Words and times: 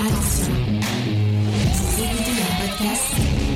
Vous 0.00 0.04
écoutez 2.04 2.36
un 2.40 2.54
podcast 2.68 3.47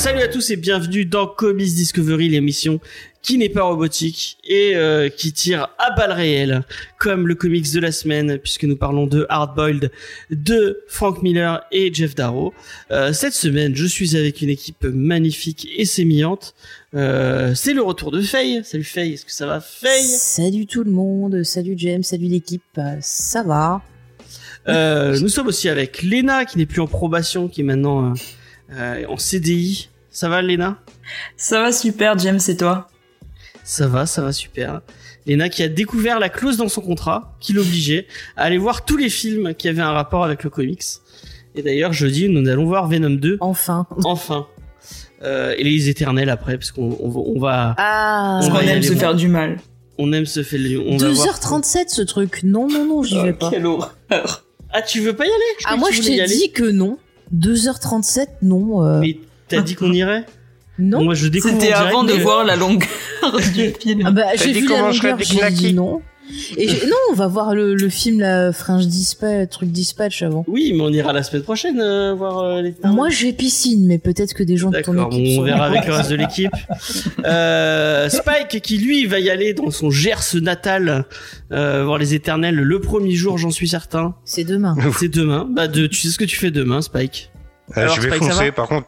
Salut 0.00 0.22
à 0.22 0.28
tous 0.28 0.48
et 0.48 0.56
bienvenue 0.56 1.04
dans 1.04 1.26
Comics 1.26 1.74
Discovery, 1.74 2.30
l'émission 2.30 2.80
qui 3.20 3.36
n'est 3.36 3.50
pas 3.50 3.64
robotique 3.64 4.38
et 4.48 4.74
euh, 4.74 5.10
qui 5.10 5.30
tire 5.30 5.68
à 5.78 5.94
balles 5.94 6.12
réelles, 6.12 6.62
comme 6.98 7.28
le 7.28 7.34
comics 7.34 7.70
de 7.70 7.80
la 7.80 7.92
semaine, 7.92 8.38
puisque 8.38 8.64
nous 8.64 8.78
parlons 8.78 9.06
de 9.06 9.26
Hardboiled, 9.28 9.92
de 10.30 10.82
Frank 10.88 11.22
Miller 11.22 11.62
et 11.70 11.92
Jeff 11.92 12.14
Darrow. 12.14 12.54
Euh, 12.90 13.12
cette 13.12 13.34
semaine, 13.34 13.76
je 13.76 13.84
suis 13.84 14.16
avec 14.16 14.40
une 14.40 14.48
équipe 14.48 14.84
magnifique 14.84 15.68
et 15.76 15.84
sémillante. 15.84 16.54
Euh, 16.94 17.54
c'est 17.54 17.74
le 17.74 17.82
retour 17.82 18.10
de 18.10 18.22
Faye. 18.22 18.62
Salut 18.64 18.84
Faye, 18.84 19.12
est-ce 19.12 19.26
que 19.26 19.32
ça 19.32 19.44
va 19.44 19.60
Faye? 19.60 20.02
Salut 20.02 20.64
tout 20.64 20.82
le 20.82 20.92
monde, 20.92 21.42
salut 21.42 21.74
James, 21.76 22.04
salut 22.04 22.28
l'équipe, 22.28 22.80
ça 23.02 23.42
va? 23.42 23.82
Nous 24.66 25.28
sommes 25.28 25.48
aussi 25.48 25.68
avec 25.68 26.02
Lena, 26.02 26.46
qui 26.46 26.56
n'est 26.56 26.64
plus 26.64 26.80
en 26.80 26.86
probation, 26.86 27.48
qui 27.48 27.60
est 27.60 27.64
maintenant 27.64 28.14
euh, 28.72 29.04
en 29.08 29.16
CDI. 29.16 29.89
Ça 30.10 30.28
va 30.28 30.42
Lena 30.42 30.78
Ça 31.36 31.60
va 31.62 31.72
super, 31.72 32.18
James, 32.18 32.40
et 32.48 32.56
toi? 32.56 32.88
Ça 33.64 33.86
va, 33.86 34.06
ça 34.06 34.22
va 34.22 34.32
super. 34.32 34.80
Lena 35.26 35.48
qui 35.48 35.62
a 35.62 35.68
découvert 35.68 36.18
la 36.18 36.28
clause 36.28 36.56
dans 36.56 36.68
son 36.68 36.80
contrat 36.80 37.36
qui 37.40 37.52
l'obligeait 37.52 38.06
à 38.36 38.44
aller 38.44 38.58
voir 38.58 38.84
tous 38.84 38.96
les 38.96 39.08
films 39.10 39.54
qui 39.54 39.68
avaient 39.68 39.82
un 39.82 39.92
rapport 39.92 40.24
avec 40.24 40.42
le 40.44 40.50
comics. 40.50 40.82
Et 41.54 41.62
d'ailleurs, 41.62 41.92
jeudi, 41.92 42.28
nous 42.28 42.48
allons 42.48 42.64
voir 42.64 42.88
Venom 42.88 43.10
2. 43.10 43.36
Enfin. 43.40 43.86
Enfin. 44.04 44.46
Euh, 45.22 45.54
et 45.58 45.64
les 45.64 45.88
éternels 45.88 46.30
après, 46.30 46.56
parce 46.56 46.72
qu'on 46.72 46.96
on, 47.00 47.08
va- 47.10 47.20
on 47.20 47.38
va, 47.38 47.74
Ah 47.78 48.40
On 48.42 48.48
Parce 48.48 48.52
va 48.52 48.62
aime 48.64 48.78
aller 48.78 48.82
se 48.82 48.88
voir. 48.92 49.00
faire 49.00 49.14
du 49.14 49.28
mal. 49.28 49.58
on 49.98 50.12
aime 50.12 50.24
se 50.26 50.42
faire, 50.42 50.58
va 50.58 51.10
voir. 51.10 51.26
2h37 51.38 51.88
ce 51.88 52.02
truc, 52.02 52.40
non, 52.42 52.68
non, 52.68 52.86
non, 52.86 53.02
j'y 53.02 53.20
vais 53.20 53.34
pas. 53.34 53.50
Quelle 53.50 53.66
horreur. 53.66 54.44
Ah, 54.72 54.80
tu 54.82 55.00
veux 55.00 55.14
pas 55.14 55.24
y 55.26 55.28
aller? 55.28 55.36
Je 55.58 55.64
Ah 55.68 55.76
moi 55.76 55.90
je 55.92 56.00
t'ai 56.00 56.24
dit 56.24 56.50
que 56.52 56.64
non. 56.64 56.96
2h37, 57.36 58.26
non. 58.42 58.82
euh, 58.84 59.00
Mais 59.00 59.18
t'as 59.50 59.60
dit 59.62 59.74
qu'on 59.74 59.92
irait? 59.92 60.24
Non. 60.78 61.04
Moi, 61.04 61.14
je 61.14 61.28
découvre 61.28 61.54
C'était 61.60 61.72
avant 61.74 62.04
de 62.04 62.14
mais- 62.14 62.18
voir 62.22 62.44
la 62.44 62.56
longueur 62.56 62.88
du 63.54 63.72
film. 63.78 64.02
Ah 64.06 64.10
bah 64.12 64.22
j'ai 64.36 64.52
vu 64.52 64.66
la 64.68 64.80
longueur, 64.80 65.18
j'ai 65.20 65.50
dit 65.50 65.74
non. 65.74 66.00
Et 66.56 66.68
non, 66.68 66.96
on 67.10 67.14
va 67.14 67.26
voir 67.26 67.56
le, 67.56 67.74
le 67.74 67.88
film 67.88 68.20
la 68.20 68.52
Fringe 68.52 68.86
Dispatch, 68.86 69.50
truc 69.50 69.70
Dispatch 69.72 70.22
avant. 70.22 70.44
Oui, 70.46 70.72
mais 70.74 70.80
on 70.82 70.88
ira 70.90 71.12
la 71.12 71.24
semaine 71.24 71.42
prochaine 71.42 71.80
euh, 71.80 72.14
voir 72.14 72.38
euh, 72.38 72.62
les. 72.62 72.72
Moi 72.84 73.08
j'ai 73.10 73.32
piscine, 73.32 73.84
mais 73.86 73.98
peut-être 73.98 74.32
que 74.32 74.44
des 74.44 74.56
gens 74.56 74.70
de 74.70 74.80
ton 74.80 74.94
D'accord, 74.94 75.12
équipe 75.12 75.34
bon, 75.36 75.42
on 75.42 75.44
verra 75.44 75.66
avec 75.66 75.86
le 75.86 75.92
reste 75.92 76.10
de 76.10 76.16
l'équipe. 76.16 76.52
Euh, 77.26 78.08
Spike 78.08 78.62
qui 78.62 78.78
lui 78.78 79.06
va 79.06 79.18
y 79.18 79.28
aller 79.30 79.54
dans 79.54 79.70
son 79.70 79.90
Gers 79.90 80.34
natal 80.40 81.04
euh, 81.52 81.84
voir 81.84 81.98
les 81.98 82.14
éternels 82.14 82.54
le 82.54 82.80
premier 82.80 83.12
jour, 83.12 83.36
j'en 83.38 83.50
suis 83.50 83.68
certain. 83.68 84.14
C'est 84.24 84.44
demain. 84.44 84.76
C'est 84.98 85.08
demain. 85.08 85.46
Bah 85.50 85.68
de, 85.68 85.86
tu 85.86 86.00
sais 86.00 86.08
ce 86.08 86.18
que 86.18 86.24
tu 86.24 86.36
fais 86.36 86.50
demain, 86.50 86.80
Spike? 86.80 87.30
Euh, 87.76 87.82
Alors, 87.82 87.96
je 87.96 88.00
vais 88.02 88.08
Spike, 88.16 88.22
foncer, 88.30 88.52
par 88.52 88.68
contre. 88.68 88.86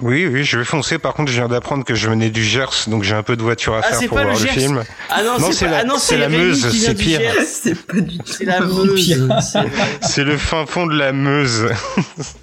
Oui, 0.00 0.26
oui, 0.26 0.44
je 0.44 0.58
vais 0.58 0.64
foncer. 0.64 0.98
Par 0.98 1.12
contre, 1.14 1.30
je 1.30 1.36
viens 1.36 1.48
d'apprendre 1.48 1.84
que 1.84 1.94
je 1.94 2.08
venais 2.08 2.30
du 2.30 2.42
Gers, 2.42 2.70
donc 2.88 3.02
j'ai 3.02 3.14
un 3.14 3.22
peu 3.22 3.36
de 3.36 3.42
voiture 3.42 3.74
à 3.74 3.80
Ah, 3.84 3.88
faire 3.94 4.08
pour 4.08 4.18
voir 4.18 4.32
le 4.32 4.38
Gers. 4.38 4.52
film. 4.52 4.82
Ah 5.10 5.22
non, 5.22 5.38
Non, 5.38 5.52
c'est 5.52 5.66
pas- 5.66 5.70
la- 5.72 5.78
ah 5.80 5.84
non, 5.84 5.98
c'est 5.98 6.16
la 6.16 6.28
Meuse, 6.30 6.68
c'est 6.70 6.94
pire. 6.94 7.20
C'est 7.46 7.74
pas 7.86 8.00
du 8.00 8.16
tout. 8.18 8.24
C'est 8.26 8.44
la 8.44 8.60
Meuse. 8.60 9.22
C'est- 9.42 9.58
C'est 10.00 10.24
le 10.24 10.36
fin 10.38 10.64
fond 10.66 10.86
de 10.86 10.96
la 10.96 11.12
Meuse. 11.12 11.66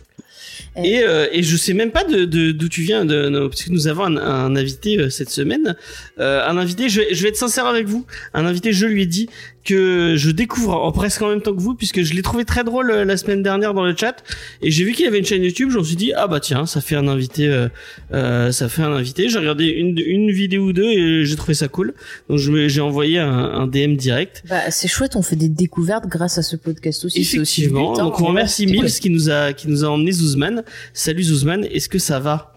Et, 0.81 1.03
euh, 1.03 1.27
et 1.33 1.43
je 1.43 1.57
sais 1.57 1.73
même 1.73 1.91
pas 1.91 2.05
de 2.05 2.23
de- 2.23 2.53
d'où 2.53 2.69
tu 2.69 2.81
viens, 2.81 3.03
de, 3.03 3.27
de- 3.29 3.47
parce 3.47 3.61
que 3.63 3.71
nous 3.71 3.87
avons 3.89 4.05
un, 4.05 4.15
un 4.15 4.55
invité 4.55 4.97
euh, 4.97 5.09
cette 5.09 5.29
semaine. 5.29 5.75
Euh, 6.17 6.47
un 6.47 6.55
invité, 6.57 6.87
je, 6.87 7.01
je 7.11 7.23
vais 7.23 7.27
être 7.29 7.35
sincère 7.35 7.65
avec 7.65 7.87
vous. 7.87 8.05
Un 8.33 8.45
invité, 8.45 8.71
je 8.71 8.85
lui 8.85 9.01
ai 9.01 9.05
dit 9.05 9.27
que 9.63 10.15
je 10.17 10.31
découvre 10.31 10.73
en 10.73 10.91
presque 10.91 11.21
en 11.21 11.29
même 11.29 11.41
temps 11.41 11.53
que 11.53 11.61
vous, 11.61 11.75
puisque 11.75 12.01
je 12.01 12.13
l'ai 12.13 12.21
trouvé 12.21 12.45
très 12.45 12.63
drôle 12.63 12.91
euh, 12.91 13.05
la 13.05 13.17
semaine 13.17 13.43
dernière 13.43 13.73
dans 13.73 13.85
le 13.85 13.95
chat. 13.95 14.23
Et 14.61 14.71
j'ai 14.71 14.83
vu 14.83 14.93
qu'il 14.93 15.05
avait 15.05 15.19
une 15.19 15.25
chaîne 15.25 15.43
YouTube. 15.43 15.69
Je 15.71 15.77
me 15.77 15.83
suis 15.83 15.95
dit 15.95 16.13
ah 16.15 16.27
bah 16.27 16.39
tiens, 16.39 16.65
ça 16.65 16.81
fait 16.81 16.95
un 16.95 17.07
invité, 17.07 17.47
euh, 17.47 17.67
euh, 18.13 18.51
ça 18.51 18.69
fait 18.69 18.81
un 18.81 18.91
invité. 18.91 19.29
J'ai 19.29 19.39
regardé 19.39 19.65
une 19.65 19.97
une 19.97 20.31
vidéo 20.31 20.65
ou 20.65 20.73
deux 20.73 20.89
et 20.89 21.25
j'ai 21.25 21.35
trouvé 21.35 21.53
ça 21.53 21.67
cool. 21.67 21.93
Donc 22.29 22.39
j'ai 22.39 22.81
envoyé 22.81 23.19
un, 23.19 23.29
un 23.29 23.67
DM 23.67 23.95
direct. 23.95 24.43
Bah 24.49 24.71
c'est 24.71 24.87
chouette, 24.87 25.15
on 25.15 25.21
fait 25.21 25.35
des 25.35 25.49
découvertes 25.49 26.07
grâce 26.07 26.37
à 26.37 26.43
ce 26.43 26.55
podcast 26.55 27.05
aussi. 27.05 27.21
aussi 27.21 27.35
Effectivement. 27.35 27.93
but, 27.93 27.99
hein. 27.99 28.03
Donc 28.05 28.19
on 28.21 28.25
remercie 28.25 28.65
Mills 28.65 28.91
qui 28.91 29.09
nous 29.09 29.29
a 29.29 29.53
qui 29.53 29.67
nous 29.67 29.85
a 29.85 29.89
emmené 29.89 30.11
Zouzman. 30.11 30.63
Salut 30.93 31.23
Zouzman, 31.23 31.65
est-ce 31.65 31.89
que 31.89 31.99
ça 31.99 32.19
va? 32.19 32.51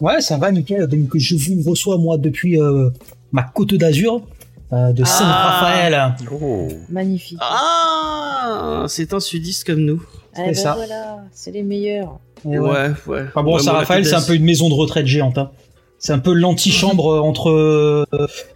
Ouais, 0.00 0.20
ça 0.20 0.38
va, 0.38 0.50
nickel. 0.50 0.86
Donc, 0.86 1.16
je 1.16 1.36
vous 1.36 1.70
reçois, 1.70 1.98
moi, 1.98 2.16
depuis 2.16 2.60
euh, 2.60 2.88
ma 3.32 3.42
côte 3.42 3.74
d'Azur, 3.74 4.22
euh, 4.72 4.92
de 4.92 5.02
Ah. 5.02 5.06
Saint-Raphaël. 5.06 6.14
Magnifique. 6.88 7.38
Ah, 7.40 8.84
c'est 8.88 9.12
un 9.14 9.20
sudiste 9.20 9.64
comme 9.66 9.80
nous. 9.80 10.02
Eh 10.36 10.42
ben 10.46 10.54
ça. 10.54 10.74
voilà, 10.74 11.24
c'est 11.32 11.50
les 11.50 11.62
meilleurs. 11.62 12.18
Et 12.44 12.58
ouais. 12.58 12.90
ouais. 13.06 13.24
Enfin 13.28 13.42
bon, 13.42 13.56
Ouais, 13.56 13.62
Saint-Raphaël, 13.62 14.02
moi, 14.02 14.10
c'est 14.10 14.16
un 14.16 14.26
peu 14.26 14.34
une 14.34 14.44
maison 14.44 14.68
de 14.68 14.74
retraite 14.74 15.06
géante. 15.06 15.38
Hein. 15.38 15.50
C'est 15.98 16.12
un 16.12 16.18
peu 16.18 16.32
l'antichambre 16.32 17.14
euh, 17.14 17.20
entre, 17.20 17.50
euh, 17.50 18.06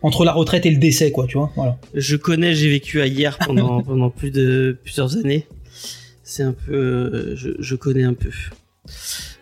entre 0.02 0.24
la 0.24 0.32
retraite 0.32 0.64
et 0.66 0.70
le 0.70 0.78
décès, 0.78 1.10
quoi, 1.10 1.26
tu 1.26 1.36
vois. 1.36 1.50
Voilà. 1.56 1.76
Je 1.92 2.16
connais, 2.16 2.54
j'ai 2.54 2.70
vécu 2.70 3.02
à 3.02 3.06
hier 3.06 3.36
pendant 3.44 3.82
pendant 3.82 4.08
plus 4.08 4.30
de 4.30 4.78
plusieurs 4.82 5.16
années. 5.16 5.46
C'est 6.22 6.42
un 6.44 6.52
peu, 6.54 6.72
euh, 6.74 7.36
je, 7.36 7.50
je 7.58 7.74
connais 7.74 8.04
un 8.04 8.14
peu. 8.14 8.30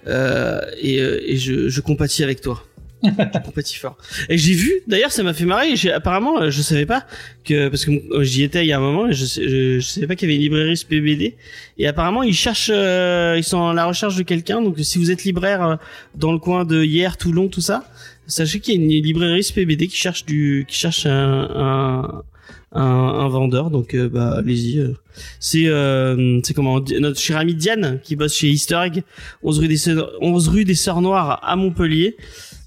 Euh, 0.08 0.60
et 0.80 0.96
et 0.96 1.36
je, 1.36 1.68
je 1.68 1.80
compatis 1.80 2.24
avec 2.24 2.40
toi. 2.40 2.64
Et 4.28 4.38
j'ai 4.38 4.52
vu, 4.54 4.72
d'ailleurs, 4.86 5.12
ça 5.12 5.22
m'a 5.22 5.34
fait 5.34 5.44
marrer. 5.44 5.74
Apparemment, 5.92 6.40
euh, 6.40 6.50
je 6.50 6.62
savais 6.62 6.86
pas 6.86 7.04
que 7.44 7.68
parce 7.68 7.84
que 7.84 7.90
euh, 7.90 8.22
j'y 8.22 8.42
étais 8.42 8.64
il 8.64 8.68
y 8.68 8.72
a 8.72 8.78
un 8.78 8.80
moment, 8.80 9.10
je, 9.10 9.24
je, 9.24 9.80
je 9.80 9.86
savais 9.86 10.06
pas 10.06 10.14
qu'il 10.16 10.28
y 10.28 10.32
avait 10.32 10.36
une 10.36 10.42
librairie 10.42 10.76
SPBD. 10.76 11.36
Et 11.78 11.86
apparemment, 11.86 12.22
ils 12.22 12.34
cherchent, 12.34 12.70
euh, 12.72 13.34
ils 13.36 13.44
sont 13.44 13.66
à 13.66 13.74
la 13.74 13.86
recherche 13.86 14.16
de 14.16 14.22
quelqu'un. 14.22 14.62
Donc, 14.62 14.76
si 14.80 14.98
vous 14.98 15.10
êtes 15.10 15.24
libraire 15.24 15.62
euh, 15.62 15.76
dans 16.14 16.32
le 16.32 16.38
coin 16.38 16.64
de 16.64 16.82
hier, 16.84 17.16
Toulon, 17.16 17.48
tout 17.48 17.60
ça, 17.60 17.84
sachez 18.26 18.60
qu'il 18.60 18.74
y 18.74 18.78
a 18.78 18.80
une 18.80 19.04
librairie 19.04 19.42
SPBD 19.42 19.88
qui 19.88 19.96
cherche 19.96 20.24
du, 20.24 20.64
qui 20.69 20.76
cherche 20.76 21.06
un, 21.06 22.22
un, 22.72 22.80
un, 22.80 23.28
vendeur. 23.28 23.70
Donc, 23.70 23.96
bah, 23.96 24.36
allez-y. 24.38 24.78
euh. 24.78 24.94
C'est, 25.40 25.66
euh, 25.66 26.40
c'est 26.42 26.54
comment 26.54 26.80
notre 26.98 27.20
cher 27.20 27.36
ami 27.36 27.54
Diane 27.54 28.00
qui 28.02 28.16
bosse 28.16 28.34
chez 28.34 28.48
Easter 28.48 28.80
Egg, 28.84 29.02
11 29.42 29.58
rue 29.58 29.69
des 29.69 29.76
Sœurs, 29.76 30.12
11 30.20 30.48
rue 30.48 30.64
des 30.64 30.74
Sœurs 30.74 31.00
Noires 31.00 31.40
à 31.42 31.56
Montpellier. 31.56 32.16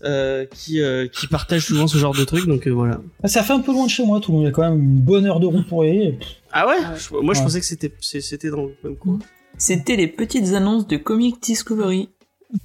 Euh, 0.05 0.45
qui 0.45 0.81
euh, 0.81 1.07
qui 1.07 1.25
partage 1.25 1.65
souvent 1.65 1.87
ce 1.87 1.97
genre 1.97 2.13
de 2.13 2.23
trucs 2.25 2.45
donc 2.45 2.67
euh, 2.67 2.71
voilà 2.71 2.99
Ça 3.23 3.41
fait 3.41 3.53
un 3.53 3.59
peu 3.59 3.71
loin 3.71 3.85
de 3.85 3.89
chez 3.89 4.05
moi, 4.05 4.19
tout 4.19 4.31
le 4.31 4.35
monde. 4.37 4.43
Il 4.43 4.47
y 4.47 4.49
a 4.49 4.51
quand 4.51 4.69
même 4.69 4.79
une 4.79 4.99
bonne 4.99 5.25
heure 5.25 5.39
de 5.39 5.47
route 5.47 5.67
pour 5.67 5.83
y 5.83 5.89
aller. 5.89 6.19
ah 6.51 6.67
ouais, 6.67 6.75
Je- 6.95 7.11
moi 7.15 7.33
je 7.33 7.39
Ouais. 7.39 7.45
pensais 7.45 7.59
que 7.59 7.65
c'était 7.65 7.91
c'était 8.01 8.51
dans 8.51 8.65
le 8.65 8.75
même 8.83 8.97
coin 8.97 9.17
C'était 9.57 9.95
les 9.95 10.07
petites 10.07 10.53
annonces 10.53 10.85
de 10.85 10.97
Comic 10.97 11.41
Discovery. 11.41 12.09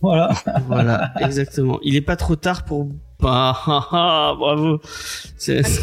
Voilà. 0.03 0.35
Voilà, 0.67 1.15
exactement. 1.21 1.79
Il 1.83 1.97
est 1.97 2.03
pas 2.03 2.17
trop 2.17 2.37
tard 2.37 2.67
pour. 2.67 2.85
Bah, 3.21 3.57
ah, 3.67 3.89
ah, 3.91 4.35
bravo. 4.39 4.79
C'est- 5.39 5.63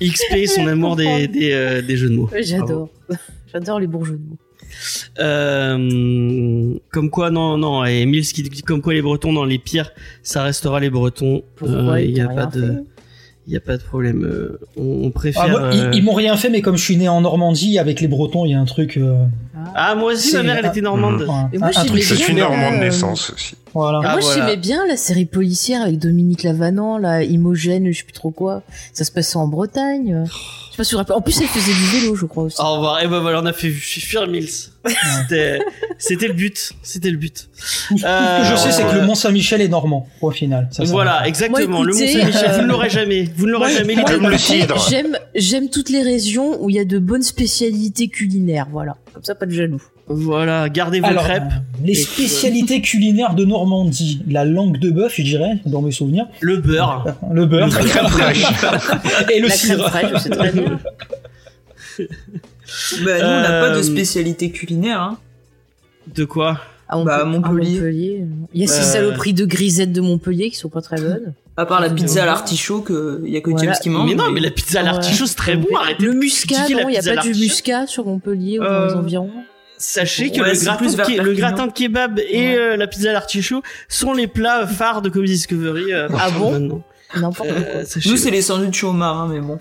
XP, 0.00 0.46
son 0.46 0.66
amour 0.66 0.96
des, 0.96 1.28
des, 1.28 1.52
euh, 1.52 1.82
des 1.82 1.96
jeux 1.96 2.10
de 2.10 2.14
mots. 2.16 2.28
J'adore. 2.40 2.88
J'adore 3.52 3.80
les 3.80 3.86
bons 3.86 4.04
jeux 4.04 4.18
de 4.18 4.24
mots. 4.28 4.36
Euh, 5.18 6.74
comme 6.92 7.10
quoi, 7.10 7.30
non, 7.30 7.58
non, 7.58 7.84
et 7.84 8.06
Mills 8.06 8.26
qui 8.26 8.42
dit 8.42 8.62
comme 8.62 8.82
quoi 8.82 8.94
les 8.94 9.02
Bretons, 9.02 9.32
dans 9.32 9.44
les 9.44 9.58
pires, 9.58 9.90
ça 10.22 10.42
restera 10.42 10.80
les 10.80 10.90
Bretons. 10.90 11.42
Pourquoi 11.56 11.94
Euh, 11.94 12.00
Il 12.00 12.16
y 12.16 12.20
a 12.20 12.28
pas 12.28 12.46
de, 12.46 12.60
fait 12.60 12.82
il 13.48 13.52
y 13.52 13.56
a 13.56 13.60
pas 13.60 13.76
de 13.76 13.82
problème. 13.82 14.24
euh, 14.24 14.58
On, 14.76 15.04
on 15.04 15.10
préfère. 15.12 15.44
Ah, 15.44 15.48
moi, 15.48 15.70
ils- 15.72 15.80
euh, 15.80 15.90
ils, 15.94 16.02
m'ont 16.02 16.14
rien 16.14 16.36
fait, 16.36 16.50
mais 16.50 16.62
comme 16.62 16.76
je 16.76 16.82
suis 16.82 16.96
né 16.96 17.08
en 17.08 17.20
Normandie, 17.20 17.78
avec 17.78 18.00
les 18.00 18.08
Bretons, 18.08 18.44
il 18.44 18.50
y 18.50 18.54
a 18.54 18.58
un 18.60 18.64
truc. 18.64 18.96
euh, 18.96 19.24
Ah, 19.76 19.94
moi 19.94 20.14
aussi, 20.14 20.34
ma 20.34 20.42
mère, 20.42 20.56
elle 20.58 20.66
était 20.66 20.80
normande. 20.80 21.22
voilà. 21.22 21.48
Et 21.52 21.58
moi, 21.58 21.68
un, 21.68 21.70
un 21.70 21.72
j'ai 21.82 21.86
truc 21.86 21.94
les 21.94 22.02
Je 22.02 22.14
suis 22.16 22.34
normand 22.34 22.72
de 22.72 22.76
euh, 22.76 22.80
naissance 22.80 23.30
aussi. 23.30 23.54
Voilà. 23.72 24.00
Ah, 24.02 24.12
moi, 24.14 24.20
voilà. 24.20 24.34
j'aimais 24.34 24.56
bien 24.56 24.84
la 24.88 24.96
série 24.96 25.26
policière 25.26 25.82
avec 25.82 25.98
Dominique 26.00 26.42
Lavanant, 26.42 26.98
la 26.98 27.22
Imogène, 27.22 27.92
je 27.92 27.98
sais 27.98 28.04
plus 28.04 28.12
trop 28.12 28.30
quoi. 28.32 28.62
Ça 28.92 29.04
se 29.04 29.12
passait 29.12 29.36
en 29.36 29.46
Bretagne. 29.46 30.24
Je 30.76 30.82
sais 30.82 30.82
pas 30.82 30.84
si 30.84 30.92
vous 30.92 30.98
rappelez. 30.98 31.16
En 31.16 31.22
plus, 31.22 31.40
elle 31.40 31.46
faisait 31.46 31.72
du 31.72 32.00
vélo, 32.00 32.16
je 32.16 32.26
crois 32.26 32.44
aussi. 32.44 32.60
Au 32.60 32.74
revoir. 32.74 33.02
Et 33.02 33.06
ben 33.06 33.20
voilà, 33.20 33.40
on 33.40 33.46
a 33.46 33.54
fait 33.54 33.70
fuir 33.70 34.26
Mills. 34.26 34.50
C'était, 34.50 35.58
c'était 35.96 36.28
le 36.28 36.34
but. 36.34 36.72
C'était 36.82 37.10
le 37.10 37.16
but. 37.16 37.48
Tout, 37.88 37.94
tout 37.94 38.00
ce 38.00 38.02
que 38.02 38.50
je 38.50 38.56
sais, 38.56 38.72
c'est 38.72 38.84
que 38.84 38.94
le 38.94 39.06
Mont 39.06 39.14
Saint-Michel 39.14 39.62
est 39.62 39.68
normand, 39.68 40.06
au 40.20 40.30
final. 40.30 40.68
Ça, 40.70 40.84
ça 40.84 40.92
voilà, 40.92 41.20
va. 41.20 41.28
exactement. 41.28 41.78
Moi, 41.78 41.86
le 41.86 41.92
Mont 41.94 41.98
Saint-Michel, 41.98 42.50
vous 42.52 42.58
ne 42.58 42.64
euh, 42.64 42.66
l'aurez 42.66 42.90
jamais. 42.90 43.30
Vous 43.36 43.46
ne 43.46 43.52
l'aurez 43.52 43.72
jamais. 43.72 43.96
J'aime, 44.90 45.18
j'aime 45.34 45.70
toutes 45.70 45.88
les 45.88 46.02
régions 46.02 46.62
où 46.62 46.68
il 46.68 46.76
y 46.76 46.78
a 46.78 46.84
de 46.84 46.98
bonnes 46.98 47.22
spécialités 47.22 48.08
culinaires, 48.08 48.66
voilà. 48.70 48.96
Comme 49.14 49.24
ça, 49.24 49.34
pas 49.34 49.46
de 49.46 49.52
jaloux. 49.52 49.82
Voilà, 50.08 50.68
gardez 50.68 51.00
vos 51.00 51.06
Alors, 51.06 51.24
crêpes. 51.24 51.42
euh, 51.50 51.84
les 51.84 51.94
spécialités 51.94 52.80
culinaires 52.80 53.34
de 53.34 53.44
Normandie. 53.44 54.22
La 54.28 54.44
langue 54.44 54.78
de 54.78 54.90
bœuf, 54.90 55.14
je 55.16 55.22
dirais, 55.22 55.58
dans 55.66 55.82
mes 55.82 55.90
souvenirs. 55.90 56.26
Le 56.40 56.58
beurre. 56.58 57.06
Le 57.32 57.44
beurre. 57.46 57.66
Le 57.66 57.72
crème 57.72 58.06
fraîche. 58.08 58.44
Et 59.32 59.40
le 59.40 59.48
la 59.48 59.54
crème 59.56 59.70
cidre. 59.78 59.88
fraîche, 59.88 60.20
c'est 60.22 60.30
très 60.30 60.52
bien. 60.52 60.78
Bah, 63.04 63.18
nous, 63.18 63.24
on 63.26 63.40
n'a 63.40 63.48
pas 63.48 63.70
Euh, 63.70 63.76
de 63.78 63.82
spécialité 63.82 64.50
culinaire. 64.50 65.00
Hein. 65.00 65.18
De 66.14 66.24
quoi? 66.24 66.60
À 66.88 66.98
Bah, 67.02 67.18
à 67.22 67.24
Montpellier. 67.24 68.24
Il 68.52 68.60
y 68.60 68.64
a 68.64 68.66
ces 68.66 68.80
Euh. 68.80 68.82
saloperies 68.82 69.34
de 69.34 69.44
grisettes 69.44 69.92
de 69.92 70.00
Montpellier 70.00 70.50
qui 70.50 70.56
sont 70.56 70.68
pas 70.68 70.82
très 70.82 71.00
bonnes. 71.00 71.32
À 71.56 71.64
part 71.64 71.80
la 71.80 71.88
pizza 71.90 72.22
à 72.24 72.26
l'artichaut, 72.26 72.80
que 72.80 73.22
y 73.24 73.36
a 73.36 73.40
que 73.40 73.50
Voilà. 73.50 73.64
James 73.66 73.74
qui 73.82 73.88
mange. 73.88 74.10
Mais 74.10 74.14
non, 74.16 74.30
mais 74.30 74.40
la 74.40 74.50
pizza 74.50 74.80
à 74.80 74.82
l'artichaut, 74.82 75.26
c'est 75.26 75.36
très 75.36 75.56
bon. 75.56 75.68
Arrêtez. 75.76 76.04
Le 76.04 76.12
de 76.12 76.18
muscat, 76.18 76.68
la 76.68 76.82
non, 76.82 76.88
il 76.90 76.94
y 76.94 76.98
a 76.98 77.14
pas 77.14 77.22
du 77.22 77.30
muscat 77.30 77.86
sur 77.86 78.04
Montpellier 78.04 78.58
ou 78.58 78.62
dans 78.62 78.68
Euh, 78.68 78.88
les 78.88 78.94
environs. 78.94 79.30
Sachez 79.78 80.30
que 80.30 80.40
Ouais, 80.40 80.52
le, 80.54 80.58
gratin 80.64 80.86
de, 80.86 80.96
vers 80.96 81.06
ke- 81.06 81.10
le 81.10 81.16
Perpignan. 81.16 81.36
gratin 81.38 81.66
de 81.66 81.72
kebab 81.72 82.18
et 82.18 82.22
Ouais. 82.48 82.56
euh, 82.58 82.76
la 82.76 82.86
pizza 82.86 83.10
à 83.10 83.12
l'artichaut 83.12 83.62
sont 83.88 84.12
les 84.14 84.26
plats 84.26 84.66
phares 84.66 85.02
de 85.02 85.08
Comedy 85.10 85.32
Discovery. 85.32 85.92
euh, 85.92 86.08
Ah 86.18 86.30
bon. 86.30 86.82
N'importe. 87.14 87.48
Euh, 87.50 87.84
Nous, 88.06 88.16
c'est 88.16 88.30
les 88.30 88.42
sandwichs 88.42 88.82
au 88.84 88.88
homard, 88.88 89.16
hein, 89.22 89.28
mais 89.32 89.40
bon. 89.40 89.58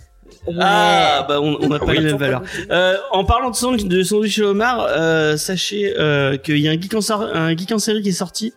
Ah, 0.59 1.25
bah 1.27 1.41
on 1.41 1.57
on 1.59 1.69
n'a 1.69 1.79
pas 1.79 1.85
Oui. 1.87 1.97
les 1.97 2.03
mêmes 2.03 2.17
valeurs. 2.17 2.43
Euh, 2.69 2.97
en 3.11 3.23
parlant 3.25 3.49
de 3.49 3.55
sandwich, 3.55 3.85
de 3.85 4.03
sandwich 4.03 4.37
au 4.39 4.49
homard, 4.49 4.85
euh, 4.89 5.37
sachez 5.37 5.95
euh, 5.97 6.37
qu'il 6.37 6.57
y 6.59 6.67
a 6.67 6.71
un 6.71 6.79
geek, 6.79 6.93
en, 6.93 6.99
un 7.21 7.55
geek 7.57 7.71
en 7.71 7.79
série 7.79 8.01
qui 8.03 8.09
est 8.09 8.11
sorti. 8.11 8.53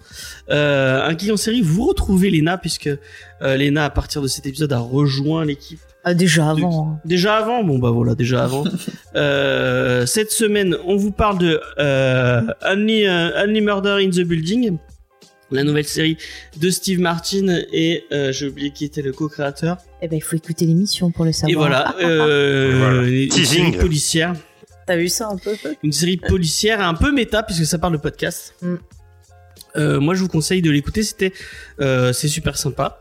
Euh, 0.50 1.02
un 1.02 1.16
geek 1.16 1.30
en 1.32 1.36
série, 1.38 1.62
vous 1.62 1.86
retrouvez 1.86 2.30
Lena, 2.30 2.58
puisque 2.58 2.88
euh, 2.88 3.56
Lena, 3.56 3.86
à 3.86 3.90
partir 3.90 4.20
de 4.22 4.28
cet 4.28 4.44
épisode, 4.46 4.72
a 4.72 4.78
rejoint 4.78 5.44
l'équipe. 5.46 5.80
Ah, 6.10 6.14
déjà 6.14 6.50
avant. 6.50 6.92
hein. 6.94 7.00
Déjà 7.04 7.36
avant 7.36 7.62
Bon 7.64 7.78
bah 7.78 7.90
voilà, 7.90 8.14
déjà 8.14 8.44
avant. 8.44 8.64
euh, 9.16 10.06
cette 10.06 10.30
semaine, 10.30 10.76
on 10.86 10.96
vous 10.96 11.10
parle 11.12 11.38
de 11.38 11.60
euh, 11.78 12.42
Only, 12.66 13.06
euh, 13.06 13.44
Only 13.44 13.60
Murder 13.60 13.98
in 14.02 14.10
the 14.10 14.20
Building, 14.26 14.78
la 15.50 15.64
nouvelle 15.64 15.86
série 15.86 16.16
de 16.58 16.70
Steve 16.70 17.00
Martin 17.00 17.58
et 17.72 18.04
euh, 18.12 18.32
j'ai 18.32 18.48
oublié 18.48 18.70
qui 18.70 18.84
était 18.84 19.02
le 19.02 19.12
co-créateur. 19.12 19.78
Eh 20.02 20.08
ben, 20.08 20.16
il 20.16 20.22
faut 20.22 20.36
écouter 20.36 20.66
l'émission 20.66 21.10
pour 21.10 21.24
le 21.24 21.32
savoir. 21.32 21.50
Et 21.50 21.54
voilà, 21.54 21.94
euh, 22.02 22.74
Voilà. 22.78 23.08
une 23.08 23.28
Teasing. 23.28 23.64
série 23.72 23.78
policière. 23.78 24.34
T'as 24.86 24.96
vu 24.96 25.08
ça 25.08 25.28
un 25.28 25.36
peu 25.36 25.54
Une 25.82 25.92
série 25.92 26.16
policière 26.16 26.80
un 26.80 26.94
peu 26.94 27.12
méta 27.12 27.42
puisque 27.42 27.66
ça 27.66 27.78
parle 27.78 27.92
de 27.94 27.98
podcast. 27.98 28.54
Mm. 28.62 28.74
Euh, 29.76 30.00
moi, 30.00 30.14
je 30.14 30.22
vous 30.22 30.28
conseille 30.28 30.62
de 30.62 30.70
l'écouter. 30.70 31.02
C'était, 31.02 31.32
euh, 31.80 32.12
c'est 32.14 32.28
super 32.28 32.56
sympa. 32.56 33.00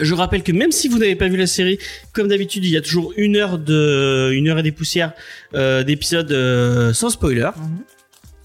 Je 0.00 0.14
rappelle 0.14 0.42
que 0.42 0.52
même 0.52 0.72
si 0.72 0.88
vous 0.88 0.98
n'avez 0.98 1.16
pas 1.16 1.28
vu 1.28 1.36
la 1.36 1.46
série, 1.46 1.78
comme 2.12 2.28
d'habitude, 2.28 2.64
il 2.64 2.70
y 2.70 2.76
a 2.76 2.80
toujours 2.80 3.12
une 3.16 3.36
heure 3.36 3.58
de, 3.58 4.30
une 4.32 4.48
heure 4.48 4.58
et 4.58 4.62
des 4.62 4.72
poussières 4.72 5.12
euh, 5.54 5.82
d'épisodes 5.82 6.30
euh, 6.32 6.92
sans 6.92 7.10
spoiler. 7.10 7.50
Mhm. 7.56 7.84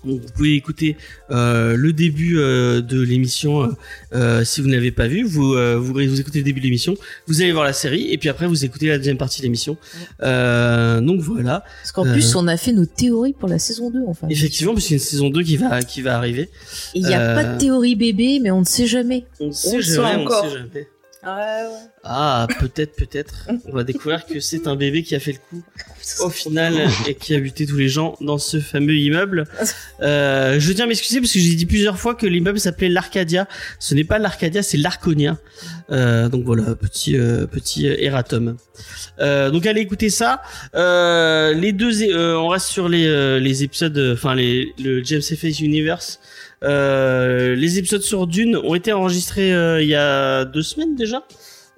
Donc, 0.04 0.20
vous 0.20 0.32
pouvez 0.36 0.56
écouter 0.56 0.98
euh, 1.30 1.76
le 1.76 1.94
début 1.94 2.40
euh, 2.40 2.82
de 2.82 3.00
l'émission 3.00 3.62
euh, 3.62 3.68
euh, 4.16 4.44
si 4.44 4.60
vous 4.60 4.68
ne 4.68 4.74
l'avez 4.74 4.90
pas 4.92 5.08
vu. 5.08 5.24
Vous, 5.24 5.54
euh, 5.54 5.78
vous 5.78 5.94
vous 5.94 6.20
écoutez 6.20 6.40
le 6.40 6.44
début 6.44 6.60
de 6.60 6.66
l'émission, 6.66 6.96
vous 7.28 7.42
allez 7.44 7.52
voir 7.52 7.66
la 7.66 7.74
série 7.74 8.12
et 8.12 8.18
puis 8.18 8.28
après 8.28 8.48
vous 8.48 8.66
écoutez 8.66 8.88
la 8.88 8.98
deuxième 8.98 9.18
partie 9.18 9.42
de 9.42 9.44
l'émission. 9.46 9.78
Euh, 10.24 11.02
donc 11.02 11.20
voilà. 11.22 11.64
Parce 11.82 11.92
qu'en 11.92 12.04
plus, 12.04 12.36
on 12.36 12.48
a 12.48 12.58
fait 12.58 12.74
nos 12.74 12.86
théories 12.88 13.34
pour 13.34 13.48
la 13.48 13.60
saison 13.60 13.92
2, 13.92 14.00
enfin. 14.08 14.28
Effectivement, 14.30 14.74
parce 14.74 14.86
qu'il 14.88 14.98
y 14.98 15.00
a 15.00 15.04
une 15.04 15.08
saison 15.08 15.30
2 15.30 15.44
qui 15.44 15.58
va 15.58 15.84
qui 15.84 16.02
va 16.02 16.18
arriver. 16.18 16.50
Il 16.96 17.06
n'y 17.06 17.14
a 17.14 17.36
pas 17.36 17.44
de 17.44 17.60
théorie 17.60 17.96
bébé, 17.96 18.40
mais 18.42 18.50
on 18.50 18.62
ne 18.62 18.66
sait 18.66 18.88
jamais. 18.88 19.26
On 19.40 19.48
ne 19.48 19.52
sait 19.52 19.82
jamais, 19.84 20.26
on 20.26 20.30
sait 20.30 20.50
jamais. 20.50 20.88
Ah, 21.24 22.48
peut-être, 22.60 22.96
peut-être. 22.96 23.48
On 23.66 23.74
va 23.74 23.84
découvrir 23.84 24.26
que 24.26 24.40
c'est 24.40 24.68
un 24.68 24.76
bébé 24.76 25.04
qui 25.04 25.16
a 25.16 25.20
fait 25.20 25.34
le 25.34 25.38
coup 25.38 25.64
au 26.20 26.30
final 26.30 26.74
et 27.08 27.14
qui 27.14 27.36
a 27.36 27.40
buté 27.40 27.68
tous 27.68 27.78
les 27.78 27.90
gens 27.90 28.18
dans 28.22 28.40
ce 28.40 28.60
fameux 28.60 28.96
immeuble. 28.96 29.46
Euh, 30.02 30.60
je 30.60 30.72
tiens 30.74 30.86
à 30.86 30.88
m'excuser 30.88 31.20
parce 31.22 31.32
que 31.32 31.40
j'ai 31.40 31.54
dit 31.54 31.68
plusieurs 31.68 32.00
fois 32.00 32.16
que 32.16 32.26
l'immeuble 32.26 32.60
s'appelait 32.60 32.90
l'Arcadia. 32.90 33.48
Ce 33.80 33.94
n'est 33.94 34.04
pas 34.04 34.18
l'Arcadia, 34.18 34.64
c'est 34.64 34.78
l'Arconia. 34.78 35.38
Euh, 35.92 36.28
donc 36.28 36.44
voilà, 36.44 36.76
petit 36.76 37.16
euh, 37.18 37.46
petit 37.46 37.88
euh, 37.88 37.96
erratum. 38.00 38.58
Euh, 39.20 39.52
donc 39.52 39.66
allez 39.68 39.82
écouter 39.82 40.10
ça. 40.10 40.42
Euh, 40.76 41.54
les 41.54 41.72
deux, 41.72 42.16
on 42.36 42.48
reste 42.48 42.68
sur 42.68 42.90
les 42.90 43.40
les 43.40 43.64
épisodes, 43.64 44.14
enfin 44.14 44.34
les 44.34 44.74
le 44.80 45.04
James 45.04 45.22
F. 45.22 45.44
Universe. 45.60 46.20
Euh, 46.64 47.56
les 47.56 47.80
épisodes 47.80 48.02
sur 48.04 48.28
Dune 48.28 48.56
ont 48.56 48.76
été 48.76 48.94
enregistrés 48.94 49.52
euh, 49.54 49.82
il 49.82 49.90
y 49.90 49.96
a 49.96 50.46
deux 50.46 50.62
semaines 50.62 50.96
déjà. 50.96 51.24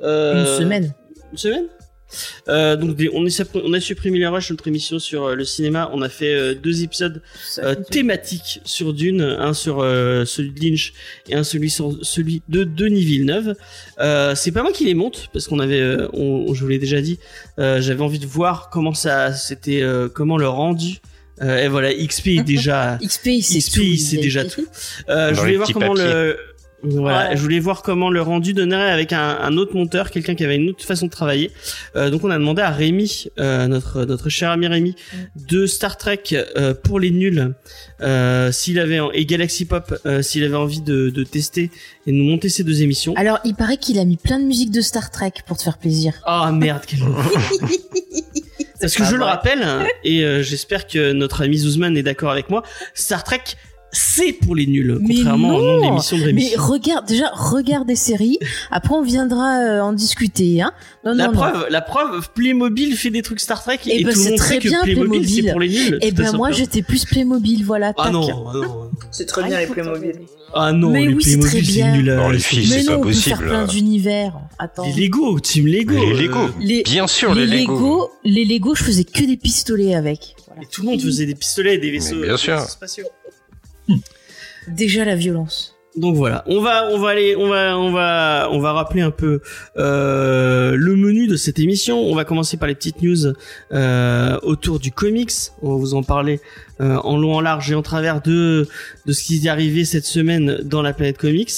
Euh, 0.01 0.41
Une 0.41 0.59
semaine. 0.63 0.93
Une 1.31 1.37
semaine 1.37 1.65
donc 2.47 2.95
des- 2.95 3.09
on, 3.11 3.25
est, 3.25 3.43
on 3.55 3.73
a 3.73 3.79
supprimé 3.79 4.19
les 4.19 4.27
rushs 4.27 4.51
notre 4.51 4.67
émission 4.67 4.99
sur 4.99 5.35
le 5.35 5.43
cinéma. 5.45 5.89
On 5.93 6.03
a 6.03 6.09
fait 6.09 6.53
deux 6.53 6.83
épisodes 6.83 7.23
thématiques 7.89 8.61
sur 8.65 8.93
Dune, 8.93 9.21
un 9.21 9.53
sur 9.55 9.77
celui 9.79 10.51
de 10.51 10.59
Lynch 10.63 10.93
et 11.27 11.33
un 11.33 11.43
celui 11.43 11.71
sur 11.71 11.97
celui 12.03 12.43
de 12.49 12.65
Denis 12.65 13.03
Villeneuve. 13.03 13.55
C'est 14.35 14.51
pas 14.51 14.61
moi 14.61 14.71
qui 14.71 14.85
les 14.85 14.93
monte 14.93 15.29
parce 15.33 15.47
qu'on 15.47 15.57
avait, 15.57 15.81
on, 16.13 16.53
je 16.53 16.61
vous 16.61 16.67
l'ai 16.67 16.77
déjà 16.77 17.01
dit, 17.01 17.17
j'avais 17.57 18.01
envie 18.03 18.19
de 18.19 18.27
voir 18.27 18.69
comment 18.69 18.93
ça, 18.93 19.33
c'était, 19.33 19.81
comment 20.13 20.37
le 20.37 20.47
rendu. 20.47 20.99
Euh, 21.41 21.63
et 21.63 21.67
voilà, 21.67 21.93
XP 21.93 22.27
est 22.27 22.43
déjà. 22.43 22.97
XP, 23.03 23.25
il 23.27 23.43
sait 23.43 23.59
XP, 23.59 23.97
sait 23.97 24.17
déjà 24.17 24.45
tout. 24.45 24.65
Euh, 25.09 25.33
je 25.33 25.39
voulais 25.39 25.55
voir 25.57 25.69
comment 25.73 25.93
le. 25.93 26.37
Voilà, 26.85 27.29
Ouais. 27.29 27.37
je 27.37 27.41
voulais 27.41 27.61
voir 27.61 27.81
comment 27.81 28.09
le 28.09 28.21
rendu 28.21 28.51
donnerait 28.53 28.91
avec 28.91 29.13
un, 29.13 29.37
un 29.39 29.55
autre 29.55 29.73
monteur, 29.73 30.11
quelqu'un 30.11 30.35
qui 30.35 30.43
avait 30.43 30.57
une 30.57 30.69
autre 30.71 30.83
façon 30.83 31.05
de 31.05 31.11
travailler. 31.11 31.49
Euh, 31.95 32.09
donc 32.09 32.25
on 32.25 32.29
a 32.29 32.37
demandé 32.37 32.61
à 32.61 32.71
Rémi, 32.71 33.27
euh, 33.39 33.67
notre 33.67 34.03
notre 34.03 34.27
cher 34.27 34.49
ami 34.51 34.67
Rémi, 34.67 34.93
de 35.47 35.65
Star 35.65 35.97
Trek 35.97 36.23
euh, 36.33 36.73
pour 36.73 36.99
les 36.99 37.09
nuls, 37.11 37.53
euh, 38.01 38.51
s'il 38.51 38.79
avait 38.79 38.99
en- 38.99 39.11
et 39.11 39.25
Galaxy 39.25 39.63
Pop, 39.63 39.97
euh, 40.05 40.21
s'il 40.21 40.43
avait 40.43 40.57
envie 40.57 40.81
de, 40.81 41.09
de 41.09 41.23
tester 41.23 41.71
et 42.05 42.11
de 42.11 42.17
nous 42.17 42.25
monter 42.25 42.49
ces 42.49 42.65
deux 42.65 42.81
émissions. 42.81 43.13
Alors, 43.15 43.39
il 43.45 43.55
paraît 43.55 43.77
qu'il 43.77 43.97
a 43.97 44.03
mis 44.03 44.17
plein 44.17 44.37
de 44.37 44.43
musique 44.45 44.69
de 44.71 44.81
Star 44.81 45.09
Trek 45.09 45.31
pour 45.47 45.55
te 45.55 45.63
faire 45.63 45.77
plaisir. 45.77 46.11
Ah 46.25 46.51
merde, 46.51 46.81
quel 46.85 46.99
Parce 48.83 48.95
que 48.95 49.03
pas 49.03 49.09
je 49.09 49.15
le 49.15 49.23
vrai. 49.23 49.31
rappelle, 49.31 49.63
hein, 49.63 49.85
et 50.03 50.23
euh, 50.23 50.43
j'espère 50.43 50.87
que 50.87 51.11
notre 51.13 51.43
ami 51.43 51.57
Zuzman 51.57 51.95
est 51.97 52.03
d'accord 52.03 52.31
avec 52.31 52.49
moi, 52.49 52.63
Star 52.93 53.23
Trek, 53.23 53.43
c'est 53.93 54.33
pour 54.33 54.55
les 54.55 54.65
nuls, 54.65 54.97
Mais 55.01 55.15
contrairement 55.15 55.55
au 55.55 55.61
nom 55.61 55.75
de 55.77 55.81
non 55.81 55.89
l'émission 55.91 56.17
de 56.17 56.23
Rémi. 56.23 56.49
Mais 56.51 56.57
regarde, 56.57 57.07
déjà, 57.07 57.29
regarde 57.33 57.87
des 57.87 57.95
séries. 57.95 58.39
Après, 58.71 58.93
on 58.95 59.01
viendra 59.03 59.59
euh, 59.59 59.81
en 59.81 59.93
discuter, 59.93 60.61
hein. 60.61 60.71
Non, 61.05 61.13
La 61.13 61.27
non, 61.27 61.33
non. 61.33 61.37
preuve, 61.39 61.67
la 61.69 61.81
preuve, 61.81 62.29
Playmobil 62.33 62.95
fait 62.97 63.09
des 63.11 63.21
trucs 63.21 63.39
Star 63.39 63.61
Trek 63.63 63.79
Eh 63.85 64.01
et, 64.01 64.03
ben, 64.03 64.11
tout 64.13 64.17
le 64.19 64.23
c'est 64.23 64.29
monde 64.31 64.39
très 64.39 64.47
sait 64.55 64.59
que 64.59 64.81
Playmobil, 64.83 65.29
c'est 65.29 65.51
pour 65.51 65.59
les 65.59 65.69
nuls. 65.69 65.99
Eh 66.01 66.09
tout 66.09 66.15
ben, 66.23 66.27
à 66.27 66.31
moi, 66.37 66.51
j'étais 66.51 66.81
plus 66.81 67.05
Playmobil, 67.05 67.63
voilà. 67.63 67.93
Ah 67.97 68.03
tac. 68.05 68.13
non, 68.13 68.45
ah 68.49 68.51
non, 68.55 68.89
C'est 69.11 69.25
très 69.25 69.43
Ah, 69.43 69.47
bien 69.47 69.59
les 69.59 69.67
faut 69.67 69.73
Playmobil. 69.73 70.13
ah 70.55 70.71
non, 70.71 70.89
Mais 70.89 71.05
les 71.05 71.13
oui, 71.13 71.23
c'est 71.23 71.39
très 71.39 71.49
Playmobil, 71.49 71.65
c'est 71.65 71.71
bien. 71.73 71.95
nul. 71.97 72.09
à- 72.09 72.15
Non, 72.15 72.29
les 72.29 72.39
filles, 72.39 72.67
Mais 72.69 72.77
c'est 72.81 72.83
non, 72.83 72.91
pas 72.93 72.97
on 72.97 73.01
peut 73.03 73.13
faire 73.13 73.37
possible. 73.37 73.49
plein 73.49 73.65
d'univers. 73.65 74.39
Attends. 74.59 74.85
Les 74.85 74.93
Lego, 75.03 75.39
Team 75.39 75.67
Lego. 75.67 75.93
Les 75.93 76.13
euh, 76.13 76.21
Lego. 76.21 76.39
Les, 76.61 76.83
Bien 76.83 77.07
sûr, 77.07 77.35
les 77.35 77.45
les 77.45 77.61
Lego. 77.61 77.73
Lego, 77.73 78.11
les 78.23 78.45
Lego, 78.45 78.73
je 78.75 78.83
faisais 78.83 79.03
que 79.03 79.23
des 79.23 79.37
pistolets 79.37 79.93
avec. 79.95 80.35
Voilà. 80.47 80.61
Et 80.63 80.65
tout 80.71 80.81
le 80.83 80.89
monde 80.89 81.01
faisait 81.01 81.25
des 81.25 81.35
pistolets 81.35 81.75
et 81.75 81.77
des 81.77 81.91
vaisseaux, 81.91 82.15
Mais 82.15 82.23
bien 82.27 82.33
euh, 82.33 82.37
sûr. 82.37 82.59
Spatiaux. 83.87 84.01
Déjà 84.67 85.05
la 85.05 85.15
violence. 85.15 85.73
Donc 85.95 86.15
voilà, 86.15 86.43
on 86.47 86.59
va 86.59 86.89
on 86.91 86.97
va 86.97 87.09
aller 87.09 87.35
on 87.35 87.49
va 87.49 87.77
on 87.77 87.91
va 87.91 88.49
on 88.51 88.59
va 88.59 88.73
rappeler 88.73 89.01
un 89.01 89.11
peu 89.11 89.41
euh, 89.77 90.75
le 90.75 90.95
menu 90.95 91.27
de 91.27 91.35
cette 91.35 91.59
émission. 91.59 91.99
On 91.99 92.15
va 92.15 92.25
commencer 92.25 92.57
par 92.57 92.67
les 92.67 92.73
petites 92.73 93.03
news 93.03 93.33
euh, 93.71 94.39
autour 94.41 94.79
du 94.79 94.91
comics. 94.91 95.31
On 95.61 95.69
va 95.73 95.75
vous 95.75 95.93
en 95.93 96.01
parler 96.01 96.39
euh, 96.81 96.95
en 97.03 97.15
long, 97.17 97.35
en 97.35 97.41
large 97.41 97.71
et 97.71 97.75
en 97.75 97.83
travers 97.83 98.23
de 98.23 98.67
de 99.05 99.13
ce 99.13 99.23
qui 99.23 99.45
est 99.45 99.47
arrivé 99.47 99.85
cette 99.85 100.05
semaine 100.05 100.61
dans 100.63 100.81
la 100.81 100.93
planète 100.93 101.19
comics. 101.19 101.51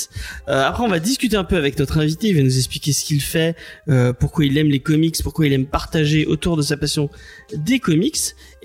Après, 0.47 0.83
on 0.83 0.89
va 0.89 0.99
discuter 0.99 1.37
un 1.37 1.45
peu 1.45 1.55
avec 1.55 1.79
notre 1.79 1.97
invité. 1.99 2.27
Il 2.27 2.35
va 2.35 2.43
nous 2.43 2.57
expliquer 2.57 2.91
ce 2.91 3.05
qu'il 3.05 3.21
fait, 3.21 3.55
pourquoi 4.19 4.43
il 4.45 4.57
aime 4.57 4.67
les 4.67 4.81
comics, 4.81 5.15
pourquoi 5.23 5.47
il 5.47 5.53
aime 5.53 5.65
partager 5.65 6.25
autour 6.25 6.57
de 6.57 6.61
sa 6.61 6.75
passion 6.75 7.09
des 7.55 7.79
comics. 7.79 8.17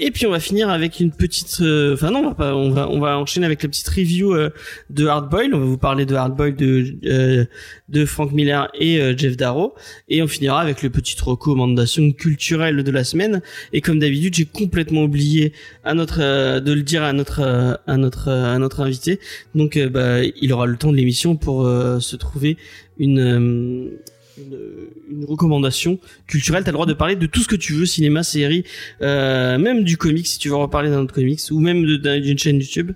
Et 0.02 0.10
puis 0.10 0.24
on 0.24 0.30
va 0.30 0.40
finir 0.40 0.70
avec 0.70 0.98
une 0.98 1.12
petite, 1.12 1.58
euh, 1.60 1.92
enfin 1.92 2.10
non, 2.10 2.20
on 2.20 2.28
va 2.30 2.34
pas, 2.34 2.54
on 2.54 2.70
va 2.70 2.88
on 2.88 3.00
va 3.00 3.18
enchaîner 3.18 3.44
avec 3.44 3.62
la 3.62 3.68
petite 3.68 3.88
review 3.88 4.34
euh, 4.34 4.48
de 4.88 5.06
Hardboil. 5.06 5.54
On 5.54 5.58
va 5.58 5.66
vous 5.66 5.76
parler 5.76 6.06
de 6.06 6.14
Hardboil 6.14 6.56
de 6.56 6.96
euh, 7.04 7.44
de 7.90 8.06
Frank 8.06 8.32
Miller 8.32 8.70
et 8.72 8.98
Jeff 9.18 9.36
Darrow. 9.36 9.74
Et 10.08 10.22
on 10.22 10.26
finira 10.26 10.58
avec 10.58 10.82
le 10.82 10.88
petite 10.88 11.20
recommandation 11.20 12.12
culturelle 12.12 12.82
de 12.82 12.90
la 12.90 13.04
semaine. 13.04 13.42
Et 13.74 13.82
comme 13.82 13.98
d'habitude, 13.98 14.34
j'ai 14.34 14.46
complètement 14.46 15.02
oublié 15.02 15.52
à 15.84 15.92
notre 15.92 16.60
de 16.60 16.72
le 16.72 16.82
dire 16.82 17.02
à 17.02 17.12
notre 17.12 17.78
à 17.86 17.96
notre 17.98 18.30
à 18.30 18.58
notre 18.58 18.80
invité. 18.80 19.20
Donc 19.54 19.78
bah, 19.78 20.22
il 20.22 20.52
aura 20.54 20.64
le 20.64 20.78
temps 20.78 20.92
de 20.92 20.96
l'émission 20.96 21.36
pour 21.36 21.66
se 22.00 22.16
trouver 22.16 22.56
une 22.98 23.90
une, 24.40 25.18
une 25.18 25.24
recommandation 25.24 25.98
culturelle. 26.26 26.64
T'as 26.64 26.70
le 26.70 26.74
droit 26.74 26.86
de 26.86 26.94
parler 26.94 27.16
de 27.16 27.26
tout 27.26 27.40
ce 27.40 27.48
que 27.48 27.56
tu 27.56 27.74
veux, 27.74 27.86
cinéma, 27.86 28.22
série, 28.22 28.64
euh, 29.02 29.58
même 29.58 29.84
du 29.84 29.96
comics 29.96 30.26
si 30.26 30.38
tu 30.38 30.48
veux 30.48 30.56
reparler 30.56 30.90
d'un 30.90 31.00
autre 31.00 31.14
comics, 31.14 31.40
ou 31.50 31.60
même 31.60 31.84
d'une 31.84 32.38
chaîne 32.38 32.58
YouTube. 32.58 32.92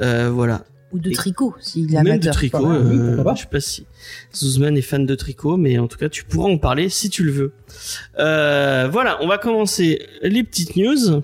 Euh, 0.00 0.30
voilà. 0.30 0.64
Ou 0.92 0.98
de 1.00 1.10
tricot, 1.10 1.54
s'il 1.60 1.92
est 1.92 1.98
Ou 1.98 2.02
même 2.02 2.20
de 2.20 2.30
tricot. 2.30 2.58
Pas 2.58 2.68
mal, 2.68 2.86
oui, 2.86 2.96
euh, 2.96 3.34
je 3.34 3.40
sais 3.40 3.48
pas 3.50 3.60
si 3.60 3.84
Zuzman 4.32 4.76
est 4.76 4.82
fan 4.82 5.04
de 5.04 5.14
tricot, 5.16 5.56
mais 5.56 5.76
en 5.78 5.88
tout 5.88 5.98
cas, 5.98 6.08
tu 6.08 6.22
pourras 6.22 6.48
en 6.48 6.58
parler 6.58 6.88
si 6.88 7.10
tu 7.10 7.24
le 7.24 7.32
veux. 7.32 7.52
Euh, 8.20 8.88
voilà, 8.92 9.18
on 9.20 9.26
va 9.26 9.38
commencer 9.38 10.06
les 10.22 10.44
petites 10.44 10.76
news. 10.76 11.22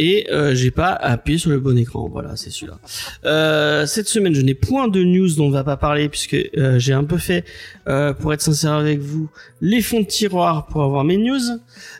Et 0.00 0.28
euh, 0.30 0.54
j'ai 0.54 0.70
pas 0.70 0.92
appuyé 0.92 1.38
sur 1.38 1.50
le 1.50 1.58
bon 1.58 1.76
écran. 1.76 2.08
Voilà, 2.08 2.36
c'est 2.36 2.50
celui-là. 2.50 2.78
Euh, 3.24 3.84
cette 3.84 4.06
semaine, 4.06 4.32
je 4.32 4.42
n'ai 4.42 4.54
point 4.54 4.86
de 4.86 5.02
news 5.02 5.34
dont 5.34 5.46
on 5.46 5.50
va 5.50 5.64
pas 5.64 5.76
parler 5.76 6.08
puisque 6.08 6.34
euh, 6.34 6.78
j'ai 6.78 6.92
un 6.92 7.02
peu 7.02 7.18
fait, 7.18 7.44
euh, 7.88 8.12
pour 8.12 8.32
être 8.32 8.40
sincère 8.40 8.74
avec 8.74 9.00
vous, 9.00 9.28
les 9.60 9.82
fonds 9.82 10.00
de 10.00 10.06
tiroir 10.06 10.66
pour 10.68 10.84
avoir 10.84 11.02
mes 11.02 11.16
news. 11.16 11.40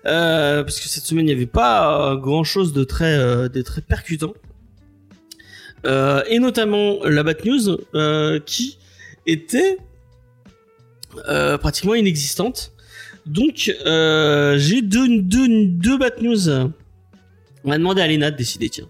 Euh, 0.06 0.62
parce 0.62 0.78
que 0.78 0.88
cette 0.88 1.04
semaine, 1.04 1.24
il 1.26 1.32
n'y 1.34 1.36
avait 1.36 1.46
pas 1.46 2.16
grand 2.16 2.44
chose 2.44 2.72
de 2.72 2.84
très, 2.84 3.18
euh, 3.18 3.48
de 3.48 3.62
très 3.62 3.80
percutant. 3.82 4.32
euh, 5.86 6.22
et 6.28 6.38
notamment 6.38 7.04
la 7.04 7.22
Bat 7.22 7.44
News 7.44 7.78
euh, 7.94 8.40
qui 8.44 8.78
était 9.26 9.78
euh, 11.28 11.58
pratiquement 11.58 11.94
inexistante. 11.94 12.72
Donc 13.26 13.72
euh, 13.86 14.56
j'ai 14.58 14.82
deux, 14.82 15.20
deux, 15.20 15.66
deux 15.66 15.98
Bat 15.98 16.20
News. 16.22 16.70
On 17.64 17.70
va 17.70 17.78
demander 17.78 18.02
à 18.02 18.06
Lena 18.08 18.30
de 18.30 18.36
décider, 18.36 18.68
tiens. 18.68 18.86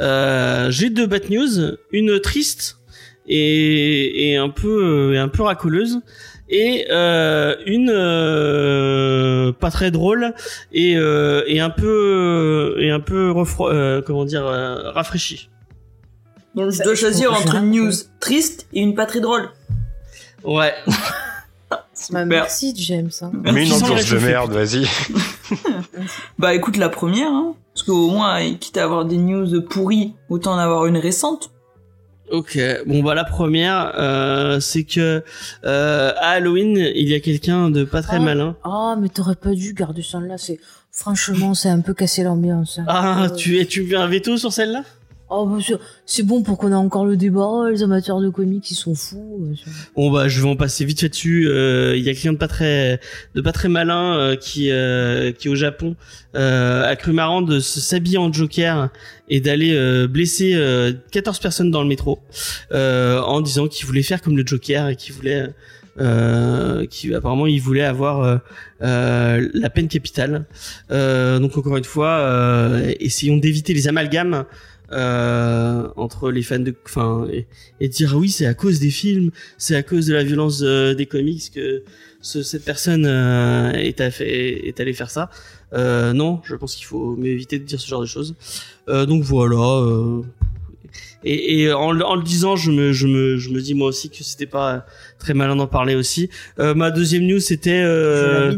Euh, 0.00 0.70
j'ai 0.70 0.90
deux 0.90 1.06
Bat 1.06 1.28
News, 1.30 1.76
une 1.92 2.20
triste 2.20 2.78
et, 3.26 4.30
et 4.32 4.36
un 4.36 4.48
peu 4.48 5.14
et 5.14 5.18
un 5.18 5.28
peu 5.28 5.42
racoleuse 5.42 6.00
et 6.48 6.86
euh, 6.90 7.54
une 7.66 7.90
euh, 7.90 9.52
pas 9.52 9.70
très 9.70 9.90
drôle 9.92 10.34
et, 10.72 10.96
euh, 10.96 11.42
et 11.46 11.60
un 11.60 11.70
peu 11.70 12.74
et 12.80 12.90
un 12.90 12.98
peu 13.00 13.30
refro- 13.30 13.70
euh, 13.72 14.02
comment 14.02 14.24
dire 14.24 14.44
euh, 14.46 14.90
rafraîchi. 14.90 15.48
Donc 16.56 16.72
je 16.72 16.82
dois 16.82 16.96
choisir 16.96 17.32
entre 17.32 17.54
une 17.56 17.70
news 17.70 17.92
triste 18.18 18.66
et 18.72 18.80
une 18.80 18.94
pas 18.96 19.06
très 19.06 19.20
drôle. 19.20 19.48
Ouais. 20.42 20.74
Bah, 22.10 22.24
merci 22.24 22.72
James. 22.76 23.10
hein. 23.22 23.30
Mais 23.44 23.66
une 23.66 23.72
ambiance 23.72 24.08
de 24.08 24.18
merde, 24.18 24.52
vas-y. 24.52 24.86
Bah 26.38 26.54
écoute 26.54 26.76
la 26.76 26.88
première, 26.88 27.28
hein. 27.30 27.54
Parce 27.74 27.84
qu'au 27.86 28.10
moins, 28.10 28.40
quitte 28.54 28.76
à 28.76 28.84
avoir 28.84 29.04
des 29.04 29.16
news 29.16 29.62
pourries, 29.62 30.14
autant 30.28 30.52
en 30.54 30.58
avoir 30.58 30.86
une 30.86 30.96
récente. 30.96 31.50
Ok. 32.30 32.58
Bon 32.86 33.02
bah 33.02 33.14
la 33.14 33.24
première, 33.24 33.92
euh, 33.98 34.60
c'est 34.60 34.84
que 34.84 35.22
euh, 35.64 36.12
à 36.16 36.30
Halloween, 36.30 36.76
il 36.76 37.08
y 37.08 37.14
a 37.14 37.20
quelqu'un 37.20 37.70
de 37.70 37.84
pas 37.84 38.02
très 38.02 38.16
Ah. 38.16 38.20
malin. 38.20 38.56
Ah, 38.64 38.96
mais 39.00 39.08
t'aurais 39.08 39.34
pas 39.36 39.50
dû 39.52 39.74
garder 39.74 40.02
ça 40.02 40.20
là. 40.20 40.38
C'est 40.38 40.58
franchement, 40.92 41.54
c'est 41.54 41.68
un 41.70 41.80
peu 41.80 41.92
cassé 41.94 42.22
l'ambiance. 42.22 42.78
hein. 42.78 42.84
Ah, 42.88 43.24
Euh, 43.24 43.34
tu 43.34 43.58
es 43.58 43.66
tu 43.66 43.82
veux 43.82 43.96
un 43.98 44.06
veto 44.06 44.36
sur 44.36 44.52
celle-là? 44.52 44.84
Oh, 45.32 45.46
bah, 45.46 45.58
c'est- 46.06 46.22
bon 46.24 46.42
pour 46.42 46.58
qu'on 46.58 46.72
ait 46.72 46.74
encore 46.74 47.04
le 47.06 47.16
débat. 47.16 47.44
Oh, 47.46 47.68
les 47.68 47.82
amateurs 47.82 48.20
de 48.20 48.28
comics, 48.28 48.68
ils 48.70 48.74
sont 48.74 48.94
fous. 48.94 49.46
euh, 49.50 49.54
Bon 49.96 50.10
bah 50.10 50.26
je 50.28 50.40
vais 50.42 50.48
en 50.48 50.56
passer 50.56 50.84
vite 50.84 51.00
fait 51.00 51.08
dessus. 51.08 51.48
Euh, 51.48 51.96
Il 51.96 52.02
y 52.04 52.08
a 52.08 52.14
quelqu'un 52.14 52.32
de 52.32 52.38
pas 52.38 52.48
très 52.48 53.00
de 53.34 53.40
pas 53.40 53.52
très 53.52 53.68
malin 53.68 54.16
euh, 54.18 54.36
qui 54.36 54.70
euh, 54.70 55.30
qui 55.32 55.48
au 55.48 55.54
Japon 55.54 55.94
euh, 56.34 56.84
a 56.84 56.96
cru 56.96 57.12
marrant 57.12 57.42
de 57.42 57.60
s'habiller 57.60 58.18
en 58.18 58.32
Joker 58.32 58.88
et 59.28 59.40
d'aller 59.40 59.72
euh, 59.74 60.06
blesser 60.08 60.54
euh, 60.54 60.92
14 61.12 61.38
personnes 61.38 61.70
dans 61.70 61.82
le 61.82 61.88
métro 61.88 62.18
euh, 62.72 63.20
en 63.20 63.40
disant 63.40 63.68
qu'il 63.68 63.86
voulait 63.86 64.02
faire 64.02 64.20
comme 64.22 64.36
le 64.36 64.44
Joker 64.46 64.88
et 64.88 64.96
qu'il 64.96 65.14
voulait 65.14 65.46
euh, 66.00 66.86
qui 66.86 67.08
il 67.08 67.60
voulait 67.60 67.84
avoir 67.84 68.22
euh, 68.22 68.36
euh, 68.82 69.48
la 69.54 69.70
peine 69.70 69.88
capitale. 69.88 70.46
Euh, 70.90 71.38
donc 71.38 71.56
encore 71.56 71.76
une 71.76 71.84
fois, 71.84 72.08
euh, 72.10 72.92
essayons 73.00 73.36
d'éviter 73.36 73.74
les 73.74 73.88
amalgames 73.88 74.44
euh, 74.92 75.88
entre 75.96 76.30
les 76.30 76.42
fans 76.42 76.58
de, 76.58 76.74
enfin, 76.84 77.26
et, 77.32 77.46
et 77.80 77.88
dire 77.88 78.14
oui 78.16 78.28
c'est 78.28 78.46
à 78.46 78.54
cause 78.54 78.80
des 78.80 78.90
films, 78.90 79.30
c'est 79.58 79.76
à 79.76 79.82
cause 79.82 80.06
de 80.06 80.14
la 80.14 80.24
violence 80.24 80.62
euh, 80.62 80.94
des 80.94 81.06
comics 81.06 81.50
que 81.54 81.82
ce- 82.20 82.42
cette 82.42 82.64
personne 82.64 83.06
euh, 83.06 83.70
est, 83.72 84.00
à 84.00 84.10
fait, 84.10 84.66
est 84.68 84.78
allée 84.80 84.92
faire 84.92 85.10
ça. 85.10 85.30
Euh, 85.72 86.12
non, 86.12 86.40
je 86.44 86.54
pense 86.56 86.74
qu'il 86.74 86.86
faut 86.86 87.14
mieux 87.16 87.30
éviter 87.30 87.58
de 87.58 87.64
dire 87.64 87.80
ce 87.80 87.86
genre 87.88 88.00
de 88.00 88.06
choses. 88.06 88.34
Euh, 88.88 89.06
donc 89.06 89.22
voilà. 89.22 89.56
euh, 89.86 90.22
et, 91.22 91.60
et 91.62 91.72
en, 91.72 91.92
le- 91.92 92.04
en 92.04 92.16
le 92.16 92.22
disant, 92.24 92.56
je 92.56 92.70
me, 92.72 92.92
je 92.92 93.06
me, 93.06 93.36
je 93.36 93.50
me 93.50 93.60
dis 93.60 93.74
moi 93.74 93.88
aussi 93.88 94.10
que 94.10 94.24
c'était 94.24 94.46
pas 94.46 94.86
très 95.18 95.34
malin 95.34 95.54
d'en 95.54 95.66
parler 95.68 95.94
aussi. 95.94 96.28
Euh, 96.58 96.74
ma 96.74 96.90
deuxième 96.90 97.24
news 97.26 97.38
c'était. 97.40 97.82
Euh... 97.84 98.50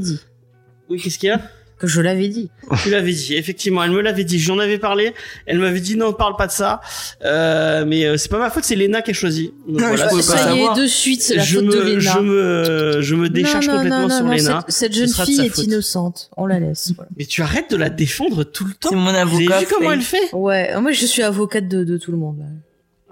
Oui, 0.89 0.99
qu'est-ce 1.01 1.19
qu'il 1.19 1.29
y 1.29 1.33
a? 1.33 1.43
Je 1.87 2.01
l'avais 2.01 2.29
dit. 2.29 2.51
Tu 2.83 2.91
l'avais 2.91 3.13
dit, 3.13 3.35
effectivement, 3.35 3.83
elle 3.83 3.91
me 3.91 4.01
l'avait 4.01 4.25
dit. 4.25 4.39
J'en 4.39 4.59
avais 4.59 4.79
parlé. 4.79 5.15
Elle 5.47 5.59
m'avait 5.59 5.81
dit 5.81 5.97
non, 5.97 6.13
parle 6.13 6.37
pas 6.37 6.47
de 6.47 6.53
ça. 6.53 6.81
Euh, 7.25 7.85
mais 7.87 8.05
euh, 8.05 8.17
c'est 8.17 8.29
pas 8.29 8.39
ma 8.39 8.51
faute, 8.51 8.65
c'est 8.65 8.77
Lena 8.77 9.03
qui 9.03 9.11
a 9.11 9.15
choisi. 9.15 9.53
Donc, 9.69 9.81
voilà, 9.81 9.97
je 9.97 10.03
pas 10.03 10.23
ça 10.23 10.35
y 10.37 10.39
savoir. 10.39 10.77
est, 10.79 10.81
de 10.83 10.87
suite, 10.87 11.23
c'est 11.23 11.37
la 11.37 11.43
je 11.43 11.57
faute 11.59 11.65
me, 11.67 11.73
de 11.73 11.81
Léna. 11.83 12.01
Je 12.01 12.19
me, 12.21 12.99
je 13.01 13.15
me 13.15 13.29
décharge 13.29 13.67
non, 13.67 13.73
non, 13.75 13.79
complètement 13.79 14.09
non, 14.09 14.17
sur 14.17 14.25
non, 14.25 14.33
Lena. 14.33 14.65
Cette, 14.69 14.93
cette 14.95 15.09
Ce 15.09 15.17
jeune 15.17 15.27
fille 15.27 15.47
est 15.47 15.49
faute. 15.49 15.65
innocente. 15.65 16.31
On 16.37 16.47
la 16.47 16.61
laisse. 16.61 16.93
voilà. 16.97 17.11
Mais 17.19 17.25
tu 17.27 17.43
arrêtes 17.43 17.71
de 17.71 17.77
la 17.77 17.91
défendre 17.91 18.45
tout 18.45 18.65
le 18.65 18.73
temps. 18.75 18.91
C'est 18.91 18.97
mon 18.97 19.07
avocat. 19.15 19.61
vu 19.61 19.67
comment 19.71 19.93
elle 19.93 20.03
fait? 20.03 20.33
Ouais, 20.33 20.79
moi 20.81 20.93
je 20.93 21.05
suis 21.07 21.23
avocate 21.23 21.69
de, 21.69 21.85
de 21.85 21.99
tout 21.99 22.11
le 22.13 22.19
monde. 22.19 22.39
là. 22.39 22.47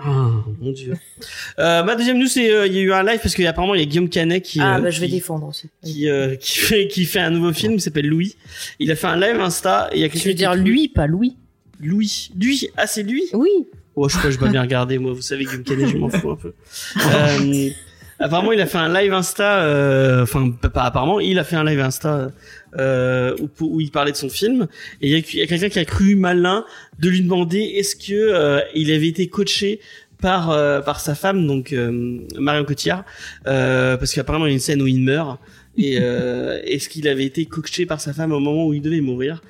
Ah, 0.03 0.31
mon 0.61 0.73
dieu. 0.73 0.95
euh, 1.59 1.83
ma 1.85 1.95
deuxième 1.97 2.19
news, 2.19 2.27
c'est 2.27 2.51
euh, 2.53 2.67
il 2.67 2.73
y 2.75 2.79
a 2.79 2.83
eu 2.83 2.93
un 2.93 3.03
live 3.03 3.21
parce 3.23 3.35
qu'apparemment 3.35 3.75
il 3.75 3.81
y 3.81 3.83
a 3.83 3.87
Guillaume 3.87 4.09
Canet 4.09 4.43
qui, 4.43 4.59
Ah, 4.61 4.77
euh, 4.77 4.81
bah 4.81 4.91
je 4.91 5.01
vais 5.01 5.07
qui, 5.09 5.13
défendre 5.15 5.47
aussi. 5.49 5.69
qui, 5.85 6.09
qui 6.41 6.59
fait 6.59 6.89
qui 6.89 7.05
fait 7.05 7.21
un 7.21 7.31
nouveau 7.31 7.53
film 7.53 7.75
qui 7.75 7.81
s'appelle 7.81 8.07
Louis. 8.09 8.37
Il 8.79 8.91
a 8.91 8.97
fait 8.97 9.07
un 9.09 9.17
live 9.17 9.41
Insta 9.41 9.89
et 9.93 9.97
il 9.99 10.01
y 10.01 10.05
a 10.05 10.09
Je 10.13 10.25
veux 10.29 10.35
dire 10.35 10.55
lui, 10.55 10.89
pas 10.89 11.07
Louis. 11.07 11.37
Louis. 11.81 12.31
Lui. 12.39 12.69
Ah 12.77 12.87
c'est 12.87 13.03
lui. 13.03 13.25
Oui. 13.33 13.49
Oh, 13.97 14.09
je 14.09 14.15
sais 14.17 14.23
pas, 14.23 14.31
je 14.31 14.39
pas 14.39 14.49
bien 14.49 14.63
regardé, 14.63 14.99
moi. 14.99 15.13
Vous 15.13 15.21
savez, 15.21 15.45
Guillaume 15.45 15.65
Canet, 15.65 15.89
je 15.89 15.97
m'en 15.97 16.09
fous 16.09 16.31
un 16.31 16.37
peu. 16.37 16.55
Apparemment, 18.23 18.53
il 18.53 18.61
a 18.61 18.67
fait 18.67 18.77
un 18.79 18.93
live 18.93 19.13
Insta, 19.15 20.21
enfin, 20.23 20.51
pas 20.51 20.83
apparemment, 20.85 21.21
il 21.21 21.39
a 21.39 21.45
fait 21.45 21.57
un 21.57 21.65
live 21.65 21.81
Insta, 21.81 22.31
euh, 22.79 23.37
où, 23.41 23.77
où 23.77 23.81
il 23.81 23.91
parlait 23.91 24.13
de 24.13 24.17
son 24.17 24.29
film. 24.29 24.69
Et 25.01 25.11
il 25.11 25.39
y 25.39 25.43
a, 25.43 25.47
quelqu'un 25.47 25.69
qui 25.69 25.79
a 25.79 25.85
cru 25.85 26.15
malin 26.15 26.65
de 26.99 27.09
lui 27.09 27.23
demander 27.23 27.61
est-ce 27.61 27.97
que, 27.97 28.13
euh, 28.13 28.61
il 28.75 28.93
avait 28.93 29.09
été 29.09 29.29
coaché 29.29 29.81
par, 30.21 30.51
euh, 30.51 30.81
par 30.81 31.01
sa 31.01 31.15
femme, 31.15 31.47
donc, 31.47 31.73
euh, 31.73 32.19
Marion 32.39 32.65
Cotillard, 32.65 33.05
euh, 33.47 33.97
parce 33.97 34.15
qu'apparemment, 34.15 34.47
il 34.47 34.51
y 34.51 34.53
a 34.53 34.55
une 34.55 34.61
scène 34.61 34.83
où 34.83 34.87
il 34.87 35.01
meurt. 35.01 35.41
Et 35.81 35.99
euh, 36.01 36.61
est-ce 36.65 36.89
qu'il 36.89 37.09
avait 37.09 37.25
été 37.25 37.45
coaché 37.47 37.87
par 37.87 38.01
sa 38.01 38.13
femme 38.13 38.33
au 38.33 38.41
moment 38.41 38.67
où 38.67 38.75
il 38.75 38.83
devait 38.83 39.01
mourir 39.01 39.43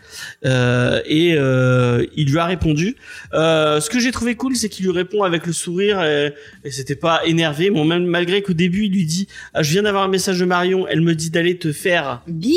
euh, 0.45 1.01
Et 1.07 1.35
euh, 1.37 2.05
il 2.17 2.31
lui 2.31 2.39
a 2.39 2.45
répondu. 2.47 2.97
Euh, 3.35 3.81
ce 3.81 3.91
que 3.91 3.99
j'ai 3.99 4.11
trouvé 4.13 4.35
cool, 4.35 4.57
c'est 4.57 4.69
qu'il 4.69 4.85
lui 4.87 4.93
répond 4.93 5.23
avec 5.23 5.47
le 5.47 5.53
sourire 5.53 6.03
et, 6.03 6.33
et 6.65 6.71
c'était 6.71 6.95
pas 6.97 7.23
énervé. 7.27 7.71
Bon, 7.71 7.85
même 7.85 8.05
malgré 8.07 8.43
qu'au 8.43 8.53
début 8.53 8.85
il 8.87 8.93
lui 8.93 9.05
dit 9.07 9.27
ah, 9.55 9.63
"Je 9.63 9.73
viens 9.73 9.83
d'avoir 9.83 10.05
un 10.05 10.09
message 10.09 10.39
de 10.39 10.45
Marion, 10.45 10.87
elle 10.89 11.01
me 11.01 11.15
dit 11.15 11.31
d'aller 11.31 11.57
te 11.59 11.73
faire." 11.73 12.23
Bip. 12.27 12.55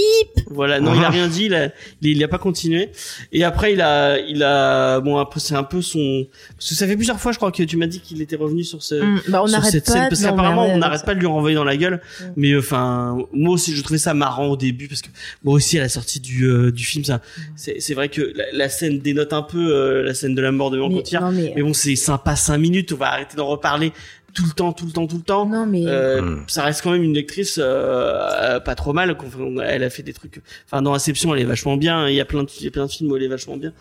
Voilà, 0.48 0.80
non, 0.80 0.94
il 0.94 1.03
a 1.03 1.10
rien 1.10 1.27
dit, 1.27 1.46
il 1.46 1.56
a, 1.56 1.65
il, 2.01 2.10
il 2.18 2.24
a 2.24 2.27
pas 2.27 2.38
continué. 2.38 2.89
Et 3.32 3.44
après, 3.44 3.74
il 3.74 3.82
a, 3.82 4.20
il 4.20 4.44
a, 4.44 5.00
bon, 5.00 5.18
après 5.18 5.39
c'est 5.39 5.56
un 5.56 5.63
peu 5.63 5.82
son, 5.82 6.27
parce 6.58 6.70
que 6.70 6.75
ça 6.75 6.88
fait 6.88 6.96
plusieurs 6.96 7.20
fois, 7.20 7.32
je 7.32 7.38
crois 7.38 7.51
que 7.51 7.63
tu 7.63 7.77
m'as 7.77 7.88
dit 7.88 8.00
qu'il 8.00 8.22
était 8.22 8.36
revenu 8.36 8.63
sur 8.63 8.82
ce, 8.84 8.96
Hum, 8.96 9.22
bah 9.27 9.42
on 9.44 9.48
sur 9.48 9.63
cette 9.65 9.86
pas. 9.86 9.92
scène 9.92 10.10
parce 10.10 10.22
qu'apparemment 10.22 10.63
on 10.65 10.70
arrête 10.70 10.80
n'arrête 10.80 11.06
pas 11.06 11.15
de 11.15 11.20
lui 11.20 11.25
renvoyer 11.27 11.56
dans 11.56 11.63
la 11.63 11.75
gueule 11.77 12.00
Mm. 12.20 12.24
mais 12.38 12.56
enfin 12.58 13.18
moi 13.34 13.53
aussi 13.63 13.75
je 13.75 13.82
trouvais 13.82 13.98
ça 13.98 14.13
marrant 14.13 14.48
au 14.48 14.58
début 14.58 14.88
parce 14.88 15.01
que 15.01 15.10
moi 15.43 15.53
aussi 15.55 15.77
à 15.77 15.82
la 15.82 15.89
sortie 15.89 16.20
du 16.20 16.46
euh, 16.46 16.72
du 16.72 16.84
film 16.84 17.03
ça 17.03 17.22
c'est 17.55 17.93
vrai 17.93 18.10
que 18.10 18.22
la, 18.36 18.46
la 18.51 18.70
scène 18.70 19.00
dénote 19.00 19.34
un 19.34 19.41
peu 19.41 19.74
euh, 19.74 20.03
la 20.03 20.13
scène 20.13 20.36
de 20.36 20.41
la 20.41 20.51
mort 20.51 20.72
de 20.72 20.77
Marion 20.77 21.01
Mais, 21.32 21.41
mais, 21.43 21.53
mais 21.55 21.62
bon 21.62 21.74
c'est 21.74 21.96
sympa 21.96 22.36
cinq 22.36 22.58
minutes 22.58 22.91
on 22.93 22.98
va 22.98 23.12
arrêter 23.13 23.38
d'en 23.38 23.48
reparler 23.48 23.91
tout 24.33 24.45
le 24.45 24.51
temps 24.51 24.73
tout 24.73 24.85
le 24.85 24.91
temps 24.91 25.07
tout 25.07 25.17
le 25.17 25.21
temps 25.23 25.45
non 25.45 25.65
mais. 25.65 25.83
euh, 25.85 26.21
Mm. 26.21 26.43
ça 26.47 26.63
reste 26.63 26.81
quand 26.81 26.91
même 26.91 27.03
une 27.03 27.13
lectrice 27.13 27.59
euh, 27.61 28.59
pas 28.59 28.75
trop 28.75 28.93
mal 28.93 29.15
qu'on- 29.17 29.59
elle 29.61 29.83
a 29.83 29.89
fait 29.89 30.03
des 30.03 30.13
trucs 30.13 30.41
enfin 30.65 30.81
dans 30.81 30.93
Inception 30.93 31.33
elle 31.35 31.41
est 31.41 31.45
vachement 31.45 31.77
bien 31.77 32.07
il 32.07 32.15
y 32.15 32.21
a 32.21 32.25
plein 32.25 32.43
de, 32.43 32.49
il 32.59 32.65
y 32.65 32.67
a 32.67 32.71
plein 32.71 32.85
de 32.85 32.91
films 32.91 33.11
où 33.11 33.15
elle 33.17 33.23
est 33.23 33.27
vachement 33.27 33.57
bien 33.57 33.71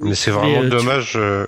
Mais 0.00 0.14
c'est 0.14 0.30
vraiment 0.30 0.60
euh, 0.60 0.64
tu- 0.64 0.68
dommage. 0.70 1.12
euh, 1.16 1.46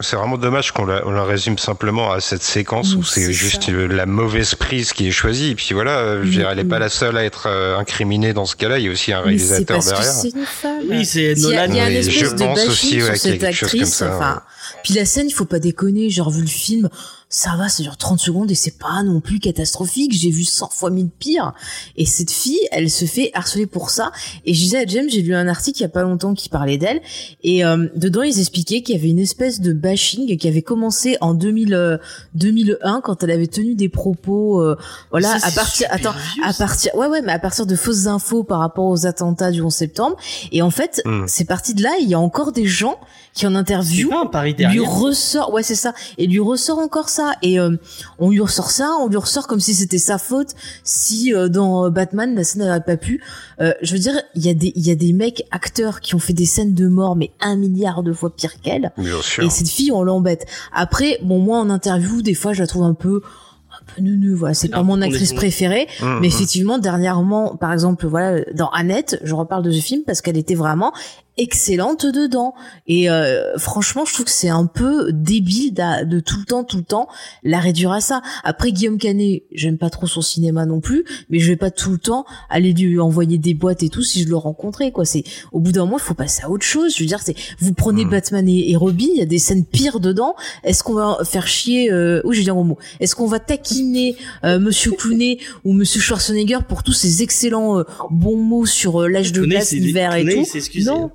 C'est 0.00 0.16
vraiment 0.16 0.36
dommage 0.38 0.72
qu'on 0.72 0.84
la, 0.86 1.06
on 1.06 1.10
la 1.12 1.24
résume 1.24 1.58
simplement 1.58 2.12
à 2.12 2.20
cette 2.20 2.42
séquence 2.42 2.94
où 2.94 3.02
c'est 3.04 3.32
juste 3.32 3.64
ça. 3.64 3.72
la 3.72 4.06
mauvaise 4.06 4.54
prise 4.54 4.92
qui 4.92 5.06
est 5.08 5.10
choisie. 5.12 5.50
Et 5.50 5.54
puis 5.54 5.68
voilà, 5.72 6.16
je 6.20 6.26
veux 6.26 6.30
dire, 6.30 6.48
elle 6.50 6.58
est 6.58 6.64
pas 6.64 6.78
la 6.80 6.88
seule 6.88 7.16
à 7.16 7.24
être 7.24 7.46
euh, 7.46 7.76
incriminée 7.78 8.32
dans 8.32 8.44
ce 8.44 8.56
cas-là. 8.56 8.78
Il 8.78 8.86
y 8.86 8.88
a 8.88 8.90
aussi 8.90 9.12
un 9.12 9.20
réalisateur 9.20 9.76
parce 9.76 9.86
derrière. 9.88 10.04
c'est 10.12 10.30
une 10.30 10.44
femme. 10.44 10.80
oui 10.90 11.04
c'est 11.04 11.32
Il 11.32 11.38
y 11.38 11.54
a, 11.56 11.66
Nolan 11.68 11.72
il 11.72 11.76
y 11.76 11.80
a 11.80 11.90
espèce 11.90 12.14
je 12.14 12.26
de 12.34 12.38
pense 12.38 12.66
aussi, 12.66 12.88
sur 12.88 12.96
ouais, 12.96 13.00
qu'il 13.00 13.06
y 13.06 13.10
a 13.10 13.16
cette 13.16 13.40
quelque 13.40 13.54
chose 13.54 13.70
comme 13.70 13.80
actrice. 13.80 13.94
ça, 13.94 14.16
enfin, 14.16 14.42
puis 14.82 14.94
la 14.94 15.04
scène, 15.04 15.28
il 15.28 15.32
faut 15.32 15.44
pas 15.44 15.60
déconner. 15.60 16.10
Genre 16.10 16.30
vu 16.30 16.40
le 16.42 16.46
film, 16.48 16.88
ça 17.32 17.56
va, 17.56 17.70
ça 17.70 17.82
dure 17.82 17.96
30 17.96 18.20
secondes 18.20 18.50
et 18.50 18.54
c'est 18.54 18.78
pas 18.78 19.02
non 19.02 19.20
plus 19.20 19.40
catastrophique. 19.40 20.12
J'ai 20.12 20.30
vu 20.30 20.44
100 20.44 20.68
fois 20.70 20.90
mille 20.90 21.08
pire. 21.08 21.54
Et 21.96 22.04
cette 22.04 22.30
fille, 22.30 22.60
elle 22.70 22.90
se 22.90 23.06
fait 23.06 23.30
harceler 23.32 23.66
pour 23.66 23.88
ça. 23.88 24.12
Et 24.44 24.52
je 24.52 24.60
disais 24.60 24.76
à 24.76 24.86
James, 24.86 25.06
j'ai 25.08 25.22
lu 25.22 25.34
un 25.34 25.48
article 25.48 25.78
il 25.78 25.82
y 25.82 25.86
a 25.86 25.88
pas 25.88 26.02
longtemps 26.02 26.34
qui 26.34 26.50
parlait 26.50 26.76
d'elle. 26.76 27.00
Et 27.42 27.64
euh, 27.64 27.88
dedans, 27.96 28.22
ils 28.22 28.38
expliquaient 28.38 28.82
qu'il 28.82 28.94
y 28.94 28.98
avait 28.98 29.08
une 29.08 29.18
espèce 29.18 29.60
de 29.60 29.72
bashing 29.72 30.36
qui 30.36 30.46
avait 30.46 30.62
commencé 30.62 31.16
en 31.22 31.32
2000, 31.32 31.72
euh, 31.74 31.96
2001 32.34 33.00
quand 33.00 33.22
elle 33.22 33.30
avait 33.30 33.46
tenu 33.46 33.74
des 33.74 33.88
propos, 33.88 34.60
euh, 34.60 34.76
voilà, 35.10 35.38
Ça, 35.38 35.48
à 35.48 35.50
partir, 35.52 35.88
attends, 35.90 36.12
vieux, 36.34 36.44
à 36.44 36.52
partir, 36.52 36.94
ouais, 36.94 37.06
ouais, 37.06 37.22
mais 37.22 37.32
à 37.32 37.38
partir 37.38 37.64
de 37.64 37.74
fausses 37.74 38.06
infos 38.06 38.44
par 38.44 38.58
rapport 38.60 38.86
aux 38.86 39.06
attentats 39.06 39.50
du 39.50 39.62
11 39.62 39.72
septembre. 39.72 40.16
Et 40.52 40.60
en 40.60 40.70
fait, 40.70 41.02
Mm. 41.04 41.24
c'est 41.26 41.44
parti 41.44 41.74
de 41.74 41.82
là. 41.82 41.90
Il 42.00 42.08
y 42.08 42.14
a 42.14 42.20
encore 42.20 42.52
des 42.52 42.66
gens 42.66 42.98
qui 43.34 43.46
en 43.46 43.54
interview 43.54 44.10
pas 44.10 44.20
un 44.20 44.26
pari 44.26 44.54
lui 44.54 44.80
ressort, 44.80 45.52
ouais, 45.52 45.62
c'est 45.62 45.74
ça, 45.74 45.94
et 46.18 46.26
lui 46.26 46.40
ressort 46.40 46.78
encore 46.78 47.08
ça. 47.08 47.21
Et 47.42 47.58
euh, 47.58 47.76
on 48.18 48.30
lui 48.30 48.40
ressort 48.40 48.70
ça, 48.70 48.90
on 49.00 49.08
lui 49.08 49.16
ressort 49.16 49.46
comme 49.46 49.60
si 49.60 49.74
c'était 49.74 49.98
sa 49.98 50.18
faute. 50.18 50.50
Si 50.84 51.34
euh, 51.34 51.48
dans 51.48 51.86
euh, 51.86 51.90
Batman 51.90 52.34
la 52.34 52.44
scène 52.44 52.64
n'aurait 52.64 52.82
pas 52.84 52.96
pu, 52.96 53.20
Euh, 53.60 53.72
je 53.82 53.92
veux 53.92 53.98
dire, 53.98 54.14
il 54.34 54.44
y 54.44 54.48
a 54.48 54.54
des, 54.54 54.72
il 54.74 54.86
y 54.86 54.90
a 54.90 54.94
des 54.94 55.12
mecs 55.12 55.44
acteurs 55.50 56.00
qui 56.00 56.14
ont 56.14 56.18
fait 56.18 56.32
des 56.32 56.46
scènes 56.46 56.74
de 56.74 56.88
mort, 56.88 57.14
mais 57.16 57.30
un 57.40 57.56
milliard 57.56 58.02
de 58.02 58.12
fois 58.12 58.34
pire 58.34 58.60
qu'elle. 58.60 58.92
Bien 58.96 59.22
sûr. 59.22 59.44
Et 59.44 59.50
cette 59.50 59.68
fille, 59.68 59.92
on 59.92 60.02
l'embête. 60.02 60.46
Après, 60.72 61.18
bon, 61.22 61.38
moi 61.38 61.58
en 61.58 61.70
interview, 61.70 62.22
des 62.22 62.34
fois, 62.34 62.52
je 62.52 62.60
la 62.60 62.66
trouve 62.66 62.82
un 62.82 62.94
peu, 62.94 63.22
un 63.70 63.94
peu. 63.94 64.34
Voilà, 64.34 64.54
c'est 64.54 64.68
pas 64.68 64.82
mon 64.82 65.00
actrice 65.00 65.32
préférée. 65.32 65.86
Mm, 66.00 66.04
Mais 66.04 66.20
mm. 66.20 66.24
effectivement, 66.24 66.78
dernièrement, 66.78 67.56
par 67.56 67.72
exemple, 67.72 68.06
voilà, 68.06 68.40
dans 68.54 68.70
Annette, 68.70 69.20
je 69.22 69.34
reparle 69.34 69.62
de 69.62 69.70
ce 69.70 69.80
film 69.80 70.02
parce 70.06 70.20
qu'elle 70.22 70.38
était 70.38 70.56
vraiment 70.56 70.92
excellentes 71.38 72.06
dedans. 72.06 72.54
Et 72.86 73.10
euh, 73.10 73.56
franchement, 73.58 74.04
je 74.04 74.12
trouve 74.14 74.26
que 74.26 74.30
c'est 74.32 74.48
un 74.48 74.66
peu 74.66 75.10
débile 75.12 75.72
d'a- 75.74 76.04
de 76.04 76.20
tout 76.20 76.38
le 76.38 76.44
temps, 76.44 76.64
tout 76.64 76.76
le 76.76 76.82
temps 76.84 77.08
la 77.42 77.58
réduire 77.60 77.92
à 77.92 78.00
ça. 78.00 78.22
Après 78.44 78.72
Guillaume 78.72 78.98
Canet, 78.98 79.42
j'aime 79.52 79.78
pas 79.78 79.90
trop 79.90 80.06
son 80.06 80.20
cinéma 80.22 80.66
non 80.66 80.80
plus, 80.80 81.04
mais 81.30 81.38
je 81.38 81.48
vais 81.48 81.56
pas 81.56 81.70
tout 81.70 81.90
le 81.92 81.98
temps 81.98 82.24
aller 82.50 82.72
lui 82.72 82.98
envoyer 83.00 83.38
des 83.38 83.54
boîtes 83.54 83.82
et 83.82 83.88
tout 83.88 84.02
si 84.02 84.22
je 84.22 84.28
le 84.28 84.36
rencontrais 84.36 84.90
quoi. 84.92 85.04
C'est 85.04 85.24
au 85.52 85.60
bout 85.60 85.72
d'un 85.72 85.84
moment, 85.84 85.98
il 85.98 86.02
faut 86.02 86.14
passer 86.14 86.42
à 86.44 86.50
autre 86.50 86.64
chose. 86.64 86.94
Je 86.96 87.02
veux 87.02 87.06
dire, 87.08 87.20
c'est 87.24 87.34
vous 87.58 87.72
prenez 87.72 88.04
Mm. 88.04 88.10
Batman 88.10 88.48
et, 88.48 88.70
et 88.70 88.76
Robin, 88.76 89.06
il 89.12 89.18
y 89.18 89.22
a 89.22 89.26
des 89.26 89.38
scènes 89.38 89.64
pires 89.64 90.00
dedans. 90.00 90.34
Est-ce 90.64 90.82
qu'on 90.82 90.94
va 90.94 91.18
faire 91.24 91.46
chier 91.46 91.90
euh, 91.92 92.20
Oui, 92.24 92.34
je 92.34 92.40
vais 92.40 92.44
dire 92.44 92.56
mot. 92.56 92.78
Est-ce 93.00 93.14
qu'on 93.14 93.26
va 93.26 93.38
taquiner 93.38 94.16
euh, 94.44 94.58
Monsieur 94.58 94.90
Clooney 94.98 95.38
ou 95.64 95.72
Monsieur 95.72 96.00
Schwarzenegger 96.00 96.58
pour 96.68 96.82
tous 96.82 96.92
ces 96.92 97.22
excellents 97.22 97.78
euh, 97.78 97.84
bons 98.10 98.36
mots 98.36 98.66
sur 98.66 99.02
euh, 99.02 99.08
l'âge 99.08 99.32
de 99.32 99.40
glace, 99.50 99.70
l'hiver 99.86 100.14
et 100.16 100.24
tout? 100.34 100.44
Non. 100.92 101.10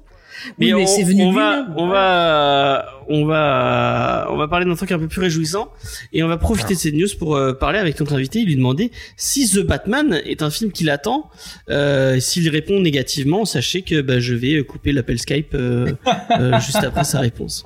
Mais, 0.59 0.73
Oui, 0.73 0.81
mais 0.81 0.83
on, 0.83 0.87
c'est 0.87 1.03
venu 1.03 1.23
on 1.23 1.31
va, 1.31 1.65
on 1.77 1.87
va, 1.87 2.85
on 3.09 3.25
va, 3.25 4.27
on 4.31 4.37
va 4.37 4.47
parler 4.47 4.65
d'un 4.65 4.75
truc 4.75 4.91
un 4.91 4.99
peu 4.99 5.07
plus 5.07 5.21
réjouissant 5.21 5.69
et 6.13 6.23
on 6.23 6.27
va 6.27 6.37
profiter 6.37 6.73
de 6.73 6.79
cette 6.79 6.93
news 6.93 7.07
pour 7.19 7.35
euh, 7.35 7.53
parler 7.53 7.79
avec 7.79 7.99
notre 7.99 8.13
invité 8.13 8.39
et 8.41 8.45
lui 8.45 8.55
demander 8.55 8.91
si 9.15 9.49
The 9.49 9.59
Batman 9.59 10.21
est 10.25 10.41
un 10.41 10.49
film 10.49 10.71
qu'il 10.71 10.89
attend. 10.89 11.29
Euh, 11.69 12.19
S'il 12.19 12.47
répond 12.49 12.79
négativement, 12.79 13.45
sachez 13.45 13.81
que 13.81 14.01
bah, 14.01 14.19
je 14.19 14.33
vais 14.33 14.63
couper 14.63 14.91
l'appel 14.91 15.19
Skype 15.19 15.53
euh, 15.53 15.91
euh, 16.39 16.59
juste 16.65 16.83
après 16.83 17.03
sa 17.03 17.19
réponse. 17.19 17.65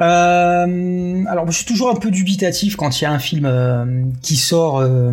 Euh, 0.00 1.24
alors, 1.28 1.50
je 1.50 1.56
suis 1.56 1.64
toujours 1.66 1.90
un 1.90 1.96
peu 1.96 2.10
dubitatif 2.10 2.76
quand 2.76 3.00
il 3.00 3.04
y 3.04 3.06
a 3.06 3.10
un 3.12 3.18
film 3.18 3.44
euh, 3.46 3.84
qui 4.22 4.36
sort, 4.36 4.78
euh, 4.78 5.10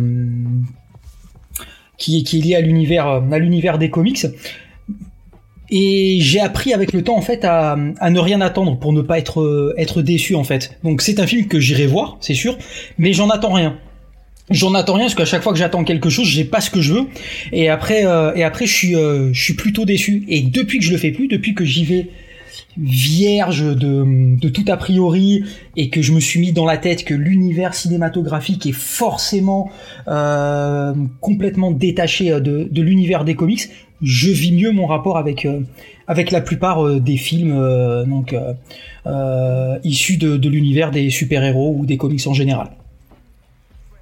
qui, 1.98 2.18
est- 2.18 2.22
qui 2.22 2.38
est 2.38 2.42
lié 2.42 2.54
à 2.56 2.60
l'univers, 2.60 3.08
euh, 3.08 3.20
à 3.32 3.38
l'univers 3.38 3.78
des 3.78 3.90
comics. 3.90 4.26
Et 5.70 6.18
j'ai 6.20 6.40
appris 6.40 6.72
avec 6.72 6.92
le 6.92 7.02
temps 7.02 7.16
en 7.16 7.22
fait 7.22 7.44
à, 7.44 7.76
ne 7.76 8.18
rien 8.18 8.40
attendre 8.40 8.78
pour 8.78 8.92
ne 8.92 9.02
pas 9.02 9.18
être 9.18 9.40
euh, 9.40 9.74
être 9.76 10.02
déçu 10.02 10.34
en 10.34 10.44
fait. 10.44 10.78
Donc 10.84 11.02
c'est 11.02 11.18
un 11.18 11.26
film 11.26 11.46
que 11.46 11.58
j'irai 11.58 11.86
voir, 11.86 12.18
c'est 12.20 12.34
sûr, 12.34 12.56
mais 12.98 13.12
j'en 13.12 13.30
attends 13.30 13.52
rien. 13.52 13.76
J'en 14.50 14.74
attends 14.74 14.94
rien 14.94 15.06
parce 15.06 15.16
qu'à 15.16 15.24
chaque 15.24 15.42
fois 15.42 15.52
que 15.52 15.58
j'attends 15.58 15.82
quelque 15.82 16.08
chose, 16.08 16.28
j'ai 16.28 16.44
pas 16.44 16.60
ce 16.60 16.70
que 16.70 16.80
je 16.80 16.92
veux. 16.92 17.06
Et 17.52 17.68
après, 17.68 18.06
euh, 18.06 18.32
et 18.36 18.44
après, 18.44 18.66
je 18.66 18.72
suis, 18.72 18.94
euh, 18.94 19.32
je 19.32 19.42
suis 19.42 19.54
plutôt 19.54 19.84
déçu. 19.84 20.24
Et 20.28 20.40
depuis 20.42 20.78
que 20.78 20.84
je 20.84 20.92
le 20.92 20.98
fais 20.98 21.10
plus, 21.10 21.26
depuis 21.26 21.54
que 21.54 21.64
j'y 21.64 21.84
vais 21.84 22.10
vierge 22.78 23.62
de, 23.62 24.36
de 24.38 24.48
tout 24.48 24.64
a 24.68 24.76
priori 24.76 25.44
et 25.76 25.88
que 25.88 26.02
je 26.02 26.12
me 26.12 26.20
suis 26.20 26.40
mis 26.40 26.52
dans 26.52 26.66
la 26.66 26.76
tête 26.76 27.04
que 27.04 27.14
l'univers 27.14 27.74
cinématographique 27.74 28.66
est 28.66 28.72
forcément 28.72 29.70
euh, 30.08 30.94
complètement 31.20 31.70
détaché 31.70 32.32
euh, 32.32 32.40
de, 32.40 32.68
de 32.70 32.82
l'univers 32.82 33.24
des 33.24 33.34
comics, 33.34 33.68
je 34.02 34.30
vis 34.30 34.52
mieux 34.52 34.72
mon 34.72 34.86
rapport 34.86 35.16
avec 35.18 35.44
euh, 35.46 35.60
avec 36.06 36.30
la 36.30 36.40
plupart 36.40 36.84
euh, 36.86 37.00
des 37.00 37.16
films 37.16 37.52
euh, 37.56 38.04
donc 38.04 38.32
euh, 38.32 38.52
euh, 39.06 39.78
issus 39.84 40.16
de, 40.18 40.36
de 40.36 40.48
l'univers 40.48 40.90
des 40.90 41.10
super-héros 41.10 41.74
ou 41.78 41.86
des 41.86 41.96
comics 41.96 42.26
en 42.26 42.34
général. 42.34 42.70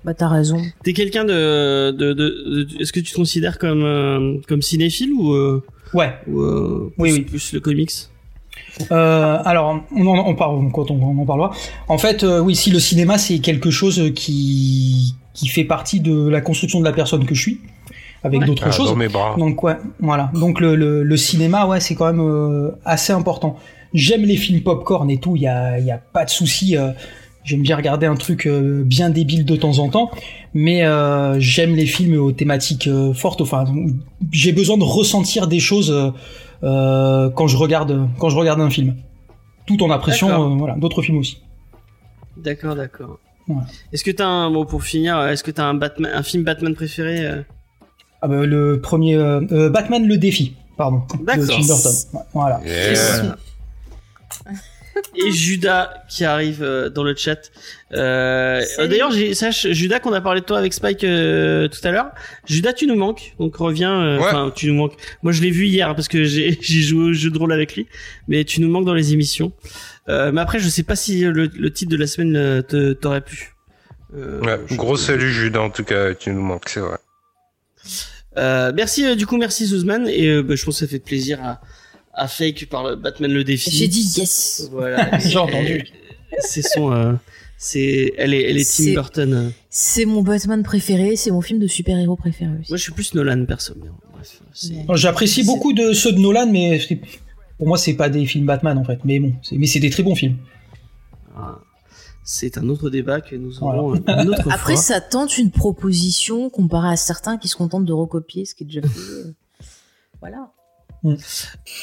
Bah 0.05 0.13
t'as 0.13 0.29
raison. 0.29 0.61
T'es 0.83 0.93
quelqu'un 0.93 1.25
de, 1.25 1.91
de, 1.93 2.13
de, 2.13 2.15
de- 2.15 2.69
est-ce 2.83 2.93
que 2.93 3.01
tu 3.01 3.11
te 3.13 3.17
considères 3.17 3.59
comme 3.59 3.83
euh, 3.85 4.37
comme 4.49 4.61
cinéphile 4.63 5.13
ou, 5.15 5.33
euh, 5.33 5.63
Ouais. 5.95 6.13
ou 6.27 6.41
euh, 6.41 6.93
Oui, 6.99 7.11
plus, 7.11 7.17
oui. 7.19 7.25
plus 7.25 7.53
le 7.55 7.61
comics? 7.61 7.91
Euh, 8.91 9.39
alors, 9.45 9.81
on 9.95 10.07
en, 10.07 10.19
on 10.29 10.35
parle 10.35 10.71
quand 10.73 10.91
on, 10.91 11.01
on 11.01 11.23
en 11.23 11.25
parlera. 11.25 11.53
En 11.89 11.97
fait, 11.99 12.23
euh, 12.25 12.41
oui, 12.41 12.55
si 12.55 12.71
le 12.71 12.81
cinéma 12.81 13.17
c'est 13.19 13.39
quelque 13.39 13.71
chose 13.71 14.11
qui 14.15 15.15
qui 15.33 15.49
fait 15.49 15.65
partie 15.65 16.01
de 16.01 16.29
la 16.29 16.41
construction 16.41 16.81
de 16.81 16.85
la 16.85 16.93
personne 16.93 17.25
que 17.25 17.35
je 17.35 17.41
suis, 17.41 17.61
avec 18.25 18.41
Ouais. 18.41 18.47
d'autres 18.47 18.65
Ah, 18.67 18.71
choses. 18.73 18.89
dans 18.91 18.97
mes 18.97 19.09
bras. 19.09 19.37
Donc 19.39 19.63
ouais, 19.63 19.77
voilà. 20.01 20.31
Donc 20.35 20.61
le, 20.61 20.75
le, 20.75 21.03
le 21.05 21.17
cinéma, 21.17 21.67
ouais, 21.67 21.79
c'est 21.79 21.95
quand 21.95 22.07
même 22.07 22.21
euh, 22.21 22.73
assez 22.85 23.13
important. 23.13 23.57
J'aime 23.93 24.23
les 24.23 24.37
films 24.37 24.63
popcorn 24.63 25.09
et 25.11 25.19
tout, 25.19 25.37
il 25.37 25.43
y 25.43 25.47
a, 25.47 25.79
y 25.79 25.91
a 25.93 25.99
pas 25.99 26.25
de 26.25 26.31
souci. 26.31 26.77
euh, 26.77 26.91
J'aime 27.45 27.61
bien 27.61 27.77
regarder 27.77 28.07
un 28.07 28.15
truc 28.17 28.47
euh, 28.47 28.83
bien 28.85 29.11
débile 29.11 29.45
de 29.45 29.55
temps 29.55 29.79
en 29.79 29.91
temps, 29.91 30.11
mais 30.55 30.83
euh, 30.87 31.39
j'aime 31.41 31.75
les 31.77 31.85
films 31.85 32.19
aux 32.19 32.33
thématiques 32.33 32.87
euh, 32.87 33.13
fortes. 33.13 33.43
Enfin, 33.43 33.67
j'ai 34.33 34.53
besoin 34.53 34.79
de 34.79 34.83
ressentir 34.85 35.47
des 35.47 35.61
choses 35.61 35.91
euh, 35.91 36.11
euh, 36.63 37.29
quand 37.29 37.47
je 37.47 37.59
regarde 37.59 38.09
quand 38.19 38.31
je 38.31 38.37
regarde 38.39 38.63
un 38.63 38.71
film, 38.71 38.97
tout 39.67 39.83
en 39.83 39.91
appréciant 39.91 40.29
D'accord. 40.29 40.53
euh, 40.53 40.57
voilà 40.57 40.75
d'autres 40.77 41.03
films 41.03 41.19
aussi. 41.19 41.43
D'accord, 42.39 42.75
d'accord. 42.77 43.19
Ouais. 43.47 43.57
Est-ce 43.93 44.05
que 44.05 44.11
t'as 44.11 44.27
un 44.27 44.49
mot 44.49 44.65
pour 44.65 44.83
finir 44.83 45.21
Est-ce 45.27 45.45
que 45.45 45.51
t'as 45.51 45.65
un 45.67 45.75
Batman, 45.75 46.11
un 46.15 46.23
film 46.23 46.45
Batman 46.45 46.75
préféré 46.75 47.27
euh 47.27 47.43
Ah 48.25 48.29
bah, 48.29 48.47
le 48.47 48.81
premier 48.81 49.17
euh, 49.17 49.41
euh, 49.53 49.69
Batman 49.69 50.07
le 50.09 50.17
défi, 50.17 50.55
pardon, 50.79 51.03
de 51.21 51.25
D'accord. 51.27 51.47
Tim 51.47 51.67
Burton. 51.67 51.93
Ouais, 52.15 52.21
Voilà. 52.33 52.61
Yeah. 52.65 53.37
et 55.17 55.31
Judas 55.31 55.93
qui 56.09 56.25
arrive 56.25 56.63
euh, 56.63 56.89
dans 56.89 57.03
le 57.03 57.15
chat. 57.17 57.51
Euh, 57.93 58.63
euh, 58.79 58.87
D'ailleurs, 58.87 59.11
j'ai- 59.11 59.35
sache 59.35 59.67
Judas 59.73 59.99
qu'on 60.01 60.13
a 60.15 60.21
parlé 60.21 60.41
de 60.41 60.47
toi 60.47 60.57
avec 60.59 60.73
Spike 60.73 61.05
euh, 61.05 61.69
tout 61.69 61.87
à 61.87 61.91
l'heure. 61.91 62.13
Judas, 62.47 62.73
tu 62.73 62.87
nous 62.87 62.95
manques, 62.95 63.35
donc 63.39 63.57
reviens. 63.57 63.93
euh, 64.01 64.19
Ouais. 64.19 64.25
Enfin, 64.27 64.53
tu 64.55 64.69
nous 64.69 64.75
manques. 64.75 64.95
Moi, 65.23 65.33
je 65.33 65.43
l'ai 65.43 65.51
vu 65.51 65.67
hier 65.67 65.95
parce 65.95 66.09
que 66.09 66.25
j'ai 66.25 66.57
joué 66.63 67.05
au 67.11 67.13
jeu 67.13 67.31
de 67.31 67.39
rôle 67.39 67.53
avec 67.53 67.75
lui, 67.77 67.87
mais 68.29 68.45
tu 68.45 68.61
nous 68.63 68.69
manques 68.71 68.87
dans 68.87 68.95
les 68.95 69.13
émissions. 69.13 69.53
Euh, 70.09 70.33
mais 70.33 70.41
après, 70.41 70.61
je 70.61 70.69
sais 70.71 70.83
pas 70.85 70.97
si 70.97 71.21
le, 71.21 71.47
le 71.55 71.71
titre 71.73 71.91
de 71.91 71.97
la 71.99 72.07
semaine 72.07 72.63
te- 72.63 72.93
t'aurait 72.95 73.21
plu. 73.21 73.55
Euh, 74.17 74.41
Ouais, 74.41 74.59
gros 74.77 74.97
salut 74.97 75.31
Judas, 75.31 75.61
en 75.61 75.71
tout 75.71 75.85
cas, 75.85 76.15
tu 76.15 76.31
nous 76.31 76.43
manques, 76.43 76.69
c'est 76.69 76.81
vrai. 76.81 76.97
Euh, 78.37 78.73
merci 78.75 79.05
euh, 79.05 79.15
du 79.15 79.27
coup, 79.27 79.37
merci 79.37 79.67
Zuzman 79.67 80.09
et 80.09 80.27
euh, 80.29 80.43
bah, 80.43 80.55
je 80.57 80.65
pense 80.65 80.75
que 80.81 80.87
ça 80.87 80.91
fait 80.91 80.99
plaisir 80.99 81.39
à, 81.43 81.61
à 82.13 82.27
Fake 82.29 82.67
par 82.71 82.83
le 82.89 82.97
Batman 82.97 83.33
le 83.33 83.45
défi. 83.45 83.71
J'ai 83.71 83.89
dit 83.89 84.03
yes. 84.17 84.69
Voilà. 84.73 85.19
J'ai 85.25 85.39
entendu. 85.39 85.85
C'est 86.41 86.63
son. 86.63 86.93
euh, 86.93 87.13
c'est. 87.57 88.13
Elle 88.19 88.35
est. 88.35 88.51
Elle 88.51 88.59
est 88.59 88.77
Tim 88.77 88.93
Burton. 88.95 89.53
C'est 89.71 90.05
mon 90.05 90.23
Batman 90.23 90.63
préféré, 90.65 91.15
c'est 91.17 91.31
mon 91.31 91.41
film 91.41 91.59
de 91.61 91.67
super-héros 91.69 92.17
préféré 92.17 92.51
aussi. 92.61 92.71
Moi, 92.73 92.77
je 92.77 92.83
suis 92.83 92.93
plus 92.93 93.15
Nolan 93.15 93.45
perso. 93.47 93.75
J'apprécie 94.95 95.45
beaucoup 95.45 95.73
de 95.73 95.93
ceux 95.93 96.13
de 96.13 96.19
Nolan, 96.19 96.49
mais 96.51 96.81
pour 97.59 97.69
moi, 97.69 97.79
c'est 97.79 97.95
pas 97.95 98.09
des 98.09 98.27
films 98.27 98.47
Batman 98.47 98.77
en 98.79 98.85
fait. 98.85 98.99
Mais 99.05 99.21
bon, 99.21 99.33
c'est- 99.43 99.57
mais 99.57 99.67
c'est 99.67 99.81
des 99.81 99.91
très 99.91 100.03
bons 100.03 100.15
films. 100.17 100.37
Ah, 101.37 101.59
C'est 102.27 102.57
un 102.59 102.69
autre 102.71 102.89
débat 102.89 103.21
que 103.21 103.37
nous 103.37 103.63
aurons 103.63 103.95
une 103.97 104.29
autre 104.31 104.49
Après, 104.51 104.73
fois. 104.75 104.83
ça 104.83 105.01
tente 105.01 105.37
une 105.37 105.51
proposition 105.51 106.49
comparé 106.49 106.89
à 106.89 106.97
certains 106.97 107.37
qui 107.37 107.49
se 107.49 107.57
contentent 107.57 107.85
de 107.85 107.93
recopier 107.93 108.47
ce 108.47 108.55
qui 108.55 108.65
est 108.65 108.67
déjà 108.67 108.81
fait. 108.83 108.89
Voilà. 110.21 110.51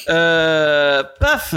Euh, 0.10 1.04
paf 1.20 1.54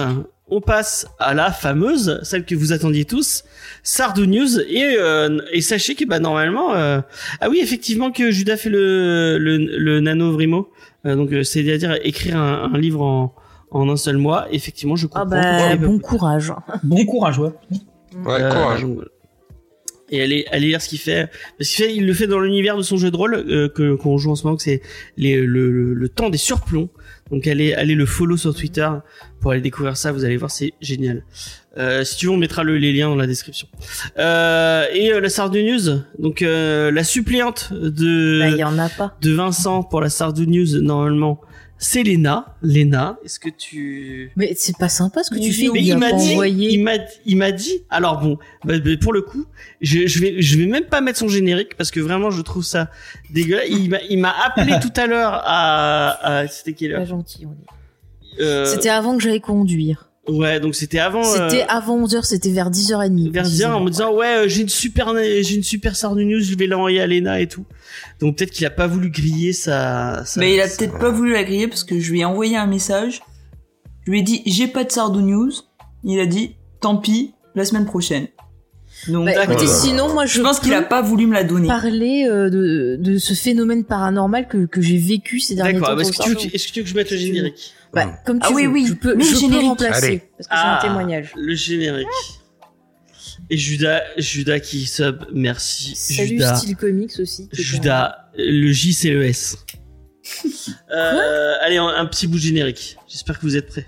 on 0.49 0.61
passe 0.61 1.07
à 1.19 1.33
la 1.33 1.51
fameuse, 1.51 2.21
celle 2.23 2.45
que 2.45 2.55
vous 2.55 2.75
attendiez 2.75 3.07
tous, 3.07 3.45
Sardou 3.83 4.27
News. 4.27 4.61
Et, 4.61 4.97
euh, 4.99 5.39
et 5.51 5.63
sachez 5.63 5.95
que 5.95 6.05
bah, 6.05 6.19
normalement... 6.19 6.75
euh, 6.75 7.01
Ah 7.41 7.49
oui, 7.49 7.61
effectivement 7.63 8.13
que 8.13 8.31
Judas 8.31 8.59
fait 8.59 8.69
le, 8.69 9.39
le, 9.39 9.57
le 9.57 10.01
nano 10.01 10.33
Vrimo. 10.33 10.69
Euh, 11.07 11.17
donc 11.17 11.31
c'est-à-dire 11.47 11.97
écrire 12.03 12.37
un, 12.37 12.71
un 12.75 12.79
livre 12.79 13.01
en, 13.01 13.35
en 13.71 13.89
un 13.89 13.97
seul 13.97 14.19
mois. 14.19 14.47
Effectivement, 14.53 14.97
je 14.97 15.07
comprends. 15.07 15.23
Ah 15.23 15.25
bah, 15.25 15.77
bon 15.77 15.99
courage. 15.99 16.53
Bon 16.83 17.07
courage, 17.07 17.39
ouais. 17.39 17.51
Ouais, 18.25 18.43
Euh, 18.43 18.51
courage. 18.51 18.87
Et 20.11 20.23
allez, 20.23 20.45
allez 20.51 20.67
lire 20.69 20.83
ce 20.83 20.89
qu'il 20.91 20.99
fait. 20.99 21.31
Parce 21.59 21.71
qu'il 21.71 21.85
fait, 21.85 21.95
il 21.97 22.07
le 22.07 22.13
fait 22.13 22.27
dans 22.27 22.39
l'univers 22.39 22.77
de 22.77 22.83
son 22.83 22.99
jeu 22.99 23.11
de 23.11 23.17
rôle 23.17 23.35
euh, 23.35 23.69
que 23.69 23.95
qu'on 23.95 24.19
joue 24.19 24.31
en 24.31 24.35
ce 24.37 24.45
moment, 24.45 24.57
que 24.57 24.63
c'est 24.63 24.83
les- 25.17 25.41
le, 25.41 25.71
le, 25.73 25.95
le 25.95 26.09
temps 26.11 26.29
des 26.29 26.39
surplombs. 26.39 26.91
Donc 27.31 27.47
allez, 27.47 27.73
allez 27.73 27.95
le 27.95 28.05
follow 28.05 28.37
sur 28.37 28.55
Twitter 28.55 28.89
pour 29.41 29.53
aller 29.53 29.63
découvrir 29.63 29.97
ça. 29.97 30.13
Vous 30.13 30.25
allez 30.27 30.37
voir, 30.37 30.51
c'est 30.51 30.75
génial. 30.81 31.25
Euh, 31.79 32.05
si 32.05 32.19
tu 32.19 32.27
veux, 32.27 32.33
on 32.33 32.37
mettra 32.37 32.63
le- 32.65 32.77
les 32.77 32.93
liens 32.93 33.09
dans 33.09 33.17
la 33.17 33.27
description. 33.27 33.67
Euh, 34.19 34.85
et 34.93 35.11
euh, 35.11 35.21
la 35.21 35.31
Sardou 35.31 35.59
News, 35.59 36.03
donc 36.19 36.43
euh, 36.43 36.91
la 36.91 37.03
suppliante 37.03 37.73
de 37.73 38.41
Bah, 38.41 38.49
y 38.51 38.63
en 38.63 38.79
a 38.79 38.91
pas. 38.91 39.17
de 39.23 39.33
Vincent 39.33 39.83
pour 39.83 40.03
la 40.03 40.11
Sardou 40.11 40.45
News 40.45 40.81
normalement, 40.83 41.41
c'est 41.85 42.03
Léna. 42.03 42.57
Léna, 42.63 43.19
est-ce 43.25 43.39
que 43.39 43.49
tu 43.51 44.31
Mais 44.37 44.55
c'est 44.57 44.77
pas 44.79 44.89
sympa 44.89 45.23
ce 45.23 45.31
que 45.31 45.39
tu 45.39 45.53
fais. 45.53 45.69
mais 45.73 45.83
il 45.83 45.97
m'a 45.99 46.11
pas 46.11 46.17
dit, 46.17 46.33
envoyé. 46.33 46.71
il 46.73 46.83
m'a, 46.83 46.93
il 47.27 47.37
m'a 47.37 47.53
dit. 47.53 47.81
Alors 47.91 48.21
bon, 48.21 48.39
bah, 48.65 48.79
bah, 48.79 48.91
pour 49.01 49.13
le 49.13 49.21
coup, 49.23 49.45
je, 49.81 50.07
je 50.07 50.19
vais, 50.21 50.41
je 50.41 50.57
vais 50.59 50.67
même 50.67 50.85
pas 50.87 51.01
mettre 51.01 51.19
son 51.19 51.29
générique 51.29 51.77
parce 51.77 51.91
que 51.91 52.01
vraiment, 52.01 52.31
je 52.31 52.41
trouve 52.43 52.65
ça 52.65 52.91
dégueulasse. 53.31 53.67
Il 53.69 53.91
m'a, 53.91 53.99
il 54.09 54.19
m'a 54.19 54.35
appelé 54.47 54.75
tout 54.83 54.93
à 54.99 55.07
l'heure 55.07 55.41
à, 55.45 56.39
à 56.41 56.49
c'était 56.49 56.73
quelle 56.73 56.93
Pas 56.93 57.01
heure 57.01 57.07
gentil. 57.07 57.47
on 57.47 57.51
dit. 57.51 58.41
Euh, 58.41 58.65
C'était 58.67 58.89
avant 58.89 59.17
que 59.17 59.23
j'aille 59.23 59.41
conduire. 59.41 60.09
Ouais, 60.29 60.59
donc 60.59 60.75
c'était 60.75 60.99
avant. 61.01 61.21
euh, 61.21 61.49
C'était 61.51 61.67
avant 61.69 62.01
11h, 62.07 62.23
c'était 62.25 62.51
vers 62.51 62.71
10h30. 62.71 63.31
vers 63.31 63.45
10 63.45 63.63
heures 63.63 63.77
en 63.77 63.81
me 63.83 63.91
disant 63.91 64.15
ouais 64.15 64.45
euh, 64.45 64.49
j'ai 64.49 64.63
une 64.63 64.69
super 64.71 65.13
j'ai 65.15 65.55
une 65.55 65.63
super 65.63 65.95
Sardou 65.97 66.23
News 66.23 66.41
je 66.41 66.57
vais 66.57 66.67
l'envoyer 66.67 67.01
à 67.03 67.07
Léna 67.07 67.41
et 67.41 67.47
tout 67.47 67.67
donc 68.21 68.37
peut-être 68.39 68.51
qu'il 68.51 68.65
a 68.65 68.71
pas 68.71 68.87
voulu 68.87 69.11
griller 69.11 69.53
sa, 69.53 70.25
sa- 70.25 70.41
Mais 70.41 70.55
il 70.55 70.61
a 70.63 70.69
sa- 70.69 70.79
peut-être 70.79 70.99
pas 70.99 71.11
voulu 71.11 71.33
la 71.33 71.45
griller 71.45 71.69
parce 71.69 71.85
que 71.85 72.01
je 72.01 72.11
lui 72.11 72.21
ai 72.21 72.25
envoyé 72.25 72.57
un 72.57 72.67
message. 72.67 73.21
Je 74.07 74.11
lui 74.13 74.21
ai 74.21 74.23
dit 74.23 74.43
j'ai 74.47 74.67
pas 74.67 74.85
de 74.85 74.91
Sardou 74.91 75.21
News. 75.21 75.53
Il 76.05 76.19
a 76.21 76.27
dit 76.27 76.57
tant 76.81 76.97
pis, 76.97 77.35
la 77.55 77.65
semaine 77.67 77.85
prochaine. 77.87 78.29
Donc, 79.09 79.27
Bah, 79.27 79.35
d'accord. 79.35 79.53
écoutez, 79.55 79.67
sinon, 79.69 80.13
moi, 80.13 80.25
je, 80.27 80.35
je 80.35 80.41
pense 80.43 80.61
qu'il 80.61 80.73
a 80.75 80.83
pas 80.83 81.03
voulu 81.03 81.27
me 81.27 81.35
la 81.35 81.45
donner. 81.45 81.69
parler 81.69 82.27
euh, 82.29 82.49
de, 82.51 82.97
de 82.99 83.19
ce 83.19 83.35
phénomène 83.35 83.85
paranormal 83.85 84.49
que, 84.49 84.67
que 84.67 84.81
j'ai 84.81 84.97
vécu 84.99 85.41
ces 85.41 85.55
derniers 85.55 85.75
D'accord. 85.75 85.89
temps. 85.91 85.97
bah, 85.97 86.03
Est-ce 86.03 86.13
que, 86.19 86.37
tu 86.39 86.49
que- 86.49 86.55
est-ce 86.55 86.69
que 86.69 86.73
tu 86.73 86.81
veux 86.81 86.85
que 86.85 86.91
je 86.91 86.95
mette 86.95 87.11
le 87.11 87.17
générique 87.17 87.75
Bah, 87.93 88.07
comme 88.25 88.39
tu 88.41 88.47
Ah 88.49 88.53
oui, 88.55 88.65
veux. 88.67 88.73
oui, 88.73 88.87
Je 88.87 88.95
peux, 88.95 89.15
mais 89.15 89.25
je 89.25 89.33
peux 89.33 89.39
générique. 89.41 89.67
remplacer. 89.67 90.07
Allez. 90.07 90.23
Parce 90.39 90.49
que 90.49 90.55
j'ai 90.57 90.69
un 90.69 90.79
témoignage. 90.89 91.33
Le 91.37 91.55
générique. 91.55 92.07
Et 93.51 93.57
Judas, 93.59 94.01
Judas 94.17 94.59
qui 94.61 94.87
sub, 94.87 95.25
merci. 95.33 95.95
Salut 95.97 96.29
Judas. 96.29 96.57
Style 96.57 96.77
Comics 96.77 97.13
aussi. 97.19 97.49
Judas, 97.53 98.17
le 98.39 98.73
J 98.73 98.95
c'est 98.95 99.11
le 99.11 99.25
S. 99.25 99.59
Euh, 100.91 101.55
allez, 101.61 101.77
un, 101.77 101.89
un 101.89 102.07
petit 102.07 102.27
bout 102.27 102.37
de 102.37 102.41
générique. 102.43 102.97
J'espère 103.09 103.37
que 103.39 103.43
vous 103.43 103.57
êtes 103.57 103.67
prêts. 103.67 103.87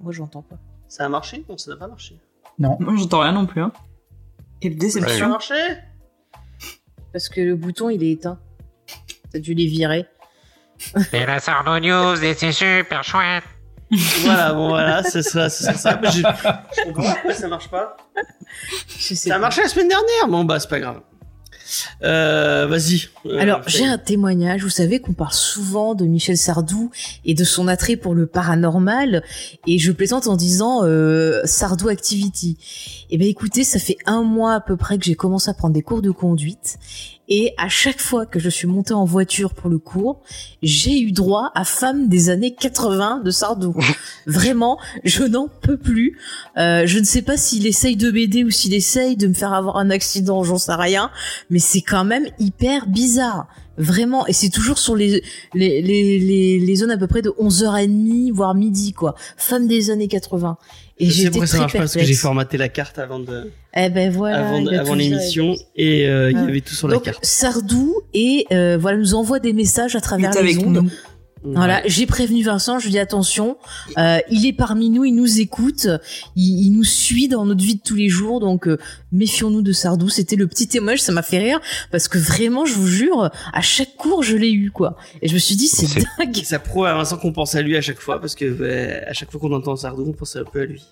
Moi, 0.00 0.12
j'entends 0.12 0.42
pas. 0.42 0.58
Ça 0.86 1.04
a 1.06 1.08
marché? 1.08 1.44
Non, 1.48 1.56
ça 1.56 1.70
n'a 1.70 1.76
pas 1.76 1.88
marché. 1.88 2.16
Non. 2.58 2.76
Moi, 2.80 2.94
j'entends 2.96 3.20
rien 3.20 3.32
non 3.32 3.46
plus. 3.46 3.62
Hein. 3.62 3.72
Quelle 4.60 4.72
Ça 4.72 4.76
a 4.76 4.80
déception. 4.80 5.28
marché? 5.28 5.54
Parce 7.12 7.28
que 7.28 7.40
le 7.40 7.56
bouton, 7.56 7.90
il 7.90 8.02
est 8.02 8.10
éteint. 8.12 8.38
T'as 9.32 9.38
dû 9.38 9.54
les 9.54 9.66
virer. 9.66 10.06
C'est 11.10 11.26
la 11.26 11.38
Sardo 11.40 11.78
News 11.78 12.22
et 12.24 12.34
c'est 12.34 12.52
super 12.52 13.02
chouette. 13.04 13.44
Voilà, 14.24 14.52
bon 14.52 14.68
voilà, 14.70 15.02
c'est 15.04 15.22
ça, 15.22 15.48
c'est 15.48 15.64
ça. 15.64 15.74
ça. 15.74 15.98
Mais 16.02 16.10
Je, 16.10 16.18
je 16.18 16.84
comprends 16.92 17.02
pas 17.04 17.12
pourquoi 17.14 17.34
ça 17.34 17.46
marche 17.48 17.68
pas. 17.68 17.96
Je 18.88 18.98
sais 18.98 19.14
Ça 19.14 19.34
a 19.34 19.36
pas. 19.36 19.42
marché 19.42 19.62
la 19.62 19.68
semaine 19.68 19.88
dernière 19.88 20.26
Bon 20.28 20.44
bah 20.44 20.58
c'est 20.58 20.68
pas 20.68 20.80
grave. 20.80 21.00
Euh, 22.02 22.66
vas-y. 22.66 23.08
Euh, 23.26 23.38
Alors, 23.38 23.62
j'ai 23.66 23.84
un 23.84 23.98
témoignage. 23.98 24.62
Vous 24.62 24.70
savez 24.70 25.00
qu'on 25.00 25.12
parle 25.12 25.32
souvent 25.32 25.94
de 25.94 26.04
Michel 26.04 26.36
Sardou 26.36 26.90
et 27.24 27.34
de 27.34 27.44
son 27.44 27.68
attrait 27.68 27.96
pour 27.96 28.14
le 28.14 28.26
paranormal. 28.26 29.22
Et 29.66 29.78
je 29.78 29.92
plaisante 29.92 30.26
en 30.26 30.36
disant 30.36 30.80
euh, 30.84 31.40
Sardou 31.44 31.88
Activity. 31.88 32.58
Eh 33.10 33.18
ben, 33.18 33.28
écoutez, 33.28 33.64
ça 33.64 33.78
fait 33.78 33.98
un 34.06 34.22
mois 34.22 34.54
à 34.54 34.60
peu 34.60 34.76
près 34.76 34.98
que 34.98 35.04
j'ai 35.04 35.14
commencé 35.14 35.50
à 35.50 35.54
prendre 35.54 35.74
des 35.74 35.82
cours 35.82 36.02
de 36.02 36.10
conduite. 36.10 36.78
Et 37.28 37.54
à 37.56 37.68
chaque 37.68 38.00
fois 38.00 38.26
que 38.26 38.38
je 38.38 38.50
suis 38.50 38.66
montée 38.66 38.94
en 38.94 39.04
voiture 39.04 39.54
pour 39.54 39.70
le 39.70 39.78
cours, 39.78 40.20
j'ai 40.62 41.00
eu 41.00 41.12
droit 41.12 41.50
à 41.54 41.64
Femme 41.64 42.08
des 42.08 42.28
années 42.28 42.54
80 42.54 43.20
de 43.24 43.30
Sardou. 43.30 43.74
Vraiment, 44.26 44.78
je 45.04 45.24
n'en 45.24 45.48
peux 45.48 45.78
plus. 45.78 46.18
Euh, 46.58 46.82
je 46.86 46.98
ne 46.98 47.04
sais 47.04 47.22
pas 47.22 47.36
s'il 47.36 47.66
essaye 47.66 47.96
de 47.96 48.10
m'aider 48.10 48.44
ou 48.44 48.50
s'il 48.50 48.74
essaye 48.74 49.16
de 49.16 49.26
me 49.26 49.34
faire 49.34 49.52
avoir 49.52 49.76
un 49.76 49.90
accident, 49.90 50.44
j'en 50.44 50.58
sais 50.58 50.74
rien 50.74 51.10
mais 51.50 51.58
c'est 51.58 51.80
quand 51.80 52.04
même 52.04 52.26
hyper 52.38 52.86
bizarre. 52.86 53.48
Vraiment, 53.76 54.24
et 54.28 54.32
c'est 54.32 54.50
toujours 54.50 54.78
sur 54.78 54.94
les, 54.94 55.22
les, 55.52 55.82
les, 55.82 56.18
les, 56.20 56.60
les 56.60 56.76
zones 56.76 56.92
à 56.92 56.96
peu 56.96 57.08
près 57.08 57.22
de 57.22 57.30
11h30, 57.30 58.32
voire 58.32 58.54
midi, 58.54 58.92
quoi. 58.92 59.16
Femme 59.36 59.66
des 59.66 59.90
années 59.90 60.06
80. 60.06 60.58
Et 60.98 61.06
Je 61.10 61.22
sais 61.22 61.30
pourquoi 61.30 61.46
ça 61.46 61.52
très 61.52 61.58
marche 61.60 61.72
pas 61.72 61.78
parce 61.80 61.94
que 61.94 62.04
j'ai 62.04 62.14
formaté 62.14 62.56
la 62.56 62.68
carte 62.68 62.98
avant 63.00 63.18
de, 63.18 63.50
Eh 63.76 63.88
ben 63.88 64.12
voilà. 64.12 64.48
avant, 64.80 64.94
l'émission 64.94 65.56
et 65.74 66.06
euh, 66.08 66.30
il 66.30 66.36
y 66.36 66.40
Ouais. 66.40 66.48
avait 66.48 66.60
tout 66.60 66.74
sur 66.74 66.86
la 66.86 66.94
Donc 66.94 67.02
carte. 67.04 67.24
Sardou 67.24 67.96
et 68.14 68.46
euh, 68.52 68.78
voilà 68.80 68.96
nous 68.98 69.14
envoie 69.14 69.40
des 69.40 69.52
messages 69.52 69.96
à 69.96 70.00
travers 70.00 70.30
les 70.40 70.58
ondes. 70.58 70.74
nous. 70.84 70.90
Voilà, 71.44 71.82
j'ai 71.86 72.06
prévenu 72.06 72.42
Vincent, 72.42 72.78
je 72.78 72.84
lui 72.86 72.92
dis 72.92 72.98
attention, 72.98 73.58
euh, 73.98 74.18
il 74.30 74.46
est 74.46 74.52
parmi 74.54 74.88
nous, 74.88 75.04
il 75.04 75.12
nous 75.14 75.40
écoute, 75.40 75.86
il, 76.36 76.66
il 76.66 76.70
nous 76.70 76.84
suit 76.84 77.28
dans 77.28 77.44
notre 77.44 77.62
vie 77.62 77.74
de 77.74 77.80
tous 77.82 77.94
les 77.96 78.08
jours, 78.08 78.40
donc 78.40 78.66
euh, 78.66 78.78
méfions-nous 79.12 79.60
de 79.62 79.72
Sardou. 79.72 80.08
C'était 80.08 80.36
le 80.36 80.46
petit 80.46 80.66
témoignage, 80.68 81.02
ça 81.02 81.12
m'a 81.12 81.22
fait 81.22 81.38
rire 81.38 81.60
parce 81.90 82.08
que 82.08 82.16
vraiment, 82.18 82.64
je 82.64 82.72
vous 82.74 82.86
jure, 82.88 83.30
à 83.52 83.60
chaque 83.60 83.94
cours, 83.96 84.22
je 84.22 84.36
l'ai 84.36 84.52
eu 84.52 84.70
quoi. 84.70 84.96
Et 85.20 85.28
je 85.28 85.34
me 85.34 85.38
suis 85.38 85.56
dit 85.56 85.68
c'est 85.68 85.86
C'est- 85.86 86.04
dingue. 86.18 86.34
Ça 86.44 86.58
prouve 86.58 86.86
à 86.86 86.94
Vincent 86.94 87.18
qu'on 87.18 87.32
pense 87.32 87.54
à 87.54 87.60
lui 87.62 87.76
à 87.76 87.80
chaque 87.82 88.00
fois 88.00 88.20
parce 88.20 88.34
que 88.34 88.46
bah, 88.50 89.04
à 89.08 89.12
chaque 89.12 89.30
fois 89.30 89.40
qu'on 89.40 89.52
entend 89.52 89.76
Sardou, 89.76 90.04
on 90.08 90.12
pense 90.12 90.36
un 90.36 90.44
peu 90.44 90.62
à 90.62 90.64
lui. 90.64 90.82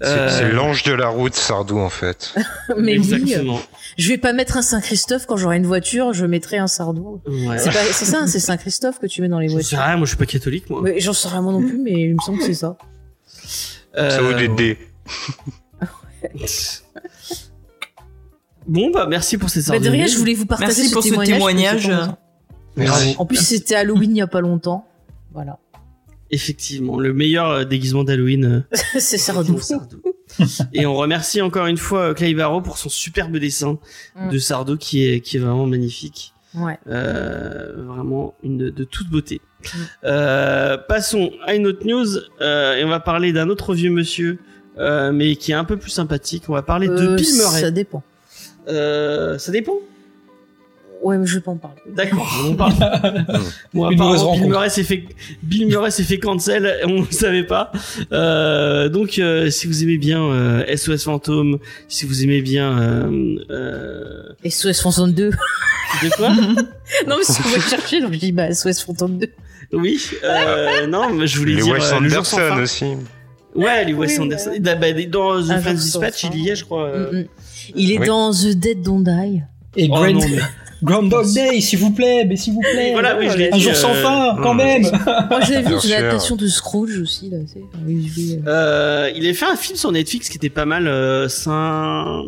C'est 0.00 0.06
Euh, 0.08 0.28
c'est 0.28 0.50
l'ange 0.50 0.82
de 0.82 0.92
la 0.92 1.08
route, 1.08 1.34
Sardou, 1.34 1.78
en 1.78 1.88
fait. 1.88 2.34
Mais 2.76 2.98
oui, 2.98 3.36
je 3.96 4.08
vais 4.08 4.18
pas 4.18 4.32
mettre 4.32 4.56
un 4.56 4.62
Saint-Christophe 4.62 5.24
quand 5.26 5.36
j'aurai 5.36 5.56
une 5.56 5.66
voiture, 5.66 6.12
je 6.12 6.26
mettrai 6.26 6.58
un 6.58 6.66
Sardou. 6.66 7.20
Ouais. 7.28 7.58
C'est 7.58 7.70
ça, 8.04 8.18
hein, 8.22 8.26
c'est 8.26 8.40
Saint-Christophe 8.40 8.98
que 8.98 9.06
tu 9.06 9.22
mets 9.22 9.28
dans 9.28 9.38
les 9.38 9.46
voitures. 9.48 9.78
rien, 9.78 9.96
moi 9.96 10.04
je 10.06 10.10
suis 10.10 10.16
pas 10.18 10.26
catholique 10.26 10.68
moi. 10.68 10.80
Mais 10.82 10.98
J'en 11.00 11.12
sais 11.12 11.28
rien 11.28 11.42
moi 11.42 11.52
non 11.52 11.62
plus, 11.62 11.78
mais 11.78 11.92
il 11.92 12.14
me 12.14 12.20
semble 12.20 12.38
que 12.38 12.44
c'est 12.44 12.54
ça. 12.54 12.76
Euh, 13.96 14.10
Ça 14.10 14.20
vaut 14.20 14.32
des 14.34 14.48
dés. 14.48 14.78
Bon 18.66 18.90
bah 18.90 19.06
merci 19.08 19.36
pour 19.36 19.50
ces 19.50 19.62
Bah, 19.70 19.78
de 19.78 19.88
rien, 19.90 20.06
je 20.06 20.16
voulais 20.16 20.34
vous 20.34 20.46
partager 20.46 20.68
Merci 20.68 20.88
ce 20.88 20.94
pour 20.94 21.02
ce 21.02 21.08
témoignage. 21.10 21.82
témoignage. 22.74 23.16
En 23.18 23.26
plus, 23.26 23.36
c'était 23.36 23.74
Halloween 23.74 24.12
il 24.12 24.18
y 24.18 24.22
a 24.22 24.26
pas 24.26 24.40
longtemps. 24.40 24.86
Voilà. 25.32 25.58
Effectivement, 26.34 26.98
le 26.98 27.12
meilleur 27.12 27.48
euh, 27.50 27.64
déguisement 27.64 28.04
d'Halloween. 28.04 28.44
euh, 28.72 28.76
c'est 28.98 29.18
Sardou. 29.18 29.58
Sardou. 29.60 30.02
Et 30.72 30.84
on 30.84 30.94
remercie 30.96 31.40
encore 31.40 31.66
une 31.66 31.76
fois 31.76 32.00
euh, 32.10 32.14
Clay 32.14 32.34
Barreau 32.34 32.60
pour 32.60 32.76
son 32.78 32.88
superbe 32.88 33.36
dessin 33.36 33.78
Mm. 34.16 34.30
de 34.30 34.38
Sardou 34.38 34.76
qui 34.76 35.06
est, 35.06 35.20
qui 35.20 35.36
est 35.36 35.40
vraiment 35.40 35.66
magnifique. 35.66 36.32
Ouais. 36.54 36.78
Euh, 36.88 37.72
vraiment 37.86 38.34
une 38.42 38.58
de, 38.58 38.70
de 38.70 38.84
toute 38.84 39.08
beauté. 39.08 39.40
Mm. 39.62 39.78
Euh, 40.04 40.76
passons 40.76 41.30
à 41.46 41.54
une 41.54 41.66
autre 41.66 41.86
news 41.86 42.06
euh, 42.40 42.74
et 42.76 42.84
on 42.84 42.88
va 42.88 43.00
parler 43.00 43.32
d'un 43.32 43.48
autre 43.48 43.74
vieux 43.74 43.90
monsieur, 43.90 44.38
mais 45.12 45.36
qui 45.36 45.52
est 45.52 45.54
un 45.56 45.64
peu 45.64 45.76
plus 45.76 45.90
sympathique. 45.90 46.44
On 46.48 46.52
va 46.52 46.62
parler 46.62 46.88
de 46.88 47.14
Bill 47.16 47.34
Murray. 47.36 47.60
Ça 47.60 47.70
dépend. 47.70 48.02
Ça 48.66 49.52
dépend. 49.52 49.78
Ouais, 51.04 51.18
mais 51.18 51.26
je 51.26 51.34
vais 51.34 51.40
pas 51.42 51.50
en 51.50 51.56
parler. 51.56 51.76
D'accord. 51.86 52.26
On 52.48 52.54
parle. 52.54 52.72
bon, 53.74 53.90
Une 53.90 53.98
mauvaise 53.98 54.22
Bill. 54.40 54.48
Murray 54.48 54.70
s'est 54.70 54.84
fait 54.84 55.04
Bill 55.42 55.66
Murray 55.66 55.90
s'est 55.90 56.02
fait 56.02 56.18
cancel. 56.18 56.76
On 56.84 57.02
ne 57.02 57.06
savait 57.10 57.44
pas. 57.44 57.70
Euh, 58.12 58.88
donc, 58.88 59.18
euh, 59.18 59.50
si 59.50 59.66
vous 59.66 59.82
aimez 59.82 59.98
bien 59.98 60.22
euh, 60.24 60.64
SOS 60.76 61.04
Fantôme, 61.04 61.58
si 61.88 62.06
vous 62.06 62.24
aimez 62.24 62.40
bien 62.40 62.78
euh, 62.80 63.36
euh, 63.50 64.48
SOS 64.48 64.80
Fantôme 64.80 65.12
2. 65.12 65.30
de 65.30 66.08
quoi 66.16 66.30
non, 67.06 67.16
mais 67.18 67.24
ce 67.24 67.42
qu'on 67.42 67.48
va 67.50 67.60
chercher, 67.60 68.00
donc 68.00 68.14
je 68.14 68.18
dis, 68.18 68.32
bah, 68.32 68.52
SOS 68.54 68.80
Fantôme 68.82 69.18
2. 69.18 69.28
Oui. 69.74 70.00
Euh, 70.24 70.86
non, 70.88 71.12
mais 71.12 71.26
je 71.26 71.38
voulais 71.38 71.54
Les 71.56 71.62
dire 71.62 71.74
Wes 71.74 71.92
euh, 71.92 71.96
Anderson 71.96 72.40
aussi. 72.62 72.84
Ouais, 73.54 73.84
les 73.84 73.92
Wes 73.92 74.10
Oui, 74.18 74.24
Anderson. 74.24 74.52
Bah, 74.60 74.74
bah, 74.76 74.86
dans 75.08 75.38
The 75.42 75.60
Friends 75.60 75.74
Dispatch, 75.74 76.24
il 76.32 76.40
y 76.40 76.48
est, 76.48 76.56
je 76.56 76.64
crois. 76.64 76.86
euh. 76.88 77.12
Mm, 77.12 77.16
mm. 77.18 77.26
Il 77.76 77.92
est 77.92 77.98
Oui. 77.98 78.06
dans 78.06 78.32
The 78.32 78.46
Dead 78.54 78.80
Don't 78.82 79.04
Die. 79.04 79.42
Et 79.76 79.88
Oh, 79.90 79.94
Grand, 79.94 80.10
non, 80.12 80.20
mais- 80.20 80.38
Groundhog 80.84 81.32
Day, 81.32 81.60
s'il 81.60 81.78
vous 81.78 81.90
plaît, 81.92 82.26
mais 82.28 82.36
s'il 82.36 82.52
vous 82.52 82.60
plaît. 82.60 82.92
Voilà, 82.92 83.16
oui, 83.18 83.28
je 83.30 83.38
l'ai 83.38 83.52
Un 83.52 83.56
dit, 83.56 83.62
jour 83.62 83.74
sans 83.74 83.94
euh, 83.94 84.02
fin, 84.02 84.36
quand 84.42 84.54
même. 84.54 84.82
Moi, 84.82 85.40
je 85.40 85.52
l'ai 85.52 85.62
vu, 85.62 85.80
sûr. 85.80 85.90
l'adaptation 85.90 86.36
de 86.36 86.46
Scrooge 86.46 86.98
aussi, 86.98 87.30
là, 87.30 87.38
tu 87.46 87.54
sais. 87.54 87.64
Oui, 87.86 88.10
oui, 88.16 88.38
euh, 88.46 89.04
Euh, 89.04 89.10
il 89.14 89.24
avait 89.24 89.34
fait 89.34 89.46
un 89.46 89.56
film 89.56 89.76
sur 89.76 89.90
Netflix 89.92 90.28
qui 90.28 90.36
était 90.36 90.50
pas 90.50 90.66
mal. 90.66 90.86
Euh, 90.86 91.28
Saint, 91.28 92.22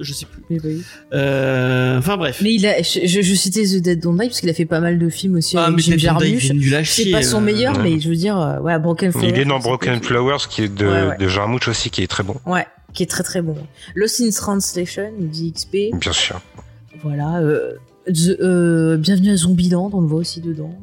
je 0.00 0.12
sais 0.12 0.26
plus. 0.26 0.84
Euh, 1.12 1.98
enfin 1.98 2.16
bref. 2.16 2.40
Mais 2.42 2.54
il 2.54 2.66
a, 2.66 2.80
je, 2.80 3.34
citais 3.34 3.64
The 3.64 3.82
Dead 3.82 4.00
Don't 4.00 4.16
Die 4.18 4.26
parce 4.28 4.40
qu'il 4.40 4.48
a 4.50 4.54
fait 4.54 4.64
pas 4.64 4.80
mal 4.80 4.98
de 4.98 5.08
films 5.08 5.36
aussi 5.36 5.56
ah, 5.56 5.64
avec 5.64 5.76
mais 5.76 5.82
Jim 5.82 5.98
Jarmusch. 5.98 6.52
C'est 6.84 7.10
pas 7.10 7.22
son 7.22 7.40
meilleur, 7.40 7.76
ouais. 7.76 7.82
mais 7.82 8.00
je 8.00 8.08
veux 8.08 8.16
dire, 8.16 8.58
ouais, 8.62 8.78
Broken 8.78 9.12
Flowers. 9.12 9.28
Il 9.28 9.38
est 9.38 9.44
dans 9.44 9.58
Broken. 9.58 10.02
Flowers, 10.02 10.46
qui 10.48 10.62
est 10.62 10.68
de, 10.74 10.86
Ouais, 10.86 11.06
ouais. 11.08 11.16
de 11.18 11.28
Jarmusch 11.28 11.68
aussi, 11.68 11.90
qui 11.90 12.02
est 12.02 12.06
très 12.06 12.22
bon. 12.22 12.36
Ouais, 12.46 12.66
qui 12.94 13.02
est 13.02 13.06
très 13.06 13.22
très 13.22 13.42
bon. 13.42 13.56
Lost 13.94 14.20
in 14.20 14.30
Translation, 14.30 15.10
il 15.20 15.28
dit 15.28 15.52
XP. 15.52 15.94
Bien 16.00 16.12
sûr. 16.12 16.40
Voilà. 17.02 17.38
Euh, 17.38 17.74
The- 18.06 18.36
euh, 18.40 18.96
Bienvenue 18.96 19.30
à 19.30 19.36
Zombieland, 19.36 19.90
on 19.92 20.00
le 20.00 20.06
voit 20.06 20.20
aussi 20.20 20.40
dedans. 20.40 20.74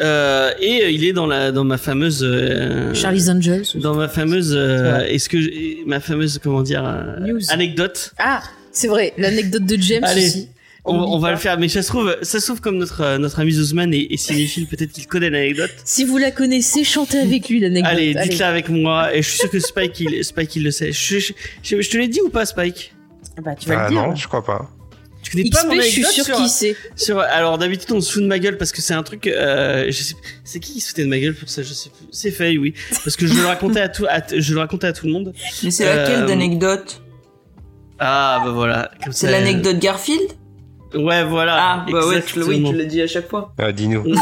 Euh, 0.00 0.50
et 0.60 0.82
euh, 0.84 0.90
il 0.90 1.04
est 1.04 1.12
dans 1.12 1.26
la 1.26 1.52
dans 1.52 1.62
ma 1.64 1.78
fameuse 1.78 2.22
euh, 2.24 2.92
Charlie's 2.94 3.28
Angels. 3.28 3.64
dans 3.76 3.94
ma 3.94 4.08
fameuse 4.08 4.52
euh, 4.56 4.98
Ouais. 4.98 5.14
est-ce 5.14 5.28
que 5.28 5.84
ma 5.86 6.00
fameuse 6.00 6.38
comment 6.42 6.62
dire 6.62 6.82
News. 7.20 7.40
anecdote 7.50 8.12
Ah, 8.18 8.42
c'est 8.72 8.88
vrai, 8.88 9.14
l'anecdote 9.18 9.64
de 9.64 9.76
James 9.80 10.02
Allez, 10.04 10.26
aussi. 10.26 10.48
on, 10.84 11.18
va 11.20 11.30
le 11.30 11.36
faire 11.36 11.58
mais 11.60 11.68
ça 11.68 11.82
se 11.82 11.88
trouve 11.88 12.16
ça 12.22 12.40
se 12.40 12.46
trouve 12.46 12.60
comme 12.60 12.78
notre 12.78 13.18
notre 13.18 13.38
ami 13.38 13.52
Zuzman 13.52 13.94
est, 13.94 14.08
est 14.12 14.16
cinéphile 14.16 14.66
peut-être 14.66 14.90
qu'il 14.90 15.06
connaît 15.06 15.30
l'anecdote 15.30 15.70
Si 15.84 16.02
vous 16.04 16.18
la 16.18 16.32
connaissez, 16.32 16.82
chantez 16.82 17.18
avec 17.18 17.48
lui 17.48 17.60
l'anecdote. 17.60 17.92
allez 17.92 18.14
dites-la 18.14 18.48
avec 18.48 18.68
moi 18.68 19.14
et 19.14 19.22
je 19.22 19.28
suis 19.28 19.38
sûr 19.38 19.50
que 19.50 19.60
Spike 19.60 20.00
il 20.00 20.24
Spike 20.24 20.56
il 20.56 20.64
le 20.64 20.70
sait 20.72 20.90
je, 20.90 21.18
je, 21.20 21.32
je- 21.62 21.80
je 21.80 21.90
te 21.90 21.96
l'ai 21.96 22.08
dit 22.08 22.20
ou 22.20 22.30
pas 22.30 22.46
Spike? 22.46 22.94
Bah, 23.42 23.54
tu 23.54 23.68
vas 23.68 23.78
Ah 23.80 23.88
le 23.88 23.90
dire. 23.94 24.06
non, 24.08 24.14
je 24.14 24.26
crois 24.28 24.44
pas. 24.44 24.68
tu 25.22 25.30
connais 25.32 25.50
pas 25.50 25.64
mon 25.64 25.74
je 25.76 25.80
suis 25.82 26.04
anecdote 26.04 26.12
sûr 26.14 26.24
sur, 26.24 26.36
qu'il 26.36 26.48
sait. 26.48 26.76
sur 26.96 27.18
alors 27.20 27.58
d'habitude 27.58 27.92
on 27.92 28.00
se 28.00 28.12
fout 28.12 28.22
de 28.22 28.26
ma 28.28 28.38
gueule 28.38 28.56
parce 28.56 28.72
que 28.72 28.80
c'est 28.82 28.94
un 28.94 29.02
truc 29.02 29.26
euh, 29.26 29.86
je 29.88 30.02
sais 30.02 30.14
c'est 30.44 30.60
qui 30.60 30.72
qui 30.74 30.80
se 30.80 30.88
foutait 30.88 31.04
de 31.04 31.08
ma 31.08 31.18
gueule 31.18 31.34
pour 31.34 31.48
ça 31.48 31.62
je 31.62 31.72
sais 31.72 31.90
plus 31.90 32.06
c'est 32.12 32.30
Faye 32.30 32.56
oui 32.58 32.74
parce 33.04 33.16
que 33.16 33.26
je 33.26 33.34
le 33.34 33.44
racontais 33.46 33.80
à 33.80 33.88
tout 33.88 34.06
à 34.08 34.20
je 34.36 34.54
le 34.54 34.60
racontais 34.60 34.86
à 34.86 34.92
tout 34.92 35.06
le 35.06 35.12
monde 35.12 35.32
Mais 35.62 35.70
c'est 35.70 35.84
laquelle 35.84 36.22
Euh, 36.22 36.26
d'anecdote? 36.26 37.02
Ah 37.98 38.40
bah 38.44 38.52
voilà 38.52 38.90
comme 39.02 39.12
C'est 39.12 39.26
ça, 39.26 39.32
l'anecdote 39.32 39.78
Garfield? 39.80 40.30
Ouais, 40.94 41.22
voilà. 41.24 41.56
Ah, 41.58 41.86
bah 41.90 42.06
ouais, 42.06 42.22
tu, 42.22 42.38
le- 42.38 42.46
oui, 42.46 42.64
tu 42.66 42.74
le 42.74 42.84
dis 42.86 43.02
à 43.02 43.06
chaque 43.06 43.28
fois. 43.28 43.52
Ah, 43.58 43.72
dis-nous. 43.72 44.04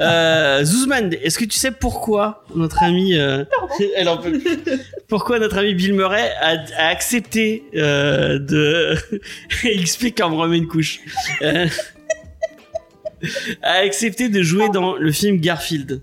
Euh, 0.00 0.64
Zuzman, 0.64 1.12
est-ce 1.22 1.38
que 1.38 1.44
tu 1.44 1.58
sais 1.58 1.72
pourquoi 1.72 2.42
notre 2.54 2.82
ami, 2.82 3.14
euh, 3.18 3.44
elle 3.96 4.08
en 4.08 4.16
peut 4.16 4.38
plus. 4.38 4.58
pourquoi 5.08 5.38
notre 5.38 5.58
ami 5.58 5.74
Bill 5.74 5.92
Murray 5.92 6.30
a, 6.40 6.56
a 6.78 6.86
accepté 6.86 7.62
euh, 7.76 8.38
de 8.38 8.94
explique 9.64 10.16
quand 10.18 10.28
on 10.28 10.30
me 10.30 10.36
remet 10.36 10.56
une 10.56 10.68
couche, 10.68 11.00
Euh, 11.42 11.66
a 13.62 13.72
accepté 13.84 14.28
de 14.30 14.42
jouer 14.42 14.68
dans 14.70 14.96
le 14.96 15.12
film 15.12 15.36
Garfield. 15.38 16.00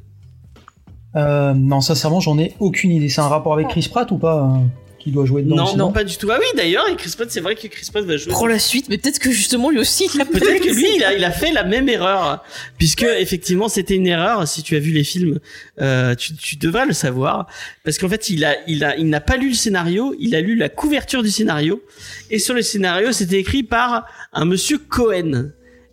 Euh, 1.15 1.53
non, 1.55 1.81
sincèrement, 1.81 2.19
j'en 2.19 2.37
ai 2.37 2.53
aucune 2.59 2.91
idée. 2.91 3.09
C'est 3.09 3.21
un 3.21 3.27
rapport 3.27 3.53
avec 3.53 3.67
Chris 3.69 3.87
Pratt 3.91 4.09
ou 4.11 4.17
pas 4.17 4.43
euh, 4.43 4.65
Qui 4.99 5.11
doit 5.11 5.25
jouer 5.25 5.43
dedans 5.43 5.55
Non, 5.55 5.77
non, 5.77 5.91
pas 5.91 6.03
du 6.03 6.17
tout. 6.17 6.29
Ah 6.31 6.37
oui, 6.39 6.45
d'ailleurs, 6.57 6.85
et 6.89 6.95
Chris 6.95 7.13
Pratt, 7.15 7.31
c'est 7.31 7.39
vrai 7.39 7.55
que 7.55 7.67
Chris 7.67 7.87
Pratt 7.91 8.03
va 8.03 8.17
jouer. 8.17 8.31
Prends 8.33 8.47
la 8.47 8.59
suite, 8.59 8.87
mais 8.89 8.97
peut-être 8.97 9.19
que 9.19 9.31
justement 9.31 9.69
lui 9.69 9.79
aussi 9.79 10.09
il 10.13 10.21
a 10.21 10.25
Peut-être 10.25 10.61
que 10.61 10.73
lui, 10.73 10.87
il 10.97 11.03
a, 11.03 11.13
il 11.13 11.23
a 11.23 11.31
fait 11.31 11.51
la 11.51 11.63
même 11.63 11.87
erreur, 11.87 12.43
puisque 12.77 13.03
effectivement, 13.03 13.69
c'était 13.69 13.95
une 13.95 14.07
erreur. 14.07 14.47
Si 14.47 14.61
tu 14.61 14.75
as 14.75 14.79
vu 14.79 14.91
les 14.91 15.03
films, 15.05 15.39
euh, 15.81 16.15
tu, 16.15 16.35
tu 16.35 16.57
devrais 16.57 16.85
le 16.85 16.93
savoir, 16.93 17.47
parce 17.85 17.97
qu'en 17.97 18.09
fait, 18.09 18.29
il 18.29 18.43
a, 18.43 18.55
il 18.67 18.83
a, 18.83 18.97
il 18.97 19.07
n'a 19.09 19.21
pas 19.21 19.37
lu 19.37 19.49
le 19.49 19.55
scénario, 19.55 20.13
il 20.19 20.35
a 20.35 20.41
lu 20.41 20.55
la 20.55 20.67
couverture 20.69 21.23
du 21.23 21.29
scénario, 21.31 21.81
et 22.29 22.37
sur 22.39 22.53
le 22.53 22.61
scénario, 22.61 23.11
c'était 23.11 23.39
écrit 23.39 23.63
par 23.63 24.05
un 24.33 24.45
monsieur 24.45 24.77
Cohen. 24.77 25.51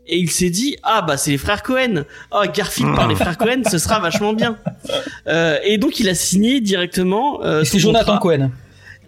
Et 0.08 0.18
il 0.18 0.30
s'est 0.30 0.50
dit 0.50 0.76
ah 0.84 1.02
bah 1.02 1.16
c'est 1.16 1.32
les 1.32 1.36
frères 1.36 1.64
Cohen. 1.64 2.04
Oh 2.30 2.42
Garfield 2.54 2.94
par 2.94 3.08
les 3.08 3.16
frères 3.16 3.36
Cohen, 3.36 3.62
ce 3.68 3.76
sera 3.78 3.98
vachement 3.98 4.34
bien. 4.34 4.56
Euh, 5.26 5.58
et 5.64 5.78
donc 5.78 5.98
il 5.98 6.08
a 6.08 6.14
signé 6.14 6.60
directement. 6.60 7.42
Euh, 7.42 7.64
C'était 7.64 7.78
son 7.80 7.88
Jonathan 7.88 8.18
contrat. 8.18 8.36
Cohen. 8.38 8.50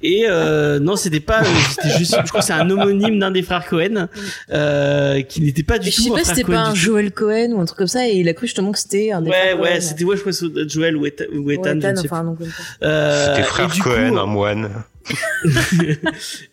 Et 0.02 0.24
euh, 0.28 0.78
non, 0.78 0.96
c'était 0.96 1.20
pas, 1.20 1.42
euh, 1.42 1.46
c'était 1.70 1.96
juste, 1.98 2.16
je 2.22 2.28
crois 2.28 2.40
que 2.40 2.46
c'est 2.46 2.52
un 2.52 2.68
homonyme 2.70 3.18
d'un 3.18 3.30
des 3.30 3.42
frères 3.42 3.66
Cohen 3.66 4.08
euh, 4.52 5.22
qui 5.22 5.40
n'était 5.40 5.62
pas 5.62 5.78
du 5.78 5.90
Je 5.90 5.96
tout 5.96 6.02
sais 6.02 6.10
un 6.10 6.14
pas 6.14 6.18
si 6.20 6.24
frère 6.24 6.36
c'était 6.36 6.46
Cohen 6.46 6.54
pas 6.62 6.68
un. 6.70 6.74
Joel 6.74 7.10
Cohen 7.12 7.52
ou 7.52 7.60
un 7.60 7.64
truc 7.64 7.78
comme 7.78 7.86
ça, 7.88 8.08
et 8.08 8.12
il 8.16 8.28
a 8.28 8.34
cru 8.34 8.46
justement 8.46 8.72
que 8.72 8.78
c'était 8.78 9.10
un 9.12 9.22
des 9.22 9.30
Ouais, 9.30 9.36
frères 9.36 9.60
ouais, 9.60 9.68
Cohen. 9.70 9.80
c'était 9.80 10.04
ouais, 10.04 10.16
je 10.16 10.20
crois 10.20 10.32
que 10.32 10.38
c'est 10.38 10.68
Joel 10.68 10.96
ou 10.96 11.06
Ethan, 11.06 11.24
ou 11.34 11.50
Ethan, 11.50 11.62
Ouais, 11.62 11.68
je 11.70 11.74
ne 11.74 11.78
Ethan, 11.92 11.96
sais 12.02 12.08
enfin, 12.12 12.34
plus. 12.38 12.46
Euh, 12.82 13.26
C'était 13.36 13.48
frère 13.48 13.68
Cohen, 13.82 14.10
coup, 14.12 14.18
un 14.18 14.26
moine. 14.26 14.70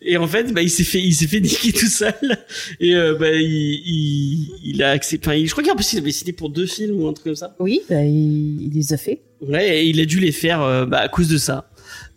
et 0.02 0.16
en 0.16 0.26
fait, 0.26 0.52
bah, 0.52 0.62
il 0.62 0.70
s'est 0.70 0.82
fait, 0.84 1.00
il 1.00 1.12
s'est 1.12 1.26
fait 1.26 1.40
niquer 1.40 1.72
tout 1.72 1.86
seul. 1.88 2.14
Et 2.80 2.94
euh, 2.94 3.14
bah, 3.18 3.30
il, 3.32 3.42
il, 3.42 4.50
il 4.64 4.82
a 4.82 4.90
accepté. 4.90 5.28
Enfin, 5.28 5.38
je 5.44 5.50
crois 5.52 5.62
qu'en 5.62 5.74
plus 5.74 5.92
il 5.92 5.98
avait 5.98 6.10
signé 6.12 6.32
pour 6.32 6.48
deux 6.50 6.66
films 6.66 7.00
ou 7.00 7.08
un 7.08 7.12
truc 7.12 7.24
comme 7.26 7.34
ça. 7.36 7.54
Oui, 7.58 7.82
bah, 7.88 8.02
il, 8.02 8.62
il 8.68 8.72
les 8.74 8.92
a 8.92 8.96
fait. 8.96 9.20
Ouais, 9.46 9.80
et 9.80 9.84
il 9.88 10.00
a 10.00 10.04
dû 10.06 10.20
les 10.20 10.32
faire 10.32 10.62
euh, 10.62 10.86
bah, 10.86 10.98
à 11.00 11.08
cause 11.08 11.28
de 11.28 11.36
ça, 11.36 11.68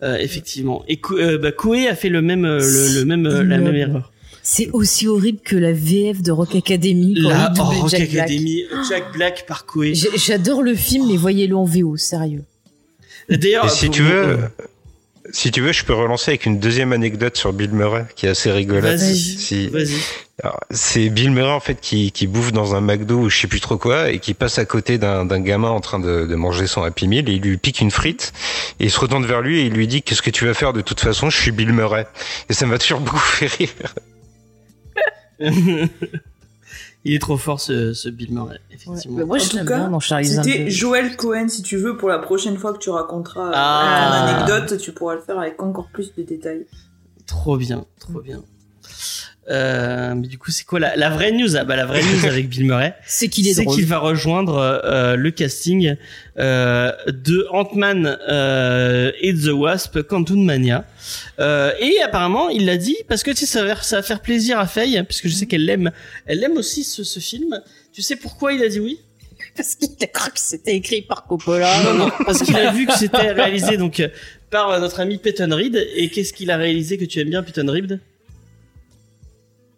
euh, 0.03 0.17
effectivement. 0.17 0.83
Et 0.87 0.99
euh, 1.11 1.37
bah, 1.37 1.51
a 1.87 1.95
fait 1.95 2.09
le 2.09 2.21
même, 2.21 2.45
euh, 2.45 2.59
le, 2.59 2.99
le 2.99 3.05
même, 3.05 3.23
la 3.27 3.57
même 3.57 3.75
erreur. 3.75 4.11
C'est 4.41 4.69
aussi 4.71 5.07
horrible 5.07 5.39
que 5.43 5.55
la 5.55 5.73
VF 5.73 6.21
de 6.23 6.31
Rock 6.31 6.55
Academy 6.55 7.13
quand 7.21 7.29
La 7.29 7.49
doublait 7.49 7.79
Rock 7.81 7.89
Jack 7.89 8.09
Black. 8.11 8.25
Academy, 8.29 8.63
Jack 8.89 9.03
Black 9.13 9.45
par 9.47 9.65
Koé. 9.65 9.93
J'ai- 9.93 10.09
J'adore 10.17 10.63
le 10.63 10.73
film, 10.75 11.07
mais 11.07 11.17
voyez-le 11.17 11.55
en 11.55 11.65
VO, 11.65 11.97
sérieux. 11.97 12.43
D'ailleurs, 13.29 13.69
si 13.69 13.89
tu 13.91 14.01
veux, 14.01 14.11
euh, 14.11 14.37
si 15.31 15.51
tu 15.51 15.61
veux, 15.61 15.71
je 15.71 15.83
peux 15.83 15.93
relancer 15.93 16.31
avec 16.31 16.45
une 16.45 16.59
deuxième 16.59 16.93
anecdote 16.93 17.37
sur 17.37 17.53
Bill 17.53 17.71
Murray 17.71 18.05
qui 18.15 18.25
est 18.25 18.29
assez 18.29 18.51
rigolote. 18.51 18.83
Vas-y, 18.97 19.15
Si- 19.15 19.67
vas-y. 19.67 19.95
Alors, 20.41 20.59
C'est 20.71 21.09
Bill 21.09 21.31
Murray 21.31 21.51
en 21.51 21.59
fait 21.59 21.79
qui, 21.81 22.11
qui 22.11 22.25
bouffe 22.27 22.51
dans 22.53 22.73
un 22.75 22.81
McDo 22.81 23.15
ou 23.19 23.29
je 23.29 23.37
sais 23.39 23.47
plus 23.47 23.59
trop 23.59 23.77
quoi 23.77 24.09
et 24.11 24.19
qui 24.19 24.33
passe 24.33 24.57
à 24.57 24.65
côté 24.65 24.97
d'un 24.97 25.25
d'un 25.25 25.41
gamin 25.41 25.69
en 25.69 25.81
train 25.81 25.99
de, 25.99 26.25
de 26.25 26.35
manger 26.35 26.65
son 26.65 26.81
Happy 26.83 27.07
Meal 27.09 27.27
et 27.29 27.33
il 27.33 27.41
lui 27.41 27.57
pique 27.57 27.81
une 27.81 27.91
frite 27.91 28.31
et 28.79 28.85
il 28.85 28.91
se 28.91 28.99
retourne 28.99 29.25
vers 29.25 29.41
lui 29.41 29.59
et 29.59 29.63
il 29.65 29.73
lui 29.73 29.87
dit 29.87 30.01
qu'est-ce 30.01 30.21
que 30.21 30.29
tu 30.29 30.45
vas 30.45 30.53
faire 30.53 30.71
de 30.73 30.81
toute 30.81 31.01
façon? 31.01 31.29
Je 31.29 31.37
suis 31.37 31.51
Bill 31.51 31.73
Murray 31.73 32.07
et 32.49 32.53
ça 32.53 32.65
m'a 32.65 32.77
toujours 32.77 32.99
beaucoup 33.01 33.19
fait 33.19 33.47
rire. 33.47 33.69
Il 37.09 37.15
est 37.15 37.19
trop 37.19 37.37
fort 37.37 37.59
ce, 37.59 37.93
ce 37.93 38.07
Bill 38.07 38.31
Murray, 38.31 38.59
effectivement. 38.71 39.17
Ouais, 39.17 39.25
moi, 39.25 39.37
En 39.37 39.39
je 39.39 39.49
tout 39.49 39.55
l'aime 39.57 39.65
cas, 39.65 39.79
C'était. 40.43 40.69
Joel 40.69 41.15
Cohen, 41.15 41.47
si 41.49 41.63
tu 41.63 41.75
veux, 41.77 41.97
pour 41.97 42.07
la 42.07 42.19
prochaine 42.19 42.55
fois 42.55 42.71
que 42.73 42.77
tu 42.77 42.91
raconteras 42.91 43.47
euh, 43.47 43.51
Ah. 43.55 44.43
ton 44.45 44.51
anecdote, 44.53 44.77
tu 44.79 44.91
pourras 44.91 45.15
le 45.15 45.21
faire 45.21 45.39
avec 45.39 45.59
encore 45.61 45.87
plus 45.91 46.13
de 46.15 46.21
détails. 46.21 46.67
Trop 47.25 47.57
bien, 47.57 47.85
trop 47.99 48.21
bien. 48.21 48.43
Euh, 49.49 50.13
mais 50.15 50.27
du 50.27 50.37
coup, 50.37 50.51
c'est 50.51 50.63
quoi 50.65 50.79
la, 50.79 50.95
la 50.95 51.09
vraie 51.09 51.31
news? 51.31 51.55
Ah 51.55 51.63
bah 51.63 51.75
la 51.75 51.85
vraie 51.85 52.03
news 52.03 52.25
avec 52.25 52.49
Bill 52.49 52.65
Murray, 52.65 52.93
C'est 53.05 53.29
qu'il 53.29 53.47
est 53.47 53.65
qu'il 53.65 53.85
va 53.85 53.97
rejoindre 53.97 54.57
euh, 54.85 55.15
le 55.15 55.31
casting 55.31 55.95
euh, 56.37 56.91
de 57.07 57.47
Ant-Man 57.51 58.17
euh, 58.29 59.11
et 59.21 59.33
The 59.33 59.47
Wasp, 59.51 60.01
Quantum 60.03 60.43
Mania. 60.43 60.85
Euh, 61.39 61.71
et 61.79 61.99
apparemment, 62.01 62.49
il 62.49 62.65
l'a 62.65 62.77
dit 62.77 62.97
parce 63.07 63.23
que 63.23 63.31
tu 63.31 63.37
sais, 63.37 63.45
ça 63.47 63.63
va, 63.63 63.75
ça 63.77 63.97
va 63.97 64.01
faire 64.03 64.21
plaisir 64.21 64.59
à 64.59 64.67
Faye, 64.67 65.01
puisque 65.03 65.27
je 65.27 65.33
sais 65.33 65.47
qu'elle 65.47 65.65
l'aime. 65.65 65.91
Elle 66.27 66.43
aime 66.43 66.57
aussi 66.57 66.83
ce, 66.83 67.03
ce 67.03 67.19
film. 67.19 67.59
Tu 67.91 68.01
sais 68.03 68.15
pourquoi 68.15 68.53
il 68.53 68.63
a 68.63 68.69
dit 68.69 68.79
oui? 68.79 68.99
Parce 69.55 69.75
qu'il 69.75 69.89
a 70.01 70.07
cru 70.07 70.31
que 70.31 70.39
c'était 70.39 70.75
écrit 70.75 71.01
par 71.01 71.25
Coppola. 71.25 71.83
Non, 71.83 71.93
non, 71.93 72.11
parce 72.25 72.43
qu'il 72.43 72.55
a 72.55 72.71
vu 72.71 72.85
que 72.85 72.95
c'était 72.95 73.31
réalisé 73.31 73.77
donc 73.77 74.01
par 74.51 74.79
notre 74.79 74.99
ami 74.99 75.17
Peyton 75.17 75.49
Reed. 75.51 75.75
Et 75.95 76.09
qu'est-ce 76.09 76.33
qu'il 76.33 76.51
a 76.51 76.57
réalisé 76.57 76.97
que 76.97 77.05
tu 77.05 77.19
aimes 77.19 77.29
bien, 77.31 77.41
Peyton 77.41 77.65
Reed? 77.67 77.99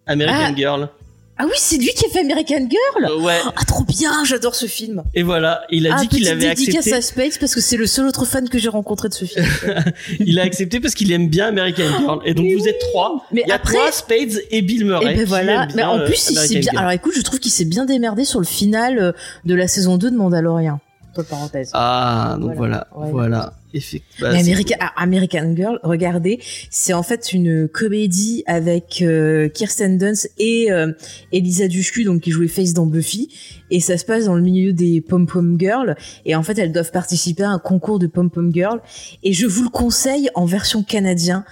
American 0.07 0.51
Ah. 0.51 0.55
Girl. 0.55 0.89
Ah 1.37 1.45
oui, 1.47 1.53
c'est 1.57 1.77
lui 1.77 1.87
qui 1.95 2.05
a 2.05 2.09
fait 2.09 2.19
American 2.19 2.67
Girl 2.69 3.09
Euh, 3.11 3.19
ouais. 3.23 3.39
Ah 3.55 3.63
trop 3.65 3.83
bien, 3.83 4.23
j'adore 4.25 4.53
ce 4.53 4.67
film. 4.67 5.01
Et 5.15 5.23
voilà, 5.23 5.63
il 5.71 5.87
a 5.87 5.95
ah, 5.95 6.01
dit 6.01 6.07
qu'il 6.07 6.19
petite 6.19 6.31
avait 6.33 6.49
dédicace 6.49 6.75
accepté. 6.87 6.97
à 6.97 7.01
Space 7.01 7.37
parce 7.39 7.55
que 7.55 7.61
c'est 7.61 7.77
le 7.77 7.87
seul 7.87 8.05
autre 8.05 8.25
fan 8.25 8.47
que 8.47 8.59
j'ai 8.59 8.69
rencontré 8.69 9.09
de 9.09 9.13
ce 9.15 9.25
film. 9.25 9.43
Il 10.19 10.39
a 10.39 10.43
accepté 10.43 10.79
parce 10.79 10.93
qu'il 10.93 11.11
aime 11.11 11.29
bien 11.29 11.47
American 11.47 11.83
Girl. 11.99 12.19
Et 12.25 12.35
donc 12.35 12.45
Mais 12.45 12.53
vous 12.55 12.67
êtes 12.67 12.77
trois. 12.79 13.25
Mais 13.31 13.41
Il 13.45 13.49
y 13.49 13.51
a 13.51 13.55
après, 13.55 13.73
trois 13.73 13.91
Spades 13.91 14.39
et 14.51 14.61
Bill 14.61 14.85
Murray. 14.85 15.13
et 15.13 15.15
ben 15.15 15.23
qui 15.23 15.25
voilà. 15.29 15.67
Mais 15.73 15.83
en 15.83 15.99
euh, 15.99 16.05
plus, 16.05 16.29
il 16.29 16.37
s'est 16.37 16.59
bien. 16.59 16.61
Girl. 16.61 16.77
Alors 16.77 16.91
écoute, 16.91 17.13
je 17.15 17.21
trouve 17.21 17.39
qu'il 17.39 17.51
s'est 17.51 17.65
bien 17.65 17.85
démerdé 17.85 18.23
sur 18.23 18.39
le 18.39 18.45
final 18.45 18.99
euh, 18.99 19.11
de 19.45 19.55
la 19.55 19.67
saison 19.67 19.97
2 19.97 20.11
de 20.11 20.15
Mandalorian. 20.17 20.79
Entre 21.09 21.27
parenthèses. 21.27 21.71
Ah, 21.73 22.37
donc 22.39 22.53
voilà, 22.55 22.85
Voilà. 22.93 23.11
voilà. 23.11 23.53
Effectivement. 23.73 24.29
American, 24.29 24.75
ah, 24.79 24.93
American 24.97 25.55
Girl, 25.55 25.79
regardez, 25.83 26.39
c'est 26.69 26.93
en 26.93 27.03
fait 27.03 27.33
une 27.33 27.67
comédie 27.67 28.43
avec 28.45 29.01
euh, 29.01 29.49
Kirsten 29.49 29.97
Dunst 29.97 30.31
et 30.37 30.71
euh, 30.71 30.91
Elisa 31.31 31.67
Dushku, 31.67 32.03
donc 32.03 32.21
qui 32.21 32.31
jouait 32.31 32.47
Face 32.47 32.73
dans 32.73 32.85
Buffy, 32.85 33.29
et 33.69 33.79
ça 33.79 33.97
se 33.97 34.05
passe 34.05 34.25
dans 34.25 34.35
le 34.35 34.41
milieu 34.41 34.73
des 34.73 35.01
pom 35.01 35.25
pom 35.25 35.57
girls, 35.59 35.95
et 36.25 36.35
en 36.35 36.43
fait 36.43 36.57
elles 36.57 36.71
doivent 36.71 36.91
participer 36.91 37.43
à 37.43 37.49
un 37.49 37.59
concours 37.59 37.99
de 37.99 38.07
pom 38.07 38.29
pom 38.29 38.53
girls, 38.53 38.81
et 39.23 39.33
je 39.33 39.45
vous 39.45 39.63
le 39.63 39.69
conseille 39.69 40.29
en 40.35 40.45
version 40.45 40.83
canadien 40.83 41.45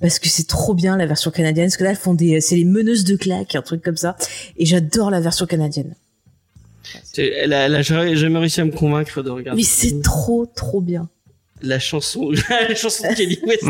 parce 0.00 0.18
que 0.18 0.28
c'est 0.28 0.46
trop 0.46 0.74
bien 0.74 0.96
la 0.96 1.06
version 1.06 1.30
canadienne, 1.30 1.66
parce 1.66 1.76
que 1.76 1.84
là 1.84 1.90
elles 1.90 1.96
font 1.96 2.14
des, 2.14 2.40
c'est 2.40 2.56
les 2.56 2.64
meneuses 2.64 3.04
de 3.04 3.16
claques, 3.16 3.54
un 3.54 3.62
truc 3.62 3.82
comme 3.82 3.96
ça, 3.96 4.16
et 4.56 4.66
j'adore 4.66 5.10
la 5.10 5.20
version 5.20 5.46
canadienne. 5.46 5.94
Elle 7.16 7.52
a, 7.52 7.66
elle 7.66 7.74
a 7.74 7.82
jamais 7.82 8.38
réussi 8.38 8.60
à 8.60 8.64
me 8.64 8.70
convaincre 8.70 9.22
de 9.22 9.30
regarder. 9.30 9.60
Mais 9.60 9.66
c'est 9.66 10.00
trop 10.02 10.46
trop 10.46 10.80
bien. 10.80 11.08
La 11.62 11.78
chanson, 11.78 12.30
la 12.50 12.74
chanson 12.74 13.08
de 13.08 13.14
Kelly 13.14 13.38
West 13.42 13.64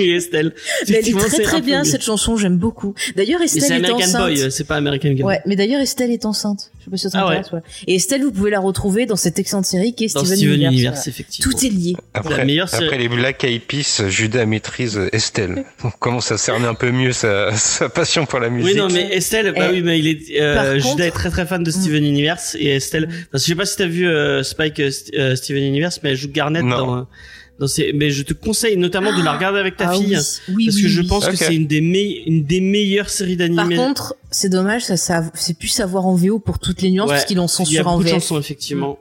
et, 0.00 0.14
Estelle. 0.16 0.54
Mais 0.88 0.96
elle 0.96 1.08
est 1.08 1.12
très 1.12 1.30
c'est 1.30 1.42
très 1.42 1.60
bien 1.60 1.84
cette 1.84 2.02
chanson, 2.02 2.36
j'aime 2.36 2.56
beaucoup. 2.56 2.94
D'ailleurs 3.16 3.40
c'est 3.46 3.58
Estelle 3.58 3.84
est 3.84 3.86
American 3.86 4.08
enceinte. 4.08 4.22
Boy, 4.22 4.42
euh, 4.42 4.50
c'est 4.50 4.64
pas 4.64 4.76
American 4.76 5.10
Girl. 5.14 5.24
Ouais, 5.26 5.40
mais 5.46 5.56
d'ailleurs 5.56 5.80
Estelle 5.80 6.10
est 6.10 6.24
enceinte. 6.24 6.70
Je 6.84 6.84
sais 6.84 6.90
pas 6.90 6.96
si 6.96 7.10
ça 7.10 7.18
Ah 7.20 7.28
ouais. 7.28 7.36
t'intéresse. 7.36 7.52
ouais. 7.52 7.60
Et 7.86 7.94
Estelle, 7.94 8.22
vous 8.22 8.32
pouvez 8.32 8.50
la 8.50 8.60
retrouver 8.60 9.06
dans 9.06 9.16
cette 9.16 9.38
excellente 9.38 9.64
série 9.64 9.94
qui 9.94 10.04
est 10.04 10.14
Dans 10.14 10.20
Steven, 10.24 10.36
Steven 10.36 10.62
Universe. 10.62 11.06
Effectivement. 11.06 11.50
Tout 11.50 11.64
est 11.66 11.70
lié. 11.70 11.96
Après, 12.12 12.36
La 12.36 12.44
meilleure 12.44 12.72
après 12.74 12.98
les 12.98 13.08
Black 13.08 13.42
Eyed 13.44 13.62
Peas, 13.62 14.02
Judas 14.08 14.44
maîtrise 14.46 15.00
Estelle. 15.12 15.64
On 15.82 15.90
commence 15.90 16.30
à 16.32 16.38
cerner 16.38 16.66
un 16.66 16.74
peu 16.74 16.90
mieux 16.90 17.12
sa, 17.12 17.52
sa 17.52 17.88
passion 17.88 18.26
pour 18.26 18.40
la 18.40 18.50
musique. 18.50 18.72
Oui, 18.74 18.78
non, 18.78 18.88
mais 18.88 19.14
Estelle, 19.14 19.52
bah 19.56 19.66
Eh, 19.70 19.72
oui, 19.74 19.82
mais 19.82 19.98
il 19.98 20.08
est, 20.08 20.40
euh, 20.40 20.74
Judas 20.78 20.82
contre- 20.90 21.00
est 21.02 21.10
très 21.10 21.30
très 21.30 21.46
fan 21.46 21.62
de 21.62 21.70
Steven 21.70 22.04
Universe 22.04 22.56
et 22.58 22.74
Estelle, 22.76 23.08
parce 23.32 23.44
que 23.44 23.48
je 23.48 23.52
sais 23.52 23.56
pas 23.56 23.66
si 23.66 23.76
t'as 23.76 23.86
vu 23.86 24.06
euh, 24.06 24.42
Spike 24.42 24.80
euh, 24.80 24.90
euh, 25.16 25.36
Steven 25.36 25.62
Universe, 25.64 26.00
mais 26.02 26.10
elle 26.10 26.16
joue 26.16 26.30
Garnet 26.30 26.62
Non. 26.62 26.76
dans, 26.76 26.96
euh, 26.98 27.02
dans 27.58 27.66
ses, 27.68 27.92
mais 27.92 28.10
je 28.10 28.22
te 28.22 28.32
conseille 28.32 28.76
notamment 28.76 29.16
de 29.16 29.22
la 29.22 29.32
regarder 29.32 29.58
avec 29.60 29.76
ta 29.76 29.88
Ah 29.90 29.92
fille. 29.94 30.16
oui, 30.16 30.54
oui, 30.56 30.64
Parce 30.66 30.76
oui, 30.76 30.82
que 30.82 30.88
je 30.88 31.00
oui. 31.02 31.06
pense 31.06 31.26
que 31.28 31.36
c'est 31.36 31.54
une 31.54 31.66
des 31.66 31.80
me- 31.80 32.28
une 32.28 32.44
des 32.44 32.60
meilleures 32.60 33.08
séries 33.10 33.36
Par 33.36 33.46
d'animés. 33.48 33.76
contre, 33.76 34.16
c'est 34.30 34.48
dommage, 34.48 34.82
ça, 34.84 34.96
ça 34.96 35.22
c'est 35.34 35.56
plus 35.56 35.68
savoir 35.68 36.06
en 36.06 36.14
VO 36.14 36.38
pour 36.40 36.58
toutes 36.58 36.82
les 36.82 36.90
nuances 36.90 37.08
Ouais. 37.10 37.14
parce 37.16 37.24
qu'ils 37.26 37.36
l'ont 37.36 37.46
il 37.46 37.50
y 37.50 37.54
a 37.54 37.56
censuré 37.56 37.80
en 37.84 37.92
beaucoup 37.92 38.04
de 38.04 38.08
VF. 38.08 38.14
chansons 38.14 38.38
effectivement. 38.40 38.98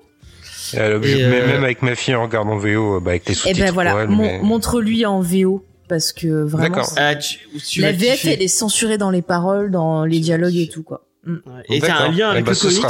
Euh, 0.75 0.99
Et, 1.01 1.15
mais 1.27 1.41
euh, 1.41 1.47
Même 1.47 1.63
avec 1.63 1.81
ma 1.81 1.95
fille 1.95 2.15
en 2.15 2.23
regardant 2.23 2.57
VO, 2.57 2.97
euh, 2.97 2.99
bah, 2.99 3.11
avec 3.11 3.25
les 3.27 3.33
Et 3.33 3.35
sous-titres. 3.35 3.59
ben 3.59 3.71
voilà, 3.71 3.91
pour 3.91 3.99
elle, 4.01 4.07
mon- 4.09 4.23
mais- 4.23 4.39
montre-lui 4.41 5.05
en 5.05 5.19
VO 5.21 5.63
parce 5.89 6.13
que 6.13 6.27
vraiment. 6.43 6.81
Ah, 6.95 7.15
tu, 7.15 7.37
tu 7.67 7.81
La 7.81 7.91
VF, 7.91 8.21
kiffer. 8.21 8.33
elle 8.33 8.41
est 8.41 8.47
censurée 8.47 8.97
dans 8.97 9.09
les 9.11 9.21
paroles, 9.21 9.69
dans 9.71 10.05
les 10.05 10.19
dialogues 10.19 10.55
et 10.55 10.67
tout 10.67 10.81
quoi. 10.83 11.05
Mm. 11.25 11.33
Ouais. 11.33 11.41
Et 11.69 11.79
t'as 11.79 11.97
un 12.03 12.09
lien 12.11 12.29
Eh 12.29 12.31
avec 12.33 12.45
ben, 12.45 12.51
le 12.53 12.57
comics. 12.57 12.85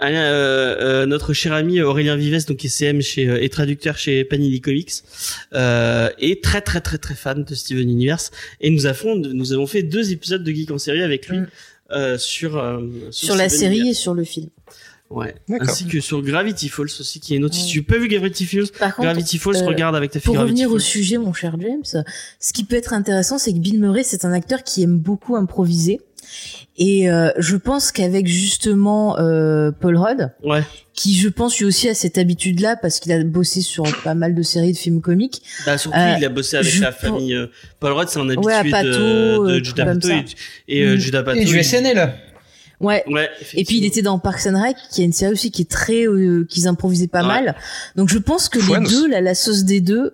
Lien, 0.00 0.22
euh, 0.22 0.76
euh, 1.02 1.06
notre 1.06 1.32
cher 1.32 1.52
ami 1.52 1.80
Aurélien 1.80 2.16
Vives, 2.16 2.46
donc 2.46 2.58
qui 2.58 2.66
est 2.66 2.70
CM 2.70 3.00
chez 3.00 3.28
euh, 3.28 3.42
et 3.42 3.48
traducteur 3.48 3.96
chez 3.98 4.24
Panini 4.24 4.60
Comics, 4.60 4.92
euh, 5.54 6.08
est 6.18 6.42
très 6.42 6.60
très 6.60 6.80
très 6.80 6.98
très 6.98 7.14
fan 7.14 7.44
de 7.44 7.54
Steven 7.54 7.88
Universe 7.88 8.30
et 8.60 8.70
nous 8.70 8.86
avons 8.86 9.16
nous 9.16 9.52
avons 9.52 9.66
fait 9.66 9.82
deux 9.82 10.12
épisodes 10.12 10.44
de 10.44 10.52
Geek 10.52 10.70
en 10.70 10.78
série 10.78 11.02
avec 11.02 11.28
lui 11.28 11.38
Mm. 11.38 11.46
euh, 11.92 12.18
sur 12.18 12.56
euh, 12.56 12.80
Sur 13.10 13.36
la 13.36 13.48
Steven 13.48 13.60
série 13.60 13.76
Universe. 13.78 13.98
et 13.98 14.02
sur 14.02 14.14
le 14.14 14.24
film. 14.24 14.48
ouais, 15.10 15.34
D'accord. 15.48 15.68
ainsi 15.68 15.86
que 15.86 16.00
sur 16.00 16.20
Gravity 16.22 16.68
Falls 16.68 16.86
aussi 16.98 17.20
qui 17.20 17.34
est 17.34 17.36
une 17.36 17.44
autre. 17.44 17.54
Si 17.54 17.66
tu 17.66 17.82
peux 17.84 17.96
vu 17.98 18.08
Gravity 18.08 18.44
Falls, 18.44 18.68
Par 18.78 18.96
contre, 18.96 19.06
Gravity 19.08 19.38
Falls 19.38 19.56
euh, 19.56 19.66
regarde 19.66 19.94
avec 19.94 20.10
ta 20.10 20.18
fille 20.18 20.26
Pour 20.26 20.34
Gravity 20.34 20.64
revenir 20.64 20.74
au 20.74 20.80
sujet, 20.80 21.16
mon 21.18 21.32
cher 21.32 21.56
James, 21.60 22.04
ce 22.40 22.52
qui 22.52 22.64
peut 22.64 22.74
être 22.76 22.92
intéressant, 22.92 23.38
c'est 23.38 23.52
que 23.52 23.58
Bill 23.58 23.78
Murray, 23.80 24.02
c'est 24.02 24.24
un 24.24 24.32
acteur 24.32 24.64
qui 24.64 24.82
aime 24.82 24.98
beaucoup 24.98 25.36
improviser. 25.36 26.00
Et 26.78 27.10
euh, 27.10 27.30
je 27.38 27.56
pense 27.56 27.90
qu'avec 27.90 28.26
justement 28.26 29.18
euh, 29.18 29.70
Paul 29.72 29.96
Rudd, 29.96 30.30
Ouais, 30.44 30.62
qui 30.92 31.16
je 31.16 31.28
pense 31.28 31.58
lui 31.58 31.64
aussi 31.64 31.88
a 31.88 31.94
cette 31.94 32.18
habitude-là 32.18 32.76
parce 32.76 33.00
qu'il 33.00 33.12
a 33.12 33.24
bossé 33.24 33.62
sur 33.62 33.84
pas 34.04 34.14
mal 34.14 34.34
de 34.34 34.42
séries 34.42 34.72
de 34.72 34.76
films 34.76 35.00
comiques. 35.00 35.42
bah 35.64 35.78
surtout 35.78 35.96
Euh, 35.98 36.16
il 36.18 36.24
a 36.24 36.28
bossé 36.28 36.58
avec 36.58 36.78
la 36.80 36.92
famille 36.92 37.34
euh, 37.34 37.46
Paul 37.80 37.92
Rudd, 37.92 38.08
c'est 38.08 38.18
un 38.18 38.28
habitué 38.28 38.44
Ouais, 38.46 38.70
Pato, 38.70 38.88
de, 38.88 38.94
euh, 38.94 39.52
de 39.54 39.58
tout 39.60 39.64
Judas 39.64 39.84
Pato 39.86 40.08
et, 40.10 40.24
et 40.68 40.82
euh, 40.84 40.96
Mm. 40.96 40.98
Judas 40.98 41.22
Pato. 41.22 41.38
Et 41.40 41.44
du 41.44 41.56
il- 41.56 41.64
SNL. 41.64 42.12
Ouais. 42.78 43.02
Ouais. 43.08 43.30
Et 43.54 43.64
puis 43.64 43.78
il 43.78 43.86
était 43.86 44.02
dans 44.02 44.18
Parks 44.18 44.46
and 44.46 44.60
Rec, 44.62 44.76
qui 44.92 45.00
est 45.00 45.06
une 45.06 45.12
série 45.14 45.32
aussi 45.32 45.50
qui 45.50 45.62
est 45.62 45.70
très, 45.70 46.06
euh, 46.06 46.44
qu'ils 46.46 46.68
improvisaient 46.68 47.06
pas 47.08 47.22
Ouais. 47.22 47.26
mal. 47.28 47.54
Donc 47.96 48.10
je 48.10 48.18
pense 48.18 48.50
que 48.50 48.58
les 48.58 48.86
deux, 48.86 49.08
la, 49.08 49.22
la 49.22 49.34
sauce 49.34 49.64
des 49.64 49.80
deux, 49.80 50.12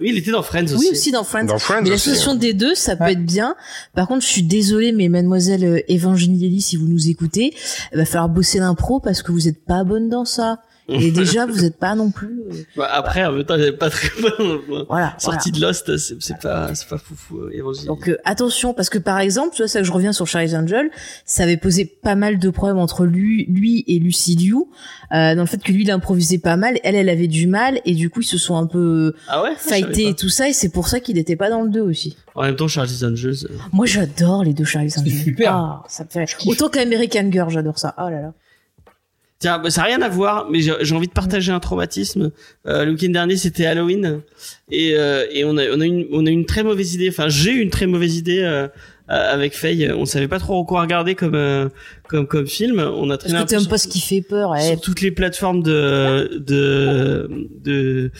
Oui, 0.00 0.08
il 0.10 0.18
était 0.18 0.30
dans 0.30 0.42
Friends 0.42 0.64
aussi. 0.64 0.76
oui 0.76 0.88
aussi 0.92 1.10
dans 1.12 1.24
Friends. 1.24 1.44
Dans 1.44 1.58
Friends 1.58 1.82
Mais 1.82 1.90
aussi, 1.92 2.10
l'association 2.10 2.34
des 2.34 2.52
deux, 2.52 2.74
ça 2.74 2.96
peut 2.96 3.04
Ouais. 3.04 3.12
être 3.12 3.24
bien. 3.24 3.54
Par 3.94 4.06
contre, 4.08 4.22
je 4.22 4.28
suis 4.30 4.42
désolée, 4.42 4.92
mais 4.92 5.08
mademoiselle 5.08 5.64
euh, 5.64 5.80
Evangélie, 5.90 6.60
si 6.60 6.76
vous 6.76 6.86
nous 6.86 7.08
écoutez, 7.08 7.54
il 7.92 7.98
va 7.98 8.04
falloir 8.04 8.28
bosser 8.28 8.58
l'impro 8.58 9.00
parce 9.00 9.22
que 9.22 9.32
vous 9.32 9.48
êtes 9.48 9.64
pas 9.64 9.84
bonne 9.84 10.08
dans 10.08 10.24
ça. 10.24 10.58
Et 10.88 11.10
déjà, 11.12 11.46
vous 11.46 11.64
êtes 11.64 11.78
pas 11.78 11.94
non 11.94 12.10
plus. 12.10 12.42
euh, 12.50 12.54
Bah, 12.76 12.88
après, 12.92 13.24
en 13.24 13.32
même 13.32 13.44
temps, 13.44 13.54
est 13.54 13.72
pas 13.72 13.88
très 13.88 14.08
bon. 14.20 14.60
Voilà. 14.68 14.84
voilà. 14.88 15.14
Sorti 15.18 15.52
de 15.52 15.60
Lost, 15.60 15.96
c'est 15.96 16.38
pas, 16.40 16.74
c'est 16.74 16.88
pas 16.88 16.98
foufou, 16.98 17.38
euh. 17.38 17.86
Donc 17.86 18.08
euh, 18.08 18.16
attention, 18.24 18.74
parce 18.74 18.90
que 18.90 18.98
par 18.98 19.20
exemple, 19.20 19.54
tu 19.54 19.62
vois, 19.62 19.68
ça 19.68 19.78
que 19.80 19.86
je 19.86 19.92
reviens 19.92 20.12
sur 20.12 20.26
Charlie's 20.26 20.54
Angel, 20.54 20.90
ça 21.24 21.44
avait 21.44 21.56
posé 21.56 21.84
pas 21.84 22.16
mal 22.16 22.38
de 22.38 22.50
problèmes 22.50 22.78
entre 22.78 23.04
lui, 23.06 23.46
lui 23.46 23.84
et 23.86 23.98
Lucy 24.00 24.34
Liu, 24.34 24.54
euh, 25.12 25.34
dans 25.34 25.42
le 25.42 25.46
fait 25.46 25.62
que 25.62 25.70
lui 25.72 25.82
il 25.84 25.90
improvisait 25.90 26.38
pas 26.38 26.56
mal, 26.56 26.78
elle 26.82 26.96
elle 26.96 27.08
avait 27.08 27.28
du 27.28 27.46
mal, 27.46 27.80
et 27.84 27.94
du 27.94 28.10
coup 28.10 28.20
ils 28.22 28.26
se 28.26 28.38
sont 28.38 28.56
un 28.56 28.66
peu 28.66 29.14
ah 29.28 29.42
ouais? 29.42 29.52
Fightés 29.56 30.08
et 30.08 30.14
tout 30.14 30.28
ça, 30.28 30.48
et 30.48 30.52
c'est 30.52 30.68
pour 30.70 30.88
ça 30.88 30.98
qu'il 31.00 31.16
était 31.18 31.36
pas 31.36 31.48
dans 31.50 31.62
le 31.62 31.70
2 31.70 31.80
aussi. 31.80 32.16
En 32.34 32.42
même 32.42 32.56
temps, 32.56 32.68
Charlie's 32.68 33.02
Angels. 33.04 33.44
euh, 33.44 33.54
Moi 33.72 33.86
j'adore 33.86 34.42
les 34.42 34.52
deux 34.54 34.64
Charlie's 34.64 34.98
Angel. 34.98 35.12
super. 35.12 35.52
Ah, 35.54 35.82
ça 35.88 36.04
me 36.04 36.08
fait 36.26 36.26
autant 36.46 36.68
qu'American 36.68 37.30
Girl, 37.30 37.50
j'adore 37.50 37.78
ça. 37.78 37.94
Oh 37.98 38.10
là 38.10 38.20
là. 38.20 38.32
Tiens, 39.42 39.58
bah, 39.58 39.70
ça 39.70 39.80
n'a 39.80 39.88
rien 39.88 40.02
à 40.02 40.08
voir, 40.08 40.48
mais 40.48 40.60
j'ai 40.60 40.94
envie 40.94 41.08
de 41.08 41.12
partager 41.12 41.50
un 41.50 41.58
traumatisme. 41.58 42.30
Euh, 42.68 42.84
le 42.84 42.92
week-end 42.92 43.10
dernier, 43.10 43.36
c'était 43.36 43.66
Halloween, 43.66 44.20
et, 44.70 44.94
euh, 44.94 45.26
on 45.44 45.58
a, 45.58 45.64
on 45.68 45.80
une, 45.80 46.28
une 46.28 46.46
très 46.46 46.62
mauvaise 46.62 46.94
idée. 46.94 47.08
Enfin, 47.08 47.28
j'ai 47.28 47.50
eu 47.50 47.60
une 47.60 47.70
très 47.70 47.88
mauvaise 47.88 48.16
idée 48.16 48.38
euh, 48.38 48.68
avec 49.08 49.54
Faye. 49.54 49.90
On 49.92 50.04
savait 50.06 50.28
pas 50.28 50.38
trop 50.38 50.64
quoi 50.64 50.80
regarder 50.80 51.14
comme, 51.14 51.34
euh, 51.34 51.68
comme, 52.08 52.26
comme 52.26 52.46
film. 52.46 52.78
On 52.80 53.10
a 53.10 53.18
Parce 53.18 53.24
traîné 53.30 53.38
un 53.38 53.46
peu 53.46 53.58
sur 53.58 53.68
pas 53.68 53.78
ce 53.78 53.88
qui 53.88 54.00
fait 54.00 54.22
peur, 54.22 54.54
eh. 54.56 54.70
sur 54.72 54.80
toutes 54.80 55.00
les 55.00 55.10
plateformes 55.10 55.62
de 55.62 56.38
de 56.38 57.28
de, 57.62 58.10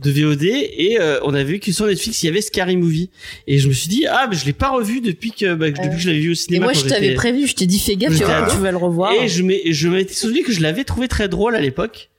de 0.00 0.10
VOD 0.10 0.42
et 0.44 0.98
euh, 1.00 1.18
on 1.24 1.34
a 1.34 1.42
vu 1.42 1.60
que 1.60 1.72
sur 1.72 1.86
Netflix 1.86 2.22
il 2.22 2.26
y 2.26 2.28
avait 2.28 2.40
Scary 2.40 2.76
Movie 2.76 3.10
et 3.46 3.58
je 3.58 3.68
me 3.68 3.72
suis 3.72 3.88
dit 3.88 4.06
ah 4.08 4.26
mais 4.30 4.36
je 4.36 4.44
l'ai 4.46 4.52
pas 4.52 4.70
revu 4.70 5.00
depuis 5.00 5.30
que 5.32 5.54
bah, 5.54 5.70
depuis 5.70 5.88
que 5.90 5.98
je 5.98 6.08
l'avais 6.08 6.20
vu 6.20 6.30
au 6.30 6.32
Et 6.32 6.36
cinéma 6.36 6.64
moi 6.66 6.72
quand 6.74 6.80
je 6.80 6.88
t'avais 6.88 7.14
prévu, 7.14 7.46
je 7.46 7.54
t'ai 7.54 7.66
dit 7.66 7.78
fais 7.78 7.96
gaffe, 7.96 8.16
tu, 8.16 8.24
vas- 8.24 8.44
ado. 8.44 8.52
tu 8.52 8.58
vas 8.58 8.70
le 8.70 8.76
revoir. 8.76 9.12
et 9.12 9.28
je 9.28 9.42
m'ai 9.42 9.72
je 9.72 9.88
m'étais 9.88 10.14
souvenu 10.14 10.42
que 10.42 10.52
je 10.52 10.60
l'avais 10.62 10.84
trouvé 10.84 11.06
très 11.08 11.28
drôle 11.28 11.54
à 11.54 11.60
l'époque 11.60 12.10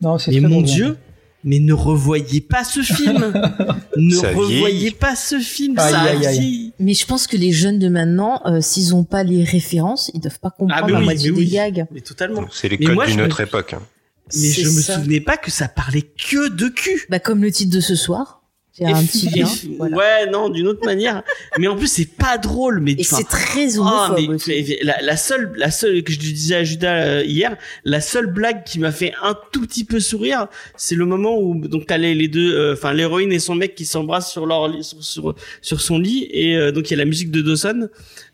Non, 0.00 0.18
c'est 0.18 0.30
mais 0.32 0.38
très 0.40 0.48
mon 0.48 0.60
drôle. 0.62 0.64
dieu 0.64 0.96
mais 1.44 1.58
ne 1.60 1.72
revoyez 1.72 2.40
pas 2.40 2.64
ce 2.64 2.80
film 2.82 3.32
ne 3.96 4.14
Ça 4.14 4.30
revoyez 4.32 4.90
pas 4.92 5.16
ce 5.16 5.38
film 5.40 5.78
Aïe, 5.78 5.92
ça 5.92 6.00
aïe, 6.02 6.26
aïe. 6.26 6.72
Mais 6.78 6.94
je 6.94 7.04
pense 7.06 7.26
que 7.26 7.36
les 7.36 7.52
jeunes 7.52 7.78
de 7.78 7.88
maintenant, 7.88 8.40
euh, 8.46 8.60
s'ils 8.60 8.94
ont 8.94 9.04
pas 9.04 9.22
les 9.24 9.44
références, 9.44 10.10
ils 10.14 10.20
doivent 10.20 10.38
pas 10.40 10.50
comprendre 10.50 10.82
Ah, 10.82 10.86
mais 10.86 10.92
la 10.92 10.98
oui, 11.00 11.04
moitié 11.04 11.30
mais 11.30 11.36
des 11.38 11.42
oui. 11.44 11.50
gags. 11.50 11.86
mais 11.92 12.00
totalement 12.00 12.44
C'est 12.52 12.68
les 12.68 12.78
Mais 12.78 12.86
codes 12.94 13.06
d'une 13.06 13.20
me- 13.20 13.24
autre 13.26 13.40
époque. 13.40 13.74
hein. 13.74 13.82
mais 14.34 14.48
je 14.50 14.68
me 14.68 14.80
ça. 14.80 14.94
souvenais 14.96 15.20
pas 15.20 15.36
que 15.36 15.50
ça 15.50 15.68
parlait 15.68 16.02
que 16.02 16.48
de 16.48 16.68
cul 16.68 17.06
Bah 17.10 17.18
comme 17.18 17.42
le 17.42 17.50
titre 17.50 17.74
de 17.74 17.80
ce 17.80 17.94
soir, 17.94 18.41
c'est 18.72 18.84
un 18.86 19.00
Et- 19.00 19.06
petit 19.06 19.74
voilà. 19.76 19.96
Ouais, 19.96 20.30
non, 20.30 20.48
d'une 20.48 20.66
autre 20.66 20.84
manière. 20.84 21.22
Mais 21.58 21.66
en 21.68 21.76
plus, 21.76 21.88
c'est 21.88 22.06
pas 22.08 22.38
drôle. 22.38 22.80
Mais 22.80 22.92
Et 22.92 23.04
c'est 23.04 23.24
très 23.28 23.76
ah, 23.76 23.80
homophobe 23.80 24.16
mais, 24.18 24.34
aussi. 24.34 24.50
mais 24.50 24.78
la, 24.82 25.02
la 25.02 25.16
seule, 25.16 25.52
la 25.56 25.70
seule 25.70 26.02
que 26.02 26.12
je 26.12 26.18
disais 26.18 26.54
à 26.56 26.64
Judas 26.64 26.94
euh, 27.04 27.22
hier, 27.24 27.56
la 27.84 28.00
seule 28.00 28.26
blague 28.28 28.64
qui 28.64 28.78
m'a 28.78 28.90
fait 28.92 29.12
un 29.22 29.36
tout 29.52 29.60
petit 29.66 29.84
peu 29.84 30.00
sourire, 30.00 30.46
c'est 30.76 30.94
le 30.94 31.04
moment 31.04 31.38
où 31.38 31.54
donc 31.68 31.86
t'as 31.86 31.98
les, 31.98 32.14
les 32.14 32.28
deux, 32.28 32.54
euh, 32.54 32.72
enfin 32.72 32.92
l'héroïne 32.94 33.30
et 33.32 33.38
son 33.38 33.54
mec 33.54 33.74
qui 33.74 33.84
s'embrassent 33.84 34.30
sur 34.32 34.46
leur 34.46 34.68
lit- 34.68 34.82
sur, 34.84 35.02
sur 35.04 35.34
sur 35.60 35.80
son 35.80 35.98
lit 35.98 36.28
et 36.30 36.56
euh, 36.56 36.72
donc 36.72 36.90
il 36.90 36.92
y 36.92 36.94
a 36.94 36.98
la 36.98 37.04
musique 37.04 37.30
de 37.30 37.42
Dawson 37.42 37.88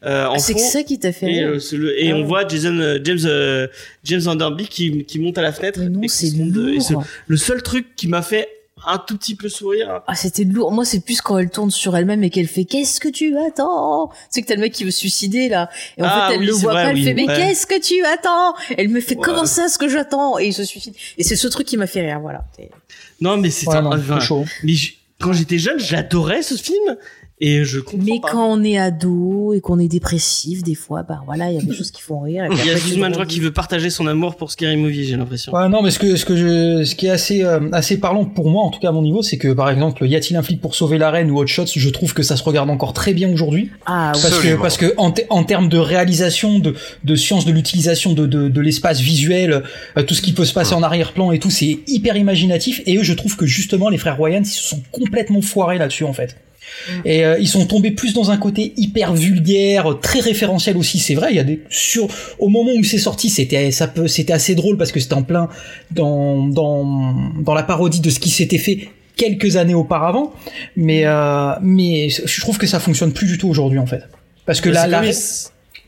euh, 0.04 0.26
en 0.26 0.34
Ah, 0.34 0.38
c'est 0.38 0.56
ça 0.58 0.82
qui 0.84 0.98
t'a 1.00 1.12
fait 1.12 1.26
Et, 1.26 1.40
rire. 1.44 1.48
euh, 1.48 1.76
le- 1.76 2.00
et 2.02 2.12
Ah 2.12 2.16
on 2.16 2.24
voit 2.24 2.46
Jason, 2.46 2.98
James, 3.02 3.18
euh, 3.24 3.66
James 4.04 4.20
Vanderbeek 4.20 4.68
qui, 4.68 5.04
qui 5.04 5.18
monte 5.18 5.36
à 5.38 5.42
la 5.42 5.52
fenêtre. 5.52 5.80
Mais 5.80 5.88
non, 5.88 6.08
se 6.08 6.26
c'est 6.26 6.92
lourd. 6.92 7.04
le 7.26 7.36
seul 7.36 7.62
truc 7.62 7.86
qui 7.96 8.06
m'a 8.06 8.22
fait 8.22 8.48
un 8.86 8.98
tout 8.98 9.16
petit 9.16 9.34
peu 9.34 9.48
sourire. 9.48 10.02
Ah, 10.06 10.14
c'était 10.14 10.44
lourd. 10.44 10.72
Moi, 10.72 10.84
c'est 10.84 11.00
plus 11.00 11.20
quand 11.20 11.38
elle 11.38 11.50
tourne 11.50 11.70
sur 11.70 11.96
elle-même 11.96 12.22
et 12.24 12.30
qu'elle 12.30 12.46
fait 12.48 12.64
Qu'est-ce 12.64 13.00
que 13.00 13.08
tu 13.08 13.36
attends? 13.38 14.10
C'est 14.30 14.42
que 14.42 14.46
t'as 14.48 14.54
le 14.54 14.60
mec 14.60 14.72
qui 14.72 14.84
veut 14.84 14.90
se 14.90 14.98
suicider 15.00 15.48
là. 15.48 15.68
Et 15.96 16.02
en 16.02 16.06
Ah 16.08 16.28
fait, 16.28 16.34
elle 16.34 16.40
oui, 16.40 16.46
le 16.46 16.52
voit 16.52 16.72
vrai, 16.72 16.84
pas. 16.84 16.90
Elle 16.90 16.96
oui, 16.96 17.04
fait 17.04 17.14
Mais 17.14 17.26
ouais. 17.26 17.34
qu'est-ce 17.36 17.66
que 17.66 17.80
tu 17.80 18.04
attends? 18.04 18.54
Elle 18.76 18.88
me 18.88 19.00
fait 19.00 19.16
Ouais. 19.16 19.22
Comment 19.24 19.46
ça, 19.46 19.68
ce 19.68 19.78
que 19.78 19.88
j'attends? 19.88 20.38
Et 20.38 20.46
il 20.48 20.52
se 20.54 20.64
suicide. 20.64 20.94
Et 21.16 21.22
c'est 21.24 21.36
ce 21.36 21.48
truc 21.48 21.66
qui 21.66 21.76
m'a 21.76 21.86
fait 21.86 22.00
rire. 22.02 22.20
Voilà. 22.20 22.44
Non, 23.20 23.36
mais 23.36 23.50
c'est 23.50 23.66
Ouais, 23.68 23.80
non, 23.82 23.90
enfin, 23.92 24.18
c'est 24.20 24.26
chaud. 24.26 24.44
Mais 24.62 24.72
je- 24.74 24.92
quand 25.20 25.32
j'étais 25.32 25.58
jeune, 25.58 25.80
j'adorais 25.80 26.42
ce 26.42 26.54
film 26.54 26.96
et 27.40 27.64
je 27.64 27.78
comprends 27.80 28.04
Mais 28.04 28.20
pas. 28.20 28.28
quand 28.32 28.50
on 28.52 28.64
est 28.64 28.76
ado 28.78 29.52
et 29.54 29.60
qu'on 29.60 29.78
est 29.78 29.88
dépressif, 29.88 30.62
des 30.62 30.74
fois, 30.74 31.02
bah 31.02 31.20
voilà, 31.24 31.50
il 31.50 31.54
y 31.56 31.58
a 31.58 31.62
des 31.62 31.74
choses 31.74 31.90
qui 31.90 32.02
font 32.02 32.20
rire. 32.20 32.46
Il 32.50 32.56
y 32.66 32.70
a 32.70 32.74
crois, 32.74 33.10
grandis. 33.10 33.34
qui 33.34 33.40
veut 33.40 33.52
partager 33.52 33.90
son 33.90 34.06
amour 34.06 34.36
pour 34.36 34.50
Scary 34.50 34.76
Movie, 34.76 35.04
j'ai 35.04 35.16
l'impression. 35.16 35.52
Ouais, 35.52 35.68
non, 35.68 35.82
mais 35.82 35.90
ce 35.90 35.98
que, 35.98 36.16
ce 36.16 36.24
que 36.24 36.36
je, 36.36 36.84
ce 36.84 36.94
qui 36.94 37.06
est 37.06 37.10
assez, 37.10 37.44
euh, 37.44 37.68
assez 37.72 37.98
parlant 38.00 38.24
pour 38.24 38.50
moi, 38.50 38.64
en 38.64 38.70
tout 38.70 38.80
cas 38.80 38.88
à 38.88 38.92
mon 38.92 39.02
niveau, 39.02 39.22
c'est 39.22 39.38
que 39.38 39.52
par 39.52 39.70
exemple, 39.70 40.06
y 40.06 40.16
a-t-il 40.16 40.36
un 40.36 40.42
flic 40.42 40.60
pour 40.60 40.74
sauver 40.74 40.98
la 40.98 41.10
reine 41.10 41.30
ou 41.30 41.38
Hot 41.38 41.46
Shots, 41.46 41.66
je 41.76 41.88
trouve 41.90 42.12
que 42.14 42.22
ça 42.22 42.36
se 42.36 42.42
regarde 42.42 42.70
encore 42.70 42.92
très 42.92 43.14
bien 43.14 43.32
aujourd'hui. 43.32 43.70
Ah 43.86 44.12
oui. 44.14 44.20
Parce 44.22 44.38
que, 44.40 44.56
parce 44.60 44.76
que 44.76 44.94
en, 44.96 45.10
te- 45.12 45.22
en 45.30 45.44
termes 45.44 45.68
de 45.68 45.78
réalisation, 45.78 46.58
de, 46.58 46.74
de 47.04 47.14
science 47.16 47.44
de 47.46 47.52
l'utilisation 47.52 48.14
de, 48.14 48.26
de, 48.26 48.48
de 48.48 48.60
l'espace 48.60 49.00
visuel, 49.00 49.62
euh, 49.96 50.02
tout 50.02 50.14
ce 50.14 50.22
qui 50.22 50.32
peut 50.32 50.44
se 50.44 50.52
passer 50.54 50.74
en 50.74 50.82
arrière-plan 50.82 51.30
et 51.32 51.38
tout, 51.38 51.50
c'est 51.50 51.78
hyper 51.86 52.16
imaginatif. 52.16 52.80
Et 52.86 52.96
eux, 52.96 53.02
je 53.02 53.12
trouve 53.12 53.36
que 53.36 53.46
justement, 53.46 53.88
les 53.88 53.98
frères 53.98 54.20
Wayans, 54.20 54.40
ils 54.42 54.46
se 54.46 54.62
sont 54.68 54.82
complètement 54.92 55.40
foirés 55.42 55.78
là-dessus, 55.78 56.04
en 56.04 56.12
fait. 56.12 56.36
Et 57.04 57.24
euh, 57.24 57.38
ils 57.38 57.48
sont 57.48 57.66
tombés 57.66 57.90
plus 57.90 58.14
dans 58.14 58.30
un 58.30 58.36
côté 58.36 58.72
hyper 58.76 59.14
vulgaire, 59.14 59.98
très 60.00 60.20
référentiel 60.20 60.76
aussi. 60.76 60.98
C'est 60.98 61.14
vrai, 61.14 61.28
il 61.30 61.36
y 61.36 61.40
a 61.40 61.44
des 61.44 61.60
sur 61.68 62.08
au 62.38 62.48
moment 62.48 62.70
où 62.78 62.84
c'est 62.84 62.98
sorti, 62.98 63.28
c'était 63.30 63.70
ça 63.70 63.88
peut 63.88 64.08
c'était 64.08 64.32
assez 64.32 64.54
drôle 64.54 64.76
parce 64.76 64.92
que 64.92 65.00
c'était 65.00 65.14
en 65.14 65.22
plein 65.22 65.48
dans 65.90 66.46
dans 66.46 67.14
dans 67.40 67.54
la 67.54 67.62
parodie 67.62 68.00
de 68.00 68.10
ce 68.10 68.18
qui 68.20 68.30
s'était 68.30 68.58
fait 68.58 68.88
quelques 69.16 69.56
années 69.56 69.74
auparavant. 69.74 70.32
Mais 70.76 71.02
euh, 71.04 71.50
mais 71.62 72.08
je 72.08 72.40
trouve 72.40 72.58
que 72.58 72.66
ça 72.66 72.80
fonctionne 72.80 73.12
plus 73.12 73.26
du 73.26 73.38
tout 73.38 73.48
aujourd'hui 73.48 73.78
en 73.78 73.86
fait. 73.86 74.02
Parce 74.46 74.60
que 74.60 74.68
Mais 74.70 74.74
la, 74.76 74.86
la, 74.86 75.02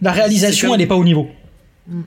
la 0.02 0.12
réalisation, 0.12 0.68
comme- 0.68 0.74
elle 0.74 0.82
est 0.82 0.86
pas 0.88 0.96
au 0.96 1.04
niveau. 1.04 1.28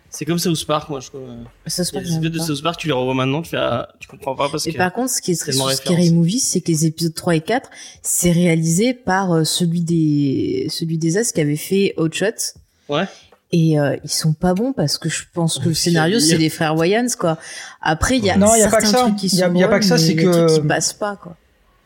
C'est 0.10 0.26
comme 0.26 0.40
South 0.40 0.66
Park, 0.66 0.90
moi, 0.90 1.00
je 1.02 1.08
trouve. 1.08 1.22
Se 1.68 1.82
Les 2.00 2.14
épisodes 2.16 2.32
de 2.32 2.40
South 2.40 2.62
Park, 2.64 2.80
tu 2.80 2.88
les 2.88 2.94
revois 2.94 3.14
maintenant, 3.14 3.42
tu 3.42 3.50
fais, 3.50 3.58
ah, 3.58 3.90
tu 4.00 4.08
comprends 4.08 4.36
pas 4.36 4.48
parce 4.50 4.66
Et 4.68 4.72
que. 4.74 4.78
par 4.78 4.94
contre, 4.94 5.10
ce 5.12 5.22
qui 5.22 5.32
est 5.32 5.36
sur 5.52 5.72
Scary. 5.72 6.12
Movie, 6.12 6.40
c'est 6.40 6.62
que 6.62 6.72
les 6.72 6.86
épisodes 6.86 7.14
3 7.14 7.36
et 7.36 7.42
4, 7.42 7.70
c'est 8.02 8.32
réalisé 8.32 8.94
par 8.94 9.34
euh, 9.34 9.44
celui 9.44 9.82
des 9.82 10.68
celui 10.70 10.98
des 10.98 11.18
As 11.18 11.32
qui 11.34 11.42
avait 11.42 11.56
fait 11.58 11.94
Hot 11.98 12.12
Shots. 12.12 12.58
Ouais. 12.90 13.06
Et 13.52 13.78
euh, 13.80 13.96
ils 14.04 14.10
sont 14.10 14.34
pas 14.34 14.54
bons 14.54 14.74
parce 14.74 14.98
que 14.98 15.10
je 15.10 15.24
pense 15.34 15.60
que 15.60 15.68
le 15.70 15.74
scénario 15.76 16.20
c'est 16.20 16.38
les 16.38 16.50
frères 16.50 16.76
Wayans 16.76 17.08
quoi. 17.20 17.38
Après 17.82 18.18
il 18.18 18.26
y 18.26 18.30
a 18.32 18.38
Non, 18.38 18.56
il 18.56 18.60
y 18.60 18.62
a 18.64 18.70
certains 18.70 18.78
pas 18.78 18.82
que 18.82 18.88
ça. 18.88 18.98
trucs 19.04 19.16
qui 19.18 19.28
Il 19.28 19.36
y 19.36 19.44
a- 19.44 19.48
sont 19.48 19.54
il 19.54 19.60
y 19.60 19.64
a 19.64 19.68
pas 19.68 19.80
que 19.80 19.86
ça, 19.86 19.98
c'est 19.98 20.16
mais 20.16 20.24
il 20.24 20.26
y 20.26 20.28
a 20.28 20.32
des 20.32 20.38
que- 20.40 20.48
trucs 20.48 20.62
qui 20.64 20.68
passent 20.68 20.94
pas 20.94 21.16
quoi. 21.18 21.36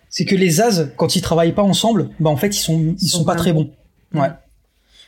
C'est 0.10 0.24
que 0.26 0.36
les 0.36 0.62
As, 0.62 0.86
quand 0.96 1.16
ils 1.18 1.22
travaillent 1.22 1.52
pas 1.54 1.64
ensemble, 1.64 2.10
bah 2.20 2.30
en 2.30 2.38
fait 2.38 2.56
ils 2.56 2.60
sont 2.62 2.80
ils, 2.80 2.96
Ils 3.02 3.10
sont, 3.10 3.26
pas 3.26 3.36
très 3.36 3.52
bons. 3.52 3.70
bons. 4.14 4.22
Ouais. 4.22 4.30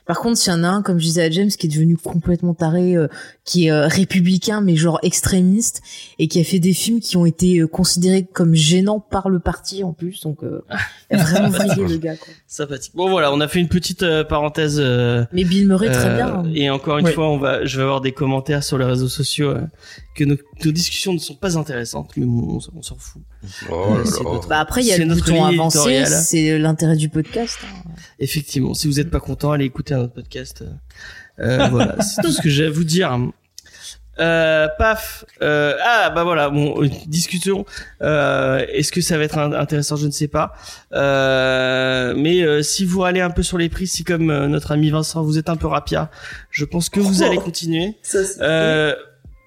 Par 0.10 0.22
contre, 0.22 0.39
s'il 0.39 0.52
y 0.52 0.56
en 0.56 0.63
a 0.63 0.67
un, 0.69 0.82
comme 0.82 0.98
je 0.98 1.04
disais 1.04 1.22
à 1.22 1.30
James, 1.30 1.50
qui 1.52 1.67
est 1.67 1.69
devenu 1.69 1.95
complètement 1.95 2.56
taré, 2.56 2.95
euh, 2.95 3.08
qui 3.45 3.67
est 3.67 3.72
euh, 3.72 3.86
républicain, 3.86 4.60
mais 4.60 4.76
genre 4.76 4.98
extrémiste, 5.04 5.84
et 6.17 6.28
qui 6.28 6.39
a 6.41 6.43
fait 6.43 6.58
des 6.58 6.74
films 6.74 7.00
qui 7.00 7.15
ont 7.15 7.28
été 7.28 7.60
euh, 7.60 7.67
considérés 7.67 8.24
comme 8.26 8.56
gênants 8.56 9.00
par 9.00 9.30
le 9.30 9.38
parti 9.38 9.84
en 9.84 9.93
plus. 9.93 10.22
Donc, 10.22 10.43
euh, 10.43 10.63
il 11.12 11.19
a 11.19 11.24
vraiment 11.24 11.50
vrillé 11.50 11.88
le 11.88 11.98
gars. 11.98 12.15
Quoi. 12.15 12.34
Sympathique. 12.48 12.93
Bon, 12.95 13.08
voilà, 13.08 13.32
on 13.32 13.39
a 13.39 13.48
fait 13.48 13.60
une 13.60 13.67
petite 13.67 14.02
euh, 14.02 14.24
parenthèse. 14.24 14.80
euh, 14.80 15.26
Mais 15.32 15.43
Bill 15.43 15.67
Murray, 15.67 15.91
très 15.91 16.15
bien. 16.15 16.28
hein. 16.39 16.43
Et 16.56 16.72
encore 16.72 16.98
une 16.98 17.06
fois, 17.06 17.30
on 17.30 17.38
va, 17.38 17.63
je 17.65 17.78
vais 17.78 17.84
avoir 17.84 18.02
des 18.02 18.12
commentaires 18.12 18.63
sur 18.63 18.80
les 18.80 18.86
réseaux 18.86 19.10
sociaux 19.10 19.50
euh, 19.52 19.62
que 20.15 20.24
nos, 20.24 20.38
nos 20.65 20.72
discussions 20.72 21.13
ne 21.13 21.17
sont 21.19 21.36
pas 21.36 21.58
intéressantes, 21.58 22.12
mais 22.17 22.26
bon, 22.26 22.60
on, 22.74 22.78
on 22.78 22.82
s'en 22.82 22.95
fout. 22.98 23.22
Oh 23.72 23.95
là 23.98 24.02
c'est 24.06 24.24
là. 24.24 24.30
notre- 24.32 24.48
Bah 24.48 24.60
après, 24.60 24.82
il 24.82 24.88
y 24.88 24.91
a 24.93 24.98
le 24.98 25.06
notre 25.06 25.22
bouton 25.26 25.43
avancé, 25.45 26.06
c'est 26.06 26.58
l'intérêt 26.60 26.95
du 26.95 27.10
podcast. 27.10 27.58
hein. 27.63 27.89
Effectivement, 28.19 28.74
si 28.74 28.88
vous 28.88 28.95
n'êtes 28.95 29.10
pas 29.12 29.19
content, 29.19 29.52
allez 29.52 29.65
écouter 29.65 29.93
un 29.93 30.00
autre 30.02 30.13
podcast. 30.13 30.62
Euh, 30.62 31.60
euh, 31.60 31.67
voilà, 31.69 32.02
c'est 32.02 32.22
tout 32.22 32.32
ce 32.32 32.41
que 32.41 32.50
j'ai 32.50 32.65
à 32.65 32.69
vous 32.69 32.84
dire. 32.84 33.17
Euh, 34.22 34.67
paf. 34.78 35.24
Euh, 35.41 35.76
ah 35.82 36.10
bah 36.10 36.26
voilà, 36.26 36.50
bon, 36.50 36.84
euh, 36.84 36.89
discussion. 37.08 37.65
Euh, 38.02 38.65
Est-ce 38.74 38.91
que 38.91 39.00
ça 39.00 39.17
va 39.17 39.24
être 39.24 39.38
intéressant 39.38 39.95
Je 39.95 40.08
ne 40.08 40.12
sais 40.12 40.28
pas. 40.28 40.52
Euh, 40.91 42.13
mais 42.17 42.41
euh, 42.41 42.62
si 42.62 42.84
vous 42.84 43.04
allez 43.06 43.22
un 43.22 43.30
peu 43.30 43.43
sur 43.43 43.58
les 43.58 43.69
prix, 43.69 43.88
si 43.88 44.04
comme 44.04 44.30
euh, 44.30 44.48
notre 44.50 44.74
ami 44.74 44.89
Vincent, 44.89 45.24
vous 45.24 45.38
êtes 45.38 45.48
un 45.48 45.56
peu 45.56 45.67
rapia, 45.67 46.12
je 46.52 46.66
pense 46.66 46.89
que 46.89 46.99
vous 46.99 47.22
Oh. 47.22 47.26
allez 47.26 47.38
continuer. 47.38 47.95
Ça, 48.01 48.26
c'est- 48.26 48.39
Euh, 48.41 48.93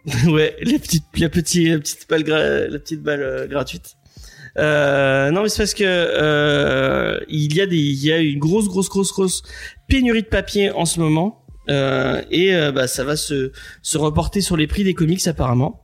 ouais, 0.29 0.57
la 0.63 0.79
petite, 0.79 1.05
la 1.19 1.29
petite, 1.29 1.69
la 1.69 1.79
petite 1.79 2.09
balle, 2.09 2.23
gra- 2.23 2.67
la 2.69 2.79
petite 2.79 3.03
balle 3.03 3.23
euh, 3.23 3.47
gratuite. 3.47 3.97
Euh, 4.59 5.31
non, 5.31 5.43
mais 5.43 5.49
c'est 5.49 5.59
parce 5.63 5.75
que 5.75 5.85
euh, 5.87 7.21
il 7.29 7.55
y 7.55 7.61
a 7.61 7.67
des, 7.67 7.77
il 7.79 8.05
y 8.05 8.13
a 8.13 8.19
une 8.19 8.39
grosse, 8.39 8.67
grosse, 8.69 8.89
grosse, 8.89 9.13
grosse 9.13 9.43
pénurie 9.89 10.23
de 10.23 10.27
papier 10.27 10.71
en 10.73 10.85
ce 10.85 11.01
moment, 11.01 11.45
euh, 11.71 12.21
et 12.31 12.55
euh, 12.55 12.73
bah 12.73 12.87
ça 12.89 13.05
va 13.05 13.17
se 13.17 13.53
se 13.83 13.97
reporter 13.99 14.41
sur 14.41 14.57
les 14.57 14.67
prix 14.67 14.85
des 14.85 14.95
comics 14.95 15.27
apparemment. 15.27 15.83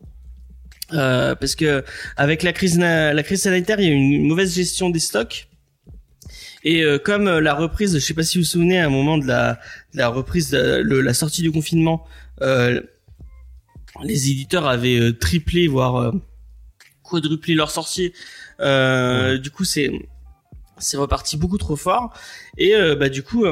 Euh, 0.92 1.34
parce 1.34 1.54
que 1.54 1.84
avec 2.16 2.42
la 2.42 2.52
crise 2.52 2.78
la 2.78 3.22
crise 3.22 3.42
sanitaire, 3.42 3.78
il 3.80 3.86
y 3.88 3.90
a 3.90 3.94
une 3.94 4.26
mauvaise 4.26 4.54
gestion 4.54 4.90
des 4.90 5.00
stocks 5.00 5.48
Et 6.64 6.82
comme 7.04 7.38
la 7.38 7.54
reprise, 7.54 7.94
je 7.94 7.98
sais 8.00 8.14
pas 8.14 8.22
si 8.24 8.38
vous 8.38 8.44
vous 8.44 8.50
souvenez, 8.50 8.78
à 8.80 8.86
un 8.86 8.90
moment 8.90 9.16
de 9.16 9.26
la, 9.26 9.60
de 9.94 9.98
la 9.98 10.08
reprise, 10.08 10.52
le- 10.52 11.00
la 11.00 11.14
sortie 11.14 11.42
du 11.42 11.52
confinement, 11.52 12.04
les 14.02 14.30
éditeurs 14.30 14.66
avaient 14.66 14.98
euh, 15.00 15.12
triplé, 15.12 15.66
voire 15.68 15.96
euh, 15.96 16.12
quadruplé 17.02 17.54
leurs 17.54 17.70
sorties. 17.70 18.12
Euh, 18.60 19.38
Du 19.38 19.50
coup, 19.50 19.64
c'est 19.64 19.90
c'est 20.78 20.96
reparti 20.96 21.36
beaucoup 21.36 21.58
trop 21.58 21.76
fort. 21.76 22.12
Et 22.56 22.72
bah 22.98 23.08
du 23.08 23.22
coup, 23.22 23.44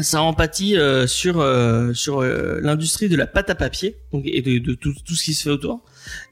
ça 0.00 0.22
empathie 0.22 0.76
euh, 0.76 1.06
sur 1.06 1.40
euh, 1.40 1.92
sur 1.92 2.20
euh, 2.22 2.60
l'industrie 2.62 3.08
de 3.08 3.16
la 3.16 3.26
pâte 3.26 3.50
à 3.50 3.54
papier 3.56 3.96
donc 4.12 4.22
et 4.26 4.42
de, 4.42 4.58
de 4.58 4.74
tout, 4.74 4.94
tout 5.04 5.14
ce 5.16 5.24
qui 5.24 5.34
se 5.34 5.42
fait 5.42 5.50
autour 5.50 5.80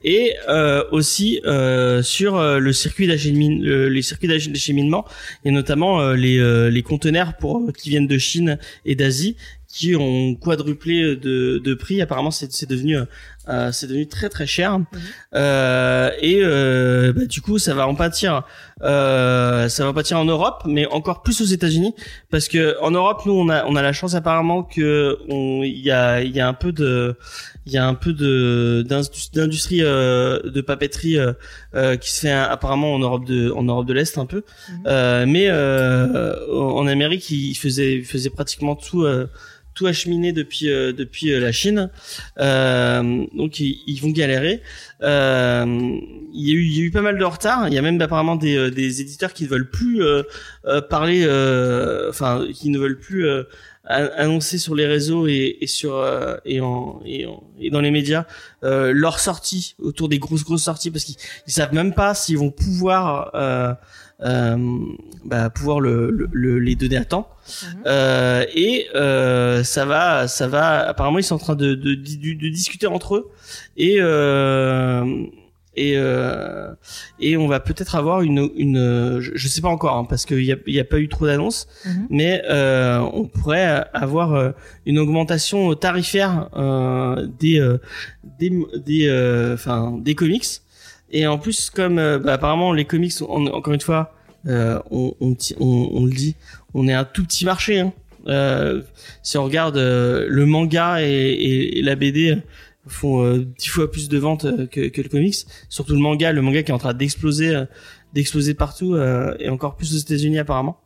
et 0.05 0.35
euh, 0.49 0.85
aussi 0.93 1.41
euh, 1.45 2.01
sur 2.01 2.41
le 2.41 2.73
circuit 2.73 3.09
d'acheminement 3.09 3.65
les 3.65 4.03
circuits 4.03 4.29
d'ach- 4.29 4.49
d'acheminement 4.49 5.05
et 5.45 5.51
notamment 5.51 6.13
les 6.13 6.39
euh, 6.39 6.71
les 6.71 6.83
conteneurs 6.85 7.37
pour 7.39 7.73
qui 7.73 7.91
viennent 7.91 8.07
de 8.07 8.19
Chine 8.19 8.57
et 8.85 8.95
d'Asie 8.95 9.37
qui 9.77 9.95
ont 9.95 10.35
quadruplé 10.37 11.17
de, 11.17 11.59
de 11.59 11.75
prix. 11.75 12.01
Apparemment 12.01 12.31
c'est 12.31 12.51
c'est 12.59 12.69
devenu 12.75 12.97
euh, 12.97 13.71
c'est 13.73 13.87
devenu 13.87 14.07
très 14.09 14.29
très 14.31 14.47
cher. 14.47 14.79
Euh, 15.35 16.11
et 16.21 16.41
euh, 16.43 17.13
bah, 17.13 17.27
du 17.27 17.41
coup 17.43 17.59
ça 17.59 17.75
va 17.75 17.87
en 17.87 17.95
pâtir 17.95 18.43
euh, 18.83 19.69
ça 19.69 19.85
va 19.85 19.91
en 19.91 19.95
pâtir 19.95 20.19
en 20.19 20.25
Europe 20.25 20.63
mais 20.67 20.87
encore 20.87 21.23
plus 21.23 21.41
aux 21.43 21.51
États-Unis. 21.59 21.95
Parce 22.31 22.49
que 22.49 22.63
en 22.81 22.91
Europe 22.91 23.21
nous 23.27 23.35
on 23.35 23.49
a 23.51 23.65
on 23.67 23.77
a 23.77 23.83
la 23.83 23.93
chance 23.93 24.15
apparemment 24.15 24.63
que 24.63 25.19
on 25.29 25.63
il 25.63 25.81
y 25.81 25.91
a 25.91 26.23
il 26.23 26.35
y 26.35 26.41
a 26.41 26.49
un 26.49 26.55
peu 26.55 26.73
de 26.73 27.17
il 27.67 27.73
y 27.73 27.79
a 27.79 27.87
un 27.87 27.95
peu 27.95 28.13
de 28.13 28.83
d'indus- 28.89 29.31
d'industrie 29.35 29.83
euh, 29.83 30.41
de 30.57 30.61
papeterie 30.63 31.19
euh, 31.19 31.33
euh, 31.75 31.97
qui 31.97 32.11
se 32.15 32.21
fait 32.23 32.33
euh, 32.33 32.49
apparemment 32.57 32.95
en 32.95 33.01
Europe 33.01 33.27
de 33.27 33.51
en 33.51 33.65
Europe 33.65 33.87
de 33.87 33.93
l'Est 33.93 34.17
un 34.19 34.27
peu. 34.27 34.43
Euh, 34.87 35.27
mais 35.27 35.47
euh, 35.49 36.35
en 36.51 36.87
Amérique 36.87 37.29
ils 37.31 37.55
faisaient 37.55 37.95
ils 37.97 38.05
faisaient 38.05 38.31
pratiquement 38.31 38.75
tout 38.77 39.03
euh, 39.05 39.27
tout 39.77 39.87
acheminé 39.87 40.33
depuis 40.33 40.69
euh, 40.71 40.93
depuis 40.93 41.33
euh, 41.33 41.39
la 41.39 41.53
Chine. 41.53 41.91
Euh, 42.41 43.25
donc 43.35 43.61
ils, 43.61 43.79
ils 43.87 44.01
vont 44.01 44.11
galérer. 44.11 44.63
Euh, 45.03 45.65
il 46.35 46.49
y 46.49 46.51
a 46.51 46.55
eu 46.55 46.63
il 46.65 46.79
y 46.79 46.81
a 46.81 46.85
eu 46.85 46.91
pas 46.91 47.03
mal 47.03 47.17
de 47.19 47.25
retard. 47.25 47.69
Il 47.69 47.75
y 47.75 47.79
a 47.79 47.83
même 47.83 48.01
apparemment 48.01 48.35
des 48.35 48.71
des 48.73 49.01
éditeurs 49.01 49.33
qui 49.33 49.45
ne 49.45 49.49
veulent 49.49 49.71
plus 49.71 50.01
parler 50.91 51.25
enfin 52.09 52.47
qui 52.53 52.71
ne 52.71 52.79
veulent 52.79 52.99
plus 52.99 53.27
annoncer 53.89 54.59
sur 54.59 54.75
les 54.75 54.87
réseaux 54.87 55.29
et, 55.29 55.59
et 55.61 55.67
sur 55.69 55.95
euh, 55.95 56.37
et, 56.45 56.61
en, 56.61 57.01
et, 57.07 57.25
en- 57.25 57.45
et 57.61 57.71
dans 57.71 57.81
les 57.81 57.93
médias 57.93 58.25
euh, 58.65 58.91
leurs 58.93 59.21
sorties 59.21 59.77
autour 59.79 60.09
des 60.09 60.19
grosses 60.19 60.43
grosses 60.43 60.65
sorties 60.65 60.91
parce 60.91 61.05
qu'ils 61.05 61.15
ils 61.47 61.53
savent 61.53 61.73
même 61.73 61.95
pas 61.95 62.13
s'ils 62.15 62.37
vont 62.37 62.51
pouvoir 62.51 63.31
euh, 63.37 63.73
bah, 64.21 65.51
pouvoir 65.51 65.81
le, 65.81 66.11
le- 66.11 66.29
le- 66.33 66.59
les 66.59 66.75
donner 66.77 66.97
à 66.97 67.05
temps. 67.05 67.29
Euh, 67.87 68.45
et 68.55 68.87
euh, 68.95 69.63
ça 69.63 69.85
va 69.85 70.27
ça 70.27 70.49
va 70.49 70.89
apparemment 70.89 71.19
ils 71.19 71.23
sont 71.25 71.37
en 71.37 71.39
train 71.39 71.55
de 71.55 71.75
de, 71.75 71.95
de, 71.95 72.33
de 72.35 72.49
discuter 72.49 72.87
entre 72.87 73.17
eux. 73.17 73.31
Et 73.77 73.97
euh, 74.01 75.05
et 75.79 75.93
euh, 75.97 76.73
et 77.21 77.37
on 77.37 77.47
va 77.49 77.61
peut-être 77.61 77.95
avoir 77.97 78.23
une 78.23 78.51
une 78.57 79.19
je, 79.21 79.47
sais 79.49 79.61
pas 79.61 79.69
encore 79.69 79.95
hein, 79.99 80.07
parce 80.09 80.25
qu'il 80.25 80.43
y 80.43 80.51
a 80.53 80.57
y 80.67 80.81
a 80.81 80.85
pas 80.85 80.99
eu 80.99 81.09
trop 81.09 81.27
d'annonces 81.27 81.69
Mhm. 81.85 82.07
mais 82.09 82.43
euh, 82.49 82.99
on 83.13 83.25
pourrait 83.27 83.85
avoir 83.93 84.33
euh, 84.33 84.51
une 84.87 84.99
augmentation 84.99 85.75
tarifaire 85.75 86.49
euh, 86.57 87.27
des 87.39 87.61
euh, 87.61 87.77
des 88.41 88.51
des 88.87 89.07
euh, 89.09 89.53
enfin 89.55 89.95
des 90.01 90.15
comics 90.15 90.47
et 91.11 91.27
en 91.27 91.39
plus 91.39 91.71
comme 91.71 91.99
euh, 91.99 92.19
bah, 92.19 92.35
apparemment 92.35 92.73
les 92.73 92.85
comics 92.85 93.13
on- 93.29 93.47
encore 93.47 93.75
une 93.75 93.81
fois 93.81 94.15
euh, 94.47 94.79
on, 94.91 95.15
on, 95.21 95.37
on, 95.61 96.05
le 96.07 96.13
dit 96.13 96.37
on 96.75 96.87
est 96.89 96.93
un 96.95 97.05
tout 97.05 97.25
petit 97.25 97.45
marché 97.45 97.81
hein. 97.81 97.93
Euh, 98.29 98.83
si 99.23 99.39
on 99.39 99.45
regarde 99.45 99.77
euh, 99.77 100.27
le 100.29 100.47
manga 100.47 101.01
et, 101.01 101.07
et, 101.07 101.79
et 101.79 101.83
la 101.83 101.95
BD 101.95 102.37
font 102.89 103.25
euh, 103.25 103.47
dix 103.59 103.69
fois 103.69 103.89
plus 103.91 104.09
de 104.09 104.19
ventes 104.19 104.69
que, 104.71 104.89
que 104.89 105.01
le 105.01 105.09
comics. 105.09 105.47
Surtout 105.69 105.93
le 105.95 106.01
manga 106.01 106.33
le 106.33 106.43
manga 106.43 106.63
qui 106.65 106.73
est 106.73 106.75
en 106.75 106.79
train 106.79 106.93
d'exploser 106.95 107.55
d'exploser 108.15 108.55
partout 108.55 108.97
et 109.39 109.49
encore 109.49 109.77
plus 109.77 109.95
aux 109.95 109.99
États-Unis 109.99 110.39
apparemment. 110.39 110.79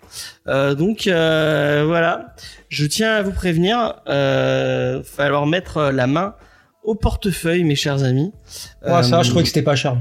Donc 0.46 1.02
voilà. 1.06 2.34
Je 2.68 2.84
tiens 2.86 3.12
à 3.12 3.22
vous 3.22 3.32
prévenir 3.32 3.94
euh, 4.08 5.02
falloir 5.02 5.46
mettre 5.46 5.90
la 5.92 6.06
main 6.06 6.34
au 6.84 6.94
portefeuille 6.94 7.64
mes 7.64 7.76
chers 7.76 8.02
amis 8.02 8.32
Ouais, 8.84 9.02
ça, 9.02 9.18
Euh, 9.18 9.22
je 9.22 9.28
trouvais 9.30 9.42
que 9.42 9.48
c'était 9.48 9.62
pas 9.62 9.76
cher. 9.76 9.96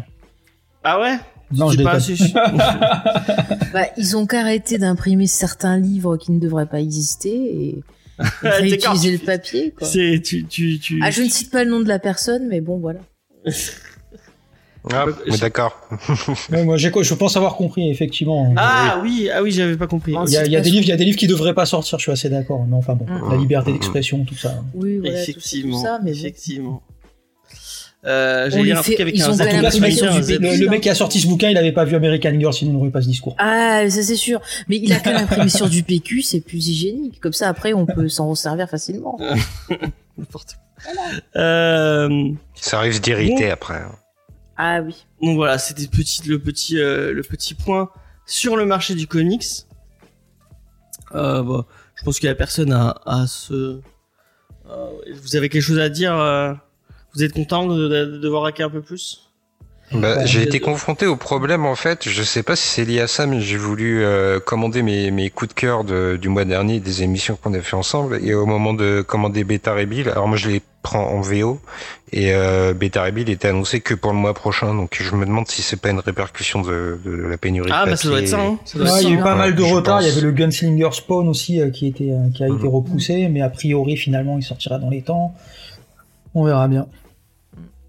ah 0.84 1.00
ouais? 1.00 1.18
Non, 1.52 1.72
je 1.72 1.82
pas 1.82 1.94
assez. 1.94 2.16
Bah, 3.74 3.86
ils 3.98 4.16
ont 4.18 4.26
qu'arrêté 4.26 4.78
d'imprimer 4.78 5.28
certains 5.28 5.78
livres 5.78 6.18
qui 6.18 6.32
ne 6.32 6.40
devraient 6.40 6.66
pas 6.68 6.80
exister 6.80 7.30
et 7.30 7.84
D'accord, 8.44 8.60
réutiliser 8.60 9.12
le 9.12 9.18
papier. 9.20 9.74
Quoi. 9.78 9.88
tu 9.88 10.20
tu 10.46 11.00
Ah, 11.04 11.10
je 11.12 11.22
ne 11.22 11.30
cite 11.30 11.52
pas 11.52 11.64
le 11.64 11.70
nom 11.72 11.80
de 11.80 11.88
la 11.88 12.00
personne, 12.00 12.48
mais 12.48 12.62
bon, 12.62 12.78
voilà. 12.78 13.00
Ah, 14.92 15.06
mais 15.30 15.38
d'accord. 15.38 15.78
Ouais, 16.52 16.64
moi, 16.64 16.78
j'ai, 16.78 16.92
je 17.02 17.14
pense 17.14 17.36
avoir 17.38 17.56
compris, 17.56 17.90
effectivement. 17.90 18.54
ah 18.58 19.00
oui 19.04 19.30
ah 19.34 19.44
oui 19.44 19.52
j'avais 19.52 19.76
pas 19.78 19.88
compris 19.88 20.14
Ah, 20.18 20.24
Il 20.28 20.34
y 20.34 20.38
a, 20.38 20.46
il 20.46 20.52
y 20.52 20.56
a 20.56 20.60
c'est 20.60 20.64
des 20.66 20.70
livres, 20.72 20.86
il 20.86 20.90
y 20.90 20.92
a 20.94 20.98
des 20.98 21.06
livres 21.06 21.18
qui 21.18 21.28
devraient 21.28 21.54
pas 21.54 21.66
sortir, 21.66 22.00
je 22.00 22.04
suis 22.04 22.12
assez 22.12 22.30
d'accord. 22.30 22.66
Mais 22.68 22.76
enfin 22.76 22.96
bon, 22.96 23.06
Mm. 23.06 23.32
la 23.32 23.38
liberté 23.38 23.72
d'expression, 23.74 24.24
tout 24.26 24.36
ça. 24.36 24.64
Oui, 24.74 24.98
voilà, 25.00 25.22
effectivement 25.22 25.78
tout 25.78 25.84
ça, 25.84 26.00
mais 26.04 26.12
bon. 26.14 26.18
effectivement 26.18 26.84
euh, 28.06 28.50
un 28.50 28.82
truc 28.82 29.00
avec 29.02 29.14
ils 29.14 29.22
un 29.24 29.34
Z, 29.34 29.40
mec, 29.82 30.02
un 30.02 30.22
Z. 30.22 30.40
le, 30.40 30.56
le 30.64 30.70
mec 30.70 30.80
qui 30.80 30.90
a 30.90 30.96
sorti 30.96 31.20
ce 31.20 31.28
bouquin, 31.28 31.50
il 31.50 31.58
avait 31.58 31.74
pas 31.74 31.84
vu 31.84 31.98
American 31.98 32.32
Girl, 32.40 32.54
sinon 32.54 32.72
il 32.72 32.74
n'aurait 32.78 32.92
pas 32.92 33.02
ce 33.02 33.08
discours. 33.08 33.36
Ah, 33.40 33.90
ça 33.90 34.02
c'est 34.04 34.16
sûr. 34.16 34.40
Mais 34.70 34.78
il 34.78 34.94
a 34.94 35.00
qu'à 35.02 35.12
l'imprimer 35.12 35.50
sur 35.50 35.68
du 35.70 35.84
PQ, 35.84 36.22
c'est 36.22 36.40
plus 36.40 36.66
hygiénique. 36.70 37.20
Comme 37.20 37.34
ça, 37.34 37.50
après, 37.50 37.74
on 37.74 37.86
peut 37.86 38.08
s'en 38.08 38.30
resservir 38.30 38.70
facilement. 38.70 39.18
n'importe 40.18 40.56
quoi 40.56 41.42
euh, 41.42 42.30
Ça 42.56 42.80
risque 42.80 43.04
d'irriter 43.04 43.48
Bon. 43.48 43.52
après. 43.52 43.76
hein. 43.76 43.92
Ah 44.62 44.82
oui. 44.82 45.06
Donc 45.22 45.38
voilà, 45.38 45.58
c'était 45.58 45.88
petit, 45.88 46.28
le 46.28 46.38
petit, 46.38 46.80
euh, 46.80 47.14
le 47.14 47.24
petit 47.24 47.54
point 47.54 47.90
sur 48.26 48.58
le 48.58 48.66
marché 48.66 48.94
du 48.94 49.08
comics. 49.08 49.46
Euh, 51.16 51.42
bon, 51.42 51.64
je 51.96 52.04
pense 52.04 52.20
que 52.20 52.28
la 52.28 52.36
personne 52.36 52.74
a, 52.74 53.00
a 53.06 53.26
ce. 53.26 53.80
euh, 54.70 54.90
vous 55.22 55.36
avez 55.38 55.48
quelque 55.48 55.62
chose 55.64 55.80
à 55.80 55.88
dire 55.90 56.14
euh, 56.14 56.54
Vous 57.16 57.24
êtes 57.24 57.34
content 57.34 57.66
de, 57.68 57.88
de, 57.88 58.06
de 58.06 58.18
devoir 58.18 58.44
hacker 58.46 58.68
un 58.68 58.72
peu 58.72 58.82
plus? 58.82 59.26
Bah, 59.92 60.18
Bah, 60.18 60.26
j'ai 60.26 60.44
été 60.44 60.60
confronté 60.60 61.06
au 61.08 61.16
problème 61.16 61.66
en 61.66 61.76
fait. 61.76 62.08
Je 62.08 62.22
sais 62.22 62.44
pas 62.44 62.56
si 62.56 62.68
c'est 62.68 62.86
lié 62.86 63.00
à 63.00 63.08
ça, 63.08 63.26
mais 63.26 63.40
j'ai 63.42 63.58
voulu 63.58 64.04
euh, 64.04 64.40
commander 64.40 64.84
mes, 64.84 65.10
mes 65.10 65.30
coups 65.32 65.50
de 65.50 65.54
cœur 65.60 65.84
de- 65.84 66.18
du 66.22 66.28
mois 66.30 66.46
dernier, 66.46 66.80
des 66.80 67.02
émissions 67.02 67.38
qu'on 67.38 67.54
a 67.56 67.62
fait 67.62 67.76
ensemble. 67.78 68.20
Et 68.24 68.34
au 68.36 68.46
moment 68.46 68.74
de 68.74 69.02
commander 69.02 69.44
Beta 69.46 69.74
Rebill, 69.74 70.10
alors 70.10 70.28
moi 70.28 70.38
je 70.38 70.50
les 70.50 70.62
prends 70.82 71.08
en 71.10 71.20
VO 71.22 71.60
et 72.12 72.34
euh, 72.34 72.74
Beta 72.74 73.04
Rebill 73.04 73.30
était 73.30 73.50
annoncé 73.50 73.82
que 73.82 73.94
pour 73.94 74.12
le 74.14 74.18
mois 74.18 74.34
prochain. 74.34 74.74
Donc 74.74 74.98
je 75.02 75.14
me 75.16 75.26
demande 75.26 75.48
si 75.48 75.62
c'est 75.62 75.76
pas 75.82 75.90
une 75.90 76.00
répercussion 76.00 76.62
de, 76.62 77.00
de 77.04 77.12
la 77.12 77.38
pénurie 77.38 77.70
Ah 77.74 77.86
de 77.86 77.92
bah 77.92 77.96
ça 77.98 78.08
doit 78.08 78.20
être 78.22 78.32
papier. 78.32 78.46
ça. 78.48 78.52
Hein. 78.54 78.60
Ça 78.66 78.78
doit 78.80 78.88
Ouais, 78.88 78.94
être 78.96 79.02
il 79.04 79.10
y 79.10 79.12
a 79.12 79.16
eu 79.16 79.20
hein. 79.20 79.24
pas 79.24 79.36
mal 79.36 79.56
de 79.56 79.64
retard. 79.64 80.02
Il 80.02 80.08
y 80.08 80.12
avait 80.12 80.22
le 80.22 80.32
Gunslinger 80.32 80.90
Spawn 80.92 81.28
aussi 81.28 81.60
euh, 81.62 81.70
qui 81.70 81.88
était 81.88 82.12
euh, 82.12 82.30
qui 82.34 82.44
a 82.44 82.48
été 82.48 82.56
Mhm. 82.64 82.68
repoussé, 82.70 83.28
mais 83.30 83.42
a 83.42 83.50
priori 83.50 83.98
finalement 83.98 84.38
il 84.38 84.44
sortira 84.44 84.80
dans 84.80 84.90
les 84.90 85.02
temps. 85.02 85.34
On 86.34 86.44
verra 86.46 86.68
bien. 86.68 86.88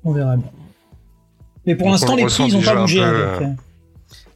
On 0.05 0.13
verra 0.13 0.37
bien. 0.37 0.51
Mais 1.67 1.75
pour 1.77 1.91
l'instant 1.91 2.17
les 2.17 2.23
le 2.25 2.29
prix 2.29 2.45
ils 2.49 2.57
ont 2.57 2.63
pas 2.63 2.73
un 2.73 2.81
bougé. 2.83 3.01
peu, 3.01 3.25
hein, 3.45 3.55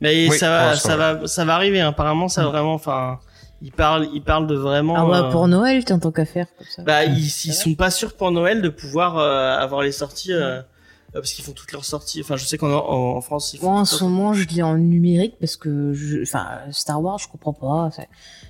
Mais 0.00 0.28
Oui, 0.28 0.38
ça 0.38 0.48
va, 0.50 0.76
ça 0.76 0.96
va, 0.96 1.26
ça 1.26 1.44
va 1.44 1.54
arriver. 1.54 1.80
hein. 1.80 1.88
Apparemment, 1.88 2.28
ça 2.28 2.44
vraiment, 2.44 2.74
enfin, 2.74 3.18
ils 3.64 3.72
parlent, 3.72 4.08
ils 4.12 4.22
parlent 4.22 4.46
de 4.46 4.54
vraiment. 4.54 4.94
Ah 4.94 5.06
ouais, 5.06 5.16
euh, 5.16 5.30
pour 5.30 5.48
Noël, 5.48 5.86
tant 5.86 5.98
qu'à 6.10 6.26
faire. 6.26 6.46
Comme 6.58 6.66
ça. 6.68 6.82
Bah, 6.82 7.06
ils, 7.06 7.16
ils 7.16 7.54
sont 7.54 7.74
pas 7.74 7.90
sûrs 7.90 8.12
pour 8.12 8.30
Noël 8.30 8.60
de 8.60 8.68
pouvoir 8.68 9.16
euh, 9.16 9.56
avoir 9.56 9.80
les 9.80 9.90
sorties 9.90 10.34
euh, 10.34 10.60
parce 11.14 11.32
qu'ils 11.32 11.46
font 11.46 11.52
toutes 11.52 11.72
leurs 11.72 11.86
sorties. 11.86 12.20
Enfin, 12.20 12.36
je 12.36 12.44
sais 12.44 12.58
qu'en 12.58 12.70
en, 12.70 13.16
en 13.16 13.20
France, 13.22 13.54
ils 13.54 13.58
font. 13.60 13.70
Moi, 13.70 13.80
en 13.80 13.84
ce 13.86 14.04
moment, 14.04 14.34
je 14.34 14.46
lis 14.46 14.62
en 14.62 14.76
numérique 14.76 15.36
parce 15.40 15.56
que, 15.56 15.94
je... 15.94 16.20
enfin, 16.20 16.46
Star 16.72 17.02
Wars, 17.02 17.18
je 17.18 17.26
comprends 17.26 17.54
pas. 17.54 17.88
C'est 17.96 18.02
un 18.02 18.06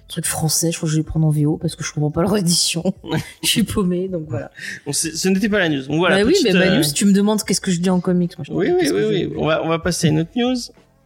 truc 0.09 0.27
français, 0.27 0.73
je 0.73 0.79
crois 0.79 0.89
que 0.89 0.93
je 0.93 0.97
vais 0.97 1.05
prendre 1.05 1.29
en 1.29 1.31
VO 1.31 1.59
parce 1.59 1.77
que 1.77 1.85
je 1.85 1.93
comprends 1.93 2.11
pas 2.11 2.23
leur 2.23 2.37
édition. 2.37 2.83
je 3.45 3.49
suis 3.49 3.63
paumée, 3.63 4.09
donc 4.09 4.25
voilà. 4.29 4.51
Bon, 4.85 4.93
ce 4.93 5.29
n'était 5.29 5.49
pas 5.49 5.61
la 5.61 5.69
news. 5.69 5.85
Bah 5.87 6.17
oui, 6.25 6.33
petite, 6.33 6.53
mais 6.53 6.55
Manu, 6.55 6.83
si 6.83 6.93
tu 6.93 7.05
me 7.05 7.13
demandes 7.13 7.41
qu'est-ce 7.45 7.61
que 7.61 7.71
je 7.71 7.81
lis 7.81 7.91
en 7.91 8.01
comics, 8.01 8.37
moi 8.37 8.45
je 8.49 8.53
Oui, 8.53 8.73
oui, 8.81 8.91
oui, 8.93 9.05
oui. 9.09 9.33
On 9.39 9.47
va, 9.47 9.63
on 9.63 9.69
va 9.69 9.79
passer 9.79 10.09
à 10.09 10.11
une 10.11 10.19
autre 10.19 10.33
news. 10.35 10.57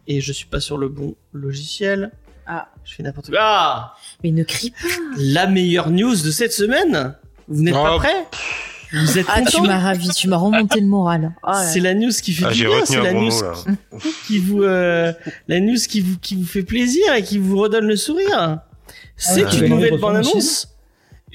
Et 0.07 0.19
je 0.19 0.33
suis 0.33 0.47
pas 0.47 0.59
sur 0.59 0.79
le 0.79 0.89
bon 0.89 1.13
logiciel. 1.31 2.09
Ah, 2.51 2.67
Je 2.83 2.95
fais 2.95 3.03
n'importe 3.03 3.29
quoi. 3.29 3.37
Ah 3.39 3.93
mais 4.23 4.31
ne 4.31 4.43
crie 4.43 4.71
pas. 4.71 4.77
La 5.17 5.45
meilleure 5.47 5.91
news 5.91 6.15
de 6.15 6.31
cette 6.31 6.51
semaine. 6.51 7.15
Vous 7.47 7.61
n'êtes 7.61 7.73
pas 7.75 7.95
Oh. 7.95 7.99
prêts 7.99 8.25
Vous 8.91 9.19
êtes 9.19 9.27
Ah, 9.29 9.41
tu 9.41 9.57
contents 9.57 9.67
m'as 9.67 9.77
ravi, 9.79 10.09
tu 10.09 10.27
m'as 10.27 10.37
remonté 10.37 10.79
le 10.79 10.87
moral. 10.87 11.31
Ah, 11.43 11.51
là. 11.51 11.63
C'est 11.67 11.79
la 11.79 11.93
news 11.93 12.09
qui 12.11 12.33
fait 12.33 12.45
Ah, 12.47 12.51
du 12.51 12.57
j'ai 12.57 12.65
bien, 12.65 12.79
retenu 12.79 12.85
c'est 12.87 12.97
un 12.97 13.03
la 13.03 13.13
news 13.13 13.29
mot 13.29 13.41
là. 13.43 13.99
qui 14.27 14.39
vous 14.39 14.63
euh, 14.63 15.13
la 15.47 15.59
news 15.59 15.77
qui 15.87 16.01
vous 16.01 16.17
qui 16.17 16.35
vous 16.35 16.45
fait 16.45 16.63
plaisir 16.63 17.13
et 17.13 17.21
qui 17.21 17.37
vous 17.37 17.55
redonne 17.57 17.85
le 17.85 17.95
sourire. 17.95 18.59
C'est 19.15 19.47
tu 19.47 19.57
une 19.57 19.61
vas 19.63 19.67
nouvelle 19.75 19.91
le 19.91 19.97
bande 19.97 20.17
refaire 20.17 20.35
aussi 20.35 20.37
annonce, 20.37 20.67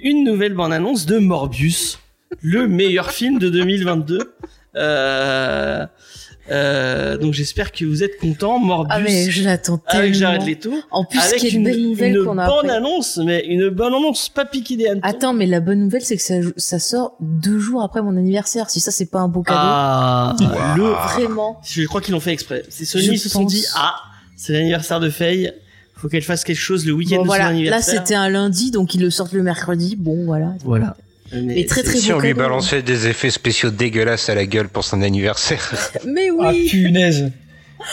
une 0.02 0.24
nouvelle 0.24 0.54
bande 0.54 0.72
annonce 0.72 1.06
de 1.06 1.18
Morbius, 1.18 2.00
le 2.42 2.66
meilleur 2.66 3.10
film 3.12 3.38
de 3.38 3.48
2022. 3.50 4.34
Euh, 4.76 5.86
Euh, 6.50 7.16
donc 7.16 7.32
j'espère 7.32 7.72
que 7.72 7.84
vous 7.86 8.02
êtes 8.02 8.18
contents. 8.18 8.58
Morbus 8.58 8.90
Ah 8.92 9.00
mais 9.00 9.30
je 9.30 9.44
l'attends 9.44 9.80
avec 9.86 10.12
Jared 10.14 10.40
tellement. 10.44 10.50
Leto. 10.50 10.72
En 10.90 11.04
plus, 11.04 11.18
avec 11.18 11.40
quelle 11.40 11.54
une, 11.56 11.64
belle 11.64 11.82
nouvelle 11.82 12.16
une 12.16 12.24
qu'on 12.24 12.36
a 12.38 12.46
bonne 12.46 12.66
après. 12.66 12.76
annonce, 12.76 13.16
mais 13.24 13.44
une 13.46 13.70
bonne 13.70 13.94
annonce, 13.94 14.28
pas 14.28 14.44
piquée 14.44 14.76
des 14.76 14.88
hannetons. 14.88 15.08
Attends, 15.08 15.32
mais 15.32 15.46
la 15.46 15.60
bonne 15.60 15.80
nouvelle, 15.80 16.02
c'est 16.02 16.16
que 16.16 16.22
ça, 16.22 16.34
ça 16.58 16.78
sort 16.78 17.16
deux 17.20 17.58
jours 17.58 17.82
après 17.82 18.02
mon 18.02 18.16
anniversaire. 18.16 18.68
Si 18.68 18.80
ça, 18.80 18.90
c'est 18.90 19.06
pas 19.06 19.20
un 19.20 19.28
beau 19.28 19.42
cadeau. 19.42 19.58
Ah, 19.58 20.36
le 20.76 20.82
Vraiment. 21.14 21.60
Je 21.64 21.82
crois 21.84 22.00
qu'ils 22.02 22.12
l'ont 22.12 22.20
fait 22.20 22.32
exprès. 22.32 22.62
C'est 22.68 22.84
Sony 22.84 23.06
ils 23.12 23.18
se 23.18 23.28
sont 23.28 23.44
dit 23.44 23.64
ah 23.74 23.94
c'est 24.36 24.52
l'anniversaire 24.52 25.00
de 25.00 25.08
Faye, 25.08 25.50
faut 25.94 26.08
qu'elle 26.08 26.22
fasse 26.22 26.44
quelque 26.44 26.58
chose 26.58 26.84
le 26.84 26.92
week-end 26.92 27.16
Bon, 27.16 27.22
de 27.22 27.26
voilà. 27.28 27.44
son 27.44 27.50
Là, 27.50 27.54
anniversaire. 27.56 28.00
c'était 28.00 28.14
un 28.16 28.28
lundi, 28.28 28.70
donc 28.70 28.94
ils 28.94 29.00
le 29.00 29.10
sortent 29.10 29.32
le 29.32 29.42
mercredi. 29.42 29.96
Bon, 29.96 30.24
voilà. 30.26 30.52
voilà. 30.64 30.96
Mais 31.42 31.64
très, 31.64 31.82
c'est- 31.82 31.88
très 31.90 31.98
Si 31.98 32.12
on 32.12 32.18
lui 32.18 32.34
balançait 32.34 32.82
des 32.82 33.08
effets 33.08 33.30
spéciaux 33.30 33.70
dégueulasses 33.70 34.28
à 34.28 34.34
la 34.34 34.46
gueule 34.46 34.68
pour 34.68 34.84
son 34.84 35.02
anniversaire. 35.02 35.72
Mais 36.06 36.28
Ah 36.40 36.50
oui. 36.52 36.68
punaise. 36.70 37.30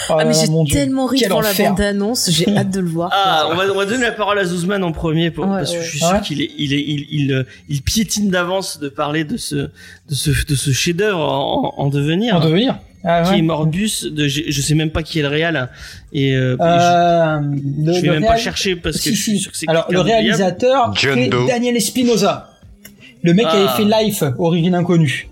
Oh 0.09 0.13
Ah, 0.19 0.23
mais 0.23 0.31
j'ai 0.33 0.47
tellement 0.73 1.05
ri 1.05 1.19
devant 1.21 1.41
la 1.41 1.49
enfer. 1.49 1.69
bande-annonce. 1.71 2.29
J'ai 2.31 2.47
hâte 2.57 2.69
de 2.71 2.79
le 2.79 2.87
voir. 2.87 3.09
Ah, 3.11 3.49
on 3.51 3.55
va, 3.55 3.63
on 3.73 3.75
va 3.75 3.85
donner 3.85 4.03
la 4.05 4.11
parole 4.13 4.39
à 4.39 4.45
Zuzman 4.45 4.81
en 4.85 4.93
premier 4.93 5.31
pour, 5.31 5.45
Ouais, 5.45 5.57
parce 5.57 5.71
que 5.73 5.79
ouais. 5.79 5.83
je 5.83 5.89
suis 5.89 5.99
Ah 6.03 6.07
sûr 6.07 6.15
ouais 6.17 6.21
qu'il 6.21 6.41
est, 6.41 6.49
il 6.57 6.73
est, 6.73 6.79
il, 6.81 7.07
il, 7.11 7.33
euh, 7.33 7.43
il 7.67 7.81
piétine 7.81 8.29
d'avance 8.29 8.79
de 8.79 8.87
parler 8.87 9.25
de 9.25 9.35
ce, 9.35 9.55
de 9.55 9.69
ce, 10.11 10.29
de 10.45 10.55
ce 10.55 10.71
chef-d'œuvre 10.71 11.19
en, 11.19 11.73
en 11.77 11.87
devenir. 11.89 12.35
En 12.35 12.39
devenir. 12.39 12.77
Ah, 13.03 13.23
Qui 13.25 13.31
ouais. 13.31 13.39
est 13.39 13.41
Morbus 13.41 14.05
de, 14.11 14.27
je, 14.29 14.43
je 14.47 14.61
sais 14.61 14.75
même 14.75 14.91
pas 14.91 15.01
qui 15.03 15.19
est 15.19 15.23
le 15.23 15.27
réal 15.27 15.69
et 16.13 16.35
euh, 16.35 16.55
Euh, 16.61 17.39
je, 17.41 17.85
le- 17.87 17.93
je 17.93 17.99
vais 18.01 18.09
même 18.11 18.25
pas 18.25 18.37
chercher 18.37 18.75
parce 18.77 18.97
que 18.97 19.01
Si, 19.01 19.15
je 19.15 19.21
suis 19.21 19.31
si. 19.37 19.39
sûr 19.39 19.51
que 19.51 19.57
c'est 19.57 19.67
Alors, 19.67 19.87
le 19.89 19.99
réalisateur, 19.99 20.93
John 20.95 21.15
c'est 21.15 21.27
Doe. 21.27 21.47
Daniel 21.47 21.75
Espinosa. 21.75 22.50
Le 23.23 23.33
mec 23.33 23.45
Ah. 23.49 23.53
avait 23.73 23.83
fait 23.83 24.03
Life, 24.03 24.23
Origine 24.39 24.75
Inconnue. 24.75 25.29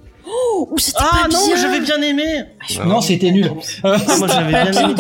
Oh, 0.72 0.76
c'était 0.78 0.98
Ah 1.00 1.22
pas 1.24 1.28
non, 1.30 1.46
bien. 1.48 1.56
j'avais 1.56 1.80
bien 1.80 2.02
aimé. 2.02 2.44
Non, 2.86 3.02
c'était 3.02 3.32
nul. 3.32 3.50
Ah, 3.84 3.98
moi 4.18 4.28
j'avais 4.28 4.52
bien 4.52 4.72
aimé. 4.72 4.94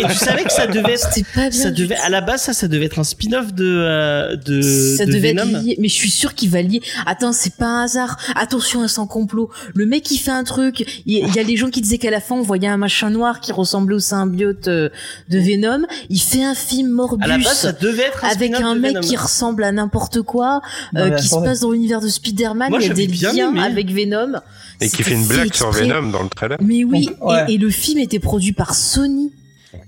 Et, 0.00 0.06
tu 0.08 0.14
savais 0.14 0.44
que 0.44 0.52
ça 0.52 0.66
devait 0.66 0.94
être 0.94 1.08
pas 1.34 1.50
bien. 1.50 1.62
Ça 1.62 1.70
devait, 1.70 1.96
à 1.96 2.08
la 2.08 2.20
base, 2.20 2.42
ça, 2.42 2.52
ça 2.52 2.68
devait 2.68 2.86
être 2.86 2.98
un 2.98 3.04
spin-off 3.04 3.52
de, 3.52 3.64
euh, 3.64 4.36
de, 4.36 4.62
ça 4.96 5.04
de 5.06 5.12
devait 5.12 5.32
Venom. 5.32 5.42
être 5.58 5.62
lié, 5.64 5.76
mais 5.78 5.88
je 5.88 5.94
suis 5.94 6.10
sûr 6.10 6.34
qu'il 6.34 6.50
va 6.50 6.62
lier. 6.62 6.80
Attends, 7.06 7.32
c'est 7.32 7.54
pas 7.56 7.66
un 7.66 7.84
hasard. 7.84 8.16
Attention 8.36 8.82
à 8.82 8.88
son 8.88 9.06
complot. 9.06 9.50
Le 9.74 9.86
mec 9.86 10.10
il 10.10 10.18
fait 10.18 10.30
un 10.30 10.44
truc. 10.44 10.84
Il 11.06 11.14
il 11.26 11.34
y, 11.34 11.38
a 11.38 11.44
des 11.44 11.56
gens 11.56 11.70
qui 11.70 11.80
disaient 11.80 11.98
qu'à 11.98 12.10
la 12.10 12.20
fin 12.20 12.34
on 12.34 12.42
voyait 12.42 12.68
un 12.68 12.76
machin 12.76 13.08
noir 13.10 13.40
qui 13.40 13.52
ressemblait 13.52 13.94
au 13.94 14.00
symbiote 14.00 14.68
euh, 14.68 14.88
de 15.30 15.38
Venom. 15.38 15.84
Il 16.10 16.20
fait 16.20 16.42
un 16.42 16.54
film 16.54 16.90
Morbus 16.90 17.24
À 17.24 17.28
la 17.28 17.38
base, 17.38 17.58
ça 17.58 17.72
devait 17.72 18.04
être 18.04 18.24
un 18.24 18.28
avec 18.28 18.54
un 18.54 18.74
de 18.74 18.80
mec 18.80 19.00
qui 19.00 19.16
ressemble 19.16 19.64
à 19.64 19.72
n'importe 19.72 20.22
quoi, 20.22 20.60
euh, 20.96 20.98
Non, 20.98 21.10
mais 21.10 21.16
qui 21.16 21.28
se 21.28 21.34
passe 21.36 21.60
dans 21.60 21.70
l'univers 21.70 22.00
de 22.00 22.08
Spider-Man. 22.08 22.70
Moi, 22.70 22.80
Il 22.82 22.88
y 22.88 22.90
a 22.90 22.94
des 22.94 23.06
liens 23.06 23.50
aimé. 23.50 23.60
avec 23.62 23.90
Venom. 23.90 24.40
Et 24.80 24.88
qui 24.88 25.02
fait 25.02 25.14
une 25.14 25.26
blague 25.26 25.52
sur. 25.54 25.70
Venom 25.70 26.10
dans 26.10 26.22
le 26.22 26.28
trailer. 26.28 26.58
Mais 26.62 26.84
oui, 26.84 27.06
Donc, 27.06 27.30
ouais. 27.30 27.44
et, 27.48 27.54
et 27.54 27.58
le 27.58 27.70
film 27.70 27.98
était 27.98 28.18
produit 28.18 28.52
par 28.52 28.74
Sony. 28.74 29.32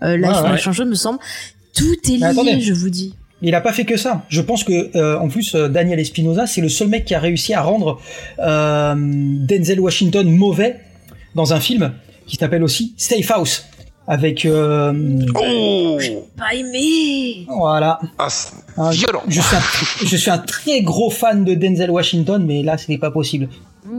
Euh, 0.03 0.17
Life 0.17 0.27
Ouais, 0.27 0.79
ouais. 0.79 0.85
me 0.85 0.95
semble. 0.95 1.19
Tout 1.75 1.95
est 2.07 2.17
lié, 2.17 2.25
attendez. 2.25 2.61
je 2.61 2.73
vous 2.73 2.91
dis. 2.91 3.15
Il 3.43 3.55
a 3.55 3.61
pas 3.61 3.73
fait 3.73 3.85
que 3.85 3.97
ça. 3.99 4.25
Je 4.31 4.41
pense 4.41 4.65
que 4.65 4.97
euh, 4.97 5.19
en 5.19 5.29
plus 5.29 5.55
euh, 5.55 5.69
Daniel 5.69 6.01
Espinosa, 6.01 6.47
c'est 6.47 6.63
le 6.63 6.69
seul 6.71 6.89
mec 6.89 7.05
qui 7.05 7.15
a 7.15 7.21
réussi 7.21 7.53
à 7.53 7.61
rendre 7.63 8.01
euh, 8.39 8.95
Denzel 8.97 9.79
Washington 9.81 10.29
mauvais 10.31 10.81
dans 11.35 11.53
un 11.53 11.61
film 11.61 11.93
qui 12.27 12.37
s'appelle 12.37 12.63
aussi 12.63 12.95
Safe 12.97 13.31
House 13.31 13.67
avec 14.09 14.47
euh, 14.47 14.93
Oh 15.39 15.99
Pas 16.39 16.55
aimé. 16.55 17.47
voilà. 17.49 17.99
Ah, 18.19 18.29
Hein, 18.79 18.91
violent. 18.91 19.23
Je 19.29 19.41
suis, 19.41 19.57
un, 19.57 20.07
je 20.07 20.17
suis 20.17 20.31
un 20.31 20.39
très 20.39 20.83
gros 20.83 21.09
fan 21.11 21.45
de 21.45 21.55
Denzel 21.55 21.91
Washington, 21.91 22.45
mais 22.47 22.63
là 22.63 22.77
c'était 22.79 22.99
pas 22.99 23.11
possible. 23.11 23.49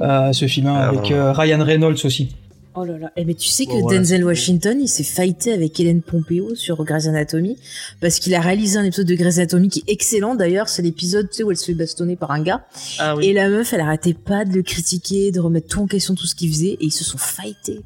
Euh, 0.01 0.33
ce 0.33 0.47
film 0.47 0.67
hein, 0.67 0.75
Ah, 0.77 0.89
avec 0.89 1.11
euh, 1.11 1.31
Ryan 1.33 1.63
Reynolds 1.63 2.05
aussi. 2.05 2.35
Oh 2.79 2.85
là 2.85 2.95
là. 2.99 3.11
Eh 3.17 3.25
mais 3.25 3.33
tu 3.33 3.47
sais 3.47 3.65
que 3.65 3.89
Denzel 3.91 4.23
Washington, 4.23 4.77
il 4.79 4.87
s'est 4.87 5.01
fighté 5.03 5.51
avec 5.51 5.79
Hélène 5.79 6.03
Pompeo 6.03 6.53
sur 6.53 6.83
Grey's 6.83 7.07
Anatomy 7.07 7.57
parce 8.01 8.19
qu'il 8.19 8.35
a 8.35 8.39
réalisé 8.39 8.77
un 8.77 8.83
épisode 8.83 9.07
de 9.07 9.15
Grey's 9.15 9.39
Anatomy 9.39 9.69
qui 9.69 9.79
est 9.87 9.91
excellent 9.91 10.35
d'ailleurs. 10.35 10.69
C'est 10.69 10.83
l'épisode 10.83 11.27
tu 11.29 11.37
sais 11.37 11.43
où 11.43 11.49
elle 11.49 11.57
se 11.57 11.65
fait 11.65 11.73
bastonner 11.73 12.15
par 12.15 12.29
un 12.29 12.43
gars 12.43 12.61
Ah 12.99 13.15
oui. 13.15 13.25
et 13.25 13.33
la 13.33 13.49
meuf, 13.49 13.73
elle 13.73 13.81
arrêtait 13.81 14.13
pas 14.13 14.45
de 14.45 14.53
le 14.53 14.61
critiquer, 14.61 15.31
de 15.31 15.39
remettre 15.39 15.67
tout 15.69 15.81
en 15.81 15.87
question 15.87 16.13
tout 16.13 16.27
ce 16.27 16.35
qu'il 16.35 16.49
faisait 16.51 16.73
et 16.73 16.77
ils 16.85 16.91
se 16.91 17.03
sont 17.03 17.17
fightés. 17.17 17.79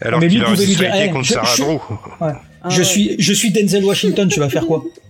Alors 0.00 0.18
Mais 0.18 0.26
qu'il 0.26 0.38
lui 0.38 0.44
aurait 0.44 0.54
pouvait 0.54 0.66
dû 0.66 0.72
lui 0.72 0.78
dire, 0.78 0.90
fighter 0.90 1.06
eh, 1.08 1.12
contre 1.12 1.24
je- 1.26 1.32
Sarah 1.34 1.54
je- 1.56 1.62
Drew. 1.62 1.78
Ah 2.20 2.42
je 2.70 2.78
ouais. 2.78 2.84
suis 2.84 3.14
je 3.20 3.32
suis 3.32 3.52
Denzel 3.52 3.84
Washington, 3.84 4.28
tu 4.28 4.40
vas 4.40 4.48
faire 4.48 4.66
quoi? 4.66 4.82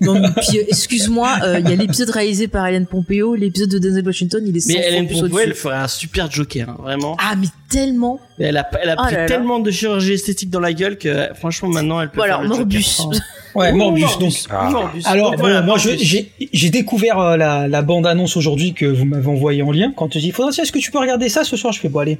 Non, 0.00 0.20
mais 0.20 0.28
puis 0.36 0.58
euh, 0.58 0.64
excuse-moi, 0.68 1.36
euh, 1.42 1.58
il 1.60 1.68
y 1.68 1.72
a 1.72 1.76
l'épisode 1.76 2.10
réalisé 2.10 2.48
par 2.48 2.66
Hélène 2.66 2.86
Pompeo, 2.86 3.34
l'épisode 3.34 3.70
de 3.70 3.78
Denzel 3.78 4.04
Washington, 4.04 4.42
il 4.46 4.56
est 4.56 4.60
100 4.60 4.68
Mais 4.68 4.74
fois 4.80 4.88
Hélène 4.88 5.06
plus 5.06 5.20
Pompeo, 5.20 5.38
elle 5.38 5.54
ferait 5.54 5.76
un 5.76 5.88
super 5.88 6.30
Joker, 6.30 6.68
hein, 6.68 6.76
vraiment. 6.82 7.16
Ah 7.18 7.34
mais 7.38 7.46
tellement. 7.70 8.20
Mais 8.38 8.46
Elle 8.46 8.56
a, 8.58 8.68
elle 8.82 8.90
a 8.90 8.96
Oh 8.98 9.02
pris 9.04 9.14
là 9.14 9.20
là. 9.22 9.26
tellement 9.26 9.58
de 9.58 9.70
chirurgie 9.70 10.12
esthétique 10.12 10.50
dans 10.50 10.60
la 10.60 10.72
gueule 10.74 10.98
que, 10.98 11.28
franchement, 11.34 11.68
maintenant, 11.70 12.00
elle 12.00 12.10
peut 12.10 12.18
Bon 12.20 12.24
faire 12.24 12.42
le 12.42 12.48
Morbus. 12.48 12.82
Joker. 12.98 13.20
Ouais, 13.54 13.72
Morbus. 13.72 14.02
Donc 14.20 14.34
Ah. 14.50 14.68
Morbus. 14.70 15.00
Alors, 15.06 15.30
Donc 15.30 15.40
voilà, 15.40 15.62
moi, 15.62 15.78
je- 15.78 15.88
Morbus. 15.88 16.28
j'ai 16.52 16.68
découvert 16.68 17.18
euh, 17.18 17.36
la, 17.38 17.66
la 17.68 17.80
bande-annonce 17.80 18.36
aujourd'hui 18.36 18.74
que 18.74 18.84
vous 18.84 19.06
m'avez 19.06 19.28
envoyée 19.28 19.62
en 19.62 19.72
lien. 19.72 19.94
Quand 19.96 20.08
tu 20.08 20.18
dis, 20.18 20.30
faudra, 20.30 20.50
est-ce 20.50 20.70
que 20.70 20.78
tu 20.78 20.90
peux 20.90 20.98
regarder 20.98 21.30
ça 21.30 21.42
ce 21.42 21.56
soir? 21.56 21.72
Je 21.72 21.80
fais, 21.80 21.88
bon, 21.88 22.00
allez, 22.00 22.18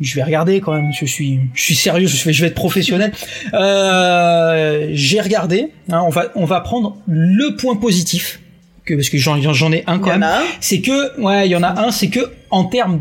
je 0.00 0.14
vais 0.14 0.22
regarder 0.22 0.60
quand 0.60 0.72
même. 0.72 0.90
Je 0.92 1.04
suis, 1.06 1.40
je 1.54 1.62
suis 1.62 1.74
sérieux, 1.74 2.06
je, 2.06 2.16
fais, 2.16 2.32
je 2.32 2.40
vais 2.42 2.48
être 2.48 2.54
professionnel. 2.54 3.12
Euh, 3.54 4.90
j'ai 4.92 5.20
regardé. 5.20 5.70
hein, 5.90 6.02
on 6.06 6.10
va, 6.10 6.26
on 6.34 6.44
va 6.44 6.60
prendre 6.60 6.96
le 7.06 7.56
point 7.56 7.76
positif. 7.76 8.40
Que, 8.84 8.94
parce 8.94 9.10
que 9.10 9.18
j'en 9.18 9.40
j'en 9.52 9.70
ai 9.72 9.84
un 9.86 9.98
quand 9.98 10.16
même. 10.18 10.26
C'est 10.60 10.80
que, 10.80 11.20
ouais, 11.20 11.46
il 11.46 11.50
y 11.50 11.56
en 11.56 11.62
a 11.62 11.78
un, 11.86 11.90
c'est 11.90 12.08
que 12.08 12.20
en 12.50 12.64
termes 12.64 12.98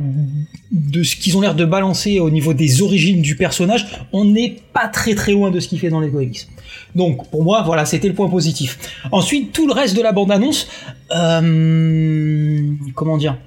de 0.72 1.02
ce 1.04 1.16
qu'ils 1.16 1.38
ont 1.38 1.42
l'air 1.42 1.56
de 1.56 1.64
balancer 1.64 2.20
au 2.20 2.30
niveau 2.30 2.54
des 2.54 2.82
origines 2.82 3.22
du 3.22 3.38
personnage, 3.38 3.88
on 4.12 4.26
n'est 4.26 4.58
pas 4.74 4.90
très 4.90 5.16
très 5.16 5.32
loin 5.32 5.50
de 5.50 5.62
ce 5.62 5.70
qu'il 5.70 5.80
fait 5.80 5.90
dans 5.90 6.02
les 6.02 6.10
comics. 6.10 6.46
Donc 6.94 7.30
pour 7.30 7.44
moi, 7.44 7.62
voilà, 7.66 7.86
c'était 7.86 8.10
le 8.10 8.14
point 8.14 8.30
positif. 8.30 8.78
Ensuite, 9.14 9.54
tout 9.54 9.66
le 9.66 9.74
reste 9.74 9.96
de 9.96 10.02
la 10.02 10.12
bande-annonce, 10.12 10.68
euh, 11.16 12.62
comment 12.94 13.18
dire? 13.18 13.38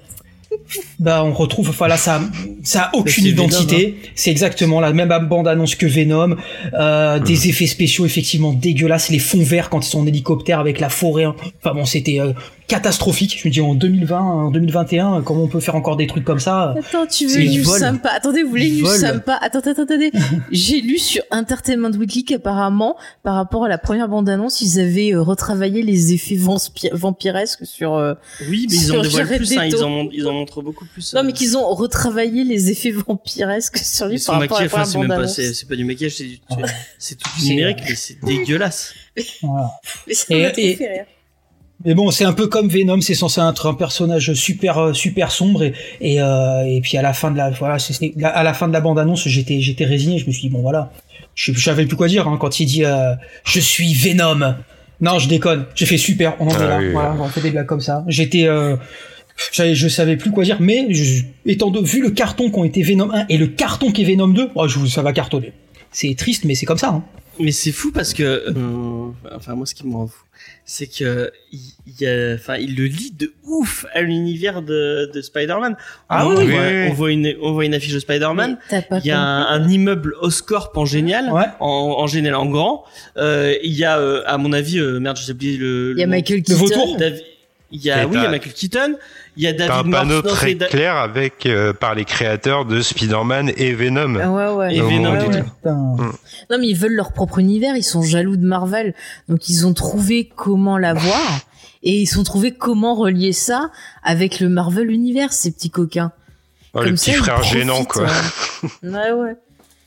Bah, 0.98 1.24
on 1.24 1.32
retrouve, 1.32 1.70
enfin 1.70 1.88
là, 1.88 1.96
ça, 1.96 2.20
ça 2.62 2.82
a 2.82 2.96
aucune 2.96 3.26
identité. 3.26 3.96
C'est 4.14 4.30
exactement 4.30 4.80
la 4.80 4.92
même 4.92 5.10
bande-annonce 5.28 5.74
que 5.74 5.86
Venom. 5.86 6.36
Euh, 6.74 7.18
Des 7.18 7.48
effets 7.48 7.66
spéciaux 7.66 8.06
effectivement 8.06 8.52
dégueulasses, 8.52 9.10
les 9.10 9.18
fonds 9.18 9.42
verts 9.42 9.70
quand 9.70 9.84
ils 9.84 9.88
sont 9.88 10.00
en 10.00 10.06
hélicoptère 10.06 10.58
avec 10.58 10.80
la 10.80 10.88
forêt. 10.88 11.26
Enfin 11.26 11.74
bon, 11.74 11.84
c'était 11.84 12.20
euh, 12.20 12.32
catastrophique. 12.70 13.38
Je 13.42 13.48
me 13.48 13.52
dis 13.52 13.60
en 13.60 13.74
2020, 13.74 14.18
en 14.20 14.50
2021, 14.50 15.22
comment 15.22 15.42
on 15.44 15.48
peut 15.48 15.60
faire 15.60 15.74
encore 15.74 15.96
des 15.96 16.06
trucs 16.06 16.24
comme 16.24 16.38
ça? 16.38 16.74
Attends, 16.78 17.06
tu 17.06 17.26
veux 17.26 17.62
vol. 17.62 17.78
sympa 17.78 18.10
Attendez, 18.10 18.42
vous 18.44 18.50
voulez 18.50 18.80
vol. 18.80 18.96
sympa? 18.96 19.38
Attends, 19.42 19.58
attends, 19.58 19.82
attendez. 19.82 20.12
J'ai 20.52 20.80
lu 20.80 20.98
sur 20.98 21.22
Entertainment 21.32 21.90
Weekly 21.90 22.24
qu'apparemment, 22.24 22.96
par 23.24 23.34
rapport 23.34 23.64
à 23.64 23.68
la 23.68 23.76
première 23.78 24.08
bande-annonce, 24.08 24.60
ils 24.60 24.78
avaient 24.80 25.12
euh, 25.12 25.20
retravaillé 25.20 25.82
les 25.82 26.12
effets 26.12 26.36
vampi- 26.36 26.90
vampiresques 26.92 27.66
sur. 27.66 27.94
euh, 27.94 28.14
Oui, 28.48 28.66
mais 28.70 28.76
ils 28.76 28.92
en 28.92 29.02
dévoilent 29.02 29.26
plus, 29.36 29.58
hein, 29.58 29.64
ils, 29.66 29.76
en, 29.82 29.88
mon- 29.90 30.08
ils 30.12 30.26
en 30.28 30.32
montrent 30.32 30.62
beaucoup 30.62 30.86
plus. 30.86 31.12
Non, 31.12 31.20
euh, 31.20 31.24
mais 31.24 31.32
qu'ils 31.32 31.56
ont 31.56 31.68
retravaillé 31.74 32.44
les 32.44 32.70
effets 32.70 32.92
vampiresques 32.92 33.78
sur 33.78 34.06
lui 34.06 34.18
par 34.24 34.40
rapport 34.40 34.58
à 34.58 34.62
la 34.62 34.68
première 34.68 34.86
bande-annonce. 35.08 35.40
c'est 35.40 35.68
pas 35.68 35.76
du 35.76 35.84
maquillage, 35.84 36.14
c'est 36.16 36.24
du- 36.24 36.40
Ouais. 36.50 36.68
c'est 36.98 37.16
tout 37.18 37.28
du 37.36 37.42
C'est, 37.42 37.48
numérique, 37.50 37.78
euh, 37.80 37.86
mais 37.88 37.94
c'est 37.96 38.24
dégueulasse. 38.24 38.94
Voilà. 39.42 39.70
Mais 40.06 40.14
ça 40.14 40.26
Et- 40.30 40.52
et- 40.56 40.76
fait 40.76 40.86
rire. 40.88 41.04
Mais 41.84 41.94
bon, 41.94 42.10
c'est 42.10 42.24
un 42.24 42.32
peu 42.34 42.46
comme 42.46 42.68
Venom, 42.68 43.00
c'est 43.00 43.14
censé 43.14 43.40
être 43.40 43.66
un 43.66 43.74
personnage 43.74 44.34
super 44.34 44.78
euh, 44.78 44.92
super 44.92 45.30
sombre 45.32 45.62
et 45.62 45.72
et, 46.00 46.20
euh, 46.20 46.62
et 46.66 46.80
puis 46.82 46.98
à 46.98 47.02
la 47.02 47.12
fin 47.14 47.30
de 47.30 47.36
la 47.38 47.50
voilà, 47.50 47.78
c'est- 47.78 48.12
à 48.22 48.42
la 48.42 48.52
fin 48.54 48.68
de 48.68 48.72
la 48.72 48.80
bande 48.82 48.98
annonce, 48.98 49.26
j'étais 49.26 49.60
j'étais 49.60 49.84
résigné, 49.86 50.18
je 50.18 50.26
me 50.26 50.32
suis 50.32 50.42
dit 50.42 50.48
bon 50.50 50.60
voilà, 50.60 50.92
je 51.34 51.52
savais 51.58 51.86
plus 51.86 51.96
quoi 51.96 52.08
dire 52.08 52.28
hein, 52.28 52.36
quand 52.38 52.60
il 52.60 52.66
dit 52.66 52.84
euh, 52.84 53.14
je 53.44 53.60
suis 53.60 53.94
Venom. 53.94 54.54
Non, 55.00 55.18
je 55.18 55.28
déconne, 55.28 55.64
j'ai 55.74 55.86
fait 55.86 55.96
super, 55.96 56.36
on 56.40 56.48
en 56.48 56.50
Ah 56.58 56.62
est 56.62 56.68
là, 56.68 56.78
oui, 56.78 56.90
voilà, 56.92 57.16
on 57.18 57.28
fait 57.28 57.40
des 57.40 57.50
blagues 57.50 57.64
comme 57.64 57.80
ça. 57.80 58.04
J'étais 58.08 58.46
euh, 58.46 58.76
je 59.52 59.88
savais 59.88 60.18
plus 60.18 60.30
quoi 60.30 60.44
dire, 60.44 60.58
mais 60.60 60.92
je, 60.92 61.22
étant 61.46 61.70
de, 61.70 61.80
vu 61.80 62.02
le 62.02 62.10
carton 62.10 62.50
qu'ont 62.50 62.64
été 62.64 62.82
Venom 62.82 63.10
1 63.10 63.24
et 63.30 63.38
le 63.38 63.46
carton 63.46 63.90
qui 63.90 64.02
est 64.02 64.04
Venom 64.04 64.28
2, 64.28 64.50
oh, 64.54 64.68
je, 64.68 64.78
vous- 64.78 64.86
ça 64.86 65.00
va 65.00 65.14
cartonner. 65.14 65.54
C'est 65.90 66.14
triste, 66.18 66.44
mais 66.44 66.54
c'est 66.54 66.66
comme 66.66 66.76
ça. 66.76 66.88
Hein. 66.90 67.02
Mais 67.41 67.53
c'est 67.53 67.72
fou 67.72 67.91
parce 67.93 68.12
que, 68.14 68.22
euh, 68.22 69.11
enfin 69.34 69.55
moi 69.55 69.66
ce 69.66 69.74
qui 69.74 69.86
me 69.86 69.95
rend 69.95 70.07
fou, 70.07 70.24
c'est 70.64 70.86
que 70.86 71.30
il 71.53 72.07
a, 72.07 72.34
enfin 72.34 72.57
il 72.57 72.76
le 72.76 72.84
lit 72.84 73.12
de 73.18 73.32
ouf 73.45 73.86
à 73.95 74.03
l'univers 74.03 74.62
de, 74.62 75.11
de 75.12 75.20
Spider-Man. 75.20 75.76
Ah 76.09 76.26
on, 76.26 76.36
oui, 76.36 76.47
voit, 76.47 76.61
oui, 76.61 76.66
oui. 76.72 76.88
on 76.91 76.95
voit 76.95 77.11
une, 77.12 77.34
on 77.43 77.53
voit 77.53 77.64
une 77.64 77.74
affiche 77.74 77.93
de 77.95 77.99
Spider-Man. 77.99 78.59
Mais 78.70 78.80
T'as 78.80 78.82
pas 78.86 78.99
Il 78.99 79.07
y 79.07 79.11
a 79.11 79.20
un, 79.20 79.47
un 79.47 79.68
immeuble 79.68 80.14
Oscorp 80.20 80.70
en 80.76 80.84
génial, 80.84 81.30
Ouais. 81.32 81.47
en, 81.61 81.66
en 81.99 82.07
génial 82.07 82.34
en 82.34 82.47
grand. 82.47 82.84
Euh, 83.16 83.55
il 83.62 83.72
y 83.72 83.84
a, 83.84 83.99
euh, 83.99 84.22
à 84.26 84.38
mon 84.38 84.53
avis, 84.53 84.78
euh, 84.78 85.01
merde, 85.01 85.18
j'ai 85.24 85.32
oublié 85.32 85.57
le. 85.57 85.93
Il 85.97 86.01
y 86.01 86.03
a 86.03 86.07
le 86.07 86.55
vautour. 86.55 86.97
Il 87.72 87.80
y 87.80 87.91
a, 87.91 88.05
oui, 88.07 88.16
il 88.16 88.22
y 88.22 88.26
a 88.26 88.28
Michael 88.30 88.53
Keaton. 88.53 88.97
Il 89.36 89.44
y 89.44 89.46
a 89.46 89.52
T'as 89.54 89.68
David 89.68 89.94
un 89.94 89.98
panneau 89.98 90.22
Morse. 90.22 90.34
très 90.34 90.54
Da- 90.54 90.66
clair 90.66 90.96
avec 90.96 91.46
euh, 91.46 91.72
par 91.72 91.94
les 91.94 92.04
créateurs 92.04 92.64
de 92.64 92.80
Spider-Man 92.80 93.52
et 93.56 93.72
Venom. 93.72 94.18
Ah 94.20 94.30
ouais, 94.30 94.48
ouais. 94.56 94.74
Et 94.76 94.80
Venom, 94.80 95.12
ouais, 95.12 95.26
ouais. 95.28 95.42
Putain. 95.44 95.76
Non, 95.76 96.58
mais 96.58 96.66
ils 96.68 96.76
veulent 96.76 96.94
leur 96.94 97.12
propre 97.12 97.38
univers, 97.38 97.76
ils 97.76 97.84
sont 97.84 98.02
jaloux 98.02 98.36
de 98.36 98.44
Marvel. 98.44 98.94
Donc 99.28 99.48
ils 99.48 99.66
ont 99.66 99.72
trouvé 99.74 100.28
comment 100.34 100.78
l'avoir 100.78 101.40
et 101.82 101.92
ils 102.02 102.18
ont 102.18 102.24
trouvé 102.24 102.52
comment 102.52 102.94
relier 102.94 103.32
ça 103.32 103.70
avec 104.02 104.40
le 104.40 104.48
Marvel 104.48 104.90
univers, 104.90 105.32
ces 105.32 105.52
petits 105.52 105.70
coquins. 105.70 106.12
Oh, 106.74 106.80
le 106.80 106.86
Comme 106.86 106.94
petit 106.96 107.12
ça, 107.12 107.18
frère 107.22 107.42
gênant 107.42 107.84
quoi. 107.84 108.06
euh. 108.08 108.68
Ouais, 108.82 109.12
ouais. 109.12 109.36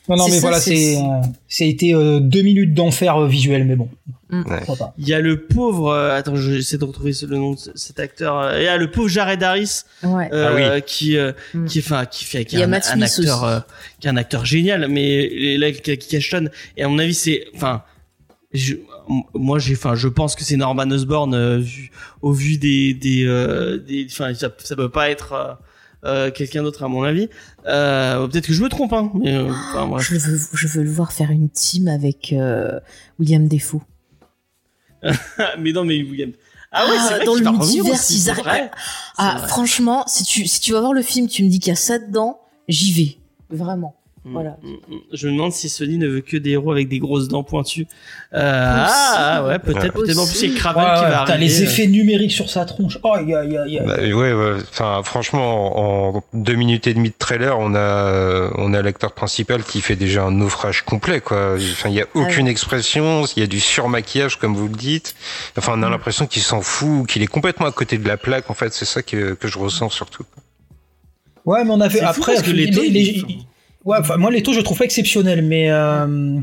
Non, 0.09 0.17
non, 0.17 0.25
mais 0.27 0.35
ça, 0.35 0.41
voilà, 0.41 0.59
c'est- 0.59 0.95
c'est, 0.95 0.97
euh, 0.97 1.21
ça 1.47 1.63
a 1.63 1.67
été 1.67 1.93
euh, 1.93 2.19
deux 2.19 2.41
minutes 2.41 2.73
d'enfer 2.73 3.17
euh, 3.17 3.27
visuel, 3.27 3.63
mais 3.65 3.75
bon. 3.75 3.87
Mm. 4.29 4.43
pas. 4.79 4.93
Il 4.97 5.07
y 5.07 5.13
a 5.13 5.19
le 5.19 5.41
pauvre, 5.45 5.89
euh, 5.91 6.17
attends, 6.17 6.35
j'essaie 6.35 6.77
de 6.79 6.83
retrouver 6.85 7.11
le 7.27 7.37
nom 7.37 7.53
de 7.53 7.57
ce- 7.59 7.69
cet 7.75 7.99
acteur. 7.99 8.37
euh, 8.39 8.59
Il 8.59 8.63
y 8.63 8.67
a 8.67 8.77
le 8.77 8.89
pauvre 8.89 9.07
Jared 9.07 9.41
Harris, 9.43 9.81
Ouais. 10.03 10.27
euh, 10.33 10.79
qui, 10.79 11.15
euh, 11.17 11.31
Mm. 11.53 11.65
qui, 11.65 11.79
enfin, 11.79 12.05
qui 12.05 12.25
fait, 12.25 12.43
qui 12.43 12.57
est 12.57 12.63
a 12.63 12.65
un, 12.65 12.73
acteur, 12.73 13.43
euh, 13.43 13.59
qui 13.99 14.07
est 14.07 14.09
un 14.09 14.17
acteur 14.17 14.43
génial, 14.45 14.87
mais 14.89 15.57
là, 15.57 15.71
qui, 15.71 15.97
qui 15.97 16.07
cachetonne. 16.09 16.49
Et 16.77 16.83
à 16.83 16.87
mon 16.89 16.97
avis, 16.99 17.13
c'est, 17.13 17.45
enfin, 17.55 17.83
je- 18.53 18.75
moi, 19.35 19.59
j'ai, 19.59 19.73
enfin, 19.75 19.93
je 19.95 20.07
pense 20.07 20.35
que 20.35 20.43
c'est 20.43 20.57
Norman 20.57 20.89
Osborn 20.89 21.33
euh, 21.35 21.59
vu- 21.59 21.91
au 22.21 22.31
vu 22.33 22.57
des, 22.57 22.93
des, 22.95 23.23
euh, 23.25 23.77
des, 23.77 24.07
enfin, 24.09 24.33
ça, 24.33 24.49
ça 24.57 24.75
peut 24.75 24.89
pas 24.89 25.09
être. 25.11 25.57
Euh, 26.05 26.31
quelqu'un 26.31 26.63
d'autre 26.63 26.83
à 26.83 26.87
mon 26.87 27.03
avis 27.03 27.29
euh, 27.65 28.27
peut-être 28.27 28.47
que 28.47 28.53
je 28.53 28.61
me 28.61 28.69
trompe 28.69 28.93
hein 28.93 29.11
mais 29.15 29.35
euh, 29.35 29.49
enfin, 29.49 29.87
bref. 29.87 30.03
Je 30.03 30.17
veux, 30.17 30.39
je 30.53 30.67
veux 30.67 30.83
le 30.83 30.91
voir 30.91 31.11
faire 31.13 31.31
une 31.31 31.49
team 31.49 31.87
avec 31.87 32.35
William 33.19 33.47
Defoe. 33.47 33.81
mais 35.59 35.71
non 35.71 35.83
mais 35.83 36.01
William 36.01 36.31
ah 36.73 36.87
ouais 36.87 36.95
Ah, 36.97 37.05
c'est 37.07 37.25
vrai 37.25 37.41
dans 37.41 37.61
ils 37.61 38.31
vrai. 38.33 38.71
Ah, 39.17 39.45
franchement, 39.47 40.03
si 40.07 40.23
tu, 40.23 40.47
si 40.47 40.59
tu 40.59 40.73
vas 40.73 40.79
voir 40.79 40.93
le 40.93 41.03
film, 41.03 41.27
tu 41.27 41.43
me 41.43 41.49
dis 41.49 41.59
qu'il 41.59 41.69
y 41.69 41.73
a 41.73 41.75
ça 41.75 41.99
dedans, 41.99 42.41
j'y 42.67 42.91
vais. 42.91 43.17
Vraiment. 43.55 43.95
Voilà. 44.25 44.57
Mm, 44.63 44.67
mm, 44.69 44.95
mm. 44.95 44.99
Je 45.11 45.27
me 45.27 45.33
demande 45.33 45.51
si 45.51 45.67
Sony 45.67 45.97
ne 45.97 46.07
veut 46.07 46.21
que 46.21 46.37
des 46.37 46.51
héros 46.51 46.71
avec 46.71 46.87
des 46.87 46.99
grosses 46.99 47.27
dents 47.27 47.43
pointues. 47.43 47.87
Euh, 48.33 48.85
ah 48.87 49.43
ouais, 49.45 49.59
peut-être. 49.59 49.83
Ouais. 49.97 50.05
Peut-être 50.05 50.17
en 50.17 50.25
plus 50.25 50.41
il 50.43 50.47
y 50.47 50.51
a 50.51 50.53
Ouais, 50.53 50.59
Craven 50.59 50.83
qui 50.95 51.11
va 51.11 51.23
t'as 51.27 51.35
les 51.37 51.59
euh. 51.59 51.63
effets 51.65 51.87
numériques 51.87 52.31
sur 52.31 52.49
sa 52.49 52.63
tronche. 52.63 52.97
Oh, 53.03 53.11
aïe, 53.13 53.33
aïe, 53.35 53.57
aïe. 53.57 53.81
Bah, 53.85 53.97
ouais, 53.97 54.11
ouais. 54.33 54.53
Enfin, 54.71 55.01
franchement, 55.03 56.13
en 56.15 56.23
deux 56.33 56.55
minutes 56.55 56.87
et 56.87 56.93
demie 56.93 57.09
de 57.09 57.15
trailer, 57.19 57.59
on 57.59 57.75
a, 57.75 58.49
on 58.57 58.73
a 58.73 58.81
l'acteur 58.81 59.11
principal 59.11 59.61
qui 59.63 59.81
fait 59.81 59.97
déjà 59.97 60.23
un 60.23 60.31
naufrage 60.31 60.83
complet, 60.83 61.19
quoi. 61.19 61.55
Enfin, 61.57 61.89
il 61.89 61.95
y 61.95 62.01
a 62.01 62.05
aucune 62.13 62.47
expression, 62.47 63.25
il 63.35 63.41
y 63.41 63.43
a 63.43 63.47
du 63.47 63.59
surmaquillage, 63.59 64.37
comme 64.39 64.55
vous 64.55 64.69
le 64.69 64.75
dites. 64.75 65.15
Enfin, 65.57 65.73
on 65.75 65.83
a 65.83 65.89
l'impression 65.89 66.27
qu'il 66.27 66.43
s'en 66.43 66.61
fout, 66.61 67.07
qu'il 67.07 67.23
est 67.23 67.27
complètement 67.27 67.65
à 67.65 67.71
côté 67.73 67.97
de 67.97 68.07
la 68.07 68.15
plaque. 68.15 68.49
En 68.49 68.53
fait, 68.53 68.73
c'est 68.73 68.85
ça 68.85 69.01
que, 69.03 69.33
que 69.33 69.49
je 69.49 69.59
ressens 69.59 69.89
surtout. 69.89 70.23
Ouais, 71.45 71.65
mais 71.65 71.71
on 71.71 71.81
a 71.81 71.89
fait 71.89 71.99
après. 71.99 72.35
parce 72.35 72.41
que 72.45 72.51
les- 72.51 72.67
Leto, 72.67 72.81
les- 72.81 72.87
il- 72.87 72.93
les- 73.27 73.37
Ouais, 73.85 73.97
moi, 74.17 74.31
Leto, 74.31 74.53
je 74.53 74.59
le 74.59 74.63
trouve 74.63 74.77
pas 74.77 74.85
exceptionnel, 74.85 75.41
mais 75.41 75.69
euh, 75.69 76.39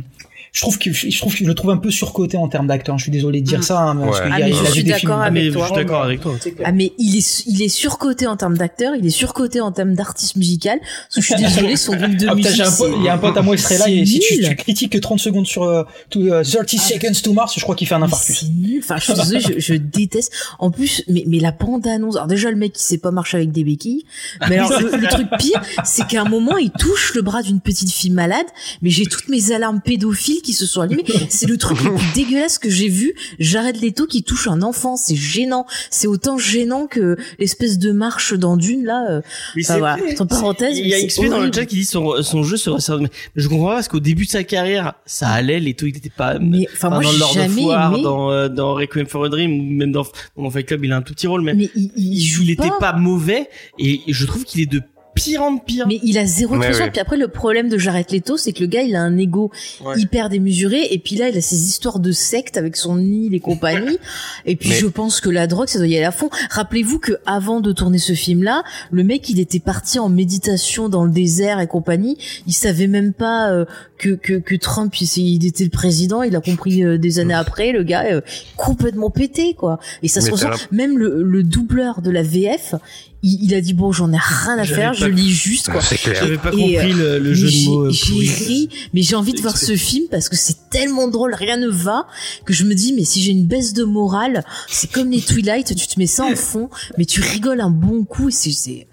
je 0.52 0.60
trouve 0.60 0.78
que 0.78 0.92
je 0.92 1.18
trouve 1.18 1.32
que 1.32 1.38
je 1.40 1.44
le 1.44 1.54
trouve 1.54 1.70
un 1.70 1.76
peu 1.76 1.90
surcoté 1.90 2.36
en 2.36 2.48
termes 2.48 2.66
d'acteur. 2.66 2.98
Je 2.98 3.04
suis 3.04 3.12
désolé 3.12 3.40
de 3.40 3.46
dire 3.46 3.60
Mm. 3.60 3.62
ça, 3.62 3.80
hein, 3.80 3.96
parce 3.96 4.18
Ouais. 4.18 4.24
qu'il 4.24 4.32
Ah, 4.34 4.40
y 4.40 4.42
a, 4.42 4.46
mais 4.46 4.50
il 4.52 4.56
je 4.66 4.70
suis 4.72 4.84
d'accord. 4.84 5.20
Ah, 5.20 5.24
avec 5.26 5.44
je 5.44 5.50
toi. 5.50 5.66
suis 5.66 5.74
d'accord 5.76 6.02
avec 6.02 6.20
toi. 6.20 6.34
C'est 6.40 6.52
clair. 6.52 6.66
Ah 6.68 6.72
mais 6.72 6.92
il 6.98 7.16
est 7.16 7.42
il 7.46 7.62
est 7.62 7.68
surcoté 7.68 8.26
en 8.26 8.36
termes 8.36 8.56
d'acteur, 8.56 8.94
il 8.98 9.06
est 9.06 9.10
surcoté 9.10 9.60
en 9.60 9.72
termes 9.72 9.94
d'artiste 9.94 10.36
musical. 10.36 10.78
Je 11.14 11.20
suis 11.20 11.34
désolée, 11.36 11.76
son 11.76 11.94
groupe 11.96 12.16
de 12.16 12.26
Ah, 12.28 12.34
musique. 12.34 12.52
il 12.98 13.04
y 13.04 13.08
a 13.08 13.14
un 13.14 13.18
pote 13.18 13.36
à 13.36 13.42
moi, 13.42 13.54
il 13.54 13.58
serait 13.58 13.78
là, 13.78 13.88
et 13.88 14.04
si 14.04 14.18
tu, 14.20 14.54
critiques 14.56 14.92
que 14.92 14.98
30 14.98 15.18
secondes 15.20 15.46
sur 15.46 15.62
euh, 15.64 15.84
to, 16.10 16.20
euh, 16.20 16.42
30 16.42 16.68
seconds 16.68 17.12
to 17.22 17.32
Mars, 17.32 17.54
je 17.56 17.60
crois 17.62 17.74
qu'il 17.76 17.86
fait 17.86 17.94
un 17.94 18.02
infarctus. 18.02 18.40
C'est 18.40 18.48
nul. 18.48 18.80
Enfin, 18.82 18.96
je 18.96 19.04
suis 19.04 19.14
désolée, 19.14 19.40
je, 19.40 19.58
je 19.60 19.74
déteste. 19.74 20.32
En 20.58 20.70
plus, 20.70 21.02
mais, 21.08 21.24
mais 21.26 21.38
la 21.38 21.52
bande 21.52 21.86
annonce. 21.86 22.16
Alors 22.16 22.26
déjà, 22.26 22.50
le 22.50 22.56
mec 22.56 22.72
qui 22.72 22.82
sait 22.82 22.98
pas 22.98 23.10
marcher 23.10 23.36
avec 23.36 23.52
des 23.52 23.64
béquilles. 23.64 24.04
Mais 24.48 24.58
alors, 24.58 24.80
le, 24.80 24.96
le 24.96 25.06
truc 25.08 25.28
pire, 25.38 25.60
c'est 25.84 26.06
qu'à 26.06 26.22
un 26.22 26.28
moment, 26.28 26.56
il 26.58 26.70
touche 26.70 27.14
le 27.14 27.22
bras 27.22 27.42
d'une 27.42 27.60
petite 27.60 27.90
fille 27.92 28.10
malade. 28.10 28.46
Mais 28.82 28.90
j'ai 28.90 29.06
toutes 29.06 29.28
mes 29.28 29.52
alarmes 29.52 29.80
pédophiles 29.80 30.39
qui 30.42 30.52
se 30.52 30.66
sont 30.66 30.80
allumées. 30.80 31.04
C'est 31.28 31.46
le 31.46 31.56
truc 31.56 31.82
le 31.82 31.94
plus 31.94 32.06
dégueulasse 32.14 32.58
que 32.58 32.70
j'ai 32.70 32.88
vu. 32.88 33.14
Jared 33.38 33.80
Leto 33.80 34.06
qui 34.06 34.22
touche 34.22 34.48
un 34.48 34.62
enfant. 34.62 34.96
C'est 34.96 35.16
gênant. 35.16 35.66
C'est 35.90 36.06
autant 36.06 36.38
gênant 36.38 36.86
que 36.86 37.16
l'espèce 37.38 37.78
de 37.78 37.92
marche 37.92 38.34
dans 38.34 38.56
Dune, 38.56 38.84
là. 38.84 39.06
euh. 39.10 39.20
Mais 39.56 39.62
Enfin, 39.64 39.78
voilà. 39.78 39.98
Entre 40.18 40.24
parenthèses, 40.26 40.78
Il 40.78 40.86
y 40.86 40.94
a 40.94 41.06
XP 41.06 41.26
dans 41.28 41.40
le 41.40 41.52
chat 41.52 41.66
qui 41.66 41.76
dit 41.76 41.84
son, 41.84 42.22
son 42.22 42.42
jeu. 42.42 42.56
Mais 43.00 43.08
je 43.36 43.48
comprends 43.48 43.68
pas 43.68 43.74
parce 43.74 43.88
qu'au 43.88 44.00
début 44.00 44.24
de 44.26 44.30
sa 44.30 44.44
carrière, 44.44 44.94
ça 45.06 45.28
allait, 45.28 45.60
Leto 45.60 45.86
il 45.86 45.96
était 45.96 46.10
pas. 46.10 46.38
Mais, 46.38 46.66
enfin, 46.72 46.90
moi, 46.90 47.02
dans 47.02 47.12
Lord 47.12 47.36
of 47.36 47.56
War, 47.58 47.92
aimé. 47.94 48.02
dans, 48.02 48.30
euh, 48.30 48.48
dans 48.48 48.74
Requiem 48.74 49.06
for 49.06 49.24
a 49.24 49.28
Dream, 49.28 49.52
ou 49.60 49.62
même 49.62 49.92
dans, 49.92 50.06
dans 50.36 50.50
Fight 50.50 50.66
Club, 50.66 50.84
il 50.84 50.92
a 50.92 50.96
un 50.96 51.02
tout 51.02 51.14
petit 51.14 51.26
rôle, 51.26 51.42
mais, 51.42 51.54
Mais 51.54 51.70
il, 51.74 51.90
il, 51.96 52.14
il, 52.14 52.24
joue 52.24 52.42
il 52.42 52.50
était 52.50 52.70
pas 52.78 52.92
mauvais 52.94 53.48
et 53.78 54.00
je 54.08 54.26
trouve 54.26 54.44
qu'il 54.44 54.60
est 54.60 54.66
de 54.70 54.82
pire 55.14 55.42
en 55.42 55.58
pire. 55.58 55.86
Mais 55.86 55.98
il 56.02 56.18
a 56.18 56.26
zéro 56.26 56.56
Ouais, 56.56 56.68
ouais. 56.68 56.90
Puis 56.90 57.00
après, 57.00 57.16
le 57.16 57.28
problème 57.28 57.68
de 57.68 57.78
Jared 57.78 58.10
Leto, 58.10 58.36
c'est 58.36 58.52
que 58.52 58.60
le 58.60 58.66
gars, 58.66 58.82
il 58.82 58.96
a 58.96 59.02
un 59.02 59.16
ego 59.18 59.50
Ouais. 59.84 59.98
hyper 59.98 60.28
démesuré. 60.28 60.88
Et 60.90 60.98
puis 60.98 61.16
là, 61.16 61.28
il 61.28 61.36
a 61.36 61.40
ses 61.40 61.56
histoires 61.68 61.98
de 62.00 62.12
secte 62.12 62.56
avec 62.56 62.76
son 62.76 62.96
nid 62.96 63.28
et 63.32 63.40
compagnie. 63.40 63.98
et 64.46 64.56
puis 64.56 64.70
Mais- 64.70 64.74
je 64.76 64.86
pense 64.86 65.20
que 65.20 65.30
la 65.30 65.46
drogue, 65.46 65.68
ça 65.68 65.78
doit 65.78 65.88
y 65.88 65.96
aller 65.96 66.04
à 66.04 66.12
fond. 66.12 66.30
Rappelez-vous 66.50 66.98
que 66.98 67.12
avant 67.26 67.60
de 67.60 67.72
tourner 67.72 67.98
ce 67.98 68.12
film-là, 68.12 68.62
le 68.90 69.04
mec, 69.04 69.28
il 69.28 69.40
était 69.40 69.60
parti 69.60 69.98
en 69.98 70.08
méditation 70.08 70.88
dans 70.88 71.04
le 71.04 71.10
désert 71.10 71.60
et 71.60 71.66
compagnie. 71.66 72.16
Il 72.46 72.52
savait 72.54 72.86
même 72.86 73.12
pas 73.12 73.50
euh, 73.50 73.64
que, 73.98 74.10
que 74.10 74.34
que 74.34 74.54
Trump, 74.54 74.94
il, 75.00 75.44
était 75.46 75.64
le 75.64 75.70
président. 75.70 76.22
Il 76.22 76.34
a 76.36 76.40
compris 76.40 76.84
euh, 76.84 76.98
des 76.98 77.18
années 77.18 77.34
après. 77.34 77.72
Le 77.72 77.82
gars, 77.82 78.04
euh, 78.10 78.20
complètement 78.56 79.10
pété, 79.10 79.54
quoi. 79.54 79.78
Et 80.02 80.08
ça 80.08 80.20
se 80.20 80.30
ressent. 80.30 80.50
Même 80.70 80.98
le, 80.98 81.22
le 81.22 81.42
doubleur 81.42 82.00
de 82.02 82.10
la 82.10 82.22
VF, 82.22 82.74
il, 83.22 83.44
il 83.44 83.54
a 83.54 83.60
dit 83.60 83.74
bon, 83.74 83.92
j'en 83.92 84.12
ai 84.12 84.18
rien 84.18 84.58
à 84.58 84.64
faire. 84.64 84.94
Je 84.94 85.06
lis 85.06 85.30
juste, 85.30 85.70
quoi. 85.70 85.80
C'est 85.82 85.96
clair. 85.98 86.16
J'avais 86.20 86.38
pas 86.38 86.50
Et, 86.50 86.74
compris 86.74 86.92
le, 86.92 87.18
le 87.18 87.28
Mais 87.30 87.34
jeu 87.34 87.46
de 87.46 87.50
j'ai- 87.52 87.66
mots. 87.68 87.82
euh, 87.86 87.90
J'ai 87.90 88.12
pourri. 88.12 88.28
ri, 88.28 88.68
mais 88.94 89.02
j'ai 89.02 89.14
envie 89.16 89.32
de 89.34 89.40
voir 89.40 89.56
ce 89.56 89.76
film 89.76 90.06
parce 90.10 90.28
que 90.28 90.36
c'est 90.36 90.70
tellement 90.70 91.08
drôle, 91.08 91.34
rien 91.34 91.56
ne 91.56 91.68
va, 91.68 92.06
que 92.44 92.52
je 92.52 92.64
me 92.64 92.74
dis, 92.74 92.92
mais 92.92 93.04
si 93.04 93.20
j'ai 93.22 93.32
une 93.32 93.46
baisse 93.46 93.72
de 93.72 93.84
morale, 93.84 94.44
c'est 94.68 94.90
comme 94.90 95.10
les 95.10 95.20
Twilight, 95.20 95.74
tu 95.74 95.86
te 95.86 95.98
mets 95.98 96.06
ça 96.06 96.24
en 96.24 96.34
fond, 96.36 96.70
mais 96.98 97.04
tu 97.04 97.20
rigoles 97.20 97.60
un 97.60 97.70
bon 97.70 98.04
coup, 98.04 98.28
et 98.28 98.32
c'est, 98.32 98.50
c'est, 98.52 98.86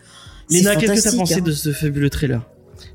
c'est 0.50 0.58
Léna, 0.58 0.76
qu'est-ce 0.76 0.94
que 1.06 1.10
t'as 1.12 1.18
pensé 1.18 1.36
hein. 1.36 1.42
de 1.42 1.52
ce 1.52 1.72
fabuleux 1.72 2.10
trailer? 2.10 2.42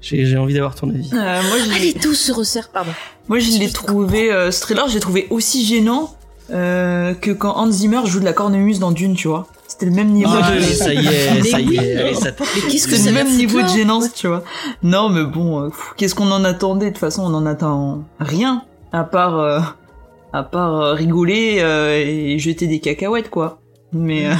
J'ai 0.01 0.27
j'ai 0.27 0.37
envie 0.37 0.55
d'avoir 0.55 0.75
ton 0.75 0.91
avis. 0.91 1.09
Euh, 1.13 1.17
moi, 1.43 1.59
je 1.65 1.71
Allez, 1.75 1.93
l'ai- 1.93 1.95
tout 1.95 2.15
se 2.15 2.33
resserre, 2.33 2.71
pardon. 2.71 2.91
moi, 3.29 3.39
je 3.39 3.57
l'ai 3.59 3.71
trouvé, 3.71 4.33
euh, 4.33 4.51
ce 4.51 4.61
trailer, 4.61 4.89
je 4.89 4.95
l'ai 4.95 5.01
trouvé 5.01 5.29
aussi 5.31 5.65
gênant 5.65 6.17
euh, 6.51 7.15
que 7.15 7.31
quand 7.31 7.57
Hans 7.57 7.71
Zimmer 7.71 8.01
joue 8.07 8.19
de 8.21 8.25
la 8.25 8.33
cornemuse 8.33 8.79
dans 8.81 8.91
Dune, 8.91 9.15
tu 9.15 9.29
vois. 9.29 9.47
C'était 9.73 9.87
le 9.87 9.93
même 9.93 10.09
niveau. 10.11 10.31
Ah, 10.35 10.55
de... 10.55 10.61
ça 10.61 10.93
y 10.93 11.07
est, 11.07 11.35
Mais 11.35 11.43
ça 11.43 11.59
y 11.61 11.67
oui. 11.69 11.77
est. 11.79 11.97
allez, 11.97 12.15
ça 12.15 12.31
tape. 12.33 12.47
Mais 12.55 12.71
qu'est-ce 12.71 12.87
que 12.87 12.95
C'est 12.97 13.05
ça 13.05 13.09
le 13.11 13.15
même 13.15 13.35
niveau 13.37 13.63
de 13.63 13.69
gênance, 13.69 14.13
tu 14.13 14.27
vois. 14.29 14.45
Non, 14.83 15.09
mais 15.09 15.25
bon, 15.25 15.63
euh, 15.63 15.69
qu'est-ce 15.97 16.15
qu'on 16.15 16.31
en 16.31 16.45
attendait? 16.45 16.87
De 16.87 16.91
toute 16.91 16.99
façon, 16.99 17.23
on 17.23 17.35
en 17.35 17.47
attend 17.47 18.05
rien, 18.21 18.65
à 18.93 19.05
part, 19.05 19.39
euh, 19.39 19.61
à 20.35 20.43
part 20.43 20.77
euh, 20.81 20.93
rigoler 20.93 21.57
euh, 21.61 21.95
et 21.97 22.39
jeter 22.39 22.67
des 22.67 22.81
cacahuètes, 22.81 23.31
quoi. 23.31 23.61
Mais 23.93 24.27
euh, 24.27 24.35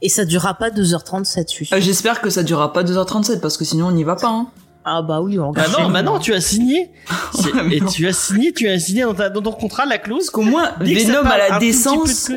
Et 0.00 0.08
ça 0.08 0.24
durera 0.24 0.54
pas 0.54 0.70
2h37, 0.70 1.44
je 1.48 1.52
suis 1.52 1.66
sûre. 1.66 1.76
euh, 1.76 1.80
j'espère 1.80 2.20
que 2.22 2.30
ça 2.30 2.42
durera 2.42 2.72
pas 2.72 2.82
2h37, 2.82 3.40
parce 3.40 3.56
que 3.58 3.64
sinon 3.66 3.88
on 3.88 3.92
n'y 3.92 4.04
va 4.04 4.16
pas. 4.16 4.28
Hein. 4.28 4.46
Ah 4.86 5.02
bah 5.02 5.20
oui, 5.20 5.38
on 5.38 5.52
Bah 5.52 5.64
regarde. 5.64 5.82
non, 5.82 5.90
bah 5.90 6.02
non, 6.02 6.18
tu 6.18 6.32
as 6.32 6.40
signé. 6.40 6.90
Mais 7.66 7.76
Et 7.76 7.80
non. 7.80 7.86
tu 7.90 8.06
as 8.08 8.14
signé, 8.14 8.52
tu 8.54 8.66
as 8.68 8.78
signé 8.78 9.02
dans, 9.02 9.12
ta- 9.12 9.28
dans 9.28 9.42
ton 9.42 9.52
contrat 9.52 9.84
la 9.84 9.98
clause. 9.98 10.30
Qu'au 10.30 10.40
moins, 10.42 10.70
Venom 10.80 11.26
a 11.26 11.36
la 11.50 11.58
décence. 11.58 12.30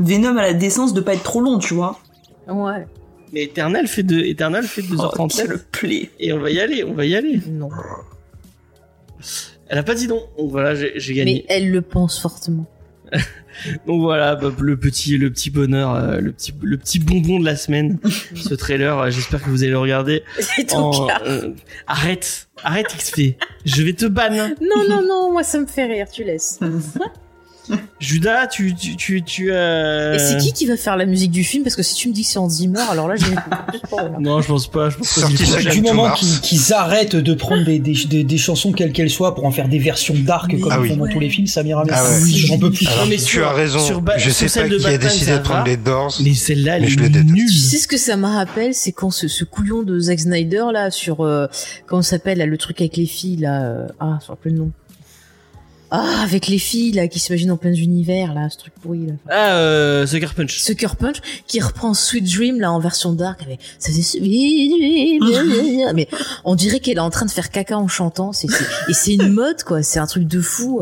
Venom 0.00 0.36
a 0.38 0.42
la 0.42 0.54
décence 0.54 0.92
de 0.94 1.00
pas 1.00 1.14
être 1.14 1.22
trop 1.22 1.40
long, 1.40 1.58
tu 1.58 1.74
vois. 1.74 2.00
Ouais. 2.48 2.86
Mais 3.32 3.44
Eternal 3.44 3.86
fait 3.86 4.02
de, 4.02 4.18
Eternal 4.18 4.64
fait 4.64 4.82
Oh, 4.90 4.94
2h37. 4.96 5.36
quelle 5.36 5.58
plaie. 5.70 6.10
Et 6.18 6.32
on 6.32 6.40
va 6.40 6.50
y 6.50 6.58
aller, 6.58 6.82
on 6.82 6.94
va 6.94 7.04
y 7.06 7.14
aller. 7.14 7.40
Non. 7.48 7.68
Elle 9.68 9.78
a 9.78 9.82
pas 9.84 9.94
dit 9.94 10.08
non. 10.08 10.22
Donc 10.38 10.50
voilà, 10.50 10.74
j'ai 10.74 11.14
gagné. 11.14 11.44
Mais 11.48 11.54
elle 11.54 11.70
le 11.70 11.80
pense 11.82 12.18
fortement. 12.20 12.66
Donc 13.86 14.00
voilà, 14.00 14.36
bah, 14.36 14.50
le 14.58 14.76
petit, 14.76 15.18
le 15.18 15.30
petit 15.30 15.50
bonheur, 15.50 15.94
euh, 15.94 16.18
le 16.20 16.32
petit, 16.32 16.54
le 16.62 16.78
petit 16.78 16.98
bonbon 16.98 17.38
de 17.38 17.44
la 17.44 17.56
semaine. 17.56 17.98
ce 18.34 18.54
trailer, 18.54 18.98
euh, 18.98 19.10
j'espère 19.10 19.42
que 19.42 19.50
vous 19.50 19.62
allez 19.62 19.72
le 19.72 19.78
regarder. 19.78 20.22
C'est 20.38 20.68
ton 20.68 20.78
en- 20.92 21.06
cas. 21.06 21.20
euh, 21.26 21.52
arrête, 21.86 22.48
arrête 22.64 22.86
XP. 22.96 23.36
Je 23.66 23.82
vais 23.82 23.92
te 23.92 24.06
ban. 24.06 24.30
Non, 24.60 24.88
non, 24.88 25.02
non, 25.06 25.32
moi 25.32 25.42
ça 25.42 25.60
me 25.60 25.66
fait 25.66 25.84
rire, 25.86 26.08
tu 26.10 26.24
laisses. 26.24 26.58
Judas, 28.00 28.46
tu, 28.48 28.74
tu, 28.74 28.96
tu, 28.96 29.22
tu 29.22 29.48
euh... 29.52 30.14
Et 30.14 30.18
c'est 30.18 30.38
qui 30.38 30.52
qui 30.52 30.66
va 30.66 30.76
faire 30.76 30.96
la 30.96 31.06
musique 31.06 31.30
du 31.30 31.44
film? 31.44 31.62
Parce 31.62 31.76
que 31.76 31.82
si 31.82 31.94
tu 31.94 32.08
me 32.08 32.14
dis 32.14 32.22
que 32.22 32.28
c'est 32.28 32.38
Hans 32.38 32.48
Zimmer, 32.48 32.80
alors 32.90 33.06
là 33.08 33.14
j'ai 33.16 33.26
plus 33.26 33.78
pour 33.88 34.00
rien. 34.00 34.12
Non, 34.18 34.40
je 34.40 34.48
pense 34.48 34.66
pas. 34.68 34.90
Je 34.90 34.96
pense 34.96 35.14
pas. 35.14 35.20
Sorti 35.28 35.70
Du 35.70 35.82
moment 35.82 36.10
qu'ils 36.42 36.72
arrêtent 36.72 37.14
de 37.16 37.34
prendre 37.34 37.64
des, 37.64 37.78
des, 37.78 37.94
des, 38.06 38.24
des 38.24 38.38
chansons 38.38 38.72
quelles 38.72 38.92
qu'elles 38.92 39.10
soient 39.10 39.34
pour 39.34 39.44
en 39.44 39.50
faire 39.50 39.68
des 39.68 39.78
versions 39.78 40.14
dark 40.16 40.50
comme 40.60 40.72
Ah 40.72 40.76
ils 40.78 40.82
oui. 40.82 40.88
font 40.88 40.96
dans 40.96 41.08
tous 41.08 41.20
les 41.20 41.30
films, 41.30 41.46
ça 41.46 41.62
m'ira 41.62 41.84
bien. 41.84 41.94
Ah 41.96 42.02
ouais. 42.04 42.18
Oui, 42.24 42.32
J'en 42.36 42.58
peux 42.58 42.70
plus. 42.72 42.86
Alors, 42.88 43.06
mais 43.06 43.16
tu 43.16 43.22
sur- 43.22 43.46
as 43.46 43.52
raison. 43.52 43.78
sur 43.78 44.02
je 44.16 44.30
sais 44.30 44.48
celle 44.48 44.64
pas 44.68 44.74
de 44.74 44.78
qui 44.78 44.86
a 44.86 44.90
Batman, 44.92 45.08
décidé 45.12 45.32
de 45.32 45.38
prendre 45.38 45.64
les 45.66 45.76
Doors. 45.76 46.14
Mais 46.22 46.34
celle-là, 46.34 46.78
elle 46.78 46.84
est 46.84 47.24
nulle. 47.24 47.46
Tu 47.50 47.56
sais 47.58 47.78
ce 47.78 47.86
que 47.86 47.96
ça 47.98 48.16
me 48.16 48.26
rappelle? 48.26 48.74
C'est 48.74 48.92
quand 48.92 49.10
ce, 49.10 49.28
ce 49.28 49.44
couillon 49.44 49.82
de 49.82 49.98
Zack 50.00 50.20
Snyder 50.20 50.64
là 50.72 50.90
sur 50.90 51.20
euh, 51.20 51.46
comment 51.86 52.02
ça 52.02 52.10
s'appelle 52.16 52.38
là, 52.38 52.46
le 52.46 52.56
truc 52.58 52.80
avec 52.80 52.96
les 52.96 53.06
filles 53.06 53.36
là 53.36 53.62
euh, 53.62 53.86
ah 54.00 54.18
je 54.20 54.26
me 54.26 54.30
rappelle 54.30 54.52
le 54.52 54.58
nom 54.58 54.70
ah 55.90 56.20
avec 56.22 56.46
les 56.46 56.58
filles 56.58 56.92
là 56.92 57.08
qui 57.08 57.18
s'imaginent 57.18 57.50
en 57.52 57.56
plein 57.56 57.72
univers 57.72 58.32
là 58.34 58.48
ce 58.50 58.56
truc 58.58 58.72
pourri 58.80 59.06
là. 59.06 59.12
Ah, 59.28 59.54
euh, 59.56 60.06
Sucker 60.06 60.28
Punch. 60.36 60.58
Sucker 60.60 60.94
Punch 60.98 61.16
qui 61.46 61.60
reprend 61.60 61.94
Sweet 61.94 62.24
Dream 62.32 62.60
là 62.60 62.70
en 62.72 62.78
version 62.78 63.12
dark 63.12 63.42
avec 63.42 63.58
ça 63.78 63.90
faisait 63.90 64.02
Sweet 64.02 65.20
Dream 65.20 65.90
mais 65.94 66.08
on 66.44 66.54
dirait 66.54 66.80
qu'elle 66.80 66.96
est 66.98 67.00
en 67.00 67.10
train 67.10 67.26
de 67.26 67.30
faire 67.30 67.50
caca 67.50 67.76
en 67.78 67.88
chantant 67.88 68.32
c'est- 68.32 68.48
et 68.88 68.92
c'est 68.94 69.14
une 69.14 69.32
mode 69.32 69.62
quoi 69.64 69.82
c'est 69.82 69.98
un 69.98 70.06
truc 70.06 70.26
de 70.28 70.40
fou 70.40 70.80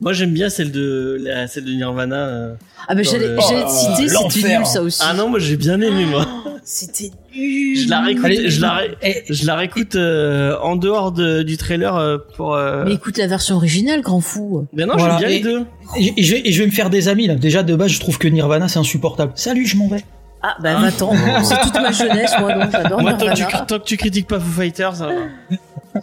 Moi, 0.00 0.12
j'aime 0.12 0.32
bien 0.32 0.50
celle 0.50 0.72
de, 0.72 1.18
la, 1.22 1.46
celle 1.48 1.64
de 1.64 1.72
Nirvana. 1.72 2.16
euh. 2.16 2.54
ah 2.86 2.94
ben 2.94 3.02
Dans 3.02 3.10
j'allais 3.10 3.28
le- 3.28 3.38
Oh, 3.38 3.42
citer 3.42 4.08
c'était 4.30 4.58
nul 4.58 4.66
ça 4.66 4.82
aussi 4.82 5.00
Ah 5.02 5.14
non, 5.14 5.30
moi 5.30 5.38
j'ai 5.38 5.56
bien 5.56 5.80
aimé 5.80 6.04
moi. 6.04 6.26
c'était 6.64 7.12
Je 7.34 7.88
la 7.88 8.02
réécoute, 8.02 8.24
Allez, 8.26 8.50
je 8.50 8.60
la, 8.60 8.72
ré- 8.74 8.98
eh, 9.02 9.22
je 9.30 9.46
la 9.46 9.54
réécoute 9.56 9.94
euh, 9.96 10.54
en 10.62 10.76
dehors 10.76 11.12
de- 11.12 11.42
du 11.42 11.56
trailer 11.56 11.96
euh, 11.96 12.18
pour. 12.36 12.54
euh, 12.54 12.84
Mais 12.84 12.92
écoute 12.92 13.16
la 13.16 13.26
version 13.26 13.56
originale, 13.56 14.02
grand 14.02 14.20
fou. 14.20 14.66
Mais 14.74 14.84
non, 14.84 14.96
Voilà, 14.98 15.16
j'aime 15.18 15.28
bien 15.28 15.28
et- 15.28 15.38
les 15.38 15.42
deux. 15.42 15.64
et, 15.96 16.20
et 16.20 16.22
je 16.22 16.34
vais, 16.34 16.42
et 16.46 16.52
je 16.52 16.60
vais 16.60 16.66
me 16.66 16.72
faire 16.72 16.90
des 16.90 17.08
amis 17.08 17.26
là. 17.26 17.34
Déjà 17.36 17.62
de 17.62 17.74
base, 17.74 17.90
je 17.90 18.00
trouve 18.00 18.18
que 18.18 18.28
Nirvana 18.28 18.68
c'est 18.68 18.78
insupportable. 18.78 19.32
Salut, 19.34 19.64
je 19.66 19.76
m'en 19.78 19.88
vais. 19.88 20.04
Ah 20.42 20.56
bah 20.62 20.78
va-t'en, 20.78 21.12
c'est 21.42 21.58
toute 21.62 21.74
ma 21.74 21.90
jeunesse 21.90 22.32
moi 22.38 22.52
donc 22.52 22.70
j'adore 22.70 23.00
Moi, 23.00 23.14
tant 23.14 23.26
que, 23.28 23.34
tu, 23.34 23.44
tant 23.66 23.78
que 23.78 23.84
tu 23.84 23.96
critiques 23.96 24.28
pas 24.28 24.38
Foo 24.38 24.60
Fighters, 24.60 24.94
ça 24.96 25.06
va. 25.06 26.02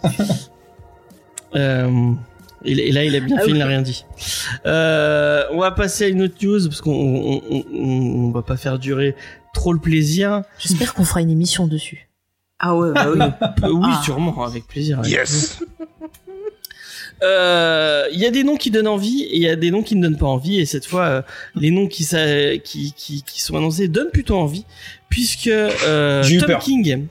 euh, 1.54 2.12
et, 2.64 2.72
et 2.72 2.92
là, 2.92 3.04
il 3.04 3.14
a 3.16 3.20
bien 3.20 3.36
Ah 3.38 3.42
fait, 3.42 3.48
il 3.48 3.52
oui. 3.54 3.58
n'a 3.58 3.66
rien 3.66 3.82
dit. 3.82 4.04
Euh, 4.66 5.44
on 5.52 5.58
va 5.60 5.70
passer 5.70 6.04
à 6.04 6.08
une 6.08 6.22
autre 6.22 6.34
news 6.42 6.60
parce 6.68 6.80
qu'on 6.80 6.92
on, 6.92 7.42
on, 7.50 7.64
on- 7.74 8.30
va 8.30 8.42
pas 8.42 8.56
faire 8.56 8.78
durer 8.78 9.14
trop 9.52 9.72
le 9.72 9.78
plaisir. 9.80 10.42
J'espère 10.58 10.94
qu'on 10.94 11.04
fera 11.04 11.20
une 11.20 11.30
émission 11.30 11.66
dessus. 11.66 12.08
Ah 12.58 12.74
ouais, 12.76 12.92
bah 12.92 13.06
oui. 13.12 13.18
Euh, 13.64 13.70
oui, 13.72 13.88
Ah. 13.92 14.00
sûrement, 14.04 14.44
avec 14.44 14.66
plaisir. 14.66 14.98
avec 15.00 15.10
Yes. 15.12 15.60
Euh, 17.22 18.06
Il 18.12 18.18
y 18.20 18.26
a 18.26 18.30
des 18.30 18.42
noms 18.44 18.56
qui 18.56 18.70
donnent 18.70 18.88
envie 18.88 19.22
et 19.22 19.36
il 19.36 19.42
y 19.42 19.48
a 19.48 19.56
des 19.56 19.70
noms 19.70 19.82
qui 19.82 19.96
ne 19.96 20.02
donnent 20.02 20.18
pas 20.18 20.26
envie. 20.26 20.58
Et 20.60 20.66
cette 20.66 20.86
fois, 20.86 21.04
euh, 21.06 21.22
les 21.54 21.70
noms 21.70 21.86
qui, 21.86 22.04
sa- 22.04 22.56
qui, 22.58 22.92
qui, 22.96 23.22
qui 23.22 23.40
sont 23.42 23.56
annoncés 23.56 23.88
donnent 23.88 24.10
plutôt 24.10 24.36
envie, 24.36 24.64
puisque 25.08 25.46
euh, 25.48 26.22
Tom 26.22 26.46
peur. 26.46 26.58
King 26.60 27.06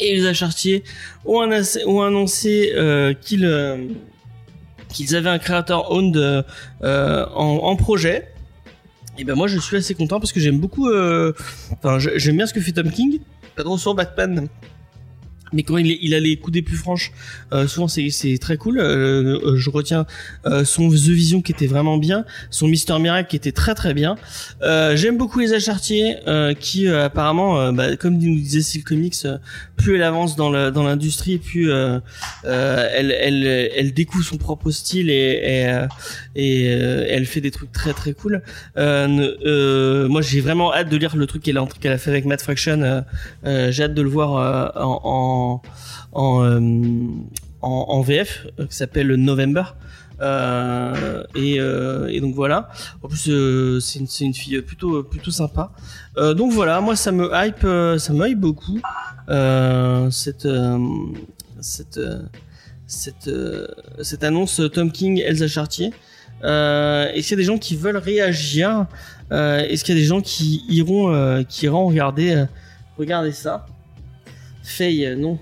et 0.00 0.16
Elsa 0.16 0.32
Chartier 0.34 0.82
ont, 1.24 1.40
annoncé, 1.40 1.84
ont 1.86 2.02
annoncé 2.02 2.72
euh, 2.74 3.12
qu'ils 3.14 3.44
euh, 3.44 3.76
qu'ils 4.94 5.14
avaient 5.16 5.28
un 5.28 5.38
créateur 5.38 5.90
owned 5.90 6.16
euh, 6.16 6.42
euh, 6.82 7.26
en, 7.34 7.56
en 7.70 7.76
projet. 7.76 8.28
Et 9.18 9.24
ben 9.24 9.34
moi, 9.34 9.46
je 9.46 9.58
suis 9.58 9.76
assez 9.76 9.94
content 9.94 10.18
parce 10.20 10.32
que 10.32 10.40
j'aime 10.40 10.58
beaucoup. 10.58 10.88
euh, 10.88 11.32
Enfin, 11.72 11.98
j'aime 11.98 12.36
bien 12.36 12.46
ce 12.46 12.54
que 12.54 12.60
fait 12.60 12.72
Tom 12.72 12.90
King. 12.90 13.20
Pas 13.54 13.62
trop 13.62 13.76
sur 13.78 13.94
Batman. 13.94 14.48
Mais 15.54 15.62
quand 15.62 15.76
il, 15.78 15.98
il 16.02 16.12
a 16.14 16.20
les 16.20 16.36
coups 16.36 16.52
des 16.52 16.62
plus 16.62 16.76
franches, 16.76 17.12
euh, 17.52 17.66
souvent 17.66 17.88
c'est 17.88 18.38
très 18.40 18.56
cool. 18.56 18.78
Euh, 18.78 19.38
euh, 19.44 19.56
je 19.56 19.70
retiens 19.70 20.04
euh, 20.46 20.64
son 20.64 20.88
The 20.88 21.08
Vision 21.20 21.40
qui 21.42 21.52
était 21.52 21.66
vraiment 21.66 21.96
bien, 21.96 22.24
son 22.50 22.66
Mister 22.68 22.98
Miracle 22.98 23.28
qui 23.30 23.36
était 23.36 23.52
très 23.52 23.74
très 23.74 23.94
bien. 23.94 24.16
Euh, 24.62 24.96
J'aime 24.96 25.16
beaucoup 25.16 25.38
les 25.40 25.58
Chartier 25.60 26.16
euh, 26.26 26.52
qui 26.54 26.88
apparemment, 26.88 27.72
bah, 27.72 27.96
comme 27.96 28.18
nous 28.18 28.34
disait 28.40 28.62
Steel 28.62 28.84
Comics, 28.84 29.26
plus 29.76 29.94
elle 29.96 30.02
avance 30.02 30.36
dans 30.36 30.50
le- 30.50 30.70
dans 30.70 30.82
l'industrie, 30.82 31.38
plus 31.38 31.70
elle, 31.70 33.10
elle 33.26 33.46
elle 33.76 33.92
découvre 33.94 34.24
son 34.24 34.36
propre 34.38 34.70
style 34.70 35.08
et 35.10 35.22
et, 36.34 36.42
et, 36.44 36.64
elle 37.14 37.26
fait 37.26 37.40
des 37.40 37.50
trucs 37.50 37.72
très 37.72 37.92
très 37.92 38.12
cool. 38.12 38.42
Moi 38.76 40.20
j'ai 40.22 40.40
vraiment 40.40 40.74
hâte 40.74 40.88
de 40.88 40.96
lire 40.96 41.14
le 41.16 41.26
truc 41.26 41.42
qu'elle 41.44 41.58
a 41.58 41.62
a 41.62 41.98
fait 41.98 42.10
avec 42.10 42.24
Matt 42.24 42.42
Fraction. 42.42 43.04
J'ai 43.44 43.82
hâte 43.84 43.94
de 43.94 44.02
le 44.02 44.08
voir 44.08 44.30
euh, 44.36 44.68
en 44.82 45.00
en 45.44 45.62
en, 47.64 48.00
euh, 48.00 48.02
VF 48.02 48.46
euh, 48.58 48.66
qui 48.66 48.76
s'appelle 48.76 49.14
November. 49.14 49.64
Euh, 50.20 51.24
et, 51.34 52.20
donc 52.20 52.34
voilà. 52.34 52.68
En 53.02 53.08
plus, 53.08 53.30
c'est 53.80 54.24
une, 54.24 54.34
fille 54.34 54.60
plutôt 54.62 55.02
plutôt 55.02 55.30
sympa. 55.30 55.72
Donc 56.16 56.52
voilà, 56.52 56.80
moi 56.80 56.94
ça 56.94 57.10
me 57.10 57.30
hype, 57.34 57.66
ça 57.98 58.12
me 58.12 58.28
hype 58.28 58.38
beaucoup 58.38 58.80
cette 60.10 60.48
cette 61.60 62.00
cette 62.86 63.30
cette 64.00 64.24
annonce 64.24 64.62
Tom 64.72 64.92
King, 64.92 65.20
Elsa 65.20 65.48
Chartier. 65.48 65.92
Est-ce 66.42 67.22
qu'il 67.22 67.30
y 67.30 67.34
a 67.34 67.36
des 67.36 67.44
gens 67.44 67.58
qui 67.58 67.74
veulent 67.74 67.96
réagir? 67.96 68.86
Est-ce 69.32 69.82
qu'il 69.82 69.96
y 69.96 69.98
a 69.98 70.00
des 70.00 70.06
gens 70.06 70.20
qui 70.20 70.62
iront 70.68 71.44
qui 71.48 71.66
iront 71.66 71.88
regarder 71.88 72.44
regarder 72.96 73.32
ça? 73.32 73.66
Faye, 74.64 75.06
euh, 75.06 75.14
non. 75.14 75.38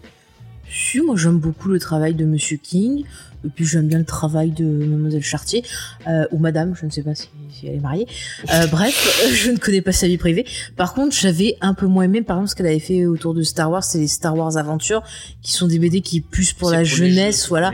Si, 0.68 1.00
moi 1.00 1.16
j'aime 1.16 1.38
beaucoup 1.38 1.68
le 1.68 1.78
travail 1.78 2.14
de 2.14 2.24
Monsieur 2.24 2.56
King, 2.56 3.04
et 3.44 3.48
puis 3.48 3.64
j'aime 3.64 3.88
bien 3.88 3.98
le 3.98 4.04
travail 4.04 4.50
de 4.50 4.64
Mademoiselle 4.64 5.22
Chartier, 5.22 5.64
euh, 6.08 6.26
ou 6.32 6.38
Madame, 6.38 6.74
je 6.74 6.86
ne 6.86 6.90
sais 6.90 7.02
pas 7.02 7.14
si, 7.14 7.28
si 7.50 7.66
elle 7.66 7.76
est 7.76 7.80
mariée. 7.80 8.06
Euh, 8.52 8.66
bref, 8.70 9.28
je 9.32 9.50
ne 9.50 9.58
connais 9.58 9.80
pas 9.80 9.92
sa 9.92 10.06
vie 10.06 10.18
privée. 10.18 10.46
Par 10.76 10.94
contre, 10.94 11.14
j'avais 11.14 11.56
un 11.60 11.74
peu 11.74 11.86
moins 11.86 12.04
aimé, 12.04 12.22
par 12.22 12.36
exemple, 12.38 12.50
ce 12.50 12.56
qu'elle 12.56 12.66
avait 12.66 12.78
fait 12.78 13.06
autour 13.06 13.34
de 13.34 13.42
Star 13.42 13.70
Wars, 13.70 13.84
c'est 13.84 13.98
les 13.98 14.08
Star 14.08 14.36
Wars 14.36 14.56
Aventures, 14.56 15.02
qui 15.40 15.52
sont 15.52 15.66
des 15.66 15.78
BD 15.78 16.00
qui 16.00 16.18
est 16.18 16.20
plus 16.20 16.52
pour 16.52 16.70
la 16.70 16.84
jeunesse, 16.84 17.42
jeunes, 17.42 17.48
voilà. 17.48 17.72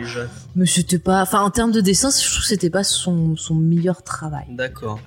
Mais 0.54 0.66
c'était 0.66 0.98
pas, 0.98 1.22
enfin, 1.22 1.40
en 1.40 1.50
termes 1.50 1.72
de 1.72 1.80
dessin, 1.80 2.10
je 2.10 2.26
trouve 2.26 2.40
que 2.40 2.46
c'était 2.46 2.70
pas 2.70 2.84
son, 2.84 3.36
son 3.36 3.54
meilleur 3.54 4.02
travail. 4.02 4.46
D'accord. 4.50 5.00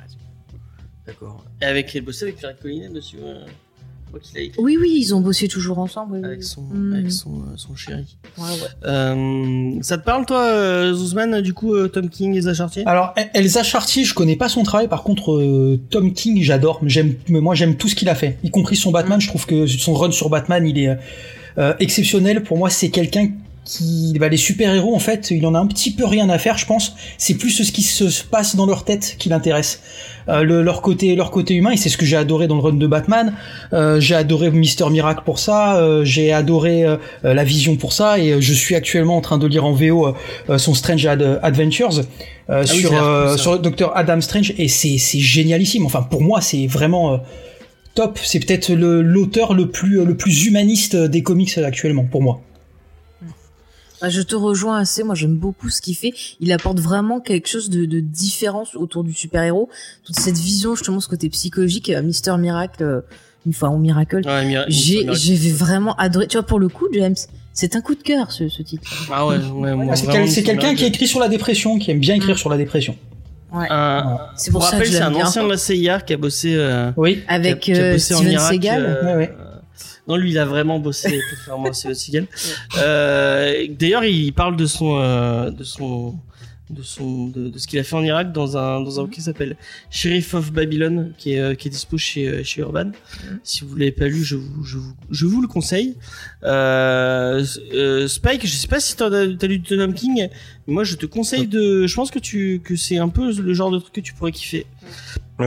D'accord. 1.05 1.43
Et 1.61 1.65
avec 1.65 1.95
elle 1.95 2.03
bossait 2.03 2.25
avec 2.25 2.37
Pierre 2.37 2.57
Collinet 2.57 2.89
dessus. 2.89 3.17
crois 3.17 3.33
qu'il 4.19 4.37
a 4.37 4.41
écrit 4.41 4.61
Oui, 4.61 4.77
oui, 4.79 4.93
ils 4.99 5.13
ont 5.15 5.21
bossé 5.21 5.47
toujours 5.47 5.79
ensemble. 5.79 6.13
oui, 6.13 6.19
oui, 6.21 6.25
avec 6.27 6.43
son 6.43 6.61
Mm. 6.63 6.93
avec 6.93 7.11
son 7.11 7.29
euh, 7.35 7.53
son 7.55 7.75
chéri. 7.75 8.17
Ouais, 8.37 8.43
ouais. 8.43 8.87
Euh, 8.89 9.71
ça 9.81 9.97
te 9.97 10.03
parle 10.05 10.25
toi, 10.25 10.41
euh, 10.45 10.93
Zuzman, 10.93 11.41
du 11.41 11.53
coup, 11.53 11.75
Tom 11.87 12.09
King 12.09 12.35
et 12.35 12.41
Zachartier 12.41 12.83
Alors 12.85 13.13
El- 13.15 13.29
Elsa 13.33 13.63
Chartier, 13.63 14.03
je 14.03 14.13
connais 14.13 14.35
pas 14.35 14.49
son 14.49 14.63
travail. 14.63 14.87
Par 14.87 15.03
contre, 15.03 15.77
Tom 15.89 16.13
King, 16.13 16.41
j'adore. 16.41 16.79
J'aime, 16.85 17.15
moi, 17.29 17.55
j'aime 17.55 17.75
tout 17.75 17.87
ce 17.87 17.95
qu'il 17.95 18.09
a 18.09 18.15
fait, 18.15 18.37
y 18.43 18.49
compris 18.49 18.75
son 18.75 18.91
Batman. 18.91 19.19
Je 19.21 19.27
trouve 19.27 19.45
que 19.45 19.65
son 19.67 19.93
run 19.93 20.11
sur 20.11 20.29
Batman, 20.29 20.65
il 20.67 20.77
est 20.79 20.97
euh, 21.57 21.73
exceptionnel. 21.79 22.43
Pour 22.43 22.57
moi, 22.57 22.69
c'est 22.69 22.89
quelqu'un 22.89 23.29
qui, 23.63 24.15
bah, 24.19 24.27
les 24.27 24.37
super 24.37 24.73
héros, 24.73 24.95
en 24.95 24.99
fait, 24.99 25.29
il 25.31 25.45
en 25.45 25.53
a 25.53 25.59
un 25.59 25.67
petit 25.67 25.91
peu 25.93 26.05
rien 26.05 26.29
à 26.29 26.37
faire, 26.39 26.57
je 26.57 26.65
pense. 26.65 26.93
C'est 27.19 27.35
plus 27.35 27.51
ce 27.51 27.71
qui 27.71 27.83
se 27.83 28.23
passe 28.23 28.55
dans 28.55 28.65
leur 28.65 28.83
tête 28.85 29.15
qui 29.19 29.29
l'intéresse. 29.29 29.81
Euh, 30.29 30.43
le- 30.43 30.61
leur 30.63 30.81
côté, 30.81 31.15
leur 31.15 31.29
côté 31.31 31.53
humain, 31.55 31.71
et 31.71 31.77
c'est 31.77 31.89
ce 31.89 31.97
que 31.97 32.05
j'ai 32.05 32.15
adoré 32.17 32.47
dans 32.47 32.55
le 32.55 32.61
run 32.61 32.73
de 32.73 32.87
Batman. 32.87 33.33
Euh, 33.73 33.99
j'ai 33.99 34.15
adoré 34.15 34.49
Mister 34.51 34.89
Miracle 34.89 35.21
pour 35.25 35.37
ça. 35.39 35.77
euh, 35.77 36.03
j'ai 36.03 36.31
adoré 36.33 36.83
euh, 36.85 36.97
euh, 37.25 37.33
la 37.33 37.43
Vision 37.43 37.75
pour 37.75 37.93
ça, 37.93 38.17
et 38.19 38.31
euh, 38.33 38.41
je 38.41 38.53
suis 38.53 38.73
actuellement 38.75 39.17
en 39.17 39.21
train 39.21 39.37
de 39.37 39.45
lire 39.47 39.65
en 39.65 39.73
VO 39.73 40.15
son 40.57 40.73
Strange 40.73 41.05
Ad- 41.05 41.39
Adventures 41.43 41.99
euh, 42.49 42.63
Ah 42.67 42.71
oui, 42.71 42.79
sur 42.79 42.93
euh, 42.93 43.31
ça. 43.31 43.37
sur 43.37 43.59
Dr 43.59 43.91
Adam 43.95 44.21
Strange, 44.21 44.53
et 44.57 44.67
c'est 44.67 44.97
c'est 44.97 45.19
génialissime. 45.19 45.85
Enfin, 45.85 46.01
pour 46.01 46.21
moi, 46.21 46.41
c'est 46.41 46.65
vraiment 46.67 47.13
euh, 47.13 47.17
top. 47.95 48.19
C'est 48.23 48.39
peut-être 48.39 48.69
le- 48.69 49.01
l'auteur 49.01 49.53
le 49.53 49.69
plus 49.69 50.03
le 50.03 50.15
plus 50.17 50.45
humaniste 50.45 50.95
des 50.95 51.21
comics 51.23 51.57
actuellement 51.59 52.05
pour 52.05 52.21
moi. 52.21 52.41
Bah, 54.01 54.09
je 54.09 54.21
te 54.21 54.35
rejoins 54.35 54.77
assez. 54.79 55.03
Moi, 55.03 55.15
j'aime 55.15 55.35
beaucoup 55.35 55.69
ce 55.69 55.81
qu'il 55.81 55.95
fait. 55.95 56.13
Il 56.39 56.51
apporte 56.51 56.79
vraiment 56.79 57.19
quelque 57.19 57.47
chose 57.47 57.69
de, 57.69 57.85
de 57.85 57.99
différent 57.99 58.63
autour 58.75 59.03
du 59.03 59.13
super-héros. 59.13 59.69
Toute 60.03 60.19
cette 60.19 60.37
vision, 60.37 60.75
justement, 60.75 60.99
ce 60.99 61.07
côté 61.07 61.29
psychologique, 61.29 61.89
euh, 61.89 62.01
Mister 62.01 62.35
Miracle, 62.37 62.83
euh, 62.83 63.01
une 63.45 63.53
fois, 63.53 63.69
ou 63.69 63.77
Miracle. 63.77 64.21
Ouais, 64.25 64.63
J'ai, 64.67 65.07
j'ai 65.13 65.51
vraiment 65.51 65.95
adoré. 65.97 66.27
Tu 66.27 66.37
vois, 66.37 66.45
pour 66.45 66.59
le 66.59 66.67
coup, 66.69 66.87
James, 66.93 67.15
c'est 67.53 67.75
un 67.75 67.81
coup 67.81 67.95
de 67.95 68.01
cœur, 68.03 68.31
ce, 68.31 68.49
ce 68.49 68.61
titre. 68.63 68.89
Ah 69.11 69.25
ouais, 69.27 69.37
ouais, 69.37 69.75
moi, 69.75 69.85
Ah, 69.91 69.95
c'est 69.95 70.07
quel- 70.07 70.25
quelqu'un 70.31 70.53
qui 70.69 70.83
Miracle. 70.83 70.83
écrit 70.85 71.07
sur 71.07 71.19
la 71.19 71.27
dépression, 71.27 71.77
qui 71.79 71.91
aime 71.91 71.99
bien 71.99 72.15
écrire 72.15 72.35
Mm. 72.35 72.39
sur 72.39 72.49
la 72.49 72.57
dépression. 72.57 72.95
Ouais. 73.53 73.67
Un, 73.69 74.17
C'est 74.37 74.49
pour 74.51 74.61
pour 74.61 74.69
ça 74.69 74.77
rappel, 74.77 74.87
que 74.87 74.93
je 74.93 74.97
c'est 74.97 75.03
un 75.03 75.13
ancien 75.13 75.43
de 75.43 75.49
la 75.49 75.57
CIA 75.57 75.99
qui 75.99 76.13
a 76.13 76.17
bossé. 76.17 76.53
euh, 76.55 76.91
Oui. 76.95 77.21
Avec 77.27 77.59
qui 77.59 77.71
a- 77.71 77.75
qui 77.75 77.81
a 77.81 77.83
euh, 77.83 77.93
bossé 77.93 78.13
en 78.13 78.17
Steven 78.17 78.33
Irak, 78.33 78.51
Seagal. 78.53 78.83
euh, 78.85 79.03
Ouais, 79.05 79.15
ouais. 79.17 79.35
Non, 80.07 80.15
lui, 80.15 80.31
il 80.31 80.37
a 80.39 80.45
vraiment 80.45 80.79
bossé, 80.79 81.19
à 81.47 81.73
Steven 81.73 81.95
Seagal. 81.95 82.27
Euh, 82.77 83.67
D'ailleurs, 83.69 84.03
il 84.03 84.31
parle 84.33 84.55
de 84.57 84.65
son, 84.65 84.99
euh, 84.99 85.51
de 85.51 85.63
son, 85.63 86.15
de 86.71 86.81
son, 86.83 87.27
de, 87.27 87.49
de 87.49 87.57
ce 87.59 87.67
qu'il 87.67 87.77
a 87.79 87.83
fait 87.83 87.95
en 87.95 88.03
Irak 88.03 88.31
dans 88.31 88.57
un, 88.57 88.81
dans 88.81 88.99
un 88.99 89.03
bouquin 89.03 89.15
qui 89.15 89.21
s'appelle 89.21 89.57
Sheriff 89.89 90.33
of 90.33 90.51
Babylon, 90.51 91.11
qui 91.17 91.33
est, 91.33 91.39
euh, 91.39 91.53
qui 91.53 91.67
est 91.67 91.71
dispo 91.71 91.97
chez, 91.97 92.27
euh, 92.27 92.43
chez 92.43 92.61
Urban. 92.61 92.91
Si 93.43 93.63
vous 93.63 93.75
l'avez 93.75 93.91
pas 93.91 94.07
lu, 94.07 94.23
je 94.23 94.37
vous, 94.37 94.63
je 94.63 94.77
vous, 94.77 94.93
je 95.09 95.25
vous 95.25 95.41
le 95.41 95.47
conseille. 95.47 95.95
Euh, 96.43 97.45
Spike, 98.07 98.45
je 98.45 98.55
sais 98.55 98.67
pas 98.67 98.79
si 98.79 98.95
t'as 98.95 99.07
as 99.09 99.25
lu 99.25 99.61
Tom 99.61 99.93
King, 99.93 100.29
mais 100.67 100.73
moi, 100.73 100.83
je 100.83 100.95
te 100.95 101.05
conseille 101.05 101.47
de, 101.47 101.85
je 101.87 101.95
pense 101.95 102.09
que 102.09 102.19
tu, 102.19 102.61
que 102.63 102.75
c'est 102.75 102.97
un 102.97 103.09
peu 103.09 103.31
le 103.31 103.53
genre 103.53 103.69
de 103.71 103.79
truc 103.79 103.93
que 103.93 104.01
tu 104.01 104.13
pourrais 104.13 104.31
kiffer. 104.31 104.65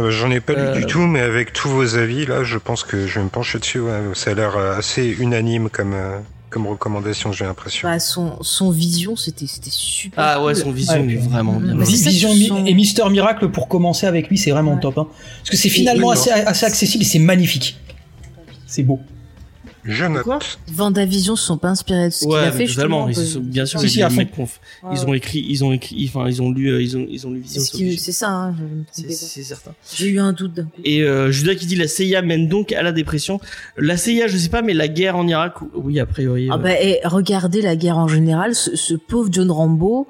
Bah, 0.02 0.10
J'en 0.10 0.30
ai 0.30 0.40
pas 0.40 0.52
Euh, 0.54 0.74
lu 0.74 0.80
du 0.80 0.86
tout, 0.86 1.00
mais 1.00 1.20
avec 1.20 1.52
tous 1.52 1.68
vos 1.68 1.96
avis, 1.96 2.26
là, 2.26 2.42
je 2.44 2.58
pense 2.58 2.84
que 2.84 3.06
je 3.06 3.18
vais 3.18 3.24
me 3.24 3.30
pencher 3.30 3.58
dessus. 3.58 3.80
ouais. 3.80 3.92
Ça 4.14 4.30
a 4.30 4.34
l'air 4.34 4.56
euh, 4.56 4.76
assez 4.76 5.06
unanime 5.18 5.68
comme, 5.70 5.94
euh, 5.94 6.18
comme 6.50 6.66
recommandation, 6.66 7.32
j'ai 7.32 7.44
l'impression. 7.44 7.88
Bah, 7.88 7.98
son, 7.98 8.38
son 8.42 8.70
vision, 8.70 9.16
c'était, 9.16 9.46
c'était 9.46 9.70
super. 9.70 10.22
Ah 10.22 10.42
ouais, 10.44 10.52
cool. 10.54 10.62
son 10.62 10.70
vision 10.72 11.00
Ouais, 11.06 11.12
est 11.14 11.16
vraiment 11.16 11.54
bien. 11.54 11.76
Vision 11.78 12.30
et 12.66 12.74
Mister 12.74 13.08
Miracle 13.10 13.48
pour 13.50 13.68
commencer 13.68 14.06
avec 14.06 14.28
lui, 14.28 14.38
c'est 14.38 14.50
vraiment 14.50 14.74
Ouais. 14.74 14.80
top. 14.80 14.98
Hein. 14.98 15.06
Parce 15.40 15.50
que 15.50 15.56
c'est 15.56 15.68
finalement 15.68 16.08
oui, 16.08 16.14
assez, 16.14 16.30
assez 16.30 16.66
accessible 16.66 17.02
et 17.02 17.06
c'est 17.06 17.18
magnifique. 17.18 17.78
C'est 18.66 18.82
beau. 18.82 19.00
Je 19.84 20.04
note. 20.06 20.22
Quoi 20.22 20.38
Vendavision 20.68 21.36
se 21.36 21.44
sont 21.44 21.58
pas 21.58 21.68
inspirés 21.68 22.06
de 22.08 22.10
ce 22.12 22.20
qu'il 22.24 22.34
a 22.34 22.50
fait. 22.52 22.66
totalement. 22.66 23.06
justement, 23.08 23.08
Ils 23.08 23.32
sont, 23.32 23.40
bien 23.40 23.66
sûr, 23.66 23.80
Si, 23.80 23.86
ils, 23.98 24.02
à 24.02 24.10
fond. 24.10 24.22
conf- 24.22 24.58
Ouais, 24.82 24.90
ils 24.92 25.04
ont 25.06 25.14
écrit, 25.14 25.44
ils 25.48 25.62
ont 25.64 25.72
écrit, 25.72 26.08
enfin, 26.08 26.26
ils 26.28 26.40
ont 26.40 26.50
lu, 26.50 26.68
euh, 26.68 26.82
ils 26.82 26.96
ont, 26.96 27.06
ils 27.08 27.26
ont 27.26 27.30
lu 27.30 27.42
C'est 27.44 27.58
Vision. 27.58 27.62
ce 27.64 27.70
qui- 27.76 27.98
c'est 27.98 28.12
ça, 28.12 28.30
hein, 28.30 28.54
C'est 28.92 29.42
certain. 29.42 29.72
J'ai 29.94 30.08
eu 30.08 30.18
un 30.20 30.32
doute 30.32 30.54
d'un 30.54 30.64
coup. 30.64 30.80
Et 30.84 31.02
euh, 31.02 31.30
Judas 31.30 31.54
qui 31.54 31.66
dit 31.66 31.76
la 31.76 31.86
CIA 31.88 32.22
mène 32.22 32.48
donc 32.48 32.72
à 32.72 32.82
la 32.82 32.92
dépression. 32.92 33.40
La 33.76 33.96
CIA, 33.96 34.26
je 34.26 34.36
sais 34.38 34.48
pas, 34.48 34.62
mais 34.62 34.74
la 34.74 34.88
guerre 34.88 35.16
en 35.16 35.26
Irak, 35.28 35.54
oui, 35.74 36.00
a 36.00 36.06
priori. 36.06 36.48
Ah 36.50 36.54
euh, 36.54 36.58
bah, 36.58 36.80
et 36.80 37.00
regardez 37.04 37.60
la 37.60 37.76
guerre 37.76 37.98
en 37.98 38.08
général, 38.08 38.54
ce, 38.54 38.74
ce 38.76 38.94
pauvre 38.94 39.28
John 39.30 39.50
Rambo, 39.50 40.06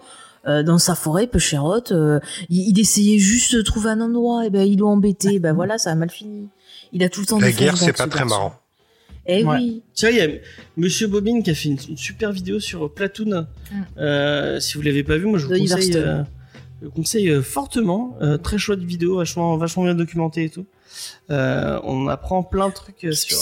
euh, 0.47 0.63
dans 0.63 0.79
sa 0.79 0.95
forêt, 0.95 1.27
Pécherotte, 1.27 1.91
euh, 1.93 2.21
il, 2.49 2.69
il 2.69 2.79
essayait 2.79 3.19
juste 3.19 3.55
de 3.57 3.63
trouver 3.63 3.91
un 3.91 4.01
endroit, 4.01 4.47
et 4.47 4.51
ben 4.51 4.67
ils 4.69 4.79
l'ont 4.79 4.91
embêté, 4.91 5.39
ben 5.39 5.53
voilà, 5.53 5.79
ça 5.79 5.91
a 5.91 5.95
mal 5.95 6.11
fini. 6.11 6.49
Il 6.93 7.03
a 7.03 7.09
tout 7.09 7.21
le 7.21 7.27
temps 7.27 7.39
La 7.41 7.49
des 7.49 7.55
guerre, 7.55 7.77
c'est 7.77 7.97
pas 7.97 8.07
très 8.07 8.25
marrant. 8.25 8.55
Eh 9.27 9.45
Ouais. 9.45 9.57
oui. 9.57 9.83
Tiens, 9.95 10.11
il 10.11 10.17
y 10.17 10.21
a 10.21 10.29
Monsieur 10.77 11.07
Bobine 11.07 11.43
qui 11.43 11.51
a 11.51 11.55
fait 11.55 11.69
une, 11.71 11.79
une 11.89 11.97
super 11.97 12.31
vidéo 12.33 12.61
sur 12.61 12.93
Platoon. 12.93 13.47
Euh, 13.99 14.61
si 14.61 14.75
vous 14.77 14.83
l'avez 14.83 15.03
pas 15.03 15.17
vu, 15.17 15.27
moi 15.27 15.39
je 15.39 15.47
vous 15.47 15.53
conseille, 15.59 15.97
euh, 15.97 16.23
je 16.83 16.89
conseille 16.89 17.31
euh, 17.31 17.43
fortement. 17.43 18.17
Euh, 18.21 18.37
très 18.39 18.59
chouette 18.59 18.81
vidéo, 18.81 19.17
vachement, 19.17 19.57
vachement 19.57 19.85
bien 19.85 19.95
documentée 19.95 20.45
et 20.45 20.51
tout. 20.51 20.67
Euh, 21.31 21.81
on 21.85 22.07
apprend 22.09 22.43
plein 22.43 22.69
de 22.69 22.75
trucs 22.75 23.05
euh, 23.05 23.13
sur. 23.13 23.39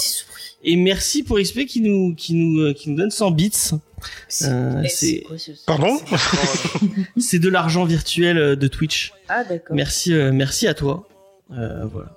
Et 0.64 0.76
merci 0.76 1.24
pour 1.24 1.40
XP 1.40 1.66
qui 1.66 1.80
nous, 1.80 2.14
qui 2.14 2.34
nous, 2.34 2.60
euh, 2.60 2.72
qui 2.72 2.88
nous 2.90 2.96
donne 2.96 3.10
100 3.10 3.32
bits. 3.32 3.50
C'est- 4.28 4.48
Euh, 4.48 4.82
c'est- 4.88 5.24
Pardon? 5.66 5.98
C'est 7.18 7.38
de 7.40 7.48
l'argent 7.48 7.84
virtuel 7.84 8.38
euh, 8.38 8.56
de 8.56 8.68
Twitch. 8.68 9.12
Ah 9.28 9.42
d'accord. 9.44 9.74
Merci, 9.74 10.12
euh, 10.12 10.30
merci 10.32 10.66
à 10.68 10.74
toi. 10.74 11.08
Euh, 11.52 11.84
voilà. 11.86 12.16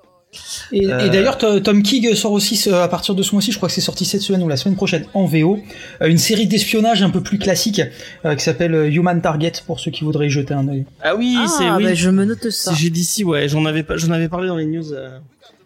Et, 0.71 0.85
Euh, 0.87 0.99
et 1.05 1.09
d'ailleurs, 1.09 1.37
Tom 1.37 1.81
King 1.83 2.13
sort 2.15 2.31
aussi 2.31 2.55
ce- 2.55 2.69
à 2.69 2.87
partir 2.87 3.15
de 3.15 3.23
ce 3.23 3.31
mois-ci, 3.33 3.51
je 3.51 3.57
crois 3.57 3.69
que 3.69 3.75
c'est 3.75 3.81
sorti 3.81 4.05
cette 4.05 4.21
semaine 4.21 4.43
ou 4.43 4.47
la 4.47 4.57
semaine 4.57 4.75
prochaine 4.75 5.05
en 5.13 5.25
VO, 5.25 5.59
euh, 6.01 6.07
une 6.07 6.17
série 6.17 6.47
d'espionnage 6.47 7.01
un 7.03 7.09
peu 7.09 7.21
plus 7.21 7.37
classique 7.37 7.81
euh, 8.25 8.35
qui 8.35 8.43
s'appelle 8.43 8.73
Human 8.93 9.21
Target 9.21 9.53
pour 9.67 9.79
ceux 9.79 9.91
qui 9.91 10.03
voudraient 10.03 10.27
y 10.27 10.29
jeter 10.29 10.53
un 10.53 10.67
œil. 10.67 10.85
Ah 11.01 11.15
oui, 11.15 11.35
Ah, 11.39 11.47
c'est 11.47 11.69
oui. 11.71 11.83
bah, 11.83 11.93
je 11.93 12.09
me 12.09 12.25
note 12.25 12.49
ça. 12.49 12.71
C'est 12.71 12.77
GDC, 12.79 13.23
ouais. 13.23 13.47
J'en 13.49 13.65
avais 13.65 13.83
pas, 13.83 13.97
j'en 13.97 14.11
avais 14.11 14.29
parlé 14.29 14.47
dans 14.47 14.57
les 14.57 14.65
news. 14.65 14.93
euh, 14.93 15.17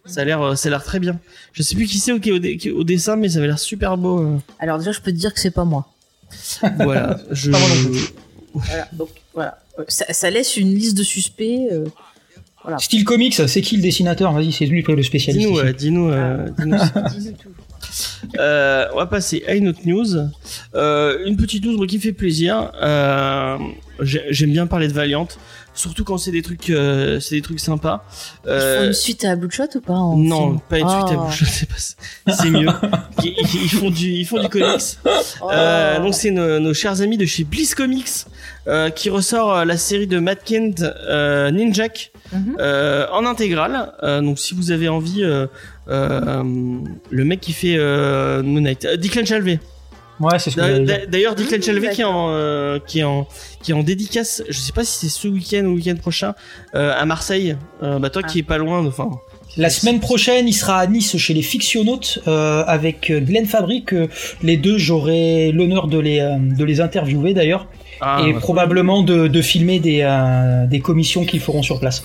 Ça 0.06 0.22
a 0.22 0.26
l'air, 0.26 0.42
euh, 0.42 0.56
ça 0.56 0.70
a 0.70 0.72
l'air 0.72 0.84
très 0.84 1.00
bien. 1.00 1.20
Je 1.54 1.62
sais 1.62 1.76
plus 1.76 1.86
qui 1.86 2.00
c'est 2.00 2.12
au, 2.12 2.16
au, 2.16 2.40
dé- 2.40 2.72
au 2.76 2.84
dessin, 2.84 3.16
mais 3.16 3.30
ça 3.30 3.38
avait 3.38 3.48
l'air 3.48 3.60
super 3.60 3.96
beau. 3.98 4.20
euh. 4.22 4.38
Alors 4.60 4.78
déjà, 4.80 4.92
je 4.92 5.00
peux 5.02 5.12
te 5.12 5.18
dire 5.18 5.34
que 5.34 5.40
c'est 5.40 5.52
pas 5.52 5.66
moi. 5.66 5.88
Voilà. 6.80 7.20
Je. 7.32 7.52
Pas 7.52 7.60
moi 7.60 7.68
non 7.84 7.90
plus. 7.92 8.10
Voilà. 8.54 8.88
Donc 8.94 9.10
voilà. 9.34 9.60
Ça, 9.88 10.06
ça 10.12 10.30
laisse 10.30 10.58
une 10.58 10.74
liste 10.74 10.98
de 10.98 11.04
suspects. 11.04 11.68
Voilà. 12.64 12.78
Style 12.78 13.03
comics, 13.05 13.34
c'est 13.47 13.62
qui 13.62 13.78
le 13.78 13.82
dessinateur? 13.82 14.34
Vas-y, 14.34 14.51
c'est 14.51 14.66
lui 14.66 14.84
le 14.95 15.03
spécialiste. 15.03 15.47
Dis-nous, 15.47 15.74
dis-nous, 15.74 16.10
euh, 16.12 16.47
dis-nous. 16.57 16.78
Euh, 18.38 18.86
on 18.93 18.97
va 18.97 19.05
passer 19.07 19.43
à 19.47 19.55
une 19.55 19.70
autre 19.70 19.80
news. 19.86 20.05
Euh, 20.76 21.26
une 21.26 21.38
petite 21.38 21.66
news 21.66 21.84
qui 21.88 21.97
fait 21.99 22.12
plaisir. 22.12 22.72
Euh, 22.82 23.57
j'ai- 24.01 24.26
J'aime 24.30 24.51
bien 24.51 24.68
parler 24.68 24.88
de 24.88 24.93
Valiant, 24.93 25.28
surtout 25.80 26.04
quand 26.04 26.18
c'est 26.18 26.32
des 26.32 26.42
trucs, 26.42 26.70
euh, 26.70 27.20
c'est 27.20 27.36
des 27.36 27.42
trucs 27.42 27.60
sympas. 27.60 28.06
Ils 28.46 28.50
Euh, 28.52 28.80
font 28.82 28.88
une 28.88 28.94
suite 28.94 29.24
à 29.26 29.36
Bloodshot 29.36 29.64
ou 29.76 29.82
pas 29.82 29.94
en 29.94 30.18
non, 30.18 30.48
film 30.50 30.60
pas 30.70 30.80
une 30.80 30.90
suite 30.90 31.02
à 31.02 31.12
Ah. 31.12 31.26
bouche, 31.26 31.44
c'est 31.48 31.70
pas, 31.70 32.34
c'est 32.34 32.50
mieux. 32.50 32.68
Ils, 33.24 33.70
font 33.70 33.90
du, 33.90 34.12
ils 34.12 34.26
font 34.26 34.42
du 34.42 34.50
comics. 34.50 34.98
Oh. 35.42 35.50
Euh, 35.52 36.00
donc 36.00 36.14
c'est 36.14 36.32
nos, 36.32 36.60
nos 36.60 36.74
chers 36.74 37.02
amis 37.02 37.18
de 37.18 37.26
chez 37.26 37.44
Bliss 37.44 37.76
Comics 37.76 38.08
euh, 38.68 38.90
qui 38.90 39.10
ressort 39.10 39.54
euh, 39.56 39.66
la 39.66 39.78
série 39.78 40.08
de 40.08 40.20
Matt 40.20 40.44
Kent 40.44 40.82
euh, 40.84 41.50
Ninjak 41.52 42.12
Mhm. 42.32 42.58
euh, 42.60 43.08
en 43.12 43.26
intégrale. 43.26 43.92
Euh, 44.04 44.22
donc 44.22 44.38
si 44.38 44.54
vous 44.54 44.70
avez 44.70 44.88
envie, 44.88 45.24
euh, 45.24 45.48
euh, 45.88 46.44
le 47.10 47.26
mec 47.26 47.40
qui 47.40 47.54
fait 47.54 47.76
euh, 47.78 48.44
Moon 48.44 48.62
Knight, 48.62 48.86
euh, 48.86 48.98
Declan 48.98 49.26
Chalvé. 49.26 49.60
Ouais, 50.20 50.38
c'est 50.40 50.50
ce. 50.52 51.06
D'ailleurs, 51.08 51.36
Declan 51.36 51.58
Mmh, 51.58 51.62
Chalvé 51.62 51.90
qui 51.92 52.02
est 52.02 52.06
en 52.06 52.28
euh, 52.30 52.80
qui 52.86 53.00
est 53.00 53.04
en 53.04 53.28
qui 53.64 53.72
est 53.72 53.74
en 53.74 53.84
dédicace. 53.84 54.44
Je 54.50 54.58
sais 54.60 54.74
pas 54.74 54.84
si 54.84 55.00
c'est 55.08 55.10
ce 55.22 55.28
week-end 55.28 55.60
ou 55.60 55.70
le 55.70 55.76
week-end 55.76 55.96
prochain 55.96 56.34
euh, 56.76 56.94
à 56.98 57.06
Marseille. 57.06 57.56
Euh, 57.84 58.00
bah 58.00 58.10
toi 58.10 58.22
Ah. 58.26 58.28
qui 58.28 58.40
est 58.40 58.44
pas 58.44 58.58
loin, 58.58 58.86
enfin. 58.86 59.10
La 59.58 59.70
semaine 59.72 60.00
prochaine, 60.00 60.48
il 60.48 60.54
sera 60.54 60.78
à 60.78 60.86
Nice 60.88 61.18
chez 61.18 61.34
les 61.34 61.42
Fictionautes 61.42 62.20
euh, 62.28 62.64
avec 62.68 63.12
Glenn 63.12 63.46
Fabric. 63.48 63.94
euh, 63.94 64.08
les 64.44 64.58
deux, 64.58 64.78
j'aurai 64.78 65.52
l'honneur 65.52 65.88
de 65.88 65.98
les, 65.98 66.20
euh, 66.20 66.36
de 66.38 66.64
les 66.64 66.82
interviewer 66.82 67.34
d'ailleurs. 67.34 67.68
Ah, 68.00 68.22
et 68.26 68.34
bah, 68.34 68.40
probablement 68.40 69.02
de, 69.02 69.28
de 69.28 69.42
filmer 69.42 69.80
des, 69.80 70.02
euh, 70.04 70.68
des 70.68 70.80
commissions 70.82 71.26
qu'ils 71.26 71.40
feront 71.42 71.64
sur 71.64 71.80
place. 71.80 72.04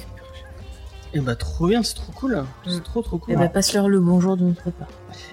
Eh 1.14 1.20
bah 1.20 1.36
trop 1.36 1.68
bien, 1.68 1.82
c'est 1.82 1.94
trop 1.94 2.12
cool. 2.12 2.44
C'est 2.66 2.82
trop 2.82 3.00
trop 3.02 3.18
cool. 3.18 3.34
Eh 3.34 3.36
ben, 3.36 3.48
passe-leur 3.48 3.88
le 3.88 4.00
bonjour 4.00 4.36
de 4.36 4.42
notre 4.44 4.70
part. 4.70 4.88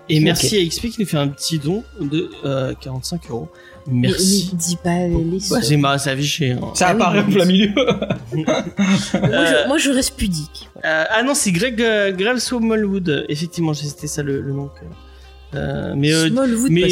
Et 0.10 0.20
merci 0.20 0.58
à 0.58 0.66
XP 0.66 0.90
qui 0.90 0.96
nous 1.02 1.06
fait 1.08 1.18
un 1.18 1.28
petit 1.28 1.58
don 1.60 1.84
de 2.00 2.30
euh, 2.46 2.74
45 2.80 3.30
euros. 3.30 3.50
Mais, 3.88 4.10
Merci. 4.10 4.50
mais 4.52 4.58
dis 4.60 4.76
pas 4.76 5.08
les 5.08 5.38
Bah, 5.40 5.40
sommes. 5.40 5.62
c'est 5.64 5.78
marrant, 5.78 5.98
c'est 5.98 6.12
affiché. 6.12 6.52
hein. 6.52 6.60
Ça 6.76 6.90
Ah 6.90 6.94
oui, 6.94 7.02
apparaît 7.02 7.20
en 7.22 7.28
mais- 7.28 7.34
plein 7.34 7.46
milieu. 7.46 7.72
moi, 7.74 9.46
je, 9.46 9.68
moi, 9.68 9.78
je 9.80 9.90
reste 9.92 10.16
pudique. 10.16 10.70
Euh, 10.86 11.04
ah 11.10 11.24
non, 11.24 11.34
c'est 11.34 11.52
Greg 11.52 11.82
euh, 11.82 12.12
Greg 12.12 12.38
Smallwood. 12.38 13.26
Effectivement, 13.28 13.74
c'était 13.74 14.06
ça 14.08 14.22
le, 14.22 14.42
le 14.42 14.54
nom. 14.54 14.68
que- 14.68 15.58
Euh, 15.58 15.94
mais 15.98 16.14
euh, 16.14 16.30
Smallwood, 16.30 16.70
mais 16.72 16.90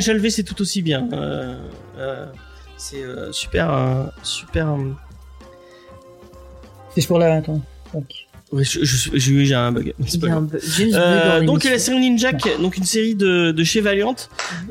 Chalvé, 0.00 0.30
c'est 0.30 0.42
tout 0.42 0.60
aussi 0.62 0.80
bien. 0.82 1.06
Euh, 1.12 1.54
euh, 1.98 2.26
c'est 2.78 3.02
euh, 3.02 3.30
super, 3.30 3.70
euh, 3.72 4.04
super. 4.22 4.70
euh, 4.70 4.78
C'est 6.96 7.06
pour 7.06 7.18
la. 7.18 7.34
Attends. 7.34 7.60
Je, 8.54 8.64
suis- 8.64 9.10
j'ai 9.14 9.44
j'ai 9.46 9.54
un 9.54 9.72
bug. 9.72 9.94
Pas 10.20 10.26
y 10.26 10.30
a 10.30 10.34
grave. 10.34 10.42
un 10.42 10.58
bu- 10.58 10.58
Euh, 10.94 11.40
donc 11.46 11.64
la 11.64 11.78
série 11.78 12.00
Ninjak, 12.00 12.60
donc 12.60 12.76
une 12.76 12.84
série 12.84 13.14
de, 13.14 13.50
de 13.50 13.64
chez 13.64 13.80
Valiant, 13.80 14.14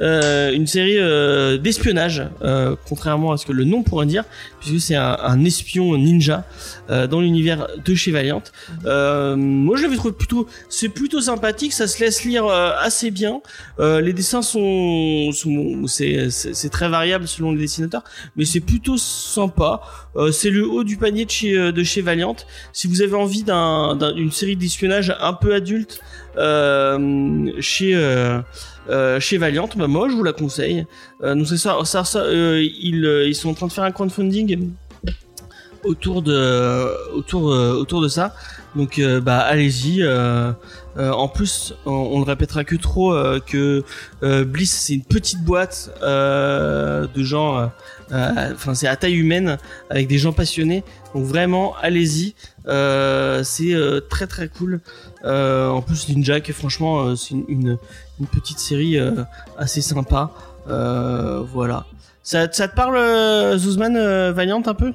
euh, 0.01 0.51
une 0.53 0.67
série 0.67 0.99
euh, 0.99 1.57
d'espionnage, 1.57 2.22
euh, 2.43 2.76
contrairement 2.88 3.32
à 3.32 3.38
ce 3.38 3.45
que 3.47 3.51
le 3.53 3.63
nom 3.63 3.82
pourrait 3.82 4.05
dire, 4.05 4.24
puisque 4.59 4.80
c'est 4.80 4.93
un, 4.95 5.17
un 5.24 5.43
espion 5.43 5.97
ninja 5.97 6.45
dans 7.09 7.22
l'univers 7.22 7.69
de 7.84 7.95
chez 7.95 8.11
Valiant. 8.11 8.43
Euh, 8.86 9.36
moi 9.38 9.78
je 9.78 9.84
l'avais 9.84 9.95
trouvé 9.95 10.13
plutôt, 10.13 10.45
c'est 10.69 10.89
plutôt 10.89 11.22
sympathique, 11.22 11.74
ça 11.74 11.88
se 11.88 12.03
laisse 12.03 12.24
lire 12.24 12.45
assez 12.47 13.09
bien. 13.09 13.41
Les 13.80 14.13
dessins 14.13 14.43
sont, 14.43 15.32
c'est 15.88 16.69
très 16.72 16.88
variable 16.89 17.28
selon 17.28 17.51
les 17.53 17.59
dessinateurs, 17.61 18.03
mais 18.36 18.45
c'est 18.45 18.59
plutôt 18.59 18.97
sympa. 18.97 19.82
Euh, 20.18 20.32
c'est 20.32 20.49
le 20.49 20.68
haut 20.68 20.84
du 20.84 20.97
panier 20.97 21.24
de 21.26 21.30
chez 21.32 21.57
euh, 21.57 21.72
de 21.72 21.84
Valiant. 22.01 22.36
Si 22.74 22.88
vous 22.88 23.01
avez 23.01 23.16
envie 23.16 23.43
d'un 23.43 23.95
d'un- 23.95 24.12
d'une 24.12 24.32
série 24.32 24.55
d'espionnage 24.57 25.16
un 25.22 25.34
peu 25.34 25.53
adulte 25.53 26.01
euh, 26.38 27.51
chez 27.62 29.38
Valiant, 29.38 29.70
bah 29.76 29.88
moi 29.88 30.09
je 30.09 30.16
vous 30.16 30.24
la 30.24 30.34
conseille. 30.34 30.86
Donc 31.24 31.47
c'est 31.47 31.57
ils 33.26 33.36
sont 33.36 33.49
en 33.49 33.53
train 33.53 33.68
de 33.68 33.72
faire 33.72 33.84
un 33.86 33.91
crowdfunding 33.91 34.72
autour 35.84 36.22
de 36.22 37.12
autour 37.14 38.01
de 38.01 38.07
ça. 38.07 38.36
Donc 38.76 38.99
bah 39.24 39.38
allez-y. 39.39 40.03
Euh, 40.97 41.11
en 41.11 41.27
plus, 41.27 41.73
on, 41.85 41.91
on 41.91 42.19
ne 42.19 42.25
répétera 42.25 42.63
que 42.63 42.75
trop 42.75 43.13
euh, 43.13 43.39
que 43.39 43.83
euh, 44.23 44.43
Bliss 44.43 44.71
c'est 44.71 44.93
une 44.93 45.03
petite 45.03 45.43
boîte 45.43 45.89
de 46.01 47.23
gens. 47.23 47.71
Enfin, 48.11 48.73
c'est 48.73 48.87
à 48.87 48.95
taille 48.95 49.15
humaine 49.15 49.57
avec 49.89 50.07
des 50.07 50.17
gens 50.17 50.33
passionnés. 50.33 50.83
Donc 51.15 51.25
vraiment, 51.25 51.75
allez-y. 51.81 52.35
C'est 52.65 53.75
très 54.09 54.27
très 54.27 54.47
cool. 54.47 54.81
En 55.23 55.81
plus, 55.81 56.09
Ninjak, 56.09 56.51
franchement, 56.51 57.01
euh, 57.01 57.15
c'est 57.15 57.35
une, 57.35 57.77
une, 58.19 58.27
petite 58.27 58.59
série 58.59 58.97
assez 59.57 59.81
sympa. 59.81 60.31
Voilà. 60.67 61.85
Ça, 62.23 62.51
ça 62.51 62.67
te 62.67 62.75
parle, 62.75 63.57
Zuzman 63.57 64.31
Valiant, 64.31 64.61
un 64.65 64.73
peu? 64.73 64.93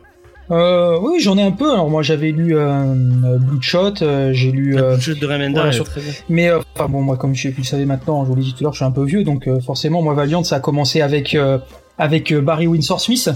Euh, 0.50 0.98
oui, 1.00 1.20
j'en 1.20 1.36
ai 1.38 1.42
un 1.42 1.50
peu. 1.50 1.72
Alors 1.72 1.90
moi, 1.90 2.02
j'avais 2.02 2.30
lu 2.30 2.56
euh, 2.56 2.68
euh, 2.70 3.38
Bloodshot, 3.38 3.94
euh, 4.02 4.32
j'ai 4.32 4.52
lu. 4.52 4.78
euh, 4.78 4.98
jeu 4.98 5.14
de 5.14 5.26
Remender, 5.26 5.60
est 5.72 5.82
très 5.84 6.00
bien. 6.00 6.12
Mais 6.28 6.48
euh, 6.48 6.60
enfin 6.74 6.88
bon, 6.88 7.02
moi 7.02 7.16
comme 7.16 7.34
je, 7.34 7.48
vous 7.48 7.54
le 7.58 7.64
savez 7.64 7.84
maintenant, 7.84 8.24
je 8.24 8.28
vous 8.30 8.36
l'ai 8.36 8.42
dit 8.42 8.52
tout 8.52 8.60
à 8.60 8.62
l'heure, 8.64 8.72
je 8.72 8.78
suis 8.78 8.84
un 8.84 8.90
peu 8.92 9.04
vieux, 9.04 9.24
donc 9.24 9.48
euh, 9.48 9.60
forcément, 9.60 10.02
moi 10.02 10.14
Valiant, 10.14 10.44
ça 10.44 10.56
a 10.56 10.60
commencé 10.60 11.00
avec 11.00 11.34
euh, 11.34 11.58
avec 11.98 12.32
euh, 12.32 12.40
Barry 12.40 12.66
Windsor 12.68 13.00
Smith, 13.00 13.30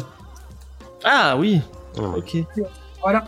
Ah 1.04 1.36
oui. 1.38 1.60
Ouais. 1.98 2.04
Ok. 2.18 2.36
voilà. 3.02 3.24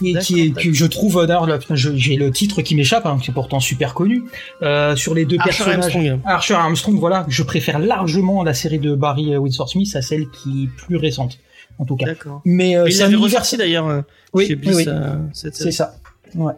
Et 0.00 0.14
qui 0.14 0.40
est, 0.42 0.52
que 0.52 0.72
je 0.72 0.86
trouve 0.86 1.26
d'ailleurs, 1.26 1.48
j'ai 1.74 2.14
le 2.14 2.30
titre 2.30 2.62
qui 2.62 2.76
m'échappe, 2.76 3.04
hein, 3.04 3.18
c'est 3.24 3.32
pourtant 3.32 3.58
super 3.58 3.94
connu. 3.94 4.22
Euh, 4.62 4.94
sur 4.94 5.12
les 5.12 5.24
deux 5.24 5.38
Archer 5.40 5.64
personnages, 5.64 5.96
Armstrong. 5.96 6.20
Archer 6.24 6.54
Armstrong, 6.54 6.98
voilà, 7.00 7.26
je 7.28 7.42
préfère 7.42 7.80
largement 7.80 8.44
la 8.44 8.54
série 8.54 8.78
de 8.78 8.94
Barry 8.94 9.36
Windsor 9.36 9.68
Smith 9.68 9.90
à 9.96 10.02
celle 10.02 10.28
qui 10.30 10.64
est 10.64 10.84
plus 10.86 10.94
récente, 10.96 11.40
en 11.78 11.84
tout 11.84 11.96
cas. 11.96 12.06
Mais 12.44 12.76
euh, 12.76 12.88
c'est 12.90 13.02
un 13.04 13.10
univers, 13.10 13.42
d'ailleurs 13.56 13.88
euh, 13.88 14.00
oui, 14.34 14.46
chez 14.46 14.54
oui, 14.54 14.60
Bliss 14.60 14.76
oui. 14.76 14.84
euh, 14.88 15.16
C'est 15.32 15.72
ça. 15.72 15.94
Ouais. 16.34 16.52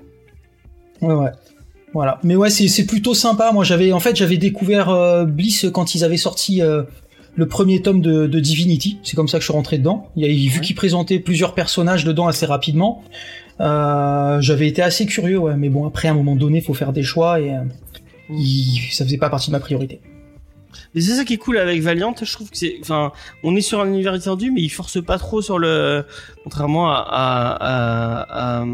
Ouais, 1.03 1.15
ouais. 1.15 1.31
Voilà. 1.93 2.19
Mais 2.23 2.37
ouais, 2.37 2.51
c'est, 2.51 2.69
c'est 2.69 2.87
plutôt 2.87 3.15
sympa. 3.15 3.51
Moi, 3.53 3.65
j'avais, 3.65 3.93
en 3.93 4.01
fait, 4.01 4.15
j'avais 4.17 4.37
découvert 4.37 4.91
euh, 4.91 5.25
Bliss 5.25 5.67
quand 5.73 5.95
ils 5.95 6.05
avaient 6.05 6.17
sorti 6.17 6.63
euh, 6.63 6.83
le 7.37 7.47
premier 7.49 7.83
tome 7.83 8.01
de, 8.01 8.27
de 8.27 8.41
Divinity. 8.41 8.99
C'est 9.03 9.17
comme 9.17 9.29
ça 9.29 9.39
que 9.39 9.43
je 9.43 9.47
suis 9.47 9.53
rentré 9.55 9.79
dedans. 9.79 10.09
Il 10.17 10.23
y 10.25 10.27
a, 10.27 10.51
vu 10.51 10.59
Ouais. 10.59 10.65
qu'ils 10.65 10.77
présentaient 10.77 11.19
plusieurs 11.19 11.55
personnages 11.55 12.05
dedans 12.05 12.27
assez 12.29 12.47
rapidement, 12.47 13.03
euh, 13.61 14.41
j'avais 14.41 14.69
été 14.69 14.83
assez 14.83 15.05
curieux, 15.07 15.39
ouais. 15.39 15.57
Mais 15.57 15.69
bon, 15.69 15.87
après, 15.87 16.09
à 16.09 16.13
un 16.13 16.15
moment 16.15 16.37
donné, 16.37 16.61
faut 16.61 16.75
faire 16.75 16.93
des 16.93 17.03
choix 17.03 17.41
et 17.41 17.51
euh, 17.55 17.61
il- 18.31 18.89
ça 18.93 19.05
faisait 19.05 19.19
pas 19.19 19.29
partie 19.31 19.49
de 19.49 19.53
ma 19.53 19.61
priorité. 19.61 20.01
Mais 20.95 21.01
c'est 21.01 21.17
ça 21.17 21.25
qui 21.25 21.35
est 21.35 21.39
cool 21.39 21.59
avec 21.59 21.83
Valiant, 21.83 22.15
je 22.21 22.33
trouve 22.33 22.51
que 22.51 22.57
c'est, 22.57 22.79
enfin, 22.81 23.13
on 23.43 23.57
est 23.57 23.61
sur 23.61 23.81
un 23.81 23.87
univers 23.87 24.15
étendu, 24.15 24.51
mais 24.51 24.63
il 24.63 24.69
force 24.69 25.03
pas 25.03 25.19
trop 25.19 25.43
sur 25.43 25.59
le, 25.59 26.05
contrairement 26.45 26.91
à, 26.91 26.97
à, 26.97 28.23
à, 28.23 28.61
à, 28.61 28.65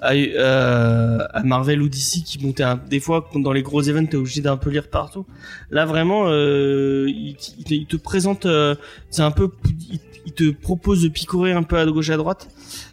à, 0.00 0.12
euh, 0.12 1.18
Marvel 1.44 1.82
ou 1.82 1.88
DC 1.88 2.22
qui 2.24 2.38
montaient 2.44 2.64
des 2.88 3.00
fois 3.00 3.28
dans 3.34 3.52
les 3.52 3.62
gros 3.62 3.82
events 3.82 4.06
t'es 4.06 4.16
obligé 4.16 4.40
d'un 4.40 4.56
peu 4.56 4.70
lire 4.70 4.88
partout. 4.88 5.26
Là 5.70 5.86
vraiment, 5.86 6.24
euh, 6.26 7.06
il, 7.08 7.86
te, 7.86 7.96
présente, 7.96 8.46
euh, 8.46 8.74
c'est 9.10 9.22
un 9.22 9.30
peu, 9.30 9.50
il, 10.26 10.32
te 10.32 10.50
propose 10.50 11.02
de 11.02 11.08
picorer 11.08 11.52
un 11.52 11.62
peu 11.62 11.78
à 11.78 11.86
gauche 11.86 12.10
à 12.10 12.16
droite. 12.16 12.48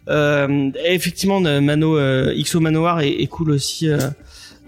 Euh, 0.08 0.70
et 0.84 0.94
effectivement, 0.94 1.40
Mano, 1.40 1.96
euh, 1.96 2.34
XO 2.40 2.60
Manoir 2.60 3.00
est, 3.00 3.10
est 3.10 3.26
cool 3.26 3.50
aussi. 3.50 3.88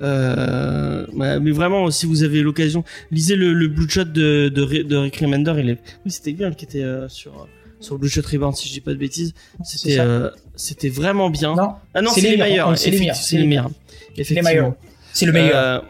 Euh, 0.02 1.06
Euh, 1.20 1.38
mais 1.40 1.50
vraiment, 1.52 1.90
si 1.90 2.06
vous 2.06 2.22
avez 2.24 2.42
l'occasion, 2.42 2.82
lisez 3.10 3.36
le, 3.36 3.52
le 3.52 3.68
Bloodshot 3.68 4.04
de, 4.04 4.48
de, 4.48 4.62
Ri- 4.62 4.84
de 4.84 4.96
Rick 4.96 5.16
Remender. 5.16 5.54
Il 5.58 5.70
est, 5.70 5.78
oui, 6.04 6.10
c'était 6.10 6.32
bien 6.32 6.50
qui 6.52 6.64
était 6.64 6.82
euh, 6.82 7.08
sur 7.08 7.46
sur 7.80 7.98
Bloodshot 7.98 8.22
Reborn, 8.30 8.54
si 8.54 8.66
je 8.68 8.72
dis 8.72 8.80
pas 8.80 8.92
de 8.92 8.96
bêtises. 8.98 9.34
C'était 9.62 10.00
euh, 10.00 10.30
c'était 10.56 10.88
vraiment 10.88 11.30
bien. 11.30 11.54
Non, 11.54 11.74
ah 11.94 12.02
non, 12.02 12.10
c'est 12.10 12.20
les 12.22 12.30
les 12.30 12.36
meilleurs, 12.38 12.76
c'est 12.78 12.90
les 12.90 12.98
meilleurs, 12.98 13.16
C'est 13.16 13.38
les 13.38 13.46
meilleurs. 13.46 13.70
Effectivement. 14.16 14.76
C'est 15.12 15.26
le 15.26 15.32
meilleur. 15.32 15.56
Euh, 15.56 15.80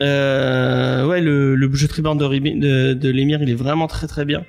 euh, 0.00 1.06
ouais, 1.06 1.20
le, 1.20 1.54
le 1.54 1.68
Bloodshot 1.68 1.94
Reborn 1.96 2.18
de, 2.18 2.24
Rimi- 2.24 2.58
de, 2.58 2.94
de 2.94 3.08
l'émir, 3.10 3.40
il 3.42 3.50
est 3.50 3.54
vraiment 3.54 3.86
très 3.86 4.06
très 4.06 4.24
bien. 4.24 4.44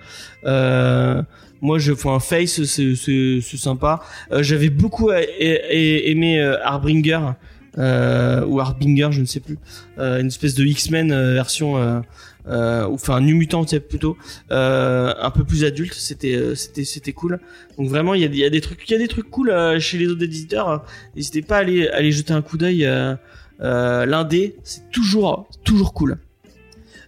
Euh, 0.45 1.21
moi, 1.61 1.77
je 1.79 1.93
fais 1.93 2.09
un 2.09 2.19
face, 2.19 2.63
c'est 2.63 2.95
sympa. 3.41 4.01
Euh, 4.31 4.41
J'avais 4.43 4.69
beaucoup 4.69 5.11
aimé 5.11 6.39
euh, 6.39 6.57
euh, 6.57 7.31
ou 7.77 8.59
Harbinger, 8.59 9.09
je 9.11 9.21
ne 9.21 9.25
sais 9.25 9.39
plus, 9.39 9.57
euh, 9.97 10.21
une 10.21 10.27
espèce 10.27 10.55
de 10.55 10.63
X-Men 10.63 11.11
euh, 11.11 11.33
version, 11.33 11.77
euh, 11.77 11.99
euh, 12.47 12.85
enfin 12.85 13.21
New 13.21 13.35
Mutant 13.35 13.65
plutôt, 13.65 14.17
euh, 14.51 15.13
un 15.19 15.31
peu 15.31 15.43
plus 15.43 15.63
adulte. 15.63 15.93
C'était 15.93 16.35
euh, 16.35 16.55
c'était 16.55 16.85
c'était 16.85 17.13
cool. 17.13 17.39
Donc 17.77 17.89
vraiment, 17.89 18.13
il 18.13 18.35
y 18.35 18.45
a, 18.45 18.49
des 18.49 18.61
trucs, 18.61 18.87
il 18.87 18.91
y 18.91 18.95
a 18.95 18.99
des 18.99 19.07
trucs 19.07 19.29
cool 19.29 19.49
euh, 19.49 19.79
chez 19.79 19.97
les 19.97 20.07
autres 20.07 20.23
éditeurs. 20.23 20.85
N'hésitez 21.15 21.41
pas 21.41 21.57
à 21.57 21.59
aller 21.59 21.87
aller 21.89 22.11
jeter 22.11 22.33
un 22.33 22.41
coup 22.41 22.57
d'œil. 22.57 22.85
Euh, 22.85 23.15
euh, 23.61 24.05
L'indé, 24.05 24.55
c'est 24.63 24.89
toujours 24.91 25.49
toujours 25.63 25.93
cool. 25.93 26.17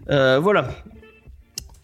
Euh, 0.09 0.39
voilà. 0.39 0.69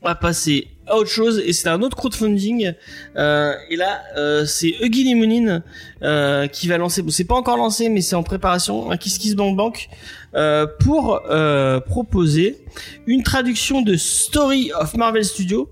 On 0.02 0.08
va 0.08 0.16
passer 0.16 0.68
autre 0.92 1.10
chose 1.10 1.42
et 1.46 1.54
c'est 1.54 1.70
un 1.70 1.82
autre 1.82 1.96
crowdfunding. 1.96 2.74
Euh, 3.16 3.54
et 3.70 3.76
là 3.76 4.02
euh, 4.18 4.46
c'est 4.46 4.74
Huggy 4.82 5.04
Limonine 5.04 5.64
euh, 6.02 6.48
qui 6.48 6.68
va 6.68 6.78
lancer 6.78 7.02
bon 7.02 7.10
c'est 7.10 7.24
pas 7.24 7.36
encore 7.36 7.58
lancé 7.58 7.90
mais 7.90 8.02
c'est 8.02 8.16
en 8.16 8.24
préparation 8.24 8.92
un 8.92 8.98
Kiss 8.98 9.18
Kiss 9.18 9.36
Bank 9.36 9.56
Bank 9.56 9.90
euh, 10.36 10.66
pour 10.80 11.22
euh, 11.30 11.80
proposer 11.80 12.58
une 13.06 13.24
traduction 13.24 13.82
de 13.82 13.96
Story 13.96 14.72
of 14.80 14.96
Marvel 14.96 15.24
Studios 15.24 15.70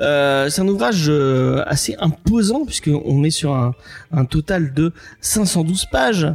euh, 0.00 0.50
c'est 0.50 0.60
un 0.60 0.68
ouvrage 0.68 1.10
assez 1.66 1.96
imposant 1.98 2.64
puisque 2.64 2.90
on 3.04 3.24
est 3.24 3.30
sur 3.30 3.54
un, 3.54 3.74
un 4.12 4.24
total 4.24 4.74
de 4.74 4.92
512 5.20 5.86
pages 5.90 6.28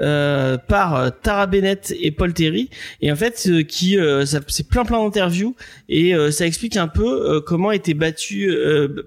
euh, 0.00 0.56
par 0.58 0.94
euh, 0.96 1.10
Tara 1.22 1.46
Bennett 1.46 1.94
et 2.00 2.10
Paul 2.10 2.32
Terry. 2.32 2.70
Et 3.00 3.10
en 3.12 3.16
fait 3.16 3.46
euh, 3.48 3.62
qui 3.62 3.96
ça- 4.26 4.40
c'est 4.48 4.68
plein 4.68 4.84
plein 4.84 4.98
d'interviews. 5.02 5.54
Et 5.88 6.14
euh, 6.14 6.30
ça 6.30 6.46
explique 6.46 6.76
un 6.76 6.88
peu 6.88 7.40
comment 7.46 7.72
était 7.72 7.94
battu 7.94 8.50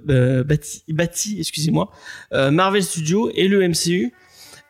bâti, 0.05 0.83
bâti 0.89 1.37
excusez-moi 1.39 1.91
Marvel 2.31 2.83
Studios 2.83 3.31
et 3.35 3.47
le 3.47 3.67
MCU 3.67 4.11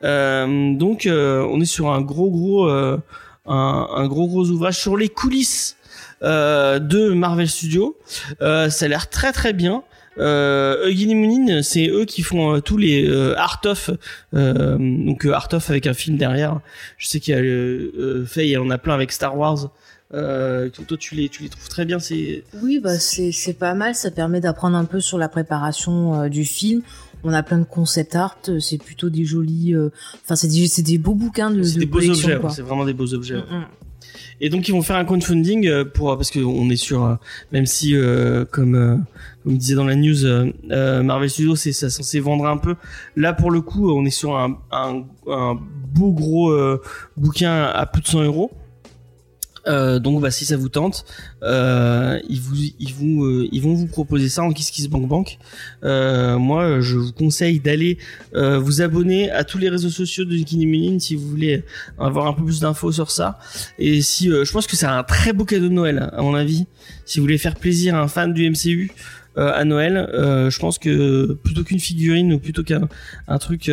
donc 0.03 1.07
on 1.07 1.61
est 1.61 1.65
sur 1.65 1.91
un 1.91 2.01
gros 2.01 2.30
gros 2.32 2.67
un, 2.69 3.88
un 3.95 4.07
gros 4.07 4.28
gros 4.28 4.45
ouvrage 4.49 4.78
sur 4.80 4.97
les 4.97 5.09
coulisses 5.09 5.78
euh, 6.24 6.78
de 6.78 7.09
Marvel 7.09 7.49
Studios. 7.49 7.97
Euh, 8.41 8.69
ça 8.69 8.86
a 8.86 8.88
l'air 8.88 9.09
très 9.09 9.32
très 9.32 9.53
bien 9.53 9.84
euh, 10.18 10.89
Limonine, 10.89 11.62
c'est 11.64 11.88
eux 11.88 12.05
qui 12.05 12.22
font 12.22 12.55
euh, 12.55 12.59
tous 12.59 12.78
les 12.78 13.07
euh, 13.07 13.34
art 13.38 13.62
of 13.66 13.89
euh, 14.34 14.78
donc 14.78 15.26
euh, 15.26 15.34
art 15.34 15.47
of 15.53 15.70
avec 15.70 15.88
un 15.88 15.93
film 15.93 16.18
derrière 16.18 16.59
je 16.97 17.07
sais 17.07 17.20
qu'il 17.20 17.34
y 17.34 17.38
a 17.38 18.26
fait 18.26 18.45
il 18.47 18.51
y 18.51 18.57
en 18.57 18.70
a 18.70 18.78
plein 18.78 18.93
avec 18.93 19.12
Star 19.12 19.38
Wars 19.38 19.72
euh, 20.14 20.68
toi 20.70 20.97
tu 20.97 21.16
les 21.16 21.30
tu 21.30 21.43
les 21.43 21.49
trouves 21.49 21.70
très 21.70 21.86
bien 21.86 21.99
c'est 21.99 22.43
Oui, 22.62 22.80
bah 22.84 22.99
c'est 22.99 23.32
c'est 23.32 23.53
pas 23.53 23.74
mal. 23.74 23.95
Ça 23.95 24.12
permet 24.12 24.41
d'apprendre 24.41 24.76
un 24.76 24.84
peu 24.84 24.99
sur 24.99 25.18
la 25.18 25.30
préparation 25.30 26.24
euh, 26.24 26.28
du 26.28 26.43
film. 26.43 26.82
On 27.24 27.32
a 27.32 27.43
plein 27.43 27.59
de 27.59 27.64
concept 27.64 28.14
art. 28.16 28.38
C'est 28.59 28.78
plutôt 28.78 29.09
des 29.09 29.24
jolis. 29.24 29.74
euh, 29.74 29.89
Enfin, 30.26 30.36
c'est 30.36 30.49
des 30.49 30.68
c'est 30.68 30.82
des 30.82 30.97
beaux 30.97 31.16
bouquins 31.16 31.49
de, 31.49 31.64
c'est 31.64 31.76
de 31.76 31.80
des 31.82 31.86
beaux 31.86 32.09
objets 32.09 32.38
c'est 32.49 32.62
vraiment 32.62 32.84
des 32.84 32.93
beaux 32.93 33.14
objets 33.14 33.36
Mm, 33.36 33.55
mm. 33.59 33.66
Et 34.42 34.50
donc 34.50 34.68
ils 34.68 34.72
vont 34.72 34.82
faire 34.82 34.98
un 34.98 35.06
crowdfunding 35.06 35.68
euh, 35.68 35.86
pour 35.86 36.18
parce 36.18 36.32
que 36.32 36.39
on 36.39 36.70
est 36.70 36.76
sur 36.76 37.06
euh, 37.06 37.16
même 37.52 37.68
si 37.68 37.96
euh, 37.96 38.44
comme 38.44 39.06
comme 39.44 39.58
disait 39.58 39.76
dans 39.76 39.86
la 39.86 39.96
news 39.96 40.26
Marvel 40.68 41.30
Studios 41.30 41.56
c'est 41.56 41.72
censé 41.72 42.20
vendre 42.20 42.48
un 42.48 42.58
peu. 42.58 42.76
Là 43.16 43.34
pour 43.34 43.52
le 43.52 43.62
coup 43.62 43.92
on 43.92 44.04
est 44.06 44.10
sur 44.10 44.36
un 44.36 44.58
un, 44.72 45.04
beau 45.94 46.12
gros 46.12 46.54
bouquin 47.16 47.64
à 47.66 47.86
plus 47.86 48.02
de 48.02 48.08
100 48.08 48.24
euros 48.24 48.52
Euh, 49.68 49.99
donc 49.99 50.22
bah 50.22 50.32
si 50.32 50.45
ça 50.45 50.57
vous 50.57 50.70
tente, 50.70 51.05
euh, 51.43 52.20
ils 52.28 52.39
vous 52.39 52.55
ils 52.80 52.93
vous 52.93 53.26
euh, 53.26 53.47
ils 53.51 53.62
vont 53.62 53.74
vous 53.74 53.88
proposer 53.88 54.30
ça 54.30 54.43
en 54.43 54.51
Kiss 54.51 54.72
Kiss 54.72 54.88
Bank 54.88 55.07
Bank. 55.07 55.38
Euh, 55.84 56.38
moi 56.38 56.82
je 56.82 56.97
vous 56.97 57.12
conseille 57.12 57.59
d'aller 57.59 57.97
vous 58.34 58.82
abonner 58.82 59.30
à 59.32 59.43
tous 59.43 59.57
les 59.57 59.70
réseaux 59.70 59.89
sociaux 59.89 60.26
de 60.26 60.34
Nikini 60.34 60.66
Munin 60.66 60.99
si 60.99 61.16
vous 61.16 61.28
voulez 61.28 61.64
avoir 61.99 62.28
un 62.28 62.34
peu 62.34 62.43
plus 62.43 62.59
d'infos 62.59 62.91
sur 62.91 63.12
ça. 63.12 63.39
Et 63.78 64.01
si 64.01 64.30
je 64.30 64.51
pense 64.51 64.68
que 64.68 64.76
c'est 64.76 64.86
un 64.86 65.03
très 65.03 65.34
beau 65.34 65.45
cadeau 65.45 65.70
de 65.70 65.74
Noël 65.74 66.09
à 66.14 66.22
mon 66.22 66.36
avis. 66.36 66.66
Si 67.05 67.20
vous 67.20 67.26
voulez 67.26 67.38
faire 67.38 67.55
plaisir 67.55 67.95
à 67.95 68.01
un 68.01 68.07
fan 68.07 68.34
du 68.34 68.49
MCU 68.49 68.91
à 69.36 69.64
Noël, 69.66 70.09
je 70.14 70.59
pense 70.59 70.80
que 70.80 71.34
plutôt 71.43 71.64
qu'une 71.64 71.80
figurine 71.80 72.34
ou 72.34 72.39
plutôt 72.39 72.64
qu'un 72.64 72.88
un 73.28 73.38
truc 73.38 73.70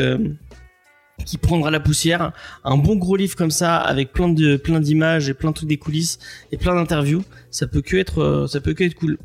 qui 1.27 1.37
prendra 1.39 1.71
la 1.71 1.81
poussière, 1.81 2.33
un 2.64 2.77
bon 2.77 2.97
gros 2.97 3.16
livre 3.16 3.37
comme 3.37 3.51
ça 3.51 3.77
avec 3.77 4.12
plein 4.12 4.29
de 4.29 4.57
plein 4.57 4.81
d'images 4.81 5.29
et 5.29 5.35
plein 5.35 5.51
de 5.51 5.55
trucs 5.55 5.69
des 5.69 5.77
coulisses 5.77 6.19
et 6.53 6.57
plein 6.57 6.75
d'interviews, 6.75 7.23
ça 7.51 7.66
peut 7.66 7.83
que 7.83 7.97
être 7.97 8.23
euh, 8.23 8.47
ça 8.47 8.61
peut 8.61 8.73
que 8.75 8.85
être 8.85 8.95
cool. 8.95 9.19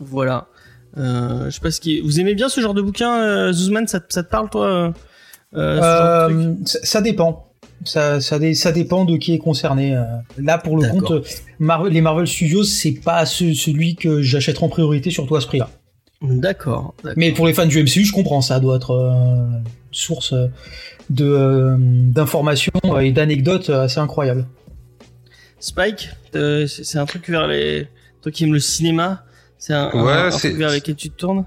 Voilà. 0.00 0.46
Euh, 0.98 1.46
je 1.46 1.50
sais 1.50 1.60
pas 1.60 1.70
ce 1.70 1.80
qui 1.80 2.00
vous 2.00 2.20
aimez 2.20 2.34
bien 2.34 2.48
ce 2.48 2.60
genre 2.60 2.74
de 2.74 2.82
bouquin 2.82 3.16
euh, 3.22 3.52
Zuzman 3.52 3.86
ça, 3.88 4.00
te- 4.00 4.12
ça 4.12 4.22
te 4.22 4.30
parle 4.30 4.50
toi 4.50 4.66
euh, 4.66 4.92
ce 5.54 5.58
genre 5.80 6.28
de 6.30 6.54
truc? 6.64 6.68
Ça, 6.84 7.00
dépend. 7.00 7.48
Ça, 7.84 8.20
ça, 8.20 8.38
dé- 8.38 8.54
ça 8.54 8.70
dépend 8.72 9.04
de 9.04 9.16
qui 9.16 9.34
est 9.34 9.38
concerné. 9.38 10.00
Là, 10.38 10.58
pour 10.58 10.76
le 10.76 10.88
compte, 10.88 11.26
Marvel, 11.58 11.92
les 11.92 12.00
Marvel 12.00 12.26
Studios, 12.28 12.62
c'est 12.64 12.92
pas 12.92 13.26
ce- 13.26 13.54
celui 13.54 13.96
que 13.96 14.22
j'achèterai 14.22 14.64
en 14.64 14.68
priorité, 14.68 15.10
surtout 15.10 15.34
à 15.34 15.40
ce 15.40 15.46
prix-là. 15.48 15.68
D'accord. 16.22 16.94
Mais 17.16 17.32
pour 17.32 17.46
les 17.46 17.52
fans 17.52 17.66
du 17.66 17.82
MCU, 17.82 18.04
je 18.04 18.12
comprends, 18.12 18.40
ça 18.40 18.60
doit 18.60 18.76
être 18.76 18.92
euh, 18.92 19.10
une 19.12 19.64
source 19.90 20.32
euh, 20.32 20.46
de 21.10 21.24
euh, 21.26 21.76
d'informations 21.78 22.72
et 23.00 23.10
d'anecdotes 23.12 23.70
assez 23.70 23.98
incroyables. 23.98 24.46
Spike, 25.60 26.10
euh, 26.34 26.66
c'est 26.66 26.98
un 26.98 27.06
truc 27.06 27.28
vers 27.28 27.46
les 27.46 27.86
toi 28.20 28.30
qui 28.32 28.44
aimes 28.44 28.52
le 28.52 28.60
cinéma, 28.60 29.24
c'est 29.58 29.74
un, 29.74 29.90
un- 29.92 30.04
Ouais, 30.04 30.12
un 30.12 30.30
c'est- 30.30 30.48
truc 30.50 30.58
vers 30.58 30.70
lequel 30.72 30.94
tu 30.96 31.10
te 31.10 31.16
tournes? 31.16 31.44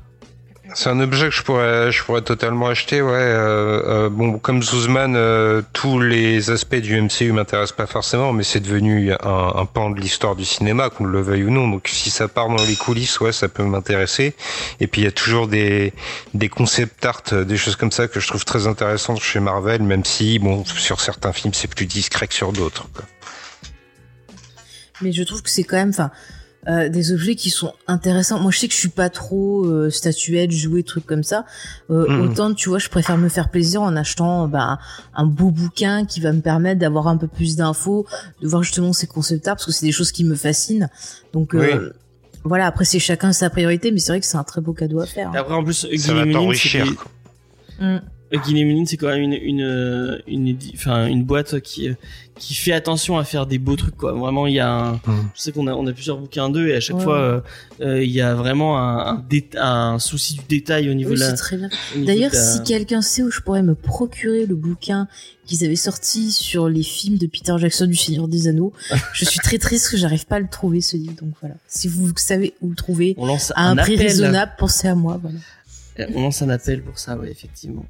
C'est 0.74 0.90
un 0.90 1.00
objet 1.00 1.30
que 1.30 1.36
je 1.36 1.44
pourrais, 1.44 1.92
je 1.92 2.04
pourrais 2.04 2.22
totalement 2.22 2.68
acheter, 2.68 3.02
ouais. 3.02 3.12
Euh, 3.14 4.06
euh, 4.06 4.10
bon, 4.10 4.40
comme 4.40 4.64
Zuzman, 4.64 5.16
euh, 5.16 5.62
tous 5.74 6.00
les 6.00 6.50
aspects 6.50 6.76
du 6.76 7.00
MCU 7.00 7.32
m'intéressent 7.32 7.78
pas 7.78 7.86
forcément, 7.86 8.34
mais 8.34 8.44
c'est 8.44 8.60
devenu 8.60 9.14
un, 9.14 9.18
un 9.56 9.66
pan 9.66 9.92
de 9.92 10.00
l'histoire 10.00 10.36
du 10.36 10.44
cinéma, 10.44 10.90
qu'on 10.90 11.06
le 11.06 11.22
veuille 11.22 11.44
ou 11.44 11.52
non. 11.52 11.68
Donc, 11.68 11.88
si 11.88 12.10
ça 12.10 12.28
part 12.28 12.50
dans 12.50 12.64
les 12.64 12.76
coulisses, 12.76 13.20
ouais, 13.20 13.32
ça 13.32 13.48
peut 13.48 13.64
m'intéresser. 13.64 14.34
Et 14.80 14.88
puis, 14.88 15.02
il 15.02 15.04
y 15.06 15.08
a 15.08 15.12
toujours 15.12 15.48
des, 15.48 15.94
des 16.34 16.50
concept 16.50 17.06
art, 17.06 17.22
euh, 17.34 17.46
des 17.46 17.58
choses 17.58 17.76
comme 17.76 17.92
ça 17.92 18.08
que 18.08 18.20
je 18.20 18.28
trouve 18.28 18.44
très 18.44 18.66
intéressantes 18.68 19.22
chez 19.22 19.40
Marvel, 19.40 19.84
même 19.84 20.04
si, 20.04 20.40
bon, 20.40 20.66
sur 20.66 21.00
certains 21.00 21.32
films, 21.32 21.54
c'est 21.54 21.74
plus 21.74 21.86
discret 21.86 22.28
que 22.28 22.34
sur 22.34 22.52
d'autres. 22.52 22.88
Mais 25.02 25.12
je 25.12 25.24
trouve 25.24 25.42
que 25.42 25.50
c'est 25.50 25.64
quand 25.64 25.78
même, 25.78 25.90
enfin, 25.90 26.12
euh, 26.68 26.90
des 26.90 27.12
objets 27.12 27.36
qui 27.36 27.50
sont 27.50 27.74
intéressants. 27.88 28.40
Moi, 28.40 28.52
je 28.52 28.60
sais 28.60 28.68
que 28.68 28.74
je 28.74 28.80
suis 28.80 28.90
pas 28.90 29.10
trop 29.10 29.66
euh, 29.66 29.90
statuette, 29.90 30.52
jouer, 30.52 30.84
trucs 30.84 31.06
comme 31.06 31.24
ça. 31.24 31.46
Euh, 31.90 32.06
Mhm. 32.08 32.22
Autant, 32.22 32.54
tu 32.54 32.70
vois, 32.70 32.80
je 32.80 32.90
préfère 32.90 33.18
me 33.18 33.30
faire 33.30 33.50
plaisir 33.50 33.82
en 33.82 33.96
achetant 33.96 34.48
bah, 34.48 34.80
un 35.14 35.26
beau 35.26 35.52
bouquin 35.52 36.06
qui 36.06 36.20
va 36.22 36.32
me 36.34 36.42
permettre 36.42 36.80
d'avoir 36.80 37.08
un 37.08 37.18
peu 37.18 37.28
plus 37.28 37.56
d'infos, 37.56 38.06
de 38.42 38.48
voir 38.48 38.64
justement 38.64 38.94
ces 38.94 39.08
concept 39.08 39.48
art, 39.48 39.56
parce 39.56 39.66
que 39.66 39.72
c'est 39.72 39.86
des 39.86 39.92
choses 39.92 40.12
qui 40.12 40.24
me 40.24 40.36
fascinent. 40.36 40.90
Donc, 41.34 41.54
euh, 41.54 41.92
voilà, 42.44 42.68
après, 42.68 42.86
c'est 42.86 43.00
chacun 43.00 43.32
sa 43.34 43.50
priorité, 43.50 43.92
mais 43.92 44.00
c'est 44.00 44.12
vrai 44.12 44.20
que 44.20 44.26
c'est 44.26 44.38
un 44.38 44.44
très 44.44 44.62
beau 44.62 44.74
cadeau 44.74 45.00
à 45.00 45.06
faire. 45.06 45.32
Et 45.34 45.38
après 45.38 45.54
en 45.54 45.64
plus 45.64 45.88
Ça 45.98 46.14
va 46.14 46.26
t'enrichir. 46.32 46.86
Huggy 48.36 48.54
Lemonine, 48.62 48.86
c'est 48.86 48.98
quand 48.98 49.08
même 49.08 49.22
une 49.22 49.34
une 49.34 49.62
euh, 49.62 50.20
une 50.28 50.58
une 51.08 51.24
boîte 51.24 51.60
qui 51.62 51.90
euh, 51.90 51.94
qui 52.38 52.54
fait 52.54 52.74
attention 52.74 53.18
à 53.18 53.24
faire 53.24 53.46
des 53.46 53.58
beaux 53.60 53.76
trucs 53.78 53.96
quoi. 53.96 54.12
Vraiment, 54.12 54.46
il 54.48 54.56
y 54.56 54.60
a 54.60 54.70
un 54.70 54.92
Mm. 54.94 55.30
je 55.36 55.42
sais 55.42 55.52
qu'on 55.52 55.68
a 55.68 55.74
on 55.74 55.88
a 55.88 55.94
plusieurs 55.94 56.18
bouquins 56.18 56.50
d'eux 56.50 56.68
et 56.68 56.76
à 56.76 56.80
chaque 56.80 56.98
Ouais, 56.98 57.04
fois 57.04 57.18
euh, 57.20 57.42
euh, 57.82 58.04
il 58.04 58.12
y 58.12 58.22
a 58.22 58.36
vraiment 58.36 58.78
un 58.80 58.98
un, 59.16 59.26
dé- 59.30 59.50
un 59.58 60.00
souci 60.00 60.36
du 60.36 60.42
détail 60.50 60.90
au 60.90 60.94
niveau 60.94 61.12
Oui, 61.12 61.16
de 61.16 61.22
la 61.22 61.30
c'est 61.30 61.36
très 61.38 61.58
bien. 61.58 61.70
au 61.94 61.98
niveau 62.00 62.08
D'ailleurs, 62.08 62.32
la- 62.34 62.40
si 62.42 62.64
quelqu'un 62.64 63.02
sait 63.02 63.24
où 63.24 63.32
je 63.32 63.40
pourrais 63.42 63.64
me 63.64 63.76
procurer 63.76 64.46
le 64.46 64.56
bouquin 64.56 65.08
qu'ils 65.46 65.64
avaient 65.64 65.76
sorti 65.76 66.32
sur 66.32 66.68
les 66.70 66.82
films 66.84 67.18
de 67.18 67.28
Peter 67.28 67.54
Jackson 67.58 67.86
du 67.86 67.96
Seigneur 67.96 68.28
des 68.28 68.48
Anneaux, 68.48 68.74
je 69.14 69.26
suis 69.26 69.40
très 69.40 69.58
triste 69.60 69.90
que 69.92 69.98
j'arrive 69.98 70.26
pas 70.26 70.38
à 70.38 70.40
le 70.40 70.48
trouver 70.50 70.82
ce 70.82 70.98
livre. 70.98 71.14
Donc 71.22 71.34
voilà, 71.40 71.56
si 71.68 71.88
vous 71.88 72.12
savez 72.18 72.54
où 72.62 72.70
le 72.70 72.76
trouver 72.76 73.14
on 73.18 73.26
lance 73.28 73.54
à 73.56 73.70
un, 73.70 73.76
prix 73.76 73.94
appel. 73.94 74.08
raisonnable, 74.08 74.52
pensez 74.58 74.88
à 74.88 74.96
moi. 74.96 75.20
Voilà. 75.22 75.38
Euh, 76.00 76.06
On 76.16 76.24
lance 76.24 76.42
un 76.42 76.50
appel 76.50 76.82
pour 76.82 77.00
ça, 77.00 77.16
ouais, 77.18 77.32
effectivement. 77.32 77.86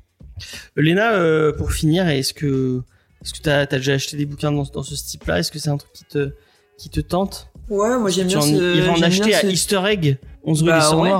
Léna, 0.75 1.13
euh, 1.13 1.51
pour 1.53 1.71
finir, 1.71 2.07
est-ce 2.07 2.33
que 2.33 2.81
est-ce 3.23 3.33
que 3.33 3.39
t'as 3.41 3.61
as 3.61 3.65
déjà 3.65 3.93
acheté 3.93 4.17
des 4.17 4.25
bouquins 4.25 4.51
dans, 4.51 4.63
dans 4.63 4.83
ce 4.83 4.95
type-là? 4.95 5.39
Est-ce 5.39 5.51
que 5.51 5.59
c'est 5.59 5.69
un 5.69 5.77
truc 5.77 5.93
qui 5.93 6.05
te 6.05 6.31
qui 6.77 6.89
te 6.89 6.99
tente? 6.99 7.49
Ouais, 7.69 7.97
moi 7.97 8.09
j'aime 8.09 8.27
bien 8.27 8.37
en 8.39 8.41
ce. 8.41 8.75
irais 8.75 8.89
en 8.89 8.95
j'aime 8.95 9.07
acheter 9.07 9.33
à 9.35 9.41
ce- 9.41 9.47
Easter 9.47 9.81
Egg, 9.87 10.17
11 10.43 10.61
rue 10.63 10.69
Bah, 10.69 10.95
ouais. 10.97 11.11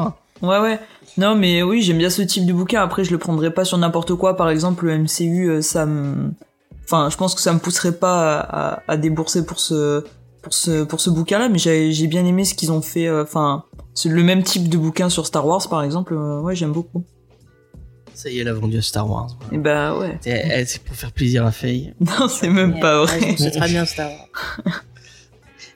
Ouais, 0.42 0.60
ouais. 0.60 0.80
Non, 1.18 1.34
mais 1.36 1.64
oui, 1.64 1.82
j'aime 1.82 1.98
bien 1.98 2.10
ce 2.10 2.22
type 2.22 2.46
de 2.46 2.52
bouquin. 2.54 2.82
Après, 2.84 3.06
je 3.06 3.12
le 3.12 3.18
prendrai 3.18 3.52
pas 3.54 3.64
sur 3.64 3.78
n'importe 3.78 4.14
quoi. 4.16 4.36
Par 4.36 4.50
exemple, 4.50 4.86
le 4.86 4.98
MCU, 5.00 5.50
euh, 5.50 5.62
ça 5.62 5.86
me, 5.86 6.32
enfin, 6.84 7.10
je 7.10 7.16
pense 7.16 7.34
que 7.36 7.42
ça 7.42 7.54
me 7.54 7.60
pousserait 7.60 7.94
pas 7.98 8.40
à, 8.42 8.74
à- 8.76 8.84
à 8.90 8.98
débourser 8.98 9.46
pour 9.46 9.60
ce 9.62 10.04
pour 10.42 10.54
ce 10.54 10.84
pour 10.84 11.00
ce 11.00 11.10
bouquin-là, 11.10 11.48
mais 11.50 11.58
j'ai 11.58 12.08
bien 12.08 12.26
aimé 12.26 12.44
ce 12.46 12.54
qu'ils 12.54 12.72
ont 12.72 12.82
fait. 12.82 13.08
euh, 13.08 13.24
Enfin, 13.24 13.64
c'est 13.94 14.10
le 14.10 14.22
même 14.24 14.44
type 14.44 14.68
de 14.70 14.78
bouquin 14.78 15.10
sur 15.10 15.26
Star 15.26 15.48
Wars, 15.48 15.68
par 15.70 15.82
exemple. 15.84 16.14
euh, 16.14 16.42
ouais, 16.42 16.56
j'aime 16.56 16.74
beaucoup. 16.74 17.04
Ça 18.16 18.30
y 18.30 18.38
est, 18.38 18.42
elle 18.42 18.48
a 18.48 18.54
vendu 18.54 18.78
à 18.78 18.82
Star 18.82 19.10
Wars. 19.10 19.38
Et 19.52 19.58
bah 19.58 19.98
ouais. 19.98 20.18
C'est 20.22 20.30
elle, 20.32 20.68
c'est 20.68 20.82
pour 20.82 20.96
faire 20.96 21.12
plaisir 21.12 21.46
à 21.46 21.52
Faye. 21.52 21.94
Non, 22.00 22.28
c'est 22.30 22.50
même 22.50 22.80
pas 22.80 23.04
vrai. 23.06 23.36
C'est 23.38 23.52
très 23.52 23.68
bien 23.68 23.86
Star 23.86 24.10
Wars. 24.10 24.30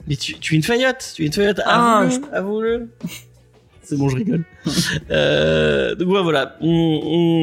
Mais 0.07 0.15
tu, 0.15 0.33
tu 0.39 0.53
es 0.53 0.57
une 0.57 0.63
faillotte, 0.63 1.11
tu 1.15 1.23
es 1.23 1.25
une 1.27 1.33
faillotte. 1.33 1.61
Ah, 1.65 1.99
Avoue-le, 1.99 2.33
avoue-le. 2.33 2.89
C'est 3.83 3.97
bon, 3.97 4.07
je 4.07 4.15
rigole. 4.17 4.43
euh, 5.11 5.95
donc 5.95 6.07
ouais, 6.09 6.21
voilà. 6.23 6.55
On, 6.61 6.67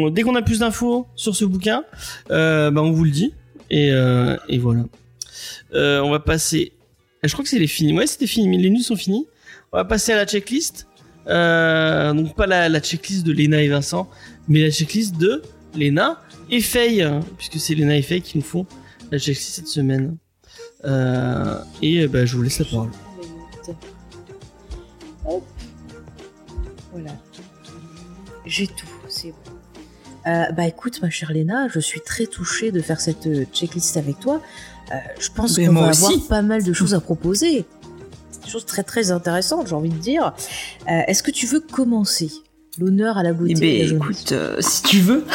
on- 0.06 0.10
dès 0.10 0.22
qu'on 0.22 0.34
a 0.36 0.42
plus 0.42 0.60
d'infos 0.60 1.06
sur 1.16 1.34
ce 1.34 1.44
bouquin, 1.44 1.84
euh, 2.30 2.70
bah, 2.70 2.82
on 2.82 2.92
vous 2.92 3.04
le 3.04 3.10
dit. 3.10 3.34
Et, 3.70 3.90
euh, 3.92 4.36
et 4.48 4.58
voilà. 4.58 4.84
Euh, 5.74 6.00
on 6.00 6.10
va 6.10 6.20
passer. 6.20 6.72
Je 7.24 7.32
crois 7.32 7.42
que 7.42 7.48
c'est 7.50 7.58
les 7.58 7.66
finis. 7.66 7.92
Ouais, 7.96 8.06
c'était 8.06 8.28
fini. 8.28 8.56
Les 8.58 8.70
nuits 8.70 8.82
sont 8.84 8.94
finis. 8.96 9.26
On 9.72 9.76
va 9.76 9.84
passer 9.84 10.12
à 10.12 10.16
la 10.16 10.24
checklist. 10.24 10.86
Euh, 11.28 12.12
donc 12.12 12.36
pas 12.36 12.46
la, 12.46 12.68
la 12.68 12.80
checklist 12.80 13.26
de 13.26 13.32
Lena 13.32 13.60
et 13.60 13.66
Vincent, 13.68 14.08
mais 14.48 14.62
la 14.62 14.70
checklist 14.70 15.16
de 15.16 15.42
Lena 15.76 16.20
et 16.50 16.60
Faye, 16.60 17.02
hein, 17.02 17.20
puisque 17.36 17.58
c'est 17.58 17.74
Lena 17.74 17.96
et 17.96 18.02
Faye 18.02 18.22
qui 18.22 18.38
nous 18.38 18.44
font 18.44 18.66
la 19.10 19.18
checklist 19.18 19.54
cette 19.54 19.68
semaine. 19.68 20.16
Euh, 20.84 21.58
et 21.82 22.02
euh, 22.02 22.08
bah, 22.08 22.24
je 22.24 22.36
vous 22.36 22.42
laisse 22.42 22.58
la 22.58 22.64
parole. 22.66 22.90
Hop. 25.24 25.44
Voilà. 26.92 27.10
J'ai 28.44 28.66
tout, 28.66 28.86
c'est 29.08 29.30
bon. 29.30 29.36
Euh, 30.26 30.50
bah 30.52 30.66
écoute, 30.66 31.00
ma 31.02 31.10
chère 31.10 31.32
Léna, 31.32 31.68
je 31.68 31.78
suis 31.78 32.00
très 32.00 32.26
touchée 32.26 32.72
de 32.72 32.80
faire 32.80 33.00
cette 33.00 33.28
checklist 33.52 33.96
avec 33.96 34.18
toi. 34.18 34.40
Euh, 34.92 34.96
je 35.18 35.30
pense 35.30 35.56
qu'on 35.56 35.72
va 35.72 35.90
aussi. 35.90 36.04
avoir 36.04 36.28
pas 36.28 36.42
mal 36.42 36.62
de 36.62 36.72
choses 36.72 36.94
à 36.94 37.00
proposer. 37.00 37.64
Des 38.44 38.50
choses 38.50 38.66
très 38.66 38.82
très 38.82 39.10
intéressantes, 39.10 39.68
j'ai 39.68 39.74
envie 39.74 39.90
de 39.90 39.98
dire. 39.98 40.34
Euh, 40.88 41.00
Est-ce 41.06 41.22
que 41.22 41.30
tu 41.30 41.46
veux 41.46 41.60
commencer? 41.60 42.30
L'honneur 42.78 43.16
à 43.16 43.22
la 43.22 43.32
beauté. 43.32 43.54
Eh 43.56 43.84
la 43.84 43.90
ben, 43.90 43.96
écoute, 43.96 44.32
euh, 44.32 44.56
si 44.60 44.82
tu 44.82 44.98
veux. 45.00 45.24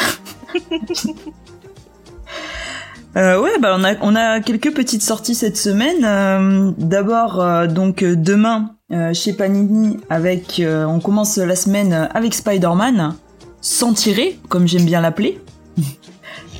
Euh, 3.14 3.38
ouais, 3.42 3.58
bah 3.60 3.76
on 3.78 3.84
a 3.84 3.94
on 4.00 4.14
a 4.16 4.40
quelques 4.40 4.72
petites 4.72 5.02
sorties 5.02 5.34
cette 5.34 5.58
semaine. 5.58 6.02
Euh, 6.02 6.72
D'abord, 6.78 7.42
euh, 7.42 7.66
donc 7.66 8.02
demain 8.02 8.74
euh, 8.90 9.12
chez 9.12 9.34
Panini, 9.34 9.98
avec 10.08 10.60
euh, 10.60 10.86
on 10.86 10.98
commence 10.98 11.36
la 11.36 11.54
semaine 11.54 12.08
avec 12.14 12.32
Spider-Man, 12.32 13.14
sans 13.60 13.92
tirer, 13.92 14.38
comme 14.48 14.66
j'aime 14.66 14.86
bien 14.86 15.00
l'appeler. 15.00 15.40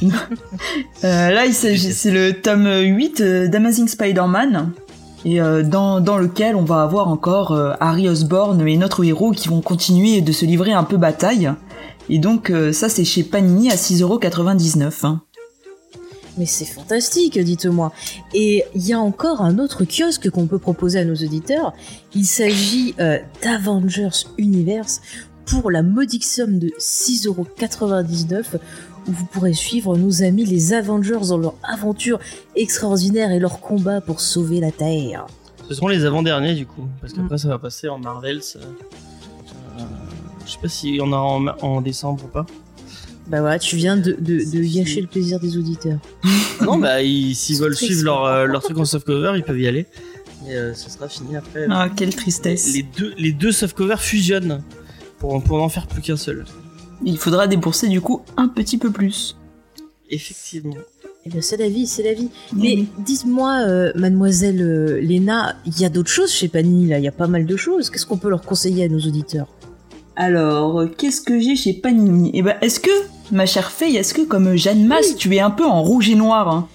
Euh, 1.04 1.30
là, 1.30 1.42
c'est 1.52 2.10
le 2.10 2.32
tome 2.32 2.68
8 2.68 3.20
euh, 3.20 3.46
d'Amazing 3.46 3.86
Spider-Man, 3.86 4.72
et 5.24 5.40
euh, 5.40 5.62
dans, 5.62 6.00
lequel 6.18 6.56
on 6.56 6.64
va 6.64 6.82
avoir 6.82 7.08
encore 7.08 7.52
euh, 7.52 7.74
Harry 7.80 8.08
Osborn 8.08 8.66
et 8.66 8.76
notre 8.76 9.04
héros 9.04 9.32
qui 9.32 9.48
vont 9.48 9.60
continuer 9.60 10.20
de 10.20 10.32
se 10.32 10.44
livrer 10.44 10.72
un 10.72 10.84
peu 10.84 10.96
bataille. 10.96 11.52
Et 12.08 12.18
donc 12.18 12.50
euh, 12.50 12.72
ça 12.72 12.88
c'est 12.88 13.04
chez 13.04 13.22
Panini 13.22 13.70
à 13.70 13.76
6,99€. 13.76 15.06
Hein. 15.06 15.22
Mais 16.38 16.46
c'est 16.46 16.64
fantastique, 16.64 17.38
dites-moi. 17.38 17.92
Et 18.32 18.64
il 18.74 18.86
y 18.86 18.94
a 18.94 18.98
encore 18.98 19.42
un 19.42 19.58
autre 19.58 19.84
kiosque 19.84 20.30
qu'on 20.30 20.46
peut 20.46 20.58
proposer 20.58 20.98
à 20.98 21.04
nos 21.04 21.14
auditeurs. 21.14 21.74
Il 22.14 22.24
s'agit 22.24 22.94
d'Avengers 23.42 24.26
Universe 24.38 25.02
pour 25.44 25.70
la 25.70 25.82
modique 25.82 26.24
somme 26.24 26.58
de 26.58 26.68
6,99€ 26.78 28.44
où 29.08 29.12
vous 29.12 29.24
pourrez 29.26 29.52
suivre 29.52 29.96
nos 29.96 30.22
amis 30.22 30.44
les 30.44 30.72
Avengers 30.72 31.26
dans 31.28 31.38
leur 31.38 31.54
aventure 31.62 32.18
extraordinaire 32.56 33.30
et 33.30 33.38
leur 33.38 33.60
combat 33.60 34.00
pour 34.00 34.20
sauver 34.20 34.60
la 34.60 34.70
Terre. 34.70 35.26
Ce 35.68 35.74
seront 35.74 35.88
les 35.88 36.04
avant-derniers 36.04 36.54
du 36.54 36.66
coup, 36.66 36.86
parce 37.00 37.12
qu'après 37.12 37.34
Mm. 37.36 37.38
ça 37.38 37.48
va 37.48 37.58
passer 37.58 37.88
en 37.88 37.98
Marvels. 37.98 38.40
euh, 38.56 38.60
euh, 39.78 39.82
je 40.46 40.52
sais 40.52 40.58
pas 40.60 40.68
s'il 40.68 40.96
y 40.96 41.00
en 41.00 41.12
aura 41.12 41.22
en, 41.22 41.46
en 41.62 41.80
décembre 41.80 42.24
ou 42.24 42.28
pas. 42.28 42.46
Bah 43.28 43.40
voilà, 43.40 43.58
tu 43.58 43.76
viens 43.76 43.96
de, 43.96 44.12
de, 44.18 44.38
de 44.50 44.74
gâcher 44.74 45.00
le 45.00 45.06
plaisir 45.06 45.38
des 45.40 45.56
auditeurs. 45.56 45.98
non, 46.60 46.78
bah 46.78 47.02
ils- 47.02 47.34
s'ils 47.36 47.58
veulent 47.58 47.76
suivre 47.76 48.04
leur, 48.04 48.24
euh, 48.24 48.46
leur 48.46 48.62
truc 48.62 48.76
en 48.78 48.84
softcover, 48.84 49.32
ils 49.36 49.44
peuvent 49.44 49.60
y 49.60 49.66
aller. 49.68 49.86
Mais 50.44 50.56
euh, 50.56 50.74
ce 50.74 50.90
sera 50.90 51.08
fini 51.08 51.36
après. 51.36 51.66
Ah 51.70 51.88
quelle 51.94 52.14
tristesse. 52.14 52.74
Les 52.74 52.82
deux, 52.82 53.14
les 53.16 53.32
deux 53.32 53.52
softcovers 53.52 54.00
fusionnent 54.02 54.62
pour, 55.18 55.40
pour 55.42 55.58
n'en 55.58 55.68
faire 55.68 55.86
plus 55.86 56.02
qu'un 56.02 56.16
seul. 56.16 56.44
Il 57.04 57.18
faudra 57.18 57.46
débourser 57.46 57.88
du 57.88 58.00
coup 58.00 58.22
un 58.36 58.48
petit 58.48 58.78
peu 58.78 58.90
plus. 58.90 59.36
Effectivement. 60.10 60.76
Eh 61.24 61.30
bien, 61.30 61.40
c'est 61.40 61.56
la 61.56 61.68
vie, 61.68 61.86
c'est 61.86 62.02
la 62.02 62.14
vie. 62.14 62.30
Mais 62.52 62.84
dites-moi, 62.98 63.60
euh, 63.60 63.92
mademoiselle 63.94 64.60
euh, 64.60 65.00
Léna, 65.00 65.54
il 65.66 65.80
y 65.80 65.84
a 65.84 65.88
d'autres 65.88 66.10
choses 66.10 66.32
chez 66.32 66.48
Panini, 66.48 66.88
là, 66.88 66.98
il 66.98 67.04
y 67.04 67.08
a 67.08 67.12
pas 67.12 67.28
mal 67.28 67.46
de 67.46 67.56
choses. 67.56 67.90
Qu'est-ce 67.90 68.06
qu'on 68.06 68.18
peut 68.18 68.28
leur 68.28 68.42
conseiller 68.42 68.84
à 68.84 68.88
nos 68.88 68.98
auditeurs? 68.98 69.46
Alors, 70.16 70.80
euh, 70.80 70.86
qu'est-ce 70.86 71.20
que 71.20 71.38
j'ai 71.38 71.54
chez 71.54 71.74
Panini? 71.74 72.32
Eh 72.34 72.42
ben, 72.42 72.56
est-ce 72.60 72.80
que, 72.80 72.90
ma 73.30 73.46
chère 73.46 73.70
Faye, 73.70 73.96
est-ce 73.96 74.14
que 74.14 74.22
comme 74.22 74.56
Jeanne 74.56 74.84
Masse, 74.84 75.16
tu 75.16 75.34
es 75.34 75.40
un 75.40 75.50
peu 75.50 75.64
en 75.64 75.82
rouge 75.82 76.10
et 76.10 76.16
noir 76.16 76.48
hein? 76.48 76.68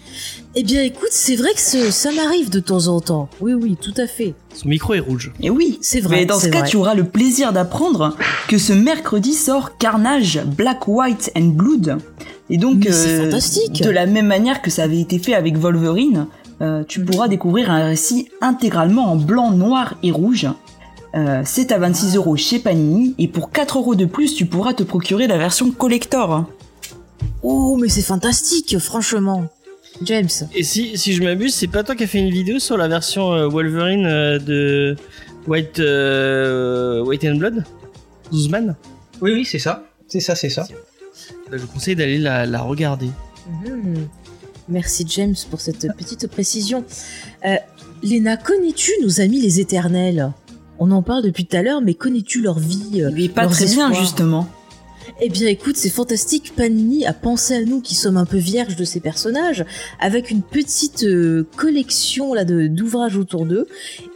Eh 0.56 0.64
bien, 0.64 0.82
écoute, 0.82 1.10
c'est 1.12 1.36
vrai 1.36 1.54
que 1.54 1.60
ce- 1.62 1.92
ça 1.92 2.12
m'arrive 2.12 2.50
de 2.50 2.60
temps 2.60 2.88
en 2.88 3.00
temps. 3.00 3.30
Oui, 3.42 3.54
oui, 3.54 3.78
tout 3.80 3.94
à 3.98 4.08
fait. 4.08 4.34
Son 4.56 4.68
micro 4.70 4.96
est 4.96 5.00
rouge. 5.00 5.32
Eh 5.42 5.50
oui, 5.52 5.78
C'est 5.82 6.00
vrai, 6.00 6.18
Mais 6.18 6.26
dans 6.26 6.40
ce 6.40 6.48
cas, 6.48 6.60
vrai. 6.62 6.70
tu 6.70 6.78
auras 6.78 6.96
le 6.96 7.04
plaisir 7.04 7.54
d'apprendre 7.54 8.16
que 8.48 8.58
ce 8.58 8.74
mercredi 8.74 9.34
sort 9.34 9.78
Carnage, 9.78 10.42
Black, 10.46 10.88
White 10.88 11.32
and 11.38 11.50
Blood. 11.54 11.98
Et 12.50 12.58
donc, 12.58 12.88
euh, 12.88 13.26
fantastique. 13.26 13.84
de 13.84 13.90
la 13.90 14.06
même 14.08 14.26
manière 14.28 14.62
que 14.62 14.72
ça 14.72 14.84
avait 14.84 15.00
été 15.02 15.20
fait 15.20 15.36
avec 15.36 15.58
Wolverine, 15.58 16.26
euh, 16.62 16.84
tu 16.88 17.04
pourras 17.06 17.28
découvrir 17.28 17.70
un 17.70 17.86
récit 17.86 18.30
intégralement 18.42 19.12
en 19.12 19.16
blanc, 19.16 19.52
noir 19.52 19.94
et 20.02 20.12
rouge. 20.12 20.48
Euh, 21.14 21.42
c'est 21.46 21.72
à 21.72 21.78
26 21.78 22.16
euros 22.16 22.36
chez 22.36 22.58
Panini 22.58 23.14
et 23.20 23.28
pour 23.28 23.52
4 23.52 23.78
euros 23.78 23.96
de 23.96 24.06
plus, 24.06 24.34
tu 24.34 24.46
pourras 24.48 24.74
te 24.74 24.82
procurer 24.84 25.28
la 25.28 25.38
version 25.38 25.70
collector. 25.72 26.46
Oh, 27.44 27.78
mais 27.80 27.90
c'est 27.90 28.02
fantastique, 28.02 28.80
franchement. 28.80 29.46
James. 30.04 30.30
Et 30.54 30.64
si, 30.64 30.98
si 30.98 31.14
je 31.14 31.24
m'abuse, 31.24 31.54
c'est 31.54 31.68
pas 31.68 31.84
toi 31.84 31.96
qui 31.96 32.04
as 32.04 32.08
fait 32.08 32.20
une 32.20 32.30
vidéo 32.30 32.60
sur 32.60 32.78
la 32.78 32.88
version 32.88 33.34
euh, 33.34 33.48
Wolverine 33.48 34.06
euh, 34.06 34.40
de 34.40 34.96
White, 35.48 35.80
euh, 35.80 37.02
White 37.04 37.24
and 37.26 37.36
Blood? 37.36 37.64
Zuzman 38.34 38.76
Oui, 39.22 39.32
oui, 39.34 39.46
c'est 39.46 39.60
ça. 39.60 39.84
C'est 40.08 40.20
ça, 40.20 40.36
c'est 40.36 40.50
ça. 40.50 40.68
Bah, 41.50 41.58
Je 41.58 41.58
vous 41.58 41.68
conseille 41.68 41.96
d'aller 41.96 42.18
la, 42.20 42.46
la 42.46 42.62
regarder. 42.62 43.10
Mhm. 43.64 44.08
Merci 44.70 45.06
James 45.08 45.36
pour 45.50 45.62
cette 45.62 45.88
petite 45.98 46.28
précision. 46.28 46.84
Euh, 47.46 47.56
Léna, 48.04 48.36
connais-tu 48.38 48.92
nos 49.02 49.22
amis 49.22 49.40
les 49.40 49.60
éternels? 49.60 50.32
On 50.80 50.92
en 50.92 51.02
parle 51.02 51.24
depuis 51.24 51.46
tout 51.46 51.56
à 51.58 51.64
l'heure, 51.64 51.82
mais 51.82 51.94
connais-tu 51.94 52.42
leur 52.42 52.60
vie 52.60 53.02
euh, 53.02 53.16
est 53.16 53.30
pas 53.30 53.48
très 53.48 53.66
bien, 53.66 53.94
justement. 53.94 54.48
Eh 55.20 55.30
bien 55.30 55.48
écoute, 55.48 55.78
c'est 55.78 55.90
fantastique, 55.90 56.54
Panini 56.56 57.06
a 57.06 57.14
pensé 57.14 57.56
à 57.56 57.62
nous 57.62 57.82
qui 57.82 57.96
sommes 57.96 58.18
un 58.18 58.26
peu 58.26 58.38
vierges 58.38 58.76
de 58.76 58.84
ces 58.84 59.00
personnages, 59.00 59.66
avec 60.00 60.32
une 60.32 60.42
petite 60.42 61.04
euh, 61.04 61.48
collection 61.56 62.34
d'ouvrages 62.44 63.18
autour 63.18 63.46
d'eux. 63.46 63.68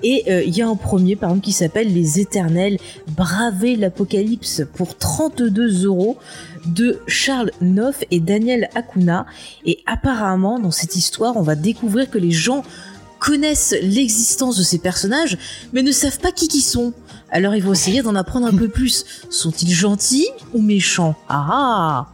Et 0.04 0.24
euh, 0.30 0.44
il 0.44 0.56
y 0.56 0.62
a 0.62 0.68
un 0.68 0.76
premier 0.76 1.16
par 1.16 1.30
exemple 1.30 1.46
qui 1.46 1.54
s'appelle 1.54 1.94
Les 1.94 2.20
Éternels, 2.20 2.78
Braver 3.16 3.76
l'Apocalypse 3.76 4.64
pour 4.76 4.98
32 4.98 5.86
euros 5.86 6.18
de 6.66 7.00
Charles 7.07 7.52
Neuf 7.61 8.03
et 8.11 8.20
Daniel 8.20 8.70
Acuna. 8.76 9.26
Et 9.65 9.80
apparemment 9.86 10.60
dans 10.60 10.72
cette 10.72 10.95
histoire, 10.95 11.38
on 11.38 11.41
va 11.41 11.56
découvrir 11.56 12.10
que 12.10 12.18
les 12.18 12.32
gens 12.32 12.64
connaissent 13.20 13.76
l'existence 13.84 14.57
de 14.57 14.64
ces 14.64 14.80
personnages, 14.80 15.38
mais 15.74 15.84
ne 15.84 15.91
savent 15.91 16.20
pas 16.20 16.32
qui 16.32 16.48
qui 16.48 16.61
sont. 16.61 16.91
Alors 17.32 17.56
ils 17.56 17.64
vont 17.64 17.72
essayer 17.72 18.02
d'en 18.02 18.16
apprendre 18.16 18.48
un 18.48 18.56
peu 18.56 18.68
plus. 18.68 19.06
Sont-ils 19.30 19.72
gentils 19.74 20.28
ou 20.53 20.62
méchants? 20.62 21.16
Ah 21.30 22.08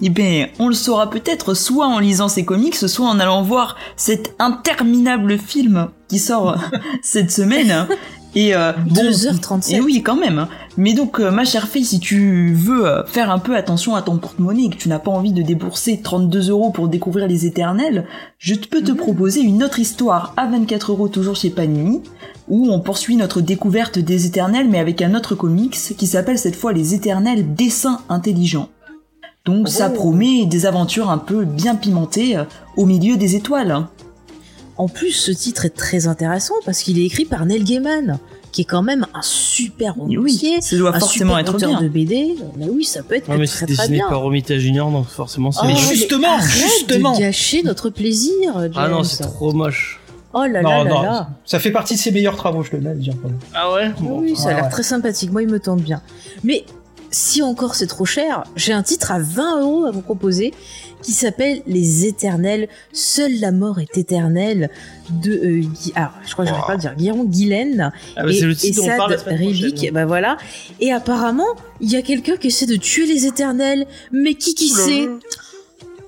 Eh 0.00 0.08
bien, 0.08 0.48
on 0.58 0.68
le 0.68 0.74
saura 0.74 1.10
peut-être 1.10 1.52
soit 1.54 1.86
en 1.86 1.98
lisant 1.98 2.28
ces 2.28 2.44
comics, 2.46 2.74
soit 2.74 3.06
en 3.06 3.20
allant 3.20 3.42
voir 3.42 3.76
cet 3.96 4.34
interminable 4.38 5.38
film 5.38 5.88
qui 6.08 6.18
sort 6.18 6.56
cette 7.02 7.30
semaine. 7.30 7.86
Et 8.34 8.54
euh, 8.54 8.72
bon, 8.72 9.02
2h37. 9.10 9.74
Et 9.74 9.80
oui, 9.80 10.02
quand 10.02 10.16
même. 10.16 10.46
Mais 10.76 10.92
donc, 10.92 11.18
euh, 11.18 11.30
ma 11.30 11.44
chère 11.44 11.66
fille, 11.66 11.84
si 11.84 11.98
tu 11.98 12.52
veux 12.54 12.86
euh, 12.86 13.04
faire 13.06 13.30
un 13.30 13.38
peu 13.38 13.56
attention 13.56 13.94
à 13.94 14.02
ton 14.02 14.18
porte-monnaie 14.18 14.64
et 14.64 14.70
que 14.70 14.76
tu 14.76 14.88
n'as 14.88 14.98
pas 14.98 15.10
envie 15.10 15.32
de 15.32 15.42
débourser 15.42 16.00
32 16.02 16.50
euros 16.50 16.70
pour 16.70 16.88
découvrir 16.88 17.26
les 17.26 17.46
éternels, 17.46 18.06
je 18.38 18.54
peux 18.54 18.82
te 18.82 18.92
proposer 18.92 19.40
une 19.40 19.64
autre 19.64 19.78
histoire 19.78 20.34
à 20.36 20.46
24 20.46 20.92
euros 20.92 21.08
toujours 21.08 21.36
chez 21.36 21.50
Panini, 21.50 22.02
où 22.48 22.70
on 22.70 22.80
poursuit 22.80 23.16
notre 23.16 23.40
découverte 23.40 23.98
des 23.98 24.26
éternels, 24.26 24.68
mais 24.70 24.78
avec 24.78 25.02
un 25.02 25.14
autre 25.14 25.34
comics 25.34 25.76
qui 25.96 26.06
s'appelle 26.06 26.38
cette 26.38 26.56
fois 26.56 26.72
les 26.72 26.94
éternels 26.94 27.54
dessins 27.54 28.00
intelligents. 28.08 28.68
Donc 29.44 29.68
ça 29.68 29.88
Oh. 29.90 29.94
promet 29.94 30.44
des 30.44 30.66
aventures 30.66 31.10
un 31.10 31.16
peu 31.18 31.44
bien 31.46 31.74
pimentées 31.74 32.36
euh, 32.36 32.44
au 32.76 32.84
milieu 32.84 33.16
des 33.16 33.34
étoiles. 33.34 33.86
En 34.78 34.88
plus, 34.88 35.10
ce 35.12 35.30
titre 35.32 35.64
est 35.64 35.70
très 35.76 36.06
intéressant 36.06 36.54
parce 36.64 36.82
qu'il 36.82 36.98
est 36.98 37.04
écrit 37.04 37.24
par 37.24 37.44
Neil 37.46 37.64
Gaiman. 37.64 38.18
qui 38.50 38.62
est 38.62 38.64
quand 38.64 38.82
même 38.82 39.06
un 39.14 39.20
super 39.22 39.94
romancier, 39.96 40.18
oui, 40.18 40.56
ça 40.62 40.76
doit 40.78 40.96
un 40.96 40.98
forcément 41.00 41.36
super 41.36 41.40
être 41.50 41.54
auteur 41.56 41.68
bien. 41.70 41.82
de 41.82 41.88
BD. 41.88 42.34
Mais 42.56 42.66
oui, 42.70 42.82
ça 42.84 43.02
peut 43.02 43.16
être 43.16 43.28
Ouais, 43.28 43.36
mais 43.36 43.46
très 43.46 43.58
c'est 43.58 43.66
très 43.66 43.76
dessiné 43.76 43.96
bien. 43.98 44.08
par 44.08 44.20
Romita 44.22 44.56
Junior, 44.58 44.90
donc 44.90 45.06
forcément 45.06 45.52
c'est 45.52 45.60
Oh, 45.62 45.66
Mais 45.66 45.76
justement, 45.76 46.40
justement. 46.40 47.12
de 47.14 47.18
gâcher 47.20 47.62
notre 47.62 47.90
plaisir, 47.90 48.54
James. 48.54 48.72
Ah 48.74 48.88
non, 48.88 49.02
c'est 49.04 49.22
trop 49.24 49.52
moche. 49.52 50.00
Oh 50.32 50.40
là 50.42 50.48
là 50.48 50.62
Non, 50.62 50.84
là 50.84 50.90
non, 50.90 51.02
là. 51.02 51.28
ça 51.44 51.58
fait 51.58 51.70
partie 51.70 51.94
de 51.94 51.98
ses 51.98 52.10
meilleurs 52.10 52.36
travaux, 52.36 52.62
je 52.62 52.72
le 52.72 52.80
même. 52.80 53.00
Ah 53.54 53.72
ouais 53.74 53.90
Ah 53.98 54.00
oui, 54.00 54.34
ça 54.36 54.44
a 54.44 54.46
Ouais, 54.46 54.54
l'air 54.54 54.64
ouais. 54.64 54.70
très 54.70 54.82
sympathique. 54.82 55.30
Moi, 55.32 55.42
il 55.42 55.48
me 55.48 55.60
tente 55.60 55.80
bien. 55.82 56.00
Mais 56.44 56.64
si 57.10 57.42
encore 57.42 57.74
c'est 57.74 57.86
trop 57.86 58.04
cher, 58.06 58.44
j'ai 58.56 58.72
un 58.72 58.82
titre 58.82 59.10
à 59.12 59.18
20 59.18 59.60
euros 59.62 59.84
à 59.84 59.90
vous 59.90 60.02
proposer 60.02 60.52
qui 61.02 61.12
s'appelle 61.12 61.62
Les 61.66 62.06
Éternels. 62.06 62.68
Seule 62.92 63.38
la 63.40 63.52
mort 63.52 63.78
est 63.78 63.96
éternelle 63.98 64.70
de 65.22 65.32
euh, 65.32 65.60
Guy- 65.60 65.92
alors, 65.94 66.12
je 66.26 66.32
crois 66.32 66.44
que 66.44 66.50
j'arrive 66.50 66.66
pas 66.66 66.72
à 66.72 66.76
dire. 66.76 66.94
Guillaume 66.96 67.28
Guylaine 67.30 67.92
Ah 68.16 68.24
bah 68.24 68.30
et, 68.30 68.34
c'est 68.38 68.46
le 68.46 68.66
et 68.66 68.70
dont 68.72 68.82
on 68.84 68.96
parle 68.96 69.16
prochaine. 69.16 69.90
Bah 69.92 70.06
voilà. 70.06 70.36
Et 70.80 70.92
apparemment, 70.92 71.46
il 71.80 71.90
y 71.90 71.96
a 71.96 72.02
quelqu'un 72.02 72.36
qui 72.36 72.48
essaie 72.48 72.66
de 72.66 72.76
tuer 72.76 73.06
les 73.06 73.26
Éternels. 73.26 73.86
Mais 74.12 74.34
qui 74.34 74.54
qui 74.54 74.68
sait? 74.68 75.08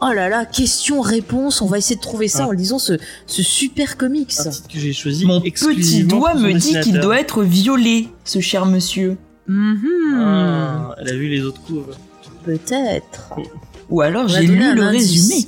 Oh 0.03 0.13
là 0.15 0.29
là, 0.31 0.47
question-réponse. 0.47 1.61
On 1.61 1.67
va 1.67 1.77
essayer 1.79 1.97
de 1.97 2.01
trouver 2.01 2.27
ça 2.27 2.45
Ah. 2.45 2.49
en 2.49 2.53
lisant 2.53 2.79
ce, 2.79 2.95
ce 3.27 3.43
super 3.43 3.97
comics. 3.99 4.33
Un 4.39 4.49
titre 4.49 4.69
que 4.69 4.79
j'ai 4.79 4.93
choisi 4.95 5.27
Mon 5.27 5.41
petit 5.43 6.05
doigt 6.05 6.35
me 6.35 6.53
dit 6.55 6.81
qu'il 6.81 6.99
doit 7.01 7.21
être 7.21 7.43
violet, 7.43 8.07
ce 8.25 8.41
cher 8.41 8.65
monsieur. 8.67 9.19
Mhm. 9.47 9.79
Ah, 10.17 10.95
elle 11.01 11.09
a 11.09 11.13
vu 11.13 11.29
les 11.29 11.43
autres 11.43 11.61
couves. 11.63 11.95
Peut-être. 12.45 13.37
Ou 13.91 14.01
alors 14.03 14.29
j'ai 14.29 14.43
lu 14.47 14.75
le 14.75 14.83
indice. 14.83 15.01
résumé. 15.11 15.47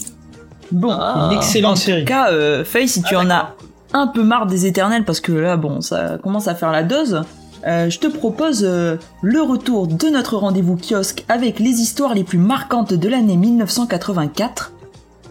Bon, 0.73 0.91
Ah. 0.93 1.29
Une 1.31 1.37
excellente 1.37 1.73
en 1.73 1.77
série. 1.77 2.01
tout 2.03 2.09
cas, 2.09 2.31
euh, 2.33 2.65
Faye, 2.65 2.89
si 2.89 3.03
tu 3.03 3.15
Ah, 3.15 3.21
en 3.21 3.31
as 3.31 3.55
un 3.93 4.07
peu 4.07 4.23
marre 4.23 4.47
des 4.47 4.67
éternels, 4.67 5.05
parce 5.05 5.21
que 5.21 5.33
là, 5.33 5.57
bon, 5.57 5.81
ça 5.81 6.19
commence 6.23 6.49
à 6.49 6.55
faire 6.55 6.73
la 6.73 6.83
dose, 6.83 7.23
euh, 7.67 7.91
je 7.91 7.99
te 7.99 8.07
propose 8.07 8.63
euh, 8.65 8.97
le 9.23 9.43
retour 9.43 9.87
de 9.87 10.09
notre 10.09 10.37
rendez-vous 10.37 10.77
kiosque 10.77 11.25
avec 11.29 11.61
les 11.61 11.81
histoires 11.81 12.15
les 12.15 12.25
plus 12.25 12.39
marquantes 12.39 12.95
de 12.95 13.09
l'année 13.09 13.37
1984, 13.37 14.73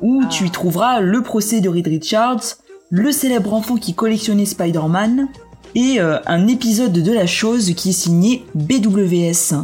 où 0.01 0.21
Ah. 0.23 0.27
tu 0.29 0.45
y 0.45 0.51
trouveras 0.51 0.99
le 1.01 1.21
procès 1.23 1.59
de 1.59 1.69
Reed 1.69 1.87
Richards, 1.87 2.43
le 2.91 3.11
célèbre 3.11 3.53
enfant 3.53 3.77
qui 3.77 3.93
collectionnait 3.95 4.45
Spider-Man, 4.45 5.27
et 5.73 5.99
euh, 5.99 6.17
un 6.27 6.47
épisode 6.47 6.91
de 6.93 7.11
la 7.13 7.25
chose 7.25 7.73
qui 7.75 7.89
est 7.89 7.93
signé 7.93 8.45
BWS. 8.53 9.55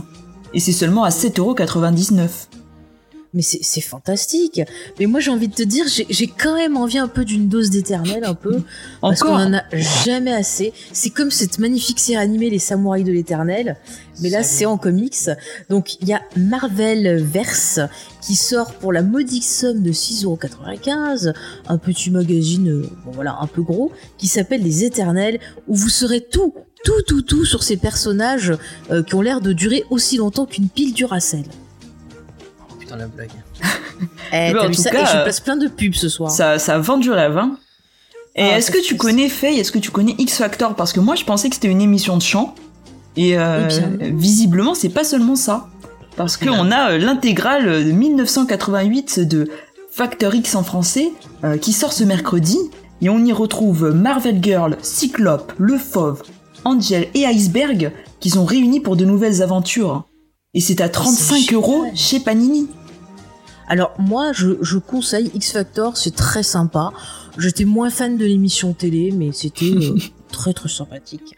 Et 0.54 0.60
c'est 0.60 0.72
seulement 0.72 1.04
à 1.04 1.10
7,99€. 1.10 2.48
Mais 3.34 3.42
c'est 3.42 3.82
fantastique. 3.82 4.62
Mais 5.00 5.06
moi, 5.06 5.20
j'ai 5.20 5.32
envie 5.32 5.48
de 5.48 5.54
te 5.54 5.64
dire, 5.64 5.86
j'ai 5.88 6.28
quand 6.28 6.56
même 6.56 6.78
envie 6.78 6.98
un 6.98 7.08
peu 7.08 7.26
d'une 7.26 7.50
dose 7.50 7.70
d'éternel, 7.70 8.24
un 8.24 8.34
peu. 8.34 8.62
Parce 9.02 9.22
qu'on 9.22 9.36
en 9.36 9.54
a 9.54 9.64
jamais 10.04 10.34
assez. 10.34 10.74
C'est 10.94 11.10
comme 11.10 11.32
cette 11.32 11.60
magnifique 11.60 12.00
série 12.00 12.18
animée 12.18 12.50
Les 12.50 12.60
Samouraïs 12.60 13.06
de 13.06 13.12
l'éternel. 13.12 13.78
Mais 14.22 14.30
là, 14.30 14.44
c'est 14.44 14.66
en 14.66 14.78
comics. 14.78 15.30
Donc, 15.70 16.02
il 16.02 16.08
y 16.08 16.14
a 16.14 16.22
Marvel 16.36 17.24
Verse 17.24 17.80
qui 18.22 18.36
sort 18.36 18.74
pour 18.74 18.92
la 18.92 19.04
modique 19.04 19.44
somme 19.44 19.84
de 19.84 19.92
6,95€. 19.92 21.34
Un 21.68 21.78
petit 21.78 22.10
magazine, 22.10 22.70
euh, 22.70 22.90
bon 23.06 23.12
voilà, 23.12 23.38
un 23.40 23.48
peu 23.48 23.62
gros, 23.62 23.92
qui 24.18 24.28
s'appelle 24.28 24.64
Les 24.64 24.84
Éternels, 24.84 25.40
où 25.68 25.76
vous 25.76 25.90
saurez 25.90 26.22
tout, 26.22 26.54
tout, 26.84 27.02
tout, 27.06 27.22
tout 27.22 27.46
sur 27.46 27.62
ces 27.64 27.78
personnages 27.78 28.54
euh, 28.90 29.04
qui 29.04 29.16
ont 29.16 29.22
l'air 29.22 29.42
de 29.42 29.54
durer 29.54 29.84
aussi 29.90 30.18
longtemps 30.18 30.46
qu'une 30.46 30.70
pile. 30.70 30.94
Oh, 31.04 31.14
putain, 32.88 32.98
la 32.98 33.08
blague. 33.08 33.32
Eh, 34.32 34.54
en 34.56 34.68
tout 34.68 34.74
ça 34.74 34.92
cas, 34.92 35.02
Et 35.02 35.06
je 35.06 35.18
euh, 35.18 35.26
passe 35.26 35.40
plein 35.40 35.56
de 35.56 35.68
pubs 35.68 35.96
ce 35.96 36.08
soir. 36.08 36.30
Ça, 36.30 36.60
ça 36.60 36.78
vend 36.78 36.98
du 36.98 37.10
rêve, 37.10 37.36
hein. 37.38 37.58
Et 38.36 38.44
Ah, 38.44 38.58
est-ce 38.58 38.70
que 38.70 38.78
tu 38.84 38.96
connais 38.96 39.28
Faye? 39.28 39.60
Est-ce 39.60 39.72
que 39.72 39.80
tu 39.80 39.90
connais 39.90 40.14
X 40.20 40.38
Factor? 40.38 40.76
Parce 40.76 40.94
que 40.94 41.00
moi, 41.00 41.16
je 41.16 41.24
pensais 41.24 41.50
que 41.50 41.56
c'était 41.56 41.70
une 41.70 41.82
émission 41.82 42.16
de 42.16 42.22
chant. 42.22 42.54
Et, 43.16 43.38
euh, 43.38 43.68
visiblement, 44.00 44.76
c'est 44.76 44.90
pas 44.90 45.04
seulement 45.04 45.36
ça. 45.36 45.68
Parce 46.16 46.38
qu'on 46.38 46.72
a 46.72 46.92
euh, 46.92 46.98
l'intégrale 47.00 47.86
de 47.86 47.92
1988 47.92 49.28
de 49.28 49.50
Factor 49.92 50.36
X 50.36 50.54
en 50.54 50.64
français 50.64 51.12
euh, 51.44 51.58
qui 51.58 51.74
sort 51.74 51.94
ce 51.94 52.04
mercredi. 52.04 52.60
Et 53.02 53.10
on 53.10 53.24
y 53.26 53.34
retrouve 53.34 53.92
Marvel 53.92 54.40
Girl, 54.42 54.78
Cyclope, 54.82 55.54
Le 55.58 55.78
Fauve, 55.78 56.22
Angel 56.64 57.08
et 57.16 57.26
Iceberg 57.26 57.92
qui 58.20 58.30
sont 58.30 58.46
réunis 58.46 58.80
pour 58.80 58.96
de 58.96 59.06
nouvelles 59.06 59.42
aventures. 59.42 60.07
Et 60.58 60.60
c'est 60.60 60.82
à 60.82 60.90
35 60.90 61.36
génial. 61.38 61.54
euros 61.54 61.86
chez 61.94 62.20
Panini. 62.20 62.68
Alors 63.68 63.94
moi, 64.00 64.32
je, 64.34 64.58
je 64.62 64.80
conseille 64.80 65.30
X 65.36 65.52
Factor, 65.52 65.96
c'est 65.98 66.16
très 66.16 66.42
sympa. 66.42 66.92
J'étais 67.38 67.64
moins 67.66 67.92
fan 67.92 68.18
de 68.18 68.26
l'émission 68.26 68.74
télé, 68.74 69.12
mais 69.16 69.30
c'était 69.34 69.66
euh, 69.70 69.96
très 70.32 70.54
très 70.54 70.68
sympathique. 70.70 71.36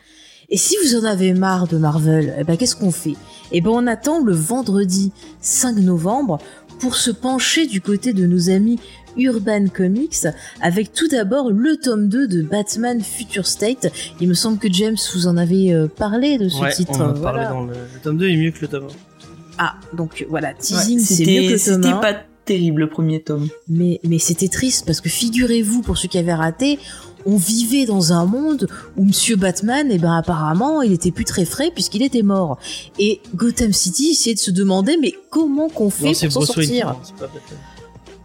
Et 0.49 0.55
si 0.55 0.75
vous 0.83 0.95
en 0.95 1.03
avez 1.03 1.33
marre 1.33 1.67
de 1.67 1.77
Marvel, 1.77 2.33
eh 2.39 2.45
ben 2.45 2.55
qu'est-ce 2.55 2.77
qu'on 2.77 2.91
fait? 2.91 3.15
Eh 3.51 3.59
ben 3.59 3.71
on 3.71 3.87
attend 3.87 4.23
le 4.23 4.33
vendredi 4.33 5.11
5 5.41 5.75
novembre 5.77 6.37
pour 6.79 6.95
se 6.95 7.11
pencher 7.11 7.67
du 7.67 7.81
côté 7.81 8.13
de 8.13 8.25
nos 8.25 8.49
amis 8.49 8.79
Urban 9.17 9.65
Comics 9.67 10.27
avec 10.61 10.93
tout 10.93 11.09
d'abord 11.09 11.51
le 11.51 11.75
tome 11.75 12.07
2 12.07 12.27
de 12.29 12.41
Batman 12.41 13.01
Future 13.01 13.45
State. 13.47 13.91
Il 14.21 14.29
me 14.29 14.33
semble 14.33 14.59
que 14.59 14.71
James 14.71 14.95
vous 15.13 15.27
en 15.27 15.35
avez 15.35 15.73
euh, 15.73 15.87
parlé 15.87 16.37
de 16.37 16.47
ce 16.47 16.61
Ouais, 16.61 16.71
titre. 16.71 16.91
on 16.95 17.01
en 17.01 17.09
a 17.09 17.13
voilà. 17.13 17.21
parlé 17.21 17.45
dans 17.49 17.65
le... 17.65 17.73
le 17.73 17.99
tome 18.01 18.17
2 18.17 18.29
est 18.29 18.37
mieux 18.37 18.51
que 18.51 18.61
le 18.61 18.67
tome 18.69 18.85
1. 18.85 18.87
Ah, 19.61 19.75
donc 19.93 20.25
voilà, 20.29 20.49
Ouais, 20.49 20.55
teasing, 20.59 20.99
c'est 20.99 21.15
c'était- 21.15 21.31
mieux 21.41 21.47
que 21.49 21.53
le 21.53 21.59
tome 21.59 21.83
C'était 21.83 21.87
1. 21.93 21.97
pas 21.97 22.13
terrible 22.45 22.81
le 22.81 22.89
premier 22.89 23.21
tome. 23.21 23.47
Mais, 23.67 23.99
mais 24.07 24.17
c'était 24.17 24.47
triste 24.47 24.85
parce 24.85 25.01
que 25.01 25.09
figurez-vous, 25.09 25.81
pour 25.81 25.97
ceux 25.97 26.07
qui 26.07 26.17
avaient 26.17 26.33
raté, 26.33 26.79
on 27.25 27.35
vivait 27.35 27.85
dans 27.85 28.13
un 28.13 28.25
monde 28.25 28.67
où 28.95 29.03
Monsieur 29.03 29.35
Batman, 29.35 29.87
eh 29.91 29.97
ben 29.97 30.15
apparemment, 30.15 30.81
il 30.81 30.93
était 30.93 31.11
plus 31.11 31.25
très 31.25 31.43
frais 31.45 31.69
puisqu'il 31.73 32.01
était 32.01 32.23
mort. 32.23 32.57
Et 32.97 33.19
Gotham 33.35 33.73
City 33.73 34.11
essayait 34.11 34.33
de 34.33 34.39
se 34.39 34.49
demander, 34.51 34.95
mais 34.99 35.13
comment 35.29 35.67
qu'on 35.69 35.89
fait 35.89 36.05
Non, 36.13 36.29
pour 36.31 36.45
s'en 36.45 36.53
sortir 36.53 36.87
non, 36.87 36.93
pas. 37.19 37.29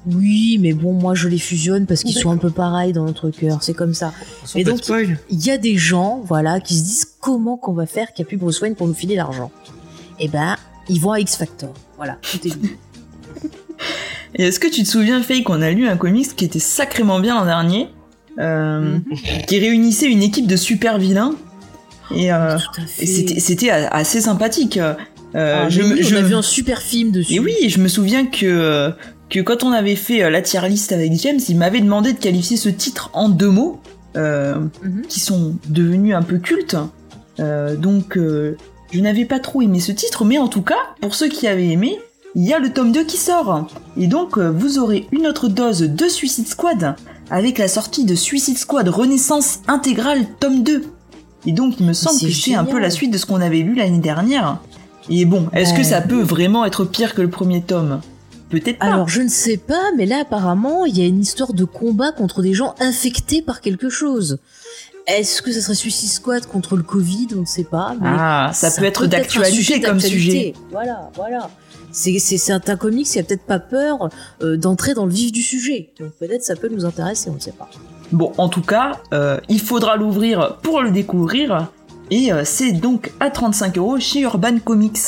Oui, 0.06 0.59
mais 0.61 0.74
bon, 0.74 0.93
moi 0.93 1.15
je 1.15 1.28
les 1.28 1.39
fusionne 1.39 1.86
parce 1.86 2.02
qu'ils 2.05 2.15
sont 2.15 2.31
un 2.31 2.36
peu 2.36 2.51
pareils 2.51 2.93
dans 2.93 3.05
notre 3.05 3.31
cœur, 3.31 3.62
c'est 3.62 3.73
comme 3.74 3.94
ça. 3.94 4.12
Et 4.55 4.62
donc-. 4.62 4.81
Il 5.31 5.44
y 5.44 5.51
a 5.51 5.56
des 5.59 5.77
gens, 5.77 6.20
voilà, 6.24 6.61
qui 6.61 6.77
se 6.77 6.82
disent 6.85 7.06
comment 7.20 7.56
qu'on 7.56 7.73
va 7.73 7.86
faire 7.86 8.12
qu'il 8.12 8.23
n'y 8.23 8.27
a 8.27 8.28
plus 8.28 8.36
Bruce 8.36 8.61
Wayne 8.61 8.74
pour 8.74 8.86
nous 8.86 8.94
filer 8.94 9.16
l'argent? 9.16 9.51
Eh 10.20 10.28
ben, 10.28 10.56
ils 10.89 11.01
vont 11.01 11.12
à 11.12 11.20
X 11.20 11.36
Factor. 11.36 11.73
Voilà, 11.97 12.19
tout 12.23 12.47
est 12.47 12.51
dit. 12.56 12.70
Et 14.36 14.44
est-ce 14.48 14.59
que 14.61 14.66
tu 14.69 14.82
te 14.82 14.89
souviens, 14.89 15.23
Faye, 15.23 15.43
qu'on 15.43 15.62
a 15.62 15.70
lu 15.70 15.86
un 15.89 15.97
comics 15.97 16.35
qui 16.35 16.44
était 16.44 16.59
sacrément 16.59 17.20
bien 17.20 17.35
l'an 17.39 17.44
dernier, 17.44 17.89
euh, 18.39 18.98
qui 19.47 19.59
réunissait 19.59 20.11
une 20.11 20.23
équipe 20.23 20.47
de 20.47 20.56
super 20.56 20.98
vilains 20.98 21.35
et, 22.15 22.32
euh, 22.32 22.59
et 22.98 23.06
c'était 23.06 23.70
assez 23.70 24.20
sympathique. 24.20 24.77
Euh, 24.77 24.94
Ah, 25.36 25.69
je, 25.69 25.82
oui, 25.82 26.02
je 26.02 26.15
on 26.15 26.19
a 26.19 26.23
vu 26.23 26.35
un 26.35 26.43
super 26.43 26.81
film 26.82 27.11
dessus. 27.11 27.35
Et 27.35 27.40
oui, 27.40 27.55
je 27.69 27.81
me 27.81 27.89
souviens 27.89 28.24
que 28.27 28.44
euh, 28.47 28.90
que 29.31 29.40
quand 29.40 29.65
on 29.65 29.73
avait 29.73 29.97
fait 29.97 30.23
euh, 30.23 30.31
la 30.31 30.43
tier 30.43 30.61
list 30.69 30.93
avec 30.93 31.12
James, 31.20 31.40
il 31.48 31.56
m'avait 31.56 31.81
demandé 31.81 32.12
de 32.12 32.19
qualifier 32.19 32.56
ce 32.56 32.69
titre 32.69 33.11
en 33.15 33.28
deux 33.28 33.51
mots 33.51 33.81
euh, 34.16 34.55
Mhm. 34.85 35.02
qui 35.09 35.19
sont 35.20 35.56
devenus 35.69 36.15
un 36.15 36.23
peu 36.23 36.39
cultes. 36.39 36.77
Euh, 37.40 37.74
donc 37.74 38.16
euh, 38.16 38.56
je 38.94 39.00
n'avais 39.00 39.24
pas 39.24 39.40
trop 39.40 39.60
aimé 39.60 39.80
ce 39.80 39.90
titre, 39.90 40.24
mais 40.24 40.38
en 40.38 40.46
tout 40.46 40.62
cas, 40.62 40.78
pour 41.00 41.16
ceux 41.16 41.28
qui 41.28 41.48
avaient 41.48 41.66
aimé, 41.66 41.98
il 42.36 42.44
y 42.44 42.54
a 42.54 42.60
le 42.60 42.72
tome 42.72 42.92
2 42.92 43.02
qui 43.02 43.16
sort. 43.16 43.66
Et 43.96 44.06
donc 44.06 44.38
euh, 44.38 44.52
vous 44.52 44.78
aurez 44.78 45.08
une 45.10 45.26
autre 45.26 45.48
dose 45.48 45.80
de 45.80 46.08
Suicide 46.08 46.46
Squad 46.46 46.94
avec 47.28 47.58
la 47.58 47.66
sortie 47.66 48.04
de 48.04 48.14
Suicide 48.14 48.56
Squad 48.56 48.88
Renaissance 48.88 49.62
intégrale 49.66 50.26
tome 50.38 50.62
2. 50.62 50.84
Et 51.46 51.50
donc 51.50 51.80
il 51.80 51.86
me 51.86 51.92
semble 51.92 52.20
que 52.20 52.30
c'est 52.30 52.54
un 52.54 52.64
peu 52.64 52.78
la 52.78 52.88
suite 52.88 53.12
de 53.12 53.18
ce 53.18 53.26
qu'on 53.26 53.40
avait 53.40 53.58
lu 53.58 53.74
l'année 53.74 53.98
dernière. 53.98 54.58
Et 55.10 55.24
bon, 55.24 55.48
est-ce 55.52 55.74
que 55.74 55.82
ça 55.82 56.00
peut 56.00 56.22
vraiment 56.22 56.64
être 56.64 56.84
pire 56.84 57.16
que 57.16 57.22
le 57.22 57.30
premier 57.30 57.62
tome? 57.62 58.00
Peut-être 58.48 58.78
pas. 58.78 58.86
Alors 58.86 59.08
je 59.08 59.22
ne 59.22 59.28
sais 59.28 59.56
pas, 59.56 59.90
mais 59.96 60.06
là 60.06 60.20
apparemment 60.20 60.84
il 60.84 60.96
y 60.96 61.02
a 61.02 61.06
une 61.06 61.20
histoire 61.20 61.52
de 61.52 61.64
combat 61.64 62.12
contre 62.12 62.42
des 62.42 62.54
gens 62.54 62.76
infectés 62.78 63.42
par 63.42 63.60
quelque 63.60 63.90
chose. 63.90 64.38
Est-ce 65.06 65.43
que 65.43 65.52
ça 65.52 65.60
serait 65.60 65.74
Suicide 65.74 66.09
Squad 66.09 66.47
contre 66.47 66.76
le 66.76 66.82
Covid? 66.82 67.28
On 67.36 67.40
ne 67.40 67.47
sait 67.47 67.64
pas. 67.64 67.94
Mais 68.01 68.09
ah, 68.10 68.51
ça, 68.55 68.70
peut 68.70 68.86
être 68.86 69.05
un 69.05 69.09
d'actualité 69.09 69.56
sujet 69.56 69.81
comme 69.81 70.01
sujet. 70.01 70.55
Voilà, 70.70 71.10
voilà. 71.14 71.51
C'est 71.93 72.18
c'est 72.18 72.39
c'est 72.39 72.52
un, 72.52 72.76
comics 72.76 73.06
qui 73.06 73.18
a 73.18 73.22
peut-être 73.22 73.44
pas 73.44 73.60
peur 73.60 74.09
euh, 74.43 74.56
d'entrer 74.56 74.94
dans 74.94 75.06
le 75.06 75.12
vif 75.12 75.31
du 75.31 75.43
sujet. 75.43 75.93
Donc 76.01 76.12
peut-être 76.12 76.43
ça 76.43 76.56
peut 76.56 76.68
nous 76.68 76.85
intéresser, 76.85 77.31
on 77.31 77.35
ne 77.35 77.40
sait 77.40 77.52
pas. 77.52 77.68
Bon, 78.12 78.32
en 78.39 78.48
tout 78.48 78.62
cas, 78.62 79.01
euh, 79.12 79.39
il 79.48 79.60
faudra 79.60 79.97
l'ouvrir 79.97 80.56
pour 80.62 80.82
le 80.82 80.90
découvrir. 80.90 81.68
Et 82.10 82.32
euh, 82.32 82.43
c'est 82.44 82.72
donc 82.72 83.12
à 83.20 83.31
35 83.31 83.78
euros 83.78 83.98
chez 83.98 84.20
Urban 84.20 84.59
Comics. 84.59 84.98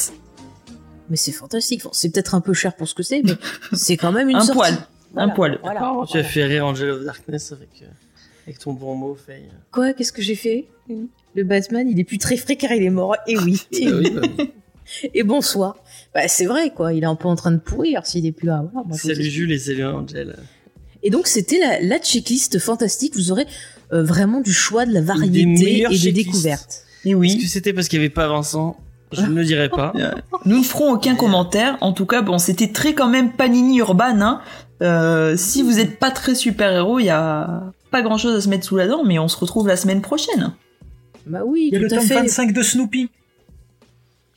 Mais 1.09 1.17
c'est 1.17 1.33
fantastique. 1.33 1.85
Bon, 1.85 1.91
c'est 1.93 2.11
peut-être 2.11 2.35
un 2.35 2.41
peu 2.41 2.53
cher 2.53 2.75
pour 2.75 2.89
ce 2.89 2.95
que 2.95 3.03
c'est, 3.03 3.23
mais 3.23 3.33
c'est 3.73 3.97
quand 3.97 4.13
même 4.13 4.29
une 4.29 4.37
Un 4.37 4.41
sortie. 4.41 4.59
poil, 4.59 4.79
Voilà, 5.13 5.33
un 5.33 5.35
poil. 5.35 5.59
Voilà, 5.63 5.93
Tu 6.09 6.19
as 6.19 6.25
fait 6.25 6.45
rire 6.45 6.67
Angel 6.67 6.91
of 6.91 7.05
Darkness 7.05 7.53
avec, 7.53 7.69
euh, 7.83 7.87
avec 8.47 8.59
ton 8.59 8.73
bon 8.73 8.95
mot, 8.95 9.15
Faye. 9.15 9.43
Quoi? 9.73 9.93
Qu'est-ce 9.93 10.13
que 10.13 10.23
j'ai 10.23 10.37
fait? 10.37 10.67
Le 11.35 11.43
Batman, 11.45 11.89
il 11.89 11.99
est 11.99 12.05
plus 12.05 12.19
très 12.19 12.37
frais 12.37 12.57
car 12.57 12.73
il 12.73 12.83
est 12.83 12.91
mort. 12.91 13.17
Et 13.27 13.37
oui. 13.39 13.61
Ah 13.73 13.77
oui, 13.99 14.11
bah 14.11 14.21
oui. 14.39 14.51
Et 15.15 15.25
bonsoir. 15.25 15.77
Bah, 16.15 16.29
c'est 16.29 16.47
vrai, 16.47 16.71
quoi. 16.71 16.93
Il 16.93 17.03
est 17.03 17.07
un 17.07 17.17
peu 17.17 17.27
en 17.27 17.35
train 17.35 17.51
de 17.51 17.59
pourrir 17.59 18.07
s'il 18.07 18.25
est 18.25 18.33
plus 18.33 18.47
là. 18.47 18.65
Voilà, 18.73 18.87
moi, 18.87 18.97
Salut. 18.97 19.25
Jules 19.25 19.51
et 19.53 19.59
salut 19.59 19.85
Angel. 19.85 20.37
Et 21.03 21.11
donc, 21.11 21.27
c'était 21.27 21.59
la, 21.59 21.81
la 21.81 21.99
checklist 21.99 22.59
fantastique. 22.61 23.17
Vous 23.17 23.33
aurez 23.33 23.47
euh, 23.93 24.05
vraiment 24.05 24.41
du 24.41 24.53
choix, 24.53 24.87
de 24.87 24.93
la 24.93 25.01
variété 25.01 25.85
et 25.91 25.99
des 25.99 26.13
découvertes. 26.13 26.85
Et 27.05 27.11
Est-ce 27.11 27.17
oui. 27.19 27.39
que 27.39 27.49
c'était 27.49 27.73
parce 27.73 27.89
qu'il 27.89 27.99
n'y 27.99 28.05
avait 28.05 28.15
pas 28.15 28.29
Vincent? 28.29 28.77
Je 29.13 29.23
ne 29.23 29.35
le 29.35 29.45
dirai 29.45 29.69
pas. 29.69 29.93
Nous 30.47 30.59
ne 30.59 30.65
ferons 30.65 30.93
aucun 30.93 31.17
commentaire. 31.17 31.79
En 31.81 31.93
tout 31.93 32.07
cas, 32.07 32.23
bon, 32.23 32.39
c'était 32.39 32.73
très 32.73 32.95
quand 32.95 33.09
même 33.09 33.33
Panini 33.33 33.79
Urban. 33.79 34.21
Hein. 34.21 34.41
Euh, 34.83 35.37
si 35.37 35.63
vous 35.63 35.79
êtes 35.81 35.99
pas 35.99 36.11
très 36.11 36.35
super-héros, 36.35 36.99
il 37.01 37.07
y 37.07 37.11
a 37.11 37.73
pas 37.97 38.03
grand-chose 38.03 38.35
à 38.37 38.41
se 38.43 38.49
mettre 38.49 38.65
sous 38.67 38.77
la 38.77 38.87
dent, 38.87 39.05
mais 39.05 39.19
on 39.19 39.29
se 39.29 39.37
retrouve 39.39 39.67
la 39.69 39.77
semaine 39.77 40.03
prochaine. 40.03 40.53
Bah 41.27 41.41
oui, 41.47 41.69
Il 41.73 41.75
y 41.75 41.77
a 41.77 41.81
le 41.81 41.87
à 41.87 41.91
tome 41.91 42.01
fait. 42.07 42.15
25 42.15 42.53
de 42.53 42.63
Snoopy. 42.63 43.09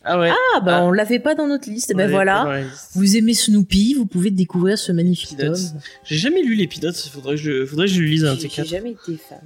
Ah 0.04 0.18
ouais. 0.18 0.30
Ah 0.56 0.62
bah 0.62 0.78
Ah. 0.78 0.84
on 0.86 0.92
l'avait 0.92 1.20
pas 1.20 1.36
dans 1.36 1.46
notre 1.48 1.70
liste. 1.70 1.92
On 1.94 1.98
Ben 1.98 2.04
l'avait 2.10 2.26
pas 2.26 2.34
dans 2.34 2.44
voilà. 2.46 2.62
la 2.62 2.64
liste. 2.64 2.92
Vous 2.96 3.18
aimez 3.18 3.34
Snoopy, 3.34 3.96
vous 3.96 4.06
pouvez 4.06 4.32
découvrir 4.32 4.78
ce 4.78 4.92
magnifique 4.94 5.38
Peanuts. 5.38 5.52
tome. 5.52 5.82
J'ai 6.06 6.16
jamais 6.16 6.42
lu 6.42 6.56
les 6.56 6.68
Peanuts, 6.68 6.94
faudrait 7.12 7.36
que 7.36 7.42
je, 7.42 7.66
faudrait 7.66 7.88
que 7.88 7.94
je 7.94 8.00
le 8.02 8.08
lise 8.08 8.26
un 8.26 8.36
J'ai 8.36 8.48
j'ai 8.50 8.64
jamais 8.66 8.92
été 8.92 9.18
fan. 9.18 9.40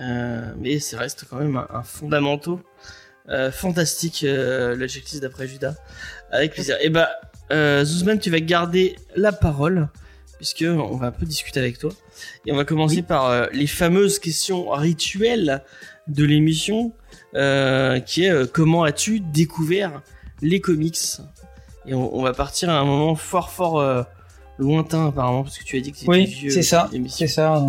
Euh, 0.00 0.52
mais 0.58 0.78
ça 0.78 0.98
reste 0.98 1.24
quand 1.28 1.36
même 1.38 1.56
un, 1.56 1.66
un 1.74 1.82
fondamentaux 1.82 2.60
euh, 3.28 3.50
fantastique, 3.52 4.22
euh, 4.24 4.74
le 4.74 4.88
checklist 4.88 5.20
d'après 5.22 5.46
Judas. 5.46 5.74
Avec 6.30 6.52
plaisir. 6.54 6.76
Et 6.80 6.88
bah, 6.88 7.10
euh, 7.52 7.84
Zuzman, 7.84 8.18
tu 8.18 8.30
vas 8.30 8.40
garder 8.40 8.96
la 9.16 9.32
parole, 9.32 9.88
puisque 10.40 10.64
on 10.66 10.96
va 10.96 11.08
un 11.08 11.12
peu 11.12 11.26
discuter 11.26 11.60
avec 11.60 11.78
toi. 11.78 11.90
Et 12.46 12.52
on 12.52 12.56
va 12.56 12.64
commencer 12.64 13.02
par 13.02 13.26
euh, 13.26 13.46
les 13.52 13.66
fameuses 13.66 14.18
questions 14.18 14.70
rituelles 14.70 15.62
de 16.08 16.24
l'émission, 16.24 16.94
euh, 17.34 18.00
qui 18.00 18.24
est 18.24 18.30
euh, 18.30 18.46
comment 18.50 18.82
as-tu 18.84 19.20
découvert 19.20 20.00
les 20.40 20.58
comics? 20.62 20.98
Et 21.84 21.92
on, 21.92 22.16
on 22.16 22.22
va 22.22 22.32
partir 22.32 22.70
à 22.70 22.78
un 22.78 22.86
moment 22.86 23.14
fort 23.16 23.50
fort 23.50 24.06
lointain 24.56 25.08
apparemment, 25.08 25.42
parce 25.42 25.58
que 25.58 25.64
tu 25.64 25.76
as 25.76 25.80
dit 25.80 25.92
que 25.92 25.98
c'était 25.98 26.10
Oui, 26.10 26.24
vieux. 26.24 26.48
c'est 26.50 26.62
ça. 26.62 26.88
C'est 27.08 27.26
ça. 27.26 27.66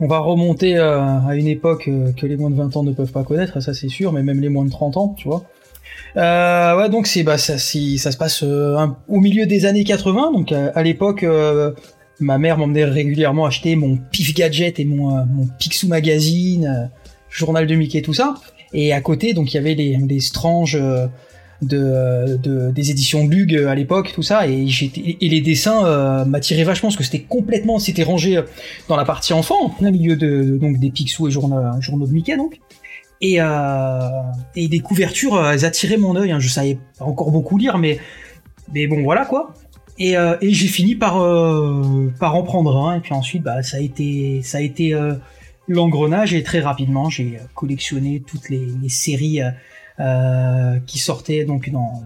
On 0.00 0.06
va 0.06 0.18
remonter 0.18 0.76
à 0.76 1.34
une 1.34 1.46
époque 1.46 1.84
que 2.16 2.26
les 2.26 2.36
moins 2.36 2.50
de 2.50 2.56
20 2.56 2.76
ans 2.76 2.82
ne 2.82 2.92
peuvent 2.92 3.12
pas 3.12 3.24
connaître, 3.24 3.60
ça 3.60 3.72
c'est 3.72 3.88
sûr, 3.88 4.12
mais 4.12 4.22
même 4.22 4.40
les 4.42 4.50
moins 4.50 4.66
de 4.66 4.70
30 4.70 4.98
ans, 4.98 5.14
tu 5.16 5.28
vois. 5.28 5.44
Euh, 6.16 6.76
ouais, 6.76 6.88
donc 6.88 7.06
c'est 7.06 7.22
bah 7.22 7.38
ça, 7.38 7.58
ça 7.58 8.12
se 8.12 8.16
passe 8.16 8.42
euh, 8.44 8.86
au 9.08 9.20
milieu 9.20 9.46
des 9.46 9.66
années 9.66 9.84
80. 9.84 10.32
Donc 10.32 10.52
euh, 10.52 10.70
à 10.74 10.82
l'époque, 10.82 11.24
euh, 11.24 11.72
ma 12.20 12.38
mère 12.38 12.56
m'emmenait 12.58 12.84
régulièrement 12.84 13.46
acheter 13.46 13.74
mon 13.74 13.96
Pif 13.96 14.34
Gadget 14.34 14.78
et 14.78 14.84
mon, 14.84 15.26
Picsou 15.58 15.88
Magazine, 15.88 16.90
journal 17.30 17.66
de 17.66 17.74
Mickey, 17.74 18.02
tout 18.02 18.14
ça. 18.14 18.34
Et 18.72 18.92
à 18.92 19.00
côté, 19.00 19.34
donc 19.34 19.52
il 19.52 19.56
y 19.56 19.58
avait 19.58 19.74
les, 19.74 19.96
les 19.96 20.20
Strange 20.20 20.76
euh, 20.80 21.06
de, 21.62 22.36
de- 22.36 22.70
des 22.70 22.90
éditions 22.90 23.26
Lug 23.26 23.54
à 23.54 23.74
l'époque, 23.74 24.12
tout 24.14 24.22
ça. 24.22 24.46
Et, 24.46 24.66
les 25.20 25.40
dessins 25.40 26.24
m'attiraient 26.26 26.64
vachement 26.64 26.88
parce 26.90 26.96
que 26.96 27.04
c'était 27.04 27.20
complètement, 27.20 27.78
c'était 27.78 28.02
rangé 28.02 28.40
dans 28.88 28.96
la 28.96 29.04
partie 29.04 29.32
enfant, 29.32 29.64
en 29.64 29.70
plein 29.70 29.90
milieu 29.90 30.16
donc 30.16 30.78
des 30.78 30.90
Picsou 30.90 31.28
et 31.28 31.30
journaux, 31.30 31.60
journaux 31.80 32.06
de 32.06 32.12
Mickey 32.12 32.36
donc. 32.36 32.60
Et, 33.26 33.36
euh, 33.38 34.00
et 34.54 34.68
des 34.68 34.80
couvertures, 34.80 35.36
euh, 35.36 35.52
elles 35.52 35.64
attiraient 35.64 35.96
mon 35.96 36.14
œil. 36.14 36.30
Hein. 36.30 36.40
Je 36.40 36.48
savais 36.48 36.76
pas 36.98 37.06
encore 37.06 37.30
beaucoup 37.30 37.56
lire, 37.56 37.78
mais 37.78 37.98
mais 38.74 38.86
bon 38.86 39.02
voilà 39.02 39.24
quoi. 39.24 39.54
Et, 39.98 40.14
euh, 40.18 40.36
j'ai 40.42 40.66
fini 40.66 40.94
par 40.94 41.14
par 42.20 42.36
en 42.36 42.42
prendre 42.42 42.76
un. 42.76 42.96
Et 42.96 43.00
puis 43.00 43.14
ensuite, 43.14 43.42
bah 43.42 43.62
ça 43.62 43.78
a 43.78 43.80
été 43.80 44.42
ça 44.42 44.58
a 44.58 44.60
été 44.60 44.94
l'engrenage 45.68 46.34
et 46.34 46.42
très 46.42 46.60
rapidement 46.60 47.08
j'ai 47.08 47.38
collectionné 47.54 48.22
toutes 48.26 48.50
les, 48.50 48.68
séries 48.90 49.40
qui 50.86 50.98
sortaient 50.98 51.46
donc 51.46 51.70
dans 51.70 52.02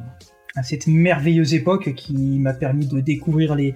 cette 0.63 0.87
merveilleuse 0.87 1.53
époque 1.55 1.95
qui 1.95 2.15
m'a 2.39 2.53
permis 2.53 2.87
de 2.87 3.01
découvrir 3.01 3.57
les 3.57 3.75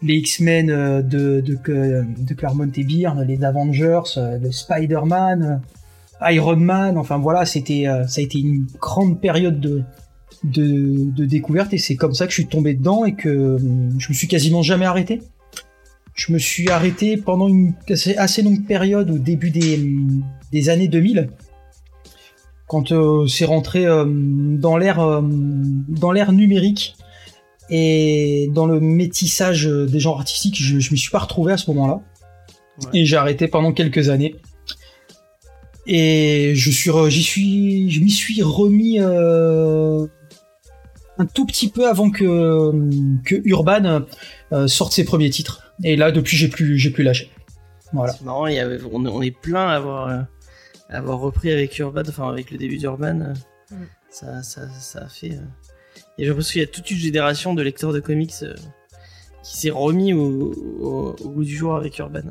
les 0.00 0.14
X-Men 0.14 0.66
de, 0.68 1.40
de, 1.40 1.58
de 1.66 2.34
Claremont 2.34 2.70
et 2.76 2.84
Byrne, 2.84 3.24
les 3.26 3.42
Avengers, 3.42 4.02
le 4.16 4.52
Spider-Man, 4.52 5.60
Iron 6.22 6.56
Man, 6.56 6.98
enfin 6.98 7.18
voilà, 7.18 7.44
c'était, 7.44 7.86
euh, 7.86 8.06
ça 8.06 8.20
a 8.20 8.24
été 8.24 8.38
une 8.38 8.66
grande 8.80 9.20
période 9.20 9.60
de, 9.60 9.82
de, 10.44 11.10
de 11.10 11.24
découverte 11.24 11.72
et 11.72 11.78
c'est 11.78 11.96
comme 11.96 12.14
ça 12.14 12.26
que 12.26 12.30
je 12.30 12.36
suis 12.36 12.46
tombé 12.46 12.74
dedans 12.74 13.04
et 13.04 13.14
que 13.14 13.28
euh, 13.28 13.58
je 13.98 14.08
me 14.08 14.14
suis 14.14 14.28
quasiment 14.28 14.62
jamais 14.62 14.86
arrêté. 14.86 15.20
Je 16.14 16.32
me 16.32 16.38
suis 16.38 16.70
arrêté 16.70 17.16
pendant 17.16 17.48
une 17.48 17.74
assez, 17.88 18.16
assez 18.16 18.42
longue 18.42 18.64
période 18.64 19.10
au 19.10 19.18
début 19.18 19.50
des, 19.50 19.80
des 20.52 20.68
années 20.68 20.88
2000 20.88 21.28
quand 22.66 22.92
euh, 22.92 23.26
c'est 23.26 23.44
rentré 23.44 23.86
euh, 23.86 24.04
dans 24.06 24.76
l'ère 24.76 25.00
euh, 25.00 25.20
dans 25.22 26.12
l'ère 26.12 26.32
numérique 26.32 26.96
et 27.70 28.48
dans 28.52 28.66
le 28.66 28.80
métissage 28.80 29.66
euh, 29.66 29.86
des 29.86 30.00
genres 30.00 30.18
artistiques, 30.18 30.60
je, 30.60 30.78
je 30.78 30.92
m'y 30.92 30.98
suis 30.98 31.10
pas 31.10 31.18
retrouvé 31.18 31.52
à 31.52 31.56
ce 31.56 31.70
moment-là. 31.70 32.00
Ouais. 32.82 33.00
Et 33.00 33.04
j'ai 33.04 33.16
arrêté 33.16 33.48
pendant 33.48 33.72
quelques 33.72 34.08
années. 34.08 34.34
Et 35.86 36.52
je 36.54 36.70
suis, 36.70 36.90
re- 36.90 37.08
j'y 37.10 37.22
suis, 37.22 37.90
je 37.90 38.00
m'y 38.00 38.10
suis 38.10 38.42
remis 38.42 38.98
euh, 39.00 40.06
un 41.18 41.26
tout 41.26 41.44
petit 41.46 41.68
peu 41.68 41.88
avant 41.88 42.10
que 42.10 42.72
que 43.24 43.34
Urban 43.44 44.02
euh, 44.52 44.66
sorte 44.66 44.92
ses 44.94 45.04
premiers 45.04 45.30
titres. 45.30 45.62
Et 45.82 45.96
là, 45.96 46.10
depuis, 46.10 46.36
j'ai 46.36 46.48
plus, 46.48 46.78
j'ai 46.78 46.90
plus 46.90 47.04
lâché. 47.04 47.30
Voilà. 47.92 48.12
C'est 48.12 48.24
marrant, 48.24 48.46
il 48.46 48.54
y 48.54 48.58
avait, 48.58 48.78
on, 48.90 49.04
on 49.06 49.22
est 49.22 49.30
plein 49.36 49.68
à 49.68 49.74
avoir, 49.76 50.08
euh, 50.08 50.20
à 50.88 50.96
avoir 50.98 51.18
repris 51.20 51.50
avec 51.52 51.78
Urban, 51.78 52.02
enfin 52.08 52.28
avec 52.28 52.50
le 52.50 52.58
début 52.58 52.78
d'Urban. 52.78 53.34
Mm. 53.70 53.74
ça, 54.10 54.42
ça, 54.42 54.68
ça 54.70 55.00
a 55.00 55.08
fait. 55.08 55.32
euh, 55.32 56.00
Et 56.18 56.22
j'ai 56.24 56.28
l'impression 56.28 56.52
qu'il 56.52 56.60
y 56.62 56.64
a 56.64 56.68
toute 56.68 56.90
une 56.90 56.96
génération 56.98 57.54
de 57.54 57.62
lecteurs 57.62 57.92
de 57.92 58.00
comics 58.00 58.32
euh, 58.42 58.54
qui 59.42 59.58
s'est 59.58 59.70
remis 59.70 60.12
au, 60.14 60.52
au, 60.80 61.16
au 61.22 61.28
goût 61.30 61.44
du 61.44 61.54
jour 61.56 61.76
avec 61.76 61.98
Urban. 61.98 62.22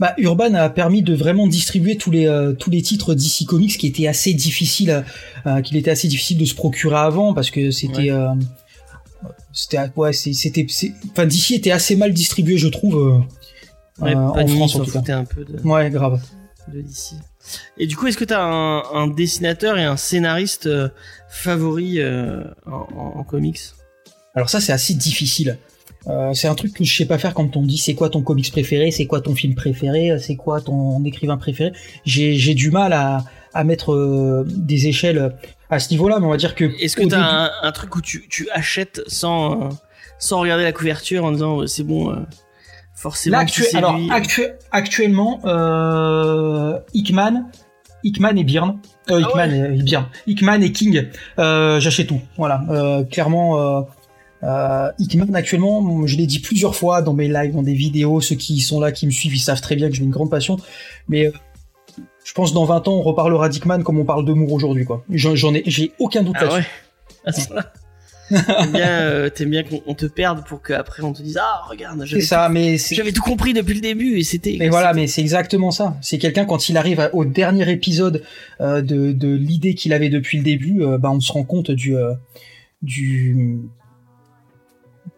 Bah, 0.00 0.14
Urban 0.18 0.54
a 0.54 0.68
permis 0.70 1.02
de 1.02 1.14
vraiment 1.14 1.46
distribuer 1.46 1.96
tous 1.96 2.10
les 2.10 2.26
euh, 2.26 2.52
tous 2.52 2.70
les 2.70 2.82
titres 2.82 3.14
DC 3.14 3.46
Comics 3.46 3.78
qui 3.78 3.86
étaient 3.86 4.08
assez 4.08 4.34
difficiles, 4.34 5.04
euh, 5.46 5.60
qu'il 5.62 5.76
était 5.76 5.90
assez 5.90 6.08
difficile 6.08 6.38
de 6.38 6.44
se 6.44 6.54
procurer 6.54 6.96
avant 6.96 7.32
parce 7.34 7.50
que 7.50 7.70
c'était 7.70 8.10
Ouais. 8.10 8.10
euh, 8.10 8.34
c'était 9.52 9.78
ouais 9.96 10.12
c'était 10.12 10.66
enfin 11.12 11.26
DC 11.26 11.52
était 11.52 11.70
assez 11.70 11.96
mal 11.96 12.12
distribué 12.12 12.58
je 12.58 12.68
trouve 12.68 12.96
euh, 12.96 13.18
Ouais, 14.04 14.14
euh, 14.14 14.18
en 14.18 14.46
France 14.48 14.74
en 14.74 14.80
tout 14.80 14.86
cas. 14.90 14.98
foutait 14.98 15.12
un 15.12 15.24
peu 15.24 15.44
de, 15.44 15.60
Ouais 15.60 15.88
grave. 15.90 16.20
de 16.72 16.80
DC. 16.80 17.12
Et 17.78 17.86
du 17.86 17.94
coup, 17.94 18.06
est-ce 18.08 18.16
que 18.18 18.24
tu 18.24 18.34
as 18.34 18.42
un, 18.42 18.82
un 18.92 19.06
dessinateur 19.06 19.78
et 19.78 19.84
un 19.84 19.96
scénariste 19.96 20.66
euh, 20.66 20.88
favori 21.28 22.00
euh, 22.00 22.42
en 22.66 23.22
comics? 23.22 23.60
Alors 24.34 24.50
ça 24.50 24.60
c'est 24.60 24.72
assez 24.72 24.94
difficile. 24.94 25.58
Euh, 26.08 26.34
c'est 26.34 26.48
un 26.48 26.54
truc 26.54 26.74
que 26.74 26.84
je 26.84 26.94
sais 26.94 27.06
pas 27.06 27.16
faire 27.18 27.32
quand 27.34 27.56
on 27.56 27.62
dit 27.62 27.78
c'est 27.78 27.94
quoi 27.94 28.10
ton 28.10 28.20
comics 28.22 28.50
préféré, 28.52 28.90
c'est 28.90 29.06
quoi 29.06 29.20
ton 29.22 29.34
film 29.34 29.54
préféré, 29.54 30.18
c'est 30.18 30.36
quoi 30.36 30.60
ton 30.60 31.02
écrivain 31.04 31.36
préféré. 31.38 31.72
J'ai 32.04 32.34
j'ai 32.34 32.54
du 32.54 32.70
mal 32.70 32.92
à 32.92 33.24
à 33.54 33.64
mettre 33.64 33.92
euh, 33.92 34.44
des 34.48 34.88
échelles 34.88 35.34
à 35.70 35.78
ce 35.78 35.90
niveau-là, 35.90 36.18
mais 36.20 36.26
on 36.26 36.30
va 36.30 36.36
dire 36.36 36.54
que 36.54 36.64
Est-ce 36.82 36.96
que 36.96 37.02
au 37.04 37.08
tu 37.08 37.14
as 37.14 37.18
début- 37.18 37.28
un, 37.30 37.50
un 37.62 37.72
truc 37.72 37.94
où 37.96 38.00
tu, 38.02 38.26
tu 38.28 38.48
achètes 38.52 39.00
sans, 39.06 39.52
euh, 39.52 39.68
sans 40.18 40.40
regarder 40.40 40.64
la 40.64 40.72
couverture 40.72 41.24
en 41.24 41.32
disant 41.32 41.66
c'est 41.66 41.84
bon, 41.84 42.14
forcément 42.94 43.36
Là, 43.38 43.42
actu- 43.44 43.64
alors 43.76 43.96
lui. 43.96 44.10
actu- 44.10 44.48
actuellement, 44.72 45.40
euh, 45.44 46.78
Hickman, 46.94 47.44
Hickman 48.02 48.36
et 48.36 48.44
Byrne, 48.44 48.78
euh, 49.10 49.20
Ah 49.24 49.28
Hickman 49.28 49.74
et 49.74 49.82
Byrne, 49.82 50.06
Hickman 50.26 50.60
et 50.62 50.72
King, 50.72 51.06
euh, 51.38 51.80
j'achète 51.80 52.08
tout. 52.08 52.20
Voilà, 52.36 52.62
euh, 52.70 53.04
clairement. 53.04 53.86
Euh, 54.44 54.90
Hickman 54.98 55.34
actuellement, 55.34 56.06
je 56.06 56.16
l'ai 56.16 56.26
dit 56.26 56.38
plusieurs 56.38 56.76
fois 56.76 57.02
dans 57.02 57.14
mes 57.14 57.28
lives, 57.28 57.54
dans 57.54 57.62
des 57.62 57.74
vidéos, 57.74 58.20
ceux 58.20 58.36
qui 58.36 58.60
sont 58.60 58.80
là, 58.80 58.92
qui 58.92 59.06
me 59.06 59.10
suivent, 59.10 59.34
ils 59.34 59.40
savent 59.40 59.60
très 59.60 59.76
bien 59.76 59.88
que 59.88 59.96
j'ai 59.96 60.02
une 60.02 60.10
grande 60.10 60.30
passion. 60.30 60.58
Mais 61.08 61.26
euh, 61.26 61.32
je 62.24 62.32
pense 62.32 62.52
dans 62.52 62.64
20 62.64 62.88
ans, 62.88 62.94
on 62.94 63.02
reparlera 63.02 63.48
d'Hickman 63.48 63.82
comme 63.82 63.98
on 63.98 64.04
parle 64.04 64.24
de 64.24 64.32
Moore 64.32 64.52
aujourd'hui, 64.52 64.84
quoi. 64.84 65.04
J'en 65.10 65.54
ai, 65.54 65.62
j'ai 65.66 65.92
aucun 65.98 66.22
doute 66.22 66.36
Ah 66.38 66.44
là-dessus. 66.44 66.68
ouais 67.24 67.32
point-là. 67.48 67.72
T'aimes 68.30 68.72
bien, 68.72 68.88
euh, 68.88 69.30
bien 69.40 69.62
qu'on 69.64 69.82
on 69.86 69.94
te 69.94 70.06
perde 70.06 70.46
pour 70.46 70.62
qu'après 70.62 71.02
on 71.02 71.12
te 71.12 71.20
dise 71.20 71.38
ah 71.38 71.62
regarde 71.68 72.02
j'avais 72.06 72.22
ça, 72.22 72.48
tout, 72.48 72.94
j'avais 72.94 73.12
tout 73.12 73.22
compris 73.22 73.52
depuis 73.52 73.74
le 73.74 73.82
début 73.82 74.16
et 74.16 74.24
c'était 74.24 74.56
Mais 74.58 74.70
voilà, 74.70 74.94
mais 74.94 75.06
c'est 75.06 75.20
exactement 75.20 75.70
ça. 75.70 75.98
C'est 76.00 76.16
quelqu'un 76.16 76.46
quand 76.46 76.70
il 76.70 76.78
arrive 76.78 77.10
au 77.12 77.26
dernier 77.26 77.70
épisode 77.70 78.22
euh, 78.62 78.80
de, 78.80 79.12
de 79.12 79.28
l'idée 79.28 79.74
qu'il 79.74 79.92
avait 79.92 80.08
depuis 80.08 80.38
le 80.38 80.44
début, 80.44 80.82
euh, 80.82 80.96
bah 80.96 81.10
on 81.10 81.20
se 81.20 81.30
rend 81.30 81.44
compte 81.44 81.70
du 81.70 81.96
euh, 81.96 82.14
du 82.80 83.60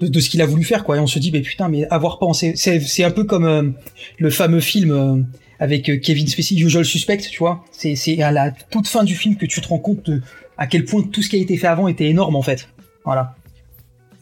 de, 0.01 0.09
de 0.09 0.21
ce 0.21 0.31
qu'il 0.31 0.43
a 0.43 0.47
voulu 0.47 0.65
faire 0.65 0.85
quoi. 0.85 0.97
Et 0.97 1.01
on 1.01 1.07
se 1.07 1.19
dit 1.19 1.31
mais 1.33 1.41
putain 1.41 1.69
mais 1.69 1.87
avoir 1.89 2.19
pensé, 2.19 2.53
c'est 2.57 2.81
c'est 2.81 3.05
un 3.05 3.11
peu 3.11 3.25
comme 3.25 3.45
euh, 3.45 3.71
le 4.19 4.31
fameux 4.31 4.61
film 4.61 4.91
euh, 4.91 5.23
avec 5.59 5.89
euh, 5.89 5.97
Kevin 5.99 6.27
Spacey, 6.27 6.57
Usual 6.57 6.85
Suspect, 6.85 7.19
tu 7.19 7.39
vois. 7.39 7.65
C'est 7.73 7.95
c'est 7.97 8.21
à 8.23 8.33
la 8.33 8.51
toute 8.51 8.89
fin 8.89 9.05
du 9.05 9.15
film 9.15 9.37
que 9.37 9.47
tu 9.47 9.61
te 9.61 9.69
rends 9.69 9.79
compte 9.79 10.05
de 10.11 10.23
à 10.59 10.67
quel 10.67 10.85
point 10.85 11.03
tout 11.03 11.23
ce 11.23 11.29
qui 11.29 11.37
a 11.37 11.39
été 11.41 11.57
fait 11.57 11.67
avant 11.67 11.89
était 11.89 12.07
énorme 12.07 12.37
en 12.37 12.43
fait. 12.43 12.69
Voilà. 13.05 13.37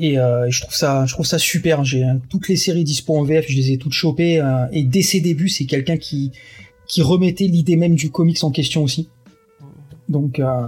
Et 0.01 0.19
euh, 0.19 0.51
je 0.51 0.61
trouve 0.61 0.75
ça, 0.75 1.07
je 1.07 1.15
trouve 1.15 1.27
ça 1.27 1.39
super. 1.39 1.85
J'ai 1.85 2.05
euh, 2.05 2.15
toutes 2.29 2.49
les 2.49 2.57
séries 2.57 2.85
dispo 2.85 3.17
en 3.17 3.23
VF, 3.23 3.47
je 3.49 3.57
les 3.57 3.73
ai 3.73 3.79
toutes 3.79 3.93
chopées. 3.93 4.41
euh, 4.41 4.67
et 4.73 4.83
dès 4.83 5.03
ses 5.03 5.21
débuts, 5.21 5.49
c'est 5.49 5.67
quelqu'un 5.67 5.97
qui 5.97 6.33
qui 6.87 7.01
remettait 7.03 7.47
l'idée 7.47 7.77
même 7.77 7.95
du 7.95 8.11
comics 8.11 8.43
en 8.43 8.51
question 8.51 8.83
aussi. 8.83 9.09
Donc 10.09 10.39
euh, 10.39 10.67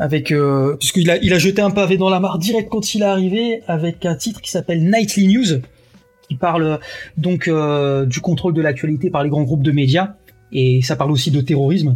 avec 0.00 0.32
euh, 0.32 0.76
puisqu'il 0.76 1.10
a 1.10 1.16
il 1.18 1.32
a 1.32 1.38
jeté 1.38 1.60
un 1.62 1.70
pavé 1.70 1.96
dans 1.96 2.08
la 2.10 2.18
mare 2.20 2.38
direct 2.38 2.68
quand 2.70 2.94
il 2.94 3.02
est 3.02 3.04
arrivé 3.04 3.60
avec 3.68 4.04
un 4.06 4.16
titre 4.16 4.40
qui 4.40 4.50
s'appelle 4.50 4.82
Nightly 4.82 5.28
News 5.28 5.60
qui 6.28 6.34
parle 6.36 6.62
euh, 6.64 6.76
donc 7.16 7.46
euh, 7.48 8.06
du 8.06 8.20
contrôle 8.20 8.54
de 8.54 8.62
l'actualité 8.62 9.10
par 9.10 9.22
les 9.22 9.28
grands 9.30 9.42
groupes 9.44 9.62
de 9.62 9.72
médias 9.72 10.14
et 10.52 10.80
ça 10.82 10.96
parle 10.96 11.10
aussi 11.12 11.30
de 11.30 11.40
terrorisme. 11.40 11.94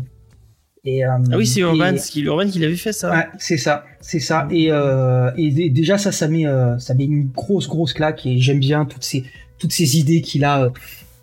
Et, 0.84 1.02
euh, 1.04 1.08
Ah 1.32 1.36
oui, 1.38 1.46
c'est 1.46 1.60
Urban, 1.60 1.94
qui, 1.94 2.20
Urban 2.20 2.46
qui 2.46 2.58
l'avait 2.58 2.76
fait 2.76 2.92
ça. 2.92 3.10
Ouais, 3.10 3.26
c'est 3.38 3.56
ça, 3.56 3.84
c'est 4.02 4.20
ça. 4.20 4.46
Et, 4.50 4.66
euh, 4.70 5.30
et 5.38 5.50
dé- 5.50 5.70
déjà 5.70 5.96
ça, 5.96 6.12
ça 6.12 6.28
met, 6.28 6.46
euh, 6.46 6.78
ça 6.78 6.92
met 6.92 7.04
une 7.04 7.28
grosse, 7.28 7.68
grosse 7.68 7.94
claque. 7.94 8.26
Et 8.26 8.38
j'aime 8.38 8.60
bien 8.60 8.84
toutes 8.84 9.02
ces, 9.02 9.24
toutes 9.58 9.72
ces 9.72 9.98
idées 9.98 10.20
qu'il 10.20 10.44
a 10.44 10.70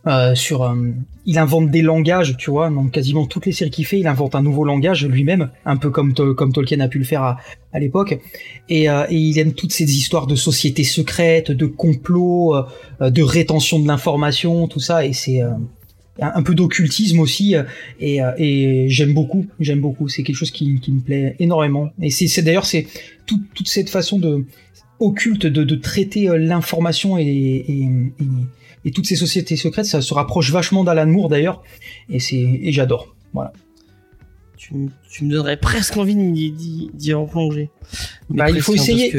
euh, 0.07 0.35
sur. 0.35 0.63
euh, 0.63 0.75
il 1.27 1.37
invente 1.37 1.69
des 1.69 1.83
langages, 1.83 2.35
tu 2.37 2.49
vois. 2.49 2.69
Dans 2.71 2.87
quasiment 2.87 3.25
toutes 3.27 3.45
les 3.45 3.51
séries 3.51 3.69
qu'il 3.69 3.85
fait, 3.85 3.99
il 3.99 4.07
invente 4.07 4.33
un 4.33 4.41
nouveau 4.41 4.63
langage 4.65 5.05
lui-même, 5.05 5.51
un 5.65 5.77
peu 5.77 5.89
comme 5.91 6.13
comme 6.13 6.51
Tolkien 6.51 6.79
a 6.79 6.87
pu 6.87 6.97
le 6.97 7.05
faire 7.05 7.21
à, 7.23 7.37
à 7.73 7.79
l'époque. 7.79 8.19
Et, 8.69 8.89
euh, 8.89 9.05
et 9.09 9.15
il 9.17 9.37
aime 9.37 9.53
toutes 9.53 9.71
ces 9.71 9.83
histoires 9.95 10.25
de 10.27 10.35
sociétés 10.35 10.83
secrètes, 10.83 11.51
de 11.51 11.65
complots, 11.67 12.55
euh, 13.01 13.09
de 13.11 13.21
rétention 13.21 13.79
de 13.79 13.87
l'information, 13.87 14.67
tout 14.67 14.79
ça. 14.79 15.05
Et 15.05 15.13
c'est 15.13 15.41
euh, 15.43 15.51
un 16.19 16.31
un 16.35 16.43
peu 16.43 16.53
d'occultisme 16.55 17.19
aussi 17.19 17.55
et, 17.99 18.19
et 18.37 18.85
j'aime 18.89 19.13
beaucoup 19.13 19.47
j'aime 19.61 19.79
beaucoup 19.79 20.09
c'est 20.09 20.23
quelque 20.23 20.35
chose 20.35 20.51
qui, 20.51 20.79
qui 20.81 20.91
me 20.91 20.99
plaît 20.99 21.35
énormément 21.39 21.89
et 22.01 22.11
c'est 22.11 22.41
d'ailleurs 22.41 22.65
c'est 22.65 22.85
tout- 23.25 23.41
toute 23.55 23.69
cette 23.69 23.89
façon 23.89 24.19
de 24.19 24.45
occulte 24.99 25.45
de, 25.47 25.63
de 25.63 25.75
traiter 25.75 26.27
l'information 26.37 27.17
et, 27.17 27.23
et, 27.23 27.87
et- 28.85 28.91
toutes 28.91 29.05
ces 29.05 29.15
sociétés 29.15 29.55
secrètes 29.57 29.85
ça 29.85 30.01
se 30.01 30.13
rapproche 30.13 30.51
vachement 30.51 30.83
d'Alan 30.83 31.07
Moore 31.07 31.29
d'ailleurs 31.29 31.61
et 32.09 32.19
c'est 32.19 32.37
et 32.37 32.71
j'adore 32.71 33.15
voilà 33.33 33.51
Tu, 34.57 34.75
me 35.25 35.29
donnerais 35.31 35.57
presque 35.57 35.97
envie 35.97 36.15
d'y- 36.15 37.13
replonger. 37.13 37.69
Bah, 38.29 38.49
il 38.49 38.61
faut 38.61 38.73
hein, 38.73 38.75
essayer, 38.75 39.11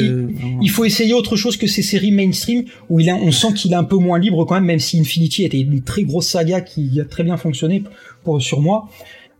il 0.62 0.70
faut 0.70 0.84
essayer 0.84 1.12
autre 1.14 1.36
chose 1.36 1.56
que 1.56 1.66
ces 1.66 1.82
séries 1.82 2.12
mainstream 2.12 2.64
où 2.88 3.00
il 3.00 3.10
a, 3.10 3.16
on 3.16 3.32
sent 3.32 3.52
qu'il 3.54 3.72
est 3.72 3.76
un 3.76 3.84
peu 3.84 3.96
moins 3.96 4.18
libre 4.20 4.44
quand 4.46 4.54
même, 4.54 4.64
même 4.64 4.78
si 4.78 4.98
Infinity 5.00 5.44
était 5.44 5.60
une 5.60 5.82
très 5.82 6.04
grosse 6.04 6.28
saga 6.28 6.60
qui 6.60 7.00
a 7.00 7.04
très 7.04 7.24
bien 7.24 7.36
fonctionné 7.36 7.82
pour, 8.22 8.40
sur 8.40 8.60
moi. 8.60 8.88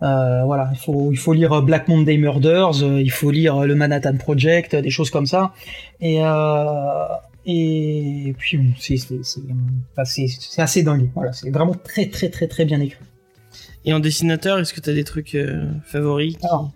Euh, 0.02 0.42
voilà, 0.44 0.68
il 0.74 0.78
faut, 0.78 1.12
il 1.12 1.16
faut 1.16 1.32
lire 1.32 1.62
Black 1.62 1.86
Monday 1.88 2.16
Murders, 2.18 2.82
euh, 2.82 3.00
il 3.00 3.12
faut 3.12 3.30
lire 3.30 3.60
le 3.64 3.74
Manhattan 3.76 4.16
Project, 4.16 4.74
des 4.74 4.90
choses 4.90 5.10
comme 5.10 5.26
ça. 5.26 5.52
Et, 6.00 6.16
euh, 6.20 7.04
et 7.46 8.34
puis, 8.38 8.56
bon, 8.58 8.72
c'est, 8.78 8.96
c'est 8.96 10.62
assez 10.62 10.82
dingue. 10.82 11.10
Voilà, 11.14 11.32
c'est 11.32 11.50
vraiment 11.50 11.74
très, 11.74 12.06
très, 12.08 12.28
très, 12.28 12.46
très 12.48 12.64
bien 12.64 12.80
écrit. 12.80 13.04
Et 13.84 13.92
en 13.92 14.00
dessinateur, 14.00 14.58
est-ce 14.58 14.72
que 14.72 14.80
t'as 14.80 14.92
des 14.94 15.04
trucs 15.04 15.34
euh, 15.34 15.68
favoris 15.84 16.36
qui- 16.36 16.46
Alors, 16.46 16.70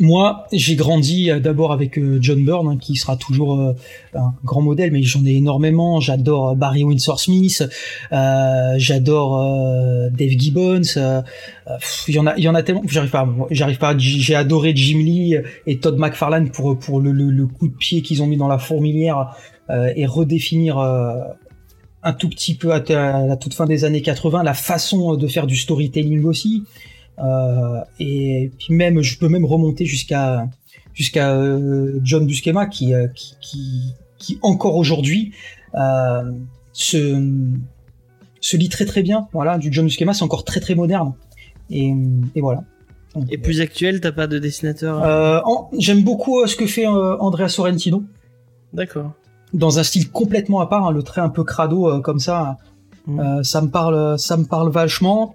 Moi, 0.00 0.46
j'ai 0.52 0.74
grandi 0.74 1.30
euh, 1.30 1.38
d'abord 1.38 1.70
avec 1.70 1.98
euh, 1.98 2.18
John 2.20 2.42
Byrne, 2.44 2.66
hein, 2.66 2.78
qui 2.78 2.96
sera 2.96 3.16
toujours 3.16 3.60
un 4.14 4.34
grand 4.42 4.62
modèle, 4.62 4.90
mais 4.90 5.02
j'en 5.02 5.24
ai 5.26 5.34
énormément. 5.34 6.00
J'adore 6.00 6.56
Barry 6.56 6.82
Windsor 6.82 7.20
Smith, 7.20 7.62
euh, 8.10 8.74
j'adore 8.78 9.38
Dave 10.10 10.30
Gibbons. 10.30 10.80
Il 12.08 12.14
y 12.14 12.18
en 12.18 12.26
a, 12.26 12.36
il 12.38 12.42
y 12.42 12.48
en 12.48 12.54
a 12.54 12.62
tellement. 12.62 12.82
J'arrive 12.86 13.10
pas, 13.10 13.28
j'arrive 13.50 13.78
pas. 13.78 13.96
J'ai 13.98 14.34
adoré 14.34 14.72
Jim 14.74 14.98
Lee 14.98 15.36
et 15.66 15.78
Todd 15.78 15.98
McFarlane 15.98 16.50
pour 16.50 16.76
pour 16.78 17.00
le, 17.00 17.12
le, 17.12 17.30
le 17.30 17.46
coup 17.46 17.68
de 17.68 17.74
pied 17.76 18.02
qu'ils 18.02 18.22
ont 18.22 18.26
mis 18.26 18.36
dans 18.38 18.48
la 18.48 18.58
fourmilière 18.58 19.36
et 19.70 20.06
redéfinir. 20.06 20.78
euh, 20.78 21.18
un 22.06 22.12
tout 22.12 22.28
petit 22.28 22.54
peu 22.54 22.70
à, 22.72 22.80
la 23.26 23.36
toute 23.38 23.54
fin 23.54 23.64
des 23.64 23.84
années 23.86 24.02
80 24.02 24.42
la 24.42 24.52
façon 24.52 25.16
de 25.16 25.26
faire 25.26 25.46
du 25.46 25.56
storytelling 25.56 26.22
aussi 26.24 26.64
euh, 27.18 27.80
et 28.00 28.50
puis 28.58 28.74
même, 28.74 29.00
je 29.02 29.18
peux 29.18 29.28
même 29.28 29.44
remonter 29.44 29.86
jusqu'à 29.86 30.46
jusqu'à 30.92 31.32
euh, 31.32 31.98
John 32.02 32.26
Buscema 32.26 32.66
qui, 32.66 32.94
euh, 32.94 33.08
qui, 33.08 33.34
qui, 33.40 33.94
qui 34.18 34.38
encore 34.42 34.76
aujourd'hui 34.76 35.32
euh, 35.74 36.32
se, 36.72 37.20
se 38.40 38.56
lit 38.56 38.68
très 38.68 38.84
très 38.84 39.02
bien. 39.02 39.28
Voilà, 39.32 39.58
du 39.58 39.72
John 39.72 39.86
Buscema, 39.86 40.14
c'est 40.14 40.22
encore 40.24 40.44
très 40.44 40.60
très 40.60 40.74
moderne. 40.74 41.14
Et, 41.70 41.92
et 42.34 42.40
voilà. 42.40 42.64
Et 43.30 43.38
plus 43.38 43.60
actuel, 43.60 44.00
t'as 44.00 44.12
pas 44.12 44.26
de 44.26 44.38
dessinateur 44.38 45.02
Euh, 45.04 45.40
J'aime 45.78 46.02
beaucoup 46.02 46.40
euh, 46.40 46.46
ce 46.46 46.56
que 46.56 46.66
fait 46.66 46.86
euh, 46.86 47.16
Andrea 47.18 47.48
Sorrentino 47.48 48.02
D'accord. 48.72 49.12
Dans 49.54 49.78
un 49.78 49.82
style 49.82 50.10
complètement 50.10 50.60
à 50.60 50.66
part, 50.66 50.86
hein, 50.86 50.92
le 50.92 51.02
trait 51.02 51.20
un 51.22 51.30
peu 51.30 51.44
crado 51.44 51.88
euh, 51.88 52.00
comme 52.00 52.18
ça. 52.18 52.58
Mm. 53.06 53.20
Euh, 53.20 53.42
ça 53.42 53.62
me 53.62 53.68
parle, 53.68 54.18
ça 54.18 54.36
me 54.36 54.44
parle 54.44 54.70
vachement. 54.70 55.34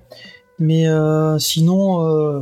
Mais 0.59 0.87
euh, 0.87 1.39
sinon, 1.39 2.05
euh, 2.05 2.41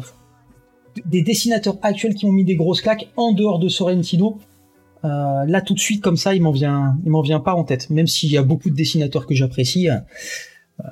des 1.05 1.21
dessinateurs 1.21 1.77
actuels 1.83 2.15
qui 2.15 2.25
ont 2.25 2.31
mis 2.31 2.43
des 2.43 2.55
grosses 2.55 2.81
claques 2.81 3.09
en 3.15 3.31
dehors 3.31 3.59
de 3.59 3.69
Sorrentino, 3.69 4.39
euh, 5.05 5.45
là 5.45 5.61
tout 5.61 5.75
de 5.75 5.79
suite 5.79 6.01
comme 6.01 6.17
ça, 6.17 6.33
il 6.33 6.41
m'en 6.41 6.51
vient, 6.51 6.97
il 7.05 7.11
m'en 7.11 7.21
vient 7.21 7.39
pas 7.39 7.53
en 7.53 7.63
tête. 7.63 7.89
Même 7.91 8.07
s'il 8.07 8.31
y 8.31 8.37
a 8.37 8.43
beaucoup 8.43 8.71
de 8.71 8.75
dessinateurs 8.75 9.27
que 9.27 9.35
j'apprécie, 9.35 9.89
euh, 9.89 10.83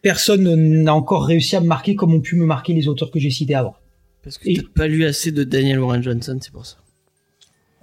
personne 0.00 0.54
n'a 0.82 0.94
encore 0.94 1.24
réussi 1.24 1.56
à 1.56 1.60
me 1.60 1.66
marquer 1.66 1.96
comme 1.96 2.14
ont 2.14 2.20
pu 2.20 2.36
me 2.36 2.46
marquer 2.46 2.72
les 2.72 2.86
auteurs 2.86 3.10
que 3.10 3.18
j'ai 3.18 3.30
cités 3.30 3.54
avant. 3.56 3.74
Parce 4.22 4.38
que 4.38 4.48
Et- 4.48 4.54
t'as 4.54 4.62
pas 4.74 4.86
lu 4.86 5.04
assez 5.04 5.32
de 5.32 5.42
Daniel 5.42 5.80
Warren 5.80 6.02
Johnson, 6.02 6.38
c'est 6.40 6.52
pour 6.52 6.66
ça. 6.66 6.76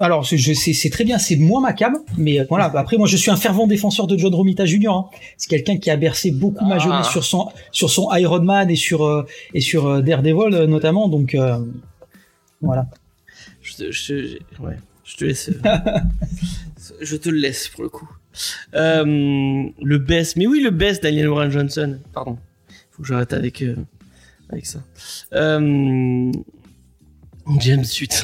Alors, 0.01 0.26
c'est- 0.26 0.38
je 0.38 0.53
sais, 0.53 0.71
c'est 0.73 0.89
très 0.89 1.03
bien, 1.03 1.17
c'est 1.17 1.35
moi 1.35 1.59
ma 1.59 1.73
cam, 1.73 1.97
mais 2.17 2.39
euh, 2.39 2.45
voilà. 2.47 2.65
Après, 2.76 2.95
moi, 2.97 3.05
je 3.07 3.17
suis 3.17 3.30
un 3.31 3.35
fervent 3.35 3.67
défenseur 3.67 4.07
de 4.07 4.17
John 4.17 4.34
Romita 4.34 4.65
Jr. 4.65 4.88
hein. 4.91 5.05
C'est 5.38 5.49
quelqu'un 5.49 5.77
qui 5.77 5.89
a 5.89 5.97
bercé 5.97 6.31
beaucoup 6.31 6.65
ma 6.65 6.76
Ah. 6.76 6.80
jeunesse 6.80 7.07
sur 7.09 7.26
son 7.26 7.49
sur 7.71 7.89
son 7.89 8.07
Iron 8.15 8.41
Man 8.41 8.69
et 8.71 8.76
sur 8.77 9.03
euh, 9.05 9.26
et 9.53 9.59
sur 9.61 9.88
euh, 9.88 10.01
Daredevil 10.01 10.53
euh, 10.53 10.67
notamment. 10.67 11.09
Donc 11.09 11.35
voilà. 12.61 12.88
Je 13.61 13.73
te, 13.76 13.91
je, 13.91 14.26
je- 14.26 14.61
ouais, 14.63 14.77
je 15.03 15.15
te 15.17 15.26
laisse. 15.26 15.51
je 17.01 17.15
te 17.17 17.30
le 17.30 17.38
laisse 17.38 17.67
pour 17.67 17.84
le 17.84 17.89
coup. 17.89 18.09
Le 18.73 19.97
best, 19.97 20.38
mais 20.38 20.47
oui, 20.47 20.61
le 20.61 20.69
best 20.71 21.03
Daniel 21.03 21.27
Warren 21.30 21.51
Johnson. 21.51 21.99
Pardon. 22.13 22.38
Faut 22.91 23.01
que 23.03 23.07
j'arrête 23.09 23.34
avec, 23.34 23.63
avec 24.49 24.65
ça. 24.65 24.80
James, 27.59 27.84
suite. 27.84 28.23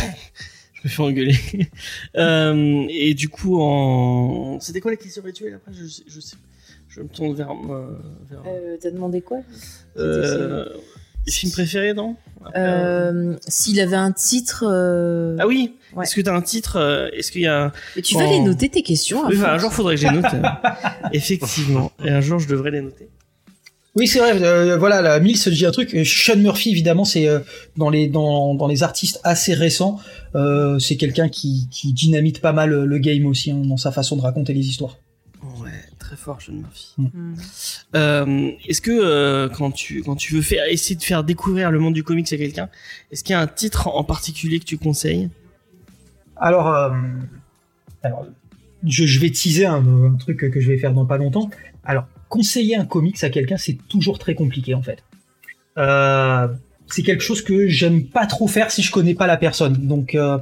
Je 0.86 0.88
me 0.88 0.94
fais 0.94 1.02
engueuler. 1.02 1.36
Euh, 2.18 2.86
et 2.90 3.14
du 3.14 3.28
coup, 3.30 3.60
en. 3.60 4.60
C'était 4.62 4.80
quoi 4.80 4.92
la 4.92 4.98
question 4.98 5.22
rituelle 5.24 5.56
après? 5.56 5.72
Je 5.74 5.86
sais, 5.88 6.04
je 6.08 6.20
sais. 6.20 6.38
Je 6.88 7.02
me 7.02 7.08
tourne 7.10 7.34
vers. 7.36 7.50
euh, 7.52 7.98
vers 8.30 8.42
Euh, 8.48 8.78
T'as 8.80 8.92
demandé 8.92 9.20
quoi? 9.22 9.40
Euh, 9.98 10.66
film 11.28 11.52
préféré, 11.52 11.94
non? 11.94 12.16
Euh, 12.56 13.36
S'il 13.48 13.80
avait 13.82 13.96
un 13.98 14.12
titre. 14.12 14.64
euh, 14.68 15.36
Ah 15.40 15.48
oui 15.48 15.76
Ouais. 15.96 16.04
Est-ce 16.04 16.16
que 16.16 16.22
t'as 16.22 16.34
un 16.36 16.42
titre 16.42 17.10
Est-ce 17.14 17.32
qu'il 17.32 17.42
y 17.42 17.48
a 17.48 17.66
un... 17.66 17.72
Mais 17.96 18.02
tu 18.02 18.16
vas 18.16 18.28
les 18.28 18.40
noter 18.42 18.70
tes 18.70 18.84
questions. 18.84 19.26
à 19.26 19.30
Oui, 19.30 19.36
enfin, 19.38 19.54
un 19.54 19.58
jour, 19.58 19.74
faudrait 19.74 19.96
que 19.96 20.02
je 20.02 20.08
les 20.08 20.14
note. 20.14 20.26
Effectivement. 21.14 21.92
Et 22.04 22.10
un 22.12 22.22
jour, 22.22 22.38
je 22.40 22.48
devrais 22.48 22.72
les 22.72 22.82
noter. 22.82 23.10
Oui, 23.96 24.08
c'est 24.08 24.20
vrai. 24.20 24.42
euh, 24.44 24.78
voilà, 24.78 25.02
la 25.02 25.20
Mills 25.22 25.38
se 25.38 25.50
dit 25.50 25.66
un 25.66 25.72
truc. 25.72 25.94
Euh, 25.96 26.04
Sean 26.04 26.36
Murphy, 26.38 26.72
évidemment, 26.72 27.06
c'est 27.06 27.28
euh, 27.28 27.40
dans 27.78 27.90
les 27.90 28.08
dans, 28.08 28.54
dans 28.54 28.68
les 28.68 28.84
artistes 28.84 29.22
assez 29.24 29.54
récents. 29.54 30.00
euh, 30.36 30.80
c'est 30.80 30.98
quelqu'un 30.98 31.30
qui, 31.30 31.68
qui 31.72 31.94
dynamite 31.94 32.42
pas 32.42 32.52
mal 32.52 32.72
le 32.72 32.98
game 32.98 33.26
aussi 33.26 33.52
hein, 33.52 33.62
dans 33.64 33.78
sa 33.78 33.92
façon 33.92 34.18
de 34.18 34.22
raconter 34.22 34.54
les 34.54 34.68
histoires. 34.68 34.98
Ouais, 35.62 35.70
très 36.00 36.18
fort, 36.18 36.42
Sean 36.42 36.54
Murphy. 36.54 36.94
Hmm. 36.98 37.36
Euh, 37.96 38.52
est-ce 38.68 38.82
que 38.82 38.92
euh, 38.92 39.48
quand 39.48 39.72
tu 39.72 40.02
quand 40.04 40.16
tu 40.18 40.34
veux 40.34 40.42
faire 40.42 40.66
essayer 40.70 40.96
de 40.96 41.04
faire 41.04 41.24
découvrir 41.24 41.72
le 41.72 41.80
monde 41.80 41.94
du 41.94 42.04
comics 42.04 42.32
à 42.34 42.38
quelqu'un, 42.38 42.68
est-ce 43.12 43.24
qu'il 43.24 43.34
y 43.34 43.38
a 43.38 43.40
un 43.40 43.48
titre 43.48 43.88
en 43.88 44.04
particulier 44.04 44.60
que 44.60 44.66
tu 44.66 44.78
conseilles? 44.78 45.30
Alors, 46.36 46.68
euh, 46.68 46.90
alors 48.04 48.26
je, 48.84 49.06
je 49.06 49.20
vais 49.22 49.30
teaser 49.30 49.68
un, 49.68 49.78
un 50.06 50.16
truc 50.16 50.52
que 50.52 50.60
je 50.60 50.68
vais 50.68 50.78
faire 50.78 50.94
dans 50.94 51.06
pas 51.06 51.18
longtemps. 51.18 51.50
Alors, 51.86 52.08
conseiller 52.30 52.76
un 52.76 52.86
comics 52.86 53.24
à 53.24 53.30
quelqu'un, 53.30 53.58
c'est 53.58 53.78
toujours 53.88 54.20
très 54.20 54.36
compliqué 54.36 54.74
en 54.74 54.82
fait. 54.82 55.04
Euh, 55.78 56.48
c'est 56.88 57.04
quelque 57.04 57.24
chose 57.24 57.42
que 57.42 57.68
j'aime 57.68 58.06
pas 58.06 58.26
trop 58.26 58.48
faire 58.48 58.72
si 58.72 58.82
je 58.82 58.92
connais 58.92 59.16
pas 59.16 59.28
la 59.28 59.38
personne. 59.38 59.88
Donc, 59.88 60.16
euh, 60.16 60.38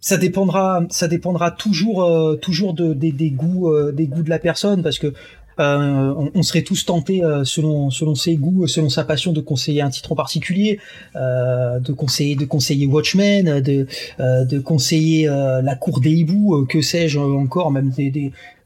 ça 0.00 0.16
dépendra, 0.16 0.82
ça 0.88 1.08
dépendra 1.08 1.50
toujours, 1.50 2.04
euh, 2.04 2.36
toujours 2.36 2.72
de, 2.72 2.94
des, 2.94 3.30
goûts, 3.30 3.70
des 3.92 4.06
goûts 4.06 4.22
de 4.22 4.30
la 4.30 4.38
personne, 4.38 4.82
parce 4.82 4.98
que 4.98 5.12
euh, 5.60 6.14
on, 6.34 6.42
serait 6.42 6.62
tous 6.62 6.86
tentés, 6.86 7.22
euh, 7.22 7.44
selon, 7.44 7.90
ses 8.14 8.36
goûts, 8.36 8.66
selon 8.66 8.88
sa 8.88 9.04
passion, 9.04 9.32
de 9.32 9.40
conseiller 9.40 9.82
un 9.82 9.90
titre 9.90 10.12
en 10.12 10.14
particulier, 10.14 10.80
euh, 11.16 11.78
de 11.80 11.92
conseiller, 11.92 12.34
de 12.34 12.46
conseiller 12.46 12.86
Watchmen, 12.86 13.60
de, 13.60 14.58
conseiller 14.60 15.26
la 15.26 15.74
cour 15.74 16.00
des 16.00 16.10
hiboux, 16.10 16.66
que 16.68 16.80
sais-je 16.80 17.18
encore, 17.18 17.70
même 17.70 17.92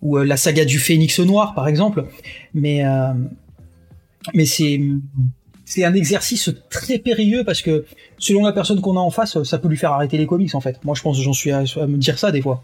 ou 0.03 0.19
la 0.19 0.37
saga 0.37 0.65
du 0.65 0.79
Phénix 0.79 1.19
noir, 1.21 1.55
par 1.55 1.66
exemple. 1.66 2.07
Mais, 2.55 2.85
c'est 5.66 5.83
un 5.83 5.95
exercice 5.95 6.51
très 6.71 6.99
périlleux 6.99 7.43
parce 7.43 7.62
que 7.62 7.87
selon 8.19 8.45
la 8.45 8.53
personne 8.53 8.81
qu'on 8.81 8.97
a 8.97 9.01
en 9.01 9.11
face, 9.11 9.43
ça 9.43 9.59
peut 9.59 9.69
lui 9.69 9.79
faire 9.79 9.93
arrêter 9.93 10.19
les 10.19 10.27
comics 10.27 10.55
en 10.55 10.61
fait. 10.61 10.79
Moi, 10.85 10.95
je 10.95 11.03
pense 11.03 11.16
que 11.16 11.23
j'en 11.23 11.33
suis 11.33 11.53
à, 11.53 11.65
à 11.81 11.87
me 11.87 11.97
dire 11.97 12.19
ça 12.19 12.31
des 12.31 12.43
fois. 12.43 12.62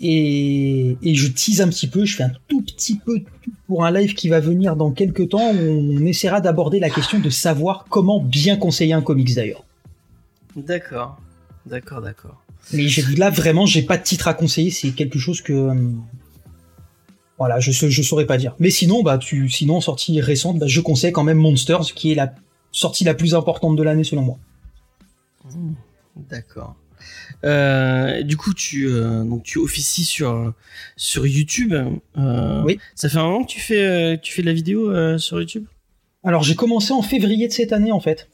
Et, 0.00 0.96
et 1.02 1.14
je 1.14 1.28
tease 1.28 1.60
un 1.60 1.68
petit 1.68 1.86
peu, 1.86 2.04
je 2.04 2.16
fais 2.16 2.24
un 2.24 2.32
tout 2.48 2.62
petit 2.62 2.96
peu 2.96 3.20
pour 3.66 3.84
un 3.84 3.92
live 3.92 4.14
qui 4.14 4.28
va 4.28 4.40
venir 4.40 4.76
dans 4.76 4.90
quelques 4.90 5.30
temps 5.30 5.52
où 5.52 5.58
on 5.58 6.04
essaiera 6.04 6.40
d'aborder 6.40 6.80
la 6.80 6.90
question 6.90 7.20
de 7.20 7.30
savoir 7.30 7.86
comment 7.88 8.20
bien 8.20 8.56
conseiller 8.56 8.92
un 8.92 9.02
comics 9.02 9.34
d'ailleurs. 9.34 9.64
D'accord, 10.56 11.18
d'accord, 11.66 12.00
d'accord. 12.00 12.44
Mais 12.72 12.86
là, 13.16 13.30
vraiment, 13.30 13.66
j'ai 13.66 13.82
pas 13.82 13.98
de 13.98 14.02
titre 14.02 14.28
à 14.28 14.34
conseiller. 14.34 14.70
C'est 14.70 14.90
quelque 14.90 15.18
chose 15.18 15.40
que. 15.40 15.52
hum, 15.52 16.02
voilà, 17.38 17.58
je, 17.58 17.72
je 17.72 18.02
saurais 18.02 18.26
pas 18.26 18.36
dire. 18.36 18.54
Mais 18.60 18.70
sinon, 18.70 19.02
bah, 19.02 19.18
tu, 19.18 19.48
sinon, 19.48 19.80
sortie 19.80 20.20
récente, 20.20 20.58
bah, 20.58 20.66
je 20.68 20.80
conseille 20.80 21.12
quand 21.12 21.24
même 21.24 21.38
Monsters, 21.38 21.92
qui 21.94 22.12
est 22.12 22.14
la 22.14 22.32
sortie 22.70 23.04
la 23.04 23.14
plus 23.14 23.34
importante 23.34 23.76
de 23.76 23.82
l'année 23.82 24.04
selon 24.04 24.22
moi. 24.22 24.38
D'accord. 26.16 26.76
Euh, 27.44 28.22
du 28.22 28.36
coup, 28.36 28.54
tu 28.54 28.86
euh, 28.88 29.24
donc 29.24 29.42
tu 29.42 29.58
officies 29.58 30.04
sur 30.04 30.52
sur 30.96 31.26
YouTube. 31.26 31.74
Euh, 32.16 32.62
Oui. 32.64 32.78
Ça 32.94 33.08
fait 33.08 33.18
un 33.18 33.24
moment 33.24 33.44
que 33.44 33.50
tu 33.50 33.60
fais 33.60 34.18
tu 34.22 34.32
fais 34.32 34.42
de 34.42 34.46
la 34.46 34.52
vidéo 34.52 35.18
sur 35.18 35.40
YouTube? 35.40 35.64
Alors 36.22 36.42
j'ai 36.42 36.54
commencé 36.54 36.92
en 36.92 37.02
février 37.02 37.48
de 37.48 37.52
cette 37.52 37.72
année 37.72 37.92
en 37.92 38.00
fait. 38.00 38.28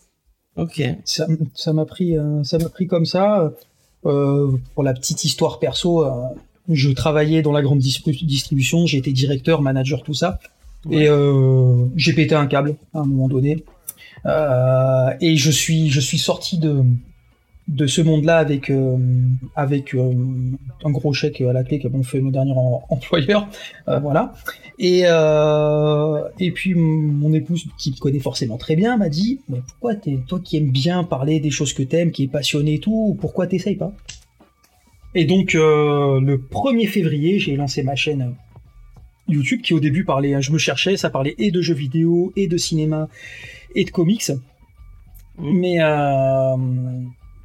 Ok. 0.57 0.83
Ça 1.05 1.27
ça 1.55 1.73
m'a 1.73 1.85
pris 1.87 2.15
ça 2.45 2.59
pris 2.69 2.87
comme 2.87 3.07
ça. 3.07 3.53
Pour 4.03 4.83
la 4.83 4.95
petite 4.95 5.25
histoire 5.25 5.59
perso, 5.59 6.07
je 6.69 6.91
travaillais 6.91 7.43
dans 7.43 7.53
la 7.53 7.63
grande 7.63 7.81
distribu- 7.81 8.25
distribution, 8.25 8.87
j'ai 8.87 8.99
été 8.99 9.13
directeur, 9.13 9.61
manager, 9.61 10.03
tout 10.03 10.15
ça. 10.15 10.39
Ouais. 10.87 11.05
Et 11.05 11.09
j'ai 11.97 12.13
pété 12.13 12.35
un 12.35 12.47
câble 12.47 12.77
à 12.95 13.01
un 13.01 13.05
moment 13.05 13.29
donné. 13.29 13.65
Et 14.27 15.37
je 15.37 15.51
suis, 15.51 15.91
je 15.91 16.01
suis 16.01 16.19
sorti 16.19 16.59
de, 16.59 16.83
de 17.71 17.87
ce 17.87 18.03
monde-là 18.03 18.39
avec, 18.39 18.69
euh, 18.69 18.97
euh, 19.57 20.17
un 20.85 20.91
gros 20.91 21.13
chèque 21.13 21.41
à 21.41 21.53
la 21.53 21.63
clé 21.63 21.79
qu'a 21.79 21.89
bon 21.89 22.03
fait 22.03 22.21
mon 22.21 22.31
dernier 22.31 22.53
em- 22.53 22.81
employeur. 22.91 23.49
Euh, 23.89 24.01
voilà. 24.01 24.35
Et, 24.79 25.05
puis 26.53 26.75
mon 26.75 27.33
épouse, 27.33 27.67
qui 27.79 27.93
me 27.93 27.97
connaît 27.97 28.19
forcément 28.19 28.57
très 28.57 28.75
bien, 28.75 28.97
m'a 28.97 29.09
dit 29.09 29.41
pourquoi 29.49 29.95
t'es, 29.95 30.19
toi 30.27 30.41
qui 30.43 30.57
aimes 30.57 30.73
bien 30.73 31.05
parler 31.05 31.39
des 31.39 31.51
choses 31.51 31.73
que 31.73 31.83
t'aimes, 31.83 32.11
qui 32.11 32.25
est 32.25 32.29
passionné 32.29 32.75
et 32.75 32.81
tout, 32.81 33.17
pourquoi 33.21 33.47
t'essayes 33.47 33.77
pas? 33.77 33.93
Et 35.15 35.25
donc, 35.25 35.55
le 35.55 36.37
1er 36.51 36.87
février, 36.87 37.39
j'ai 37.39 37.57
lancé 37.57 37.83
ma 37.83 37.95
chaîne 37.95 38.35
YouTube 39.29 39.61
qui 39.63 39.75
au 39.75 39.81
début 39.81 40.05
parlait, 40.05 40.35
hein, 40.35 40.41
je 40.41 40.51
me 40.51 40.59
cherchais, 40.59 40.97
ça 40.97 41.11
parlait 41.11 41.35
et 41.39 41.51
de 41.51 41.61
jeux 41.61 41.75
vidéo, 41.75 42.33
et 42.37 42.47
de 42.47 42.57
cinéma, 42.57 43.09
et 43.75 43.85
de 43.85 43.91
comics. 43.91 44.33
Mais 45.39 45.79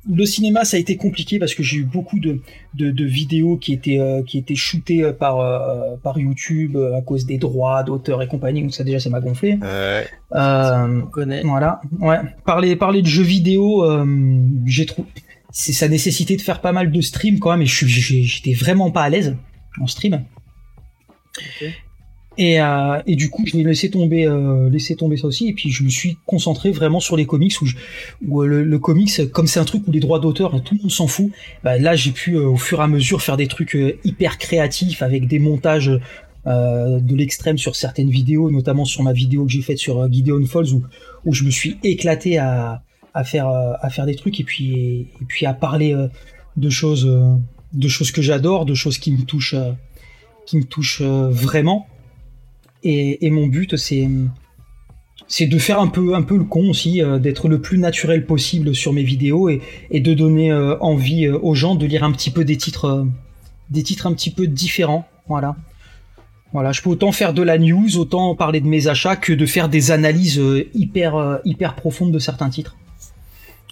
le 0.07 0.25
cinéma, 0.25 0.65
ça 0.65 0.77
a 0.77 0.79
été 0.79 0.97
compliqué 0.97 1.39
parce 1.39 1.55
que 1.55 1.63
j'ai 1.63 1.77
eu 1.77 1.83
beaucoup 1.83 2.19
de, 2.19 2.39
de, 2.75 2.91
de 2.91 3.05
vidéos 3.05 3.57
qui 3.57 3.73
étaient, 3.73 3.99
euh, 3.99 4.21
qui 4.23 4.37
étaient 4.37 4.55
shootées 4.55 5.03
euh, 5.03 5.13
par, 5.13 5.39
euh, 5.39 5.95
par 6.03 6.19
YouTube 6.19 6.75
euh, 6.75 6.95
à 6.97 7.01
cause 7.01 7.25
des 7.25 7.37
droits 7.37 7.83
d'auteur 7.83 8.21
et 8.21 8.27
compagnie, 8.27 8.61
donc 8.61 8.73
ça 8.73 8.83
déjà 8.83 8.99
ça 8.99 9.09
m'a 9.09 9.19
gonflé. 9.19 9.57
Ouais. 9.61 10.07
Euh, 10.33 11.01
On 11.03 11.07
connaît. 11.07 11.41
voilà, 11.43 11.81
ouais. 11.99 12.19
Parler, 12.45 12.75
parler 12.75 13.01
de 13.01 13.07
jeux 13.07 13.23
vidéo, 13.23 13.83
euh, 13.83 14.05
j'ai 14.65 14.85
trouvé. 14.85 15.07
C'est 15.51 15.73
ça 15.73 15.87
nécessitait 15.87 16.35
de 16.35 16.41
faire 16.41 16.61
pas 16.61 16.71
mal 16.73 16.91
de 16.91 17.01
streams 17.01 17.39
quand 17.39 17.51
même, 17.51 17.61
et 17.61 17.65
j'étais 17.65 18.53
vraiment 18.53 18.91
pas 18.91 19.03
à 19.03 19.09
l'aise 19.09 19.35
en 19.79 19.87
stream. 19.87 20.23
Ok. 21.37 21.71
Et, 22.37 22.59
euh, 22.59 23.01
et 23.07 23.15
du 23.15 23.29
coup, 23.29 23.43
je 23.45 23.55
l'ai 23.55 23.63
laissé 23.63 23.89
tomber, 23.89 24.25
euh, 24.27 24.69
laissé 24.69 24.95
tomber 24.95 25.15
ça 25.17 25.27
aussi, 25.27 25.47
et 25.47 25.53
puis 25.53 25.69
je 25.71 25.83
me 25.83 25.89
suis 25.89 26.17
concentré 26.25 26.71
vraiment 26.71 26.99
sur 26.99 27.15
les 27.15 27.25
comics 27.25 27.53
où, 27.61 27.65
je- 27.65 27.77
où 28.27 28.41
euh, 28.41 28.45
le, 28.47 28.63
le 28.63 28.79
comics, 28.79 29.31
comme 29.31 29.47
c'est 29.47 29.59
un 29.59 29.65
truc 29.65 29.87
où 29.87 29.91
les 29.91 30.01
droits 30.01 30.19
d'auteur, 30.19 30.61
tout 30.63 30.75
le 30.75 30.81
monde 30.81 30.91
s'en 30.91 31.07
fout. 31.07 31.31
Bah, 31.63 31.77
là, 31.77 31.95
j'ai 31.95 32.11
pu 32.11 32.35
euh, 32.35 32.47
au 32.47 32.57
fur 32.57 32.79
et 32.81 32.83
à 32.83 32.87
mesure 32.87 33.21
faire 33.21 33.37
des 33.37 33.47
trucs 33.47 33.75
euh, 33.75 33.97
hyper 34.03 34.37
créatifs 34.37 35.01
avec 35.01 35.27
des 35.27 35.39
montages 35.39 35.91
euh, 36.47 36.99
de 36.99 37.15
l'extrême 37.15 37.57
sur 37.57 37.75
certaines 37.75 38.09
vidéos, 38.09 38.51
notamment 38.51 38.85
sur 38.85 39.01
ma 39.01 39.13
vidéo 39.13 39.45
que 39.45 39.51
j'ai 39.51 39.61
faite 39.61 39.77
sur 39.77 40.11
Gideon 40.11 40.45
Falls 40.45 40.73
où, 40.73 40.83
où 41.25 41.33
je 41.33 41.43
me 41.45 41.49
suis 41.49 41.77
éclaté 41.83 42.37
à, 42.37 42.83
à 43.13 43.23
faire 43.23 43.47
à 43.47 43.89
faire 43.89 44.05
des 44.05 44.15
trucs 44.15 44.39
et 44.39 44.43
puis 44.43 45.07
et 45.21 45.25
puis 45.27 45.45
à 45.45 45.53
parler 45.53 45.95
de 46.57 46.69
choses 46.69 47.09
de 47.73 47.87
choses 47.87 48.11
que 48.11 48.21
j'adore, 48.21 48.65
de 48.65 48.75
choses 48.75 48.99
qui 48.99 49.11
me 49.11 49.23
touchent 49.23 49.55
qui 50.45 50.57
me 50.57 50.63
touchent 50.65 51.01
vraiment. 51.01 51.87
Et, 52.87 53.29
mon 53.31 53.47
but 53.47 53.75
c'est 53.77 55.47
de 55.47 55.57
faire 55.57 55.79
un 55.79 55.87
peu 55.87 56.13
un 56.13 56.21
peu 56.21 56.37
le 56.37 56.43
con 56.43 56.69
aussi, 56.69 57.01
euh, 57.01 57.17
d'être 57.17 57.47
le 57.47 57.59
plus 57.59 57.79
naturel 57.79 58.27
possible 58.27 58.75
sur 58.75 58.93
mes 58.93 59.01
vidéos 59.01 59.49
et, 59.49 59.59
de 59.91 60.13
donner 60.13 60.51
euh, 60.51 60.77
envie 60.79 61.25
euh, 61.25 61.39
aux 61.41 61.55
gens 61.55 61.73
de 61.73 61.87
lire 61.87 62.03
un 62.03 62.11
petit 62.11 62.29
peu 62.29 62.45
des 62.45 62.57
titres 62.57 63.07
des 63.71 63.81
titres 63.81 64.05
un 64.05 64.13
petit 64.13 64.29
peu 64.29 64.45
différents. 64.45 65.07
Voilà. 65.27 65.55
Voilà, 66.53 66.71
je 66.71 66.83
peux 66.83 66.91
autant 66.91 67.11
faire 67.11 67.33
de 67.33 67.41
la 67.41 67.57
news, 67.57 67.97
autant 67.97 68.35
parler 68.35 68.61
de 68.61 68.67
mes 68.67 68.87
achats 68.87 69.15
que 69.15 69.33
de 69.33 69.45
faire 69.47 69.67
des 69.67 69.89
analyses 69.89 70.39
hyper 70.75 71.39
hyper 71.43 71.75
profondes 71.75 72.11
de 72.11 72.19
certains 72.19 72.49
titres. 72.49 72.77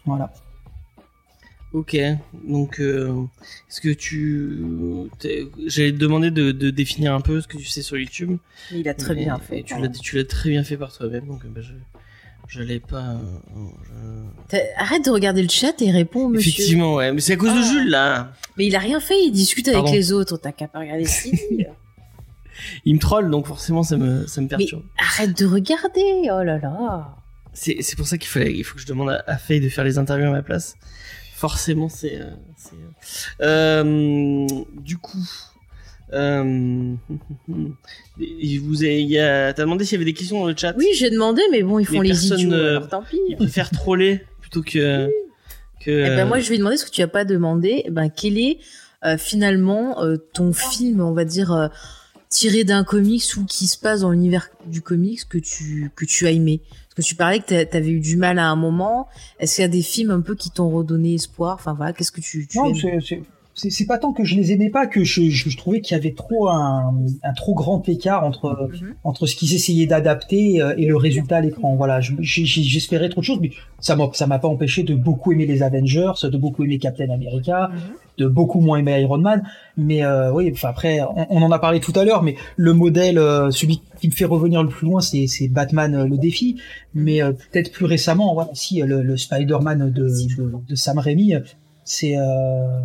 Voilà. 0.05 0.33
Ok. 1.73 1.97
Donc, 2.47 2.79
euh, 2.79 3.23
est-ce 3.69 3.81
que 3.81 3.89
tu 3.89 4.59
j'allais 5.65 5.91
te 5.91 5.97
demander 5.97 6.29
de, 6.31 6.51
de 6.51 6.69
définir 6.69 7.13
un 7.13 7.21
peu 7.21 7.41
ce 7.41 7.47
que 7.47 7.57
tu 7.57 7.65
sais 7.65 7.81
sur 7.81 7.97
YouTube. 7.97 8.37
Il 8.71 8.87
a 8.87 8.93
très 8.93 9.15
bien 9.15 9.37
fait. 9.39 9.63
Tu 9.63 9.79
l'as 9.81 9.89
tu 9.89 10.15
l'as 10.15 10.23
très 10.25 10.49
bien 10.51 10.63
fait 10.63 10.77
par 10.77 10.93
toi-même. 10.95 11.25
Donc, 11.25 11.45
bah, 11.47 11.61
je 12.47 12.61
l'ai 12.61 12.79
pas. 12.79 13.17
euh, 13.17 13.77
je- 14.51 14.57
Arrête 14.77 15.03
de 15.05 15.09
regarder 15.09 15.41
le 15.41 15.49
chat 15.49 15.81
et 15.81 15.89
réponds, 15.89 16.29
monsieur. 16.29 16.49
Effectivement, 16.51 16.93
ouais. 16.95 17.11
Mais 17.11 17.21
c'est 17.21 17.33
à 17.33 17.37
cause 17.37 17.53
de 17.53 17.59
Ah. 17.59 17.71
Jules 17.71 17.89
là. 17.89 18.33
Mais 18.57 18.67
il 18.67 18.75
a 18.75 18.79
rien 18.79 18.99
fait, 18.99 19.19
il 19.25 19.31
discute 19.31 19.67
avec 19.67 19.91
les 19.91 20.11
autres. 20.11 20.37
T'as 20.37 20.51
qu'à 20.51 20.67
pas 20.67 20.79
regarder 20.79 21.05
Stevie. 21.05 21.65
Il 22.85 22.93
me 22.93 22.99
troll, 22.99 23.31
donc 23.31 23.47
forcément 23.47 23.81
ça 23.81 23.97
me 23.97 24.27
ça 24.27 24.39
me 24.39 24.45
Mais 24.45 24.49
perturbe. 24.57 24.83
arrête 24.99 25.35
de 25.37 25.45
regarder. 25.47 26.29
Oh 26.31 26.43
là 26.43 26.59
là. 26.59 27.15
C'est 27.51 27.77
c'est 27.81 27.95
pour 27.95 28.05
ça 28.07 28.17
qu'il 28.19 28.29
fallait 28.29 28.53
il 28.55 28.63
faut 28.63 28.75
que 28.75 28.81
je 28.81 28.85
demande 28.85 29.09
à, 29.09 29.23
à 29.25 29.37
Faye 29.37 29.59
de 29.59 29.69
faire 29.69 29.83
les 29.83 29.97
interviews 29.97 30.27
à 30.27 30.31
ma 30.31 30.43
place. 30.43 30.75
Forcément, 31.43 31.89
c'est 31.89 32.21
euh, 32.21 32.29
euh, 33.41 34.47
euh, 34.47 34.47
du 34.79 34.95
coup. 34.97 35.17
Euh, 36.13 36.93
vous 38.61 38.83
y 38.85 39.19
a, 39.19 39.51
t'as 39.51 39.63
demandé 39.63 39.83
s'il 39.83 39.95
y 39.95 40.01
avait 40.01 40.05
des 40.05 40.13
questions 40.13 40.39
dans 40.39 40.47
le 40.47 40.55
chat. 40.55 40.73
Oui, 40.77 40.87
j'ai 40.95 41.09
demandé, 41.09 41.41
mais 41.51 41.61
bon, 41.61 41.79
ils 41.79 41.85
font 41.85 41.99
les 41.99 42.11
personne 42.11 42.39
idiots. 42.39 42.51
ne- 42.55 42.63
Alors 42.69 42.87
tant 42.87 43.03
pis. 43.03 43.19
Troller 43.73 44.21
plutôt 44.39 44.61
que 44.61 45.09
que. 45.81 45.91
Eh 45.91 46.15
ben 46.15 46.25
moi, 46.25 46.39
je 46.39 46.49
vais 46.49 46.57
demander 46.57 46.77
ce 46.77 46.85
que 46.85 46.91
tu 46.91 47.01
as 47.01 47.09
pas 47.09 47.25
demandé. 47.25 47.81
Eh 47.85 47.91
ben 47.91 48.09
quel 48.09 48.37
est 48.37 48.59
euh, 49.03 49.17
finalement 49.17 50.01
euh, 50.01 50.15
ton 50.15 50.53
film, 50.53 51.01
on 51.01 51.11
va 51.11 51.25
dire 51.25 51.51
euh, 51.51 51.67
tiré 52.29 52.63
d'un 52.63 52.85
comics 52.85 53.25
ou 53.35 53.43
qui 53.43 53.67
se 53.67 53.77
passe 53.77 53.99
dans 53.99 54.11
l'univers 54.11 54.49
du 54.65 54.81
comics 54.81 55.27
que 55.27 55.37
tu 55.39 55.91
que 55.93 56.05
tu 56.05 56.25
as 56.25 56.31
aimé? 56.31 56.61
Parce 56.95 57.07
que 57.07 57.09
tu 57.09 57.15
parlais 57.15 57.39
que 57.39 57.45
t'a- 57.45 57.65
t'avais 57.65 57.89
eu 57.91 57.99
du 57.99 58.17
mal 58.17 58.37
à 58.39 58.47
un 58.47 58.55
moment. 58.55 59.07
Est-ce 59.39 59.55
qu'il 59.55 59.61
y 59.63 59.65
a 59.65 59.69
des 59.69 59.81
films 59.81 60.11
un 60.11 60.21
peu 60.21 60.35
qui 60.35 60.49
t'ont 60.51 60.69
redonné 60.69 61.15
espoir? 61.15 61.55
Enfin 61.59 61.73
voilà, 61.73 61.93
qu'est-ce 61.93 62.11
que 62.11 62.21
tu, 62.21 62.47
tu 62.47 62.57
Non, 62.57 62.73
c'est- 62.75 63.85
pas 63.85 63.99
tant 63.99 64.13
que 64.13 64.23
je 64.23 64.35
les 64.35 64.51
aimais 64.51 64.69
pas 64.71 64.87
que 64.87 65.03
je, 65.03 65.29
je, 65.29 65.47
je 65.49 65.57
trouvais 65.57 65.79
qu'il 65.79 65.95
y 65.95 65.99
avait 65.99 66.13
trop 66.13 66.49
un, 66.49 66.91
un 67.21 67.33
trop 67.33 67.53
grand 67.53 67.87
écart 67.87 68.23
entre 68.23 68.69
Mhm. 68.73 68.95
entre 69.03 69.27
ce 69.27 69.35
qu'ils 69.35 69.53
essayaient 69.53 69.85
d'adapter 69.85 70.59
euh, 70.59 70.73
et 70.75 70.87
le 70.87 70.97
résultat 70.97 71.37
à 71.37 71.41
l'écran. 71.41 71.75
Voilà, 71.75 72.01
je- 72.01 72.13
j'espérais 72.19 73.09
trop 73.09 73.21
de 73.21 73.25
choses, 73.25 73.37
mais 73.39 73.51
ça 73.79 73.95
m'a 73.95 74.09
ça 74.13 74.25
m'a 74.25 74.39
pas 74.39 74.47
empêché 74.47 74.81
de 74.81 74.95
beaucoup 74.95 75.31
aimer 75.33 75.45
les 75.45 75.61
Avengers, 75.61 76.13
de 76.23 76.37
beaucoup 76.37 76.63
aimer 76.63 76.79
Captain 76.79 77.09
America, 77.11 77.69
Mhm. 77.71 77.79
de 78.17 78.27
beaucoup 78.27 78.59
moins 78.59 78.77
aimer 78.79 78.99
Iron 79.01 79.19
Man. 79.19 79.43
Mais 79.77 80.03
euh, 80.03 80.31
oui, 80.33 80.49
enfin 80.51 80.69
après, 80.69 81.01
on, 81.01 81.27
on 81.29 81.41
en 81.43 81.51
a 81.51 81.59
parlé 81.59 81.79
tout 81.79 81.93
à 81.95 82.03
l'heure, 82.05 82.23
mais 82.23 82.35
le 82.55 82.73
modèle, 82.73 83.19
euh, 83.19 83.51
celui 83.51 83.81
qui 84.03 84.09
me 84.09 84.13
fait 84.13 84.25
revenir 84.25 84.61
le 84.61 84.67
plus 84.67 84.85
loin, 84.85 84.99
c'est 84.99 85.47
Batman 85.47 85.95
euh, 85.95 86.05
le 86.05 86.17
défi. 86.17 86.59
Mais 86.93 87.23
euh, 87.23 87.31
peut-être 87.31 87.71
plus 87.71 87.85
récemment, 87.85 88.33
voilà, 88.33 88.49
si 88.53 88.81
euh, 88.81 88.85
le, 88.85 89.01
le 89.01 89.15
Spider-Man 89.15 89.91
de, 89.91 90.09
de, 90.09 90.67
de 90.67 90.75
Sam 90.75 90.97
Raimi, 90.99 91.35
c'est 91.85 92.17
euh, 92.17 92.81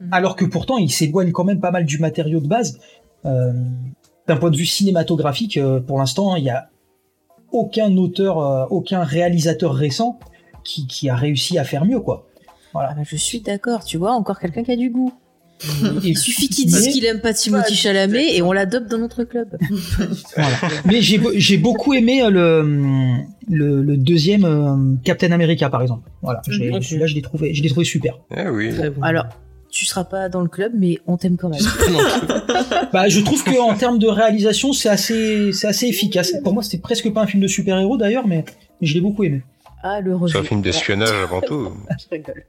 Mhm. 0.00 0.08
alors 0.12 0.34
que 0.36 0.46
pourtant 0.46 0.78
il 0.78 0.90
s'éloigne 0.90 1.32
quand 1.32 1.44
même 1.44 1.60
pas 1.60 1.70
mal 1.70 1.84
du 1.84 1.98
matériau 1.98 2.40
de 2.40 2.48
base. 2.48 2.78
Euh, 3.26 3.52
D'un 4.26 4.36
point 4.38 4.50
de 4.50 4.56
vue 4.56 4.64
cinématographique, 4.64 5.60
pour 5.86 5.98
l'instant, 5.98 6.34
il 6.36 6.44
y 6.44 6.50
a 6.50 6.70
aucun 7.52 7.94
auteur, 7.98 8.72
aucun 8.72 9.02
réalisateur 9.04 9.74
récent 9.74 10.18
qui, 10.64 10.86
qui 10.86 11.10
a 11.10 11.14
réussi 11.14 11.58
à 11.58 11.64
faire 11.64 11.84
mieux, 11.84 12.00
quoi. 12.00 12.26
Ah 12.74 12.94
ben, 12.96 13.04
je 13.04 13.16
suis 13.16 13.40
d'accord. 13.40 13.84
Tu 13.84 13.98
vois, 13.98 14.12
encore 14.12 14.38
quelqu'un 14.38 14.64
qui 14.64 14.72
a 14.72 14.76
du 14.76 14.88
goût. 14.90 15.12
Il 16.04 16.18
suffit 16.26 16.48
qu'il 16.48 16.66
dise 16.66 16.88
qu'il 16.88 17.04
aime 17.06 17.20
pas 17.20 17.32
Timothy 17.32 17.74
Chalamet 17.74 18.34
et 18.36 18.42
on 18.42 18.52
l'adopte 18.52 18.90
dans 18.90 18.98
notre 18.98 19.24
club. 19.24 19.56
Voilà. 20.36 20.56
Mais 20.84 21.00
j'ai 21.02 21.20
j'ai 21.34 21.56
beaucoup 21.56 21.94
aimé 21.94 22.22
euh, 22.22 22.30
le, 22.30 23.16
le, 23.48 23.82
le 23.82 23.96
deuxième 23.96 24.44
euh, 24.44 24.76
Captain 25.04 25.30
America 25.32 25.68
par 25.70 25.80
exemple. 25.82 26.08
Voilà, 26.22 26.42
j'ai- 26.48 26.70
Ok. 26.72 26.82
celui-là 26.84 27.06
je 27.06 27.14
l'ai 27.14 27.22
trouvé, 27.22 27.54
je 27.54 27.62
l'ai 27.62 27.68
trouvé 27.70 27.84
super. 27.86 28.18
Ah 28.30 28.52
oui. 28.52 28.70
Bon. 28.94 29.02
Alors, 29.02 29.26
tu 29.70 29.84
seras 29.84 30.04
pas 30.04 30.28
dans 30.28 30.40
le 30.42 30.48
club, 30.48 30.72
mais 30.76 30.98
on 31.06 31.16
t'aime 31.16 31.36
quand 31.36 31.48
même. 31.48 31.60
Bah, 32.92 33.08
je 33.08 33.20
trouve 33.20 33.42
que 33.42 33.58
en 33.60 33.74
termes 33.76 33.98
de 33.98 34.06
réalisation, 34.06 34.72
c'est 34.72 34.88
assez, 34.88 35.52
c'est 35.52 35.66
assez 35.66 35.86
efficace. 35.86 36.32
Pour 36.44 36.54
moi, 36.54 36.62
c'était 36.62 36.78
presque 36.78 37.12
pas 37.12 37.22
un 37.22 37.26
film 37.26 37.42
de 37.42 37.48
super-héros 37.48 37.96
d'ailleurs, 37.96 38.26
mais 38.26 38.44
je 38.80 38.94
l'ai 38.94 39.00
beaucoup 39.00 39.24
aimé. 39.24 39.42
Ah, 39.82 40.00
le 40.00 40.16
C'est 40.28 40.38
un 40.38 40.42
film 40.44 40.62
d'espionnage 40.62 41.10
avant 41.22 41.40
tout. 41.40 41.72
Je 41.90 42.04
rigole. 42.10 42.44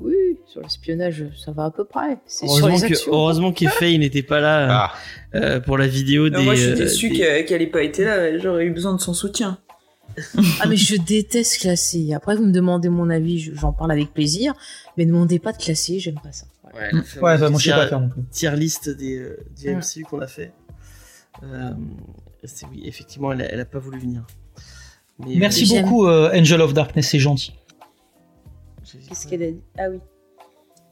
Oui, 0.00 0.14
sur 0.46 0.60
l'espionnage, 0.60 1.24
ça 1.42 1.52
va 1.52 1.64
à 1.66 1.70
peu 1.70 1.84
près. 1.84 2.18
C'est 2.26 2.46
sur 2.46 2.66
Heureusement 2.66 2.86
les 2.86 2.94
que 2.94 3.10
heureusement 3.10 3.52
qu'Effay 3.52 3.96
n'était 3.98 4.22
pas 4.22 4.40
là 4.40 4.66
Ah, 4.70 4.94
euh, 5.34 5.40
euh, 5.56 5.60
pour 5.60 5.78
la 5.78 5.86
vidéo 5.86 6.28
des. 6.28 6.42
moi, 6.42 6.54
je 6.54 6.60
suis 6.62 6.70
euh, 6.72 6.74
déçu 6.76 7.08
des- 7.10 7.16
qu'elle 7.16 7.44
qu'elle 7.46 7.62
ait 7.62 7.66
pas 7.66 7.82
été 7.82 8.04
là. 8.04 8.38
J'aurais 8.38 8.66
eu 8.66 8.70
besoin 8.70 8.94
de 8.94 9.00
son 9.00 9.14
soutien. 9.14 9.58
Ah, 10.60 10.66
mais 10.68 10.76
je 10.76 10.96
déteste 10.96 11.60
classer. 11.60 12.12
Après, 12.14 12.36
vous 12.36 12.44
me 12.46 12.52
demandez 12.52 12.88
mon 12.88 13.08
avis, 13.10 13.38
je- 13.38 13.54
j'en 13.54 13.72
parle 13.72 13.90
avec 13.92 14.12
plaisir. 14.14 14.54
Mais 14.96 15.04
ne 15.04 15.10
demandez 15.12 15.38
pas 15.38 15.52
de 15.52 15.58
classer, 15.58 15.98
j'aime 15.98 16.18
pas 16.22 16.32
ça. 16.32 16.46
Voilà. 16.62 16.86
Ouais, 16.86 16.90
fameuse 16.90 17.14
Ouais, 17.22 17.38
bah, 17.38 17.50
moi 17.50 17.58
je 17.60 17.64
sais 17.64 17.70
pas 17.70 17.86
faire 17.88 18.00
non 18.00 18.08
plus. 18.08 18.22
tier 18.30 18.50
list 18.56 18.88
des, 18.90 19.16
euh, 19.18 19.38
du 19.58 19.68
Ouais. 19.68 19.74
MCU 19.76 20.02
qu'on 20.04 20.20
a 20.20 20.26
fait. 20.26 20.52
Euh, 21.42 21.70
oui, 22.70 22.82
effectivement, 22.84 23.32
elle 23.32 23.42
a, 23.42 23.52
elle 23.52 23.60
a 23.60 23.64
pas 23.64 23.78
voulu 23.78 23.98
venir. 23.98 24.26
Mais, 25.18 25.34
Merci 25.36 25.64
euh, 25.76 25.80
beaucoup, 25.82 26.06
euh, 26.06 26.30
Angel 26.34 26.60
of 26.60 26.74
Darkness, 26.74 27.08
c'est 27.08 27.18
gentil. 27.18 27.52
Qu'est-ce 29.08 29.26
qu'elle 29.26 29.42
a 29.42 29.50
dit? 29.50 29.62
Ah 29.78 29.84
oui. 29.90 29.98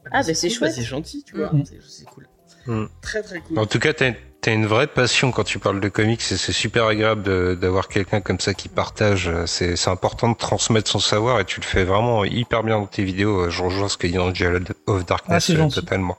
Ah, 0.06 0.08
Ah, 0.12 0.22
bah, 0.22 0.34
c'est 0.34 0.48
cool, 0.48 0.56
chouette. 0.56 0.72
c'est 0.72 0.82
gentil, 0.82 1.24
tu 1.24 1.36
vois. 1.36 1.52
Mm. 1.52 1.64
C'est 1.88 2.04
cool. 2.06 2.28
Mm. 2.66 2.84
Très 3.02 3.22
très 3.22 3.40
cool. 3.40 3.58
En 3.58 3.66
tout 3.66 3.78
cas, 3.78 3.92
t'as 3.92 4.12
as 4.46 4.50
une 4.50 4.66
vraie 4.66 4.86
passion 4.86 5.32
quand 5.32 5.44
tu 5.44 5.58
parles 5.58 5.80
de 5.80 5.88
comics 5.88 6.20
et 6.20 6.36
c'est 6.36 6.52
super 6.52 6.84
agréable 6.84 7.58
d'avoir 7.58 7.88
quelqu'un 7.88 8.20
comme 8.20 8.40
ça 8.40 8.52
qui 8.52 8.68
partage. 8.68 9.30
C'est 9.46 9.74
c'est 9.76 9.88
important 9.90 10.30
de 10.30 10.36
transmettre 10.36 10.90
son 10.90 10.98
savoir 10.98 11.40
et 11.40 11.46
tu 11.46 11.60
le 11.60 11.64
fais 11.64 11.84
vraiment 11.84 12.24
hyper 12.26 12.62
bien 12.62 12.78
dans 12.78 12.86
tes 12.86 13.04
vidéos. 13.04 13.48
Je 13.48 13.62
rejoins 13.62 13.88
ce 13.88 13.96
que 13.96 14.06
dit 14.06 14.18
Angel 14.18 14.62
of 14.86 15.00
Ah, 15.00 15.04
Darkness 15.06 15.44
c'est 15.46 15.54
euh, 15.54 15.56
gentil. 15.56 15.80
totalement. 15.80 16.18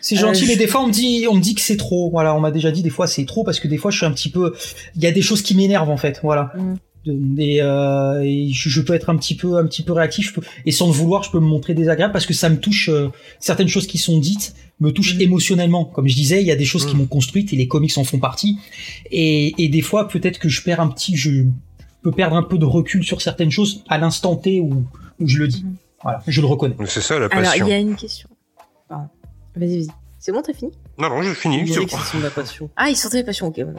C'est 0.00 0.16
Euh, 0.16 0.20
gentil, 0.20 0.46
je- 0.46 0.50
mais 0.52 0.56
des 0.56 0.66
fois 0.66 0.80
on 0.82 0.86
me 0.88 0.92
dit, 0.92 1.26
on 1.30 1.34
me 1.34 1.40
dit 1.40 1.54
que 1.54 1.60
c'est 1.60 1.76
trop. 1.76 2.10
Voilà, 2.10 2.34
on 2.34 2.40
m'a 2.40 2.50
déjà 2.50 2.70
dit 2.70 2.82
des 2.82 2.90
fois 2.90 3.06
c'est 3.06 3.26
trop 3.26 3.44
parce 3.44 3.60
que 3.60 3.68
des 3.68 3.76
fois 3.76 3.90
je 3.90 3.98
suis 3.98 4.06
un 4.06 4.12
petit 4.12 4.30
peu, 4.30 4.54
il 4.94 5.02
y 5.02 5.06
a 5.06 5.12
des 5.12 5.22
choses 5.22 5.42
qui 5.42 5.54
m'énervent 5.54 5.90
en 5.90 5.96
fait. 5.98 6.20
Voilà. 6.22 6.52
Mm. 6.56 6.74
Et, 7.38 7.62
euh, 7.62 8.20
et 8.24 8.50
je, 8.52 8.68
je 8.68 8.80
peux 8.80 8.94
être 8.94 9.10
un 9.10 9.16
petit 9.16 9.34
peu, 9.36 9.56
un 9.58 9.66
petit 9.66 9.82
peu 9.82 9.92
réactif, 9.92 10.28
je 10.28 10.34
peux- 10.34 10.46
et 10.64 10.72
sans 10.72 10.86
le 10.86 10.92
vouloir, 10.92 11.22
je 11.22 11.30
peux 11.30 11.38
me 11.40 11.46
montrer 11.46 11.74
désagréable 11.74 12.12
parce 12.12 12.26
que 12.26 12.34
ça 12.34 12.48
me 12.48 12.58
touche. 12.58 12.88
euh, 12.88 13.08
certaines 13.40 13.68
choses 13.68 13.86
qui 13.86 13.98
sont 13.98 14.18
dites 14.18 14.54
me 14.80 14.90
touchent 14.90 15.16
Mm. 15.16 15.20
émotionnellement. 15.22 15.84
Comme 15.84 16.08
je 16.08 16.14
disais, 16.14 16.40
il 16.40 16.46
y 16.46 16.50
a 16.50 16.56
des 16.56 16.64
choses 16.64 16.84
qui 16.86 16.94
Mm. 16.94 16.98
m'ont 16.98 17.06
construite 17.06 17.52
et 17.52 17.56
les 17.56 17.68
comics 17.68 17.96
en 17.96 18.04
font 18.04 18.18
partie. 18.18 18.58
Et, 19.10 19.54
et 19.62 19.68
des 19.68 19.82
fois, 19.82 20.08
peut-être 20.08 20.38
que 20.38 20.48
je 20.48 20.62
perds 20.62 20.80
un 20.80 20.88
petit, 20.88 21.16
je 21.16 21.44
peux 22.02 22.10
perdre 22.12 22.36
un 22.36 22.42
peu 22.42 22.58
de 22.58 22.64
recul 22.64 23.02
sur 23.04 23.20
certaines 23.22 23.50
choses 23.50 23.82
à 23.88 23.98
l'instant 23.98 24.36
T 24.36 24.60
où, 24.60 24.84
où 25.20 25.26
je 25.28 25.38
le 25.38 25.48
dis. 25.48 25.62
Mhm. 25.64 25.74
Voilà, 26.02 26.22
je 26.26 26.40
le 26.40 26.46
reconnais. 26.46 26.74
C'est 26.86 27.00
ça 27.00 27.18
la 27.18 27.26
Alors, 27.26 27.50
passion. 27.50 27.66
il 27.66 27.70
y 27.70 27.72
a 27.72 27.78
une 27.78 27.96
question. 27.96 28.28
Vas-y, 28.90 29.78
vas-y. 29.78 29.86
C'est 30.26 30.32
bon, 30.32 30.42
t'as 30.42 30.54
fini? 30.54 30.72
Non, 30.98 31.08
non, 31.08 31.22
j'ai 31.22 31.34
fini. 31.34 31.60
Il 31.60 31.68
c'est 31.72 31.74
disait 31.74 31.80
bon. 31.82 31.86
que 31.86 31.92
c'est 32.02 32.16
son 32.16 32.18
la 32.20 32.30
passion. 32.30 32.68
Ah, 32.76 32.90
il 32.90 32.96
sentait 32.96 33.18
la 33.18 33.22
passion, 33.22 33.46
ok. 33.46 33.60
voilà. 33.60 33.78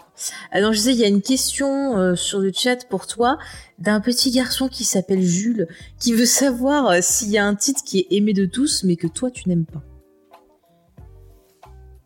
Alors, 0.54 0.72
je 0.72 0.78
sais, 0.80 0.94
il 0.94 0.98
y 0.98 1.04
a 1.04 1.10
une 1.10 1.22
question 1.22 1.98
euh, 1.98 2.16
sur 2.16 2.40
le 2.40 2.54
chat 2.56 2.88
pour 2.88 3.06
toi 3.06 3.38
d'un 3.80 4.00
petit 4.00 4.32
garçon 4.32 4.70
qui 4.70 4.86
s'appelle 4.86 5.22
Jules, 5.22 5.68
qui 6.00 6.14
veut 6.14 6.26
savoir 6.26 6.88
euh, 6.88 7.00
s'il 7.02 7.32
y 7.32 7.38
a 7.38 7.46
un 7.46 7.54
titre 7.54 7.82
qui 7.84 8.00
est 8.00 8.08
aimé 8.12 8.32
de 8.32 8.46
tous, 8.46 8.86
mais 8.86 8.96
que 8.96 9.08
toi, 9.08 9.30
tu 9.30 9.50
n'aimes 9.50 9.66
pas. 9.66 9.82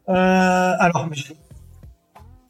Euh, 0.10 0.74
alors, 0.80 1.08
je- 1.14 1.34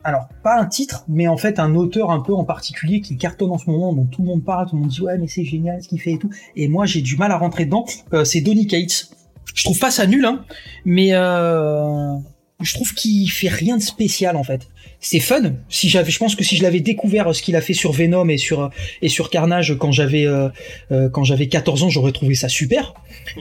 alors, 0.06 0.30
pas 0.44 0.62
un 0.62 0.68
titre, 0.68 1.04
mais 1.10 1.28
en 1.28 1.36
fait 1.36 1.60
un 1.60 1.76
auteur 1.76 2.10
un 2.10 2.22
peu 2.22 2.34
en 2.34 2.46
particulier 2.46 3.02
qui 3.02 3.18
cartonne 3.18 3.52
en 3.52 3.58
ce 3.58 3.70
moment, 3.70 3.92
dont 3.92 4.06
tout 4.06 4.22
le 4.22 4.30
monde 4.30 4.46
parle, 4.46 4.70
tout 4.70 4.76
le 4.78 4.82
monde 4.84 4.90
dit 4.92 5.02
ouais 5.02 5.18
mais 5.18 5.28
c'est 5.28 5.44
génial 5.44 5.84
ce 5.84 5.90
qu'il 5.90 6.00
fait 6.00 6.14
et 6.14 6.18
tout. 6.20 6.30
Et 6.56 6.70
moi 6.70 6.86
j'ai 6.86 7.02
du 7.02 7.18
mal 7.18 7.34
à 7.34 7.38
rentrer 7.38 7.66
dedans. 7.66 7.86
Euh, 8.14 8.24
c'est 8.24 8.40
Donny 8.40 8.66
Cates. 8.66 9.12
Je 9.54 9.64
trouve 9.64 9.80
pas 9.80 9.92
ça 9.92 10.08
nul, 10.08 10.26
hein, 10.26 10.46
mais 10.86 11.10
euh, 11.14 12.14
je 12.62 12.74
trouve 12.74 12.94
qu'il 12.94 13.30
fait 13.30 13.50
rien 13.50 13.78
de 13.78 13.82
spécial 13.82 14.36
en 14.36 14.44
fait. 14.44 14.68
C'est 15.04 15.20
fun. 15.20 15.54
Si 15.68 15.90
j'avais, 15.90 16.12
je 16.12 16.20
pense 16.20 16.36
que 16.36 16.44
si 16.44 16.56
je 16.56 16.64
l'avais 16.64 16.80
découvert 16.80 17.28
euh, 17.28 17.34
ce 17.34 17.42
qu'il 17.42 17.56
a 17.56 17.62
fait 17.62 17.74
sur 17.74 17.92
Venom 17.92 18.30
et 18.30 18.38
sur 18.38 18.70
et 19.02 19.10
sur 19.10 19.32
Carnage 19.32 19.76
quand 19.80 19.92
j'avais 19.92 20.28
euh, 20.28 20.50
euh, 20.92 21.10
quand 21.10 21.24
j'avais 21.24 21.48
14 21.48 21.84
ans, 21.84 21.90
j'aurais 21.90 22.12
trouvé 22.12 22.36
ça 22.36 22.50
super. 22.50 22.94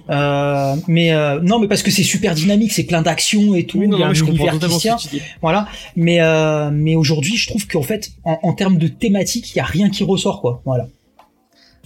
Euh, 0.09 0.75
mais 0.89 1.13
euh, 1.13 1.39
non, 1.41 1.59
mais 1.59 1.69
parce 1.69 1.83
que 1.83 1.91
c'est 1.91 2.03
super 2.03 2.35
dynamique, 2.35 2.73
c'est 2.73 2.85
plein 2.85 3.03
d'action 3.03 3.55
et 3.55 3.65
tout. 3.65 3.79
Oui, 3.79 3.89
non, 3.89 3.99
il 3.99 4.01
y 4.01 4.03
a 4.03 4.07
non, 4.07 4.11
un 4.13 4.15
je 4.15 4.25
univers 4.25 4.59
qui. 4.99 5.21
Voilà. 5.43 5.69
Mais 5.97 6.21
euh, 6.23 6.71
mais 6.73 6.95
aujourd'hui, 6.95 7.37
je 7.37 7.47
trouve 7.47 7.67
qu'en 7.67 7.83
fait, 7.83 8.13
en, 8.25 8.39
en 8.43 8.53
termes 8.55 8.79
de 8.79 8.89
thématique, 8.89 9.55
il 9.55 9.59
y 9.59 9.61
a 9.61 9.65
rien 9.65 9.91
qui 9.91 10.03
ressort 10.03 10.41
quoi. 10.41 10.63
Voilà. 10.65 10.89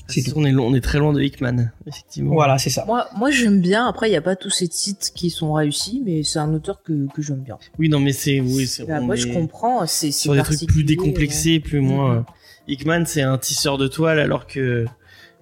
C'est 0.07 0.23
tout. 0.23 0.33
On 0.37 0.45
est, 0.45 0.53
lo- 0.53 0.65
on 0.65 0.75
est 0.75 0.81
très 0.83 0.99
loin 0.99 1.13
de 1.13 1.23
Hickman, 1.23 1.71
effectivement. 1.87 2.35
Voilà, 2.35 2.59
c'est 2.59 2.71
ça. 2.71 2.85
Moi, 2.87 3.09
moi 3.17 3.31
j'aime 3.31 3.61
bien. 3.61 3.87
Après, 3.87 4.09
il 4.09 4.11
n'y 4.11 4.17
a 4.17 4.21
pas 4.23 4.37
tous 4.37 4.51
ces 4.51 4.69
titres 4.69 5.13
qui 5.15 5.31
sont 5.31 5.53
réussis, 5.55 6.03
mais 6.05 6.23
c'est 6.23 6.39
un 6.39 6.53
auteur 6.53 6.83
que, 6.83 7.07
que 7.15 7.23
j'aime 7.23 7.41
bien. 7.41 7.57
Oui, 7.79 7.89
non, 7.89 8.01
mais 8.01 8.13
c'est, 8.13 8.41
oui, 8.41 8.67
c'est, 8.67 8.85
Bah, 8.85 9.01
moi, 9.01 9.17
je 9.17 9.29
comprends. 9.29 9.87
C'est 9.87 10.07
c'est 10.11 10.13
sur 10.13 10.35
des 10.35 10.43
trucs 10.43 10.67
plus 10.67 10.85
décomplexés, 10.85 11.59
plus 11.61 11.81
moins. 11.81 12.11
Mhm. 12.13 12.19
euh, 12.19 12.23
Hickman, 12.69 13.05
c'est 13.07 13.23
un 13.23 13.39
tisseur 13.39 13.79
de 13.79 13.87
toile, 13.89 14.19
alors 14.19 14.47
que, 14.47 14.85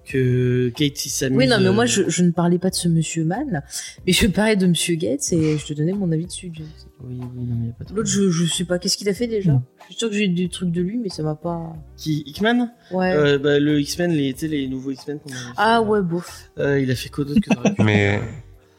que 0.05 0.69
Kate, 0.75 1.05
il 1.05 1.09
s'amuse. 1.09 1.37
Oui, 1.37 1.47
non, 1.47 1.59
mais 1.59 1.71
moi, 1.71 1.83
euh, 1.83 1.87
je, 1.87 2.09
je 2.09 2.23
ne 2.23 2.31
parlais 2.31 2.59
pas 2.59 2.69
de 2.69 2.75
ce 2.75 2.87
monsieur 2.87 3.23
Mann, 3.23 3.61
mais 4.05 4.13
je 4.13 4.27
parlais 4.27 4.55
de 4.55 4.67
monsieur 4.67 4.95
Gates 4.95 5.31
et 5.31 5.57
je 5.57 5.65
te 5.65 5.73
donnais 5.73 5.93
mon 5.93 6.11
avis 6.11 6.25
dessus. 6.25 6.51
James. 6.53 6.65
Oui, 7.03 7.15
oui, 7.35 7.43
non, 7.45 7.55
mais 7.59 7.67
y 7.67 7.69
a 7.69 7.73
pas 7.73 7.83
de 7.83 7.93
L'autre, 7.93 8.09
je, 8.09 8.29
je 8.29 8.45
sais 8.45 8.65
pas 8.65 8.79
qu'est-ce 8.79 8.97
qu'il 8.97 9.09
a 9.09 9.13
fait 9.13 9.27
déjà. 9.27 9.53
Mm. 9.53 9.63
Je 9.81 9.85
suis 9.85 9.95
sûr 9.95 10.09
que 10.09 10.15
j'ai 10.15 10.25
eu 10.25 10.29
des 10.29 10.49
trucs 10.49 10.71
de 10.71 10.81
lui, 10.81 10.97
mais 10.97 11.09
ça 11.09 11.23
m'a 11.23 11.35
pas. 11.35 11.73
Qui, 11.97 12.23
Hickman? 12.25 12.69
Ouais. 12.91 13.13
Euh, 13.13 13.37
bah, 13.37 13.59
le 13.59 13.79
X-Men, 13.81 14.11
les, 14.11 14.33
tu 14.33 14.41
sais, 14.41 14.47
les 14.47 14.67
nouveaux 14.67 14.91
X-Men 14.91 15.19
qu'on 15.19 15.29
fait, 15.29 15.35
ah 15.57 15.81
ouais, 15.81 16.01
bof. 16.01 16.51
euh, 16.59 16.79
il 16.79 16.89
a 16.91 16.95
fait 16.95 17.09
quoi 17.09 17.25
d'autre 17.25 17.41
que 17.41 17.69
pu 17.73 17.81
Mais 17.83 18.19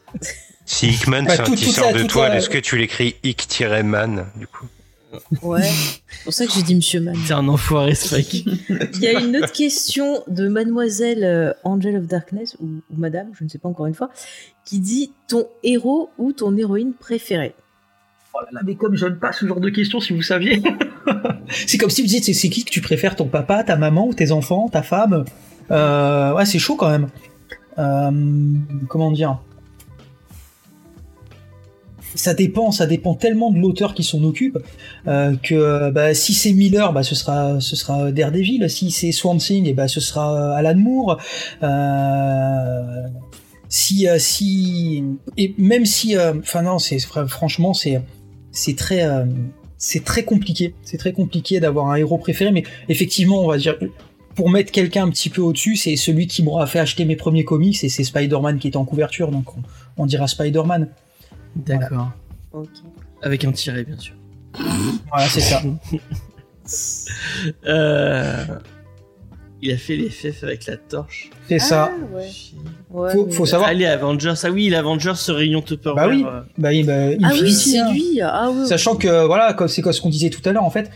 si 0.65 0.89
Hickman 0.89 1.25
Bah, 1.25 1.37
c'est 1.37 1.43
un 1.43 1.55
tisseur 1.55 1.93
de 1.93 2.03
toile, 2.05 2.37
est-ce 2.37 2.49
que 2.49 2.59
tu 2.59 2.77
l'écris 2.77 3.17
Hick-man 3.23 4.27
du 4.39 4.47
coup? 4.47 4.67
Ouais. 5.43 5.63
c'est 5.63 6.25
pour 6.25 6.33
ça 6.33 6.47
que 6.47 6.53
j'ai 6.53 6.63
dit 6.63 6.75
monsieur 6.75 7.01
Mann. 7.01 7.17
C'est 7.27 7.33
un 7.35 7.49
enfoiré, 7.49 7.95
Spike. 7.95 8.47
Il 8.69 9.01
y 9.01 9.07
a 9.09 9.21
une 9.21 9.37
autre 9.37 9.53
question 9.53 10.23
de 10.29 10.49
mademoiselle 10.49 11.25
euh, 11.25 11.53
Angel 11.65 11.97
of 11.97 12.07
Darkness, 12.07 12.57
ou, 12.61 12.67
ou 12.67 12.97
madame, 12.97 13.29
je 13.39 13.45
ne 13.45 13.49
sais 13.49 13.59
pas 13.59 13.69
encore 13.69 13.87
une 13.87 13.95
fois, 13.95 14.11
qui 14.65 14.79
dit 14.81 15.13
ton 15.29 15.47
héros 15.63 16.11
ou 16.19 16.33
ton 16.33 16.57
héroïne 16.57 16.93
préférée? 16.93 17.55
Oh 18.35 18.41
là 18.41 18.49
là, 18.53 18.61
mais 18.65 18.75
comme 18.75 18.97
j'aime 18.97 19.19
pas 19.19 19.33
ce 19.33 19.47
genre 19.47 19.61
de 19.61 19.71
questions, 19.71 20.01
si 20.01 20.13
vous 20.13 20.23
saviez. 20.23 20.61
c'est 21.67 21.79
comme 21.79 21.91
si 21.91 22.03
vous 22.03 22.09
dites, 22.09 22.25
c'est- 22.25 22.33
c'est 22.33 22.49
qui 22.49 22.65
que 22.65 22.71
tu 22.71 22.81
préfères, 22.81 23.15
ton 23.17 23.27
papa, 23.27 23.63
ta 23.63 23.77
maman 23.77 24.09
ou 24.09 24.15
tes 24.15 24.33
enfants, 24.33 24.69
ta 24.69 24.83
femme? 24.83 25.25
Euh, 25.71 26.33
Ouais, 26.35 26.45
c'est 26.45 26.59
chaud 26.59 26.75
quand 26.77 26.91
même. 26.91 27.09
Euh, 27.79 28.11
comment 28.89 29.11
dire? 29.13 29.39
Ça 32.15 32.35
dépend, 32.35 32.71
ça 32.71 32.87
dépend 32.87 33.15
tellement 33.15 33.51
de 33.51 33.59
l'auteur 33.59 33.95
qui 33.95 34.05
s'en 34.05 34.23
occupe 34.23 34.59
euh, 35.07 35.35
que 35.43 35.91
bah, 35.91 36.15
si 36.15 36.33
c'est 36.33 36.53
Miller, 36.53 36.93
bah, 36.93 37.03
ce 37.03 37.15
sera 37.15 37.61
ce 37.61 37.77
sera 37.77 38.13
Daredevil. 38.13 38.69
Si 38.71 38.91
c'est 38.91 39.13
Swamp 39.13 39.39
Thing, 39.39 39.67
et 39.67 39.73
bah, 39.73 39.89
ce 39.89 40.01
sera 40.01 40.55
Alan 40.57 40.77
Moore. 40.77 41.19
Euh, 41.63 43.03
si 43.69 44.09
euh, 44.09 44.19
si 44.19 45.05
et 45.37 45.55
même 45.59 45.87
si, 45.87 46.17
euh, 46.17 46.35
enfin 46.39 46.63
non, 46.63 46.79
c'est 46.79 46.97
fr- 46.97 47.27
franchement 47.27 47.75
c'est 47.75 48.01
c'est 48.53 48.77
très 48.77 49.03
euh, 49.03 49.25
c'est 49.79 50.05
très 50.05 50.23
compliqué. 50.23 50.75
C'est 50.83 50.99
très 50.99 51.13
compliqué 51.13 51.61
d'avoir 51.61 51.91
un 51.91 51.97
héros 51.97 52.19
préféré, 52.19 52.53
mais 52.53 52.63
effectivement, 52.89 53.43
on 53.43 53.49
va 53.49 53.59
dire 53.59 53.77
pour 54.37 54.51
mettre 54.51 54.73
quelqu'un 54.73 55.05
un 55.05 55.11
petit 55.11 55.31
peu 55.31 55.43
au-dessus, 55.43 55.77
c'est 55.77 55.97
celui 55.97 56.27
qui 56.27 56.43
m'aura 56.43 56.67
fait 56.67 56.81
acheter 56.81 57.05
mes 57.05 57.17
premiers 57.17 57.45
comics 57.45 57.83
et 57.85 57.89
c'est 57.89 58.03
Spider-Man 58.03 58.59
qui 58.59 58.69
est 58.69 58.77
en 58.77 58.85
couverture, 58.85 59.31
donc 59.31 59.57
on, 59.57 59.61
on 59.97 60.07
dira 60.07 60.27
Spider-Man. 60.27 60.89
D'accord. 61.57 62.11
Ok. 62.53 62.69
Avec 63.23 63.45
un 63.45 63.53
tiret, 63.53 63.85
bien 63.85 63.99
sûr. 63.99 64.15
Voilà, 65.11 65.29
c'est 65.29 65.41
ça. 65.41 65.63
Euh, 67.67 68.45
il 69.63 69.71
a 69.73 69.77
fait 69.77 69.97
les 69.97 70.11
FF 70.11 70.45
avec 70.45 70.67
la 70.67 70.77
torche. 70.77 71.31
C'est 71.49 71.59
ça. 71.59 71.91
Ah, 71.93 72.15
ouais. 72.17 72.29
Ouais, 72.91 73.13
Faut, 73.13 73.31
faut 73.31 73.47
savoir. 73.47 73.69
Allez, 73.71 73.87
Avengers. 73.87 74.35
Ah 74.43 74.51
oui, 74.51 74.69
l'Avengers 74.69 75.15
se 75.17 75.33
réunion 75.33 75.63
Tupperware. 75.63 76.07
Bah 76.09 76.13
oui. 76.15 76.25
Bah, 76.59 76.69
oui, 76.71 76.83
bah, 76.85 76.93
Ah 77.23 77.27
Infinity, 77.29 77.43
oui, 77.45 77.53
c'est 77.53 77.79
hein. 77.79 77.93
lui. 77.93 78.21
Ah 78.23 78.51
oui. 78.51 78.67
Sachant 78.67 78.97
que 78.97 79.27
voilà, 79.27 79.53
comme- 79.55 79.69
c'est 79.69 79.83
quoi 79.83 79.93
ce 79.93 80.01
qu'on 80.01 80.11
disait 80.11 80.31
tout 80.31 80.43
à 80.49 80.53
l'heure 80.53 80.65
en 80.65 80.71
fait. 80.71 80.91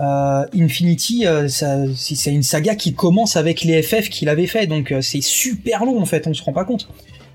euh, 0.00 0.44
Infinity, 0.54 1.26
euh, 1.26 1.48
ça- 1.48 1.84
c'est 1.96 2.14
c'est 2.14 2.32
une 2.32 2.44
saga 2.44 2.76
qui 2.76 2.94
commence 2.94 3.36
avec 3.36 3.62
les 3.62 3.82
FF 3.82 4.08
qu'il 4.10 4.28
avait 4.28 4.46
fait, 4.46 4.66
donc 4.68 4.92
euh, 4.92 5.00
c'est 5.00 5.20
super 5.20 5.84
long 5.84 6.00
en 6.00 6.04
fait, 6.04 6.26
on 6.28 6.34
se 6.34 6.42
rend 6.44 6.52
pas 6.52 6.64
compte 6.64 6.88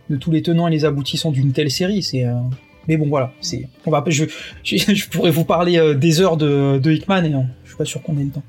de 0.09 0.15
tous 0.17 0.31
les 0.31 0.41
tenants 0.41 0.67
et 0.67 0.71
les 0.71 0.85
aboutissants 0.85 1.31
d'une 1.31 1.53
telle 1.53 1.71
série. 1.71 2.03
C'est, 2.03 2.25
euh, 2.25 2.33
mais 2.87 2.97
bon 2.97 3.07
voilà, 3.07 3.33
c'est, 3.41 3.67
on 3.85 3.91
va, 3.91 4.03
je, 4.07 4.25
je, 4.63 4.77
je 4.77 5.09
pourrais 5.09 5.31
vous 5.31 5.45
parler 5.45 5.77
euh, 5.77 5.93
des 5.93 6.21
heures 6.21 6.37
de, 6.37 6.79
de 6.79 6.91
Hickman 6.91 7.23
et 7.23 7.31
je 7.63 7.69
suis 7.69 7.77
pas 7.77 7.85
sûr 7.85 8.01
qu'on 8.01 8.17
ait 8.17 8.25
le 8.25 8.31
temps. 8.31 8.43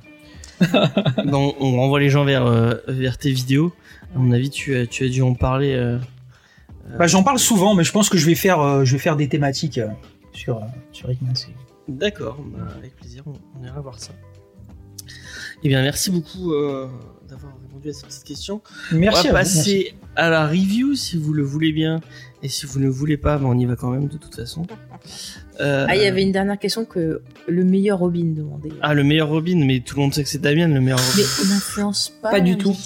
on, 1.60 1.76
renvoie 1.76 2.01
les 2.01 2.10
gens 2.10 2.24
vers, 2.24 2.47
euh, 2.47 2.74
vers 2.86 3.18
tes 3.18 3.32
vidéos. 3.32 3.72
À 4.14 4.18
mon 4.18 4.32
avis, 4.32 4.51
tu 4.51 4.76
as, 4.76 4.86
tu 4.86 5.05
as 5.05 5.09
dû 5.09 5.22
en 5.22 5.35
parler. 5.35 5.98
Bah, 6.98 7.09
j'en 7.09 7.24
parle 7.24 7.40
souvent, 7.40 7.74
mais 7.74 7.82
je 7.82 7.90
pense 7.90 8.09
que 8.09 8.16
je 8.16 8.26
vais 8.26 8.36
faire, 8.36 8.85
je 8.85 8.93
vais 8.93 8.98
faire 8.98 9.16
des 9.16 9.28
thématiques 9.28 9.81
sur, 10.32 10.60
sur 10.93 11.10
Hickman. 11.10 11.32
D'accord, 11.89 12.39
bah, 12.52 12.68
avec 12.78 12.94
plaisir, 12.94 13.24
on, 13.26 13.32
on 13.59 13.64
ira 13.64 13.81
voir 13.81 13.98
ça. 13.98 14.12
Eh 15.64 15.68
bien, 15.68 15.82
merci 15.82 16.12
beaucoup 16.12 16.52
d'avoir 17.28 17.52
répondu 17.74 17.88
à 17.90 17.92
ces 17.92 18.06
petites 18.06 18.24
questions. 18.24 18.60
Merci. 18.92 19.28
on 19.28 19.32
va 19.32 19.40
à 19.40 19.42
vous, 19.42 19.48
merci. 19.48 19.59
passer 19.59 19.94
à 20.16 20.30
la 20.30 20.46
review 20.46 20.94
si 20.94 21.16
vous 21.18 21.32
le 21.32 21.42
voulez 21.42 21.72
bien. 21.72 22.01
Et 22.42 22.48
si 22.48 22.66
vous 22.66 22.78
ne 22.78 22.84
le 22.84 22.90
voulez 22.90 23.16
pas, 23.16 23.38
bah, 23.38 23.46
on 23.48 23.59
y 23.59 23.64
va 23.64 23.74
quand 23.74 23.90
même 23.90 24.06
de 24.09 24.18
toute 24.18 24.34
façon. 24.34 24.66
Euh, 25.60 25.86
Ah, 25.88 25.96
il 25.96 26.02
y 26.02 26.06
avait 26.06 26.22
une 26.22 26.32
dernière 26.32 26.59
question 26.59 26.84
que 26.84 27.22
le 27.48 27.64
meilleur 27.64 27.98
Robin 28.01 28.32
demandait. 28.34 28.70
Ah, 28.82 28.92
le 28.94 29.02
meilleur 29.02 29.28
Robin, 29.28 29.64
mais 29.64 29.80
tout 29.80 29.96
le 29.96 30.02
monde 30.02 30.14
sait 30.14 30.22
que 30.22 30.28
c'est 30.28 30.40
Damien 30.40 30.68
le 30.68 30.80
meilleur 30.80 30.98
Robin. 30.98 31.12
Mais 31.16 31.44
il 31.44 31.48
n'influence 31.51 32.12
pas. 32.22 32.30
Pas 32.30 32.40
du 32.40 32.56
tout. 32.59 32.76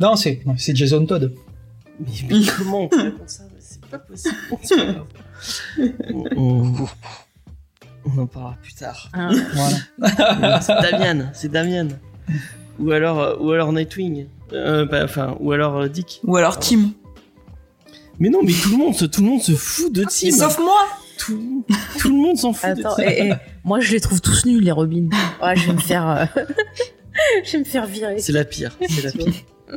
Non, 0.00 0.16
c'est, 0.16 0.40
Jason 0.74 1.04
Todd. 1.06 1.32
Mais, 2.00 2.06
mais 2.28 2.46
comment 2.58 2.82
on 2.82 2.88
peut 2.88 3.02
répondre 3.02 3.28
ça? 3.30 3.44
C'est 3.58 3.80
pas 3.86 3.98
possible. 3.98 4.34
On, 6.12 6.24
on- 6.36 6.88
on 8.06 8.18
en 8.18 8.26
parlera 8.26 8.56
plus 8.62 8.72
tard. 8.72 9.10
Hein. 9.12 9.30
Voilà. 9.98 10.60
c'est 10.62 10.72
Damien, 10.90 11.30
c'est 11.34 11.50
Damien. 11.52 11.88
Ou 12.78 12.90
alors, 12.92 13.20
euh, 13.20 13.36
ou 13.40 13.50
alors 13.52 13.72
Nightwing. 13.72 14.26
Euh, 14.52 14.84
bah, 14.86 15.02
enfin, 15.04 15.36
ou 15.40 15.52
alors 15.52 15.76
euh, 15.76 15.88
Dick. 15.88 16.20
Ou 16.24 16.36
alors 16.36 16.58
Tim. 16.58 16.90
Mais 18.18 18.28
non, 18.28 18.40
mais 18.42 18.52
tout 18.52 18.70
le 18.70 18.76
monde, 18.76 18.94
se- 18.94 19.04
tout 19.04 19.22
le 19.22 19.28
monde 19.28 19.40
se 19.42 19.52
fout 19.52 19.92
de 19.92 20.04
Tim. 20.04 20.30
Sauf 20.30 20.58
moi 20.58 20.80
Tout, 21.18 21.64
tout 21.98 22.08
le 22.08 22.14
monde 22.16 22.36
s'en 22.36 22.52
fout 22.52 22.68
Attends, 22.70 22.96
de 22.96 23.02
Tim. 23.02 23.08
eh, 23.10 23.28
eh, 23.30 23.34
Moi, 23.64 23.80
je 23.80 23.92
les 23.92 24.00
trouve 24.00 24.20
tous 24.20 24.44
nuls, 24.46 24.62
les 24.62 24.72
Robins. 24.72 25.08
Ouais, 25.42 25.56
je 25.56 25.66
vais 25.68 25.72
me 25.74 25.78
faire. 25.80 26.08
euh, 26.08 26.24
je 27.44 27.52
vais 27.52 27.58
me 27.60 27.64
faire 27.64 27.86
virer. 27.86 28.18
C'est 28.18 28.32
la 28.32 28.44
pire. 28.44 28.76
C'est 28.88 29.02
la 29.04 29.12
pire. 29.12 29.32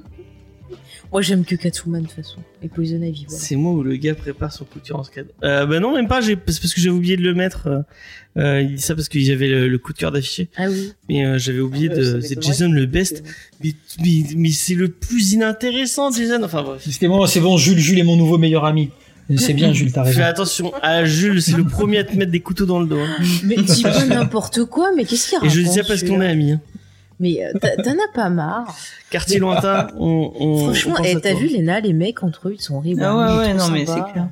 Moi, 1.11 1.21
j'aime 1.21 1.45
que 1.45 1.55
Catwoman, 1.55 2.01
de 2.01 2.07
toute 2.07 2.15
façon. 2.15 2.39
Et 2.63 2.67
Poison 2.69 2.99
Ivy, 2.99 3.25
voilà. 3.29 3.43
C'est 3.43 3.55
moi 3.55 3.73
où 3.73 3.83
le 3.83 3.95
gars 3.97 4.15
prépare 4.15 4.51
son 4.51 4.65
cœur 4.83 4.97
en 4.99 5.03
scred. 5.03 5.27
Euh, 5.43 5.67
bah 5.67 5.79
non, 5.79 5.93
même 5.93 6.07
pas. 6.07 6.21
J'ai 6.21 6.31
c'est 6.47 6.59
parce 6.59 6.73
que 6.73 6.81
j'avais 6.81 6.95
oublié 6.95 7.17
de 7.17 7.21
le 7.21 7.35
mettre. 7.35 7.83
Euh, 8.37 8.61
il 8.61 8.75
dit 8.75 8.81
ça 8.81 8.95
parce 8.95 9.09
que 9.09 9.19
j'avais 9.19 9.47
le, 9.47 9.67
le 9.67 9.77
coup 9.77 9.93
de 9.93 9.97
cœur 9.97 10.11
d'affiché. 10.11 10.49
Ah 10.57 10.65
oui. 10.69 10.93
Mais 11.09 11.25
euh, 11.25 11.37
j'avais 11.37 11.59
oublié 11.59 11.89
Ah, 11.91 11.95
de. 11.95 12.21
ça 12.21 12.27
C'est 12.27 12.41
Jason 12.41 12.69
le 12.71 12.85
best. 12.85 13.23
Mais, 13.63 13.73
mais, 14.01 14.23
mais 14.35 14.49
c'est 14.51 14.73
le 14.75 14.89
plus 14.89 15.33
inintéressant, 15.33 16.11
Jason. 16.11 16.41
Enfin 16.43 16.63
bref. 16.63 16.81
C'était 16.89 17.07
bon, 17.07 17.25
c'est 17.27 17.39
bon, 17.41 17.57
Jules, 17.57 17.79
Jules 17.79 17.99
est 17.99 18.03
mon 18.03 18.15
nouveau 18.15 18.37
meilleur 18.37 18.65
ami. 18.65 18.89
C'est 19.37 19.53
bien, 19.53 19.71
Jules, 19.71 19.91
t'as 19.93 20.03
Fais 20.05 20.09
raison. 20.09 20.23
attention 20.23 20.73
à 20.81 21.05
Jules, 21.05 21.41
c'est 21.41 21.55
le 21.55 21.63
premier 21.63 21.99
à 21.99 22.03
te 22.03 22.15
mettre 22.15 22.31
des 22.31 22.41
couteaux 22.41 22.65
dans 22.65 22.79
le 22.79 22.87
dos. 22.87 22.99
hein. 22.99 23.17
Mais 23.43 23.55
dis 23.61 23.83
pas 23.83 24.05
n'importe 24.05 24.65
quoi, 24.65 24.89
mais 24.95 25.05
qu'est-ce 25.05 25.29
qu'il 25.29 25.37
Et 25.45 25.49
je 25.49 25.59
dis 25.61 25.67
raconte, 25.67 25.83
ça 25.83 25.87
parce 25.87 26.03
qu'on 26.03 26.21
est 26.21 26.27
amis. 26.27 26.51
hein. 26.53 26.61
Mais 27.19 27.37
euh, 27.45 27.53
t'en 27.61 27.91
as 27.91 28.13
pas 28.13 28.29
marre. 28.29 28.75
Quartier 29.09 29.39
lointain, 29.39 29.87
on. 29.97 30.33
on 30.39 30.57
Franchement, 30.73 30.95
eh, 31.05 31.15
t'as 31.21 31.35
vu, 31.35 31.47
Léna, 31.47 31.79
les 31.79 31.93
mecs 31.93 32.21
entre 32.23 32.49
eux, 32.49 32.55
ils 32.57 32.61
sont 32.61 32.75
horribles. 32.75 33.01
Ah 33.03 33.37
ouais, 33.37 33.37
ouais, 33.47 33.53
non, 33.53 33.69
mais 33.69 33.85
c'est 33.85 33.93
clair. 34.11 34.27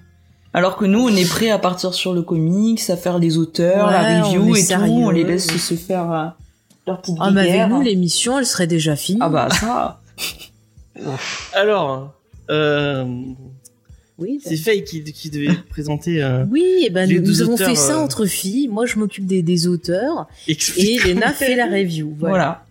Alors 0.53 0.75
que 0.75 0.85
nous, 0.85 0.99
on 0.99 1.15
est 1.15 1.29
prêt 1.29 1.49
à 1.49 1.57
partir 1.59 1.93
sur 1.93 2.13
le 2.13 2.21
comics, 2.23 2.81
à 2.89 2.97
faire 2.97 3.19
les 3.19 3.37
auteurs, 3.37 3.87
Ouais, 3.87 3.93
la 3.93 4.23
review 4.23 4.55
est 4.55 4.59
et 4.59 4.63
sérieux. 4.63 4.87
tout. 4.87 4.93
On 4.93 5.09
les 5.09 5.23
laisse 5.23 5.47
se 5.47 5.75
faire 5.75 6.11
euh, 6.11 6.25
leur 6.87 7.01
petite 7.01 7.15
Ah, 7.19 7.31
mais 7.31 7.49
avec 7.59 7.69
nous, 7.69 7.81
l'émission, 7.81 8.37
elle 8.39 8.45
serait 8.45 8.67
déjà 8.67 8.95
finie. 8.95 9.19
Ah 9.21 9.29
bah 9.29 9.47
ça. 9.49 10.01
Alors, 11.53 12.13
euh, 12.49 13.05
oui. 14.17 14.39
bah- 14.43 14.49
c'est 14.49 14.57
Faye 14.57 14.83
qui, 14.83 15.03
qui 15.03 15.29
devait 15.29 15.53
présenter. 15.69 16.21
Euh, 16.23 16.43
Oui, 16.49 16.83
et 16.85 16.89
ben 16.89 17.07
Les 17.07 17.19
nous, 17.19 17.41
avons 17.41 17.53
auteurs, 17.53 17.69
fait 17.69 17.75
ça 17.75 17.97
euh, 17.97 18.03
entre 18.03 18.25
filles. 18.25 18.67
Moi, 18.67 18.85
je 18.85 18.97
m'occupe 18.99 19.25
des, 19.25 19.41
des 19.41 19.67
auteurs 19.67 20.27
et 20.47 20.99
Léna 21.05 21.31
fait 21.31 21.55
la 21.55 21.65
review. 21.71 22.15
Voilà. 22.19 22.33
Voilà. 22.35 22.65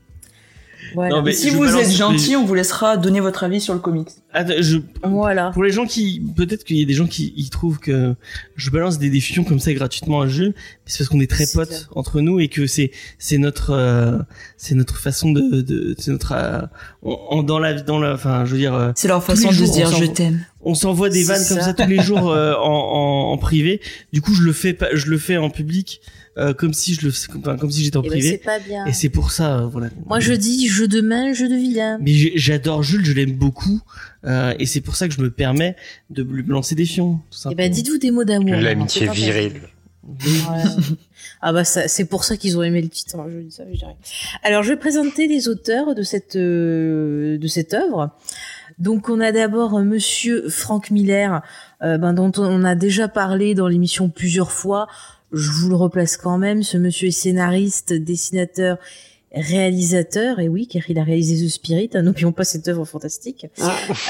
Voilà. 0.94 1.16
Non, 1.16 1.22
mais- 1.22 1.32
si 1.32 1.50
vous 1.50 1.64
êtes 1.76 1.90
gentil, 1.90 2.36
on 2.36 2.44
vous 2.44 2.54
laissera 2.54 2.96
donner 2.96 3.20
votre 3.20 3.44
avis 3.44 3.60
sur 3.60 3.74
le 3.74 3.80
comics. 3.80 4.08
Attends, 4.32 4.54
je, 4.60 4.78
Voilà. 5.02 5.50
pour 5.52 5.62
les 5.64 5.70
gens 5.72 5.86
qui, 5.86 6.22
peut-être 6.36 6.64
qu'il 6.64 6.76
y 6.76 6.82
a 6.82 6.86
des 6.86 6.94
gens 6.94 7.06
qui 7.06 7.32
ils 7.36 7.50
trouvent 7.50 7.78
que 7.78 8.14
je 8.56 8.70
balance 8.70 8.98
des 8.98 9.10
diffusions 9.10 9.42
comme 9.44 9.58
ça 9.58 9.72
gratuitement 9.72 10.20
à 10.20 10.28
jeu, 10.28 10.54
c'est 10.86 10.98
parce 10.98 11.08
qu'on 11.08 11.20
est 11.20 11.30
très 11.30 11.46
potes 11.52 11.68
clair. 11.68 11.88
entre 11.96 12.20
nous 12.20 12.38
et 12.40 12.48
que 12.48 12.66
c'est 12.66 12.90
c'est 13.18 13.38
notre 13.38 13.70
euh, 13.70 14.18
c'est 14.56 14.74
notre 14.74 14.96
façon 14.98 15.32
de, 15.32 15.60
de 15.62 15.94
c'est 15.98 16.10
notre 16.12 16.32
euh, 16.32 16.60
on, 17.02 17.18
on- 17.30 17.42
dans 17.42 17.58
la 17.58 17.74
dans 17.74 17.98
la 17.98 18.14
enfin 18.14 18.44
je 18.44 18.52
veux 18.52 18.58
dire 18.58 18.74
euh, 18.74 18.92
C'est 18.94 19.08
leur 19.08 19.22
façon 19.24 19.48
de 19.48 19.54
se 19.54 19.72
dire 19.72 19.90
je 19.92 20.04
t'aime. 20.04 20.44
on 20.60 20.74
s'envoie 20.74 21.08
des 21.10 21.24
vannes 21.24 21.42
comme 21.48 21.58
ça. 21.58 21.64
ça 21.64 21.74
tous 21.74 21.88
les 21.88 22.00
jours 22.00 22.30
euh, 22.32 22.54
en, 22.54 22.60
en, 22.62 23.32
en 23.32 23.38
privé. 23.38 23.80
Du 24.12 24.20
coup 24.22 24.32
je 24.34 24.42
le 24.42 24.52
fais 24.52 24.72
pas 24.74 24.88
je 24.94 25.06
le 25.06 25.18
fais 25.18 25.36
en 25.38 25.50
public 25.50 26.00
euh, 26.38 26.54
comme 26.54 26.72
si 26.72 26.94
je 26.94 27.06
le 27.06 27.56
comme 27.58 27.70
si 27.70 27.84
j'étais 27.84 27.96
en 27.96 28.02
Eh 28.04 28.08
ben, 28.08 28.20
c'est 28.22 28.38
privé 28.38 28.38
pas 28.38 28.58
bien. 28.60 28.86
et 28.86 28.92
c'est 28.92 29.08
pour 29.08 29.30
ça 29.32 29.58
euh, 29.58 29.66
voilà. 29.66 29.88
Moi, 30.06 30.20
je 30.20 30.32
dis 30.32 30.68
jeu 30.68 30.86
de 30.88 31.00
main, 31.00 31.32
jeu 31.32 31.48
de 31.48 31.54
vilain. 31.56 31.98
Mais 32.00 32.12
j'adore 32.36 32.82
Jules, 32.82 33.04
je 33.04 33.12
l'aime 33.12 33.32
beaucoup, 33.32 33.80
euh, 34.24 34.54
et 34.58 34.66
c'est 34.66 34.80
pour 34.80 34.96
ça 34.96 35.08
que 35.08 35.14
je 35.14 35.20
me 35.20 35.30
permets 35.30 35.76
de 36.10 36.22
lui 36.22 36.44
lancer 36.46 36.74
des 36.74 36.84
fions. 36.86 37.14
Tout 37.14 37.20
Eh 37.32 37.36
simplement. 37.36 37.56
ben, 37.64 37.70
dites-vous 37.72 37.98
des 37.98 38.10
mots 38.10 38.24
d'amour. 38.24 38.54
L'amitié 38.54 39.06
C'est 39.08 39.12
virile. 39.12 39.60
Ah 41.42 41.52
bah 41.52 41.64
c'est 41.64 42.04
pour 42.04 42.24
ça 42.24 42.36
qu'ils 42.36 42.56
ont 42.58 42.62
aimé 42.62 42.82
le 42.82 42.88
titre. 42.88 43.18
hein, 43.18 43.26
je 43.30 43.38
dis 43.40 43.50
ça, 43.50 43.64
je 43.72 43.78
dirais. 43.78 43.96
Alors, 44.42 44.62
je 44.62 44.70
vais 44.70 44.76
présenter 44.78 45.26
les 45.26 45.48
auteurs 45.48 45.94
de 45.94 46.02
cette 46.02 46.36
euh, 46.36 47.38
de 47.38 47.46
cette 47.46 47.74
œuvre. 47.74 48.10
Donc, 48.78 49.08
on 49.08 49.20
a 49.20 49.30
d'abord 49.32 49.78
Monsieur 49.80 50.48
Frank 50.48 50.90
Miller, 50.90 51.42
euh, 51.82 51.98
ben, 51.98 52.12
dont 52.14 52.32
on 52.38 52.64
a 52.64 52.74
déjà 52.74 53.08
parlé 53.08 53.54
dans 53.54 53.68
l'émission 53.68 54.08
plusieurs 54.08 54.52
fois. 54.52 54.86
Je 55.32 55.50
vous 55.50 55.68
le 55.68 55.76
replace 55.76 56.16
quand 56.16 56.38
même. 56.38 56.62
Ce 56.62 56.76
monsieur 56.76 57.08
est 57.08 57.12
scénariste, 57.12 57.92
dessinateur, 57.92 58.78
réalisateur. 59.32 60.40
Et 60.40 60.48
oui, 60.48 60.66
car 60.66 60.82
il 60.88 60.98
a 60.98 61.04
réalisé 61.04 61.46
The 61.46 61.48
Spirit. 61.48 61.90
hein, 61.94 62.02
N'oublions 62.02 62.32
pas 62.32 62.44
cette 62.44 62.66
œuvre 62.68 62.84
fantastique. 62.84 63.46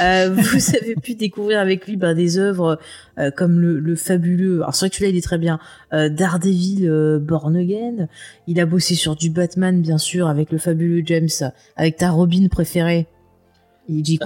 Euh, 0.02 0.34
vous 0.34 0.74
avez 0.76 0.94
pu 0.94 1.14
découvrir 1.14 1.60
avec 1.60 1.86
lui 1.86 1.96
ben, 1.96 2.14
des 2.14 2.38
œuvres 2.38 2.78
euh, 3.18 3.30
comme 3.30 3.60
le, 3.60 3.78
le 3.78 3.96
fabuleux. 3.96 4.62
Alors 4.62 4.74
c'est 4.74 4.86
vrai 4.86 4.90
que 4.90 4.96
celui-là 4.96 5.10
il 5.12 5.18
est 5.18 5.22
très 5.22 5.38
bien. 5.38 5.58
Euh, 5.92 6.08
Daredevil 6.08 6.88
euh, 6.88 7.18
Born 7.18 7.56
Again. 7.56 8.08
Il 8.46 8.60
a 8.60 8.66
bossé 8.66 8.94
sur 8.94 9.16
du 9.16 9.30
Batman 9.30 9.80
bien 9.80 9.98
sûr 9.98 10.26
avec 10.28 10.50
le 10.52 10.58
fabuleux 10.58 11.02
James, 11.04 11.28
avec 11.76 11.96
ta 11.96 12.10
Robin 12.10 12.48
préférée. 12.50 13.06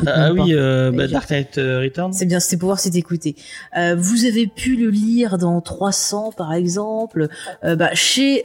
Ah 0.07 0.28
même 0.28 0.36
pas. 0.36 0.43
oui, 0.43 0.55
euh, 0.55 0.91
bah, 0.91 1.09
Dark 1.09 1.31
Knight 1.31 1.59
euh, 1.59 1.81
Return. 1.81 2.12
C'est 2.12 2.27
bien, 2.27 2.39
pour 2.59 2.69
voir 2.69 2.81
si 2.81 2.91
t'écoutais. 2.91 3.35
Euh, 3.77 3.95
vous 3.97 4.24
avez 4.24 4.47
pu 4.47 4.77
le 4.77 4.91
lire 4.91 5.39
dans 5.39 5.61
300 5.61 6.32
par 6.36 6.53
exemple, 6.53 7.28
euh, 7.65 7.77
bah, 7.77 7.91
chez 7.95 8.43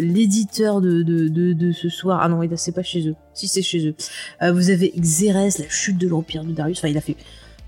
l'éditeur 0.00 0.80
de, 0.80 1.02
de, 1.02 1.28
de, 1.28 1.52
de 1.52 1.72
ce 1.72 1.88
soir. 1.88 2.20
Ah 2.22 2.28
non, 2.28 2.40
c'est 2.56 2.74
pas 2.74 2.82
chez 2.82 3.08
eux. 3.08 3.14
Si 3.34 3.48
c'est 3.48 3.62
chez 3.62 3.86
eux. 3.86 3.94
Vous 4.52 4.70
avez 4.70 4.92
Xérès, 4.96 5.58
la 5.58 5.68
chute 5.68 5.98
de 5.98 6.08
l'empire 6.08 6.44
de 6.44 6.52
Darius. 6.52 6.78
Enfin, 6.78 6.88
il 6.88 6.98
a 6.98 7.00
fait 7.00 7.16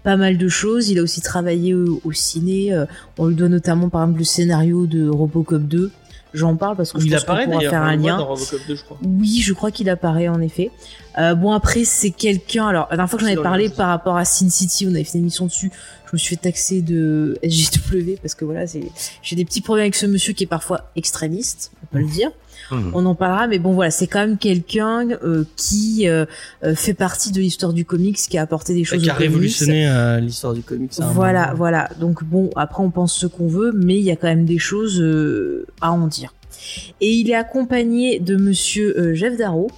pas 0.02 0.16
mal 0.16 0.36
de 0.36 0.48
choses. 0.48 0.90
Il 0.90 0.98
a 0.98 1.02
aussi 1.02 1.20
travaillé 1.20 1.74
au, 1.74 2.00
au 2.04 2.12
ciné. 2.12 2.76
On 3.18 3.26
lui 3.28 3.34
doit 3.34 3.48
notamment 3.48 3.88
par 3.88 4.02
exemple 4.02 4.18
le 4.18 4.24
scénario 4.24 4.86
de 4.86 5.08
Robocop 5.08 5.62
2. 5.62 5.90
J'en 6.34 6.56
parle 6.56 6.76
parce 6.76 6.92
que 6.92 7.00
je 7.00 7.06
il 7.06 7.12
pense 7.12 7.20
qu'on 7.24 7.32
apparaît 7.32 7.44
pourra 7.44 7.56
d'ailleurs. 7.58 7.72
faire 7.72 7.82
un 7.82 7.96
lien. 7.96 8.18
dans 8.18 8.26
Robocop 8.26 8.60
2, 8.66 8.74
je 8.74 8.82
crois. 8.82 8.98
Oui, 9.02 9.40
je 9.40 9.52
crois 9.52 9.70
qu'il 9.70 9.88
apparaît 9.88 10.28
en 10.28 10.40
effet. 10.40 10.70
Euh, 11.18 11.34
bon 11.34 11.52
après 11.52 11.84
c'est 11.84 12.10
quelqu'un. 12.10 12.66
Alors 12.66 12.88
la 12.90 12.96
dernière 12.96 13.08
fois 13.10 13.20
que 13.20 13.26
j'en 13.26 13.34
dans 13.36 13.42
parlé 13.42 13.68
par 13.68 13.88
rapport 13.88 14.16
à 14.16 14.24
Sin 14.24 14.50
City, 14.50 14.86
on 14.86 14.94
avait 14.94 15.04
fait 15.04 15.14
une 15.18 15.20
émission 15.24 15.46
dessus. 15.46 15.70
Je 16.06 16.10
me 16.12 16.18
suis 16.18 16.36
fait 16.36 16.42
taxer 16.42 16.82
de 16.82 17.38
SJW 17.42 18.16
parce 18.20 18.34
que 18.34 18.44
voilà, 18.44 18.66
c'est 18.66 18.82
j'ai 19.22 19.36
des 19.36 19.44
petits 19.44 19.60
problèmes 19.60 19.84
avec 19.84 19.94
ce 19.94 20.06
monsieur 20.06 20.32
qui 20.32 20.44
est 20.44 20.48
parfois 20.48 20.90
extrémiste, 20.96 21.70
on 21.82 21.86
peut 21.86 21.98
le 22.00 22.08
dire. 22.08 22.30
Mhm. 22.70 22.90
On 22.94 23.04
en 23.06 23.14
parlera, 23.14 23.46
mais 23.46 23.58
bon 23.58 23.72
voilà, 23.72 23.90
c'est 23.90 24.06
quand 24.06 24.20
même 24.20 24.38
quelqu'un 24.38 25.08
euh, 25.22 25.44
qui 25.56 26.08
euh, 26.08 26.24
euh, 26.64 26.74
fait 26.74 26.94
partie 26.94 27.30
de 27.32 27.40
l'histoire 27.40 27.72
du 27.72 27.84
comics, 27.84 28.16
qui 28.16 28.38
a 28.38 28.42
apporté 28.42 28.74
des 28.74 28.84
choses. 28.84 29.02
Qui 29.02 29.10
a 29.10 29.14
révolutionné 29.14 29.88
euh, 29.88 30.20
l'histoire 30.20 30.54
du 30.54 30.62
comics. 30.62 30.92
un 30.98 31.06
Voilà, 31.12 31.46
moment. 31.46 31.56
voilà. 31.56 31.90
Donc 32.00 32.24
bon, 32.24 32.50
après 32.56 32.82
on 32.82 32.90
pense 32.90 33.14
ce 33.14 33.26
qu'on 33.26 33.48
veut, 33.48 33.72
mais 33.74 33.96
il 33.98 34.04
y 34.04 34.10
a 34.10 34.16
quand 34.16 34.28
même 34.28 34.44
des 34.46 34.58
choses 34.58 35.00
euh, 35.00 35.66
à 35.80 35.92
en 35.92 36.06
dire. 36.06 36.32
Et 37.00 37.10
il 37.12 37.30
est 37.30 37.34
accompagné 37.34 38.18
de 38.20 38.36
Monsieur 38.36 38.98
euh, 38.98 39.14
Jeff 39.14 39.36
Darrow. 39.36 39.70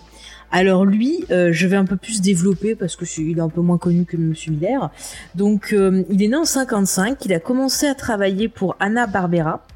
Alors 0.52 0.84
lui, 0.84 1.24
euh, 1.32 1.50
je 1.52 1.66
vais 1.66 1.76
un 1.76 1.84
peu 1.84 1.96
plus 1.96 2.20
développer 2.20 2.76
parce 2.76 2.94
que 2.94 3.04
c'est- 3.04 3.20
il 3.22 3.38
est 3.38 3.40
un 3.40 3.48
peu 3.48 3.60
moins 3.62 3.78
connu 3.78 4.04
que 4.04 4.16
Monsieur 4.16 4.52
Miller. 4.52 4.90
Donc 5.34 5.72
euh, 5.72 6.04
il 6.08 6.22
est 6.22 6.28
né 6.28 6.36
en 6.36 6.44
55, 6.44 7.24
il 7.24 7.32
a 7.32 7.40
commencé 7.40 7.86
à 7.86 7.94
travailler 7.96 8.46
pour 8.48 8.76
Anna 8.78 9.08
Barbera. 9.08 9.66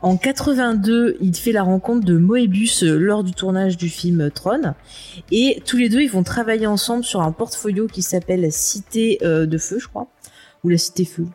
En 0.00 0.16
82, 0.16 1.16
il 1.20 1.34
fait 1.34 1.50
la 1.50 1.64
rencontre 1.64 2.06
de 2.06 2.16
Moebius 2.16 2.84
euh, 2.84 2.96
lors 2.98 3.24
du 3.24 3.32
tournage 3.32 3.76
du 3.76 3.88
film 3.88 4.30
Tron. 4.30 4.74
Et 5.32 5.60
tous 5.66 5.76
les 5.76 5.88
deux, 5.88 6.02
ils 6.02 6.10
vont 6.10 6.22
travailler 6.22 6.68
ensemble 6.68 7.02
sur 7.02 7.20
un 7.20 7.32
portfolio 7.32 7.88
qui 7.88 8.02
s'appelle 8.02 8.52
Cité 8.52 9.18
euh, 9.22 9.44
de 9.44 9.58
Feu, 9.58 9.78
je 9.80 9.88
crois. 9.88 10.06
Ou 10.62 10.68
la 10.68 10.78
Cité 10.78 11.04
Feu. 11.04 11.26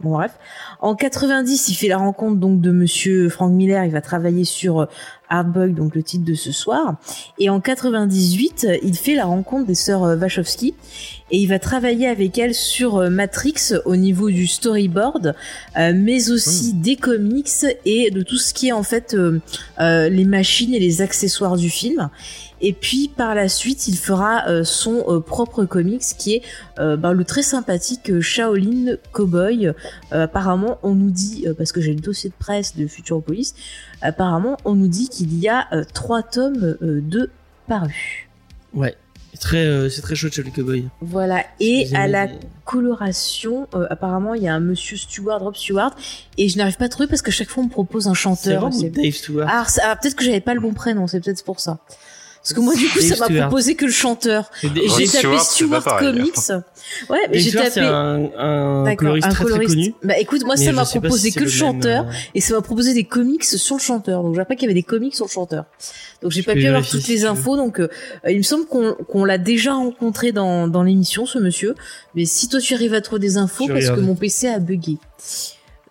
Bon 0.00 0.12
bref. 0.12 0.32
En 0.80 0.94
90, 0.94 1.68
il 1.68 1.74
fait 1.74 1.88
la 1.88 1.98
rencontre 1.98 2.36
donc 2.36 2.62
de 2.62 2.70
monsieur 2.70 3.28
Frank 3.28 3.52
Miller, 3.52 3.84
il 3.84 3.90
va 3.90 4.00
travailler 4.00 4.44
sur 4.44 4.80
euh, 4.80 4.86
Hardbug, 5.28 5.74
donc 5.74 5.94
le 5.94 6.02
titre 6.02 6.24
de 6.24 6.32
ce 6.32 6.52
soir. 6.52 6.96
Et 7.38 7.50
en 7.50 7.60
98, 7.60 8.64
euh, 8.68 8.76
il 8.82 8.96
fait 8.96 9.14
la 9.14 9.26
rencontre 9.26 9.66
des 9.66 9.74
sœurs 9.74 10.04
euh, 10.04 10.16
Wachowski 10.16 10.74
et 11.30 11.38
il 11.38 11.46
va 11.46 11.58
travailler 11.58 12.08
avec 12.08 12.38
elles 12.38 12.54
sur 12.54 12.96
euh, 12.96 13.10
Matrix 13.10 13.74
au 13.84 13.96
niveau 13.96 14.30
du 14.30 14.46
storyboard, 14.46 15.34
euh, 15.78 15.92
mais 15.94 16.30
aussi 16.30 16.72
des 16.72 16.96
comics 16.96 17.48
et 17.84 18.10
de 18.10 18.22
tout 18.22 18.38
ce 18.38 18.54
qui 18.54 18.68
est 18.68 18.72
en 18.72 18.82
fait 18.82 19.14
euh, 19.14 19.40
euh, 19.80 20.08
les 20.08 20.24
machines 20.24 20.74
et 20.74 20.80
les 20.80 21.02
accessoires 21.02 21.56
du 21.56 21.70
film. 21.70 22.08
Et 22.60 22.72
puis 22.72 23.08
par 23.08 23.34
la 23.34 23.48
suite, 23.48 23.88
il 23.88 23.96
fera 23.96 24.46
euh, 24.48 24.64
son 24.64 25.04
euh, 25.08 25.20
propre 25.20 25.64
comics 25.64 26.02
qui 26.18 26.34
est 26.34 26.42
euh, 26.78 26.96
ben, 26.96 27.12
le 27.12 27.24
très 27.24 27.42
sympathique 27.42 28.20
Shaolin 28.20 28.96
Cowboy. 29.12 29.68
Euh, 29.68 29.72
apparemment, 30.24 30.78
on 30.82 30.94
nous 30.94 31.10
dit, 31.10 31.44
euh, 31.46 31.54
parce 31.54 31.72
que 31.72 31.80
j'ai 31.80 31.94
le 31.94 32.00
dossier 32.00 32.30
de 32.30 32.34
presse 32.38 32.76
de 32.76 32.86
Futuropolis, 32.86 33.54
apparemment, 34.02 34.56
on 34.64 34.74
nous 34.74 34.88
dit 34.88 35.08
qu'il 35.08 35.38
y 35.38 35.48
a 35.48 35.66
euh, 35.72 35.84
trois 35.94 36.22
tomes 36.22 36.76
euh, 36.82 37.00
de 37.02 37.30
parus. 37.66 38.26
Ouais. 38.74 38.94
C'est 39.32 39.38
très, 39.40 39.64
euh, 39.64 39.88
c'est 39.88 40.02
très 40.02 40.16
chez 40.16 40.42
le 40.42 40.50
cowboy. 40.50 40.88
Voilà. 41.00 41.44
Et 41.60 41.88
à 41.94 42.08
la 42.08 42.26
coloration, 42.64 43.68
euh, 43.74 43.86
apparemment, 43.88 44.34
il 44.34 44.42
y 44.42 44.48
a 44.48 44.54
un 44.54 44.60
monsieur 44.60 44.96
Stewart, 44.96 45.38
Rob 45.40 45.54
Stewart, 45.54 45.94
et 46.36 46.48
je 46.48 46.58
n'arrive 46.58 46.76
pas 46.76 46.86
à 46.86 46.88
trouver 46.88 47.06
parce 47.06 47.22
que 47.22 47.30
chaque 47.30 47.48
fois 47.48 47.62
on 47.62 47.66
me 47.66 47.70
propose 47.70 48.08
un 48.08 48.14
chanteur. 48.14 48.72
C'est- 48.72 48.90
Dave 48.90 49.12
Stewart. 49.12 49.46
Ah, 49.48 49.66
ah, 49.82 49.96
peut-être 49.96 50.16
que 50.16 50.24
j'avais 50.24 50.40
pas 50.40 50.54
le 50.54 50.60
bon 50.60 50.74
prénom, 50.74 51.06
c'est 51.06 51.20
peut-être 51.20 51.44
pour 51.44 51.60
ça. 51.60 51.78
Parce 52.42 52.54
que 52.54 52.60
moi, 52.60 52.74
du 52.74 52.88
coup, 52.88 53.00
Dave 53.00 53.18
ça 53.18 53.28
m'a 53.28 53.40
proposé 53.42 53.74
que 53.74 53.84
le 53.84 53.90
chanteur. 53.92 54.50
J'ai 54.62 55.06
tapé 55.06 55.38
Stewart, 55.40 55.84
pareil. 55.84 56.12
Comics. 56.14 56.34
Ouais, 57.10 57.18
mais 57.30 57.38
j'ai 57.38 57.52
tapé. 57.52 57.80
un, 57.80 58.30
un 58.38 58.84
D'accord, 58.84 58.96
coloriste 58.96 59.26
un 59.26 59.30
très 59.30 59.44
très 59.44 59.52
coloriste. 59.52 59.74
connu. 59.74 59.94
Bah 60.02 60.18
écoute, 60.18 60.44
moi 60.44 60.54
mais 60.58 60.64
ça 60.64 60.72
m'a 60.72 60.84
proposé 60.86 61.30
si 61.30 61.36
que 61.38 61.44
le 61.44 61.50
chanteur 61.50 62.06
euh, 62.06 62.12
et 62.34 62.40
ça 62.40 62.54
m'a 62.54 62.62
proposé 62.62 62.94
des 62.94 63.04
comics 63.04 63.44
sur 63.44 63.76
le 63.76 63.80
chanteur. 63.82 64.22
Donc 64.22 64.34
j'ai 64.34 64.44
pas 64.44 64.54
qu'il 64.54 64.62
y 64.62 64.64
avait 64.66 64.74
des 64.74 64.82
comics 64.82 65.14
sur 65.14 65.26
le 65.26 65.30
chanteur. 65.30 65.66
Donc 66.22 66.32
j'ai 66.32 66.42
pas 66.42 66.54
pu 66.54 66.66
avoir 66.66 66.86
toutes 66.86 67.02
si 67.02 67.12
les 67.12 67.24
infos. 67.26 67.56
Donc 67.56 67.78
euh, 67.78 67.88
il 68.26 68.38
me 68.38 68.42
semble 68.42 68.64
qu'on 68.66 69.24
l'a 69.24 69.38
déjà 69.38 69.74
rencontré 69.74 70.32
dans, 70.32 70.66
dans 70.66 70.82
l'émission 70.82 71.26
ce 71.26 71.38
monsieur. 71.38 71.74
Mais 72.14 72.24
si 72.24 72.48
toi 72.48 72.58
tu 72.60 72.74
arrives 72.74 72.94
à 72.94 73.02
trouver 73.02 73.20
des 73.20 73.36
infos 73.36 73.68
parce 73.68 73.90
que 73.90 74.00
mon 74.00 74.14
PC 74.14 74.48
a 74.48 74.58
bugué. 74.58 74.96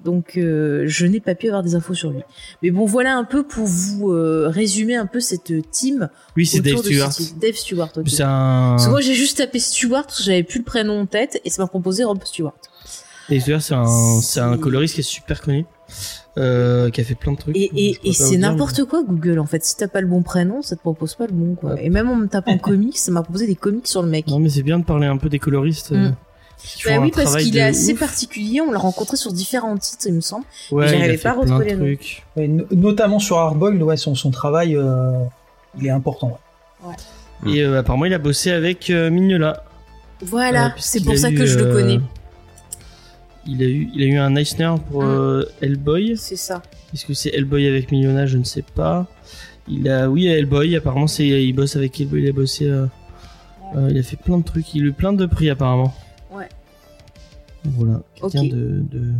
Donc 0.04 0.38
euh, 0.38 0.86
je 0.88 1.06
n'ai 1.06 1.20
pas 1.20 1.36
pu 1.36 1.48
avoir 1.48 1.62
des 1.62 1.76
infos 1.76 1.94
sur 1.94 2.12
lui. 2.12 2.22
Mais 2.64 2.72
bon, 2.72 2.86
voilà 2.86 3.16
un 3.16 3.26
peu 3.26 3.44
pour 3.44 3.66
vous 3.66 4.12
euh, 4.12 4.48
résumer 4.48 4.96
un 4.96 5.06
peu 5.06 5.20
cette 5.20 5.52
team. 5.72 6.10
Oui, 6.38 6.46
c'est 6.46 6.62
Dave 6.62 6.76
autour 6.76 6.84
de 6.86 6.90
Stewart. 6.90 7.14
ce. 7.14 7.34
Dave 7.34 7.56
Stewart. 7.56 7.92
C'est 8.06 8.24
un. 8.24 8.72
Parce 8.72 8.86
que 8.86 8.92
moi 8.92 9.02
j'ai 9.02 9.14
juste 9.14 9.38
tapé 9.38 9.60
Stewart 9.60 10.04
parce 10.04 10.20
que 10.20 10.24
j'avais 10.24 10.44
plus 10.44 10.60
le 10.60 10.66
prénom 10.66 11.02
en 11.02 11.06
tête 11.06 11.42
et 11.44 11.50
ça 11.50 11.62
m'a 11.62 11.68
proposé 11.68 12.04
Rob 12.04 12.20
Stewart. 12.24 12.56
Dave 13.30 13.42
Stewart, 13.42 13.62
c'est 13.62 13.76
un, 13.76 14.22
c'est 14.22 14.40
un 14.40 14.58
coloriste 14.58 14.96
qui 14.96 15.02
est 15.02 15.04
super 15.04 15.42
connu, 15.42 15.66
euh, 16.38 16.90
qui 16.90 17.02
a 17.02 17.04
fait 17.04 17.16
plein 17.16 17.34
de 17.34 17.38
trucs. 17.38 17.56
Et, 17.58 18.00
c'est 18.14 18.38
n'importe 18.38 18.86
quoi 18.86 19.04
Google 19.04 19.40
en 19.40 19.46
fait. 19.46 19.64
Si 19.64 19.76
t'as 19.76 19.88
pas 19.88 20.02
le 20.02 20.08
bon 20.08 20.24
prénom, 20.24 20.62
ça 20.62 20.76
te 20.76 20.82
propose 20.82 21.16
pas 21.16 21.28
le 21.28 21.34
bon 21.34 21.56
quoi. 21.56 21.80
Et 21.82 21.90
même 21.90 22.10
en 22.10 22.16
me 22.16 22.28
tapant 22.28 22.58
comics, 22.60 22.98
ça 22.98 23.12
m'a 23.12 23.22
proposé 23.22 23.48
des 23.48 23.56
comics 23.56 23.88
sur 23.88 24.02
le 24.02 24.10
mec. 24.10 24.28
Non, 24.28 24.40
mais 24.40 24.50
c'est 24.50 24.64
bien 24.64 24.80
de 24.80 24.86
parler 24.86 25.08
un 25.08 25.18
peu 25.18 25.30
des 25.30 25.40
coloristes. 25.40 25.92
Mm. 25.92 26.16
Bah 26.86 27.00
oui, 27.00 27.12
parce 27.16 27.36
qu'il 27.38 27.58
est 27.58 27.62
assez 27.62 27.94
ouf. 27.94 28.00
particulier. 28.00 28.62
On 28.62 28.72
l'a 28.72 28.80
rencontré 28.80 29.18
sur 29.18 29.32
différents 29.34 29.78
titres, 29.78 30.06
il 30.08 30.14
me 30.14 30.22
semble. 30.22 30.46
Ouais, 30.72 30.86
il 30.86 30.96
a 30.96 30.98
j'arrivais 30.98 31.18
pas 31.18 31.30
à 31.32 31.34
plein 31.34 31.46
de 31.46 31.52
retrouver 31.52 31.66
les 31.70 31.76
noms. 31.76 31.98
Ouais, 32.36 32.48
no- 32.48 32.66
notamment 32.72 33.20
sur 33.20 33.38
Hardboiled, 33.38 33.82
ouais, 33.82 33.98
son, 33.98 34.16
son 34.16 34.32
travail, 34.32 34.76
euh, 34.76 35.24
il 35.80 35.88
est 35.88 35.92
important. 35.92 36.40
ouais. 36.84 36.96
Et 37.48 37.62
euh, 37.64 37.80
apparemment, 37.80 38.06
il 38.06 38.14
a 38.14 38.18
bossé 38.18 38.52
avec 38.52 38.90
euh, 38.90 39.10
Mignola. 39.10 39.64
Voilà, 40.22 40.74
c'est 40.78 41.02
pour 41.04 41.18
ça 41.18 41.32
eu, 41.32 41.36
que 41.36 41.46
je 41.46 41.58
le 41.58 41.68
euh, 41.68 41.74
connais. 41.74 42.00
Il 43.48 43.64
a 43.64 43.66
eu, 43.66 43.90
il 43.96 44.04
a 44.04 44.06
eu 44.06 44.18
un 44.18 44.36
Eisner 44.36 44.74
pour 44.92 45.04
Mm. 45.04 45.08
euh, 45.08 45.46
Hellboy. 45.62 46.18
C'est 46.18 46.36
ça. 46.36 46.62
Est-ce 46.94 47.06
que 47.06 47.14
c'est 47.14 47.30
Hellboy 47.30 47.66
avec 47.68 47.92
Millona 47.92 48.26
Je 48.26 48.38
ne 48.38 48.44
sais 48.44 48.62
pas. 48.76 49.08
Il 49.68 49.90
a, 49.90 50.10
oui, 50.10 50.28
Hellboy. 50.28 50.76
Apparemment, 50.76 51.08
c'est, 51.08 51.26
il 51.28 51.54
bosse 51.54 51.76
avec 51.78 52.00
Hellboy. 52.02 52.24
Il 52.24 52.30
a 52.30 52.34
bossé. 52.34 52.66
euh, 52.68 52.86
euh, 53.78 53.88
il 53.92 53.98
a 53.98 54.04
fait 54.04 54.18
plein 54.18 54.38
de 54.40 54.44
trucs. 54.44 54.74
Il 54.76 54.84
a 54.84 54.88
eu 54.88 54.92
plein 54.92 55.14
de 55.14 55.26
prix 55.26 55.50
apparemment. 55.50 55.94
Voilà. 57.66 58.02
Quelqu'un 58.16 58.42
Ok. 58.44 58.50
de, 58.50 58.82
de- 58.92 59.12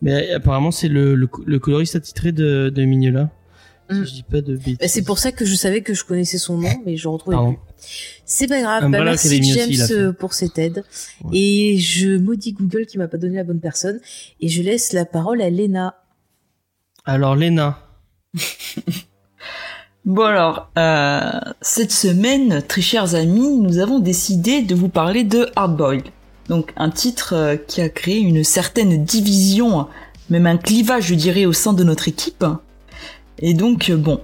Mais 0.00 0.30
apparemment, 0.32 0.70
c'est 0.70 0.88
le, 0.88 1.14
le, 1.14 1.28
le 1.46 1.58
coloriste 1.58 1.96
attitré 1.96 2.32
de, 2.32 2.70
de 2.74 2.84
Mignola. 2.84 3.30
Mm. 3.90 4.04
Si 4.04 4.10
je 4.10 4.14
dis 4.14 4.22
pas 4.22 4.40
de 4.40 4.56
bêtises. 4.56 4.78
Bah, 4.78 4.88
c'est 4.88 5.02
pour 5.02 5.18
ça 5.18 5.32
que 5.32 5.44
je 5.44 5.54
savais 5.54 5.82
que 5.82 5.92
je 5.94 6.04
connaissais 6.04 6.38
son 6.38 6.56
nom, 6.58 6.70
mais 6.86 6.96
je 6.96 7.08
retrouvais 7.08 7.36
Pardon. 7.36 7.52
plus. 7.54 7.60
C'est 8.24 8.46
pas 8.46 8.60
grave. 8.60 8.90
Bah, 8.90 9.04
merci 9.04 9.26
aussi, 9.40 9.52
James 9.52 9.86
euh, 9.90 10.12
pour 10.12 10.32
cette 10.34 10.58
aide. 10.58 10.84
Ouais. 11.24 11.36
Et 11.38 11.78
je 11.78 12.16
maudis 12.16 12.52
Google 12.52 12.86
qui 12.86 12.96
m'a 12.98 13.08
pas 13.08 13.18
donné 13.18 13.36
la 13.36 13.44
bonne 13.44 13.60
personne. 13.60 14.00
Et 14.40 14.48
je 14.48 14.62
laisse 14.62 14.92
la 14.92 15.04
parole 15.04 15.42
à 15.42 15.50
Lena. 15.50 15.96
Alors, 17.04 17.36
Lena. 17.36 17.78
Bon 20.04 20.22
alors, 20.24 20.68
euh, 20.78 21.30
cette 21.60 21.92
semaine, 21.92 22.60
très 22.66 22.80
chers 22.82 23.14
amis, 23.14 23.56
nous 23.58 23.78
avons 23.78 24.00
décidé 24.00 24.62
de 24.62 24.74
vous 24.74 24.88
parler 24.88 25.22
de 25.22 25.46
Hardboiled. 25.54 26.06
Donc 26.48 26.72
un 26.76 26.90
titre 26.90 27.34
euh, 27.34 27.56
qui 27.56 27.80
a 27.80 27.88
créé 27.88 28.18
une 28.18 28.44
certaine 28.44 29.04
division, 29.04 29.86
même 30.30 30.46
un 30.46 30.56
clivage 30.56 31.06
je 31.06 31.14
dirais 31.14 31.46
au 31.46 31.52
sein 31.52 31.72
de 31.72 31.84
notre 31.84 32.08
équipe. 32.08 32.44
Et 33.38 33.54
donc 33.54 33.90
euh, 33.90 33.96
bon, 33.96 34.20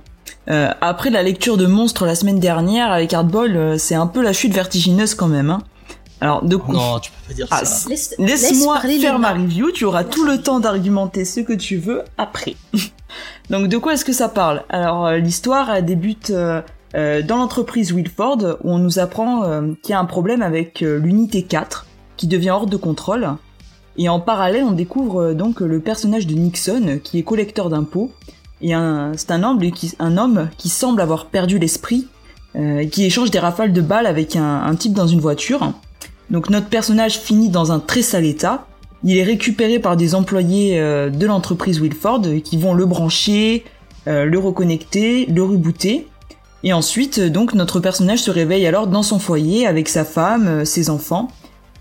euh, 0.50 0.70
après 0.80 1.10
la 1.10 1.22
lecture 1.22 1.56
de 1.56 1.66
Monstres 1.66 2.06
la 2.06 2.14
semaine 2.14 2.40
dernière 2.40 2.90
avec 2.90 3.14
euh, 3.14 3.78
c'est 3.78 3.94
un 3.94 4.06
peu 4.06 4.22
la 4.22 4.32
chute 4.32 4.52
vertigineuse 4.52 5.14
quand 5.14 5.28
même. 5.28 5.50
Hein. 5.50 5.62
Alors 6.20 6.44
de 6.44 6.56
quoi 6.56 6.74
Non, 6.74 6.98
tu 6.98 7.12
peux 7.12 7.28
pas 7.28 7.34
dire 7.34 7.46
Ah, 7.50 7.64
ça. 7.64 7.88
Laisse, 7.88 8.14
Laisse-moi 8.18 8.80
laisse 8.84 9.00
faire 9.00 9.18
ma 9.18 9.32
review, 9.32 9.70
tu 9.70 9.84
auras 9.84 10.02
tout 10.04 10.24
le 10.24 10.42
temps 10.42 10.58
d'argumenter 10.58 11.24
ce 11.24 11.40
que 11.40 11.52
tu 11.52 11.76
veux 11.76 12.02
après. 12.16 12.56
Donc 13.50 13.68
de 13.68 13.78
quoi 13.78 13.94
est-ce 13.94 14.04
que 14.04 14.12
ça 14.12 14.28
parle? 14.28 14.64
Alors 14.68 15.12
l'histoire 15.12 15.70
elle 15.70 15.84
débute 15.84 16.30
euh, 16.30 16.60
euh, 16.94 17.22
dans 17.22 17.36
l'entreprise 17.36 17.92
Wilford 17.92 18.58
où 18.64 18.72
on 18.72 18.78
nous 18.78 18.98
apprend 18.98 19.44
euh, 19.44 19.74
qu'il 19.82 19.92
y 19.92 19.94
a 19.94 20.00
un 20.00 20.06
problème 20.06 20.40
avec 20.40 20.82
euh, 20.82 20.98
l'unité 20.98 21.42
4 21.42 21.86
qui 22.18 22.26
devient 22.26 22.50
hors 22.50 22.66
de 22.66 22.76
contrôle. 22.76 23.26
Et 23.96 24.10
en 24.10 24.20
parallèle 24.20 24.64
on 24.64 24.72
découvre 24.72 25.22
euh, 25.22 25.34
donc 25.34 25.60
le 25.60 25.80
personnage 25.80 26.26
de 26.26 26.34
Nixon 26.34 27.00
qui 27.02 27.18
est 27.18 27.22
collecteur 27.22 27.70
d'impôts. 27.70 28.12
Et 28.60 28.72
c'est 29.16 29.30
un 29.30 29.44
homme, 29.44 29.70
qui, 29.70 29.94
un 30.00 30.18
homme 30.18 30.48
qui 30.58 30.68
semble 30.68 31.00
avoir 31.00 31.26
perdu 31.26 31.60
l'esprit, 31.60 32.08
euh, 32.56 32.86
qui 32.86 33.04
échange 33.04 33.30
des 33.30 33.38
rafales 33.38 33.72
de 33.72 33.80
balles 33.80 34.06
avec 34.06 34.34
un, 34.34 34.74
type 34.74 34.94
dans 34.94 35.06
une 35.06 35.20
voiture. 35.20 35.72
Donc 36.28 36.50
notre 36.50 36.66
personnage 36.66 37.20
finit 37.20 37.50
dans 37.50 37.70
un 37.70 37.78
très 37.78 38.02
sale 38.02 38.26
état. 38.26 38.66
Il 39.04 39.16
est 39.16 39.22
récupéré 39.22 39.78
par 39.78 39.96
des 39.96 40.16
employés 40.16 40.80
euh, 40.80 41.08
de 41.08 41.24
l'entreprise 41.24 41.80
Wilford 41.80 42.22
euh, 42.26 42.40
qui 42.40 42.56
vont 42.56 42.74
le 42.74 42.84
brancher, 42.84 43.64
euh, 44.08 44.24
le 44.24 44.38
reconnecter, 44.38 45.26
le 45.26 45.42
rebooter. 45.42 46.06
Et 46.64 46.72
ensuite, 46.72 47.18
euh, 47.18 47.28
donc 47.28 47.52
notre 47.52 47.78
personnage 47.78 48.20
se 48.20 48.30
réveille 48.30 48.66
alors 48.66 48.86
dans 48.86 49.02
son 49.02 49.18
foyer 49.18 49.66
avec 49.66 49.88
sa 49.88 50.04
femme, 50.04 50.46
euh, 50.46 50.64
ses 50.64 50.88
enfants. 50.88 51.28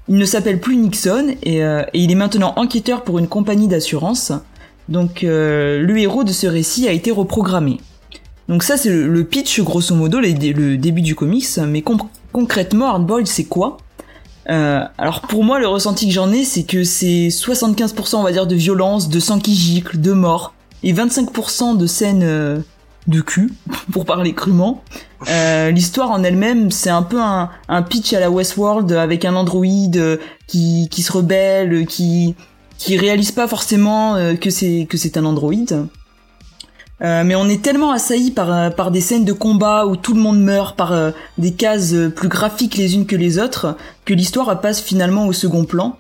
Il 0.10 0.16
ne 0.16 0.26
s'appelle 0.26 0.60
plus 0.60 0.78
Nixon 0.78 1.36
et, 1.44 1.64
euh, 1.64 1.84
et 1.94 2.00
il 2.00 2.12
est 2.12 2.16
maintenant 2.16 2.54
enquêteur 2.56 3.04
pour 3.04 3.20
une 3.20 3.28
compagnie 3.28 3.68
d'assurance. 3.68 4.32
Donc 4.90 5.24
euh, 5.24 5.82
le 5.82 5.98
héros 5.98 6.24
de 6.24 6.32
ce 6.32 6.48
récit 6.48 6.88
a 6.88 6.92
été 6.92 7.12
reprogrammé. 7.12 7.80
Donc 8.48 8.64
ça 8.64 8.78
c'est 8.78 8.90
le, 8.90 9.24
pitch 9.26 9.60
grosso 9.62 9.94
modo, 9.94 10.20
le 10.20 10.78
début 10.78 11.02
du 11.02 11.14
comics. 11.16 11.58
Mais 11.68 11.82
con- 11.82 11.98
concrètement, 12.32 12.88
Hardboiled 12.88 13.28
c'est 13.28 13.44
quoi? 13.46 13.78
Euh, 14.50 14.82
alors 14.98 15.22
pour 15.22 15.44
moi, 15.44 15.60
le 15.60 15.68
ressenti 15.68 16.08
que 16.08 16.14
j'en 16.14 16.32
ai, 16.32 16.46
c'est 16.46 16.64
que 16.64 16.86
c'est 16.86 17.28
75% 17.28 18.16
on 18.16 18.24
va 18.24 18.32
dire 18.32 18.48
de 18.48 18.56
violence, 18.56 19.10
de 19.10 19.20
sang 19.20 19.40
qui 19.40 19.54
gicle, 19.54 20.00
de 20.00 20.14
mort, 20.14 20.54
et 20.84 20.94
25% 20.94 21.76
de 21.76 21.86
scènes 21.86 22.64
de 23.08 23.22
cul, 23.22 23.54
pour 23.92 24.06
parler 24.06 24.34
crûment. 24.34 24.84
Euh, 25.30 25.72
L'histoire 25.72 26.12
en 26.12 26.24
elle-même, 26.24 26.72
c'est 26.72 26.90
un 26.90 27.04
peu 27.04 27.22
un, 27.22 27.50
un 27.68 27.82
pitch 27.82 28.14
à 28.14 28.20
la 28.20 28.30
Westworld 28.30 28.92
avec 28.92 29.26
un 29.26 29.36
androïde 29.36 29.98
euh, 29.98 30.18
qui, 30.48 30.88
qui 30.90 31.02
se 31.02 31.12
rebelle, 31.12 31.86
qui 31.86 32.36
qui 32.78 32.98
réalise 32.98 33.32
pas 33.32 33.48
forcément 33.48 34.16
euh, 34.16 34.36
que 34.36 34.50
c'est 34.50 34.88
que 34.90 34.98
c'est 34.98 35.18
un 35.18 35.26
androïde. 35.26 35.88
Euh, 37.04 37.24
mais 37.24 37.36
on 37.36 37.48
est 37.48 37.62
tellement 37.62 37.92
assailli 37.92 38.32
par, 38.32 38.52
euh, 38.52 38.70
par 38.72 38.90
des 38.90 39.02
scènes 39.02 39.26
de 39.26 39.34
combat 39.34 39.86
où 39.86 39.96
tout 39.96 40.16
le 40.16 40.20
monde 40.20 40.42
meurt, 40.42 40.76
par 40.76 40.94
euh, 40.94 41.12
des 41.38 41.54
cases 41.54 41.94
euh, 41.94 42.10
plus 42.10 42.28
graphiques 42.28 42.76
les 42.76 42.96
unes 42.96 43.06
que 43.06 43.16
les 43.16 43.38
autres, 43.38 43.78
que 44.06 44.16
l'histoire 44.16 44.60
passe 44.62 44.82
finalement 44.82 45.28
au 45.28 45.34
second 45.34 45.66
plan. 45.66 45.98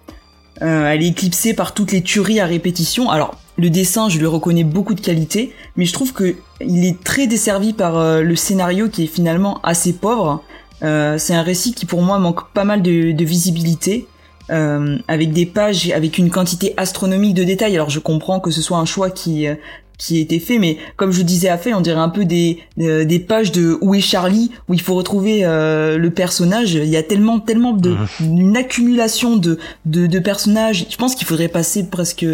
Euh, 0.64 0.88
elle 0.90 1.04
est 1.04 1.10
éclipsée 1.10 1.54
par 1.54 1.76
toutes 1.76 1.92
les 1.92 2.02
tueries 2.02 2.40
à 2.40 2.48
répétition. 2.48 3.12
Alors, 3.12 3.36
le 3.58 3.70
dessin, 3.70 4.08
je 4.08 4.20
lui 4.20 4.28
reconnais 4.28 4.64
beaucoup 4.64 4.94
de 4.94 5.02
qualité, 5.02 5.54
mais 5.76 5.86
je 5.86 5.94
trouve 5.94 6.14
que 6.14 6.36
il 6.62 6.86
est 6.86 7.04
très 7.04 7.28
desservi 7.28 7.74
par 7.74 7.98
euh, 7.98 8.22
le 8.22 8.36
scénario 8.36 8.88
qui 8.88 9.04
est 9.04 9.08
finalement 9.08 9.60
assez 9.64 9.94
pauvre. 9.94 10.44
Euh, 10.84 11.18
c'est 11.18 11.34
un 11.34 11.42
récit 11.42 11.74
qui 11.74 11.86
pour 11.86 12.02
moi 12.02 12.20
manque 12.20 12.52
pas 12.54 12.64
mal 12.64 12.84
de, 12.84 13.24
visibilité, 13.24 14.08
euh, 14.52 14.98
avec 15.08 15.34
des 15.34 15.48
pages 15.48 15.90
avec 15.92 16.20
une 16.20 16.30
quantité 16.30 16.74
astronomique 16.78 17.34
de 17.34 17.44
détails. 17.44 17.74
Alors 17.76 17.90
je 17.90 18.00
comprends 18.00 18.40
que 18.40 18.52
ce 18.52 18.62
soit 18.62 18.78
un 18.78 18.86
choix 18.86 19.10
qui 19.10 19.48
qui 19.98 20.18
a 20.18 20.20
été 20.20 20.40
fait, 20.40 20.60
mais 20.60 20.78
comme 20.96 21.12
je 21.12 21.24
disais 21.24 21.50
à 21.50 21.58
fait, 21.58 21.74
on 21.74 21.82
dirait 21.82 22.00
un 22.00 22.10
peu 22.10 22.24
des 22.26 22.60
euh, 22.80 23.04
des 23.04 23.20
pages 23.20 23.52
de 23.52 23.78
Où 23.82 23.96
est 23.96 24.02
Charlie 24.02 24.52
où 24.68 24.74
il 24.74 24.82
faut 24.82 24.94
retrouver 24.94 25.44
euh, 25.44 25.98
le 25.98 26.12
personnage. 26.12 26.76
Il 26.76 26.86
y 26.86 26.98
a 26.98 27.04
tellement 27.04 27.40
tellement 27.40 27.74
de 27.74 27.96
une 28.20 28.56
accumulation 28.56 29.38
de 29.38 29.58
de, 29.86 30.06
de 30.06 30.20
personnages. 30.20 30.86
Je 30.90 30.98
pense 30.98 31.16
qu'il 31.16 31.26
faudrait 31.26 31.48
passer 31.48 31.88
presque 31.90 32.26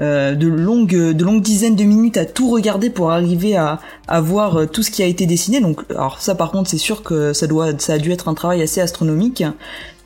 euh, 0.00 0.34
de 0.34 0.48
longues 0.48 1.12
de 1.12 1.24
longues 1.24 1.42
dizaines 1.42 1.76
de 1.76 1.84
minutes 1.84 2.16
à 2.16 2.24
tout 2.24 2.50
regarder 2.50 2.90
pour 2.90 3.12
arriver 3.12 3.54
à 3.56 3.80
à 4.08 4.20
voir 4.20 4.56
euh, 4.56 4.66
tout 4.66 4.82
ce 4.82 4.90
qui 4.90 5.02
a 5.02 5.06
été 5.06 5.26
dessiné. 5.26 5.60
Donc 5.60 5.82
alors 5.90 6.20
ça 6.20 6.34
par 6.34 6.50
contre 6.50 6.68
c'est 6.70 6.78
sûr 6.78 7.04
que 7.04 7.32
ça 7.32 7.46
doit 7.46 7.78
ça 7.78 7.94
a 7.94 7.98
dû 7.98 8.10
être 8.10 8.28
un 8.28 8.34
travail 8.34 8.62
assez 8.62 8.80
astronomique. 8.80 9.44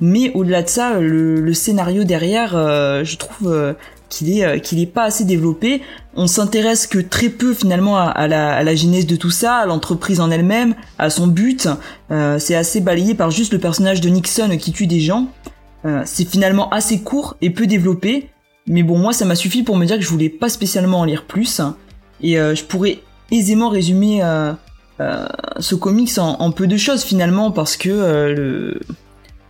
Mais 0.01 0.31
au-delà 0.35 0.63
de 0.63 0.69
ça, 0.69 1.01
le, 1.01 1.41
le 1.41 1.55
scénario 1.55 2.05
derrière, 2.05 2.55
euh, 2.55 3.03
je 3.03 3.17
trouve 3.17 3.51
euh, 3.51 3.73
qu'il 4.09 4.37
est 4.37 4.45
euh, 4.45 4.59
qu'il 4.59 4.81
est 4.81 4.87
pas 4.87 5.05
assez 5.05 5.25
développé. 5.25 5.83
On 6.15 6.27
s'intéresse 6.27 6.87
que 6.87 6.99
très 6.99 7.29
peu 7.29 7.53
finalement 7.53 7.99
à, 7.99 8.27
la, 8.27 8.55
à 8.55 8.63
la 8.63 8.75
genèse 8.75 9.07
de 9.07 9.17
tout 9.17 9.31
ça, 9.31 9.57
à 9.57 9.67
l'entreprise 9.67 10.21
en 10.21 10.31
elle-même, 10.31 10.75
à 10.99 11.11
son 11.11 11.27
but. 11.27 11.69
Euh, 12.11 12.39
c'est 12.39 12.55
assez 12.55 12.81
balayé 12.81 13.15
par 13.15 13.31
juste 13.31 13.53
le 13.53 13.59
personnage 13.59 14.01
de 14.01 14.09
Nixon 14.09 14.57
qui 14.59 14.73
tue 14.73 14.87
des 14.87 15.01
gens. 15.01 15.29
Euh, 15.85 16.03
c'est 16.05 16.29
finalement 16.29 16.71
assez 16.71 17.01
court 17.01 17.37
et 17.43 17.51
peu 17.51 17.67
développé. 17.67 18.31
Mais 18.67 18.83
bon, 18.83 18.99
moi, 18.99 19.13
ça 19.13 19.25
m'a 19.25 19.37
suffi 19.37 19.63
pour 19.63 19.77
me 19.77 19.87
dire 19.87 19.97
que 19.97 20.03
je 20.03 20.09
voulais 20.09 20.29
pas 20.29 20.49
spécialement 20.49 21.01
en 21.01 21.05
lire 21.05 21.25
plus. 21.25 21.61
Et 22.23 22.39
euh, 22.39 22.55
je 22.55 22.65
pourrais 22.65 22.99
aisément 23.31 23.69
résumer 23.69 24.23
euh, 24.23 24.53
euh, 25.01 25.27
ce 25.61 25.75
comics 25.75 26.19
en, 26.19 26.41
en 26.41 26.51
peu 26.51 26.67
de 26.67 26.77
choses 26.77 27.05
finalement 27.05 27.51
parce 27.51 27.77
que 27.77 27.89
le 27.89 28.81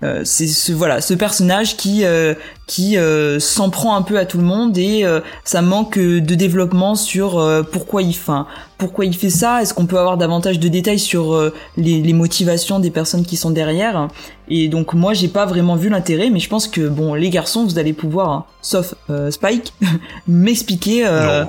euh, 0.02 0.22
c'est 0.24 0.46
ce 0.46 0.72
voilà 0.72 1.00
ce 1.00 1.14
personnage 1.14 1.76
qui 1.76 2.04
euh, 2.04 2.34
qui 2.66 2.98
euh, 2.98 3.40
s'en 3.40 3.70
prend 3.70 3.96
un 3.96 4.02
peu 4.02 4.18
à 4.18 4.26
tout 4.26 4.36
le 4.36 4.44
monde 4.44 4.76
et 4.76 5.04
euh, 5.04 5.20
ça 5.44 5.62
manque 5.62 5.98
de 5.98 6.34
développement 6.34 6.94
sur 6.96 7.38
euh, 7.38 7.62
pourquoi 7.62 8.02
il 8.02 8.14
fait 8.14 8.32
pourquoi 8.76 9.06
il 9.06 9.16
fait 9.16 9.30
ça. 9.30 9.62
Est-ce 9.62 9.72
qu'on 9.72 9.86
peut 9.86 9.98
avoir 9.98 10.18
davantage 10.18 10.58
de 10.60 10.68
détails 10.68 10.98
sur 10.98 11.32
euh, 11.34 11.54
les, 11.78 12.02
les 12.02 12.12
motivations 12.12 12.78
des 12.78 12.90
personnes 12.90 13.24
qui 13.24 13.36
sont 13.36 13.50
derrière? 13.50 14.08
Et 14.48 14.68
donc 14.68 14.92
moi 14.92 15.14
j'ai 15.14 15.28
pas 15.28 15.46
vraiment 15.46 15.76
vu 15.76 15.88
l'intérêt 15.88 16.28
mais 16.28 16.40
je 16.40 16.48
pense 16.48 16.68
que 16.68 16.88
bon 16.88 17.14
les 17.14 17.30
garçons 17.30 17.64
vous 17.64 17.78
allez 17.78 17.94
pouvoir 17.94 18.30
hein, 18.30 18.44
sauf 18.60 18.94
euh, 19.08 19.30
Spike 19.30 19.72
m'expliquer 20.28 21.04
ouais. 21.04 21.44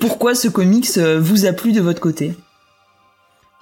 pourquoi 0.00 0.34
ce 0.34 0.48
comics 0.48 0.98
vous 0.98 1.46
a 1.46 1.52
plu 1.52 1.72
de 1.72 1.80
votre 1.80 2.00
côté 2.00 2.34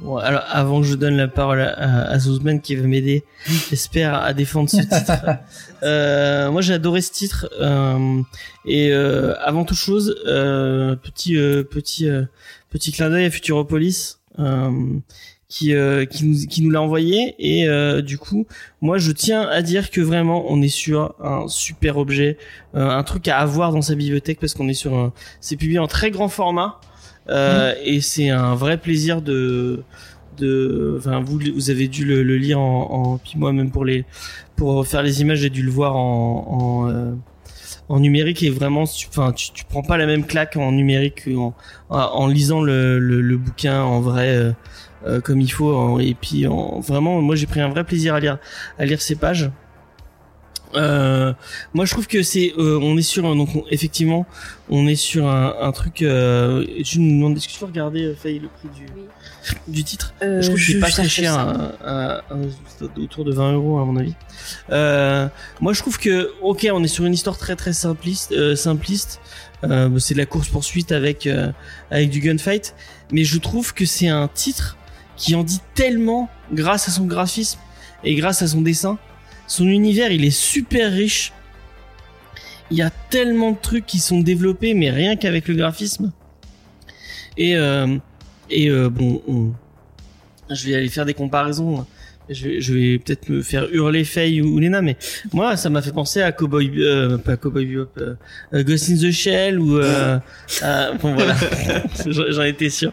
Bon, 0.00 0.16
alors 0.16 0.44
avant 0.48 0.80
que 0.80 0.86
je 0.86 0.94
donne 0.94 1.16
la 1.16 1.26
parole 1.26 1.60
à, 1.60 2.12
à, 2.12 2.58
qui 2.62 2.76
va 2.76 2.86
m'aider, 2.86 3.24
j'espère 3.70 4.14
à 4.14 4.32
défendre 4.32 4.70
ce 4.70 4.78
titre. 4.78 5.12
Euh, 5.84 6.50
moi 6.50 6.60
j'ai 6.60 6.72
adoré 6.74 7.00
ce 7.00 7.12
titre 7.12 7.48
euh, 7.60 8.20
et 8.66 8.90
euh, 8.90 9.36
avant 9.38 9.64
toute 9.64 9.76
chose, 9.76 10.16
euh, 10.26 10.96
petit 10.96 11.36
euh, 11.36 11.62
petit 11.62 12.08
euh, 12.08 12.24
petit 12.68 12.90
clin 12.90 13.10
d'œil 13.10 13.26
à 13.26 13.30
Futuropolis 13.30 14.18
euh, 14.40 14.98
qui 15.48 15.74
euh, 15.74 16.04
qui 16.04 16.24
nous 16.24 16.46
qui 16.48 16.62
nous 16.62 16.70
l'a 16.70 16.82
envoyé 16.82 17.36
et 17.38 17.68
euh, 17.68 18.02
du 18.02 18.18
coup 18.18 18.48
moi 18.80 18.98
je 18.98 19.12
tiens 19.12 19.42
à 19.42 19.62
dire 19.62 19.92
que 19.92 20.00
vraiment 20.00 20.46
on 20.48 20.60
est 20.62 20.68
sur 20.68 21.14
un 21.22 21.46
super 21.46 21.96
objet, 21.96 22.38
euh, 22.74 22.88
un 22.90 23.04
truc 23.04 23.28
à 23.28 23.38
avoir 23.38 23.70
dans 23.70 23.82
sa 23.82 23.94
bibliothèque 23.94 24.40
parce 24.40 24.54
qu'on 24.54 24.68
est 24.68 24.74
sur 24.74 24.94
un 24.96 25.12
c'est 25.40 25.56
publié 25.56 25.78
en 25.78 25.86
très 25.86 26.10
grand 26.10 26.28
format. 26.28 26.80
Euh, 27.30 27.74
et 27.84 28.00
c'est 28.00 28.30
un 28.30 28.54
vrai 28.54 28.78
plaisir 28.78 29.20
de 29.22 29.82
de 30.38 30.94
enfin 30.98 31.20
vous 31.20 31.38
vous 31.54 31.70
avez 31.70 31.88
dû 31.88 32.04
le, 32.04 32.22
le 32.22 32.36
lire 32.36 32.60
en, 32.60 32.90
en 32.90 33.18
puis 33.18 33.34
moi 33.36 33.52
même 33.52 33.70
pour 33.70 33.84
les 33.84 34.04
pour 34.56 34.86
faire 34.86 35.02
les 35.02 35.20
images 35.20 35.40
j'ai 35.40 35.50
dû 35.50 35.62
le 35.62 35.70
voir 35.70 35.96
en 35.96 36.46
en, 36.86 36.88
euh, 36.90 37.12
en 37.88 38.00
numérique 38.00 38.42
et 38.42 38.50
vraiment 38.50 38.82
enfin 38.82 39.32
tu, 39.32 39.50
tu 39.52 39.64
prends 39.64 39.82
pas 39.82 39.96
la 39.96 40.06
même 40.06 40.24
claque 40.24 40.56
en 40.56 40.72
numérique 40.72 41.28
en, 41.36 41.54
en 41.90 42.26
lisant 42.28 42.62
le, 42.62 42.98
le, 42.98 43.20
le 43.20 43.36
bouquin 43.36 43.82
en 43.82 44.00
vrai 44.00 44.28
euh, 44.36 44.52
euh, 45.06 45.20
comme 45.20 45.40
il 45.40 45.50
faut 45.50 45.98
et 46.00 46.14
puis 46.14 46.46
en, 46.46 46.80
vraiment 46.80 47.20
moi 47.20 47.34
j'ai 47.34 47.46
pris 47.46 47.60
un 47.60 47.68
vrai 47.68 47.84
plaisir 47.84 48.14
à 48.14 48.20
lire 48.20 48.38
à 48.78 48.84
lire 48.86 49.02
ces 49.02 49.16
pages 49.16 49.50
euh, 50.74 51.32
moi 51.74 51.84
je 51.86 51.92
trouve 51.92 52.06
que 52.06 52.22
c'est 52.22 52.52
euh, 52.58 52.78
on 52.82 52.96
est 52.98 53.02
sur 53.02 53.22
donc 53.34 53.48
on- 53.54 53.64
effectivement 53.70 54.26
on 54.68 54.86
est 54.86 54.96
sur 54.96 55.26
un, 55.26 55.54
un 55.60 55.72
truc 55.72 56.02
euh, 56.02 56.64
tu 56.84 57.00
nous 57.00 57.10
demandes 57.16 57.36
est-ce 57.36 57.48
que 57.48 57.52
tu 57.54 57.58
peux 57.58 57.64
regarder 57.66 58.04
euh, 58.04 58.14
Faye 58.14 58.38
le 58.38 58.48
prix 58.48 58.68
du 58.76 58.86
du 59.66 59.84
titre? 59.84 60.12
Je 60.20 60.40
trouve 60.46 60.56
que 60.56 60.60
c'est 60.62 60.78
pas 60.80 60.90
très 60.90 61.08
cher 61.08 61.34
à- 61.38 61.72
à- 61.84 62.18
à- 62.18 63.00
autour 63.00 63.24
de 63.24 63.32
20 63.32 63.52
euros 63.52 63.78
à 63.78 63.84
mon 63.86 63.96
avis. 63.96 64.14
Moi 65.60 65.72
je 65.72 65.80
trouve 65.80 65.98
que 65.98 66.32
ok 66.42 66.68
on 66.72 66.82
est 66.84 66.88
sur 66.88 67.04
une 67.06 67.14
histoire 67.14 67.38
très 67.38 67.56
très 67.56 67.72
simpliste 67.72 68.54
simpliste. 68.54 69.20
C'est 69.62 70.14
de 70.14 70.18
la 70.18 70.26
course 70.26 70.48
poursuite 70.48 70.92
avec 70.92 71.28
avec 71.90 72.10
du 72.10 72.20
gunfight. 72.20 72.74
Mais 73.10 73.24
je 73.24 73.38
trouve 73.38 73.72
que 73.74 73.86
c'est 73.86 74.08
un 74.08 74.28
titre 74.28 74.76
qui 75.16 75.34
en 75.34 75.42
dit 75.42 75.60
tellement 75.74 76.28
grâce 76.52 76.88
à 76.88 76.92
son 76.92 77.06
graphisme 77.06 77.58
et 78.04 78.14
grâce 78.14 78.42
à 78.42 78.46
son 78.48 78.60
dessin 78.60 78.98
son 79.48 79.66
univers 79.66 80.12
il 80.12 80.24
est 80.24 80.30
super 80.30 80.92
riche. 80.92 81.32
Il 82.70 82.76
y 82.76 82.82
a 82.82 82.90
tellement 83.10 83.52
de 83.52 83.56
trucs 83.60 83.86
qui 83.86 83.98
sont 83.98 84.20
développés 84.20 84.74
mais 84.74 84.90
rien 84.90 85.16
qu'avec 85.16 85.48
le 85.48 85.54
graphisme. 85.56 86.12
Et 87.36 87.56
euh, 87.56 87.96
et 88.50 88.68
euh, 88.68 88.88
bon 88.90 89.22
on- 89.26 89.52
je 90.54 90.66
vais 90.68 90.74
aller 90.76 90.88
faire 90.88 91.04
des 91.04 91.14
comparaisons. 91.14 91.84
Je 92.30 92.44
vais, 92.46 92.60
je 92.60 92.74
vais 92.74 92.98
peut-être 92.98 93.30
me 93.30 93.40
faire 93.40 93.66
hurler 93.72 94.04
Faye 94.04 94.42
ou, 94.42 94.54
ou 94.56 94.58
Lena 94.58 94.82
mais 94.82 94.98
moi 95.32 95.56
ça 95.56 95.70
m'a 95.70 95.80
fait 95.80 95.92
penser 95.92 96.20
à 96.20 96.30
Cowboy 96.30 96.70
euh, 96.76 97.16
pas 97.16 97.38
Cowboy 97.38 97.64
Bebop 97.64 97.88
euh, 97.96 98.14
euh, 98.52 98.62
Ghost 98.64 98.90
in 98.90 98.96
the 98.96 99.10
Shell 99.10 99.58
ou 99.58 99.78
euh, 99.78 100.18
bon 101.00 101.14
voilà. 101.14 101.34
J'en 102.06 102.42
étais 102.42 102.68
sûr. 102.68 102.92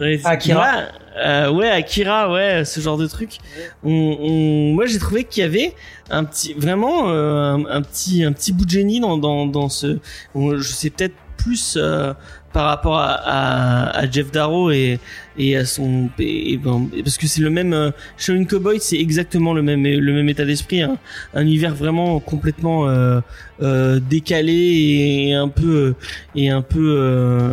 Étais- 0.00 0.22
Akira. 0.26 0.60
Ouais, 0.78 0.84
euh, 1.16 1.50
ouais 1.50 1.68
Akira 1.68 2.32
ouais 2.32 2.64
ce 2.64 2.80
genre 2.80 2.96
de 2.96 3.06
truc 3.06 3.38
on, 3.82 3.90
on- 4.20 4.74
moi 4.74 4.86
j'ai 4.86 4.98
trouvé 4.98 5.24
qu'il 5.24 5.42
y 5.42 5.46
avait 5.46 5.74
un 6.10 6.24
petit 6.24 6.54
vraiment 6.54 7.10
euh, 7.10 7.56
un, 7.68 7.82
petit 7.82 8.22
un 8.24 8.32
petit 8.32 8.52
bout 8.52 8.64
de 8.64 8.70
génie 8.70 9.00
dans 9.00 9.16
dans 9.18 9.46
dans 9.46 9.68
ce 9.68 9.98
je 10.34 10.62
sais 10.62 10.90
peut-être 10.90 11.14
plus 11.36 11.76
euh, 11.80 12.12
par 12.52 12.66
rapport 12.66 12.98
à, 12.98 13.12
à, 13.14 13.98
à 14.00 14.10
Jeff 14.10 14.30
Darrow 14.30 14.70
et 14.70 14.98
et 15.38 15.56
à 15.56 15.64
son 15.64 16.10
et 16.18 16.58
ben, 16.58 16.88
parce 17.02 17.16
que 17.16 17.26
c'est 17.26 17.40
le 17.40 17.48
même 17.50 17.72
euh, 17.72 17.90
Shaolin 18.18 18.44
Cowboy 18.44 18.78
c'est 18.80 18.98
exactement 18.98 19.54
le 19.54 19.62
même 19.62 19.82
le 19.84 20.12
même 20.12 20.28
état 20.28 20.44
d'esprit 20.44 20.82
hein. 20.82 20.98
un 21.34 21.42
univers 21.42 21.74
vraiment 21.74 22.20
complètement 22.20 22.88
euh, 22.88 23.20
euh, 23.62 24.00
décalé 24.00 24.52
et 24.52 25.34
un 25.34 25.48
peu 25.48 25.94
et 26.36 26.50
un 26.50 26.62
peu 26.62 26.94
euh, 26.98 27.52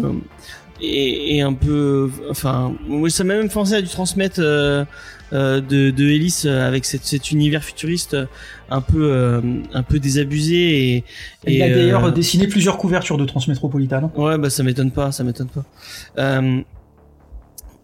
et, 0.82 1.38
et 1.38 1.42
un 1.42 1.54
peu 1.54 2.10
enfin 2.30 2.74
ça 3.10 3.24
m'a 3.24 3.36
même 3.36 3.50
pensé 3.50 3.74
à 3.74 3.82
du 3.82 3.88
transmettre 3.90 4.40
euh, 4.40 4.86
euh, 5.34 5.60
de, 5.60 5.92
de 5.92 6.06
Ellis 6.06 6.44
euh, 6.46 6.66
avec 6.68 6.86
cette, 6.86 7.04
cet 7.04 7.32
univers 7.32 7.64
futuriste 7.64 8.14
euh, 8.14 8.26
un 8.70 8.82
peu 8.82 9.12
euh, 9.12 9.42
un 9.74 9.84
peu 9.84 10.00
désabusé 10.00 10.96
et, 10.96 11.04
Il 11.46 11.56
et, 11.56 11.64
a 11.64 11.70
d'ailleurs 11.70 12.06
euh, 12.06 12.12
dessiné 12.12 12.48
plusieurs 12.48 12.78
couvertures 12.78 13.18
de 13.18 13.26
Transmétropolitane. 13.26 14.10
Ouais, 14.16 14.38
bah 14.38 14.50
ça 14.50 14.64
m'étonne 14.64 14.92
pas, 14.92 15.12
ça 15.12 15.24
m'étonne 15.24 15.50
pas. 15.50 15.66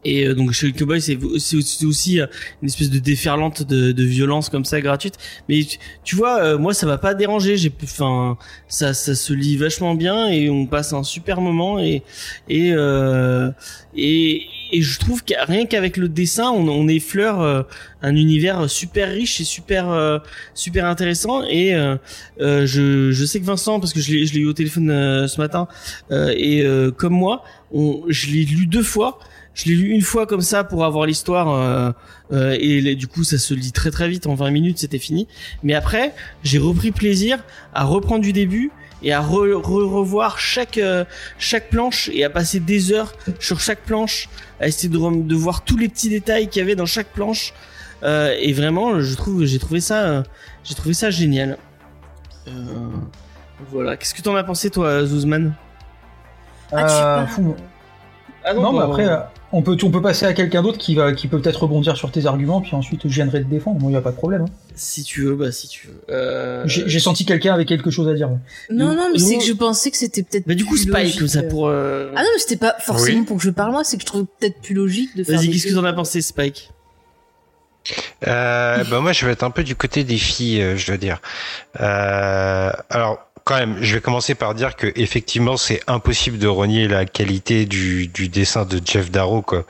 Et 0.06 0.26
euh, 0.26 0.36
donc 0.36 0.52
chez 0.52 0.68
le 0.68 0.74
cowboy, 0.74 1.02
c'est 1.02 1.18
aussi, 1.86 2.20
euh, 2.20 2.28
une 2.62 2.68
espèce 2.68 2.90
de 2.90 3.00
déferlante 3.00 3.64
de, 3.64 3.92
de 3.92 4.04
violence 4.04 4.50
comme 4.50 4.66
ça 4.66 4.82
gratuite. 4.82 5.16
Mais 5.50 5.62
tu, 6.04 6.16
vois, 6.16 6.42
euh, 6.44 6.58
moi 6.58 6.74
ça 6.74 6.86
m'a 6.86 6.98
pas 6.98 7.14
dérangé. 7.14 7.58
J'ai, 7.58 7.72
enfin, 7.84 8.38
ça, 8.68 8.94
ça 8.94 9.16
se 9.16 9.34
lit 9.34 9.58
vachement 9.58 9.96
bien 9.96 10.28
et 10.28 10.50
on 10.50 10.66
passe 10.66 10.94
un 10.94 11.04
super 11.04 11.42
moment 11.42 11.80
et 11.80 12.04
et 12.50 12.72
euh, 12.74 13.52
et, 13.96 14.44
et 14.72 14.82
je 14.82 15.00
trouve 15.00 15.24
que 15.24 15.34
rien 15.46 15.66
qu'avec 15.66 15.98
le 15.98 16.10
dessin, 16.10 16.50
on, 16.50 16.68
on 16.68 16.88
effleure 16.88 17.42
euh, 17.42 17.64
un 18.02 18.16
univers 18.16 18.70
super 18.70 19.10
riche 19.10 19.40
et 19.40 19.44
super 19.44 19.90
euh, 19.90 20.20
super 20.54 20.86
intéressant. 20.86 21.44
Et 21.44 21.74
je, 22.40 23.12
je 23.12 23.26
sais 23.26 23.40
que 23.40 23.46
Vincent, 23.46 23.80
parce 23.80 23.94
que 23.94 24.00
je 24.00 24.12
l'ai 24.12 24.26
je 24.26 24.34
l'ai 24.34 24.42
eu 24.42 24.48
au 24.48 24.54
téléphone 24.54 24.90
ce 25.28 25.40
matin, 25.40 25.68
et 26.12 26.66
comme 26.98 27.14
moi, 27.14 27.44
on, 27.72 28.04
je 28.10 28.28
l'ai 28.32 28.44
lu 28.44 28.66
deux 28.66 28.84
fois. 28.84 29.20
Je 29.56 29.66
l'ai 29.66 29.76
lu 29.76 29.90
une 29.90 30.02
fois 30.02 30.26
comme 30.26 30.42
ça 30.42 30.64
pour 30.64 30.84
avoir 30.84 31.06
l'histoire 31.06 31.50
euh, 31.54 31.92
euh, 32.32 32.58
et 32.60 32.82
les- 32.82 32.96
du 32.96 33.08
coup 33.08 33.24
ça 33.24 33.38
se 33.38 33.54
lit 33.54 33.72
très 33.72 33.92
très 33.92 34.10
vite 34.10 34.26
en 34.28 34.34
20 34.36 34.50
minutes 34.52 34.80
c'était 34.80 35.00
fini. 35.00 35.28
Mais 35.62 35.74
après 35.76 36.14
j'ai 36.44 36.58
repris 36.58 36.92
plaisir 36.92 37.38
à 37.74 37.84
reprendre 37.84 38.22
du 38.24 38.34
début 38.34 38.72
et 39.04 39.14
à 39.14 39.22
re- 39.22 39.52
re- 39.54 39.84
revoir 39.90 40.40
chaque 40.40 40.78
euh, 40.78 41.06
chaque 41.38 41.70
planche 41.70 42.10
et 42.14 42.24
à 42.24 42.30
passer 42.30 42.60
des 42.60 42.92
heures 42.94 43.14
sur 43.40 43.60
chaque 43.60 43.82
planche 43.82 44.28
à 44.60 44.68
essayer 44.68 44.90
de, 44.90 44.98
de 45.22 45.36
voir 45.36 45.64
tous 45.64 45.78
les 45.78 45.88
petits 45.90 46.10
détails 46.10 46.48
qu'il 46.48 46.60
y 46.62 46.64
avait 46.64 46.76
dans 46.76 46.86
chaque 46.88 47.08
planche 47.14 47.54
Euh, 48.04 48.36
et 48.38 48.52
vraiment 48.52 49.00
je 49.00 49.16
trouve 49.16 49.46
j'ai 49.46 49.60
trouvé 49.60 49.80
ça 49.80 50.00
euh, 50.04 50.24
j'ai 50.66 50.76
trouvé 50.76 50.94
ça 50.94 51.10
génial. 51.10 51.58
Euh, 52.50 52.52
voilà 53.72 53.96
qu'est-ce 53.98 54.14
que 54.14 54.22
t'en 54.22 54.36
as 54.36 54.44
pensé 54.44 54.70
toi 54.70 55.06
Zuzman 55.06 55.54
Ah, 56.72 57.26
tu 57.28 57.34
fou. 57.34 57.56
Ah 58.44 58.54
Non, 58.54 58.74
mais 58.74 58.80
bah, 58.80 58.86
après, 58.90 59.08
euh, 59.08 59.18
on 59.54 59.62
peut, 59.62 59.78
on 59.84 59.92
peut 59.92 60.02
passer 60.02 60.26
à 60.26 60.34
quelqu'un 60.34 60.62
d'autre 60.62 60.78
qui 60.78 60.96
va, 60.96 61.14
qui 61.14 61.28
peut 61.28 61.40
peut-être 61.40 61.64
rebondir 61.64 61.96
sur 61.96 62.12
tes 62.12 62.26
arguments, 62.26 62.60
puis 62.60 62.76
ensuite 62.76 63.02
je 63.04 63.14
viendrai 63.14 63.42
te 63.44 63.48
défendre. 63.48 63.80
Moi, 63.80 63.92
il 63.92 63.94
y 63.94 63.98
a 63.98 64.02
pas 64.02 64.12
de 64.12 64.16
problème. 64.18 64.42
hein. 64.42 64.50
Si 64.76 65.04
tu 65.04 65.22
veux, 65.24 65.36
bah 65.36 65.52
si 65.52 65.68
tu 65.68 65.88
veux. 65.88 66.02
Euh... 66.10 66.64
J'ai 66.66 67.00
senti 67.00 67.26
quelqu'un 67.26 67.54
avec 67.54 67.68
quelque 67.68 67.92
chose 67.92 68.08
à 68.10 68.14
dire. 68.14 68.30
Non, 68.72 68.96
non, 68.96 69.10
mais 69.14 69.20
c'est 69.20 69.38
que 69.38 69.44
je 69.44 69.54
pensais 69.54 69.92
que 69.92 69.98
c'était 69.98 70.24
peut-être. 70.24 70.48
Bah 70.48 70.56
du 70.56 70.66
coup 70.66 70.72
plus 70.76 70.84
Spike 70.84 70.96
logique, 70.96 71.20
comme 71.20 71.28
ça 71.28 71.40
euh. 71.40 71.50
pour. 71.50 71.68
Euh... 71.68 72.12
Ah 72.16 72.24
non, 72.24 72.30
mais 72.34 72.40
c'était 72.40 72.58
pas 72.58 72.76
forcément 72.80 73.20
Oui. 73.20 73.26
pour 73.26 73.38
que 73.38 73.44
je 73.44 73.52
parle 73.52 73.72
moi, 73.72 73.84
c'est 73.84 73.98
que 73.98 74.02
je 74.02 74.08
trouve 74.08 74.26
peut-être 74.40 74.60
plus 74.62 74.74
logique 74.74 75.16
de 75.16 75.24
faire. 75.24 75.38
Vas-y, 75.38 75.52
qu'est-ce 75.52 75.68
que 75.68 75.74
t'en 75.76 75.84
as 75.86 75.94
pensé 75.94 76.22
Spike? 76.22 76.72
Euh, 78.28 78.84
bah 78.86 79.02
moi 79.02 79.12
je 79.12 79.26
vais 79.26 79.34
être 79.34 79.44
un 79.44 79.52
peu 79.52 79.64
du 79.64 79.76
côté 79.76 80.06
des 80.06 80.18
filles, 80.18 80.62
euh, 80.62 80.78
je 80.78 80.88
dois 80.88 80.98
dire. 80.98 81.22
Euh, 81.82 82.72
alors 82.90 83.20
quand 83.44 83.58
même, 83.58 83.78
je 83.82 83.96
vais 83.96 84.02
commencer 84.02 84.36
par 84.36 84.56
dire 84.56 84.76
que 84.78 84.88
effectivement 84.96 85.58
c'est 85.58 85.82
impossible 85.88 86.38
de 86.38 86.48
renier 86.48 86.88
la 86.88 87.06
qualité 87.06 87.66
du, 87.66 88.08
du 88.08 88.30
dessin 88.30 88.64
de 88.64 88.80
Jeff 88.84 89.12
Darrow. 89.12 89.42
Quoi. 89.42 89.66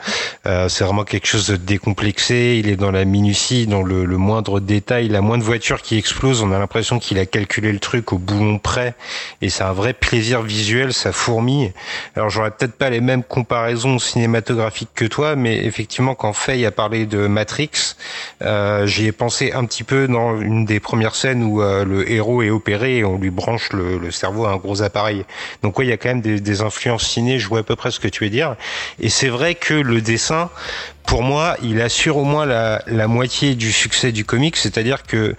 Euh, 0.45 0.69
c'est 0.69 0.83
vraiment 0.83 1.03
quelque 1.03 1.25
chose 1.25 1.47
de 1.47 1.55
décomplexé. 1.55 2.59
Il 2.59 2.69
est 2.69 2.75
dans 2.75 2.91
la 2.91 3.03
minutie, 3.03 3.65
dans 3.65 3.81
le, 3.81 4.05
le 4.05 4.17
moindre 4.17 4.59
détail, 4.59 5.07
la 5.07 5.21
moindre 5.21 5.43
voiture 5.43 5.81
qui 5.81 5.97
explose, 5.97 6.43
on 6.43 6.51
a 6.51 6.59
l'impression 6.59 6.99
qu'il 6.99 7.17
a 7.17 7.25
calculé 7.25 7.71
le 7.71 7.79
truc 7.79 8.13
au 8.13 8.19
boulon 8.19 8.59
près. 8.59 8.93
Et 9.41 9.49
c'est 9.49 9.63
un 9.63 9.73
vrai 9.73 9.93
plaisir 9.93 10.43
visuel, 10.43 10.93
ça 10.93 11.11
fourmille. 11.11 11.73
Alors 12.15 12.29
j'aurais 12.29 12.51
peut-être 12.51 12.75
pas 12.75 12.91
les 12.91 13.01
mêmes 13.01 13.23
comparaisons 13.23 13.97
cinématographiques 13.97 14.93
que 14.93 15.05
toi, 15.05 15.35
mais 15.35 15.65
effectivement 15.65 16.13
quand 16.13 16.33
Faye 16.33 16.65
a 16.67 16.71
parlé 16.71 17.07
de 17.07 17.25
Matrix, 17.25 17.95
euh, 18.43 18.85
j'y 18.85 19.07
ai 19.07 19.11
pensé 19.11 19.51
un 19.51 19.65
petit 19.65 19.83
peu 19.83 20.07
dans 20.07 20.39
une 20.39 20.65
des 20.65 20.79
premières 20.79 21.15
scènes 21.15 21.43
où 21.43 21.63
euh, 21.63 21.83
le 21.85 22.11
héros 22.11 22.43
est 22.43 22.51
opéré 22.51 22.97
et 22.97 23.03
on 23.03 23.17
lui 23.17 23.31
branche 23.31 23.62
le, 23.71 23.97
le 23.97 24.11
cerveau 24.11 24.45
à 24.45 24.51
un 24.51 24.57
gros 24.57 24.81
appareil. 24.81 25.25
Donc 25.61 25.79
oui, 25.79 25.85
il 25.85 25.89
y 25.89 25.93
a 25.93 25.97
quand 25.97 26.09
même 26.09 26.21
des, 26.21 26.39
des 26.39 26.61
influences 26.61 27.07
ciné, 27.07 27.39
je 27.39 27.47
vois 27.47 27.59
à 27.59 27.63
peu 27.63 27.75
près 27.75 27.91
ce 27.91 27.99
que 27.99 28.07
tu 28.07 28.23
veux 28.25 28.29
dire. 28.29 28.55
Et 28.99 29.09
c'est 29.09 29.29
vrai 29.29 29.55
que 29.55 29.73
le 29.73 30.01
dessin, 30.01 30.49
pour 31.05 31.23
moi, 31.23 31.55
il 31.63 31.81
assure 31.81 32.17
au 32.17 32.25
moins 32.25 32.45
la, 32.45 32.83
la 32.87 33.07
moitié 33.07 33.55
du 33.55 33.71
succès 33.71 34.11
du 34.11 34.25
comic, 34.25 34.57
c'est-à-dire 34.57 35.03
que 35.03 35.35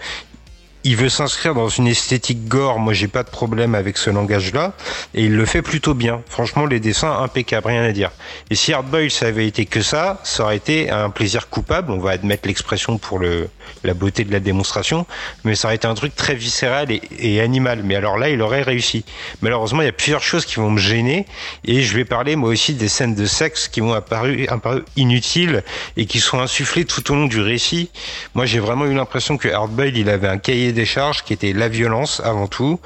il 0.85 0.95
veut 0.95 1.09
s'inscrire 1.09 1.55
dans 1.55 1.67
une 1.67 1.87
esthétique 1.87 2.47
gore. 2.47 2.77
Moi, 2.77 2.93
j'ai 2.93 3.07
pas 3.07 3.23
de 3.23 3.29
problème 3.29 3.73
avec 3.73 3.97
ce 3.97 4.11
langage-là, 4.11 4.73
et 5.15 5.23
il 5.23 5.35
le 5.35 5.45
fait 5.45 5.63
plutôt 5.63 5.95
bien. 5.95 6.21
Franchement, 6.29 6.67
les 6.67 6.79
dessins 6.79 7.11
impeccables, 7.23 7.67
rien 7.67 7.83
à 7.83 7.91
dire. 7.91 8.11
Et 8.51 8.55
si 8.55 8.71
Hardboil 8.71 9.09
ça 9.09 9.25
avait 9.25 9.47
été 9.47 9.65
que 9.65 9.81
ça, 9.81 10.19
ça 10.23 10.43
aurait 10.43 10.57
été 10.57 10.91
un 10.91 11.09
plaisir 11.09 11.49
coupable. 11.49 11.91
On 11.91 11.97
va 11.97 12.11
admettre 12.11 12.47
l'expression 12.47 12.99
pour 12.99 13.17
le 13.17 13.49
la 13.83 13.93
beauté 13.93 14.23
de 14.23 14.31
la 14.31 14.39
démonstration, 14.39 15.05
mais 15.43 15.55
ça 15.55 15.67
aurait 15.67 15.75
été 15.75 15.87
un 15.87 15.93
truc 15.95 16.15
très 16.15 16.35
viscéral 16.35 16.91
et, 16.91 17.01
et 17.17 17.41
animal. 17.41 17.81
Mais 17.83 17.95
alors 17.95 18.17
là, 18.17 18.29
il 18.29 18.41
aurait 18.41 18.61
réussi. 18.61 19.05
Malheureusement, 19.41 19.81
il 19.81 19.85
y 19.85 19.89
a 19.89 19.93
plusieurs 19.93 20.23
choses 20.23 20.45
qui 20.45 20.55
vont 20.55 20.69
me 20.69 20.79
gêner, 20.79 21.25
et 21.65 21.81
je 21.81 21.95
vais 21.95 22.05
parler 22.05 22.35
moi 22.35 22.49
aussi 22.49 22.73
des 22.73 22.87
scènes 22.87 23.15
de 23.15 23.25
sexe 23.25 23.67
qui 23.67 23.81
m'ont 23.81 23.93
apparu, 23.93 24.47
apparu 24.49 24.83
inutiles 24.95 25.63
et 25.97 26.05
qui 26.05 26.19
sont 26.19 26.39
insufflées 26.39 26.85
tout 26.85 27.11
au 27.11 27.15
long 27.15 27.25
du 27.25 27.41
récit. 27.41 27.89
Moi, 28.35 28.45
j'ai 28.45 28.59
vraiment 28.59 28.85
eu 28.85 28.93
l'impression 28.93 29.37
que 29.37 29.47
Hardboil, 29.47 29.97
il 29.97 30.09
avait 30.09 30.27
un 30.27 30.37
cahier 30.37 30.73
des 30.75 30.85
charges 30.85 31.23
qui 31.23 31.33
était 31.33 31.53
la 31.53 31.67
violence 31.67 32.21
avant 32.23 32.47
tout. 32.47 32.79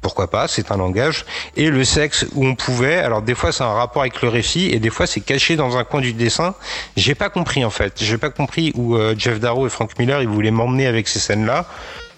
Pourquoi 0.00 0.28
pas, 0.28 0.48
c'est 0.48 0.70
un 0.70 0.76
langage. 0.76 1.24
Et 1.56 1.70
le 1.70 1.82
sexe 1.84 2.26
où 2.34 2.44
on 2.44 2.54
pouvait. 2.54 2.98
Alors 2.98 3.22
des 3.22 3.34
fois 3.34 3.52
c'est 3.52 3.62
un 3.62 3.72
rapport 3.72 4.02
avec 4.02 4.20
le 4.20 4.28
récit 4.28 4.66
et 4.70 4.78
des 4.78 4.90
fois 4.90 5.06
c'est 5.06 5.20
caché 5.20 5.56
dans 5.56 5.78
un 5.78 5.84
coin 5.84 6.00
du 6.00 6.12
dessin. 6.12 6.54
J'ai 6.96 7.14
pas 7.14 7.30
compris 7.30 7.64
en 7.64 7.70
fait. 7.70 8.02
J'ai 8.02 8.18
pas 8.18 8.30
compris 8.30 8.72
où 8.74 8.96
euh, 8.96 9.14
Jeff 9.16 9.40
Darrow 9.40 9.66
et 9.66 9.70
Frank 9.70 9.98
Miller 9.98 10.20
ils 10.20 10.28
voulaient 10.28 10.50
m'emmener 10.50 10.86
avec 10.86 11.08
ces 11.08 11.20
scènes-là. 11.20 11.66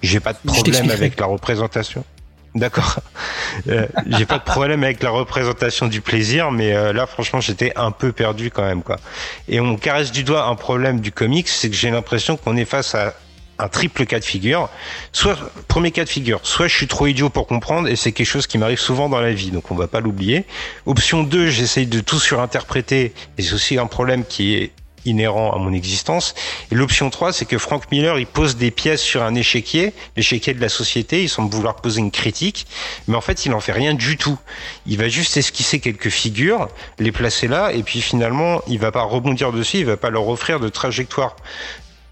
J'ai 0.03 0.20
pas 0.20 0.32
de 0.32 0.39
problème 0.44 0.90
avec 0.90 1.20
la 1.20 1.27
représentation. 1.27 2.05
D'accord. 2.57 3.01
Euh, 3.69 3.86
j'ai 4.07 4.27
pas 4.27 4.39
de 4.39 4.44
problème 4.44 4.82
avec 4.82 5.03
la 5.03 5.11
représentation 5.11 5.89
du 5.89 6.01
plaisir, 6.01 6.51
mais 6.51 6.74
euh, 6.74 6.93
là, 6.93 7.07
franchement, 7.07 7.40
j'étais 7.40 7.73
un 7.77 7.90
peu 7.90 8.12
perdu 8.12 8.51
quand 8.51 8.65
même, 8.65 8.82
quoi. 8.82 8.97
Et 9.48 9.61
on 9.61 9.77
caresse 9.77 10.11
du 10.11 10.24
doigt 10.24 10.47
un 10.47 10.55
problème 10.55 11.01
du 11.01 11.12
comics, 11.12 11.48
c'est 11.48 11.69
que 11.70 11.77
j'ai 11.77 11.90
l'impression 11.90 12.36
qu'on 12.36 12.57
est 12.57 12.65
face 12.65 12.94
à 12.94 13.15
un 13.59 13.69
triple 13.69 14.07
cas 14.07 14.19
de 14.19 14.24
figure. 14.24 14.69
Soit, 15.12 15.39
premier 15.69 15.91
cas 15.91 16.05
de 16.05 16.09
figure, 16.09 16.41
soit 16.43 16.69
je 16.69 16.77
suis 16.77 16.87
trop 16.87 17.07
idiot 17.07 17.31
pour 17.31 17.47
comprendre, 17.47 17.89
et 17.89 17.97
c'est 17.97 18.12
quelque 18.12 18.27
chose 18.27 18.47
qui 18.47 18.59
m'arrive 18.59 18.78
souvent 18.78 19.09
dans 19.09 19.20
la 19.20 19.33
vie, 19.33 19.51
donc 19.51 19.70
on 19.70 19.74
va 19.74 19.89
pas 19.89 20.01
l'oublier. 20.01 20.45
Option 20.85 21.23
2, 21.23 21.49
j'essaye 21.49 21.87
de 21.87 22.01
tout 22.01 22.19
surinterpréter, 22.19 23.12
et 23.39 23.43
c'est 23.43 23.55
aussi 23.55 23.78
un 23.78 23.87
problème 23.87 24.24
qui 24.24 24.55
est 24.55 24.73
inhérent 25.07 25.53
à 25.53 25.59
mon 25.59 25.73
existence. 25.73 26.35
Et 26.70 26.74
l'option 26.74 27.11
3, 27.11 27.33
c'est 27.33 27.45
que 27.45 27.59
Frank 27.59 27.91
Miller, 27.91 28.19
il 28.19 28.27
pose 28.27 28.57
des 28.57 28.70
pièces 28.70 29.01
sur 29.01 29.23
un 29.23 29.35
échiquier, 29.35 29.93
l'échiquier 30.16 30.55
de 30.55 30.61
la 30.61 30.69
société, 30.69 31.23
il 31.23 31.28
semble 31.28 31.55
vouloir 31.55 31.77
poser 31.77 32.01
une 32.01 32.11
critique, 32.11 32.66
mais 33.09 33.16
en 33.16 33.20
fait, 33.20 33.47
il 33.47 33.53
en 33.55 33.61
fait 33.61 33.73
rien 33.73 33.95
du 33.95 34.16
tout. 34.16 34.39
Il 34.87 34.99
va 34.99 35.09
juste 35.09 35.37
esquisser 35.37 35.81
quelques 35.81 36.11
figures, 36.11 36.69
les 36.99 37.12
placer 37.12 37.49
là, 37.49 37.73
et 37.73 37.83
puis 37.83 38.01
finalement, 38.01 38.61
il 38.66 38.78
va 38.78 38.93
pas 38.93 39.03
rebondir 39.03 39.53
dessus, 39.53 39.78
il 39.78 39.87
va 39.87 39.97
pas 39.97 40.11
leur 40.11 40.28
offrir 40.28 40.61
de 40.61 40.69
trajectoire. 40.69 41.37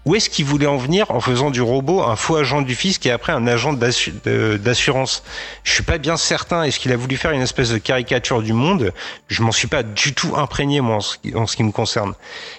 Où 0.05 0.13
est-ce 0.13 0.29
qu'il 0.29 0.45
voulait 0.45 0.67
en 0.67 0.77
venir 0.77 1.09
en 1.09 1.19
faisant 1.19 1.49
du 1.49 1.61
robot 1.61 2.03
un 2.03 2.15
faux 2.15 2.35
agent 2.35 2.61
du 2.61 2.75
fisc 2.75 3.03
et 3.07 3.11
après 3.11 3.33
un 3.33 3.47
agent 3.47 3.73
d'assurance? 3.73 5.23
Je 5.63 5.73
suis 5.73 5.83
pas 5.83 5.97
bien 5.97 6.15
certain. 6.15 6.61
Est-ce 6.61 6.79
qu'il 6.79 6.91
a 6.91 6.95
voulu 6.95 7.17
faire 7.17 7.31
une 7.31 7.41
espèce 7.41 7.71
de 7.71 7.79
caricature 7.79 8.43
du 8.43 8.53
monde? 8.53 8.93
Je 9.29 9.41
m'en 9.41 9.51
suis 9.51 9.67
pas 9.67 9.81
du 9.81 10.13
tout 10.13 10.35
imprégné 10.35 10.79
moi 10.79 10.97
en 10.97 11.47
ce 11.47 11.55
qui, 11.55 11.63
me 11.63 11.71
concerne. 11.71 12.13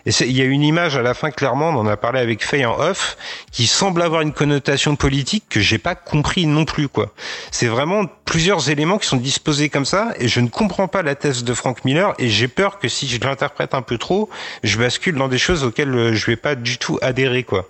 Et 0.06 0.10
il 0.22 0.36
y 0.36 0.42
a 0.42 0.44
une 0.44 0.62
image 0.62 0.96
à 0.96 1.02
la 1.02 1.14
fin 1.14 1.30
clairement, 1.30 1.68
on 1.68 1.76
en 1.76 1.86
a 1.86 1.96
parlé 1.96 2.18
avec 2.18 2.44
Faye 2.44 2.66
en 2.66 2.80
off, 2.80 3.16
qui 3.52 3.68
semble 3.68 4.02
avoir 4.02 4.22
une 4.22 4.32
connotation 4.32 4.96
politique 4.96 5.44
que 5.48 5.60
j'ai 5.60 5.78
pas 5.78 5.94
compris 5.94 6.46
non 6.46 6.64
plus 6.64 6.88
quoi. 6.88 7.12
C'est 7.52 7.68
vraiment 7.68 8.06
plusieurs 8.26 8.70
éléments 8.70 8.98
qui 8.98 9.06
sont 9.06 9.16
disposés 9.16 9.68
comme 9.68 9.84
ça 9.84 10.12
et 10.18 10.28
je 10.28 10.40
ne 10.40 10.48
comprends 10.48 10.88
pas 10.88 11.02
la 11.02 11.14
thèse 11.14 11.44
de 11.44 11.54
Frank 11.54 11.84
Miller 11.84 12.12
et 12.18 12.28
j'ai 12.28 12.48
peur 12.48 12.78
que 12.78 12.88
si 12.88 13.06
je 13.06 13.18
l'interprète 13.20 13.72
un 13.72 13.82
peu 13.82 13.98
trop, 13.98 14.28
je 14.64 14.76
bascule 14.76 15.14
dans 15.14 15.28
des 15.28 15.38
choses 15.38 15.64
auxquelles 15.64 15.94
euh, 15.94 16.12
je 16.12 16.26
vais 16.26 16.36
pas 16.36 16.56
du 16.56 16.76
tout 16.76 16.98
adhérer 17.00 17.44
quoi. 17.44 17.68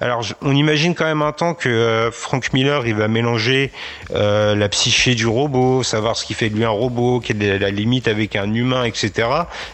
Alors 0.00 0.24
on 0.40 0.56
imagine 0.56 0.94
quand 0.94 1.04
même 1.04 1.20
un 1.20 1.32
temps 1.32 1.52
que 1.52 1.68
euh, 1.68 2.10
Frank 2.10 2.52
Miller 2.54 2.86
il 2.86 2.94
va 2.94 3.08
mélanger 3.08 3.70
euh, 4.14 4.56
la 4.56 4.68
psyché 4.70 5.14
du 5.14 5.26
robot, 5.26 5.82
savoir 5.82 6.16
ce 6.16 6.24
qui 6.24 6.32
fait 6.32 6.48
de 6.48 6.56
lui 6.56 6.64
un 6.64 6.70
robot, 6.70 7.20
quelle 7.20 7.42
est 7.42 7.58
la 7.58 7.70
limite 7.70 8.08
avec 8.08 8.36
un 8.36 8.52
humain, 8.54 8.84
etc. 8.84 9.28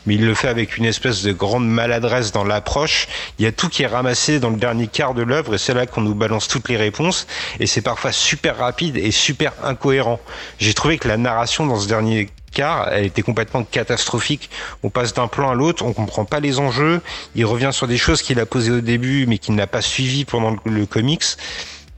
Mais 0.07 0.17
il 0.17 0.27
le 0.27 0.35
fait 0.35 0.49
avec 0.49 0.77
une 0.77 0.85
espèce 0.85 1.23
de 1.23 1.33
grande 1.33 1.69
maladresse 1.69 2.33
dans 2.33 2.45
l'approche. 2.45 3.07
Il 3.39 3.45
y 3.45 3.49
a 3.49 3.53
tout 3.53 3.69
qui 3.69 3.85
est 3.85 3.87
ramassé 3.87 4.41
dans 4.41 4.51
le 4.51 4.57
dernier 4.57 4.89
quart 4.89 5.15
de 5.15 5.23
l'œuvre 5.23 5.55
et 5.55 5.59
c'est 5.59 5.75
là 5.75 5.87
qu'on 5.87 6.01
nous 6.01 6.17
balance 6.17 6.49
toutes 6.49 6.69
les 6.69 6.77
réponses 6.77 7.29
et 7.61 7.67
c'est 7.67 7.83
parfois 7.83 8.11
super 8.11 8.59
rapide 8.59 8.97
et 8.97 9.13
super 9.13 9.53
incohérent. 9.63 10.16
J'ai 10.59 10.75
trouvé 10.75 10.99
que 10.99 11.09
la 11.09 11.17
narration 11.17 11.67
dans 11.67 11.79
ce 11.79 11.89
dernier 11.89 12.29
quart, 12.53 12.89
elle 12.91 13.05
était 13.05 13.23
complètement 13.23 13.65
catastrophique. 13.65 14.51
On 14.83 14.91
passe 14.91 15.13
d'un 15.13 15.29
plan 15.29 15.51
à 15.51 15.55
l'autre, 15.55 15.85
on 15.85 15.93
comprend 15.93 16.25
pas 16.25 16.41
les 16.41 16.59
enjeux. 16.59 17.01
Il 17.35 17.45
revient 17.45 17.71
sur 17.73 17.87
des 17.87 17.99
choses 17.99 18.23
qu'il 18.23 18.41
a 18.41 18.47
posées 18.47 18.73
au 18.73 18.81
début, 18.81 19.27
mais 19.27 19.39
qu'il 19.39 19.55
n'a 19.55 19.67
pas 19.67 19.83
suivi 19.83 20.25
pendant 20.25 20.57
le, 20.65 20.87
comics. 20.87 21.25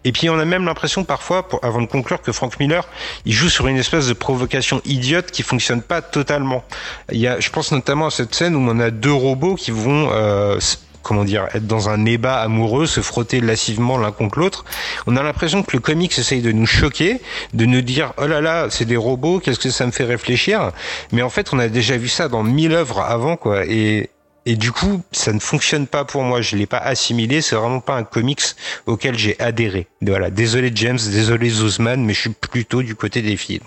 Et 0.04 0.12
puis 0.12 0.30
on 0.30 0.38
a 0.38 0.44
même 0.44 0.64
l'impression 0.64 1.04
parfois, 1.04 1.46
avant 1.62 1.80
de 1.80 1.86
conclure, 1.86 2.22
que 2.22 2.32
Frank 2.32 2.58
Miller, 2.58 2.88
il 3.24 3.32
joue 3.32 3.48
sur 3.48 3.66
une 3.66 3.76
espèce 3.76 4.06
de 4.08 4.14
provocation 4.14 4.80
idiote 4.84 5.30
qui 5.30 5.42
fonctionne 5.42 5.82
pas 5.82 6.02
totalement. 6.02 6.64
Il 7.12 7.20
y 7.20 7.30
je 7.38 7.50
pense 7.50 7.72
notamment 7.72 8.06
à 8.06 8.10
cette 8.10 8.34
scène 8.34 8.56
où 8.56 8.60
on 8.60 8.80
a 8.80 8.90
deux 8.90 9.12
robots 9.12 9.54
qui 9.54 9.70
vont 9.70 10.10
euh, 10.12 10.58
comment 11.02 11.24
dire, 11.24 11.48
être 11.54 11.66
dans 11.66 11.88
un 11.88 12.04
ébat 12.04 12.40
amoureux, 12.40 12.86
se 12.86 13.00
frotter 13.00 13.40
lascivement 13.40 13.98
l'un 13.98 14.12
contre 14.12 14.38
l'autre. 14.38 14.64
On 15.06 15.16
a 15.16 15.22
l'impression 15.22 15.62
que 15.62 15.76
le 15.76 15.80
comics 15.80 16.18
essaye 16.18 16.42
de 16.42 16.52
nous 16.52 16.66
choquer, 16.66 17.20
de 17.54 17.64
nous 17.64 17.82
dire 17.82 18.12
oh 18.18 18.26
là 18.26 18.40
là, 18.40 18.66
c'est 18.70 18.84
des 18.84 18.96
robots, 18.96 19.40
qu'est-ce 19.40 19.58
que 19.58 19.70
ça 19.70 19.86
me 19.86 19.92
fait 19.92 20.04
réfléchir? 20.04 20.72
Mais 21.12 21.22
en 21.22 21.30
fait, 21.30 21.52
on 21.52 21.58
a 21.58 21.68
déjà 21.68 21.96
vu 21.96 22.08
ça 22.08 22.28
dans 22.28 22.42
mille 22.42 22.72
œuvres 22.72 23.00
avant, 23.00 23.36
quoi. 23.36 23.64
Et 23.66 24.10
et 24.48 24.56
du 24.56 24.72
coup, 24.72 25.02
ça 25.12 25.34
ne 25.34 25.40
fonctionne 25.40 25.86
pas 25.86 26.06
pour 26.06 26.22
moi. 26.22 26.40
Je 26.40 26.56
l'ai 26.56 26.64
pas 26.64 26.78
assimilé. 26.78 27.42
C'est 27.42 27.54
vraiment 27.54 27.80
pas 27.80 27.96
un 27.96 28.02
comics 28.02 28.40
auquel 28.86 29.18
j'ai 29.18 29.38
adhéré. 29.38 29.88
Voilà. 30.00 30.30
Désolé 30.30 30.72
James, 30.74 30.96
désolé 30.96 31.50
Zuzman, 31.50 32.02
mais 32.02 32.14
je 32.14 32.20
suis 32.20 32.30
plutôt 32.30 32.82
du 32.82 32.94
côté 32.94 33.20
des 33.20 33.36
filles. 33.36 33.60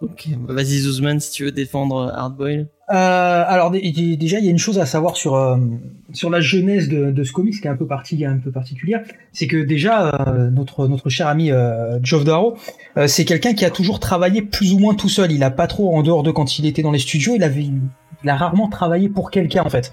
Ok, 0.00 0.28
bah, 0.36 0.54
vas-y 0.54 0.78
Zuzman 0.78 1.18
si 1.18 1.32
tu 1.32 1.44
veux 1.44 1.50
défendre 1.50 2.12
Hardboil. 2.14 2.68
Euh, 2.92 3.44
alors 3.46 3.70
dé- 3.70 3.80
dé- 3.90 4.16
déjà, 4.16 4.38
il 4.38 4.44
y 4.44 4.48
a 4.48 4.50
une 4.50 4.58
chose 4.58 4.78
à 4.78 4.84
savoir 4.86 5.16
sur 5.16 5.34
euh, 5.34 5.56
sur 6.12 6.28
la 6.28 6.40
genèse 6.40 6.88
de, 6.88 7.24
ce 7.24 7.32
comics 7.32 7.58
qui 7.60 7.66
est 7.66 7.70
un 7.70 7.76
peu 7.76 7.86
parti, 7.86 8.24
un 8.24 8.36
peu 8.36 8.50
particulière, 8.50 9.00
c'est 9.32 9.46
que 9.46 9.56
déjà 9.56 10.08
euh, 10.28 10.50
notre 10.50 10.88
notre 10.88 11.08
cher 11.08 11.26
ami 11.26 11.50
Geoff 12.02 12.24
Darrow, 12.24 12.56
c'est 13.06 13.24
quelqu'un 13.24 13.54
qui 13.54 13.64
a 13.64 13.70
toujours 13.70 13.98
travaillé 13.98 14.42
plus 14.42 14.74
ou 14.74 14.78
moins 14.78 14.94
tout 14.94 15.08
seul. 15.08 15.32
Il 15.32 15.42
a 15.42 15.50
pas 15.50 15.66
trop 15.66 15.96
en 15.96 16.02
dehors 16.02 16.22
de 16.22 16.30
quand 16.30 16.58
il 16.58 16.66
était 16.66 16.82
dans 16.82 16.90
les 16.92 16.98
studios, 16.98 17.34
il 17.36 17.80
il 18.24 18.30
a 18.30 18.36
rarement 18.36 18.68
travaillé 18.68 19.08
pour 19.08 19.30
quelqu'un 19.30 19.62
en 19.64 19.70
fait. 19.70 19.92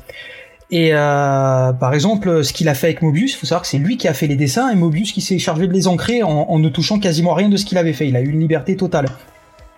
Et 0.72 0.92
par 0.92 1.94
exemple, 1.94 2.44
ce 2.44 2.52
qu'il 2.54 2.68
a 2.68 2.74
fait 2.74 2.88
avec 2.88 3.02
Mobius, 3.02 3.36
faut 3.36 3.46
savoir 3.46 3.62
que 3.62 3.68
c'est 3.68 3.80
lui 3.80 3.98
qui 3.98 4.08
a 4.08 4.14
fait 4.14 4.28
les 4.28 4.36
dessins 4.36 4.70
et 4.70 4.76
Mobius 4.76 5.14
qui 5.14 5.22
s'est 5.22 5.40
chargé 5.40 5.68
de 5.68 5.74
les 5.74 5.88
ancrer 5.88 6.22
en, 6.22 6.30
en 6.30 6.60
ne 6.60 6.70
touchant 6.70 7.00
quasiment 7.00 7.34
rien 7.34 7.50
de 7.50 7.58
ce 7.58 7.66
qu'il 7.66 7.78
avait 7.78 7.94
fait. 7.94 8.08
Il 8.10 8.16
a 8.16 8.22
eu 8.22 8.30
une 8.30 8.40
liberté 8.40 8.76
totale. 8.76 9.08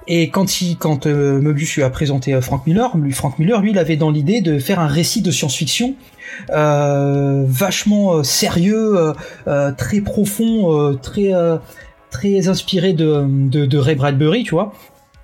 Et 0.07 0.30
quand 0.30 0.61
il, 0.61 0.78
quand 0.78 1.06
euh, 1.06 1.40
lui 1.40 1.84
a 1.84 1.90
présenté 1.90 2.34
euh, 2.34 2.41
Frank 2.41 2.65
Miller, 2.65 2.98
lui, 2.98 3.11
Frank 3.11 3.38
Miller, 3.40 3.61
lui, 3.61 3.72
il 3.72 3.78
avait 3.78 3.98
dans 3.98 4.10
l'idée 4.10 4.41
de 4.41 4.60
faire 4.60 4.80
un 4.80 4.88
récit 4.88 5.22
de 5.22 5.32
science-fiction 5.32 5.95
euh, 6.49 7.44
vachement 7.48 8.15
euh, 8.15 8.23
sérieux, 8.23 9.14
très 9.78 10.02
profond, 10.02 10.95
très 11.02 11.32
très 12.10 12.48
inspiré 12.49 12.94
de, 12.94 13.26
de, 13.28 13.78
Ray 13.78 13.95
Bradbury, 13.95 14.44
tu 14.44 14.52
vois. 14.52 14.73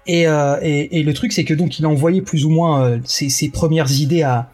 Et, 0.06 0.22
et, 0.24 1.04
le 1.04 1.14
truc, 1.14 1.34
c'est 1.34 1.44
que 1.44 1.54
donc 1.54 1.80
il 1.80 1.86
a 1.86 1.90
envoyé 1.90 2.22
plus 2.22 2.46
ou 2.46 2.50
moins 2.50 3.00
ses, 3.04 3.50
premières 3.50 3.92
idées 3.92 4.24
à 4.24 4.50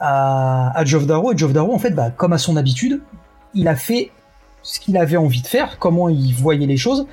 à, 0.00 0.78
à 0.78 0.84
Geoff 0.84 1.06
Darrow. 1.06 1.32
Et 1.32 1.38
Geoff 1.38 1.52
Darrow, 1.52 1.72
en 1.74 1.78
fait, 1.78 1.90
bah, 1.90 2.10
comme 2.10 2.32
à 2.32 2.38
son 2.38 2.56
habitude, 2.56 3.00
il 3.54 3.68
a 3.68 3.76
fait 3.76 4.10
ce 4.62 4.80
qu'il 4.80 4.96
avait 4.96 5.16
envie 5.16 5.42
de 5.42 5.46
faire, 5.46 5.78
comment 5.78 6.08
il 6.08 6.34
voyait 6.34 6.66
les 6.66 6.76
choses. 6.76 7.06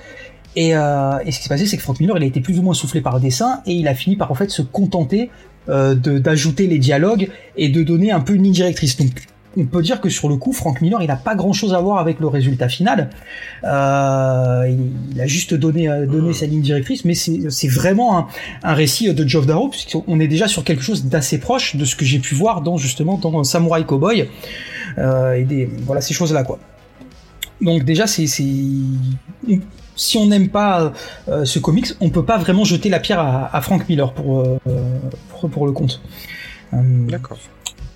Et, 0.55 0.75
euh, 0.75 1.17
et 1.25 1.31
ce 1.31 1.37
qui 1.37 1.43
s'est 1.43 1.49
passé, 1.49 1.65
c'est 1.65 1.77
que 1.77 1.83
Frank 1.83 1.99
Miller, 1.99 2.17
il 2.17 2.23
a 2.23 2.25
été 2.25 2.41
plus 2.41 2.59
ou 2.59 2.61
moins 2.61 2.73
soufflé 2.73 3.01
par 3.01 3.15
le 3.15 3.21
dessin 3.21 3.61
et 3.65 3.73
il 3.73 3.87
a 3.87 3.95
fini 3.95 4.15
par 4.15 4.31
en 4.31 4.35
fait 4.35 4.49
se 4.49 4.61
contenter 4.61 5.29
euh, 5.67 5.95
d'ajouter 5.95 6.67
les 6.67 6.77
dialogues 6.77 7.29
et 7.57 7.69
de 7.69 7.83
donner 7.83 8.11
un 8.11 8.19
peu 8.19 8.33
une 8.33 8.43
ligne 8.43 8.53
directrice. 8.53 8.97
Donc, 8.97 9.11
on 9.57 9.65
peut 9.65 9.81
dire 9.81 10.01
que 10.01 10.09
sur 10.09 10.27
le 10.27 10.35
coup, 10.35 10.51
Frank 10.51 10.81
Miller, 10.81 11.01
il 11.01 11.07
n'a 11.07 11.15
pas 11.15 11.33
grand-chose 11.33 11.73
à 11.73 11.79
voir 11.79 11.97
avec 11.99 12.19
le 12.19 12.27
résultat 12.27 12.67
final. 12.67 13.09
Euh, 13.63 14.75
il, 15.13 15.21
a 15.21 15.27
juste 15.27 15.53
donné, 15.53 15.87
donné 16.07 16.33
sa 16.33 16.45
ligne 16.45 16.61
directrice, 16.61 17.05
mais 17.05 17.15
c'est 17.15 17.67
vraiment 17.69 18.17
un, 18.17 18.27
un 18.63 18.73
récit 18.73 19.13
de 19.13 19.27
Geoff 19.27 19.45
Darrow, 19.45 19.69
puisqu'on 19.69 20.19
est 20.19 20.27
déjà 20.27 20.49
sur 20.49 20.65
quelque 20.65 20.83
chose 20.83 21.05
d'assez 21.05 21.39
proche 21.39 21.77
de 21.77 21.85
ce 21.85 21.95
que 21.95 22.03
j'ai 22.03 22.19
pu 22.19 22.35
voir 22.35 22.61
dans 22.61 22.75
justement 22.77 23.17
dans 23.17 23.43
Samurai 23.45 23.85
Cowboy 23.85 24.27
euh, 24.97 25.33
et 25.33 25.43
des 25.43 25.69
voilà 25.85 26.01
ces 26.01 26.13
choses-là 26.13 26.43
quoi. 26.43 26.59
Donc 27.61 27.83
déjà 27.83 28.07
c'est 28.07 28.25
si 29.95 30.17
on 30.17 30.27
n'aime 30.27 30.49
pas 30.49 30.93
euh, 31.29 31.45
ce 31.45 31.59
comics, 31.59 31.87
on 32.01 32.09
peut 32.09 32.25
pas 32.25 32.37
vraiment 32.37 32.63
jeter 32.63 32.89
la 32.89 32.99
pierre 32.99 33.19
à, 33.19 33.55
à 33.55 33.61
Frank 33.61 33.87
Miller 33.89 34.13
pour, 34.13 34.41
euh, 34.41 34.57
pour, 35.29 35.49
pour 35.49 35.65
le 35.65 35.71
compte. 35.71 36.01
Euh, 36.73 36.77
D'accord. 37.07 37.37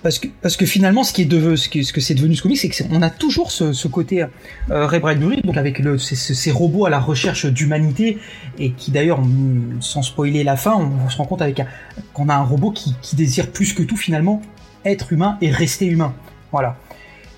parce 0.02 0.18
que 0.18 0.28
parce 0.40 0.56
que 0.56 0.64
finalement 0.64 1.02
ce 1.04 1.12
qui 1.12 1.22
est 1.22 1.26
devenu 1.26 1.56
ce, 1.56 1.68
que 1.68 2.00
c'est 2.00 2.14
devenu 2.14 2.34
ce 2.36 2.42
comics 2.42 2.56
c'est 2.56 2.68
que 2.68 2.74
c'est- 2.76 2.88
on 2.90 3.02
a 3.02 3.10
toujours 3.10 3.50
ce, 3.50 3.72
ce 3.72 3.88
côté 3.88 4.24
Ray 4.70 5.00
Bradbury 5.00 5.42
donc 5.42 5.56
avec 5.56 5.80
le, 5.80 5.98
ces, 5.98 6.50
robots 6.52 6.86
à 6.86 6.90
la 6.90 7.00
recherche 7.00 7.44
d'humanité 7.46 8.18
et 8.58 8.70
qui 8.70 8.92
d'ailleurs 8.92 9.20
mm, 9.20 9.78
sans 9.80 10.02
spoiler 10.02 10.44
la 10.44 10.56
fin 10.56 10.74
on, 10.76 11.10
se 11.10 11.16
rend 11.18 11.24
compte 11.24 11.42
avec 11.42 11.60
un- 11.60 11.66
qu'on 12.14 12.28
a 12.28 12.34
un 12.34 12.44
robot 12.44 12.70
qui, 12.70 12.94
qui 13.02 13.16
désire 13.16 13.48
plus 13.50 13.74
que 13.74 13.82
tout 13.82 13.96
finalement 13.96 14.40
être 14.84 15.12
humain 15.12 15.36
et 15.42 15.50
rester 15.50 15.86
humain 15.86 16.14
voilà 16.52 16.76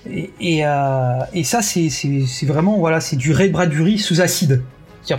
Euh, 0.07 1.19
et 1.33 1.43
ça, 1.43 1.61
c'est 1.61 2.45
vraiment 2.45 2.77
voilà, 2.77 2.99
c'est 2.99 3.15
du 3.15 3.31
Ray 3.31 3.49
Bradbury 3.49 3.97
sous 3.97 4.21
acide. 4.21 4.61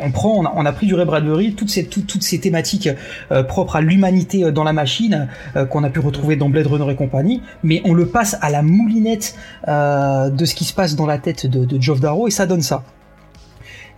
On 0.00 0.10
prend, 0.10 0.30
on 0.38 0.46
a, 0.46 0.52
on 0.56 0.64
a 0.64 0.72
pris 0.72 0.86
du 0.86 0.94
Ray 0.94 1.04
Bradbury, 1.04 1.54
toutes 1.54 1.68
ces, 1.68 1.84
toutes, 1.84 2.22
ces 2.22 2.40
thématiques 2.40 2.88
euh, 3.30 3.42
propres 3.42 3.76
à 3.76 3.80
l'humanité 3.82 4.44
euh, 4.44 4.50
dans 4.50 4.64
la 4.64 4.72
machine 4.72 5.28
qu'on 5.70 5.84
a 5.84 5.90
pu 5.90 6.00
retrouver 6.00 6.36
dans 6.36 6.48
Blade 6.48 6.66
Runner 6.66 6.90
et 6.90 6.96
compagnie, 6.96 7.42
mais 7.62 7.82
on 7.84 7.92
le 7.92 8.06
passe 8.06 8.38
à 8.40 8.48
la 8.48 8.62
moulinette 8.62 9.36
de 9.66 10.44
ce 10.44 10.54
qui 10.54 10.64
se 10.64 10.72
passe 10.72 10.96
dans 10.96 11.06
la 11.06 11.18
tête 11.18 11.46
de, 11.46 11.64
de 11.64 11.80
Geoff 11.80 12.00
Darrow 12.00 12.28
et 12.28 12.30
ça 12.30 12.46
donne 12.46 12.62
ça. 12.62 12.84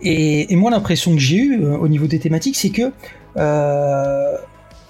Et, 0.01 0.51
et 0.53 0.55
moi, 0.57 0.71
l'impression 0.71 1.13
que 1.13 1.19
j'ai 1.19 1.37
eue 1.37 1.65
au 1.65 1.87
niveau 1.87 2.07
des 2.07 2.19
thématiques, 2.19 2.57
c'est 2.57 2.69
que 2.69 2.91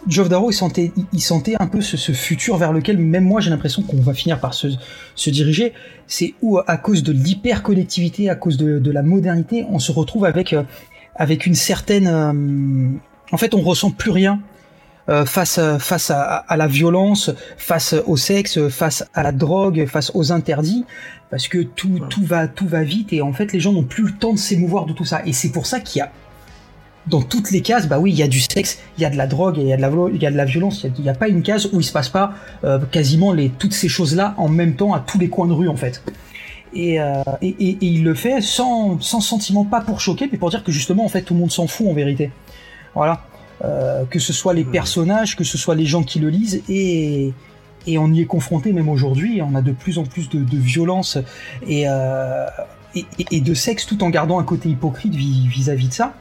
Geoff 0.08 0.30
Darrow, 0.30 0.50
il 0.52 0.54
sentait, 0.54 0.92
il, 1.14 1.22
sentait 1.22 1.56
un 1.60 1.68
peu 1.68 1.82
ce, 1.82 1.98
ce 1.98 2.12
futur 2.12 2.58
vers 2.58 2.72
lequel 2.72 2.98
même 2.98 3.26
moi, 3.26 3.42
j'ai 3.42 3.50
l'impression 3.50 3.82
qu'on 3.84 4.02
va 4.02 4.14
finir 4.14 4.40
par 4.40 4.54
se, 4.54 4.68
se 5.16 5.30
diriger. 5.30 5.74
C'est 6.08 6.34
où, 6.42 6.60
à 6.66 6.78
cause 6.78 7.04
de 7.04 7.12
l'hyper-connectivité, 7.12 8.30
à 8.30 8.36
cause 8.36 8.58
de, 8.58 8.80
de 8.80 8.92
la 8.92 9.04
modernité, 9.04 9.66
on 9.70 9.80
se 9.80 9.92
retrouve 9.92 10.26
avec, 10.26 10.54
euh, 10.54 10.64
avec 11.16 11.46
une 11.46 11.56
certaine... 11.56 12.08
euh, 12.08 12.98
en 13.32 13.38
fait, 13.38 13.54
on 13.54 13.62
ressent 13.62 13.92
plus 13.92 14.12
rien 14.12 14.40
euh, 15.10 15.26
face, 15.26 15.58
à- 15.58 15.80
face 15.80 16.10
à, 16.12 16.22
à 16.24 16.56
la 16.58 16.68
violence, 16.68 17.32
face 17.58 17.94
au 18.06 18.18
sexe, 18.18 18.68
face 18.70 19.06
à 19.14 19.24
la 19.24 19.32
drogue, 19.32 19.86
face 19.88 20.12
aux 20.14 20.32
interdits, 20.32 20.86
parce 21.30 21.48
que 21.48 21.60
tout, 21.60 22.00
tout, 22.10 22.24
va, 22.24 22.48
tout 22.48 22.68
va 22.68 22.84
vite 22.84 23.12
et 23.12 23.22
en 23.22 23.34
fait, 23.34 23.52
les 23.52 23.60
gens 23.60 23.74
n'ont 23.74 23.84
plus 23.84 24.06
le 24.06 24.12
temps 24.14 24.34
de 24.34 24.40
s'émouvoir 24.40 24.86
de 24.86 24.94
tout 24.94 25.06
ça. 25.06 25.22
Et 25.26 25.34
c'est 25.34 25.52
pour 25.52 25.66
ça 25.66 25.80
qu'il 25.82 26.00
y 26.00 26.02
a 26.02 26.12
dans 27.10 27.22
toutes 27.22 27.52
les 27.52 27.62
cases, 27.62 27.88
bah 27.88 28.00
oui, 28.00 28.12
il 28.12 28.18
y 28.18 28.24
a 28.24 28.28
du 28.28 28.40
sexe, 28.42 28.80
il 28.98 29.02
y 29.02 29.06
a 29.06 29.10
de 29.10 29.16
la 29.18 29.28
drogue, 29.28 29.58
il 29.58 29.68
y 29.68 29.74
a 29.74 29.78
de 29.78 29.82
la, 29.82 29.90
vo- 29.90 30.10
il 30.10 30.22
y 30.22 30.26
a 30.26 30.32
de 30.32 30.36
la 30.38 30.46
violence. 30.46 30.86
Il 30.98 31.04
n'y 31.04 31.10
a, 31.10 31.14
pas 31.14 31.28
une 31.30 31.42
case 31.42 31.70
où 31.72 31.80
il 31.80 31.84
se 31.84 31.92
passe 31.92 32.10
pas 32.10 32.34
euh, 32.64 32.80
quasiment 32.92 33.32
les, 33.32 33.50
toutes 33.50 33.74
ces 33.74 33.88
choses-là 33.88 34.34
en 34.38 34.50
même 34.50 34.76
temps 34.76 34.94
à 34.94 35.00
tous 35.00 35.18
les 35.18 35.30
coins 35.30 35.48
de 35.48 35.54
rue 35.54 35.70
en 35.70 35.76
fait. 35.78 36.04
Et, 36.74 37.00
euh, 37.00 37.22
et, 37.42 37.48
et- 37.60 37.70
et 37.82 37.86
il 37.86 38.04
le 38.04 38.14
fait 38.14 38.42
sans, 38.42 39.00
sans 39.00 39.22
sentiment, 39.22 39.64
pas 39.64 39.82
pour 39.82 40.02
choquer, 40.02 40.28
mais 40.32 40.38
pour 40.38 40.50
dire 40.50 40.64
que 40.64 40.72
justement 40.72 41.06
en 41.06 41.10
fait 41.10 41.22
tout 41.22 41.34
le 41.34 41.40
monde 41.40 41.52
s'en 41.52 41.66
fout 41.68 41.88
en 41.88 41.94
vérité. 41.94 42.30
Voilà. 42.94 43.22
Euh, 43.64 44.04
que 44.10 44.20
ce 44.20 44.34
soit 44.34 44.54
les 44.54 44.66
personnages, 44.66 45.36
que 45.36 45.44
ce 45.44 45.58
soit 45.58 45.74
les 45.76 45.86
gens 45.86 46.04
qui 46.04 46.20
le 46.20 46.30
lisent, 46.30 46.62
et, 46.70 47.34
et 47.88 47.98
on 47.98 48.12
y 48.14 48.22
est 48.22 48.26
confronté 48.26 48.72
même 48.74 48.90
aujourd'hui. 48.90 49.42
On 49.42 49.56
a 49.56 49.62
de 49.62 49.72
plus 49.72 49.98
en 49.98 50.04
plus 50.04 50.30
de, 50.30 50.44
de 50.44 50.58
violence 50.58 51.18
et, 51.68 51.86
euh, 51.88 52.46
et, 52.96 53.06
et- 53.18 53.26
et 53.38 53.42
de 53.42 53.54
sexe 53.56 53.86
tout 53.88 54.04
en 54.04 54.10
gardant 54.10 54.38
un 54.40 54.44
côté 54.44 54.70
hypocrite 54.70 55.16
vis- 55.16 55.48
vis-à-vis 55.48 55.88
de 55.88 55.94
ça. 55.94 56.14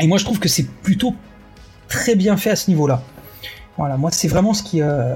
Et 0.00 0.06
moi, 0.06 0.18
je 0.18 0.24
trouve 0.24 0.38
que 0.38 0.48
c'est 0.48 0.68
plutôt 0.82 1.14
très 1.88 2.14
bien 2.14 2.36
fait 2.36 2.50
à 2.50 2.56
ce 2.56 2.70
niveau-là. 2.70 3.02
Voilà, 3.76 3.96
moi, 3.96 4.10
c'est 4.10 4.28
vraiment 4.28 4.54
ce 4.54 4.62
qui, 4.62 4.82
euh, 4.82 5.14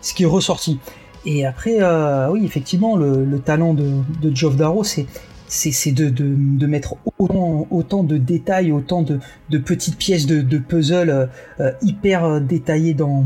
ce 0.00 0.14
qui 0.14 0.24
est 0.24 0.26
ressorti. 0.26 0.78
Et 1.26 1.44
après, 1.44 1.76
euh, 1.80 2.30
oui, 2.30 2.44
effectivement, 2.44 2.96
le, 2.96 3.24
le 3.24 3.38
talent 3.40 3.74
de, 3.74 4.02
Geoff 4.34 4.56
Darrow, 4.56 4.84
c'est 4.84 5.06
de, 5.92 6.66
mettre 6.66 6.96
autant, 7.18 8.02
de 8.02 8.16
détails, 8.16 8.72
autant 8.72 9.02
de, 9.02 9.58
petites 9.58 9.96
pièces 9.96 10.26
de, 10.26 10.58
puzzle 10.58 11.28
euh, 11.60 11.72
hyper 11.82 12.40
détaillées 12.40 12.94
dans, 12.94 13.24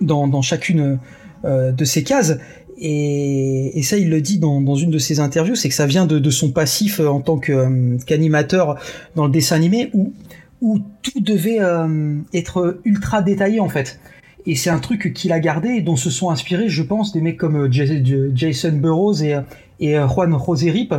dans, 0.00 0.42
chacune 0.42 0.98
de 1.44 1.84
ces 1.84 2.02
cases. 2.02 2.38
Et, 2.78 3.78
et 3.78 3.82
ça, 3.82 3.96
il 3.96 4.10
le 4.10 4.20
dit 4.20 4.38
dans, 4.38 4.60
dans 4.60 4.74
une 4.74 4.90
de 4.90 4.98
ses 4.98 5.20
interviews, 5.20 5.54
c'est 5.54 5.68
que 5.68 5.74
ça 5.74 5.86
vient 5.86 6.06
de, 6.06 6.18
de 6.18 6.30
son 6.30 6.50
passif 6.50 7.00
euh, 7.00 7.08
en 7.08 7.20
tant 7.20 7.40
euh, 7.48 7.96
qu'animateur 8.06 8.78
dans 9.14 9.26
le 9.26 9.30
dessin 9.30 9.56
animé, 9.56 9.90
où, 9.92 10.12
où 10.60 10.80
tout 11.02 11.20
devait 11.20 11.60
euh, 11.60 12.16
être 12.32 12.80
ultra 12.84 13.22
détaillé 13.22 13.60
en 13.60 13.68
fait. 13.68 14.00
Et 14.46 14.56
c'est 14.56 14.70
un 14.70 14.78
truc 14.80 15.12
qu'il 15.14 15.32
a 15.32 15.40
gardé 15.40 15.68
et 15.68 15.82
dont 15.82 15.96
se 15.96 16.10
sont 16.10 16.30
inspirés, 16.30 16.68
je 16.68 16.82
pense, 16.82 17.12
des 17.12 17.20
mecs 17.20 17.36
comme 17.36 17.72
Jas- 17.72 18.02
Jason 18.34 18.72
Burroughs 18.72 19.22
et, 19.22 19.36
Juan 19.80 20.38
José 20.44 20.70
Rip, 20.70 20.94